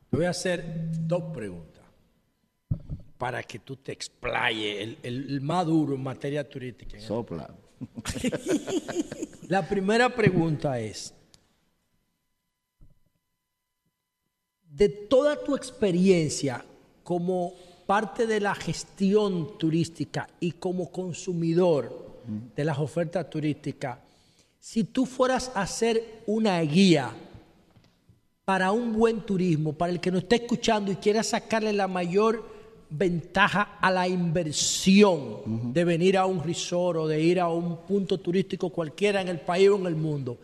Te 0.09 0.17
voy 0.17 0.25
a 0.25 0.29
hacer 0.29 0.63
dos 1.07 1.23
preguntas 1.33 1.83
para 3.17 3.41
que 3.43 3.59
tú 3.59 3.75
te 3.77 3.91
explayes, 3.91 4.81
el, 4.83 4.97
el- 5.03 5.29
el 5.31 5.41
más 5.41 5.65
duro 5.65 5.95
en 5.95 6.03
materia 6.03 6.47
turística. 6.47 6.99
Sopla. 7.01 7.53
La 9.47 9.67
primera 9.67 10.13
pregunta 10.13 10.79
es, 10.79 11.13
de 14.69 14.89
toda 14.89 15.41
tu 15.43 15.55
experiencia 15.55 16.63
como 17.03 17.53
parte 17.85 18.27
de 18.27 18.39
la 18.39 18.53
gestión 18.53 19.57
turística 19.57 20.27
y 20.39 20.51
como 20.53 20.91
consumidor 20.91 22.21
de 22.55 22.63
las 22.65 22.77
ofertas 22.77 23.29
turísticas, 23.29 23.99
si 24.59 24.83
tú 24.83 25.05
fueras 25.05 25.51
a 25.55 25.61
hacer 25.61 26.21
una 26.27 26.59
guía 26.61 27.11
para 28.47 28.71
un 28.71 28.93
buen 28.93 29.19
turismo, 29.19 29.73
para 29.73 29.91
el 29.91 29.99
que 29.99 30.09
nos 30.09 30.23
esté 30.23 30.37
escuchando 30.37 30.89
y 30.89 30.95
quiera 30.95 31.21
sacarle 31.21 31.73
la 31.73 31.89
mayor 31.89 32.45
ventaja 32.89 33.77
a 33.81 33.91
la 33.91 34.07
inversión 34.07 35.73
de 35.73 35.83
venir 35.83 36.17
a 36.17 36.25
un 36.25 36.41
resort 36.41 36.97
o 36.97 37.07
de 37.09 37.21
ir 37.21 37.41
a 37.41 37.49
un 37.49 37.75
punto 37.85 38.17
turístico 38.17 38.69
cualquiera 38.69 39.19
en 39.19 39.27
el 39.27 39.41
país 39.41 39.67
o 39.67 39.75
en 39.75 39.87
el 39.87 39.97
mundo. 39.97 40.37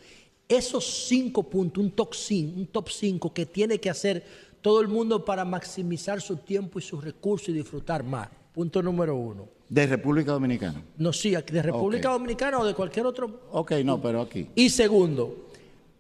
Esos 0.49 0.83
cinco 1.07 1.43
puntos, 1.43 1.81
un 1.81 1.91
top 1.91 2.13
5, 2.13 2.59
un 2.59 2.67
top 2.67 2.89
5 2.89 3.33
que 3.33 3.45
tiene 3.45 3.79
que 3.79 3.89
hacer 3.89 4.21
todo 4.59 4.81
el 4.81 4.89
mundo 4.89 5.23
para 5.23 5.45
maximizar 5.45 6.19
su 6.19 6.35
tiempo 6.35 6.79
y 6.79 6.81
sus 6.81 7.01
recursos 7.01 7.47
y 7.47 7.53
disfrutar 7.53 8.03
más. 8.03 8.27
Punto 8.51 8.83
número 8.83 9.15
uno. 9.15 9.47
De 9.69 9.87
República 9.87 10.33
Dominicana. 10.33 10.83
No, 10.97 11.13
sí, 11.13 11.31
de 11.31 11.61
República. 11.61 12.09
Dominicana 12.09 12.59
o 12.59 12.65
de 12.65 12.73
cualquier 12.73 13.05
otro 13.05 13.43
Ok, 13.53 13.71
no, 13.85 14.01
pero 14.01 14.19
aquí. 14.19 14.49
y 14.55 14.69
segundo, 14.69 15.43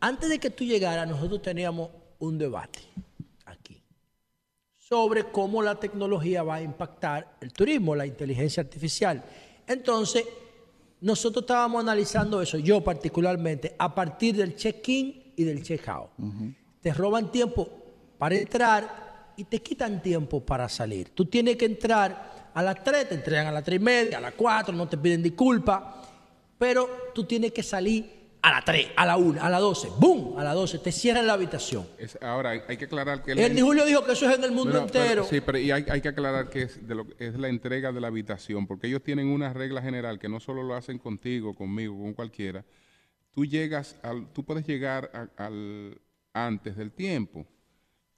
antes 0.03 0.27
de 0.27 0.37
que 0.37 0.49
tú 0.49 0.65
llegaras, 0.65 1.07
nosotros 1.07 1.41
teníamos 1.41 1.89
un 2.19 2.37
debate 2.37 2.79
aquí 3.45 3.81
sobre 4.75 5.31
cómo 5.31 5.63
la 5.63 5.79
tecnología 5.79 6.43
va 6.43 6.55
a 6.55 6.61
impactar 6.61 7.37
el 7.39 7.53
turismo, 7.53 7.95
la 7.95 8.05
inteligencia 8.05 8.61
artificial. 8.61 9.23
Entonces, 9.65 10.25
nosotros 10.99 11.43
estábamos 11.43 11.81
analizando 11.81 12.41
eso, 12.41 12.57
yo 12.57 12.83
particularmente, 12.83 13.75
a 13.79 13.95
partir 13.95 14.35
del 14.35 14.57
check-in 14.57 15.33
y 15.37 15.43
del 15.45 15.63
check-out. 15.63 16.09
Te 16.81 16.93
roban 16.93 17.31
tiempo 17.31 17.69
para 18.17 18.35
entrar 18.35 19.33
y 19.37 19.45
te 19.45 19.61
quitan 19.61 20.01
tiempo 20.01 20.41
para 20.41 20.67
salir. 20.67 21.11
Tú 21.11 21.27
tienes 21.27 21.55
que 21.55 21.63
entrar 21.63 22.51
a 22.53 22.61
las 22.61 22.83
3, 22.83 23.07
te 23.07 23.15
entregan 23.15 23.47
a 23.47 23.53
las 23.53 23.63
3 23.63 23.79
y 23.79 23.83
media, 23.83 24.17
a 24.17 24.21
las 24.21 24.33
4, 24.33 24.75
no 24.75 24.85
te 24.85 24.97
piden 24.97 25.23
disculpas, 25.23 25.81
pero 26.57 26.89
tú 27.15 27.23
tienes 27.23 27.53
que 27.53 27.63
salir 27.63 28.22
a 28.43 28.51
las 28.51 28.65
3, 28.65 28.91
a 28.97 29.05
la 29.05 29.15
1, 29.17 29.41
a 29.41 29.49
las 29.49 29.61
12, 29.61 29.87
¡boom! 29.99 30.37
A 30.37 30.43
las 30.43 30.53
12, 30.53 30.79
te 30.79 30.91
cierran 30.91 31.25
la 31.25 31.33
habitación. 31.33 31.87
Es- 31.97 32.17
ahora, 32.21 32.49
hay, 32.51 32.61
hay 32.67 32.75
que 32.77 32.85
aclarar 32.85 33.23
que... 33.23 33.31
El 33.31 33.59
Julio 33.61 33.85
dijo 33.85 34.03
que 34.03 34.11
eso 34.11 34.29
es 34.29 34.37
en 34.37 34.43
el 34.43 34.51
mundo 34.51 34.71
pero- 34.73 34.83
entero. 35.03 35.23
sí, 35.23 35.39
pero 35.41 35.57
y 35.57 35.71
hay, 35.71 35.85
hay 35.89 36.01
que 36.01 36.09
aclarar 36.09 36.49
que 36.49 36.63
es, 36.63 36.85
de 36.85 36.93
lo, 36.93 37.07
es 37.19 37.35
la 37.39 37.47
entrega 37.47 37.91
de 37.93 38.01
la 38.01 38.07
habitación, 38.07 38.67
porque 38.67 38.87
ellos 38.87 39.01
tienen 39.01 39.27
una 39.27 39.53
regla 39.53 39.81
general 39.81 40.19
que 40.19 40.27
no 40.27 40.39
solo 40.41 40.61
lo 40.61 40.75
hacen 40.75 40.99
contigo, 40.99 41.55
conmigo, 41.55 41.97
con 41.97 42.13
cualquiera. 42.13 42.65
Tú 43.31 43.45
llegas, 43.45 43.97
al, 44.03 44.27
tú 44.33 44.43
puedes 44.43 44.67
llegar 44.67 45.09
a- 45.13 45.45
al, 45.45 45.99
antes 46.33 46.75
del 46.75 46.91
tiempo. 46.91 47.47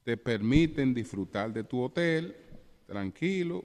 Te 0.03 0.17
permiten 0.17 0.93
disfrutar 0.93 1.53
de 1.53 1.63
tu 1.63 1.81
hotel 1.81 2.35
tranquilo 2.87 3.63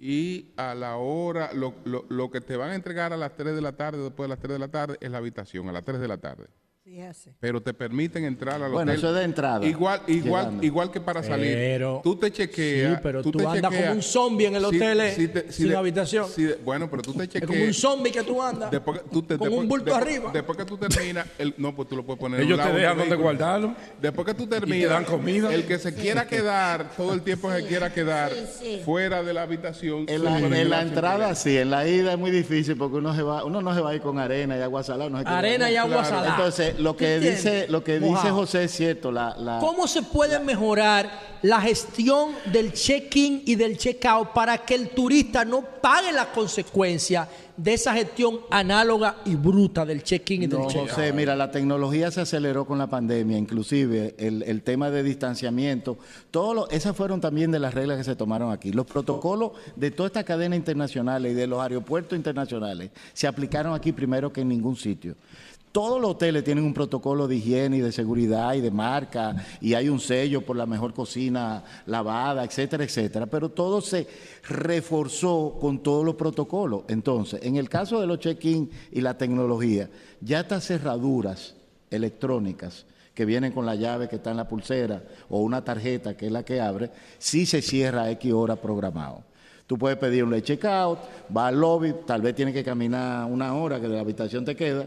y 0.00 0.52
a 0.56 0.74
la 0.74 0.96
hora, 0.96 1.52
lo, 1.52 1.74
lo- 1.84 2.06
lo 2.08 2.30
que 2.30 2.40
te 2.40 2.56
van 2.56 2.70
a 2.70 2.74
entregar 2.74 3.12
a 3.12 3.18
las 3.18 3.36
3 3.36 3.54
de 3.54 3.60
la 3.60 3.76
tarde, 3.76 4.02
después 4.02 4.24
de 4.24 4.28
las 4.34 4.38
3 4.40 4.54
de 4.54 4.58
la 4.58 4.68
tarde, 4.68 4.96
es 5.00 5.10
la 5.10 5.18
habitación, 5.18 5.68
a 5.68 5.72
las 5.72 5.84
3 5.84 6.00
de 6.00 6.08
la 6.08 6.16
tarde. 6.18 6.48
Pero 7.38 7.60
te 7.62 7.74
permiten 7.74 8.24
entrar 8.24 8.54
al 8.60 8.72
Bueno, 8.72 8.90
hotel. 8.90 8.98
eso 8.98 9.08
es 9.10 9.14
de 9.16 9.22
entrada, 9.24 9.64
Igual, 9.66 10.00
igual, 10.08 10.44
llegando. 10.44 10.64
igual 10.66 10.90
que 10.90 11.00
para 11.00 11.22
salir. 11.22 11.52
Pero- 11.54 12.00
tú 12.02 12.16
te 12.16 12.32
chequeas. 12.32 12.94
Sí, 12.94 13.00
pero 13.02 13.22
tú 13.22 13.48
andas 13.48 13.72
como 13.72 13.92
un 13.92 14.02
zombie 14.02 14.46
en 14.46 14.56
el 14.56 14.64
hotel, 14.64 15.00
eh, 15.00 15.28
te- 15.28 15.52
sin 15.52 15.68
de- 15.68 15.76
habitación. 15.76 16.26
de- 16.36 16.54
bueno, 16.64 16.90
pero 16.90 17.02
tú 17.02 17.12
te 17.12 17.24
Es 17.24 17.28
chequeas. 17.28 17.50
como 17.50 17.62
un 17.64 17.74
zombie 17.74 18.10
que 18.10 18.22
tú 18.22 18.42
andas. 18.42 18.70
Después 18.70 19.00
que 19.02 19.08
tú 19.10 19.22
te- 19.22 19.36
con 19.36 19.48
después- 19.48 19.62
un 19.62 19.68
bulto 19.68 19.84
después- 19.84 20.02
arriba. 20.06 20.30
Después 20.32 20.58
que 20.58 20.64
tú 20.64 20.78
terminas, 20.78 21.26
el, 21.38 21.54
no, 21.58 21.76
pues 21.76 21.86
tú 21.86 21.96
lo 21.96 22.02
puedes 22.04 22.18
poner 22.18 22.40
en 22.40 22.46
Ellos 22.46 22.58
un 22.58 22.64
te 22.64 22.68
lado 22.70 22.78
dejan 22.80 22.98
donde 22.98 23.16
guardarlo. 23.16 23.74
Después 24.00 24.26
que 24.26 24.34
tú 24.34 24.46
terminas, 24.46 24.78
Y 24.78 24.82
te 24.82 24.86
dan 24.88 25.04
comida. 25.04 25.54
el 25.54 25.64
que 25.66 25.78
se 25.78 25.94
quiera 25.94 26.26
quedar 26.26 26.90
todo 26.96 27.12
el 27.12 27.20
tiempo 27.22 27.50
que 27.50 27.62
quiera 27.66 27.92
quedar 27.92 28.32
sí. 28.58 28.80
fuera 28.84 29.22
de 29.22 29.32
la 29.34 29.42
habitación. 29.42 30.00
En 30.00 30.06
se 30.08 30.18
la, 30.18 30.38
en 30.38 30.72
entrada 30.72 31.34
sí, 31.34 31.56
en 31.58 31.70
la 31.70 31.86
ida 31.86 32.12
es 32.14 32.18
muy 32.18 32.30
difícil 32.30 32.76
porque 32.76 32.96
uno, 32.96 33.14
se 33.14 33.22
va, 33.22 33.44
uno 33.44 33.60
no 33.60 33.74
se 33.74 33.80
va 33.80 33.90
a 33.90 33.94
ir 33.94 34.00
con 34.00 34.18
arena 34.18 34.56
y 34.56 34.60
agua 34.62 34.82
salada. 34.82 35.10
se 35.22 35.28
Arena 35.28 35.70
y 35.70 35.76
agua 35.76 36.04
salada. 36.04 36.30
Entonces 36.30 36.69
que, 36.76 36.82
lo 36.82 36.96
que 36.96 37.20
dice, 37.20 37.66
lo 37.68 37.82
que 37.84 37.94
dice 37.98 38.10
Mojado. 38.10 38.34
José 38.34 38.64
es 38.64 38.72
cierto. 38.72 39.10
La, 39.12 39.36
la- 39.38 39.58
¿Cómo 39.60 39.86
se 39.86 40.02
puede 40.02 40.38
mejorar 40.40 41.30
la 41.42 41.60
gestión 41.60 42.32
del 42.52 42.72
check-in 42.72 43.42
y 43.46 43.54
del 43.54 43.78
check-out 43.78 44.28
para 44.34 44.58
que 44.58 44.74
el 44.74 44.90
turista 44.90 45.44
no 45.44 45.62
pague 45.80 46.12
las 46.12 46.26
consecuencias 46.26 47.28
de 47.56 47.74
esa 47.74 47.92
gestión 47.94 48.40
análoga 48.50 49.16
y 49.26 49.34
bruta 49.34 49.84
del 49.84 50.02
check-in 50.02 50.44
y 50.44 50.46
del 50.46 50.66
check-out? 50.66 50.90
José, 50.90 51.12
mira, 51.12 51.36
la 51.36 51.50
tecnología 51.50 52.10
se 52.10 52.20
aceleró 52.22 52.64
con 52.66 52.78
la 52.78 52.86
pandemia, 52.88 53.36
inclusive 53.38 54.14
el, 54.18 54.42
el 54.44 54.62
tema 54.62 54.90
de 54.90 55.02
distanciamiento, 55.02 55.98
todo 56.30 56.54
lo- 56.54 56.70
esas 56.70 56.96
fueron 56.96 57.20
también 57.20 57.50
de 57.50 57.58
las 57.58 57.74
reglas 57.74 57.98
que 57.98 58.04
se 58.04 58.16
tomaron 58.16 58.50
aquí. 58.52 58.72
Los 58.72 58.86
protocolos 58.86 59.52
de 59.76 59.90
toda 59.90 60.06
esta 60.08 60.24
cadena 60.24 60.56
internacional 60.56 61.26
y 61.26 61.34
de 61.34 61.46
los 61.46 61.60
aeropuertos 61.60 62.16
internacionales 62.16 62.90
se 63.12 63.26
aplicaron 63.26 63.74
aquí 63.74 63.92
primero 63.92 64.32
que 64.32 64.40
en 64.42 64.48
ningún 64.48 64.76
sitio. 64.76 65.16
Todos 65.72 66.00
los 66.00 66.10
hoteles 66.10 66.42
tienen 66.42 66.64
un 66.64 66.74
protocolo 66.74 67.28
de 67.28 67.36
higiene 67.36 67.76
y 67.76 67.80
de 67.80 67.92
seguridad 67.92 68.54
y 68.54 68.60
de 68.60 68.72
marca 68.72 69.36
y 69.60 69.74
hay 69.74 69.88
un 69.88 70.00
sello 70.00 70.42
por 70.42 70.56
la 70.56 70.66
mejor 70.66 70.92
cocina 70.92 71.62
lavada, 71.86 72.42
etcétera, 72.42 72.82
etcétera. 72.82 73.26
Pero 73.26 73.50
todo 73.50 73.80
se 73.80 74.06
reforzó 74.48 75.56
con 75.60 75.80
todos 75.80 76.04
los 76.04 76.16
protocolos. 76.16 76.82
Entonces, 76.88 77.40
en 77.44 77.54
el 77.54 77.68
caso 77.68 78.00
de 78.00 78.08
los 78.08 78.18
check-in 78.18 78.68
y 78.90 79.00
la 79.00 79.16
tecnología, 79.16 79.88
ya 80.20 80.40
estas 80.40 80.66
cerraduras 80.66 81.54
electrónicas 81.88 82.84
que 83.14 83.24
vienen 83.24 83.52
con 83.52 83.64
la 83.64 83.76
llave 83.76 84.08
que 84.08 84.16
está 84.16 84.32
en 84.32 84.38
la 84.38 84.48
pulsera 84.48 85.04
o 85.28 85.40
una 85.40 85.62
tarjeta 85.62 86.16
que 86.16 86.26
es 86.26 86.32
la 86.32 86.44
que 86.44 86.60
abre, 86.60 86.90
sí 87.18 87.46
se 87.46 87.62
cierra 87.62 88.02
a 88.02 88.10
X 88.12 88.32
hora 88.32 88.56
programado. 88.56 89.22
Tú 89.68 89.78
puedes 89.78 89.98
pedir 89.98 90.24
un 90.24 90.34
check-out, 90.40 90.98
va 91.36 91.46
al 91.46 91.60
lobby, 91.60 91.94
tal 92.04 92.22
vez 92.22 92.34
tienes 92.34 92.54
que 92.54 92.64
caminar 92.64 93.30
una 93.30 93.54
hora 93.54 93.80
que 93.80 93.86
de 93.86 93.94
la 93.94 94.00
habitación 94.00 94.44
te 94.44 94.56
queda, 94.56 94.84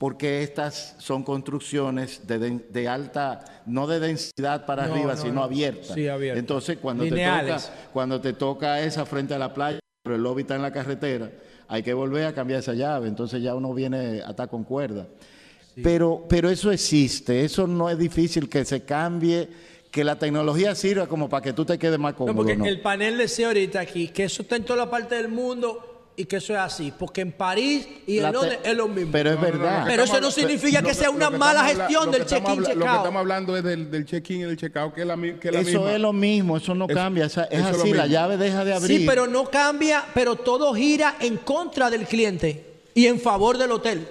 porque 0.00 0.42
estas 0.42 0.94
son 0.96 1.22
construcciones 1.22 2.26
de, 2.26 2.38
den- 2.38 2.64
de 2.70 2.88
alta, 2.88 3.44
no 3.66 3.86
de 3.86 4.00
densidad 4.00 4.64
para 4.64 4.86
No, 4.86 4.94
arriba, 4.94 5.14
no, 5.14 5.20
sino 5.20 5.34
no. 5.34 5.42
abierta. 5.42 5.92
Sí, 5.92 6.08
abierta. 6.08 6.38
Entonces, 6.40 6.78
cuando 6.80 7.04
te, 7.04 7.10
toca, 7.10 7.58
cuando 7.92 8.18
te 8.18 8.32
toca 8.32 8.80
esa 8.80 9.04
frente 9.04 9.34
a 9.34 9.38
la 9.38 9.52
playa, 9.52 9.78
pero 10.02 10.16
el 10.16 10.22
lobby 10.22 10.40
está 10.40 10.56
en 10.56 10.62
la 10.62 10.72
carretera, 10.72 11.30
hay 11.68 11.82
que 11.82 11.92
volver 11.92 12.24
a 12.24 12.32
cambiar 12.32 12.60
esa 12.60 12.72
llave, 12.72 13.08
entonces 13.08 13.42
ya 13.42 13.54
uno 13.54 13.74
viene 13.74 14.22
hasta 14.22 14.46
con 14.46 14.64
cuerda. 14.64 15.06
Pero, 15.82 16.24
pero 16.30 16.48
eso 16.48 16.72
existe, 16.72 17.44
eso 17.44 17.66
no 17.66 17.90
es 17.90 17.98
difícil 17.98 18.48
que 18.48 18.64
se 18.64 18.82
cambie, 18.84 19.48
que 19.90 20.02
la 20.02 20.18
tecnología 20.18 20.74
sirva 20.74 21.08
como 21.08 21.28
para 21.28 21.42
que 21.42 21.52
tú 21.52 21.66
te 21.66 21.78
quedes 21.78 21.98
más 21.98 22.12
No, 22.12 22.18
cómodo. 22.18 22.36
porque 22.36 22.56
¿no? 22.56 22.64
el 22.64 22.80
panel 22.80 23.18
decía 23.18 23.48
ahorita 23.48 23.80
aquí 23.80 24.08
que 24.08 24.24
eso 24.24 24.40
está 24.42 24.56
en 24.56 24.64
toda 24.64 24.78
la 24.78 24.90
parte 24.90 25.14
del 25.16 25.28
mundo 25.28 25.89
y 26.20 26.24
que 26.26 26.36
eso 26.36 26.52
es 26.52 26.58
así. 26.58 26.92
Porque 26.96 27.20
en 27.22 27.32
París 27.32 27.86
y 28.06 28.18
en 28.18 28.32
Londres 28.32 28.58
es 28.62 28.76
lo 28.76 28.88
mismo. 28.88 29.10
Pero 29.12 29.30
es 29.32 29.40
verdad. 29.40 29.84
Pero 29.86 30.02
eso 30.04 30.20
no 30.20 30.30
significa 30.30 30.82
que 30.82 30.94
sea 30.94 31.10
una 31.10 31.30
mala 31.30 31.64
gestión 31.64 32.10
del 32.10 32.26
check-in, 32.26 32.60
Lo 32.60 32.66
que 32.66 32.72
check-out. 32.74 32.96
estamos 32.98 33.20
hablando 33.20 33.56
es 33.56 33.64
del, 33.64 33.90
del 33.90 34.04
check-in 34.04 34.40
y 34.40 34.44
del 34.44 34.56
check-out, 34.56 34.94
que 34.94 35.00
es 35.02 35.06
la, 35.06 35.16
mi- 35.16 35.32
que 35.34 35.48
es 35.48 35.54
la 35.54 35.60
Eso 35.60 35.70
misma. 35.78 35.92
es 35.94 36.00
lo 36.00 36.12
mismo, 36.12 36.56
eso 36.56 36.74
no 36.74 36.86
Eso- 36.86 36.94
cambia, 36.94 37.24
es 37.26 37.36
eso 37.50 37.68
así, 37.68 37.92
la 37.92 38.06
llave 38.06 38.36
deja 38.36 38.64
de 38.64 38.74
abrir. 38.74 39.00
Sí, 39.00 39.06
pero 39.06 39.26
no 39.26 39.44
cambia, 39.50 40.04
pero 40.14 40.36
todo 40.36 40.74
gira 40.74 41.16
en 41.20 41.36
contra 41.38 41.90
del 41.90 42.06
cliente 42.06 42.64
y 42.94 43.06
en 43.06 43.18
favor 43.20 43.56
del 43.58 43.72
hotel. 43.72 44.06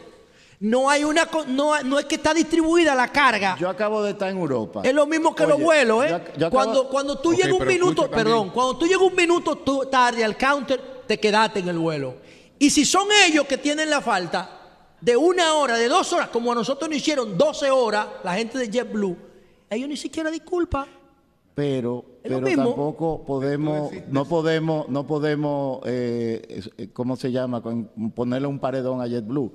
No 0.61 0.89
hay 0.89 1.05
una 1.05 1.25
no, 1.47 1.81
no 1.83 1.99
es 1.99 2.05
que 2.05 2.15
está 2.15 2.33
distribuida 2.33 2.93
la 2.93 3.07
carga. 3.07 3.55
Yo 3.57 3.69
acabo 3.69 4.03
de 4.03 4.11
estar 4.11 4.29
en 4.29 4.38
Europa. 4.38 4.81
Es 4.83 4.93
lo 4.93 5.05
mismo 5.07 5.33
que 5.33 5.47
los 5.47 5.57
vuelos, 5.61 6.03
¿eh? 6.03 6.09
yo 6.09 6.15
ac- 6.17 6.38
yo 6.38 6.47
acabo- 6.47 6.51
cuando, 6.51 6.89
cuando 6.89 7.17
tú 7.19 7.33
llegas 7.33 7.53
un 7.53 7.65
minuto, 7.65 8.09
perdón, 8.11 8.49
cuando 8.49 8.77
tú 8.77 8.85
llegas 8.85 9.03
un 9.03 9.15
minuto 9.15 9.55
tú- 9.55 9.85
tarde 9.89 10.21
al 10.23 10.35
counter, 10.38 10.98
te 11.09 11.19
quedaste 11.19 11.59
en 11.59 11.69
el 11.69 11.79
vuelo. 11.79 12.17
Y 12.59 12.69
si 12.69 12.85
son 12.85 13.07
ellos 13.27 13.45
que 13.47 13.57
tienen 13.57 13.89
la 13.89 13.99
falta 13.99 14.47
de 15.01 15.17
una 15.17 15.55
hora, 15.55 15.75
de 15.75 15.88
dos 15.89 16.13
horas, 16.13 16.29
como 16.29 16.51
a 16.51 16.55
nosotros 16.55 16.88
nos 16.88 16.99
hicieron 16.99 17.35
12 17.35 17.71
horas, 17.71 18.05
la 18.23 18.35
gente 18.35 18.59
de 18.59 18.69
JetBlue, 18.69 19.17
ellos 19.71 19.89
ni 19.89 19.97
siquiera 19.97 20.29
disculpan. 20.29 20.85
pero 21.55 22.05
pero 22.21 22.41
tampoco 22.41 23.23
podemos 23.25 23.91
no 24.09 24.25
podemos 24.25 24.88
no 24.88 25.07
podemos 25.07 25.79
eh, 25.85 26.61
eh, 26.77 26.89
cómo 26.93 27.15
se 27.15 27.31
llama 27.31 27.61
Con- 27.63 27.89
ponerle 28.13 28.47
un 28.47 28.59
paredón 28.59 29.01
a 29.01 29.07
JetBlue 29.07 29.51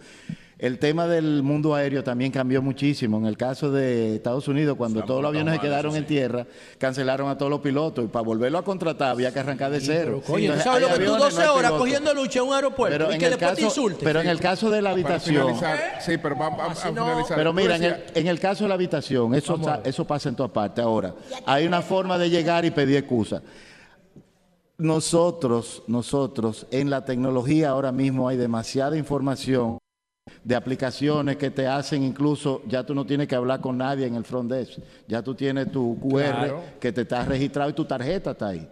el 0.64 0.78
tema 0.78 1.06
del 1.06 1.42
mundo 1.42 1.74
aéreo 1.74 2.02
también 2.02 2.32
cambió 2.32 2.62
muchísimo 2.62 3.18
en 3.18 3.26
el 3.26 3.36
caso 3.36 3.70
de 3.70 4.16
Estados 4.16 4.48
Unidos 4.48 4.78
cuando 4.78 5.02
todos 5.04 5.20
los 5.20 5.28
aviones 5.28 5.54
se 5.56 5.60
quedaron 5.60 5.94
en 5.94 6.06
tierra 6.06 6.46
cancelaron 6.78 7.28
a 7.28 7.36
todos 7.36 7.50
los 7.50 7.60
pilotos 7.60 8.02
y 8.02 8.08
para 8.08 8.24
volverlo 8.24 8.56
a 8.56 8.64
contratar 8.64 9.10
había 9.10 9.30
que 9.30 9.40
arrancar 9.40 9.70
de 9.70 9.80
cero 9.80 10.22
Coño, 10.26 10.36
¿tú 10.36 10.52
Entonces, 10.54 10.64
sabes 10.64 10.80
lo 10.80 10.88
que 10.88 10.94
tú 11.04 11.12
aviones, 11.12 11.34
12 11.34 11.36
no 11.36 11.42
hay 11.42 11.58
horas 11.58 11.72
cogiendo 11.72 12.14
lucha 12.14 12.38
en 12.38 12.46
un 12.46 12.54
aeropuerto 12.54 12.96
pero 12.98 13.10
y 13.10 13.14
en 13.14 13.20
que 13.20 13.26
el 13.26 13.30
después 13.32 13.54
te 13.56 13.62
caso 13.62 13.80
insulten? 13.80 14.04
pero 14.04 14.20
en 14.22 14.28
el 14.28 14.40
caso 14.40 14.70
de 14.70 14.80
la 14.80 14.90
habitación. 14.90 15.54
Sí, 16.00 16.16
pero 16.16 16.34
vamos 16.34 16.60
a, 16.60 16.88
a 16.88 16.92
finalizar. 16.92 17.36
pero 17.36 17.52
mira, 17.52 17.76
en 17.76 17.84
el, 17.84 18.04
en 18.14 18.26
el 18.26 18.40
caso 18.40 18.64
de 18.64 18.68
la 18.68 18.74
habitación, 18.74 19.34
eso, 19.34 19.60
eso 19.84 20.06
pasa 20.06 20.30
en 20.30 20.36
todas 20.36 20.52
partes. 20.52 20.82
Ahora, 20.82 21.14
hay 21.44 21.66
una 21.66 21.82
forma 21.82 22.16
de 22.16 22.30
llegar 22.30 22.64
y 22.64 22.70
pedir 22.70 22.96
excusa. 22.96 23.42
Nosotros, 24.78 25.82
nosotros, 25.86 26.66
en 26.70 26.88
la 26.88 27.04
tecnología 27.04 27.70
ahora 27.70 27.92
mismo 27.92 28.28
hay 28.28 28.36
demasiada 28.36 28.96
información 28.96 29.78
de 30.42 30.54
aplicaciones 30.54 31.36
que 31.36 31.50
te 31.50 31.66
hacen 31.66 32.02
incluso, 32.02 32.62
ya 32.66 32.84
tú 32.84 32.94
no 32.94 33.04
tienes 33.06 33.28
que 33.28 33.34
hablar 33.34 33.60
con 33.60 33.76
nadie 33.76 34.06
en 34.06 34.14
el 34.14 34.24
front 34.24 34.50
desk. 34.50 34.78
Ya 35.06 35.22
tú 35.22 35.34
tienes 35.34 35.70
tu 35.70 35.98
QR 36.00 36.20
Claro. 36.22 36.62
que 36.80 36.92
te 36.92 37.02
está 37.02 37.24
registrado 37.24 37.70
y 37.70 37.72
tu 37.74 37.84
tarjeta 37.84 38.30
está 38.32 38.48
ahí. 38.48 38.66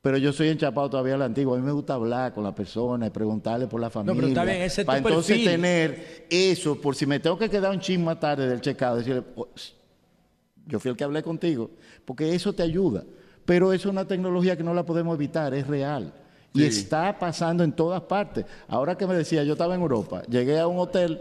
Pero 0.00 0.16
yo 0.18 0.32
soy 0.32 0.48
enchapado 0.48 0.88
todavía 0.90 1.14
a 1.14 1.18
la 1.18 1.24
antigua. 1.26 1.56
A 1.56 1.60
mí 1.60 1.66
me 1.66 1.72
gusta 1.72 1.94
hablar 1.94 2.32
con 2.32 2.42
la 2.44 2.54
persona 2.54 3.06
y 3.06 3.10
preguntarle 3.10 3.66
por 3.66 3.80
la 3.80 3.90
familia. 3.90 4.14
pero 4.16 4.28
está 4.28 4.44
bien, 4.44 4.56
ese 4.62 4.80
es 4.82 4.84
tu 4.84 4.86
para 4.86 4.98
entonces 4.98 5.36
perfil. 5.36 5.50
tener 5.50 6.26
eso, 6.30 6.80
por 6.80 6.94
si 6.96 7.06
me 7.06 7.18
tengo 7.20 7.38
que 7.38 7.48
quedar 7.50 7.70
un 7.72 7.80
chisme 7.80 8.04
más 8.04 8.20
tarde 8.20 8.48
del 8.48 8.60
checado, 8.60 8.96
decirle, 8.96 9.22
"Oh, 9.36 9.48
yo 10.66 10.78
fui 10.80 10.90
el 10.90 10.96
que 10.96 11.04
hablé 11.04 11.22
contigo, 11.22 11.70
porque 12.04 12.34
eso 12.34 12.52
te 12.52 12.62
ayuda. 12.62 13.04
Pero 13.44 13.72
eso 13.72 13.88
es 13.88 13.92
una 13.92 14.06
tecnología 14.06 14.56
que 14.56 14.62
no 14.62 14.74
la 14.74 14.84
podemos 14.84 15.14
evitar, 15.16 15.54
es 15.54 15.66
real. 15.66 16.12
Y 16.54 16.60
Sí. 16.60 16.80
está 16.80 17.18
pasando 17.18 17.62
en 17.62 17.72
todas 17.72 18.00
partes. 18.02 18.44
Ahora 18.68 18.96
que 18.96 19.06
me 19.06 19.14
decía, 19.14 19.44
yo 19.44 19.52
estaba 19.52 19.74
en 19.74 19.82
Europa, 19.82 20.22
llegué 20.28 20.58
a 20.58 20.66
un 20.66 20.78
hotel 20.78 21.20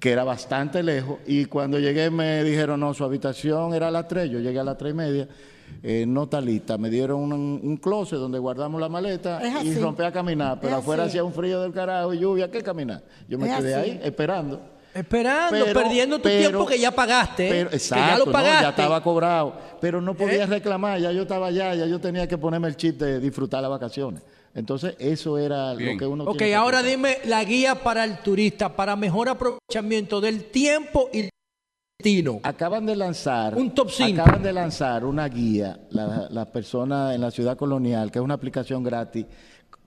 que 0.00 0.10
era 0.12 0.24
bastante 0.24 0.82
lejos 0.82 1.18
y 1.26 1.44
cuando 1.46 1.78
llegué 1.78 2.10
me 2.10 2.42
dijeron, 2.44 2.80
no, 2.80 2.92
su 2.94 3.04
habitación 3.04 3.74
era 3.74 3.88
a 3.88 3.90
las 3.90 4.08
3, 4.08 4.30
yo 4.30 4.40
llegué 4.40 4.58
a 4.58 4.64
las 4.64 4.76
3 4.78 4.92
y 4.92 4.94
media, 4.96 5.28
eh, 5.82 6.04
no 6.06 6.24
está 6.24 6.40
lista, 6.40 6.78
me 6.78 6.90
dieron 6.90 7.20
un, 7.32 7.60
un 7.62 7.76
closet 7.78 8.18
donde 8.18 8.38
guardamos 8.38 8.80
la 8.80 8.88
maleta 8.88 9.40
y 9.62 9.74
rompí 9.78 10.02
a 10.04 10.12
caminar, 10.12 10.58
pero 10.60 10.74
Es 10.74 10.78
afuera 10.80 11.02
así. 11.04 11.10
hacía 11.10 11.24
un 11.24 11.32
frío 11.32 11.60
del 11.60 11.72
carajo 11.72 12.12
y 12.14 12.18
lluvia, 12.18 12.50
¿qué 12.50 12.62
caminar? 12.62 13.02
Yo 13.28 13.38
me 13.38 13.50
Es 13.50 13.56
quedé 13.58 13.74
así. 13.74 13.90
ahí 13.90 14.00
esperando. 14.02 14.60
Esperando, 14.94 15.50
Pero- 15.64 15.80
perdiendo 15.82 16.16
tu 16.16 16.22
pero- 16.22 16.38
tiempo 16.48 16.66
que 16.66 16.78
ya 16.78 16.90
pagaste. 16.90 17.48
Pero, 17.50 17.68
que 17.70 17.76
exacto, 17.76 18.06
ya 18.12 18.18
lo 18.18 18.26
¿no? 18.26 18.32
pagaste. 18.32 18.62
ya 18.62 18.68
estaba 18.70 19.02
cobrado, 19.02 19.54
pero 19.80 20.00
no 20.00 20.14
podía 20.14 20.44
¿Eh? 20.44 20.46
reclamar, 20.46 20.98
ya 21.00 21.12
yo 21.12 21.22
estaba 21.22 21.48
allá, 21.48 21.74
ya 21.74 21.84
yo 21.86 21.98
tenía 22.00 22.26
que 22.26 22.38
ponerme 22.38 22.68
el 22.68 22.76
chip 22.76 22.98
de 22.98 23.20
disfrutar 23.20 23.60
las 23.60 23.70
vacaciones. 23.70 24.22
Entonces, 24.56 24.96
eso 24.98 25.38
era 25.38 25.74
lo 25.74 25.96
que 25.98 26.06
uno 26.06 26.24
Ok, 26.24 26.30
tiene 26.38 26.46
que 26.50 26.54
ahora 26.56 26.82
dime 26.82 27.18
la 27.26 27.44
guía 27.44 27.74
para 27.82 28.02
el 28.04 28.18
turista, 28.18 28.74
para 28.74 28.96
mejor 28.96 29.28
aprovechamiento 29.28 30.20
del 30.20 30.44
tiempo 30.50 31.10
y 31.12 31.18
del 31.22 31.30
destino. 31.98 32.40
Acaban 32.42 32.86
de 32.86 32.96
lanzar 32.96 33.54
Un 33.54 33.72
top 33.74 33.90
5. 33.90 34.22
Acaban 34.22 34.42
de 34.42 34.52
lanzar 34.54 35.04
una 35.04 35.28
guía, 35.28 35.78
la- 35.90 36.28
las 36.30 36.46
personas 36.46 37.14
en 37.14 37.20
la 37.20 37.30
ciudad 37.30 37.56
colonial, 37.56 38.10
que 38.10 38.18
es 38.18 38.24
una 38.24 38.34
aplicación 38.34 38.82
gratis 38.82 39.26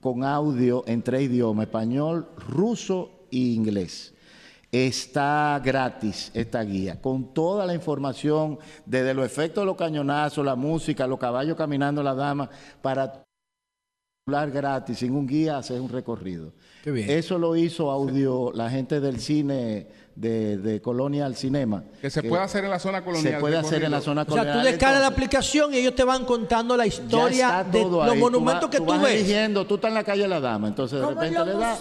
con 0.00 0.22
audio 0.24 0.84
en 0.86 1.02
tres 1.02 1.22
idiomas, 1.22 1.66
español, 1.66 2.28
ruso 2.48 3.26
e 3.32 3.36
inglés. 3.38 4.14
Está 4.72 5.60
gratis 5.64 6.30
esta 6.32 6.62
guía, 6.62 7.00
con 7.02 7.34
toda 7.34 7.66
la 7.66 7.74
información, 7.74 8.56
desde 8.86 9.14
los 9.14 9.26
efectos 9.26 9.62
de 9.62 9.66
los 9.66 9.76
cañonazos, 9.76 10.44
la 10.44 10.54
música, 10.54 11.08
los 11.08 11.18
caballos 11.18 11.56
caminando, 11.56 12.04
las 12.04 12.16
damas, 12.16 12.48
para 12.80 13.24
gratis, 14.30 14.98
sin 14.98 15.14
un 15.14 15.26
guía, 15.26 15.58
hacer 15.58 15.80
un 15.80 15.88
recorrido. 15.88 16.52
Qué 16.82 16.90
bien. 16.90 17.10
Eso 17.10 17.38
lo 17.38 17.56
hizo 17.56 17.90
audio 17.90 18.52
la 18.54 18.70
gente 18.70 19.00
del 19.00 19.20
cine 19.20 19.86
de, 20.14 20.56
de 20.56 20.80
Colonial 20.80 21.36
Cinema. 21.36 21.84
Que 22.00 22.08
se 22.08 22.22
puede 22.22 22.42
hacer 22.42 22.64
en 22.64 22.70
la 22.70 22.78
zona 22.78 23.04
colonial. 23.04 23.34
Se 23.34 23.38
puede 23.38 23.56
hacer 23.58 23.84
en 23.84 23.90
la 23.90 24.00
zona 24.00 24.22
O 24.22 24.24
sea, 24.24 24.30
colonial. 24.34 24.60
tú 24.60 24.64
descargas 24.66 25.00
la 25.00 25.06
aplicación 25.08 25.74
y 25.74 25.78
ellos 25.78 25.94
te 25.94 26.04
van 26.04 26.24
contando 26.24 26.76
la 26.78 26.86
historia 26.86 27.64
de 27.70 27.82
los 27.84 28.16
monumentos 28.16 28.62
tú 28.62 28.70
que 28.70 28.78
tú 28.78 28.84
tú 28.84 28.90
vas 28.92 29.02
ves. 29.02 29.14
eligiendo, 29.16 29.66
tú 29.66 29.74
estás 29.74 29.88
en 29.90 29.94
la 29.94 30.04
calle 30.04 30.26
La 30.26 30.40
Dama, 30.40 30.68
entonces 30.68 31.00
de 31.00 31.06
repente 31.06 31.44
le 31.44 31.52
das 31.54 31.80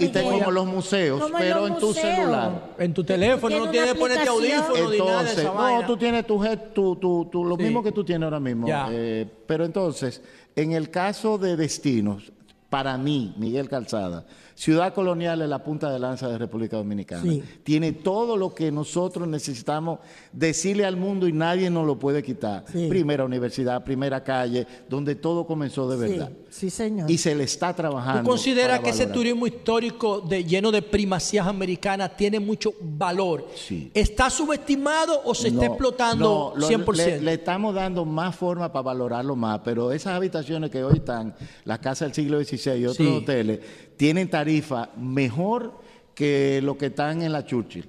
y 0.00 0.08
te 0.08 0.22
como 0.22 0.50
los 0.50 0.66
museos, 0.66 1.20
Como 1.22 1.36
pero 1.38 1.60
los 1.60 1.70
en 1.70 1.78
tu 1.78 1.86
museos. 1.88 2.16
celular. 2.16 2.74
En 2.78 2.94
tu 2.94 3.04
teléfono, 3.04 3.48
Tiene 3.48 3.64
no 3.66 3.70
tienes 3.70 3.92
que 3.92 3.98
ponerte 3.98 4.28
audífono 4.28 4.64
ni 4.68 4.74
nada 4.74 4.88
de 4.90 4.96
Entonces, 4.96 5.38
esa 5.38 5.48
no, 5.48 5.54
vaina. 5.54 5.86
tú 5.86 5.96
tienes 5.98 6.26
tu, 6.26 6.40
tu, 6.74 6.96
tu, 6.96 7.24
tu- 7.26 7.44
lo 7.44 7.56
Sí. 7.56 7.62
mismo 7.64 7.82
que 7.82 7.92
tú 7.92 8.04
tienes 8.04 8.24
ahora 8.24 8.40
mismo. 8.40 8.66
Ya. 8.66 8.88
Eh, 8.92 9.26
pero 9.46 9.64
entonces, 9.64 10.22
en 10.58 10.72
el 10.72 10.90
caso 10.90 11.38
de 11.38 11.56
destinos, 11.56 12.32
para 12.68 12.98
mí, 12.98 13.32
Miguel 13.36 13.68
Calzada, 13.68 14.26
Ciudad 14.58 14.92
Colonial 14.92 15.40
es 15.40 15.48
la 15.48 15.62
punta 15.62 15.88
de 15.92 16.00
lanza 16.00 16.26
de 16.28 16.36
República 16.36 16.76
Dominicana. 16.78 17.22
Sí. 17.22 17.40
Tiene 17.62 17.92
todo 17.92 18.36
lo 18.36 18.52
que 18.56 18.72
nosotros 18.72 19.28
necesitamos 19.28 20.00
decirle 20.32 20.84
al 20.84 20.96
mundo 20.96 21.28
y 21.28 21.32
nadie 21.32 21.70
nos 21.70 21.86
lo 21.86 21.96
puede 21.96 22.24
quitar. 22.24 22.64
Sí. 22.72 22.88
Primera 22.88 23.24
universidad, 23.24 23.84
primera 23.84 24.24
calle, 24.24 24.66
donde 24.88 25.14
todo 25.14 25.46
comenzó 25.46 25.88
de 25.88 25.96
verdad. 26.08 26.32
Sí, 26.50 26.68
sí, 26.68 26.70
señor. 26.70 27.08
Y 27.08 27.18
se 27.18 27.36
le 27.36 27.44
está 27.44 27.72
trabajando. 27.72 28.22
¿Tú 28.22 28.30
consideras 28.30 28.80
que 28.80 28.90
ese 28.90 29.06
turismo 29.06 29.46
histórico 29.46 30.20
de, 30.22 30.42
lleno 30.44 30.72
de 30.72 30.82
primacías 30.82 31.46
americanas 31.46 32.16
tiene 32.16 32.40
mucho 32.40 32.72
valor? 32.80 33.46
¿Está 33.94 34.28
subestimado 34.28 35.22
o 35.24 35.36
se 35.36 35.48
está 35.48 35.60
No, 35.66 35.66
explotando 35.68 36.52
no, 36.56 36.60
lo- 36.60 36.68
100%? 36.68 36.96
Le, 36.96 37.20
le 37.20 37.32
estamos 37.34 37.76
dando 37.76 38.04
más 38.04 38.34
forma 38.34 38.72
para 38.72 38.82
valorarlo 38.82 39.36
más, 39.36 39.60
pero 39.64 39.92
esas 39.92 40.14
habitaciones 40.14 40.68
que 40.68 40.82
hoy 40.82 40.96
están, 40.96 41.32
las 41.64 41.78
casas 41.78 42.08
del 42.08 42.14
siglo 42.14 42.42
XVI 42.42 42.72
y 42.80 42.86
otros 42.86 42.96
Sí. 42.96 43.06
hoteles, 43.06 43.60
tienen 43.96 44.28
tarifa 44.48 44.88
mejor 44.96 45.72
que 46.14 46.60
lo 46.62 46.78
que 46.78 46.86
están 46.86 47.20
en 47.20 47.32
la 47.32 47.44
Churchill, 47.44 47.86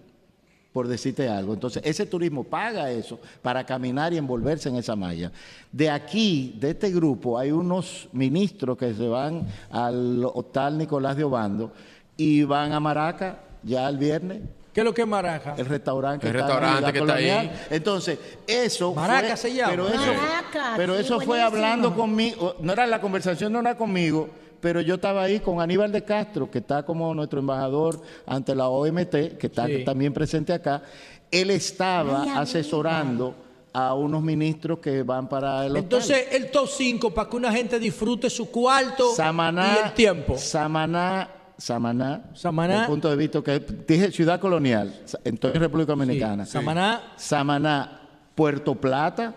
por 0.73 0.89
decirte 0.89 1.29
algo. 1.29 1.53
Entonces, 1.53 1.81
ese 1.85 2.05
turismo 2.05 2.43
paga 2.43 2.91
eso 2.91 3.17
para 3.41 3.65
caminar 3.65 4.11
y 4.11 4.17
envolverse 4.17 4.67
en 4.67 4.75
esa 4.75 4.93
malla. 4.93 5.31
De 5.71 5.89
aquí, 5.89 6.57
de 6.59 6.71
este 6.71 6.91
grupo, 6.91 7.39
hay 7.39 7.51
unos 7.51 8.09
ministros 8.11 8.77
que 8.77 8.93
se 8.93 9.07
van 9.07 9.47
al 9.71 10.25
hotel 10.25 10.77
Nicolás 10.77 11.15
de 11.15 11.23
Obando 11.23 11.71
y 12.17 12.43
van 12.43 12.73
a 12.73 12.81
Maraca 12.81 13.39
ya 13.63 13.87
el 13.87 13.97
viernes. 13.97 14.41
¿Qué 14.73 14.81
es 14.81 14.85
lo 14.85 14.93
que 14.93 15.03
es 15.03 15.07
Maraca? 15.07 15.55
El 15.57 15.65
restaurante 15.65 16.27
El 16.27 16.33
que 16.33 16.39
está 16.39 16.57
en 16.57 16.61
la 16.61 16.69
restaurante 16.69 16.99
Ciudad 16.99 17.15
que 17.15 17.23
está 17.23 17.39
ahí. 17.39 17.51
Entonces, 17.69 18.19
eso 18.45 18.93
Maraca 18.93 19.27
fue, 19.29 19.37
se 19.37 19.53
llama. 19.55 19.71
Pero 19.71 19.87
eso, 19.87 20.13
Maraca, 20.13 20.73
pero 20.75 20.95
sí, 20.95 21.01
eso 21.01 21.21
fue 21.21 21.41
hablando 21.41 21.95
conmigo, 21.95 22.57
no 22.59 22.73
era 22.73 22.85
la 22.85 22.99
conversación, 22.99 23.53
no 23.53 23.61
era 23.61 23.75
conmigo, 23.75 24.29
pero 24.61 24.81
yo 24.81 24.95
estaba 24.95 25.23
ahí 25.23 25.39
con 25.39 25.61
Aníbal 25.61 25.91
de 25.91 26.03
Castro, 26.03 26.49
que 26.51 26.59
está 26.59 26.83
como 26.83 27.13
nuestro 27.13 27.39
embajador 27.39 28.01
ante 28.25 28.55
la 28.55 28.67
OMT, 28.69 29.37
que 29.37 29.47
está 29.47 29.67
Sí. 29.67 29.83
también 29.83 30.13
presente 30.13 30.53
acá. 30.53 30.81
Él 31.31 31.49
estaba 31.51 32.23
Ay, 32.23 32.29
asesorando 32.35 33.35
a 33.71 33.93
unos 33.93 34.21
ministros 34.23 34.79
que 34.79 35.03
van 35.03 35.29
para 35.29 35.65
el 35.65 35.71
hotel. 35.73 35.83
Entonces, 35.83 36.27
el 36.31 36.49
top 36.49 36.67
5 36.67 37.11
para 37.13 37.29
que 37.29 37.35
una 37.37 37.51
gente 37.51 37.77
disfrute 37.79 38.29
su 38.29 38.49
cuarto 38.49 39.13
Samaná, 39.15 39.77
y 39.81 39.85
el 39.87 39.93
tiempo. 39.93 40.37
Samaná, 40.37 41.29
Samaná, 41.57 42.31
Samaná. 42.33 42.67
desde 42.73 42.81
el 42.85 42.89
punto 42.89 43.09
de 43.09 43.15
vista 43.15 43.41
que 43.43 43.59
dije 43.59 44.11
ciudad 44.11 44.39
colonial, 44.39 45.01
entonces 45.23 45.59
República 45.59 45.91
Dominicana. 45.91 46.45
Sí, 46.45 46.53
Samaná. 46.53 47.13
Samaná, 47.15 48.01
Puerto 48.33 48.73
Plata, 48.75 49.35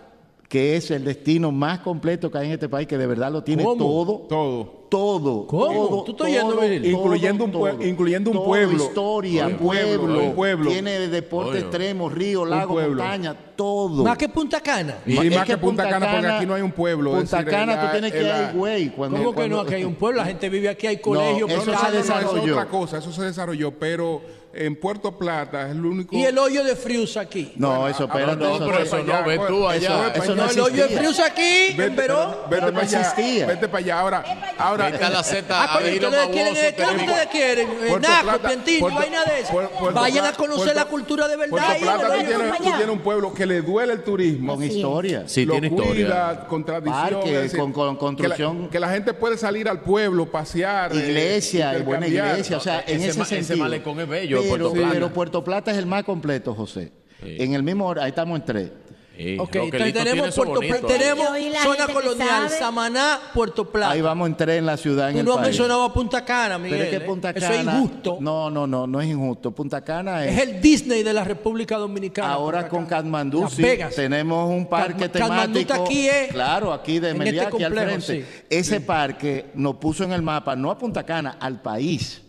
que 0.49 0.77
es 0.77 0.89
el 0.91 1.03
destino 1.03 1.51
más 1.51 1.79
completo 1.79 2.31
que 2.31 2.37
hay 2.39 2.47
en 2.47 2.53
este 2.53 2.69
país, 2.69 2.87
que 2.87 2.97
de 2.97 3.05
verdad 3.07 3.31
lo 3.31 3.43
tiene 3.43 3.63
¿Cómo? 3.63 3.77
todo. 3.77 4.17
Todo. 4.27 4.82
Todo. 4.93 5.47
¿Cómo? 5.47 5.87
todo, 5.87 6.03
¿Tú 6.03 6.11
estás 6.11 6.27
oyendo, 6.27 6.49
todo, 6.53 6.61
Virgilio? 6.61 6.91
todo, 6.91 7.01
Incluyendo 7.05 7.43
un 7.45 7.51
pue- 7.51 7.87
incluyendo 7.87 8.29
un 8.29 8.35
Todo, 8.37 8.45
pueblo. 8.45 8.83
Historia, 8.83 9.47
Un 9.47 9.53
pueblo, 9.57 10.01
pueblo, 10.05 10.23
un 10.23 10.35
pueblo. 10.35 10.69
Tiene 10.69 10.99
deporte 11.07 11.49
Oye. 11.51 11.59
extremo, 11.61 12.09
río, 12.09 12.45
lago, 12.45 12.79
montaña, 12.79 13.35
todo. 13.55 14.03
Más 14.03 14.17
que 14.19 14.29
Punta 14.29 14.61
Cana. 14.61 14.99
Y 15.07 15.15
más 15.31 15.45
que 15.45 15.57
Punta 15.57 15.89
Cana, 15.89 16.11
porque 16.11 16.27
aquí 16.27 16.45
no 16.45 16.53
hay 16.53 16.61
un 16.61 16.71
pueblo. 16.71 17.11
Punta 17.13 17.37
decir, 17.37 17.51
Cana, 17.51 17.81
tú 17.81 17.87
tienes 17.91 18.11
que 18.11 18.21
ir 18.21 18.31
ahí, 18.31 18.51
güey. 18.55 18.89
cuando- 18.91 19.17
¿Cómo 19.17 19.33
que 19.33 19.49
no? 19.49 19.61
Aquí 19.61 19.73
hay 19.73 19.83
un 19.83 19.95
pueblo, 19.95 20.19
la 20.19 20.25
gente 20.27 20.47
vive 20.49 20.69
aquí, 20.69 20.85
hay 20.85 20.97
colegios, 20.97 21.49
eso 21.49 21.57
No, 21.57 21.63
se 21.65 21.71
eso 21.71 21.87
es 21.87 21.93
desarrolló. 21.93 22.53
otra 22.53 22.67
cosa, 22.69 22.97
eso 22.99 23.11
se 23.11 23.23
desarrolló, 23.23 23.71
pero 23.71 24.21
en 24.55 24.75
Puerto 24.75 25.17
Plata 25.17 25.65
es 25.65 25.71
el 25.71 25.85
único... 25.85 26.15
Y 26.15 26.23
el 26.25 26.37
hoyo 26.37 26.63
de 26.63 26.75
Frius 26.75 27.17
aquí. 27.17 27.53
No, 27.55 27.87
eso, 27.87 28.05
espérate. 28.05 28.35
no, 28.37 28.55
eso 28.55 28.65
pero 28.65 28.77
se- 28.79 28.83
eso 28.83 29.03
no, 29.03 29.23
ve 29.25 29.39
tú 29.47 29.67
allá. 29.67 30.09
Eso, 30.13 30.23
eso 30.23 30.35
no 30.35 30.45
No, 30.45 30.51
el 30.51 30.59
hoyo 30.59 30.87
de. 30.87 30.97
Frius 30.97 31.19
aquí, 31.19 31.41
en 31.69 31.77
Vete, 31.77 31.95
Verón. 31.95 32.29
vete 32.31 32.41
Pero 32.49 32.65
no 32.67 32.73
para 32.73 32.87
allá, 32.87 33.01
existía. 33.01 33.45
vete 33.47 33.67
para 33.67 33.77
allá. 33.79 33.99
Ahora, 33.99 34.23
ahora 34.57 34.89
Vete 34.89 35.03
a 35.03 35.09
la 35.09 35.23
Z, 35.23 35.45
Ah, 35.49 35.63
a 35.63 35.79
coño, 35.79 35.93
ustedes 35.93 36.27
quieren, 36.29 36.53
¿qué 36.53 36.83
ustedes 36.83 37.27
quieren? 37.31 37.69
Eh, 37.69 37.75
Puerto 37.89 38.07
Naco, 38.09 38.39
Puerto- 38.79 38.95
vaina 38.99 39.23
de 39.25 39.39
eso. 39.39 39.69
Vayan 39.93 40.25
a 40.25 40.33
conocer 40.33 40.63
Puerto- 40.65 40.79
la 40.79 40.85
cultura 40.85 41.27
de 41.27 41.37
verdad. 41.37 41.77
Puerto 41.79 41.99
Plata 42.07 42.57
tienes 42.59 42.89
un 42.89 42.99
pueblo 42.99 43.33
que 43.33 43.45
le 43.45 43.61
duele 43.61 43.93
el 43.93 44.03
turismo. 44.03 44.53
Con 44.55 44.63
historia. 44.63 45.23
Sí, 45.27 45.45
tiene 45.47 45.67
historia. 45.67 46.45
con 46.47 46.63
tradición. 46.63 46.93
Parque, 46.93 47.35
es 47.35 47.41
decir, 47.43 47.59
con- 47.59 47.73
construcción. 47.95 48.69
Que 48.69 48.79
la, 48.79 48.89
gente 48.89 49.13
puede 49.13 49.37
salir 49.37 49.67
al 49.67 49.81
pueblo, 49.81 50.25
pasear. 50.27 50.91
eh, 50.93 50.97
Iglesia, 51.07 51.81
buena 51.83 52.07
iglesia, 52.07 52.57
o 52.57 52.59
sea, 52.59 52.83
en 52.85 53.01
Ese 53.01 53.17
ma- 53.17 53.23
ese 53.25 53.35
sentido. 53.37 53.57
malecón 53.63 53.99
es 53.99 54.07
bello, 54.07 54.42
pero, 54.49 54.69
Puerto 54.69 54.73
Plata. 54.73 54.93
pero 54.93 55.13
Puerto 55.13 55.43
Plata 55.43 55.71
es 55.71 55.77
el 55.77 55.85
más 55.85 56.03
completo, 56.03 56.53
José. 56.53 56.91
En 57.21 57.53
el 57.53 57.63
mismo 57.63 57.85
hora, 57.87 58.03
ahí 58.03 58.09
estamos 58.09 58.37
en 58.39 58.45
tres. 58.45 58.71
Sí, 59.15 59.37
Ok, 59.39 59.55
entonces 59.57 59.93
tenemos 59.93 60.27
eso 60.29 60.35
Puerto 60.43 60.55
bonito 60.55 60.87
tenemos 60.87 61.27
zona 61.61 61.85
colonial. 61.87 62.49
Samaná, 62.49 63.19
Puerto 63.31 63.69
Plata. 63.71 63.91
Ahí 63.91 64.01
vamos 64.01 64.27
en 64.27 64.35
tres 64.35 64.57
en 64.57 64.65
la 64.65 64.75
ciudad, 64.75 65.09
en 65.09 65.13
Tú 65.13 65.19
el 65.19 65.25
no 65.27 65.31
has 65.33 65.37
país. 65.37 65.47
mencionado 65.49 65.83
a 65.83 65.93
Punta 65.93 66.25
Cana, 66.25 66.57
Miguel. 66.57 66.71
Pero 66.79 66.83
es 66.85 66.89
que 66.89 66.95
¿eh? 67.05 67.07
Punta 67.07 67.29
Eso 67.29 67.39
Cana. 67.47 67.55
es 67.59 67.77
injusto. 67.77 68.17
No, 68.19 68.49
no, 68.49 68.65
no, 68.65 68.87
no 68.87 68.99
es 68.99 69.07
injusto. 69.07 69.51
Punta 69.51 69.83
Cana 69.83 70.25
es. 70.25 70.33
Es 70.35 70.41
el 70.47 70.59
Disney 70.59 71.03
de 71.03 71.13
la 71.13 71.23
República 71.23 71.77
Dominicana. 71.77 72.33
Ahora 72.33 72.67
con. 72.67 72.87
Katmandú 72.87 73.47
sí, 73.49 73.61
Vegas. 73.61 73.93
tenemos 73.95 74.49
un 74.49 74.65
parque 74.65 75.07
temático. 75.07 75.59
está 75.59 75.75
aquí, 75.75 76.07
¿eh? 76.09 76.29
Claro, 76.31 76.73
aquí 76.73 76.97
de 76.97 77.13
Meliá, 77.13 77.43
este 77.43 77.55
aquí 77.55 77.63
al 77.63 77.71
complejo, 77.71 78.01
frente. 78.01 78.25
sí. 78.27 78.43
Ese 78.49 78.81
parque 78.81 79.45
nos 79.53 79.75
puso 79.75 80.03
en 80.03 80.11
el 80.13 80.23
mapa, 80.23 80.55
no 80.55 80.71
a 80.71 80.77
Punta 80.79 81.03
Cana, 81.03 81.37
al 81.39 81.61
país. 81.61 82.19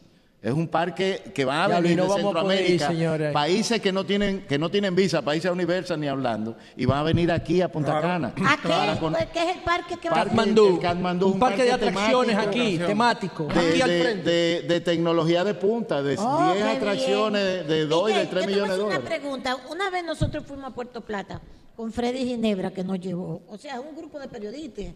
Es 0.45 0.53
un 0.53 0.69
parque 0.69 1.33
que 1.35 1.43
van 1.47 1.73
a 1.73 1.81
venir 1.81 1.97
no 1.97 2.05
de 2.05 2.13
a 2.13 2.17
ir, 2.19 2.23
Centroamérica, 2.23 3.33
países 3.33 3.81
que 3.81 3.91
no 3.91 4.05
tienen 4.05 4.45
que 4.47 4.59
no 4.59 4.71
tienen 4.71 4.95
visa, 4.95 5.23
países 5.23 5.51
universal 5.51 5.99
ni 5.99 6.07
hablando, 6.07 6.55
y 6.77 6.85
van 6.85 6.99
a 6.99 7.03
venir 7.03 7.33
aquí 7.33 7.63
a 7.63 7.73
Punta 7.73 7.99
Cana. 7.99 8.35
¿A 8.47 8.57
qué? 8.59 8.69
Para 8.69 9.01
con- 9.01 9.15
¿Qué 9.33 9.43
es 9.51 9.57
el 9.57 9.63
parque 9.63 9.97
que 9.97 10.11
va 10.11 10.17
Parque- 10.17 10.29
Katmandú. 10.37 10.79
Katmandú, 10.81 11.29
un 11.29 11.39
parque 11.39 11.63
de 11.65 11.73
atracciones 11.73 12.37
temático. 12.37 12.51
aquí, 12.63 12.77
temático. 12.79 13.45
de, 13.47 13.59
aquí 13.59 13.81
al 13.81 13.89
de- 13.89 14.03
frente. 14.03 14.31
de- 14.31 14.63
de 14.69 14.81
tecnología 14.83 15.45
de 15.45 15.55
punta, 15.55 16.03
de 16.03 16.11
10 16.11 16.21
Oh, 16.23 16.53
qué 16.55 16.63
atracciones 16.63 17.43
de, 17.43 17.65
de 17.65 17.87
2 17.87 18.11
y 18.11 18.13
de 18.13 18.19
Miguel, 18.21 18.29
3 18.29 18.43
yo 18.45 18.47
te 18.47 18.47
voy 18.47 18.53
a 18.53 18.65
millones 18.65 18.71
de 18.77 18.83
dólares. 18.83 19.01
Una 19.01 19.09
pregunta. 19.09 19.57
Una 19.71 19.89
vez 19.91 20.05
nosotros 20.05 20.45
fuimos 20.47 20.67
a 20.71 20.75
Puerto 20.75 21.01
Plata 21.01 21.41
con 21.75 21.91
Freddy 21.91 22.19
Ginebra 22.27 22.71
que 22.71 22.85
nos 22.85 23.01
llevó. 23.01 23.41
O 23.49 23.57
sea, 23.57 23.81
un 23.81 23.97
grupo 23.97 24.19
de 24.21 24.29
periodistas. 24.29 24.89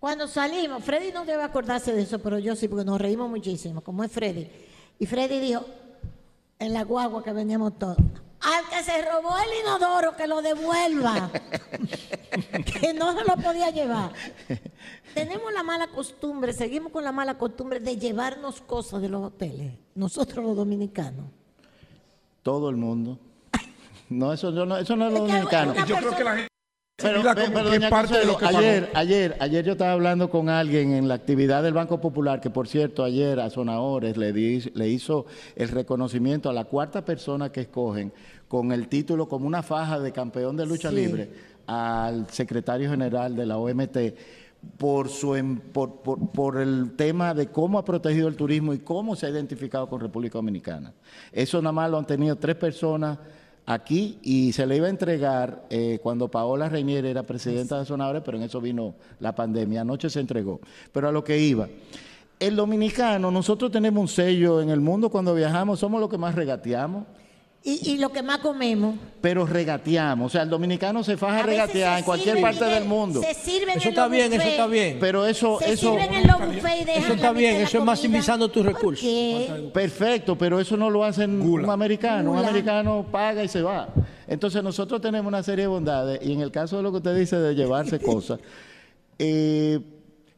Cuando 0.00 0.26
salimos, 0.28 0.82
Freddy 0.82 1.12
no 1.12 1.26
debe 1.26 1.42
acordarse 1.42 1.92
de 1.92 2.00
eso, 2.02 2.20
pero 2.20 2.38
yo 2.38 2.56
sí, 2.56 2.68
porque 2.68 2.86
nos 2.86 2.98
reímos 2.98 3.28
muchísimo, 3.28 3.82
como 3.82 4.02
es 4.02 4.10
Freddy. 4.10 4.48
Y 4.98 5.06
Freddy 5.06 5.38
dijo, 5.38 5.64
en 6.58 6.72
la 6.72 6.84
guagua 6.84 7.22
que 7.22 7.32
veníamos 7.32 7.78
todos, 7.78 7.96
al 8.40 8.68
que 8.70 8.82
se 8.82 9.02
robó 9.02 9.36
el 9.38 9.60
inodoro, 9.60 10.16
que 10.16 10.26
lo 10.26 10.42
devuelva. 10.42 11.30
que 12.80 12.94
no 12.94 13.16
se 13.16 13.24
lo 13.24 13.36
podía 13.36 13.70
llevar. 13.70 14.12
Tenemos 15.14 15.52
la 15.52 15.62
mala 15.62 15.88
costumbre, 15.88 16.52
seguimos 16.52 16.92
con 16.92 17.02
la 17.02 17.12
mala 17.12 17.36
costumbre 17.36 17.80
de 17.80 17.96
llevarnos 17.96 18.60
cosas 18.60 19.02
de 19.02 19.08
los 19.08 19.24
hoteles, 19.24 19.72
nosotros 19.94 20.44
los 20.44 20.56
dominicanos. 20.56 21.26
Todo 22.42 22.70
el 22.70 22.76
mundo. 22.76 23.18
No, 24.08 24.32
eso, 24.32 24.52
yo 24.52 24.64
no, 24.64 24.76
eso 24.78 24.96
no 24.96 25.08
es 25.08 25.12
lo 25.12 25.18
Es 25.18 25.24
que 25.24 25.32
dominicano. 25.32 25.86
Yo 25.86 25.96
creo 25.96 26.16
que 26.16 26.24
la 26.24 26.36
gente 26.36 26.57
Pero, 27.00 27.22
doña 27.22 27.88
parte 27.90 28.18
de 28.18 28.24
lo 28.26 28.36
que 28.36 28.44
ayer, 28.46 28.90
ayer, 28.92 29.36
ayer 29.38 29.64
yo 29.64 29.72
estaba 29.72 29.92
hablando 29.92 30.28
con 30.30 30.48
alguien 30.48 30.90
en 30.94 31.06
la 31.06 31.14
actividad 31.14 31.62
del 31.62 31.72
Banco 31.72 32.00
Popular, 32.00 32.40
que 32.40 32.50
por 32.50 32.66
cierto 32.66 33.04
ayer 33.04 33.38
a 33.38 33.50
Sonahores 33.50 34.16
le, 34.16 34.32
di- 34.32 34.68
le 34.74 34.88
hizo 34.88 35.26
el 35.54 35.68
reconocimiento 35.68 36.50
a 36.50 36.52
la 36.52 36.64
cuarta 36.64 37.04
persona 37.04 37.52
que 37.52 37.60
escogen 37.60 38.12
con 38.48 38.72
el 38.72 38.88
título 38.88 39.28
como 39.28 39.46
una 39.46 39.62
faja 39.62 40.00
de 40.00 40.10
campeón 40.10 40.56
de 40.56 40.66
lucha 40.66 40.90
Sí. 40.90 40.96
libre 40.96 41.30
al 41.68 42.28
secretario 42.30 42.90
general 42.90 43.36
de 43.36 43.46
la 43.46 43.58
OMT 43.58 43.96
por, 44.76 45.08
su, 45.08 45.36
em- 45.36 45.60
por, 45.60 46.00
por- 46.00 46.30
por 46.32 46.58
el 46.60 46.96
tema 46.96 47.32
de 47.32 47.46
cómo 47.46 47.78
ha 47.78 47.84
protegido 47.84 48.26
el 48.26 48.34
turismo 48.34 48.74
y 48.74 48.80
cómo 48.80 49.14
se 49.14 49.26
ha 49.26 49.30
identificado 49.30 49.88
con 49.88 50.00
República 50.00 50.38
Dominicana. 50.38 50.92
Eso 51.30 51.62
nada 51.62 51.70
más 51.72 51.90
lo 51.92 51.98
han 51.98 52.06
tenido 52.08 52.34
tres 52.34 52.56
personas 52.56 53.18
aquí 53.68 54.18
y 54.22 54.52
se 54.54 54.66
le 54.66 54.76
iba 54.76 54.86
a 54.86 54.90
entregar 54.90 55.66
eh, 55.68 55.98
cuando 56.02 56.28
Paola 56.28 56.70
Reinier 56.70 57.04
era 57.04 57.22
presidenta 57.22 57.78
de 57.78 57.84
Sonadores, 57.84 58.22
pero 58.24 58.38
en 58.38 58.44
eso 58.44 58.62
vino 58.62 58.94
la 59.20 59.34
pandemia. 59.34 59.82
Anoche 59.82 60.08
se 60.08 60.20
entregó. 60.20 60.60
Pero 60.90 61.08
a 61.08 61.12
lo 61.12 61.22
que 61.22 61.38
iba. 61.38 61.68
El 62.40 62.56
dominicano, 62.56 63.30
nosotros 63.30 63.70
tenemos 63.70 64.00
un 64.00 64.08
sello 64.08 64.62
en 64.62 64.70
el 64.70 64.80
mundo 64.80 65.10
cuando 65.10 65.34
viajamos, 65.34 65.80
somos 65.80 66.00
los 66.00 66.08
que 66.08 66.16
más 66.16 66.34
regateamos. 66.34 67.04
Y, 67.64 67.92
y 67.92 67.98
lo 67.98 68.10
que 68.10 68.22
más 68.22 68.38
comemos. 68.38 68.94
Pero 69.20 69.44
regateamos, 69.44 70.26
o 70.26 70.28
sea, 70.30 70.42
el 70.42 70.48
dominicano 70.48 71.02
se 71.02 71.16
faja 71.16 71.40
a 71.40 71.42
regatear 71.42 71.98
en 71.98 72.04
cualquier 72.04 72.36
sirven, 72.36 72.42
parte 72.42 72.64
Miguel, 72.64 72.78
del 72.80 72.88
mundo. 72.88 73.20
Se 73.20 73.34
sirven 73.34 73.76
Eso 73.76 73.82
en 73.82 73.88
está 73.88 74.02
los 74.02 74.10
bien, 74.12 74.32
eso 74.32 74.48
está 74.48 74.66
bien. 74.68 74.96
Pero 75.00 75.26
eso, 75.26 75.58
Se 75.58 75.72
eso, 75.72 75.92
sirven 75.92 76.14
en 76.14 76.26
los 76.28 76.38
buffets 76.38 76.80
y 76.80 76.84
dejan 76.84 77.02
Eso 77.02 77.08
la 77.08 77.14
está 77.16 77.32
bien, 77.32 77.56
eso 77.56 77.78
es 77.78 77.84
maximizando 77.84 78.48
tus 78.48 78.64
recursos. 78.64 79.00
¿Qué? 79.00 79.70
Perfecto, 79.74 80.38
pero 80.38 80.60
eso 80.60 80.76
no 80.76 80.88
lo 80.88 81.04
hacen 81.04 81.40
un 81.40 81.68
americano. 81.68 82.32
Un 82.32 82.38
americano 82.38 83.04
paga 83.10 83.42
y 83.42 83.48
se 83.48 83.60
va. 83.60 83.88
Entonces 84.28 84.62
nosotros 84.62 85.00
tenemos 85.00 85.28
una 85.28 85.42
serie 85.42 85.64
de 85.64 85.68
bondades 85.68 86.20
y 86.22 86.32
en 86.32 86.40
el 86.40 86.52
caso 86.52 86.76
de 86.76 86.82
lo 86.82 86.90
que 86.92 86.98
usted 86.98 87.16
dice 87.16 87.36
de 87.38 87.54
llevarse 87.54 87.98
cosas, 88.00 88.38
eh, 89.18 89.80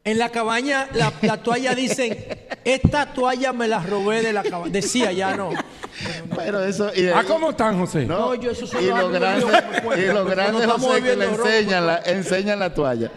En 0.03 0.17
la 0.17 0.29
cabaña, 0.29 0.87
la, 0.93 1.13
la 1.21 1.37
toalla 1.37 1.75
dicen, 1.75 2.17
esta 2.65 3.13
toalla 3.13 3.53
me 3.53 3.67
la 3.67 3.83
robé 3.83 4.23
de 4.23 4.33
la 4.33 4.41
cabaña. 4.41 4.71
Decía 4.71 5.11
ya 5.11 5.37
no. 5.37 5.51
pero 6.35 6.63
eso... 6.63 6.91
Y, 6.95 7.07
¿Ah, 7.07 7.23
cómo 7.27 7.51
están, 7.51 7.79
José? 7.79 8.05
No, 8.05 8.19
No, 8.19 8.35
yo 8.35 8.49
eso 8.49 8.65
solo 8.65 8.81
y 8.81 8.87
lo 8.87 9.09
grande, 9.09 9.45
y 9.97 10.05
lo 10.11 10.25
grande 10.25 10.65
José, 10.65 11.03
que 11.03 11.15
le 11.15 11.25
enseñan 11.25 11.85
la, 11.85 11.97
enseñan 11.99 12.59
la 12.59 12.73
toalla. 12.73 13.11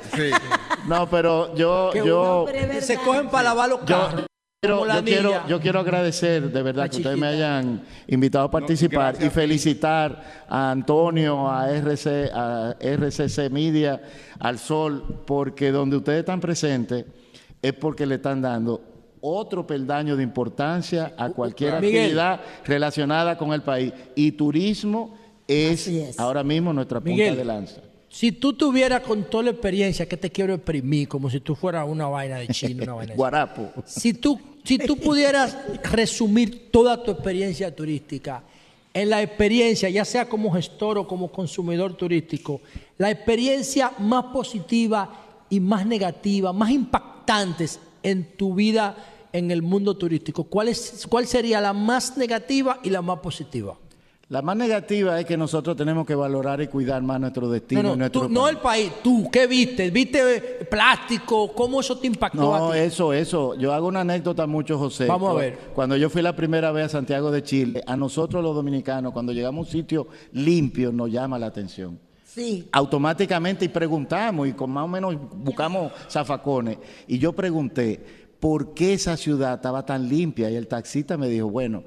No, 0.86 1.08
pero 1.08 1.54
yo... 1.54 1.92
Yo 1.94 2.44
Pero 2.46 2.82
Se 2.82 2.96
cogen 2.98 3.28
para 3.28 3.44
lavar 3.44 3.70
los 3.70 3.80
carros. 3.80 4.26
La 4.86 4.96
yo, 4.96 5.04
quiero, 5.04 5.48
yo 5.48 5.60
quiero 5.60 5.80
agradecer 5.80 6.50
de 6.52 6.62
verdad 6.62 6.90
que 6.90 6.96
ustedes 6.98 7.18
me 7.18 7.26
hayan 7.26 7.82
invitado 8.06 8.44
a 8.46 8.50
participar 8.50 9.16
y 9.20 9.30
felicitar 9.30 10.44
a 10.48 10.70
Antonio, 10.70 11.50
a, 11.50 11.70
RC, 11.70 12.30
a 12.32 12.76
RCC 12.80 13.50
Media, 13.50 14.00
al 14.38 14.58
Sol, 14.58 15.22
porque 15.26 15.70
donde 15.70 15.96
ustedes 15.96 16.20
están 16.20 16.40
presentes 16.40 17.04
es 17.62 17.72
porque 17.72 18.06
le 18.06 18.16
están 18.16 18.42
dando 18.42 18.80
otro 19.20 19.66
peldaño 19.66 20.16
de 20.16 20.22
importancia 20.22 21.14
a 21.16 21.30
cualquier 21.30 21.80
Miguel. 21.80 22.02
actividad 22.02 22.40
relacionada 22.66 23.38
con 23.38 23.54
el 23.54 23.62
país. 23.62 23.92
Y 24.14 24.32
turismo 24.32 25.16
es, 25.48 25.90
ahora 26.18 26.44
mismo 26.44 26.74
nuestra 26.74 27.00
punta 27.00 27.10
Miguel. 27.10 27.36
de 27.36 27.44
lanza. 27.44 27.80
Si 28.10 28.32
tú 28.32 28.52
tuvieras 28.52 29.00
con 29.00 29.24
toda 29.24 29.44
la 29.44 29.50
experiencia 29.50 30.06
que 30.06 30.16
te 30.16 30.30
quiero 30.30 30.54
exprimir, 30.54 31.08
como 31.08 31.30
si 31.30 31.40
tú 31.40 31.56
fueras 31.56 31.88
una 31.88 32.06
vaina 32.06 32.36
de 32.36 32.48
chino, 32.48 32.84
una 32.84 32.94
vaina 32.94 33.12
de 33.12 33.16
Guarapo. 33.18 33.72
Si 33.86 34.12
tú, 34.14 34.38
si 34.64 34.78
tú 34.78 34.96
pudieras 34.96 35.56
resumir 35.92 36.70
toda 36.70 37.02
tu 37.02 37.10
experiencia 37.10 37.74
turística, 37.74 38.42
en 38.94 39.10
la 39.10 39.22
experiencia, 39.22 39.90
ya 39.90 40.04
sea 40.04 40.28
como 40.28 40.52
gestor 40.52 40.98
o 40.98 41.06
como 41.06 41.30
consumidor 41.30 41.94
turístico, 41.94 42.60
la 42.96 43.10
experiencia 43.10 43.92
más 43.98 44.26
positiva 44.26 45.44
y 45.50 45.60
más 45.60 45.84
negativa, 45.84 46.52
más 46.52 46.70
impactantes 46.70 47.80
en 48.02 48.36
tu 48.36 48.54
vida 48.54 48.96
en 49.32 49.50
el 49.50 49.62
mundo 49.62 49.96
turístico, 49.96 50.44
¿cuál, 50.44 50.72
cuál 51.08 51.26
sería 51.26 51.60
la 51.60 51.72
más 51.72 52.16
negativa 52.16 52.78
y 52.84 52.90
la 52.90 53.02
más 53.02 53.18
positiva? 53.18 53.76
La 54.30 54.40
más 54.40 54.56
negativa 54.56 55.20
es 55.20 55.26
que 55.26 55.36
nosotros 55.36 55.76
tenemos 55.76 56.06
que 56.06 56.14
valorar 56.14 56.60
y 56.62 56.66
cuidar 56.68 57.02
más 57.02 57.20
nuestro 57.20 57.48
destino. 57.50 57.82
No, 57.82 57.88
y 57.88 57.92
no, 57.92 57.96
nuestro 57.96 58.22
tú- 58.22 58.28
no 58.30 58.48
el 58.48 58.56
país, 58.56 58.90
tú, 59.02 59.28
¿qué 59.30 59.46
viste? 59.46 59.90
¿Viste 59.90 60.36
eh, 60.36 60.64
plástico? 60.64 61.52
¿Cómo 61.52 61.80
eso 61.80 61.98
te 61.98 62.06
impactó 62.06 62.40
No, 62.40 62.54
a 62.54 62.72
ti? 62.72 62.78
eso, 62.78 63.12
eso. 63.12 63.54
Yo 63.56 63.72
hago 63.74 63.86
una 63.86 64.00
anécdota 64.00 64.46
mucho, 64.46 64.78
José. 64.78 65.06
Vamos 65.06 65.30
a 65.30 65.34
ver. 65.34 65.58
Cuando 65.74 65.96
yo 65.96 66.08
fui 66.08 66.22
la 66.22 66.34
primera 66.34 66.72
vez 66.72 66.86
a 66.86 66.88
Santiago 66.88 67.30
de 67.30 67.42
Chile, 67.42 67.82
a 67.86 67.96
nosotros 67.96 68.42
los 68.42 68.54
dominicanos, 68.54 69.12
cuando 69.12 69.32
llegamos 69.32 69.66
a 69.66 69.68
un 69.68 69.72
sitio 69.72 70.08
limpio, 70.32 70.90
nos 70.90 71.10
llama 71.10 71.38
la 71.38 71.46
atención. 71.46 71.98
Sí. 72.24 72.66
Automáticamente 72.72 73.66
y 73.66 73.68
preguntamos 73.68 74.48
y 74.48 74.54
con 74.54 74.70
más 74.70 74.84
o 74.84 74.88
menos 74.88 75.14
buscamos 75.36 75.92
zafacones. 76.10 76.78
Y 77.06 77.18
yo 77.18 77.32
pregunté, 77.34 78.02
¿por 78.40 78.72
qué 78.74 78.94
esa 78.94 79.16
ciudad 79.18 79.54
estaba 79.56 79.84
tan 79.84 80.08
limpia? 80.08 80.50
Y 80.50 80.56
el 80.56 80.66
taxista 80.66 81.16
me 81.18 81.28
dijo, 81.28 81.48
bueno, 81.48 81.84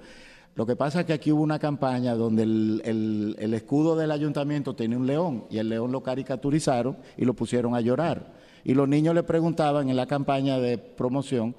lo 0.58 0.66
que 0.66 0.76
pasa 0.76 1.00
es 1.02 1.06
que 1.06 1.14
aquí 1.14 1.32
hubo 1.32 1.42
una 1.44 1.60
campaña 1.60 2.16
donde 2.16 2.44
el, 2.44 2.82
el- 2.84 3.36
el 3.40 3.54
escudo 3.54 3.96
del 3.96 4.12
ayuntamiento 4.12 4.76
tenía 4.76 4.98
un 4.98 5.08
león 5.08 5.46
y 5.50 5.60
el 5.60 5.70
león 5.70 5.92
lo 5.94 6.02
caricaturizaron 6.04 6.98
y 7.16 7.24
lo 7.26 7.34
pusieron 7.34 7.76
a 7.76 7.80
llorar. 7.82 8.34
Y 8.66 8.74
los 8.74 8.90
niños 8.90 9.16
le 9.16 9.24
preguntaban 9.24 9.88
en 9.90 9.96
la 9.96 10.08
campaña 10.08 10.60
de 10.60 10.78
promoción 10.78 11.56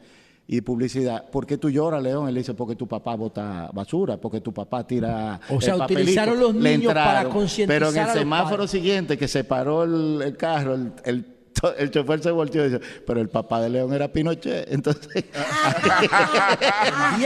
y 0.51 0.63
publicidad, 0.63 1.29
¿por 1.31 1.47
qué 1.47 1.59
tú 1.59 1.71
lloras, 1.71 2.03
León? 2.03 2.27
Él 2.29 2.35
dice, 2.35 2.55
porque 2.55 2.75
tu 2.75 2.87
papá 2.89 3.15
bota 3.17 3.71
basura, 3.73 4.17
porque 4.17 4.41
tu 4.41 4.53
papá 4.53 4.87
tira 4.87 5.39
O 5.51 5.61
sea, 5.61 5.75
el 5.75 5.81
papelito". 5.81 6.03
utilizaron 6.03 6.41
los 6.41 6.55
niños 6.55 6.93
para 6.95 7.29
concientizar 7.29 7.69
Pero 7.81 7.91
en 7.91 8.09
el 8.09 8.15
semáforo 8.19 8.67
siguiente 8.67 9.17
que 9.19 9.29
se 9.29 9.45
paró 9.45 9.85
el, 9.85 10.23
el 10.23 10.37
carro, 10.37 10.75
el, 10.75 10.93
el, 11.05 11.27
el 11.79 11.91
chofer 11.91 12.23
se 12.23 12.31
volteó 12.31 12.65
y 12.67 12.71
dice, 12.71 12.81
pero 13.07 13.21
el 13.21 13.29
papá 13.29 13.61
de 13.61 13.71
León 13.71 13.93
era 13.93 14.09
Pinochet. 14.09 14.71
Entonces, 14.73 15.25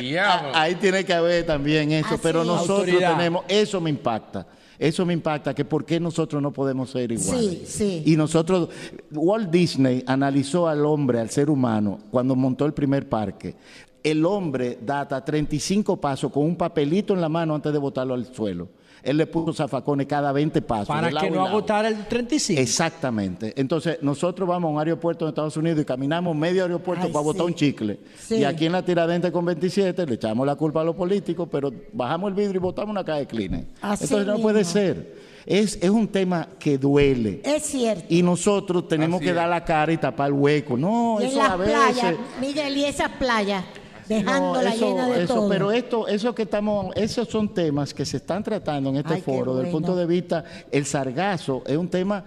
Diablo. 0.00 0.50
ahí 0.54 0.74
tiene 0.76 1.04
que 1.04 1.12
haber 1.12 1.44
también 1.46 1.92
eso. 1.92 2.14
Así 2.14 2.20
pero 2.22 2.44
nosotros 2.44 2.80
Autoridad. 2.80 3.16
tenemos, 3.16 3.44
eso 3.48 3.80
me 3.80 3.90
impacta. 3.90 4.46
Eso 4.78 5.06
me 5.06 5.14
impacta, 5.14 5.54
que 5.54 5.64
por 5.64 5.86
qué 5.86 5.98
nosotros 5.98 6.42
no 6.42 6.52
podemos 6.52 6.90
ser 6.90 7.10
iguales. 7.10 7.60
Sí, 7.66 7.68
sí. 8.02 8.02
Y 8.04 8.14
nosotros, 8.16 8.68
Walt 9.10 9.50
Disney 9.50 10.04
analizó 10.06 10.68
al 10.68 10.84
hombre, 10.84 11.18
al 11.18 11.30
ser 11.30 11.48
humano, 11.48 11.98
cuando 12.10 12.36
montó 12.36 12.66
el 12.66 12.74
primer 12.74 13.08
parque. 13.08 13.54
El 14.02 14.26
hombre 14.26 14.78
da 14.82 15.00
hasta 15.00 15.24
35 15.24 15.98
pasos 15.98 16.30
con 16.30 16.44
un 16.44 16.56
papelito 16.56 17.14
en 17.14 17.22
la 17.22 17.28
mano 17.30 17.54
antes 17.54 17.72
de 17.72 17.78
botarlo 17.78 18.12
al 18.12 18.26
suelo. 18.34 18.68
Él 19.06 19.16
le 19.18 19.26
puso 19.26 19.52
zafacones 19.52 20.06
cada 20.06 20.32
20 20.32 20.60
pasos. 20.62 20.88
Para 20.88 21.10
que 21.10 21.30
no 21.30 21.46
agotara 21.46 21.88
el 21.88 22.06
35. 22.06 22.60
Exactamente. 22.60 23.52
Entonces, 23.56 23.98
nosotros 24.02 24.48
vamos 24.48 24.68
a 24.68 24.72
un 24.72 24.78
aeropuerto 24.78 25.24
de 25.24 25.30
Estados 25.30 25.56
Unidos 25.56 25.80
y 25.80 25.84
caminamos 25.84 26.34
medio 26.36 26.62
aeropuerto 26.64 27.06
Ay, 27.06 27.12
para 27.12 27.22
botar 27.24 27.46
un 27.46 27.54
chicle. 27.54 27.98
Sí. 28.18 28.36
Y 28.36 28.44
aquí 28.44 28.66
en 28.66 28.72
la 28.72 28.84
Tiradentes 28.84 29.30
con 29.30 29.44
27 29.44 30.06
le 30.06 30.14
echamos 30.14 30.46
la 30.46 30.56
culpa 30.56 30.80
a 30.80 30.84
los 30.84 30.96
políticos, 30.96 31.48
pero 31.50 31.72
bajamos 31.92 32.28
el 32.28 32.34
vidrio 32.34 32.56
y 32.56 32.62
botamos 32.62 32.90
una 32.90 33.04
caja 33.04 33.18
de 33.20 33.26
Kleenex. 33.26 33.66
Así 33.80 34.04
Entonces, 34.04 34.26
no 34.26 34.32
mismo. 34.34 34.42
puede 34.48 34.64
ser. 34.64 35.14
Es, 35.46 35.78
es 35.80 35.90
un 35.90 36.08
tema 36.08 36.48
que 36.58 36.76
duele. 36.76 37.40
Es 37.44 37.62
cierto. 37.62 38.04
Y 38.08 38.20
nosotros 38.22 38.88
tenemos 38.88 39.18
Así 39.18 39.24
que 39.26 39.30
es. 39.30 39.36
dar 39.36 39.48
la 39.48 39.64
cara 39.64 39.92
y 39.92 39.96
tapar 39.96 40.26
el 40.26 40.32
hueco. 40.32 40.76
No, 40.76 41.18
Y 41.20 41.24
en 41.24 41.28
eso 41.30 41.38
las 41.38 41.50
a 41.50 41.56
veces. 41.56 41.74
playas, 41.76 42.14
Miguel, 42.40 42.76
y 42.76 42.84
esas 42.84 43.10
playas, 43.12 43.64
dejándola 44.08 44.62
No, 44.62 44.68
eso- 44.74 44.88
llena 44.88 45.08
de 45.08 45.24
eso, 45.24 45.34
todo. 45.34 45.48
Pero 45.48 45.70
esto, 45.72 46.08
eso 46.08 46.34
que 46.34 46.42
estamos, 46.42 46.94
esos 46.96 47.28
son 47.28 47.52
temas 47.52 47.92
que 47.94 48.04
se 48.04 48.18
están 48.18 48.42
tratando 48.42 48.90
en 48.90 48.96
este 48.96 49.14
Ay, 49.14 49.22
foro. 49.22 49.54
Desde 49.54 49.68
el 49.68 49.72
bueno. 49.72 49.86
punto 49.88 49.96
de 49.96 50.06
vista, 50.06 50.44
el 50.70 50.84
sargazo 50.86 51.62
es 51.66 51.76
un 51.76 51.88
tema 51.88 52.24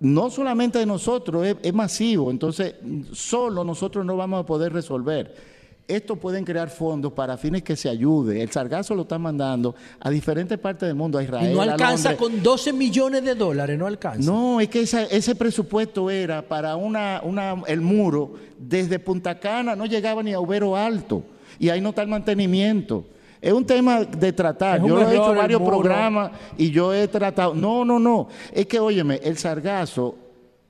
no 0.00 0.30
solamente 0.30 0.78
de 0.80 0.86
nosotros, 0.86 1.46
es, 1.46 1.56
es 1.62 1.72
masivo. 1.72 2.30
Entonces, 2.30 2.74
solo 3.12 3.62
nosotros 3.62 4.04
no 4.04 4.16
vamos 4.16 4.42
a 4.42 4.46
poder 4.46 4.72
resolver. 4.72 5.51
Esto 5.88 6.16
pueden 6.16 6.44
crear 6.44 6.70
fondos 6.70 7.12
para 7.12 7.36
fines 7.36 7.62
que 7.62 7.76
se 7.76 7.88
ayude. 7.88 8.40
El 8.40 8.50
sargazo 8.50 8.94
lo 8.94 9.02
están 9.02 9.20
mandando 9.20 9.74
a 10.00 10.08
diferentes 10.10 10.56
partes 10.58 10.86
del 10.86 10.94
mundo, 10.96 11.18
a 11.18 11.22
Israel. 11.22 11.50
Y 11.50 11.54
no 11.54 11.62
alcanza 11.62 12.16
con 12.16 12.42
12 12.42 12.72
millones 12.72 13.24
de 13.24 13.34
dólares, 13.34 13.78
no 13.78 13.86
alcanza. 13.86 14.30
No, 14.30 14.60
es 14.60 14.68
que 14.68 14.80
esa- 14.82 15.04
ese 15.04 15.34
presupuesto 15.34 16.08
era 16.08 16.40
para 16.42 16.76
una, 16.76 17.20
una- 17.24 17.62
el 17.66 17.80
muro 17.80 18.34
desde 18.58 18.98
Punta 18.98 19.38
Cana, 19.38 19.74
no 19.76 19.84
llegaba 19.86 20.22
ni 20.22 20.32
a 20.32 20.40
Ubero 20.40 20.76
Alto. 20.76 21.24
Y 21.58 21.68
ahí 21.68 21.80
no 21.80 21.90
está 21.90 22.02
el 22.02 22.08
mantenimiento. 22.08 23.04
Es 23.40 23.52
un 23.52 23.66
tema 23.66 24.04
de 24.04 24.32
tratar. 24.32 24.80
Yo 24.80 24.88
lo 24.94 24.98
he 25.00 25.02
error 25.02 25.14
hecho 25.14 25.34
varios 25.34 25.60
programas 25.62 26.30
y 26.56 26.70
yo 26.70 26.94
he 26.94 27.08
tratado. 27.08 27.54
No, 27.54 27.84
no, 27.84 27.98
no. 27.98 28.28
Es 28.52 28.66
que, 28.66 28.78
óyeme, 28.78 29.20
el 29.22 29.36
sargazo 29.36 30.14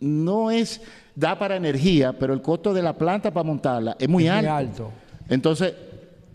no 0.00 0.50
es, 0.50 0.80
da 1.14 1.38
para 1.38 1.56
energía, 1.56 2.14
pero 2.18 2.32
el 2.32 2.40
costo 2.40 2.72
de 2.72 2.80
la 2.82 2.94
planta 2.96 3.30
para 3.30 3.44
montarla 3.44 3.94
es 3.98 4.08
muy 4.08 4.26
Es 4.26 4.32
muy 4.34 4.46
alto. 4.46 4.90
Entonces, 5.28 5.74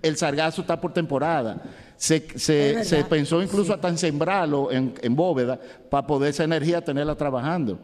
el 0.01 0.15
sargazo 0.17 0.61
está 0.61 0.79
por 0.79 0.93
temporada. 0.93 1.61
Se, 1.97 2.37
se- 2.37 3.03
pensó 3.09 3.41
incluso 3.41 3.73
hasta 3.73 3.89
en 3.89 3.97
sembrarlo 3.97 4.71
en, 4.71 4.93
en 5.01 5.15
bóveda 5.15 5.59
para 5.89 6.05
poder 6.05 6.29
esa 6.29 6.43
energía 6.43 6.83
tenerla 6.83 7.15
trabajando. 7.15 7.79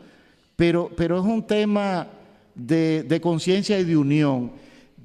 Pero, 0.56 0.92
pero 0.96 1.18
es 1.20 1.24
un 1.26 1.42
tema 1.46 2.08
de, 2.54 3.04
de 3.04 3.20
conciencia 3.20 3.80
y 3.80 3.84
de 3.84 3.98
unión 3.98 4.52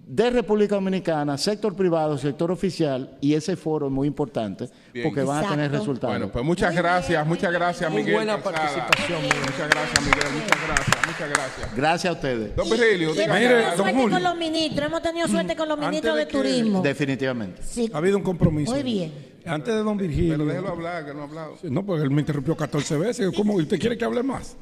de 0.09 0.31
República 0.31 0.75
Dominicana, 0.75 1.37
sector 1.37 1.77
privado, 1.77 2.17
sector 2.17 2.51
oficial, 2.51 3.19
y 3.21 3.35
ese 3.35 3.57
foro 3.57 3.89
es 3.89 3.93
muy 3.93 4.09
importante 4.09 4.67
Bien. 4.93 5.07
porque 5.07 5.23
van 5.23 5.45
a 5.45 5.51
tener 5.51 5.71
resultados. 5.71 6.17
Bueno, 6.17 6.33
pues 6.33 6.43
muchas 6.43 6.75
gracias, 6.75 7.27
muchas 7.27 7.53
gracias, 7.53 7.91
Muy 7.91 8.01
Miguel. 8.01 8.15
buena 8.15 8.41
Calzada. 8.41 8.87
participación, 8.89 9.23
Miguel. 9.23 9.41
Muchas 9.41 9.69
gracias, 9.69 10.01
Miguel. 10.01 10.33
Muchas 10.33 10.67
gracias, 10.67 10.97
muchas 11.07 11.29
gracias. 11.29 11.77
Gracias 11.77 12.11
a 12.11 12.15
ustedes. 12.15 12.57
Don 12.57 12.71
dígame 12.71 13.45
hemos 13.45 13.77
tenido 13.85 14.09
con 14.09 14.23
los 14.23 14.37
ministros, 14.37 14.87
hemos 14.87 15.03
tenido 15.03 15.29
suerte 15.29 15.57
con 15.57 15.69
los 15.69 15.79
ministros 15.79 16.15
de 16.15 16.25
de, 16.25 16.31
turismo. 16.31 16.83
Definitivamente. 16.83 17.63
Sí. 17.63 17.91
Ha 17.93 17.99
habido 17.99 18.17
un 18.17 18.23
compromiso. 18.23 18.73
Muy 18.73 18.83
bien. 18.83 19.13
Antes 19.45 19.75
de 19.75 19.83
don 19.83 19.99
Virgilio. 19.99 20.33
Pero 20.39 20.47
déjelo 20.47 20.69
hablar, 20.69 21.05
que 21.05 21.13
no 21.13 21.21
ha 21.21 21.25
hablado. 21.25 21.57
Sí, 21.61 21.69
No, 21.71 21.85
porque 21.85 22.03
él 22.03 22.11
me 22.11 22.21
interrumpió 22.21 22.57
14 22.57 22.97
veces. 22.97 23.31
¿Cómo? 23.37 23.55
¿Usted 23.55 23.79
quiere 23.79 23.99
que 23.99 24.07
hable 24.07 24.23
más? 24.23 24.57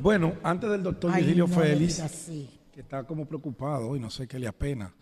Bueno, 0.00 0.34
antes 0.42 0.68
del 0.70 0.82
doctor 0.82 1.12
Ay, 1.14 1.22
Virgilio 1.22 1.46
no 1.46 1.56
me 1.56 1.62
Félix, 1.62 1.96
diga 1.96 2.06
así. 2.06 2.57
Que 2.78 2.82
está 2.82 3.02
como 3.02 3.26
preocupado 3.26 3.96
y 3.96 3.98
no 3.98 4.08
sé 4.08 4.28
qué 4.28 4.38
le 4.38 4.46
apena 4.46 4.94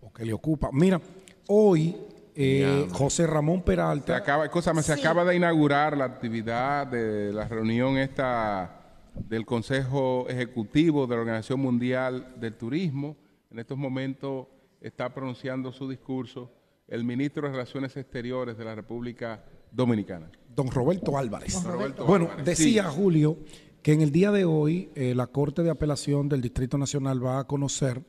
o 0.00 0.12
qué 0.12 0.24
le 0.24 0.32
ocupa. 0.32 0.70
Mira, 0.72 1.00
hoy 1.48 1.96
eh, 2.36 2.86
José 2.92 3.26
Ramón 3.26 3.56
Se 3.58 3.64
Peralta, 3.64 4.14
acaba, 4.16 4.44
escúchame, 4.44 4.84
se 4.84 4.94
Sí. 4.94 5.00
acaba 5.00 5.24
de 5.24 5.34
inaugurar 5.34 5.96
la 5.96 6.04
actividad 6.04 6.86
de 6.86 7.32
la 7.32 7.48
reunión 7.48 7.98
esta 7.98 9.00
del 9.16 9.44
Consejo 9.44 10.26
Ejecutivo 10.28 11.08
de 11.08 11.16
la 11.16 11.22
Organización 11.22 11.58
Mundial 11.58 12.34
del 12.38 12.54
Turismo. 12.54 13.16
En 13.50 13.58
estos 13.58 13.76
momentos 13.78 14.46
está 14.80 15.12
pronunciando 15.12 15.72
su 15.72 15.88
discurso 15.88 16.52
el 16.86 17.02
ministro 17.02 17.48
de 17.48 17.52
Relaciones 17.54 17.96
Exteriores 17.96 18.56
de 18.56 18.64
la 18.64 18.76
República 18.76 19.42
Dominicana. 19.72 20.30
don 20.54 20.70
Roberto 20.70 21.18
Álvarez. 21.18 21.52
Don 21.64 21.72
Roberto 21.72 22.06
Bueno, 22.06 22.26
Álvarez. 22.26 22.44
decía 22.46 22.84
Sí. 22.88 22.94
Julio 22.96 23.38
que 23.84 23.92
en 23.92 24.00
el 24.00 24.12
día 24.12 24.32
de 24.32 24.46
hoy 24.46 24.88
eh, 24.94 25.14
la 25.14 25.26
Corte 25.26 25.62
de 25.62 25.68
Apelación 25.68 26.26
del 26.26 26.40
Distrito 26.40 26.78
Nacional 26.78 27.22
va 27.22 27.40
a 27.40 27.46
conocer 27.46 28.02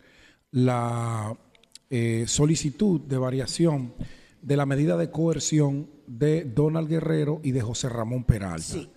la 0.51 1.37
eh, 1.89 2.23
solicitud 2.27 3.01
de 3.01 3.17
variación 3.17 3.93
de 4.41 4.55
la 4.55 4.65
medida 4.65 4.95
de 4.95 5.11
coerción 5.11 5.89
de 6.07 6.45
Donald 6.45 6.87
Guerrero 6.87 7.41
y 7.43 7.51
de 7.51 7.59
José 7.59 7.89
Ramón 7.89 8.23
Peralta. 8.23 8.87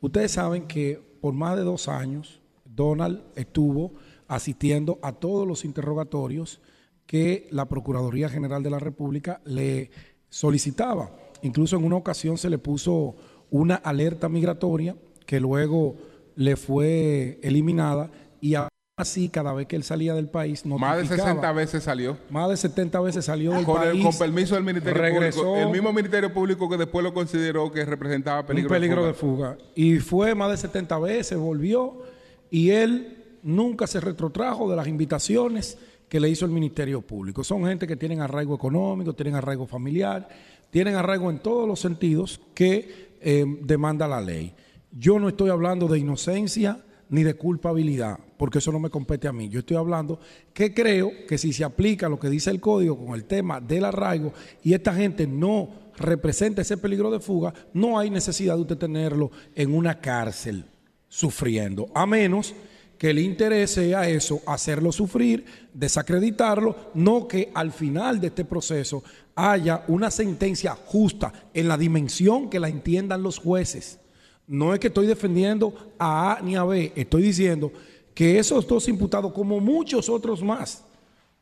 Ustedes 0.00 0.32
saben 0.32 0.66
que 0.66 1.00
por 1.20 1.34
más 1.34 1.56
de 1.56 1.62
dos 1.62 1.86
años 1.86 2.40
Donald 2.64 3.22
estuvo 3.36 3.92
asistiendo 4.26 4.98
a 5.02 5.12
todos 5.12 5.46
los 5.46 5.64
interrogatorios 5.64 6.60
que 7.06 7.46
la 7.52 7.68
Procuraduría 7.68 8.28
General 8.28 8.60
de 8.60 8.70
la 8.70 8.80
República 8.80 9.40
le 9.44 9.92
solicitaba. 10.30 11.14
Incluso 11.42 11.76
en 11.76 11.84
una 11.84 11.94
ocasión 11.94 12.38
se 12.38 12.50
le 12.50 12.58
puso 12.58 13.14
una 13.50 13.76
alerta 13.76 14.28
migratoria 14.28 14.96
que 15.26 15.38
luego 15.38 15.94
le 16.36 16.56
fue 16.56 17.38
eliminada 17.42 18.10
y 18.40 18.54
así 18.96 19.28
cada 19.28 19.52
vez 19.52 19.66
que 19.66 19.76
él 19.76 19.82
salía 19.82 20.14
del 20.14 20.28
país. 20.28 20.64
Más 20.66 20.96
de 20.96 21.02
notificaba. 21.04 21.28
60 21.30 21.52
veces 21.52 21.82
salió. 21.82 22.16
Más 22.30 22.48
de 22.48 22.56
70 22.56 23.00
veces 23.00 23.24
salió 23.24 23.52
del 23.52 23.64
Con, 23.64 23.82
el- 23.82 23.90
país. 23.90 24.04
con 24.04 24.18
permiso 24.18 24.54
del 24.54 24.64
Ministerio 24.64 25.00
regresó, 25.02 25.42
Público. 25.42 25.66
El 25.66 25.72
mismo 25.72 25.92
Ministerio 25.92 26.32
Público 26.32 26.68
que 26.68 26.76
después 26.76 27.02
lo 27.02 27.12
consideró 27.14 27.72
que 27.72 27.84
representaba 27.84 28.46
peligro, 28.46 28.68
un 28.68 28.74
peligro 28.74 29.06
de 29.06 29.14
fuga. 29.14 29.56
Y 29.74 29.96
fue 29.98 30.34
más 30.34 30.50
de 30.50 30.56
70 30.58 30.98
veces, 30.98 31.38
volvió 31.38 32.02
y 32.50 32.70
él 32.70 33.18
nunca 33.42 33.86
se 33.86 34.00
retrotrajo 34.00 34.70
de 34.70 34.76
las 34.76 34.86
invitaciones 34.86 35.76
que 36.08 36.20
le 36.20 36.28
hizo 36.28 36.44
el 36.44 36.52
Ministerio 36.52 37.00
Público. 37.00 37.42
Son 37.42 37.64
gente 37.66 37.86
que 37.86 37.96
tienen 37.96 38.20
arraigo 38.20 38.54
económico, 38.54 39.14
tienen 39.14 39.34
arraigo 39.34 39.66
familiar, 39.66 40.28
tienen 40.70 40.94
arraigo 40.94 41.30
en 41.30 41.38
todos 41.40 41.66
los 41.66 41.80
sentidos 41.80 42.40
que 42.54 43.14
eh, 43.20 43.44
demanda 43.62 44.06
la 44.06 44.20
ley. 44.20 44.54
Yo 44.96 45.18
no 45.18 45.28
estoy 45.28 45.50
hablando 45.50 45.88
de 45.88 45.98
inocencia 45.98 46.78
ni 47.08 47.24
de 47.24 47.34
culpabilidad, 47.34 48.18
porque 48.36 48.58
eso 48.58 48.70
no 48.70 48.78
me 48.78 48.90
compete 48.90 49.26
a 49.26 49.32
mí. 49.32 49.48
Yo 49.48 49.58
estoy 49.58 49.76
hablando 49.76 50.20
que 50.52 50.72
creo 50.72 51.10
que 51.28 51.36
si 51.36 51.52
se 51.52 51.64
aplica 51.64 52.08
lo 52.08 52.20
que 52.20 52.30
dice 52.30 52.50
el 52.50 52.60
código 52.60 52.96
con 52.96 53.14
el 53.14 53.24
tema 53.24 53.60
del 53.60 53.86
arraigo 53.86 54.32
y 54.62 54.72
esta 54.72 54.94
gente 54.94 55.26
no 55.26 55.68
representa 55.96 56.62
ese 56.62 56.76
peligro 56.76 57.10
de 57.10 57.18
fuga, 57.18 57.52
no 57.72 57.98
hay 57.98 58.08
necesidad 58.08 58.54
de 58.54 58.62
usted 58.62 58.78
tenerlo 58.78 59.32
en 59.56 59.74
una 59.74 60.00
cárcel 60.00 60.64
sufriendo, 61.08 61.88
a 61.92 62.06
menos 62.06 62.54
que 62.96 63.10
el 63.10 63.18
interés 63.18 63.72
sea 63.72 64.08
eso, 64.08 64.42
hacerlo 64.46 64.92
sufrir, 64.92 65.44
desacreditarlo, 65.72 66.76
no 66.94 67.26
que 67.26 67.50
al 67.52 67.72
final 67.72 68.20
de 68.20 68.28
este 68.28 68.44
proceso 68.44 69.02
haya 69.34 69.84
una 69.88 70.12
sentencia 70.12 70.76
justa 70.86 71.32
en 71.52 71.66
la 71.66 71.76
dimensión 71.76 72.48
que 72.48 72.60
la 72.60 72.68
entiendan 72.68 73.24
los 73.24 73.38
jueces. 73.38 73.98
No 74.46 74.74
es 74.74 74.80
que 74.80 74.88
estoy 74.88 75.06
defendiendo 75.06 75.74
a 75.98 76.34
A 76.36 76.40
ni 76.42 76.54
a 76.56 76.64
B, 76.64 76.92
estoy 76.94 77.22
diciendo 77.22 77.72
que 78.14 78.38
esos 78.38 78.66
dos 78.66 78.88
imputados, 78.88 79.32
como 79.32 79.58
muchos 79.60 80.08
otros 80.08 80.42
más, 80.42 80.84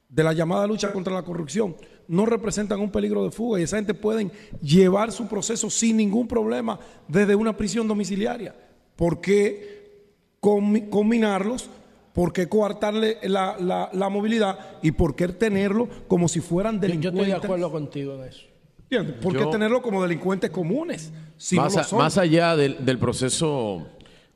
de 0.09 0.23
la 0.23 0.33
llamada 0.33 0.67
lucha 0.67 0.93
contra 0.93 1.13
la 1.15 1.23
corrupción, 1.23 1.75
no 2.07 2.27
representan 2.27 2.81
un 2.81 2.91
peligro 2.91 3.25
de 3.25 3.31
fuga 3.31 3.59
y 3.59 3.63
esa 3.63 3.77
gente 3.77 3.95
pueden 3.95 4.31
llevar 4.61 5.11
su 5.11 5.27
proceso 5.27 5.71
sin 5.71 5.97
ningún 5.97 6.29
problema 6.29 6.79
desde 7.09 7.35
una 7.35 7.57
prisión 7.57 7.89
domiciliaria. 7.89 8.55
¿Por 8.97 9.21
qué 9.21 9.91
combinarlos? 10.91 11.71
¿Por 12.13 12.33
qué 12.33 12.47
coartarle 12.49 13.17
la, 13.23 13.57
la- 13.59 13.89
la 13.93 14.09
movilidad? 14.11 14.59
¿Y 14.83 14.93
por 14.93 15.17
qué 15.17 15.29
tenerlo 15.29 15.89
como 16.09 16.29
si 16.29 16.41
fueran 16.41 16.75
Yo, 16.77 16.81
yo 16.83 16.89
delincuentes? 16.89 17.21
estoy 17.23 17.41
de 17.41 17.47
acuerdo 17.47 17.73
contigo 17.73 18.15
en 18.17 18.25
eso. 18.29 18.47
¿Entiendes? 18.93 19.23
¿Por 19.23 19.33
qué 19.33 19.39
Yo- 19.41 19.49
tenerlo 19.51 19.81
como 19.81 20.03
delincuentes 20.03 20.51
comunes? 20.51 21.13
Si 21.39 21.57
no 21.57 21.63
más, 21.63 21.75
lo 21.75 21.81
a- 21.81 21.85
son? 21.85 21.99
más 21.99 22.19
allá 22.19 22.55
del, 22.57 22.85
del 22.85 22.99
proceso 22.99 23.87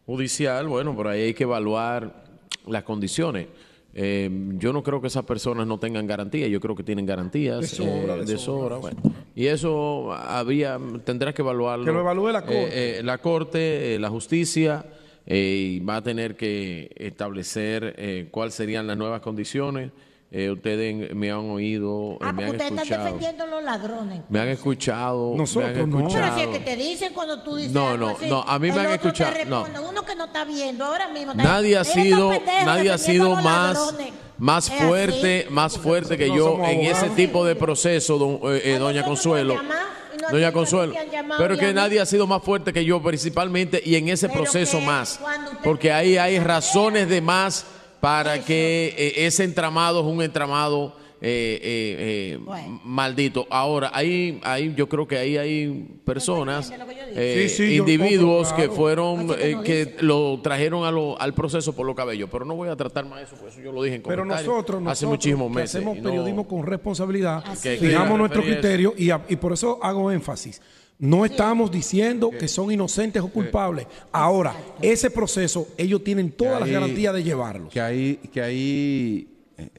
judicial, 0.07 0.67
bueno, 0.67 0.97
por 0.97 1.09
ahí 1.09 1.20
hay 1.25 1.35
que 1.35 1.43
evaluar 1.44 2.25
las 2.67 2.83
condiciones. 2.85 3.49
Eh, 3.93 4.31
yo 4.59 4.73
no 4.73 4.83
creo 4.83 5.01
que 5.02 5.09
esas 5.09 5.25
personas 5.25 5.67
no 5.67 5.78
tengan 5.78 6.07
garantía, 6.07 6.49
yo 6.49 6.59
creo 6.60 6.75
que 6.75 6.83
tienen 6.83 7.05
garantías 7.05 7.60
De 7.60 7.67
sobra, 7.67 8.17
eh, 8.17 8.25
de 8.25 8.39
sobra, 8.39 8.76
bueno. 8.78 8.99
Y 9.35 9.47
eso 9.47 10.12
habría, 10.15 10.78
tendrá 11.05 11.35
que 11.35 11.43
evaluarlo. 11.43 11.85
Que 11.85 11.93
lo 11.93 12.01
evalúe 12.01 12.31
la 12.31 12.39
eh, 12.41 12.43
Corte. 12.43 12.99
eh, 12.99 13.02
la 13.02 13.18
Corte, 13.18 13.94
eh, 13.94 13.99
la 13.99 14.09
Justicia, 14.09 14.86
eh, 15.26 15.76
y 15.76 15.81
va 15.81 15.97
a 15.97 16.02
tener 16.02 16.35
que 16.36 16.91
establecer 16.97 17.94
eh, 17.99 18.28
cuáles 18.31 18.55
serían 18.55 18.86
las 18.86 18.97
nuevas 18.97 19.20
condiciones. 19.20 19.91
Eh, 20.32 20.50
ustedes 20.50 21.14
me 21.14 21.30
han 21.30 21.50
oído, 21.50 22.14
eh, 22.14 22.18
Ah, 22.20 22.32
me 22.32 22.32
porque 22.32 22.44
han 22.44 22.50
ustedes 22.50 22.70
están 22.72 22.78
escuchado. 22.78 23.05
defendiendo 23.05 23.44
a 23.44 23.46
los 23.46 23.62
ladrones. 23.64 24.20
Me 24.28 24.40
han 24.40 24.48
escuchado. 24.48 25.34
Nosotros 25.36 25.72
me 25.72 25.80
han 25.82 25.90
no. 25.90 25.96
Pero 25.98 26.08
escuchado. 26.08 26.36
si 26.36 26.42
es 26.42 26.48
que 26.48 26.58
te 26.60 26.76
dicen 26.76 27.14
cuando 27.14 27.42
tú 27.42 27.56
dices 27.56 27.72
No, 27.72 27.88
algo 27.90 28.06
no, 28.08 28.16
así, 28.16 28.28
no, 28.28 28.42
a 28.42 28.58
mí 28.58 28.72
me 28.72 28.80
han 28.80 28.90
escuchado, 28.92 29.32
no. 29.46 29.64
Uno 29.88 30.05
que 30.05 30.16
no 30.16 30.24
está 30.24 30.44
viendo 30.44 30.84
ahora 30.84 31.08
mismo. 31.08 31.30
está- 31.32 31.44
Nadie 31.44 31.76
ha 31.78 31.84
sido, 31.84 32.32
nadie 32.64 32.90
ha 32.90 32.98
sido 32.98 33.36
más, 33.36 33.74
ladrones. 33.78 34.12
más 34.36 34.66
Es 34.68 34.74
así. 34.74 34.84
fuerte, 34.84 35.46
más 35.50 35.78
fuerte 35.78 36.18
que 36.18 36.26
No 36.28 36.36
yo 36.36 36.55
en 36.64 36.80
ese 36.80 36.90
abogados. 36.90 37.16
tipo 37.16 37.44
de 37.44 37.55
proceso, 37.55 38.18
don- 38.18 38.40
eh, 38.55 38.62
eh, 38.64 38.78
doña 38.78 39.05
Consuelo. 39.05 39.55
no 39.62 39.96
Doña 40.32 40.50
Consuelo. 40.50 40.92
Pero 41.38 41.56
que 41.56 41.72
nadie 41.72 42.00
ha 42.00 42.06
sido 42.06 42.26
más 42.26 42.42
fuerte 42.42 42.72
que 42.72 42.84
yo 42.84 43.00
principalmente 43.00 43.80
y 43.84 43.94
en 43.94 44.08
ese 44.08 44.28
Pero 44.28 44.40
proceso 44.42 44.80
más. 44.80 45.20
Porque 45.62 45.92
ahí 45.92 46.16
hay 46.16 46.40
razones 46.40 47.08
de 47.08 47.20
más 47.20 47.64
para 48.00 48.44
que 48.44 48.94
eh, 48.97 49.26
ese 49.26 49.44
entramado 49.44 50.00
es 50.00 50.07
un 50.07 50.23
entramado 50.23 50.94
eh, 51.23 51.58
eh, 51.62 51.97
eh, 52.34 52.39
Bueno. 52.44 52.78
maldito. 52.84 53.47
Ahora, 53.49 53.91
ahí, 53.94 54.39
ahí, 54.44 54.75
yo 54.76 54.86
creo 54.86 55.08
que 55.08 55.16
ahí 55.16 55.39
hay 55.39 55.89
personas, 56.05 56.70
eh, 57.15 57.47
Sí, 57.49 57.57
sí, 57.68 57.76
yo- 57.76 57.83
individuos 57.89 58.52
claro. 58.52 58.62
que 58.70 58.76
fueron, 58.76 59.28
que 59.28 59.50
eh, 59.50 59.55
no 59.55 59.62
que 59.62 59.84
dice. 59.86 59.97
lo 60.02 60.39
trajeron 60.42 60.84
a 60.84 60.91
lo- 60.91 61.18
al 61.18 61.33
proceso 61.33 61.73
por 61.75 61.86
los 61.86 61.97
cabellos. 61.97 62.28
Pero 62.31 62.44
no 62.44 62.55
voy 62.55 62.68
a 62.68 62.76
tratar 62.76 63.07
más 63.07 63.23
eso, 63.23 63.34
porque 63.36 63.50
eso 63.55 63.62
yo 63.62 63.73
lo 63.73 63.83
dije 63.83 63.97
en 63.97 64.02
Pero 64.02 64.23
comentarios 64.23 64.47
nosotros, 64.47 64.76
hace 64.81 64.84
nosotros 64.84 65.10
muchísimos 65.10 65.49
que 65.49 65.55
meses. 65.55 65.75
hacemos 65.76 65.97
no- 65.97 66.02
periodismo 66.02 66.47
con 66.47 66.66
responsabilidad, 66.66 67.42
fijamos 67.57 68.31
a 68.31 68.34
criterio 68.34 68.92
y, 68.97 69.08
a- 69.10 69.23
y 69.26 69.36
por 69.36 69.55
eso 69.55 69.78
hago 69.83 70.12
énfasis. 70.12 70.60
No 70.99 71.25
estamos 71.26 71.70
diciendo 71.70 72.31
que 72.31 72.49
son 72.49 72.73
inocentes 72.73 73.20
o 73.23 73.28
culpables. 73.28 73.86
Ahora, 74.12 74.55
ese 74.81 75.10
proceso, 75.10 75.68
ellos 75.76 76.02
tienen 76.02 76.33
todas 76.33 76.55
las 76.60 76.68
ahí- 76.68 76.73
garantías 76.73 77.12
de 77.15 77.23
llevarlos. 77.23 77.73
Que 77.73 77.81
hay, 77.81 78.16
que 78.33 78.41
hay 78.41 79.28
eh, 79.58 79.70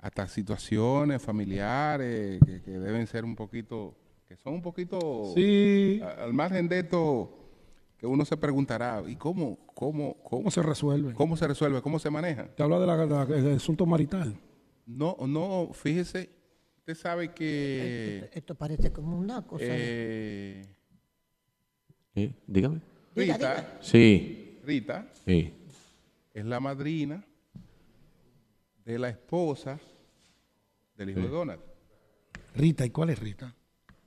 hasta 0.00 0.26
situaciones 0.28 1.20
familiares 1.22 2.40
que, 2.44 2.62
que 2.62 2.70
deben 2.78 3.06
ser 3.06 3.24
un 3.24 3.36
poquito, 3.36 3.94
que 4.26 4.36
son 4.36 4.54
un 4.54 4.62
poquito 4.62 5.32
Sí. 5.34 6.00
a- 6.02 6.24
al 6.24 6.32
margen 6.32 6.66
de 6.68 6.78
esto, 6.80 7.30
que 7.98 8.06
uno 8.06 8.24
se 8.24 8.36
preguntará, 8.36 9.02
¿y 9.06 9.16
cómo, 9.16 9.58
cómo, 9.74 10.14
cómo, 10.22 10.22
¿Cómo 10.22 10.50
se 10.50 10.62
resuelve? 10.62 11.12
cómo 11.14 11.36
se 11.36 11.46
resuelve? 11.46 11.82
¿Cómo 11.82 11.98
se 11.98 12.08
maneja? 12.10 12.46
Te 12.54 12.62
habla 12.62 12.78
de 12.80 12.86
la- 12.86 12.96
de 12.96 13.06
la- 13.06 13.26
del 13.26 13.56
asunto 13.56 13.84
marital. 13.86 14.34
No, 14.86 15.16
no, 15.26 15.70
fíjese, 15.72 16.30
usted 16.86 16.94
sabe 16.96 17.32
que 17.32 18.28
Esto 18.34 18.54
parece 18.54 18.92
como 18.92 19.16
una 19.16 19.40
cosa. 19.46 19.64
eh, 19.66 20.62
Eh, 22.14 22.30
Dígame. 22.46 22.80
Rita, 23.16 23.36
diga. 23.38 23.78
Sí, 23.80 24.58
Rita 24.64 25.08
sí. 25.24 25.52
es 26.34 26.44
la 26.44 26.60
madrina 26.60 27.24
de 28.84 28.98
la 28.98 29.08
esposa 29.08 29.80
del 30.96 31.10
hijo 31.10 31.20
de 31.20 31.28
Donald. 31.28 31.60
Rita, 32.54 32.84
¿y 32.84 32.90
cuál 32.90 33.10
es 33.10 33.18
Rita? 33.18 33.54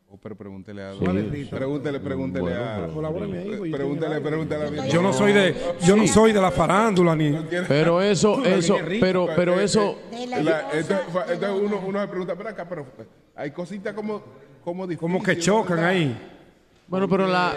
Oh, 0.09 0.17
pero 0.17 0.37
pregúntele 0.37 0.81
a 0.83 0.93
¿Cuál 0.93 1.17
es 1.17 1.23
Don- 1.25 1.33
Rita? 1.33 1.55
Pregúntele, 1.57 1.99
pregúntele 1.99 2.41
Bueno, 2.43 2.59
a. 2.63 2.75
Pregúntele, 2.87 4.15
el 4.15 4.21
pregúntele 4.21 4.67
a 4.67 4.71
mi 4.71 4.89
Yo 4.89 5.01
no 5.01 5.11
soy 5.11 5.33
de, 5.33 5.53
yo 5.85 5.97
no 5.97 6.07
soy 6.07 6.31
de 6.31 6.39
la 6.41 6.49
farándula 6.49 7.13
ni. 7.13 7.37
Pero 7.67 8.01
eso, 8.01 8.43
eso, 8.45 8.77
pero, 9.01 9.27
pero 9.35 9.59
eso, 9.59 9.97
De 10.09 10.27
la 10.27 10.61
Donald. 10.61 11.61
uno, 11.61 11.81
uno 11.85 12.01
se 12.01 12.07
pregunta, 12.07 12.35
pero 12.37 12.49
acá, 12.49 12.65
pero 12.69 12.85
hay 13.35 13.51
cositas 13.51 13.93
como, 13.93 14.21
como 14.63 14.87
Como 14.97 15.21
que 15.21 15.37
chocan 15.37 15.75
¿verdad? 15.75 15.89
ahí. 15.91 16.17
Bueno, 16.87 17.09
pero 17.09 17.27
la, 17.27 17.53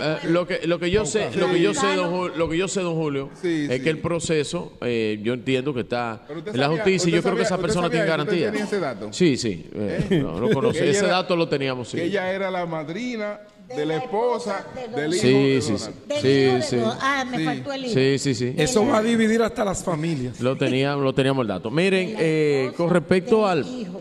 eh, 0.00 0.16
lo 0.28 0.46
que, 0.46 0.66
lo 0.66 0.78
que 0.78 0.90
yo 0.90 1.04
sé, 1.04 1.30
lo 1.36 1.50
que 1.50 1.60
yo 1.60 1.74
sé, 1.74 1.94
don 1.94 2.10
Julio, 2.10 2.36
lo 2.36 2.48
que 2.48 2.56
yo 2.56 2.68
sé, 2.68 2.80
don 2.80 2.94
Julio, 2.94 3.30
Sí, 3.40 3.66
es 3.68 3.76
sí. 3.78 3.82
que 3.82 3.90
el 3.90 3.98
proceso, 3.98 4.72
eh, 4.80 5.18
yo 5.22 5.34
entiendo 5.34 5.74
que 5.74 5.80
está 5.80 6.22
Pero 6.26 6.38
usted 6.40 6.52
en 6.54 6.60
la 6.60 6.66
sabía- 6.66 6.82
justicia 6.82 7.08
y 7.08 7.12
yo 7.12 7.22
creo 7.22 7.36
que 7.36 7.42
esa 7.42 7.58
persona 7.58 7.90
tiene 7.90 8.06
sabía- 8.06 8.22
usted 8.24 8.40
garantía. 8.40 8.50
tenía 8.50 8.64
ese 8.64 8.80
dato. 8.80 9.12
Sí, 9.12 9.36
sí, 9.36 9.66
eh, 9.74 10.20
no, 10.22 10.40
lo 10.40 10.48
Que 10.48 10.54
conocí. 10.54 10.78
ella 10.78 10.90
Ese 10.90 11.04
era- 11.04 11.08
dato 11.16 11.36
lo 11.36 11.48
teníamos, 11.48 11.88
sí. 11.88 11.96
Que 11.98 12.04
ella 12.04 12.30
era 12.32 12.50
la 12.50 12.64
madrina 12.66 13.40
de, 13.68 13.84
la 13.84 13.96
esposa 13.96 14.58
esposa 14.60 14.90
de 14.94 15.02
del 15.02 15.12
hijo 15.14 15.22
Sí, 15.22 15.32
de 15.32 15.60
sí, 15.60 15.66
sí. 15.66 15.72
Donald. 15.84 16.06
Del 16.06 16.20
Sí, 16.20 16.28
de 16.28 16.62
sí. 16.62 16.76
Ah, 17.00 17.24
me 17.28 17.36
Sí. 17.38 17.44
faltó 17.44 17.72
el 17.72 17.84
hijo. 17.84 17.94
Sí, 17.94 18.18
sí, 18.18 18.34
sí. 18.34 18.54
Eso 18.56 18.86
va 18.86 18.98
a 18.98 19.02
dividir 19.02 19.42
hasta 19.42 19.64
las 19.64 19.82
familias. 19.84 20.40
Lo 20.40 20.56
teníamos, 20.56 21.02
lo 21.04 21.12
teníamos 21.12 21.42
el 21.42 21.48
dato. 21.48 21.70
Miren, 21.70 22.14
eh, 22.18 22.70
con 22.76 22.88
respecto 22.90 23.46
al 23.46 23.66
hijo. 23.66 24.00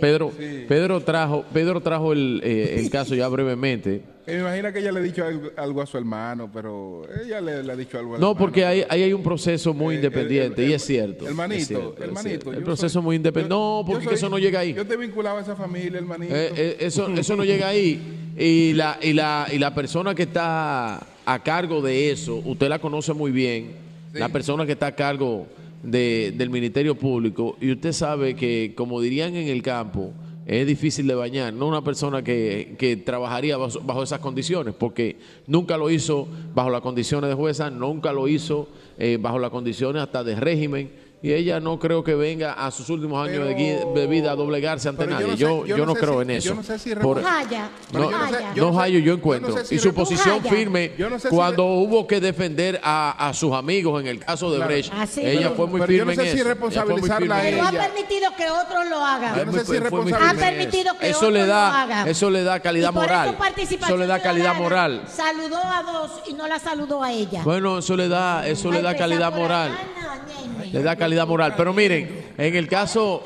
Pedro, 0.00 0.30
Pedro 0.68 1.00
trajo, 1.00 1.44
Pedro 1.52 1.80
trajo 1.80 2.12
el, 2.12 2.40
eh, 2.44 2.76
el 2.78 2.90
caso 2.90 3.14
ya 3.14 3.26
brevemente. 3.28 4.02
Me 4.26 4.38
imagino 4.38 4.72
que 4.72 4.78
ella 4.80 4.92
le 4.92 5.00
ha 5.00 5.02
dicho 5.02 5.24
algo, 5.24 5.50
algo 5.56 5.82
a 5.82 5.86
su 5.86 5.96
hermano, 5.98 6.50
pero 6.52 7.02
ella 7.24 7.40
le, 7.40 7.62
le 7.62 7.72
ha 7.72 7.76
dicho 7.76 7.98
algo 7.98 8.14
al 8.14 8.20
No, 8.20 8.28
hermano. 8.32 8.38
porque 8.38 8.64
ahí, 8.66 8.84
ahí 8.88 9.02
hay 9.02 9.12
un 9.12 9.22
proceso 9.22 9.72
muy 9.74 9.94
Eh, 9.94 9.98
independiente 9.98 10.60
el- 10.60 10.66
el- 10.66 10.70
y 10.70 10.74
es 10.74 10.84
cierto. 10.84 11.26
Hermanito, 11.26 11.60
es 11.62 11.68
cierto, 11.68 11.94
es 11.96 12.00
hermanito. 12.02 12.28
cierto. 12.28 12.52
El 12.52 12.62
proceso 12.64 12.88
soy- 12.90 13.02
muy 13.02 13.16
independiente. 13.16 13.54
No, 13.54 13.82
porque 13.86 14.04
soy- 14.04 14.14
eso 14.14 14.28
no 14.28 14.38
llega 14.38 14.60
ahí. 14.60 14.74
Yo 14.74 14.86
te 14.86 14.96
vinculaba 14.96 15.38
a 15.38 15.42
esa 15.42 15.56
familia, 15.56 15.98
hermanito. 15.98 16.34
Eh, 16.36 16.52
eh, 16.54 16.76
eso, 16.80 17.08
eso 17.08 17.34
no 17.36 17.44
llega 17.44 17.68
ahí. 17.68 18.00
Y 18.38 18.74
la, 18.74 18.98
y, 19.02 19.12
la, 19.14 19.46
y 19.52 19.58
la 19.58 19.74
persona 19.74 20.14
que 20.14 20.22
está 20.24 21.04
a 21.24 21.42
cargo 21.42 21.80
de 21.82 22.10
eso, 22.10 22.36
usted 22.44 22.68
la 22.68 22.78
conoce 22.78 23.12
muy 23.14 23.30
bien, 23.32 23.72
la 24.12 24.28
persona 24.28 24.66
que 24.66 24.72
está 24.72 24.88
a 24.88 24.94
cargo 24.94 25.46
de- 25.82 26.32
del 26.36 26.50
Ministerio 26.50 26.94
Público, 26.94 27.56
y 27.60 27.72
usted 27.72 27.92
sabe 27.92 28.34
que, 28.34 28.72
como 28.76 29.00
dirían 29.00 29.34
en 29.36 29.48
el 29.48 29.62
campo, 29.62 30.12
es 30.44 30.66
difícil 30.66 31.06
de 31.06 31.14
bañar, 31.14 31.54
no 31.54 31.68
una 31.68 31.84
persona 31.84 32.22
que, 32.24 32.74
que 32.76 32.96
trabajaría 32.96 33.56
bajo, 33.56 34.02
esas 34.02 34.18
condiciones, 34.18 34.74
porque 34.74 35.16
nunca 35.46 35.76
lo 35.76 35.88
hizo 35.88 36.26
bajo 36.54 36.68
las 36.70 36.80
condiciones 36.80 37.30
de 37.30 37.34
jueza, 37.36 37.70
nunca 37.70 38.12
lo 38.12 38.26
hizo 38.26 38.68
eh, 38.98 39.18
bajo 39.20 39.38
las 39.38 39.50
condiciones 39.50 40.02
hasta 40.02 40.24
de 40.24 40.34
régimen 40.34 40.90
y 41.24 41.32
ella 41.32 41.60
no 41.60 41.78
creo 41.78 42.02
que 42.02 42.14
venga 42.16 42.52
a 42.54 42.70
sus 42.72 42.88
últimos 42.90 43.26
años 43.28 43.46
de, 43.46 44.06
vida 44.08 44.32
a 44.32 44.34
doblegarse 44.34 44.88
ante 44.88 45.04
yo 45.04 45.10
nadie. 45.10 45.26
no 45.26 45.32
sé- 45.32 45.38
Yo, 45.38 45.64
yo 45.66 45.76
yo 45.76 45.76
no 45.78 45.86
no 45.86 45.94
sé 45.94 46.00
creo 46.00 46.14
si- 46.14 46.20
en 46.22 46.28
yo 46.28 46.34
eso. 46.38 46.54
no 46.56 46.62
sé 46.64 46.78
si 46.80 46.94
Por- 46.96 47.22
Jaya, 47.22 47.70
no, 47.92 48.08
Jaya. 48.08 48.52
no, 48.56 48.72
Jayo, 48.74 48.98
yo 48.98 49.14
encuentro. 49.14 49.56
sé 49.56 49.64
si 49.66 49.74
y 49.76 49.78
su 49.78 49.94
posición 49.94 50.38
Jaya. 50.42 50.50
firme 50.50 50.92
Yo 50.98 51.08
no 51.08 51.18
sé 51.20 51.28
si 51.30 51.34
cuando 51.34 51.64
hubo 51.66 52.06
que 52.08 52.20
defender 52.20 52.80
a, 52.82 53.28
a 53.28 53.32
sus 53.34 53.52
amigos 53.52 54.00
en 54.00 54.08
el 54.08 54.18
caso 54.18 54.50
de 54.50 54.56
Claro. 54.56 54.72
Brecht, 54.72 54.92
Ah, 54.94 55.06
ella 55.16 55.40
pero- 55.42 55.54
fue 55.54 55.66
muy 55.68 55.80
pero 55.80 55.92
yo 55.92 56.04
no 56.04 56.10
firme 56.10 56.14
sé 56.24 56.30
en 56.30 56.34
si 56.36 56.40
eso. 56.40 56.48
Ella 56.48 56.54
responsabilizarla 56.54 57.36
a 57.36 57.40
firme 57.40 57.48
en 57.48 57.54
Pero 57.54 57.66
ha 57.66 57.70
ella. 57.70 57.92
permitido 57.92 58.30
que 58.36 58.50
otros 58.50 58.88
lo 58.90 59.04
hagan. 59.04 59.36
Yo 59.36 59.44
no 59.46 59.52
sé 59.52 59.58
si 59.60 59.72
firme 59.72 60.12
Ha 60.16 60.34
permitido 60.34 60.98
que 60.98 61.08
eso 61.08 61.18
otros 61.18 61.32
le 61.34 61.40
lo 61.42 61.46
da, 61.46 61.82
hagan. 61.82 62.08
eso 62.08 62.30
le 62.30 62.42
da 62.42 62.58
calidad 62.60 62.92
moral. 62.92 63.36
eso 63.86 63.96
le 63.96 64.06
da 64.08 64.20
calidad 64.20 64.56
moral. 64.56 65.02
Saludó 65.06 65.58
a 65.58 65.82
dos 65.84 66.10
y 66.28 66.34
no 66.34 66.48
la 66.48 66.58
saludó 66.58 67.02
a 67.02 67.12
ella. 67.12 67.42
Bueno, 67.44 67.78
eso 67.78 67.96
le 67.96 68.08
da, 68.08 68.44
eso 68.48 68.72
le 68.72 68.82
da 68.82 68.90
empezar 68.90 69.08
calidad 69.08 69.32
moral. 69.32 69.78
Le 70.72 70.82
da 70.82 70.96
calidad 70.96 71.11
moral. 71.26 71.54
Pero 71.56 71.72
miren, 71.72 72.08
en 72.38 72.56
el 72.56 72.68
caso, 72.68 73.22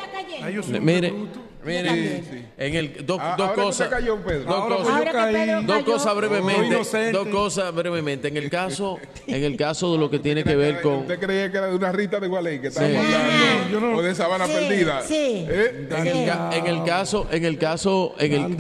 miren, 0.80 1.28
miren, 1.64 2.46
en 2.58 2.74
el 2.76 3.04
dos, 3.04 3.18
Ah, 3.20 3.34
dos 3.36 3.50
cosas, 3.52 3.88
cayó, 3.88 4.16
Pedro. 4.18 4.44
dos 4.44 4.54
Ahora 4.54 4.76
cosas, 4.76 5.04
dos 5.66 5.74
cayó. 5.76 5.84
cosas 5.84 6.16
brevemente, 6.16 7.10
dos 7.12 7.26
cosas 7.28 7.74
brevemente. 7.74 8.28
En 8.28 8.36
el 8.36 8.48
caso, 8.48 8.98
en 9.26 9.42
el 9.42 9.56
caso 9.56 9.92
de 9.92 9.98
lo 9.98 10.08
que 10.08 10.20
tiene 10.20 10.44
que 10.44 10.54
ver 10.54 10.80
con 10.80 10.98
¿Usted 11.00 11.18
creía 11.18 11.50
que 11.50 11.56
era 11.58 11.66
de 11.66 11.74
una 11.74 11.90
Rita 11.92 12.20
de 12.20 12.28
Gualey 12.28 12.60
que 12.60 12.68
estaba 12.68 12.86
Sí. 12.86 12.94
hablando? 12.94 13.96
o 13.98 14.02
de 14.02 14.14
Sabana 14.14 14.46
Sí, 14.46 14.52
Perdida? 14.52 15.02
sí. 15.02 15.14
¿Eh? 15.48 15.88
en 15.90 16.06
el, 16.06 16.28
en 16.52 16.66
el 16.66 16.84
caso, 16.84 17.26
en 17.32 17.44
el 17.44 17.58
caso, 17.58 18.14
en 18.18 18.32
el. 18.32 18.56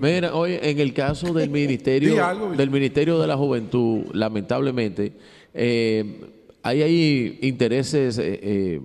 Mira, 0.00 0.34
oye, 0.34 0.70
en 0.70 0.80
el 0.80 0.92
caso 0.92 1.32
del 1.32 1.50
ministerio, 1.62 2.24
algo, 2.26 2.50
del 2.50 2.70
ministerio 2.70 3.18
de 3.20 3.26
la 3.28 3.36
Juventud, 3.36 4.06
lamentablemente, 4.12 5.12
eh, 5.54 6.20
hay 6.62 6.82
ahí 6.82 7.38
intereses 7.42 8.18
eh, 8.18 8.40
eh, 8.42 8.80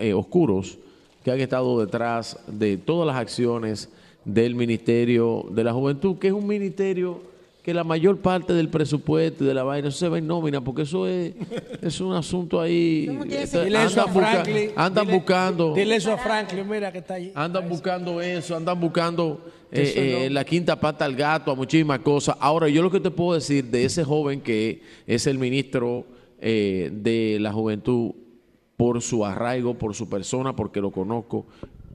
eh, 0.00 0.12
oscuros 0.14 0.78
que 1.24 1.30
han 1.30 1.40
estado 1.40 1.80
detrás 1.80 2.38
de 2.46 2.76
todas 2.76 3.06
las 3.06 3.16
acciones 3.16 3.88
del 4.24 4.54
ministerio 4.54 5.46
de 5.50 5.64
la 5.64 5.72
Juventud, 5.72 6.16
que 6.18 6.28
es 6.28 6.32
un 6.32 6.46
ministerio 6.46 7.20
que 7.62 7.74
la 7.74 7.84
mayor 7.84 8.18
parte 8.18 8.54
del 8.54 8.70
presupuesto 8.70 9.44
y 9.44 9.46
de 9.46 9.52
la 9.52 9.62
vaina 9.62 9.88
eso 9.88 9.98
se 9.98 10.08
va 10.08 10.16
en 10.18 10.26
nómina, 10.26 10.62
porque 10.62 10.82
eso 10.82 11.06
es, 11.06 11.34
es 11.82 12.00
un 12.00 12.14
asunto 12.14 12.60
ahí. 12.60 13.06
tiene 13.28 13.46
Dile 13.46 13.82
eso 13.84 14.00
a 14.00 14.04
andan, 14.04 14.14
busca- 14.14 14.30
Franklin. 14.30 14.70
andan 14.76 15.06
Dile- 15.06 15.12
buscando. 15.14 15.74
Dile 15.74 15.96
eso 15.96 16.12
a 16.12 16.16
Franklin, 16.18 16.66
mira 16.68 16.90
que 16.92 16.98
está 16.98 17.14
allí. 17.14 17.30
Andan 17.34 17.68
buscando 17.68 18.20
eso, 18.22 18.56
andan 18.56 18.80
buscando 18.80 19.40
eh, 19.70 20.24
eh, 20.26 20.30
la 20.30 20.44
quinta 20.44 20.80
pata 20.80 21.04
al 21.04 21.14
gato, 21.14 21.50
a 21.50 21.54
muchísimas 21.54 21.98
cosas. 21.98 22.36
Ahora, 22.40 22.68
yo 22.70 22.80
lo 22.82 22.90
que 22.90 23.00
te 23.00 23.10
puedo 23.10 23.34
decir 23.34 23.64
de 23.66 23.84
ese 23.84 24.02
joven 24.02 24.40
que 24.40 24.80
es 25.06 25.26
el 25.26 25.36
ministro 25.38 26.06
eh, 26.40 26.90
de 26.92 27.38
la 27.40 27.52
juventud, 27.52 28.12
por 28.76 29.02
su 29.02 29.24
arraigo, 29.24 29.74
por 29.74 29.94
su 29.94 30.08
persona, 30.08 30.54
porque 30.54 30.80
lo 30.80 30.90
conozco, 30.92 31.46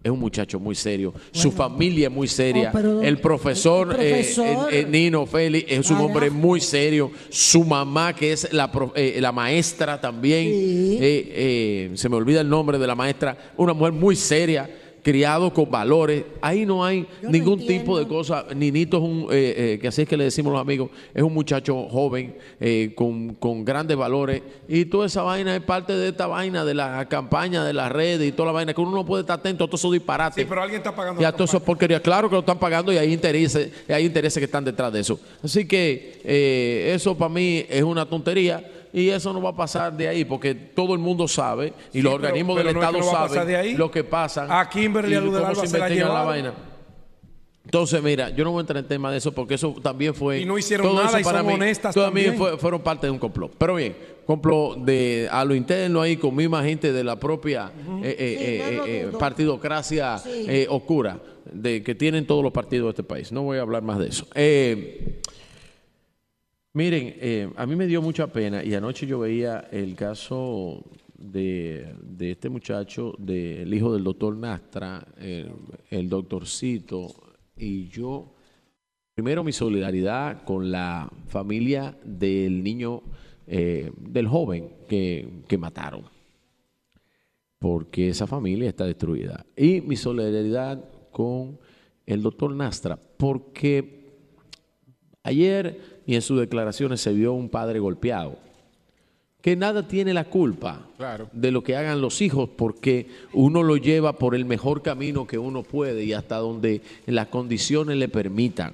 es 0.03 0.11
un 0.11 0.19
muchacho 0.19 0.59
muy 0.59 0.75
serio. 0.75 1.13
Su 1.31 1.49
familia 1.49 2.09
es 2.09 2.13
muy 2.13 2.27
seria. 2.27 2.69
Oh, 2.69 2.73
pero 2.73 3.01
el 3.01 3.19
profesor, 3.19 3.95
el 3.97 4.05
eh, 4.05 4.09
profesor- 4.11 4.73
eh, 4.73 4.79
eh, 4.81 4.85
Nino 4.89 5.25
Félix 5.25 5.71
es 5.71 5.89
un 5.91 5.97
hombre 5.99 6.29
muy 6.29 6.59
serio. 6.59 7.09
Su 7.29 7.63
mamá, 7.63 8.13
que 8.13 8.33
es 8.33 8.51
la, 8.51 8.69
eh, 8.95 9.17
la 9.21 9.31
maestra 9.31 10.01
también, 10.01 10.43
Sí. 10.51 10.97
eh, 10.99 11.31
eh, 11.35 11.91
se 11.93 12.09
me 12.09 12.17
olvida 12.17 12.41
el 12.41 12.49
nombre 12.49 12.77
de 12.77 12.85
la 12.85 12.95
maestra, 12.95 13.37
una 13.55 13.71
mujer 13.73 13.93
muy 13.93 14.17
seria, 14.17 14.69
criado 15.03 15.53
con 15.53 15.69
valores. 15.69 16.23
Ahí 16.41 16.65
no 16.65 16.83
hay 16.83 17.05
Yo 17.21 17.29
ningún 17.29 17.59
tipo 17.59 17.99
de 17.99 18.07
cosa. 18.07 18.45
Ninito 18.55 18.97
es 18.97 19.03
un, 19.03 19.27
eh, 19.31 19.53
eh, 19.55 19.79
que 19.79 19.89
así 19.89 20.03
es 20.03 20.07
que 20.07 20.17
le 20.17 20.23
decimos 20.23 20.51
los 20.53 20.61
amigos, 20.61 20.89
es 21.13 21.21
un 21.21 21.33
muchacho 21.33 21.87
joven, 21.89 22.35
eh, 22.59 22.93
con, 22.95 23.35
con 23.35 23.63
grandes 23.65 23.97
valores. 23.97 24.41
Y 24.67 24.85
toda 24.85 25.05
esa 25.05 25.21
vaina 25.21 25.55
es 25.55 25.61
parte 25.61 25.93
de 25.93 26.09
esta 26.09 26.25
vaina, 26.25 26.65
de 26.65 26.73
la 26.73 27.07
campaña, 27.09 27.63
de 27.63 27.73
las 27.73 27.91
redes 27.91 28.27
y 28.27 28.31
toda 28.31 28.47
la 28.47 28.53
vaina, 28.53 28.73
que 28.73 28.81
uno 28.81 28.91
no 28.91 29.05
puede 29.05 29.21
estar 29.21 29.39
atento 29.39 29.65
a 29.65 29.67
todos 29.67 29.81
esos 29.81 29.91
disparates. 29.91 30.41
Sí, 30.41 30.47
pero 30.49 30.63
alguien 30.63 30.79
está 30.79 30.95
pagando. 30.95 31.21
Y 31.21 31.25
a 31.25 31.31
todas 31.31 31.51
esas 31.51 31.61
porquerías, 31.61 32.01
claro 32.01 32.29
que 32.29 32.35
lo 32.35 32.39
están 32.39 32.57
pagando 32.57 32.93
y 32.93 32.97
hay 32.97 33.13
intereses, 33.13 33.71
y 33.87 33.91
hay 33.91 34.05
intereses 34.05 34.39
que 34.39 34.45
están 34.45 34.63
detrás 34.63 34.91
de 34.93 35.01
eso. 35.01 35.19
Así 35.43 35.67
que 35.67 36.21
eh, 36.23 36.93
eso 36.95 37.17
para 37.17 37.29
mí 37.29 37.65
es 37.69 37.83
una 37.83 38.05
tontería 38.05 38.63
y 38.93 39.09
eso 39.09 39.33
no 39.33 39.41
va 39.41 39.49
a 39.49 39.55
pasar 39.55 39.91
de 39.97 40.07
ahí 40.07 40.23
porque 40.23 40.53
todo 40.55 40.93
el 40.93 40.99
mundo 40.99 41.27
sabe 41.27 41.73
y 41.91 42.01
los 42.01 42.13
organismos 42.13 42.55
pero 42.55 42.67
del 42.69 42.75
no 42.75 42.83
es 42.83 42.89
que 42.91 42.99
Estado 42.99 43.25
de 43.43 43.53
saben 43.53 43.77
lo 43.77 43.91
que 43.91 44.03
pasa. 44.03 44.59
A 44.59 44.69
Kimberly 44.69 45.11
y 45.11 45.15
del 45.15 45.25
cómo 45.25 45.37
Alba 45.47 45.55
se 45.61 45.67
se 45.67 45.77
la 45.79 45.89
la 45.89 46.21
vaina. 46.23 46.53
Entonces, 47.65 48.03
mira, 48.03 48.29
yo 48.29 48.43
no 48.43 48.51
voy 48.51 48.59
a 48.59 48.61
entrar 48.61 48.77
en 48.77 48.87
tema 48.89 49.09
de 49.09 49.17
eso 49.17 49.31
porque 49.31 49.53
eso 49.53 49.73
también 49.81 50.13
fue. 50.13 50.41
Y 50.41 50.45
no 50.45 50.57
hicieron 50.57 50.85
todo 50.85 50.95
nada 50.97 51.07
eso 51.11 51.19
y 51.19 51.23
para 51.23 51.39
son 51.39 51.47
mí, 51.47 51.53
honestas 51.53 51.95
todo 51.95 52.03
también. 52.05 52.35
fue- 52.37 52.57
fueron 52.57 52.81
parte 52.81 53.07
de 53.07 53.11
un 53.11 53.19
complot. 53.19 53.53
Pero 53.57 53.75
bien, 53.75 53.95
complot 54.25 54.79
de 54.79 55.29
a 55.31 55.45
lo 55.45 55.55
interno 55.55 56.01
ahí 56.01 56.17
con 56.17 56.35
misma 56.35 56.61
gente 56.63 56.91
de 56.91 57.03
la 57.05 57.17
propia 57.17 57.71
eh, 58.03 58.15
eh, 58.19 58.35
Sí, 58.37 58.73
eh, 58.75 58.77
no 58.77 58.85
eh, 58.85 59.07
partidocracia 59.17 60.17
Sí. 60.17 60.65
oscura 60.69 61.19
de 61.51 61.81
que 61.81 61.95
tienen 61.95 62.27
todos 62.27 62.43
los 62.43 62.51
partidos 62.51 62.87
de 62.87 62.89
este 62.89 63.03
país. 63.03 63.31
No 63.31 63.43
voy 63.43 63.57
a 63.57 63.61
hablar 63.61 63.81
más 63.81 63.97
de 63.97 64.07
eso. 64.09 64.27
Eh, 64.35 65.21
miren, 66.73 67.15
eh, 67.17 67.49
a 67.55 67.65
mí 67.65 67.75
me 67.75 67.87
dio 67.87 68.01
mucha 68.01 68.27
pena 68.27 68.63
y 68.63 68.73
anoche 68.73 69.07
yo 69.07 69.19
veía 69.19 69.67
el 69.71 69.95
caso 69.95 70.83
de, 71.17 71.95
de 72.01 72.31
este 72.31 72.49
muchacho, 72.49 73.13
del 73.17 73.73
hijo 73.73 73.93
del 73.93 74.03
doctor 74.03 74.35
Nastra, 74.35 75.05
el, 75.17 75.51
el 75.89 76.09
doctorcito, 76.09 77.07
y 77.55 77.87
yo, 77.87 78.33
primero 79.13 79.43
mi 79.43 79.51
solidaridad 79.51 80.43
con 80.43 80.71
la 80.71 81.09
familia 81.27 81.97
del 82.03 82.63
niño, 82.63 83.01
eh, 83.47 83.91
del 83.97 84.27
joven 84.27 84.69
que, 84.87 85.43
que 85.47 85.57
mataron 85.57 86.13
porque 87.63 88.09
esa 88.09 88.27
familia 88.27 88.67
está 88.67 88.85
destruida. 88.85 89.45
Y 89.55 89.79
mi 89.79 89.95
solidaridad 89.95 90.83
con 91.11 91.57
el 92.05 92.21
doctor 92.21 92.53
Nastra, 92.53 92.97
porque 92.97 94.03
ayer 95.23 95.92
y 96.05 96.15
en 96.15 96.21
sus 96.21 96.39
declaraciones 96.39 97.01
se 97.01 97.13
vio 97.13 97.33
un 97.33 97.49
padre 97.49 97.79
golpeado, 97.79 98.37
que 99.41 99.55
nada 99.55 99.87
tiene 99.87 100.13
la 100.13 100.25
culpa 100.25 100.87
Claro. 100.97 101.29
de 101.33 101.51
lo 101.51 101.63
que 101.63 101.75
hagan 101.75 102.01
los 102.01 102.21
hijos, 102.21 102.49
porque 102.55 103.07
uno 103.33 103.61
lo 103.63 103.75
lleva 103.77 104.13
por 104.13 104.35
el 104.35 104.45
mejor 104.45 104.81
camino 104.81 105.27
que 105.27 105.37
uno 105.37 105.63
puede 105.63 106.03
y 106.05 106.13
hasta 106.13 106.37
donde 106.37 106.81
las 107.05 107.27
condiciones 107.27 107.97
le 107.97 108.07
permitan. 108.09 108.73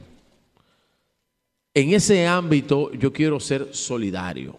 En 1.74 1.93
ese 1.93 2.27
ámbito 2.27 2.91
yo 2.93 3.14
quiero 3.14 3.40
ser 3.40 3.69
solidario. 3.74 4.58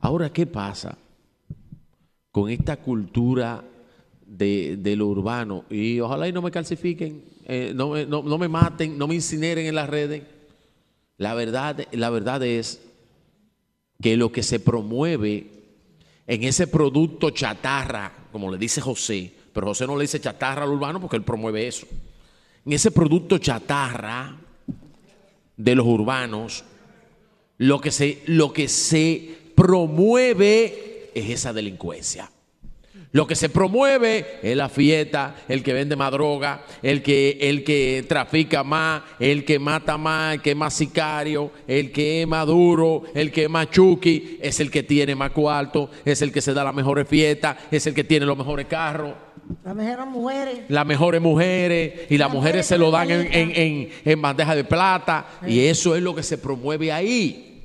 Ahora, 0.00 0.32
¿qué 0.32 0.46
pasa? 0.46 0.98
con 2.30 2.50
esta 2.50 2.76
cultura 2.78 3.62
de, 4.26 4.76
de 4.80 4.96
lo 4.96 5.06
urbano. 5.06 5.64
Y 5.70 6.00
ojalá 6.00 6.26
y 6.26 6.32
no 6.32 6.42
me 6.42 6.50
calcifiquen, 6.50 7.22
eh, 7.46 7.70
no, 7.76 7.90
me- 7.90 8.06
no- 8.06 8.24
no 8.24 8.38
me 8.38 8.48
maten, 8.48 8.98
no 8.98 9.06
me 9.06 9.14
incineren 9.14 9.66
en 9.66 9.74
las 9.76 9.88
redes. 9.88 10.24
La 11.16 11.34
verdad, 11.34 11.86
la 11.92 12.10
verdad 12.10 12.42
es 12.42 12.80
que 14.02 14.16
lo 14.16 14.32
que 14.32 14.42
se 14.42 14.60
promueve 14.60 15.50
en 16.26 16.44
ese 16.44 16.66
producto 16.66 17.30
chatarra, 17.30 18.12
como 18.32 18.50
le 18.50 18.58
dice 18.58 18.80
José, 18.80 19.32
pero 19.52 19.68
José 19.68 19.86
no 19.86 19.96
le 19.96 20.02
dice 20.02 20.20
chatarra 20.20 20.64
al 20.64 20.70
urbano 20.70 21.00
porque 21.00 21.16
él 21.16 21.22
promueve 21.22 21.66
eso. 21.66 21.86
En 22.66 22.72
ese 22.72 22.90
producto 22.90 23.38
chatarra 23.38 24.36
de 25.56 25.74
los 25.74 25.86
urbanos, 25.86 26.64
lo 27.58 27.80
que 27.80 27.90
se, 27.90 28.22
lo 28.26 28.52
que 28.52 28.68
se 28.68 29.36
promueve 29.54 31.10
es 31.14 31.30
esa 31.30 31.52
delincuencia. 31.52 32.30
Lo 33.14 33.28
que 33.28 33.36
se 33.36 33.48
promueve 33.48 34.40
es 34.42 34.56
la 34.56 34.68
fiesta, 34.68 35.36
el 35.48 35.62
que 35.62 35.72
vende 35.72 35.94
más 35.94 36.10
droga, 36.10 36.64
el 36.82 37.00
que, 37.00 37.38
el 37.42 37.62
que 37.62 38.04
trafica 38.08 38.64
más, 38.64 39.02
el 39.20 39.44
que 39.44 39.60
mata 39.60 39.96
más, 39.96 40.34
el 40.34 40.42
que 40.42 40.50
es 40.50 40.56
más 40.56 40.74
sicario, 40.74 41.52
el 41.68 41.92
que 41.92 42.22
es 42.22 42.26
más 42.26 42.44
duro, 42.44 43.04
el 43.14 43.30
que 43.30 43.44
es 43.44 43.48
más 43.48 43.70
chuki, 43.70 44.38
es 44.42 44.58
el 44.58 44.68
que 44.68 44.82
tiene 44.82 45.14
más 45.14 45.30
cuarto, 45.30 45.90
es 46.04 46.22
el 46.22 46.32
que 46.32 46.40
se 46.40 46.52
da 46.52 46.64
las 46.64 46.74
mejores 46.74 47.06
fiestas, 47.06 47.56
es 47.70 47.86
el 47.86 47.94
que 47.94 48.02
tiene 48.02 48.26
los 48.26 48.36
mejores 48.36 48.66
carros 48.66 49.12
Las 49.64 49.76
mejores 49.76 50.06
mujeres. 50.08 50.58
las 50.66 50.84
mejores 50.84 51.20
mujeres 51.20 51.92
y 52.10 52.18
las 52.18 52.26
Las 52.26 52.34
mujeres 52.34 52.34
mujeres 52.34 52.66
se 52.66 52.78
lo 52.78 52.90
dan 52.90 53.12
en- 53.12 53.28
en- 53.32 53.90
en 54.04 54.22
bandeja 54.22 54.56
de 54.56 54.64
plata 54.64 55.24
y 55.46 55.60
eso 55.60 55.94
es 55.94 56.02
lo 56.02 56.16
que 56.16 56.24
se 56.24 56.36
promueve 56.36 56.90
ahí. 56.90 57.62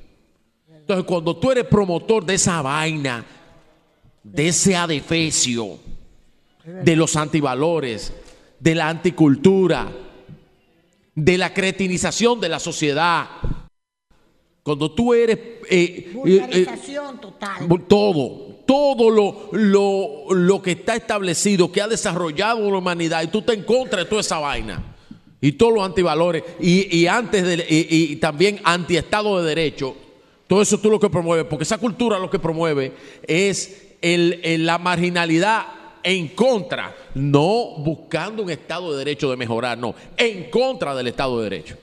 Entonces 0.78 1.04
cuando 1.06 1.36
tú 1.36 1.50
eres 1.50 1.64
promotor 1.64 2.24
de 2.24 2.34
esa 2.34 2.62
vaina, 2.62 3.24
de 4.22 4.48
ese 4.48 4.76
adefesio, 4.76 5.78
de 6.64 6.96
los 6.96 7.16
antivalores, 7.16 8.12
de 8.58 8.74
la 8.74 8.88
anticultura, 8.88 9.90
de 11.14 11.38
la 11.38 11.52
cretinización 11.52 12.40
de 12.40 12.48
la 12.48 12.60
sociedad, 12.60 13.26
cuando 14.62 14.90
tú 14.92 15.14
eres... 15.14 15.38
eh, 15.68 16.12
eh, 16.26 16.48
eh, 16.52 16.66
total. 17.20 17.68
todo, 17.88 18.60
todo 18.66 19.10
lo, 19.10 19.48
lo, 19.52 20.34
lo 20.34 20.62
que 20.62 20.72
está 20.72 20.94
establecido, 20.96 21.72
que 21.72 21.80
ha 21.80 21.88
desarrollado 21.88 22.70
la 22.70 22.78
humanidad, 22.78 23.22
y 23.22 23.28
tú 23.28 23.42
te 23.42 23.54
en 23.54 23.64
contra 23.64 24.00
de 24.00 24.04
toda 24.04 24.20
esa 24.20 24.38
vaina. 24.38 24.96
Y 25.40 25.52
todos 25.52 25.72
los 25.72 25.84
antivalores, 25.84 26.44
y, 26.60 26.94
y 26.94 27.06
antes 27.06 27.42
de, 27.42 27.66
y, 27.68 28.12
y 28.12 28.16
también 28.16 28.60
antiestado 28.62 29.40
de 29.40 29.48
derecho, 29.48 29.96
todo 30.46 30.60
eso 30.60 30.78
tú 30.78 30.90
lo 30.90 31.00
que 31.00 31.08
promueves, 31.08 31.46
porque 31.46 31.62
esa 31.62 31.78
cultura 31.78 32.18
lo 32.18 32.28
que 32.28 32.38
promueve 32.38 32.92
es 33.26 33.89
el- 34.02 34.64
la 34.66 34.78
marginalidad 34.78 35.66
en 36.02 36.28
contra, 36.28 36.96
no 37.14 37.76
buscando 37.78 38.42
un 38.42 38.50
Estado 38.50 38.92
de 38.92 38.98
Derecho 38.98 39.30
de 39.30 39.36
mejorar, 39.36 39.76
no, 39.78 39.94
en 40.16 40.50
contra 40.50 40.94
del 40.94 41.08
Estado 41.08 41.38
de 41.38 41.50
Derecho. 41.50 41.76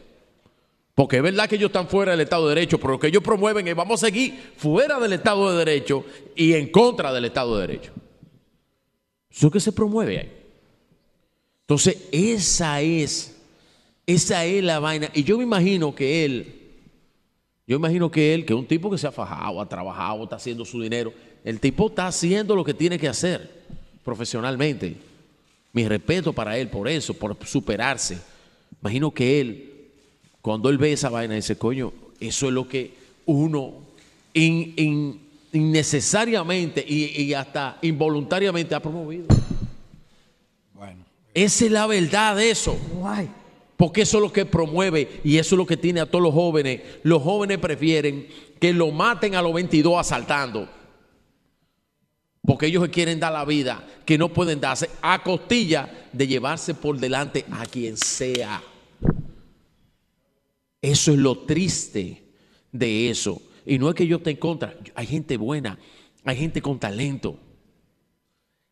Porque 0.96 1.18
es 1.18 1.22
verdad 1.24 1.48
que 1.48 1.56
ellos 1.58 1.68
están 1.70 1.88
fuera 1.88 2.14
del 2.14 2.22
Estado 2.22 2.48
de 2.50 2.56
Derecho, 2.56 2.80
pero 2.80 2.94
lo 2.94 3.00
que 3.00 3.08
ellos 3.08 3.22
promueven 3.22 3.68
es 3.68 3.76
vamos 3.76 4.02
a 4.02 4.08
seguir 4.08 4.34
fuera 4.58 5.00
del 5.00 5.14
Estado 5.14 5.52
de 5.52 5.58
Derecho 5.64 6.04
y 6.36 6.54
en 6.54 6.72
contra 6.72 7.14
del 7.14 7.26
Estado 7.26 7.56
de 7.56 7.68
Derecho. 7.68 7.92
Eso 9.30 9.48
es 9.48 9.54
que 9.54 9.60
se 9.60 9.72
promueve 9.72 10.18
ahí. 10.18 10.32
Entonces, 11.62 12.08
esa 12.12 12.82
es, 12.82 13.40
esa 14.08 14.44
es 14.46 14.64
la 14.64 14.80
vaina. 14.80 15.12
Y 15.14 15.24
yo 15.24 15.38
me 15.38 15.44
imagino 15.44 15.94
que 15.94 16.26
él, 16.26 16.56
yo 17.68 17.76
imagino 17.76 18.10
que 18.10 18.34
él, 18.34 18.46
que 18.46 18.54
es 18.54 18.60
un 18.60 18.66
tipo 18.66 18.90
que 18.90 18.98
se 18.98 19.06
ha 19.06 19.12
fajado, 19.12 19.62
ha 19.62 19.70
trabajado, 19.70 20.24
está 20.24 20.38
haciendo 20.38 20.66
su 20.66 20.82
dinero, 20.82 21.14
el 21.50 21.60
tipo 21.60 21.88
está 21.88 22.08
haciendo 22.08 22.56
lo 22.56 22.64
que 22.66 22.74
tiene 22.74 23.00
que 23.00 23.08
hacer 23.08 23.50
profesionalmente. 24.04 24.98
Mi 25.74 25.88
respeto 25.88 26.34
para 26.34 26.58
él 26.58 26.70
por 26.70 26.88
eso, 26.88 27.14
por 27.14 27.38
superarse. 27.46 28.18
Imagino 28.82 29.12
que 29.12 29.40
él, 29.40 29.72
cuando 30.42 30.70
él 30.70 30.78
ve 30.78 30.92
esa 30.94 31.10
vaina, 31.10 31.36
dice, 31.36 31.58
coño, 31.58 31.94
eso 32.20 32.48
es 32.48 32.54
lo 32.54 32.68
que 32.68 32.94
uno 33.26 33.74
in- 34.34 34.74
in- 34.76 35.22
innecesariamente 35.54 36.84
y, 36.88 37.22
y 37.22 37.34
hasta 37.34 37.78
involuntariamente 37.82 38.76
ha 38.76 38.82
promovido. 38.82 39.28
Esa 41.34 41.66
es 41.66 41.72
la 41.72 41.88
verdad 41.88 42.36
de 42.36 42.50
eso. 42.52 42.78
Porque 43.78 44.02
eso 44.02 44.18
es 44.18 44.24
lo 44.24 44.34
que 44.34 44.46
promueve 44.46 45.22
y 45.24 45.38
eso 45.38 45.56
es 45.56 45.58
lo 45.58 45.66
que 45.68 45.78
tiene 45.78 46.00
a 46.02 46.08
todos 46.08 46.24
los 46.24 46.34
jóvenes. 46.34 46.82
Los 47.04 47.22
jóvenes 47.22 47.60
prefieren 47.60 48.28
que 48.60 48.74
lo 48.74 48.92
maten 48.92 49.36
a 49.36 49.42
los 49.42 49.54
22 49.54 49.98
asaltando. 50.00 50.68
Porque 52.48 52.68
ellos 52.68 52.88
quieren 52.88 53.20
dar 53.20 53.34
la 53.34 53.44
vida 53.44 53.86
que 54.06 54.18
no 54.18 54.32
pueden 54.32 54.62
darse 54.62 54.90
a 55.02 55.22
costilla 55.22 56.08
de 56.14 56.28
llevarse 56.28 56.74
por 56.74 56.98
delante 56.98 57.44
a 57.52 57.66
quien 57.66 57.98
sea. 57.98 58.64
Eso 60.82 61.12
es 61.12 61.18
lo 61.18 61.40
triste 61.40 62.24
de 62.72 63.10
eso. 63.10 63.42
Y 63.66 63.78
no 63.78 63.90
es 63.90 63.96
que 63.96 64.08
yo 64.08 64.16
esté 64.16 64.30
en 64.30 64.38
contra. 64.38 64.78
Hay 64.96 65.06
gente 65.08 65.36
buena, 65.36 65.78
hay 66.24 66.38
gente 66.38 66.62
con 66.62 66.80
talento, 66.80 67.38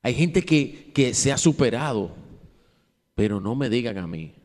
hay 0.01 0.13
gente 0.13 0.45
que, 0.45 0.93
que 0.93 1.13
se 1.13 1.33
ha 1.33 1.37
superado. 1.37 2.15
Pero 3.13 3.41
no 3.41 3.55
me 3.55 3.69
digan 3.69 3.97
a 3.97 4.07
mí 4.07 4.35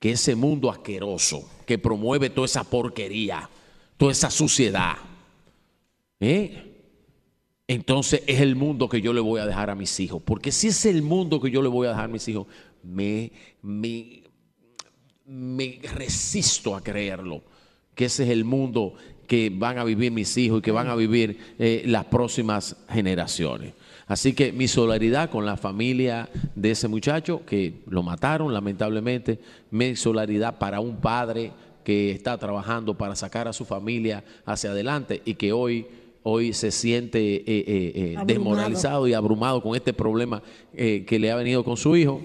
que 0.00 0.10
ese 0.10 0.34
mundo 0.34 0.72
asqueroso 0.72 1.48
que 1.66 1.78
promueve 1.78 2.30
toda 2.30 2.46
esa 2.46 2.64
porquería, 2.64 3.48
toda 3.96 4.10
esa 4.10 4.28
suciedad, 4.28 4.96
¿eh? 6.18 6.69
Entonces 7.70 8.24
es 8.26 8.40
el 8.40 8.56
mundo 8.56 8.88
que 8.88 9.00
yo 9.00 9.12
le 9.12 9.20
voy 9.20 9.40
a 9.40 9.46
dejar 9.46 9.70
a 9.70 9.76
mis 9.76 10.00
hijos. 10.00 10.20
Porque 10.24 10.50
si 10.50 10.66
es 10.66 10.86
el 10.86 11.02
mundo 11.02 11.40
que 11.40 11.52
yo 11.52 11.62
le 11.62 11.68
voy 11.68 11.86
a 11.86 11.90
dejar 11.90 12.06
a 12.06 12.08
mis 12.08 12.26
hijos, 12.26 12.48
me, 12.82 13.30
me, 13.62 14.24
me 15.24 15.78
resisto 15.94 16.74
a 16.74 16.82
creerlo, 16.82 17.44
que 17.94 18.06
ese 18.06 18.24
es 18.24 18.30
el 18.30 18.44
mundo 18.44 18.94
que 19.28 19.52
van 19.54 19.78
a 19.78 19.84
vivir 19.84 20.10
mis 20.10 20.36
hijos 20.36 20.58
y 20.58 20.62
que 20.62 20.72
van 20.72 20.88
a 20.88 20.96
vivir 20.96 21.38
eh, 21.60 21.84
las 21.86 22.06
próximas 22.06 22.74
generaciones. 22.88 23.74
Así 24.08 24.32
que 24.32 24.50
mi 24.50 24.66
solidaridad 24.66 25.30
con 25.30 25.46
la 25.46 25.56
familia 25.56 26.28
de 26.56 26.72
ese 26.72 26.88
muchacho 26.88 27.46
que 27.46 27.84
lo 27.86 28.02
mataron 28.02 28.52
lamentablemente, 28.52 29.38
mi 29.70 29.94
solidaridad 29.94 30.58
para 30.58 30.80
un 30.80 30.96
padre 30.96 31.52
que 31.84 32.10
está 32.10 32.36
trabajando 32.36 32.98
para 32.98 33.14
sacar 33.14 33.48
a 33.48 33.52
su 33.52 33.64
familia 33.64 34.24
hacia 34.44 34.70
adelante 34.70 35.22
y 35.24 35.34
que 35.34 35.52
hoy, 35.52 35.86
hoy 36.22 36.52
se 36.52 36.70
siente 36.70 37.36
eh, 37.36 37.42
eh, 37.46 37.92
eh, 37.94 38.16
desmoralizado 38.26 39.06
y 39.08 39.14
abrumado 39.14 39.62
con 39.62 39.74
este 39.76 39.92
problema 39.92 40.42
eh, 40.74 41.04
que 41.06 41.18
le 41.18 41.30
ha 41.30 41.36
venido 41.36 41.64
con 41.64 41.76
su 41.76 41.96
hijo. 41.96 42.20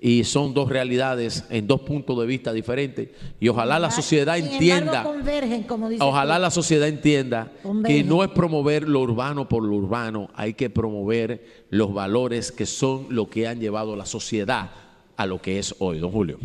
Y 0.00 0.24
son 0.24 0.52
dos 0.52 0.68
realidades 0.68 1.44
en 1.48 1.66
dos 1.66 1.80
puntos 1.80 2.18
de 2.20 2.26
vista 2.26 2.52
diferentes. 2.52 3.08
Y 3.40 3.48
ojalá 3.48 3.78
la 3.78 3.90
sociedad 3.90 4.36
Sin 4.36 4.48
entienda. 4.48 4.98
embargo, 4.98 5.12
convergen, 5.14 5.62
como 5.62 5.88
dice 5.88 6.04
Ojalá 6.04 6.36
tú. 6.36 6.42
la 6.42 6.50
sociedad 6.50 6.88
entienda 6.88 7.50
que 7.86 8.04
no 8.04 8.22
es 8.22 8.28
promover 8.30 8.86
lo 8.86 9.00
urbano 9.00 9.48
por 9.48 9.62
lo 9.64 9.76
urbano, 9.76 10.28
hay 10.34 10.52
que 10.52 10.68
promover 10.68 11.64
los 11.70 11.94
valores 11.94 12.52
que 12.52 12.66
son 12.66 13.06
lo 13.08 13.30
que 13.30 13.48
han 13.48 13.60
llevado 13.60 13.94
a 13.94 13.96
la 13.96 14.04
sociedad 14.04 14.72
a 15.16 15.24
lo 15.26 15.40
que 15.40 15.58
es 15.58 15.74
hoy, 15.78 16.00
don 16.00 16.12
Julio. 16.12 16.38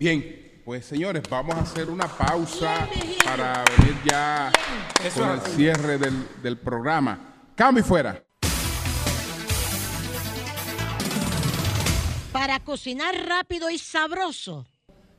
Bien, 0.00 0.43
pues 0.64 0.86
señores, 0.86 1.22
vamos 1.28 1.54
a 1.56 1.60
hacer 1.60 1.90
una 1.90 2.06
pausa 2.08 2.88
para 3.24 3.64
venir 3.76 3.96
ya 4.04 4.50
con 5.14 5.30
el 5.30 5.40
cierre 5.40 5.98
del, 5.98 6.26
del 6.42 6.56
programa. 6.56 7.18
Cambio 7.54 7.84
y 7.84 7.86
fuera. 7.86 8.22
Para 12.32 12.60
cocinar 12.60 13.14
rápido 13.26 13.68
y 13.70 13.78
sabroso. 13.78 14.66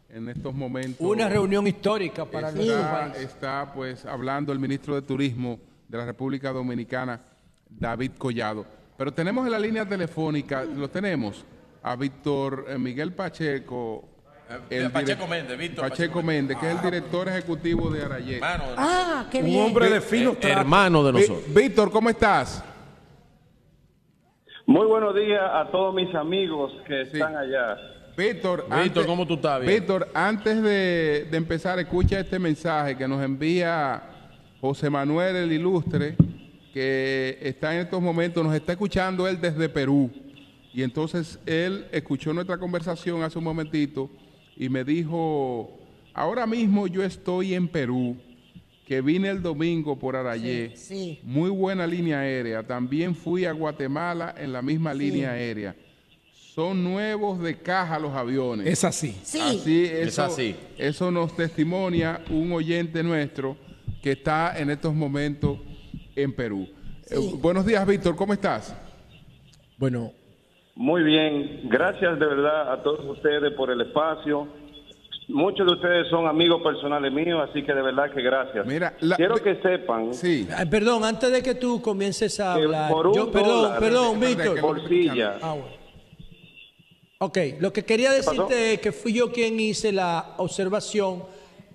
En 0.09 0.29
estos 0.29 0.53
momentos. 0.53 1.05
Una 1.05 1.29
reunión 1.29 1.67
histórica 1.67 2.25
para 2.25 2.51
nuestro 2.51 2.77
está, 2.77 2.91
país. 2.91 3.23
está, 3.23 3.73
pues 3.73 4.05
hablando 4.05 4.51
el 4.51 4.59
ministro 4.59 4.95
de 4.95 5.01
Turismo 5.03 5.59
de 5.87 5.97
la 5.97 6.05
República 6.05 6.51
Dominicana, 6.51 7.21
David 7.69 8.11
Collado. 8.17 8.65
Pero 8.97 9.13
tenemos 9.13 9.45
en 9.45 9.51
la 9.51 9.59
línea 9.59 9.87
telefónica, 9.87 10.63
lo 10.63 10.89
tenemos, 10.89 11.45
a 11.83 11.95
Víctor 11.95 12.65
eh, 12.67 12.77
Miguel 12.77 13.13
Pacheco. 13.13 14.14
Eh, 14.69 14.89
Pacheco 14.93 15.27
Méndez, 15.27 15.57
Víctor 15.57 15.89
Pacheco 15.89 16.21
Méndez, 16.21 16.57
que 16.59 16.67
es 16.69 16.75
el 16.75 16.81
director 16.81 17.27
ejecutivo 17.27 17.89
de 17.89 18.03
Arayet. 18.03 18.41
Ah, 18.43 19.25
qué 19.31 19.39
Un 19.39 19.45
bien. 19.45 19.65
hombre 19.65 19.89
de 19.89 20.01
finos 20.01 20.35
Eh, 20.35 20.39
tratos. 20.41 20.61
hermano 20.61 21.03
de 21.03 21.13
nosotros. 21.13 21.53
Víctor, 21.53 21.91
¿cómo 21.91 22.09
estás? 22.09 22.63
Muy 24.67 24.85
buenos 24.87 25.15
días 25.15 25.41
a 25.41 25.69
todos 25.71 25.93
mis 25.95 26.13
amigos 26.15 26.71
que 26.87 27.01
están 27.01 27.35
allá. 27.35 27.75
Víctor, 28.17 28.65
Víctor, 28.83 29.05
¿cómo 29.05 29.25
tú 29.27 29.33
estás? 29.35 29.61
Bien. 29.61 29.73
Víctor, 29.75 30.07
antes 30.13 30.61
de, 30.61 31.27
de 31.29 31.37
empezar, 31.37 31.77
escucha 31.79 32.19
este 32.19 32.39
mensaje 32.39 32.95
que 32.97 33.07
nos 33.07 33.23
envía 33.23 34.01
José 34.61 34.89
Manuel 34.89 35.35
el 35.35 35.51
Ilustre, 35.51 36.15
que 36.73 37.37
está 37.41 37.73
en 37.73 37.81
estos 37.81 38.01
momentos, 38.01 38.43
nos 38.43 38.55
está 38.55 38.71
escuchando 38.73 39.27
él 39.27 39.39
desde 39.41 39.69
Perú. 39.69 40.09
Y 40.73 40.83
entonces 40.83 41.39
él 41.45 41.87
escuchó 41.91 42.33
nuestra 42.33 42.57
conversación 42.57 43.23
hace 43.23 43.37
un 43.37 43.43
momentito 43.45 44.09
y 44.57 44.69
me 44.69 44.83
dijo, 44.83 45.79
ahora 46.13 46.47
mismo 46.47 46.87
yo 46.87 47.03
estoy 47.03 47.53
en 47.53 47.67
Perú, 47.67 48.17
que 48.85 49.01
vine 49.01 49.29
el 49.29 49.41
domingo 49.41 49.97
por 49.97 50.15
Arayé. 50.15 50.75
Sí. 50.75 51.19
Muy 51.23 51.49
buena 51.49 51.87
línea 51.87 52.19
aérea. 52.19 52.63
También 52.63 53.15
fui 53.15 53.45
a 53.45 53.51
Guatemala 53.51 54.35
en 54.37 54.53
la 54.53 54.61
misma 54.61 54.93
línea 54.93 55.31
aérea. 55.31 55.75
Son 56.53 56.83
nuevos 56.83 57.41
de 57.41 57.57
caja 57.57 57.99
los 57.99 58.13
aviones. 58.13 58.67
Es 58.67 58.83
así. 58.83 59.17
Sí. 59.23 59.39
Así, 59.41 59.85
eso, 59.85 60.07
Es 60.07 60.19
así. 60.19 60.55
Eso 60.77 61.11
nos 61.11 61.35
testimonia 61.35 62.23
un 62.29 62.51
oyente 62.53 63.03
nuestro 63.03 63.57
que 64.01 64.11
está 64.11 64.57
en 64.57 64.69
estos 64.69 64.93
momentos 64.93 65.59
en 66.15 66.31
Perú. 66.31 66.69
Eh, 67.09 67.17
buenos 67.41 67.65
días, 67.65 67.85
Víctor. 67.85 68.15
¿Cómo 68.15 68.33
estás? 68.33 68.73
Bueno, 69.77 70.13
Muy 70.75 71.03
bien, 71.03 71.61
gracias 71.65 72.19
de 72.19 72.25
verdad 72.25 72.73
a 72.73 72.83
todos 72.83 73.05
ustedes 73.05 73.53
por 73.53 73.71
el 73.71 73.79
espacio. 73.81 74.47
Muchos 75.27 75.65
de 75.65 75.73
ustedes 75.73 76.07
son 76.09 76.27
amigos 76.27 76.61
personales 76.61 77.11
míos, 77.11 77.41
así 77.49 77.63
que 77.63 77.73
de 77.73 77.81
verdad 77.81 78.11
que 78.13 78.21
gracias. 78.21 78.65
Quiero 79.15 79.35
que 79.37 79.55
sepan 79.61 80.11
Ay, 80.55 80.65
perdón, 80.69 81.03
antes 81.03 81.31
de 81.31 81.41
que 81.41 81.55
tú 81.55 81.81
comiences 81.81 82.39
a 82.39 82.53
hablar. 82.53 82.91
por 82.91 83.07
un 83.07 83.13
yo, 83.15 83.31
perdón, 83.31 83.61
dólar 83.63 83.79
perdón, 83.79 84.19
de 84.19 84.27
Víctor. 84.27 84.61
bolsilla, 84.61 85.37
Ah, 85.41 85.53
bueno. 85.53 85.85
Ok, 87.19 87.37
lo 87.61 87.71
que 87.71 87.85
quería 87.85 88.11
decirte 88.11 88.73
es 88.73 88.79
que 88.81 88.91
fui 88.91 89.13
yo 89.13 89.31
quien 89.31 89.57
hice 89.59 89.91
la 89.93 90.33
observación, 90.37 91.23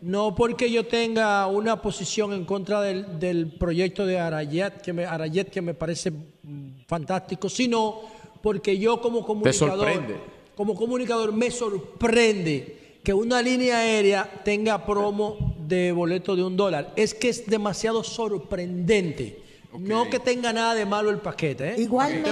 no 0.02 0.34
porque 0.34 0.70
yo 0.70 0.86
tenga 0.86 1.46
una 1.46 1.80
posición 1.80 2.34
en 2.34 2.44
contra 2.44 2.82
del, 2.82 3.18
del 3.18 3.50
proyecto 3.58 4.04
de 4.06 4.20
Arayet 4.20 4.80
que, 4.82 4.92
me, 4.92 5.06
Arayet, 5.06 5.50
que 5.50 5.62
me 5.62 5.72
parece 5.74 6.10
mm, 6.10 6.82
fantástico, 6.86 7.48
sino 7.48 8.02
porque 8.42 8.78
yo 8.78 9.00
como 9.00 9.24
comunicador, 9.24 9.78
sorprende. 9.88 10.16
como 10.56 10.74
comunicador 10.74 11.32
me 11.32 11.50
sorprende 11.50 12.98
que 13.02 13.14
una 13.14 13.40
línea 13.42 13.78
aérea 13.78 14.28
tenga 14.44 14.84
promo 14.84 15.54
de 15.66 15.92
boleto 15.92 16.36
de 16.36 16.44
un 16.44 16.56
dólar. 16.56 16.92
Es 16.96 17.14
que 17.14 17.28
es 17.28 17.46
demasiado 17.46 18.02
sorprendente. 18.04 19.42
No 19.78 20.10
que 20.10 20.18
tenga 20.18 20.52
nada 20.52 20.74
de 20.74 20.84
malo 20.84 21.10
el 21.10 21.18
paquete. 21.18 21.70
¿eh? 21.70 21.74
Igualmente. 21.78 22.28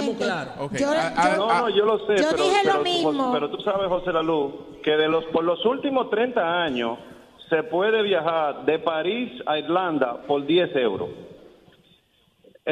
Yo- 0.77 0.89
Ah, 0.91 1.31
yo- 1.31 1.37
no, 1.37 1.59
no, 1.61 1.69
yo 1.69 1.85
lo 1.85 1.97
sé, 2.05 2.21
yo 2.21 2.29
pero, 2.31 2.43
dije 2.43 2.57
lo 2.65 2.83
mismo. 2.83 3.31
pero 3.31 3.49
tú 3.49 3.61
sabes, 3.61 3.87
José 3.87 4.11
Lalú, 4.11 4.79
que 4.83 4.91
de 4.91 5.07
los 5.07 5.23
por 5.25 5.43
los 5.45 5.65
últimos 5.65 6.09
30 6.09 6.41
años 6.63 6.99
se 7.49 7.63
puede 7.63 8.03
viajar 8.03 8.65
de 8.65 8.77
París 8.79 9.31
a 9.45 9.57
Irlanda 9.57 10.21
por 10.27 10.45
10 10.45 10.69
euros. 10.75 11.09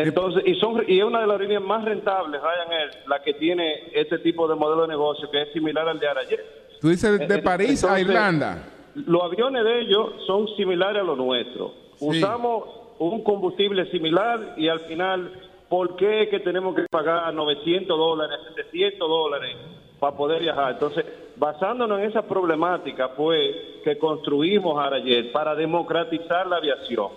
Entonces, 0.05 0.43
y, 0.45 0.55
son, 0.55 0.83
y 0.87 0.99
es 0.99 1.03
una 1.03 1.21
de 1.21 1.27
las 1.27 1.39
líneas 1.39 1.61
más 1.63 1.83
rentables, 1.83 2.41
Ryanair, 2.41 2.91
la 3.07 3.21
que 3.21 3.33
tiene 3.33 3.89
este 3.93 4.19
tipo 4.19 4.47
de 4.47 4.55
modelo 4.55 4.83
de 4.83 4.89
negocio 4.89 5.29
que 5.31 5.41
es 5.41 5.53
similar 5.53 5.87
al 5.87 5.99
de 5.99 6.07
Arayet. 6.07 6.79
Tú 6.79 6.89
dices 6.89 7.27
de 7.27 7.35
Eh, 7.35 7.41
París 7.41 7.83
a 7.83 7.99
Irlanda. 7.99 8.63
Los 8.93 9.23
aviones 9.23 9.63
de 9.63 9.81
ellos 9.81 10.13
son 10.25 10.47
similares 10.55 11.01
a 11.01 11.05
los 11.05 11.17
nuestros. 11.17 11.71
Usamos 11.99 12.63
un 12.99 13.23
combustible 13.23 13.89
similar 13.91 14.53
y 14.57 14.67
al 14.67 14.81
final 14.81 15.31
¿por 15.69 15.95
qué 15.95 16.23
es 16.23 16.29
que 16.29 16.39
tenemos 16.39 16.75
que 16.75 16.83
pagar 16.89 17.33
900 17.33 17.97
dólares, 17.97 18.37
700 18.55 18.99
dólares 19.07 19.55
para 19.99 20.15
poder 20.15 20.41
viajar? 20.41 20.73
Entonces, 20.73 21.05
basándonos 21.35 21.99
en 21.99 22.05
esa 22.09 22.21
problemática 22.21 23.09
fue 23.09 23.79
que 23.83 23.97
construimos 23.97 24.77
Arayet 24.79 25.31
para 25.31 25.55
democratizar 25.55 26.47
la 26.47 26.57
aviación. 26.57 27.09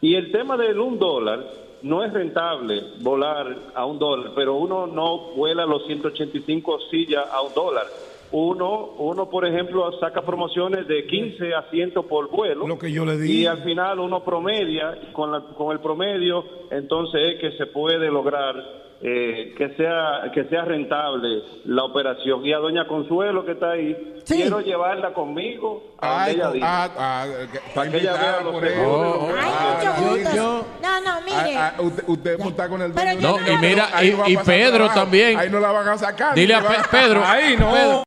Y 0.00 0.14
el 0.14 0.30
tema 0.30 0.56
del 0.56 0.78
un 0.78 0.98
dólar, 0.98 1.44
no 1.86 2.04
es 2.04 2.12
rentable 2.12 2.82
volar 3.00 3.56
a 3.74 3.84
un 3.86 3.98
dólar, 3.98 4.32
pero 4.34 4.54
uno 4.54 4.86
no 4.86 5.18
vuela 5.36 5.64
los 5.66 5.86
185 5.86 6.78
sillas 6.90 7.24
a 7.32 7.42
un 7.42 7.54
dólar. 7.54 7.86
Uno, 8.32 8.94
uno, 8.98 9.30
por 9.30 9.46
ejemplo, 9.46 9.90
saca 10.00 10.22
promociones 10.22 10.88
de 10.88 11.06
15 11.06 11.54
asientos 11.54 12.04
por 12.06 12.28
vuelo. 12.28 12.66
Lo 12.66 12.76
que 12.78 12.90
yo 12.90 13.04
le 13.04 13.14
Y 13.14 13.18
di. 13.18 13.46
al 13.46 13.62
final 13.62 14.00
uno 14.00 14.24
promedia, 14.24 14.98
con, 15.12 15.30
la- 15.30 15.42
con 15.42 15.70
el 15.72 15.78
promedio, 15.78 16.44
entonces 16.70 17.34
es 17.34 17.40
que 17.40 17.52
se 17.56 17.66
puede 17.66 18.10
lograr 18.10 18.85
eh, 19.02 19.54
que 19.58 19.68
sea 19.76 20.30
que 20.32 20.44
sea 20.44 20.64
rentable 20.64 21.42
la 21.66 21.84
operación. 21.84 22.44
Y 22.46 22.52
a 22.52 22.58
Doña 22.58 22.86
Consuelo, 22.86 23.44
que 23.44 23.52
está 23.52 23.72
ahí, 23.72 24.14
quiero 24.26 24.60
llevarla 24.60 25.12
conmigo 25.12 25.82
a 26.00 26.24
Ay, 26.24 26.34
ella 26.34 26.50
ah, 26.62 26.88
ah, 26.98 27.26
que- 27.52 27.60
Para 27.74 27.90
que 27.90 27.96
ella 27.98 28.12
vea 28.14 28.40
los. 28.40 28.54
Oh, 28.54 28.58
oh, 28.58 29.28
Ay, 29.38 29.50
ah, 29.52 29.94
mucho 30.00 30.34
yo- 30.34 30.66
No, 30.82 31.00
no, 31.00 31.20
mire. 31.22 31.56
Ah, 31.56 31.74
ah, 31.76 31.82
usted, 31.82 32.04
usted 32.06 32.40
está 32.40 32.68
con 32.68 32.82
el 32.82 32.92
dueño 32.94 33.20
No, 33.20 33.36
y 33.38 33.56
mira, 33.58 33.88
y- 34.02 34.12
a 34.12 34.28
y 34.28 34.36
Pedro 34.38 34.76
trabajo. 34.76 35.00
también. 35.00 35.38
Ahí 35.38 35.50
no 35.50 35.60
la 35.60 35.72
van 35.72 35.88
a 35.88 35.98
sacar. 35.98 36.34
Dile 36.34 36.54
a 36.54 36.62
Pedro. 36.90 37.22
Ahí 37.24 37.56
no. 37.58 37.72
Pedro, 37.72 38.02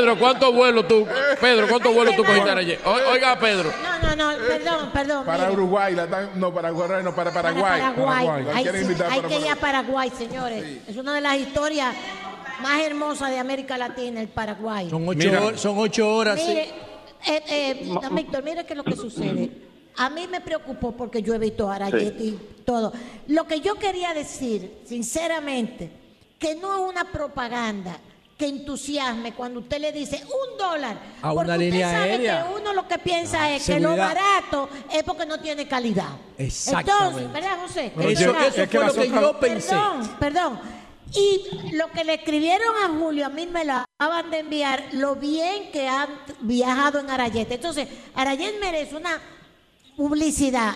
Pedro, 0.00 0.18
¿cuántos 0.18 0.54
vuelos 0.54 0.88
tú? 0.88 1.06
Pedro, 1.40 1.68
¿cuántos 1.68 1.94
vuelos 1.94 2.16
tú 2.16 2.24
cogiste 2.24 2.50
ayer? 2.50 2.80
O- 2.84 3.10
Oiga, 3.12 3.38
Pedro. 3.38 3.70
No, 4.02 4.16
no, 4.16 4.32
no, 4.32 4.46
perdón, 4.46 4.90
perdón. 4.92 5.24
Para 5.26 5.44
mire. 5.44 5.52
Uruguay, 5.54 5.94
la 5.94 6.04
están- 6.04 6.30
no, 6.36 6.52
para 6.54 6.72
Uruguay, 6.72 7.02
no, 7.02 7.14
para 7.14 7.32
Paraguay. 7.32 7.80
Paraguay. 7.80 8.44
La 8.44 8.56
Hay, 8.56 8.64
sí, 8.64 8.70
hay 9.08 9.20
para 9.20 9.28
que 9.28 9.38
ir 9.40 9.48
a 9.48 9.56
Paraguay. 9.56 10.10
Paraguay, 10.10 10.12
señores. 10.16 10.64
Es 10.88 10.96
una 10.96 11.14
de 11.14 11.20
las 11.20 11.36
historias 11.38 11.94
más 12.62 12.80
hermosas 12.82 13.30
de 13.30 13.38
América 13.38 13.76
Latina, 13.78 14.20
el 14.20 14.28
Paraguay. 14.28 14.88
Son 14.90 15.08
ocho, 15.08 15.28
hor- 15.30 15.56
son 15.58 15.78
ocho 15.78 16.14
horas. 16.14 16.40
sí. 16.40 16.46
Mire, 16.48 16.70
eh, 17.26 17.42
eh, 17.48 17.86
don 18.02 18.14
Víctor, 18.14 18.42
mire 18.42 18.64
qué 18.66 18.72
es 18.72 18.76
lo 18.76 18.84
que 18.84 18.96
sucede. 18.96 19.50
A 19.96 20.08
mí 20.10 20.26
me 20.26 20.40
preocupó 20.40 20.92
porque 20.92 21.22
yo 21.22 21.34
he 21.34 21.38
visto 21.38 21.70
a 21.70 21.74
Arayet 21.76 22.18
y 22.20 22.38
todo. 22.64 22.92
Lo 23.28 23.46
que 23.46 23.60
yo 23.60 23.74
quería 23.76 24.12
decir, 24.14 24.78
sinceramente, 24.84 25.90
que 26.38 26.54
no 26.56 26.74
es 26.74 26.90
una 26.90 27.04
propaganda 27.12 27.98
que 28.42 28.48
entusiasme 28.48 29.34
cuando 29.34 29.60
usted 29.60 29.78
le 29.80 29.92
dice 29.92 30.20
un 30.24 30.58
dólar. 30.58 30.96
A 31.22 31.32
porque 31.32 31.44
una 31.44 31.54
usted 31.54 31.58
línea 31.70 31.90
sabe 31.92 32.10
aérea. 32.10 32.42
que 32.48 32.60
uno 32.60 32.72
lo 32.72 32.88
que 32.88 32.98
piensa 32.98 33.50
es 33.54 33.64
que 33.64 33.78
lo 33.78 33.90
seguridad. 33.90 34.08
barato 34.14 34.68
es 34.92 35.02
porque 35.04 35.26
no 35.26 35.38
tiene 35.38 35.68
calidad. 35.68 36.08
Exactamente. 36.36 37.22
Entonces, 37.22 37.32
¿verdad, 37.32 37.58
José? 37.62 37.92
Eso- 37.96 38.38
eso 38.40 38.66
fue 38.66 38.84
lo 38.86 38.94
que 38.94 39.08
yo 39.10 39.38
pensé. 39.38 39.68
Perdón, 39.68 40.16
perdón. 40.18 40.60
Y 41.14 41.70
lo 41.76 41.88
que 41.92 42.02
le 42.04 42.14
escribieron 42.14 42.74
a 42.84 42.88
Julio, 42.98 43.26
a 43.26 43.28
mí 43.28 43.46
me 43.46 43.64
lo 43.64 43.74
acaban 44.00 44.30
de 44.32 44.38
enviar, 44.40 44.82
lo 44.92 45.14
bien 45.14 45.70
que 45.70 45.86
han 45.86 46.08
viajado 46.40 46.98
en 46.98 47.10
Arayet. 47.10 47.52
Entonces, 47.52 47.86
Arayet 48.16 48.58
merece 48.60 48.96
una 48.96 49.20
publicidad, 49.96 50.74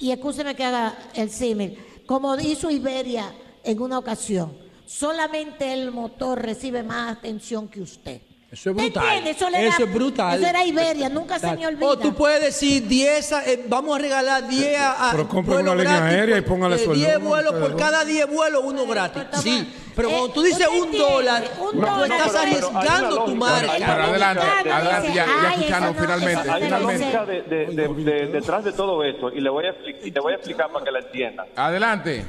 y 0.00 0.10
escúcheme 0.10 0.56
que 0.56 0.64
haga 0.64 0.96
el 1.14 1.30
símil, 1.30 1.78
como 2.06 2.34
hizo 2.40 2.70
Iberia 2.70 3.32
en 3.62 3.80
una 3.80 3.98
ocasión. 3.98 4.63
Solamente 4.86 5.72
el 5.72 5.90
motor 5.90 6.40
recibe 6.42 6.82
más 6.82 7.16
atención 7.16 7.68
que 7.68 7.80
usted. 7.80 8.20
Eso 8.52 8.70
es 8.70 8.76
¿Te 8.76 8.82
brutal. 8.84 9.26
Eso, 9.26 9.50
le 9.50 9.66
Eso 9.66 9.78
da- 9.78 9.84
es 9.84 9.94
brutal. 9.94 10.38
Eso 10.38 10.46
era 10.48 10.64
Iberia, 10.64 11.08
nunca 11.08 11.40
se 11.40 11.56
me 11.56 11.66
olvida. 11.66 11.88
O 11.88 11.98
tú 11.98 12.14
puedes 12.14 12.40
decir 12.40 12.86
10, 12.86 13.32
a- 13.32 13.44
eh, 13.50 13.64
vamos 13.66 13.96
a 13.96 13.98
regalar 13.98 14.46
10 14.46 14.78
a, 14.78 15.08
Pero 15.10 15.28
compre 15.28 15.54
vuelos 15.54 15.74
una 15.74 15.82
línea 15.82 15.98
gratis 15.98 16.16
aérea 16.18 16.38
y 16.38 16.40
póngale 16.42 16.76
eh, 16.76 16.84
su 16.84 16.92
10 16.92 17.08
eslogan, 17.08 17.28
vuelos 17.28 17.54
por 17.54 17.76
cada 17.76 18.04
10 18.04 18.30
vuelos, 18.30 18.62
uno 18.64 18.86
gratis. 18.86 19.24
Sí, 19.42 19.74
pero 19.96 20.08
cuando 20.10 20.28
tú 20.30 20.42
dices 20.42 20.68
un 20.68 20.74
entiende, 20.84 20.98
dólar, 20.98 21.44
un 21.60 21.80
dólar, 21.80 22.10
estás 22.12 22.34
arriesgando 22.36 23.24
tu 23.24 23.34
marca. 23.34 23.72
Pero 23.76 23.90
adelante, 24.04 24.42
adelante, 24.70 25.12
ya, 25.12 25.26
ya 25.68 25.80
no- 25.80 25.94
finalmente. 25.94 26.50
Hay 26.50 26.62
una 26.62 26.76
finalmente. 26.78 27.04
lógica 27.12 27.26
de, 27.26 27.42
de- 27.42 27.66
de- 27.66 28.04
de- 28.04 28.26
detrás 28.28 28.62
de 28.62 28.72
todo 28.72 29.02
esto 29.02 29.30
y 29.32 29.40
le 29.40 29.50
voy 29.50 29.64
a, 29.66 29.70
expli- 29.70 29.96
y 30.04 30.10
le 30.12 30.20
voy 30.20 30.32
a 30.32 30.36
explicar 30.36 30.70
para 30.70 30.84
que 30.84 30.92
la 30.92 31.00
entiendan. 31.00 31.46
Adelante. 31.56 32.24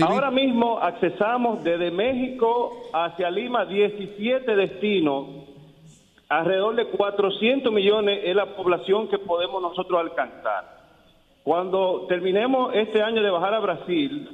Ahora 0.00 0.30
mismo 0.30 0.78
accesamos 0.78 1.62
desde 1.62 1.90
México 1.90 2.88
hacia 2.94 3.30
Lima 3.30 3.66
17 3.66 4.56
destinos. 4.56 5.26
Alrededor 6.28 6.76
de 6.76 6.86
400 6.86 7.70
millones 7.70 8.20
es 8.24 8.34
la 8.34 8.56
población 8.56 9.08
que 9.08 9.18
podemos 9.18 9.60
nosotros 9.60 10.00
alcanzar. 10.00 10.80
Cuando 11.44 12.06
terminemos 12.08 12.74
este 12.74 13.02
año 13.02 13.22
de 13.22 13.28
bajar 13.30 13.52
a 13.52 13.58
Brasil 13.60 14.30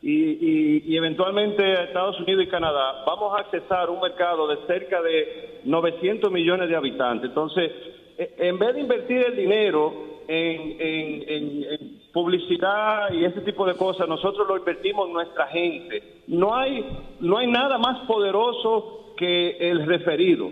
y, 0.00 0.12
y- 0.12 0.82
y 0.86 0.96
eventualmente 0.96 1.62
a 1.62 1.84
Estados 1.84 2.18
Unidos 2.20 2.44
y 2.44 2.48
Canadá, 2.48 3.04
vamos 3.04 3.34
a 3.36 3.40
accesar 3.40 3.90
un 3.90 4.00
mercado 4.00 4.48
de 4.48 4.64
cerca 4.66 5.02
de 5.02 5.60
900 5.64 6.32
millones 6.32 6.70
de 6.70 6.76
habitantes. 6.76 7.28
Entonces, 7.28 7.70
e- 8.16 8.34
en 8.38 8.58
vez 8.58 8.74
de 8.74 8.80
invertir 8.80 9.18
el 9.26 9.36
dinero 9.36 9.92
en, 10.26 10.76
en- 10.80 11.28
en- 11.28 11.64
en 11.64 12.01
publicidad 12.12 13.12
y 13.12 13.24
ese 13.24 13.40
tipo 13.40 13.66
de 13.66 13.74
cosas, 13.74 14.06
nosotros 14.06 14.46
lo 14.46 14.56
invertimos 14.56 15.08
en 15.08 15.14
nuestra 15.14 15.46
gente. 15.48 16.22
No 16.26 16.54
hay, 16.54 16.84
no 17.20 17.38
hay 17.38 17.46
nada 17.46 17.78
más 17.78 18.06
poderoso 18.06 19.14
que 19.16 19.56
el 19.70 19.86
referido. 19.86 20.50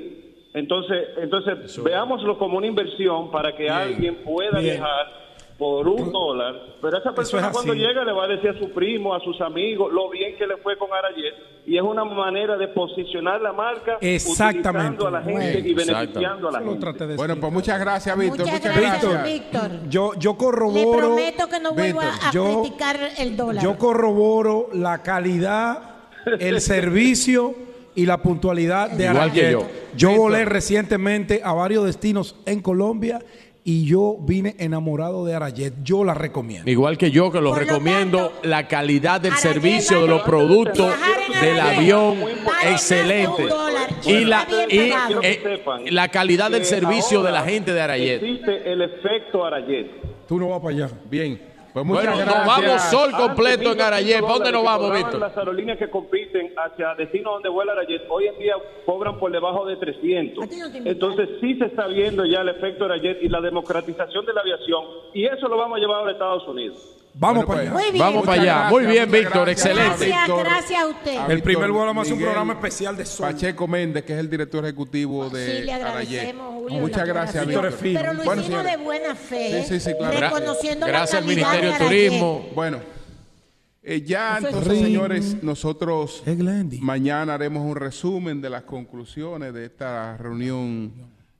Entonces, 0.54 1.08
entonces 1.18 1.82
veámoslo 1.82 2.38
como 2.38 2.58
una 2.58 2.66
inversión 2.66 3.30
para 3.30 3.54
que 3.54 3.68
alguien 3.68 4.16
pueda 4.24 4.58
Bien. 4.58 4.76
viajar 4.76 5.19
por 5.60 5.86
un 5.86 6.10
dólar, 6.10 6.54
pero 6.80 6.96
esa 6.98 7.12
persona 7.14 7.48
es 7.48 7.52
cuando 7.52 7.74
llega 7.74 8.02
le 8.02 8.12
va 8.12 8.24
a 8.24 8.28
decir 8.28 8.48
a 8.48 8.58
su 8.58 8.70
primo, 8.70 9.14
a 9.14 9.20
sus 9.20 9.38
amigos, 9.42 9.92
lo 9.92 10.08
bien 10.08 10.34
que 10.38 10.46
le 10.46 10.56
fue 10.56 10.78
con 10.78 10.88
Arayet, 10.90 11.34
y 11.66 11.76
es 11.76 11.82
una 11.82 12.02
manera 12.02 12.56
de 12.56 12.66
posicionar 12.68 13.42
la 13.42 13.52
marca 13.52 13.98
Exactamente. 14.00 15.02
utilizando 15.04 15.06
a 15.06 15.10
la 15.10 15.22
gente 15.22 15.58
y 15.68 15.74
Bueno, 15.74 15.92
beneficiando 15.92 16.48
a 16.48 16.52
la 16.52 16.58
gente. 16.62 17.06
de 17.06 17.16
Bueno, 17.16 17.36
pues 17.36 17.52
muchas 17.52 17.78
gracias, 17.78 18.18
Víctor. 18.18 18.38
Muchas 18.40 18.54
Muchas 18.54 18.74
gracias, 18.76 19.02
gracias. 19.12 19.32
Víctor. 19.34 19.88
Yo, 19.90 20.12
yo 20.18 20.30
Le 20.32 20.36
corroboro. 20.38 20.98
prometo 20.98 21.48
que 21.48 21.60
no 21.60 21.72
vuelvo 21.74 22.00
a, 22.00 22.04
Víctor, 22.04 22.28
a 22.28 22.32
yo- 22.32 22.62
criticar 22.62 22.98
el 23.18 23.36
dólar. 23.36 23.62
Yo 23.62 23.76
corroboro 23.76 24.68
la 24.72 25.02
calidad, 25.02 25.96
el 26.38 26.60
servicio 26.62 27.54
y 27.94 28.06
la 28.06 28.16
puntualidad 28.22 28.90
de 28.90 29.04
Igual 29.04 29.16
Arayet. 29.30 29.58
yo. 29.94 30.16
volé 30.16 30.46
recientemente 30.46 31.42
a 31.44 31.52
varios 31.52 31.84
destinos 31.84 32.34
en 32.46 32.62
Colombia 32.62 33.18
y 33.64 33.84
yo 33.84 34.16
vine 34.20 34.56
enamorado 34.58 35.24
de 35.24 35.34
Arayet. 35.34 35.74
Yo 35.82 36.04
la 36.04 36.14
recomiendo. 36.14 36.70
Igual 36.70 36.96
que 36.96 37.10
yo, 37.10 37.30
que 37.30 37.40
lo 37.40 37.50
Por 37.50 37.58
lo 37.60 37.64
recomiendo, 37.66 38.32
la 38.42 38.68
calidad 38.68 39.20
del 39.20 39.32
Arayet 39.32 39.54
servicio 39.54 40.02
de 40.02 40.08
los 40.08 40.22
productos 40.22 40.92
del 41.40 41.60
Arayet 41.60 41.78
avión, 41.78 42.16
excelente. 42.64 43.48
Y 44.06 44.24
la, 44.24 44.46
y, 44.68 44.92
eh, 45.22 45.62
la 45.90 46.08
calidad 46.08 46.50
del 46.50 46.64
servicio 46.64 47.22
de 47.22 47.32
la 47.32 47.42
gente 47.42 47.72
de 47.72 47.80
Arayet. 47.80 48.22
Existe 48.22 48.72
el 48.72 48.82
efecto 48.82 49.44
Arayet. 49.44 50.26
Tú 50.26 50.38
no 50.38 50.48
vas 50.48 50.60
para 50.60 50.74
allá. 50.74 50.90
Bien. 51.10 51.40
Pues 51.72 51.86
muchas 51.86 52.04
Bueno, 52.04 52.24
nos 52.24 52.46
vamos 52.46 52.82
sol 52.90 53.12
completo 53.12 53.72
en 53.72 53.80
Arayet. 53.80 54.18
1.500 54.18 54.22
¿Para 54.22 54.34
dónde 54.34 54.52
nos 54.52 54.64
vamos, 54.64 54.92
Víctor? 54.92 55.20
Las 55.20 55.36
aerolíneas 55.36 55.78
que 55.78 55.88
compiten 55.88 56.52
hacia 56.56 56.94
destinos 56.94 57.34
donde 57.34 57.48
vuela 57.48 57.72
Arayet, 57.72 58.02
hoy 58.08 58.26
en 58.26 58.38
día 58.38 58.54
cobran 58.84 59.18
por 59.18 59.30
debajo 59.30 59.64
de 59.66 59.76
300. 59.76 60.44
A 60.44 60.48
ti 60.48 60.56
no 60.56 60.70
te 60.70 60.78
invitan. 60.78 60.92
Entonces 60.92 61.28
sí 61.40 61.54
se 61.56 61.66
está 61.66 61.86
viendo 61.86 62.24
ya 62.24 62.40
el 62.40 62.48
efecto 62.48 62.86
Arayet 62.86 63.22
y 63.22 63.28
la 63.28 63.40
democratización 63.40 64.26
de 64.26 64.32
la 64.32 64.40
aviación, 64.40 64.84
y 65.14 65.26
eso 65.26 65.48
lo 65.48 65.56
vamos 65.56 65.78
a 65.78 65.80
llevar 65.80 66.06
a 66.06 66.10
Estados 66.10 66.46
Unidos. 66.48 66.99
Vamos 67.14 67.44
Bueno, 67.44 67.46
para 67.46 67.60
pues, 67.60 67.68
allá. 67.68 67.72
Muy 67.72 67.92
bien. 67.92 67.98
Vamos 67.98 68.26
para 68.26 68.42
allá. 68.42 68.70
Muy 68.70 68.86
bien, 68.86 69.10
Víctor. 69.10 69.46
gracias. 69.46 69.66
Excelente. 69.66 70.06
Gracias, 70.06 70.26
Víctor. 70.26 70.44
gracias 70.44 70.80
a 70.82 70.86
usted. 70.86 71.16
A 71.16 71.26
El 71.26 71.26
Víctor 71.36 71.42
primer 71.42 71.70
vuelo 71.72 72.00
hacer 72.00 72.12
un 72.14 72.20
programa 72.20 72.52
especial 72.54 72.96
de 72.96 73.04
sol. 73.04 73.26
Pacheco 73.32 73.66
Méndez, 73.68 74.04
que 74.04 74.12
es 74.12 74.18
el 74.18 74.30
director 74.30 74.64
ejecutivo 74.64 75.28
de 75.28 75.58
Sí, 75.58 75.62
le 75.64 75.72
agradecemos, 75.72 76.54
Julio. 76.54 76.80
Muchas 76.80 76.98
la 76.98 77.04
gracias. 77.12 77.46
Víctor. 77.46 77.74
Pero 77.80 78.12
lo 78.14 78.24
Bueno, 78.24 78.42
hicimos 78.42 78.64
de 78.64 78.76
buena 78.76 79.14
fe, 79.14 79.64
Sí, 79.64 79.68
sí, 79.80 79.90
sí, 79.90 79.96
claro. 79.98 80.20
reconociendo 80.20 80.86
la 80.86 80.92
Gracias 80.92 81.20
al 81.22 81.26
calidad 81.28 81.50
Ministerio 81.52 81.72
de. 81.72 81.78
Turismo. 81.84 82.46
Bueno, 82.54 82.78
eh, 83.82 84.02
ya 84.02 84.36
entonces, 84.38 84.68
Ring. 84.68 84.84
señores, 84.84 85.42
nosotros 85.42 86.22
mañana 86.80 87.34
haremos 87.34 87.64
un 87.64 87.76
resumen 87.76 88.40
de 88.40 88.50
las 88.50 88.62
conclusiones 88.62 89.52
de 89.54 89.64
esta 89.64 90.16
reunión 90.16 90.92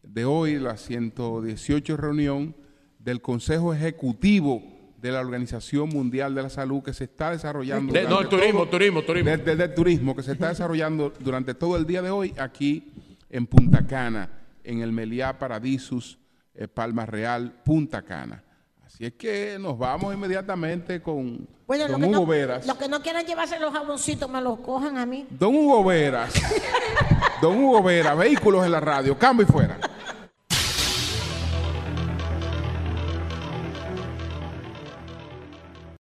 de 0.03 0.25
hoy, 0.25 0.59
la 0.59 0.77
118 0.77 1.97
reunión 1.97 2.57
del 2.99 3.21
Consejo 3.21 3.73
Ejecutivo 3.73 4.80
de 5.01 5.11
la 5.13 5.21
Organización 5.21 5.89
Mundial 5.89 6.35
de 6.35 6.43
la 6.43 6.51
Salud 6.51 6.83
que 6.83 6.93
se 6.93 7.05
está 7.05 7.31
desarrollando. 7.31 7.93
De- 7.93 8.03
no, 8.03 8.09
durante 8.11 8.37
turismo, 8.37 8.61
todo- 8.61 8.71
turismo, 8.71 9.03
turismo. 9.03 9.31
de- 9.31 9.37
de- 9.39 9.57
del 9.57 9.75
turismo 9.75 10.15
que 10.17 10.23
se 10.23 10.33
está 10.33 10.49
desarrollando 10.49 11.13
durante 11.21 11.55
todo 11.55 11.77
el 11.77 11.87
día 11.87 12.03
de 12.03 12.11
hoy 12.11 12.35
aquí 12.39 12.93
en 13.31 13.47
Punta 13.47 13.87
Cana, 13.87 14.29
en 14.65 14.81
el 14.83 14.93
Meliá 14.93 15.39
Paradisus, 15.39 16.19
eh, 16.55 16.69
Palma 16.69 17.07
Real, 17.07 17.53
Punta 17.65 18.03
Cana. 18.03 18.43
Así 18.85 19.07
es 19.07 19.13
que 19.15 19.57
nos 19.59 19.79
vamos 19.79 20.13
inmediatamente 20.13 21.01
con 21.01 21.47
Bueno, 21.67 21.87
Don 21.89 22.03
Hugo 22.03 22.13
no, 22.13 22.27
Veras. 22.27 22.67
lo 22.67 22.77
que 22.77 22.89
no 22.89 23.01
quieran 23.01 23.25
llevarse 23.25 23.59
los 23.61 23.73
jaboncitos 23.73 24.29
me 24.29 24.41
los 24.43 24.59
cojan 24.61 24.99
a 24.99 25.07
mí. 25.07 25.27
Don 25.31 25.55
Hugo 25.55 25.85
Veras. 25.85 26.35
Don 27.41 27.57
Hugo 27.57 27.83
Veras, 27.83 28.19
vehículos 28.19 28.67
en 28.67 28.73
la 28.73 28.81
radio, 28.81 29.17
cambio 29.17 29.47
y 29.49 29.51
fuera. 29.51 29.79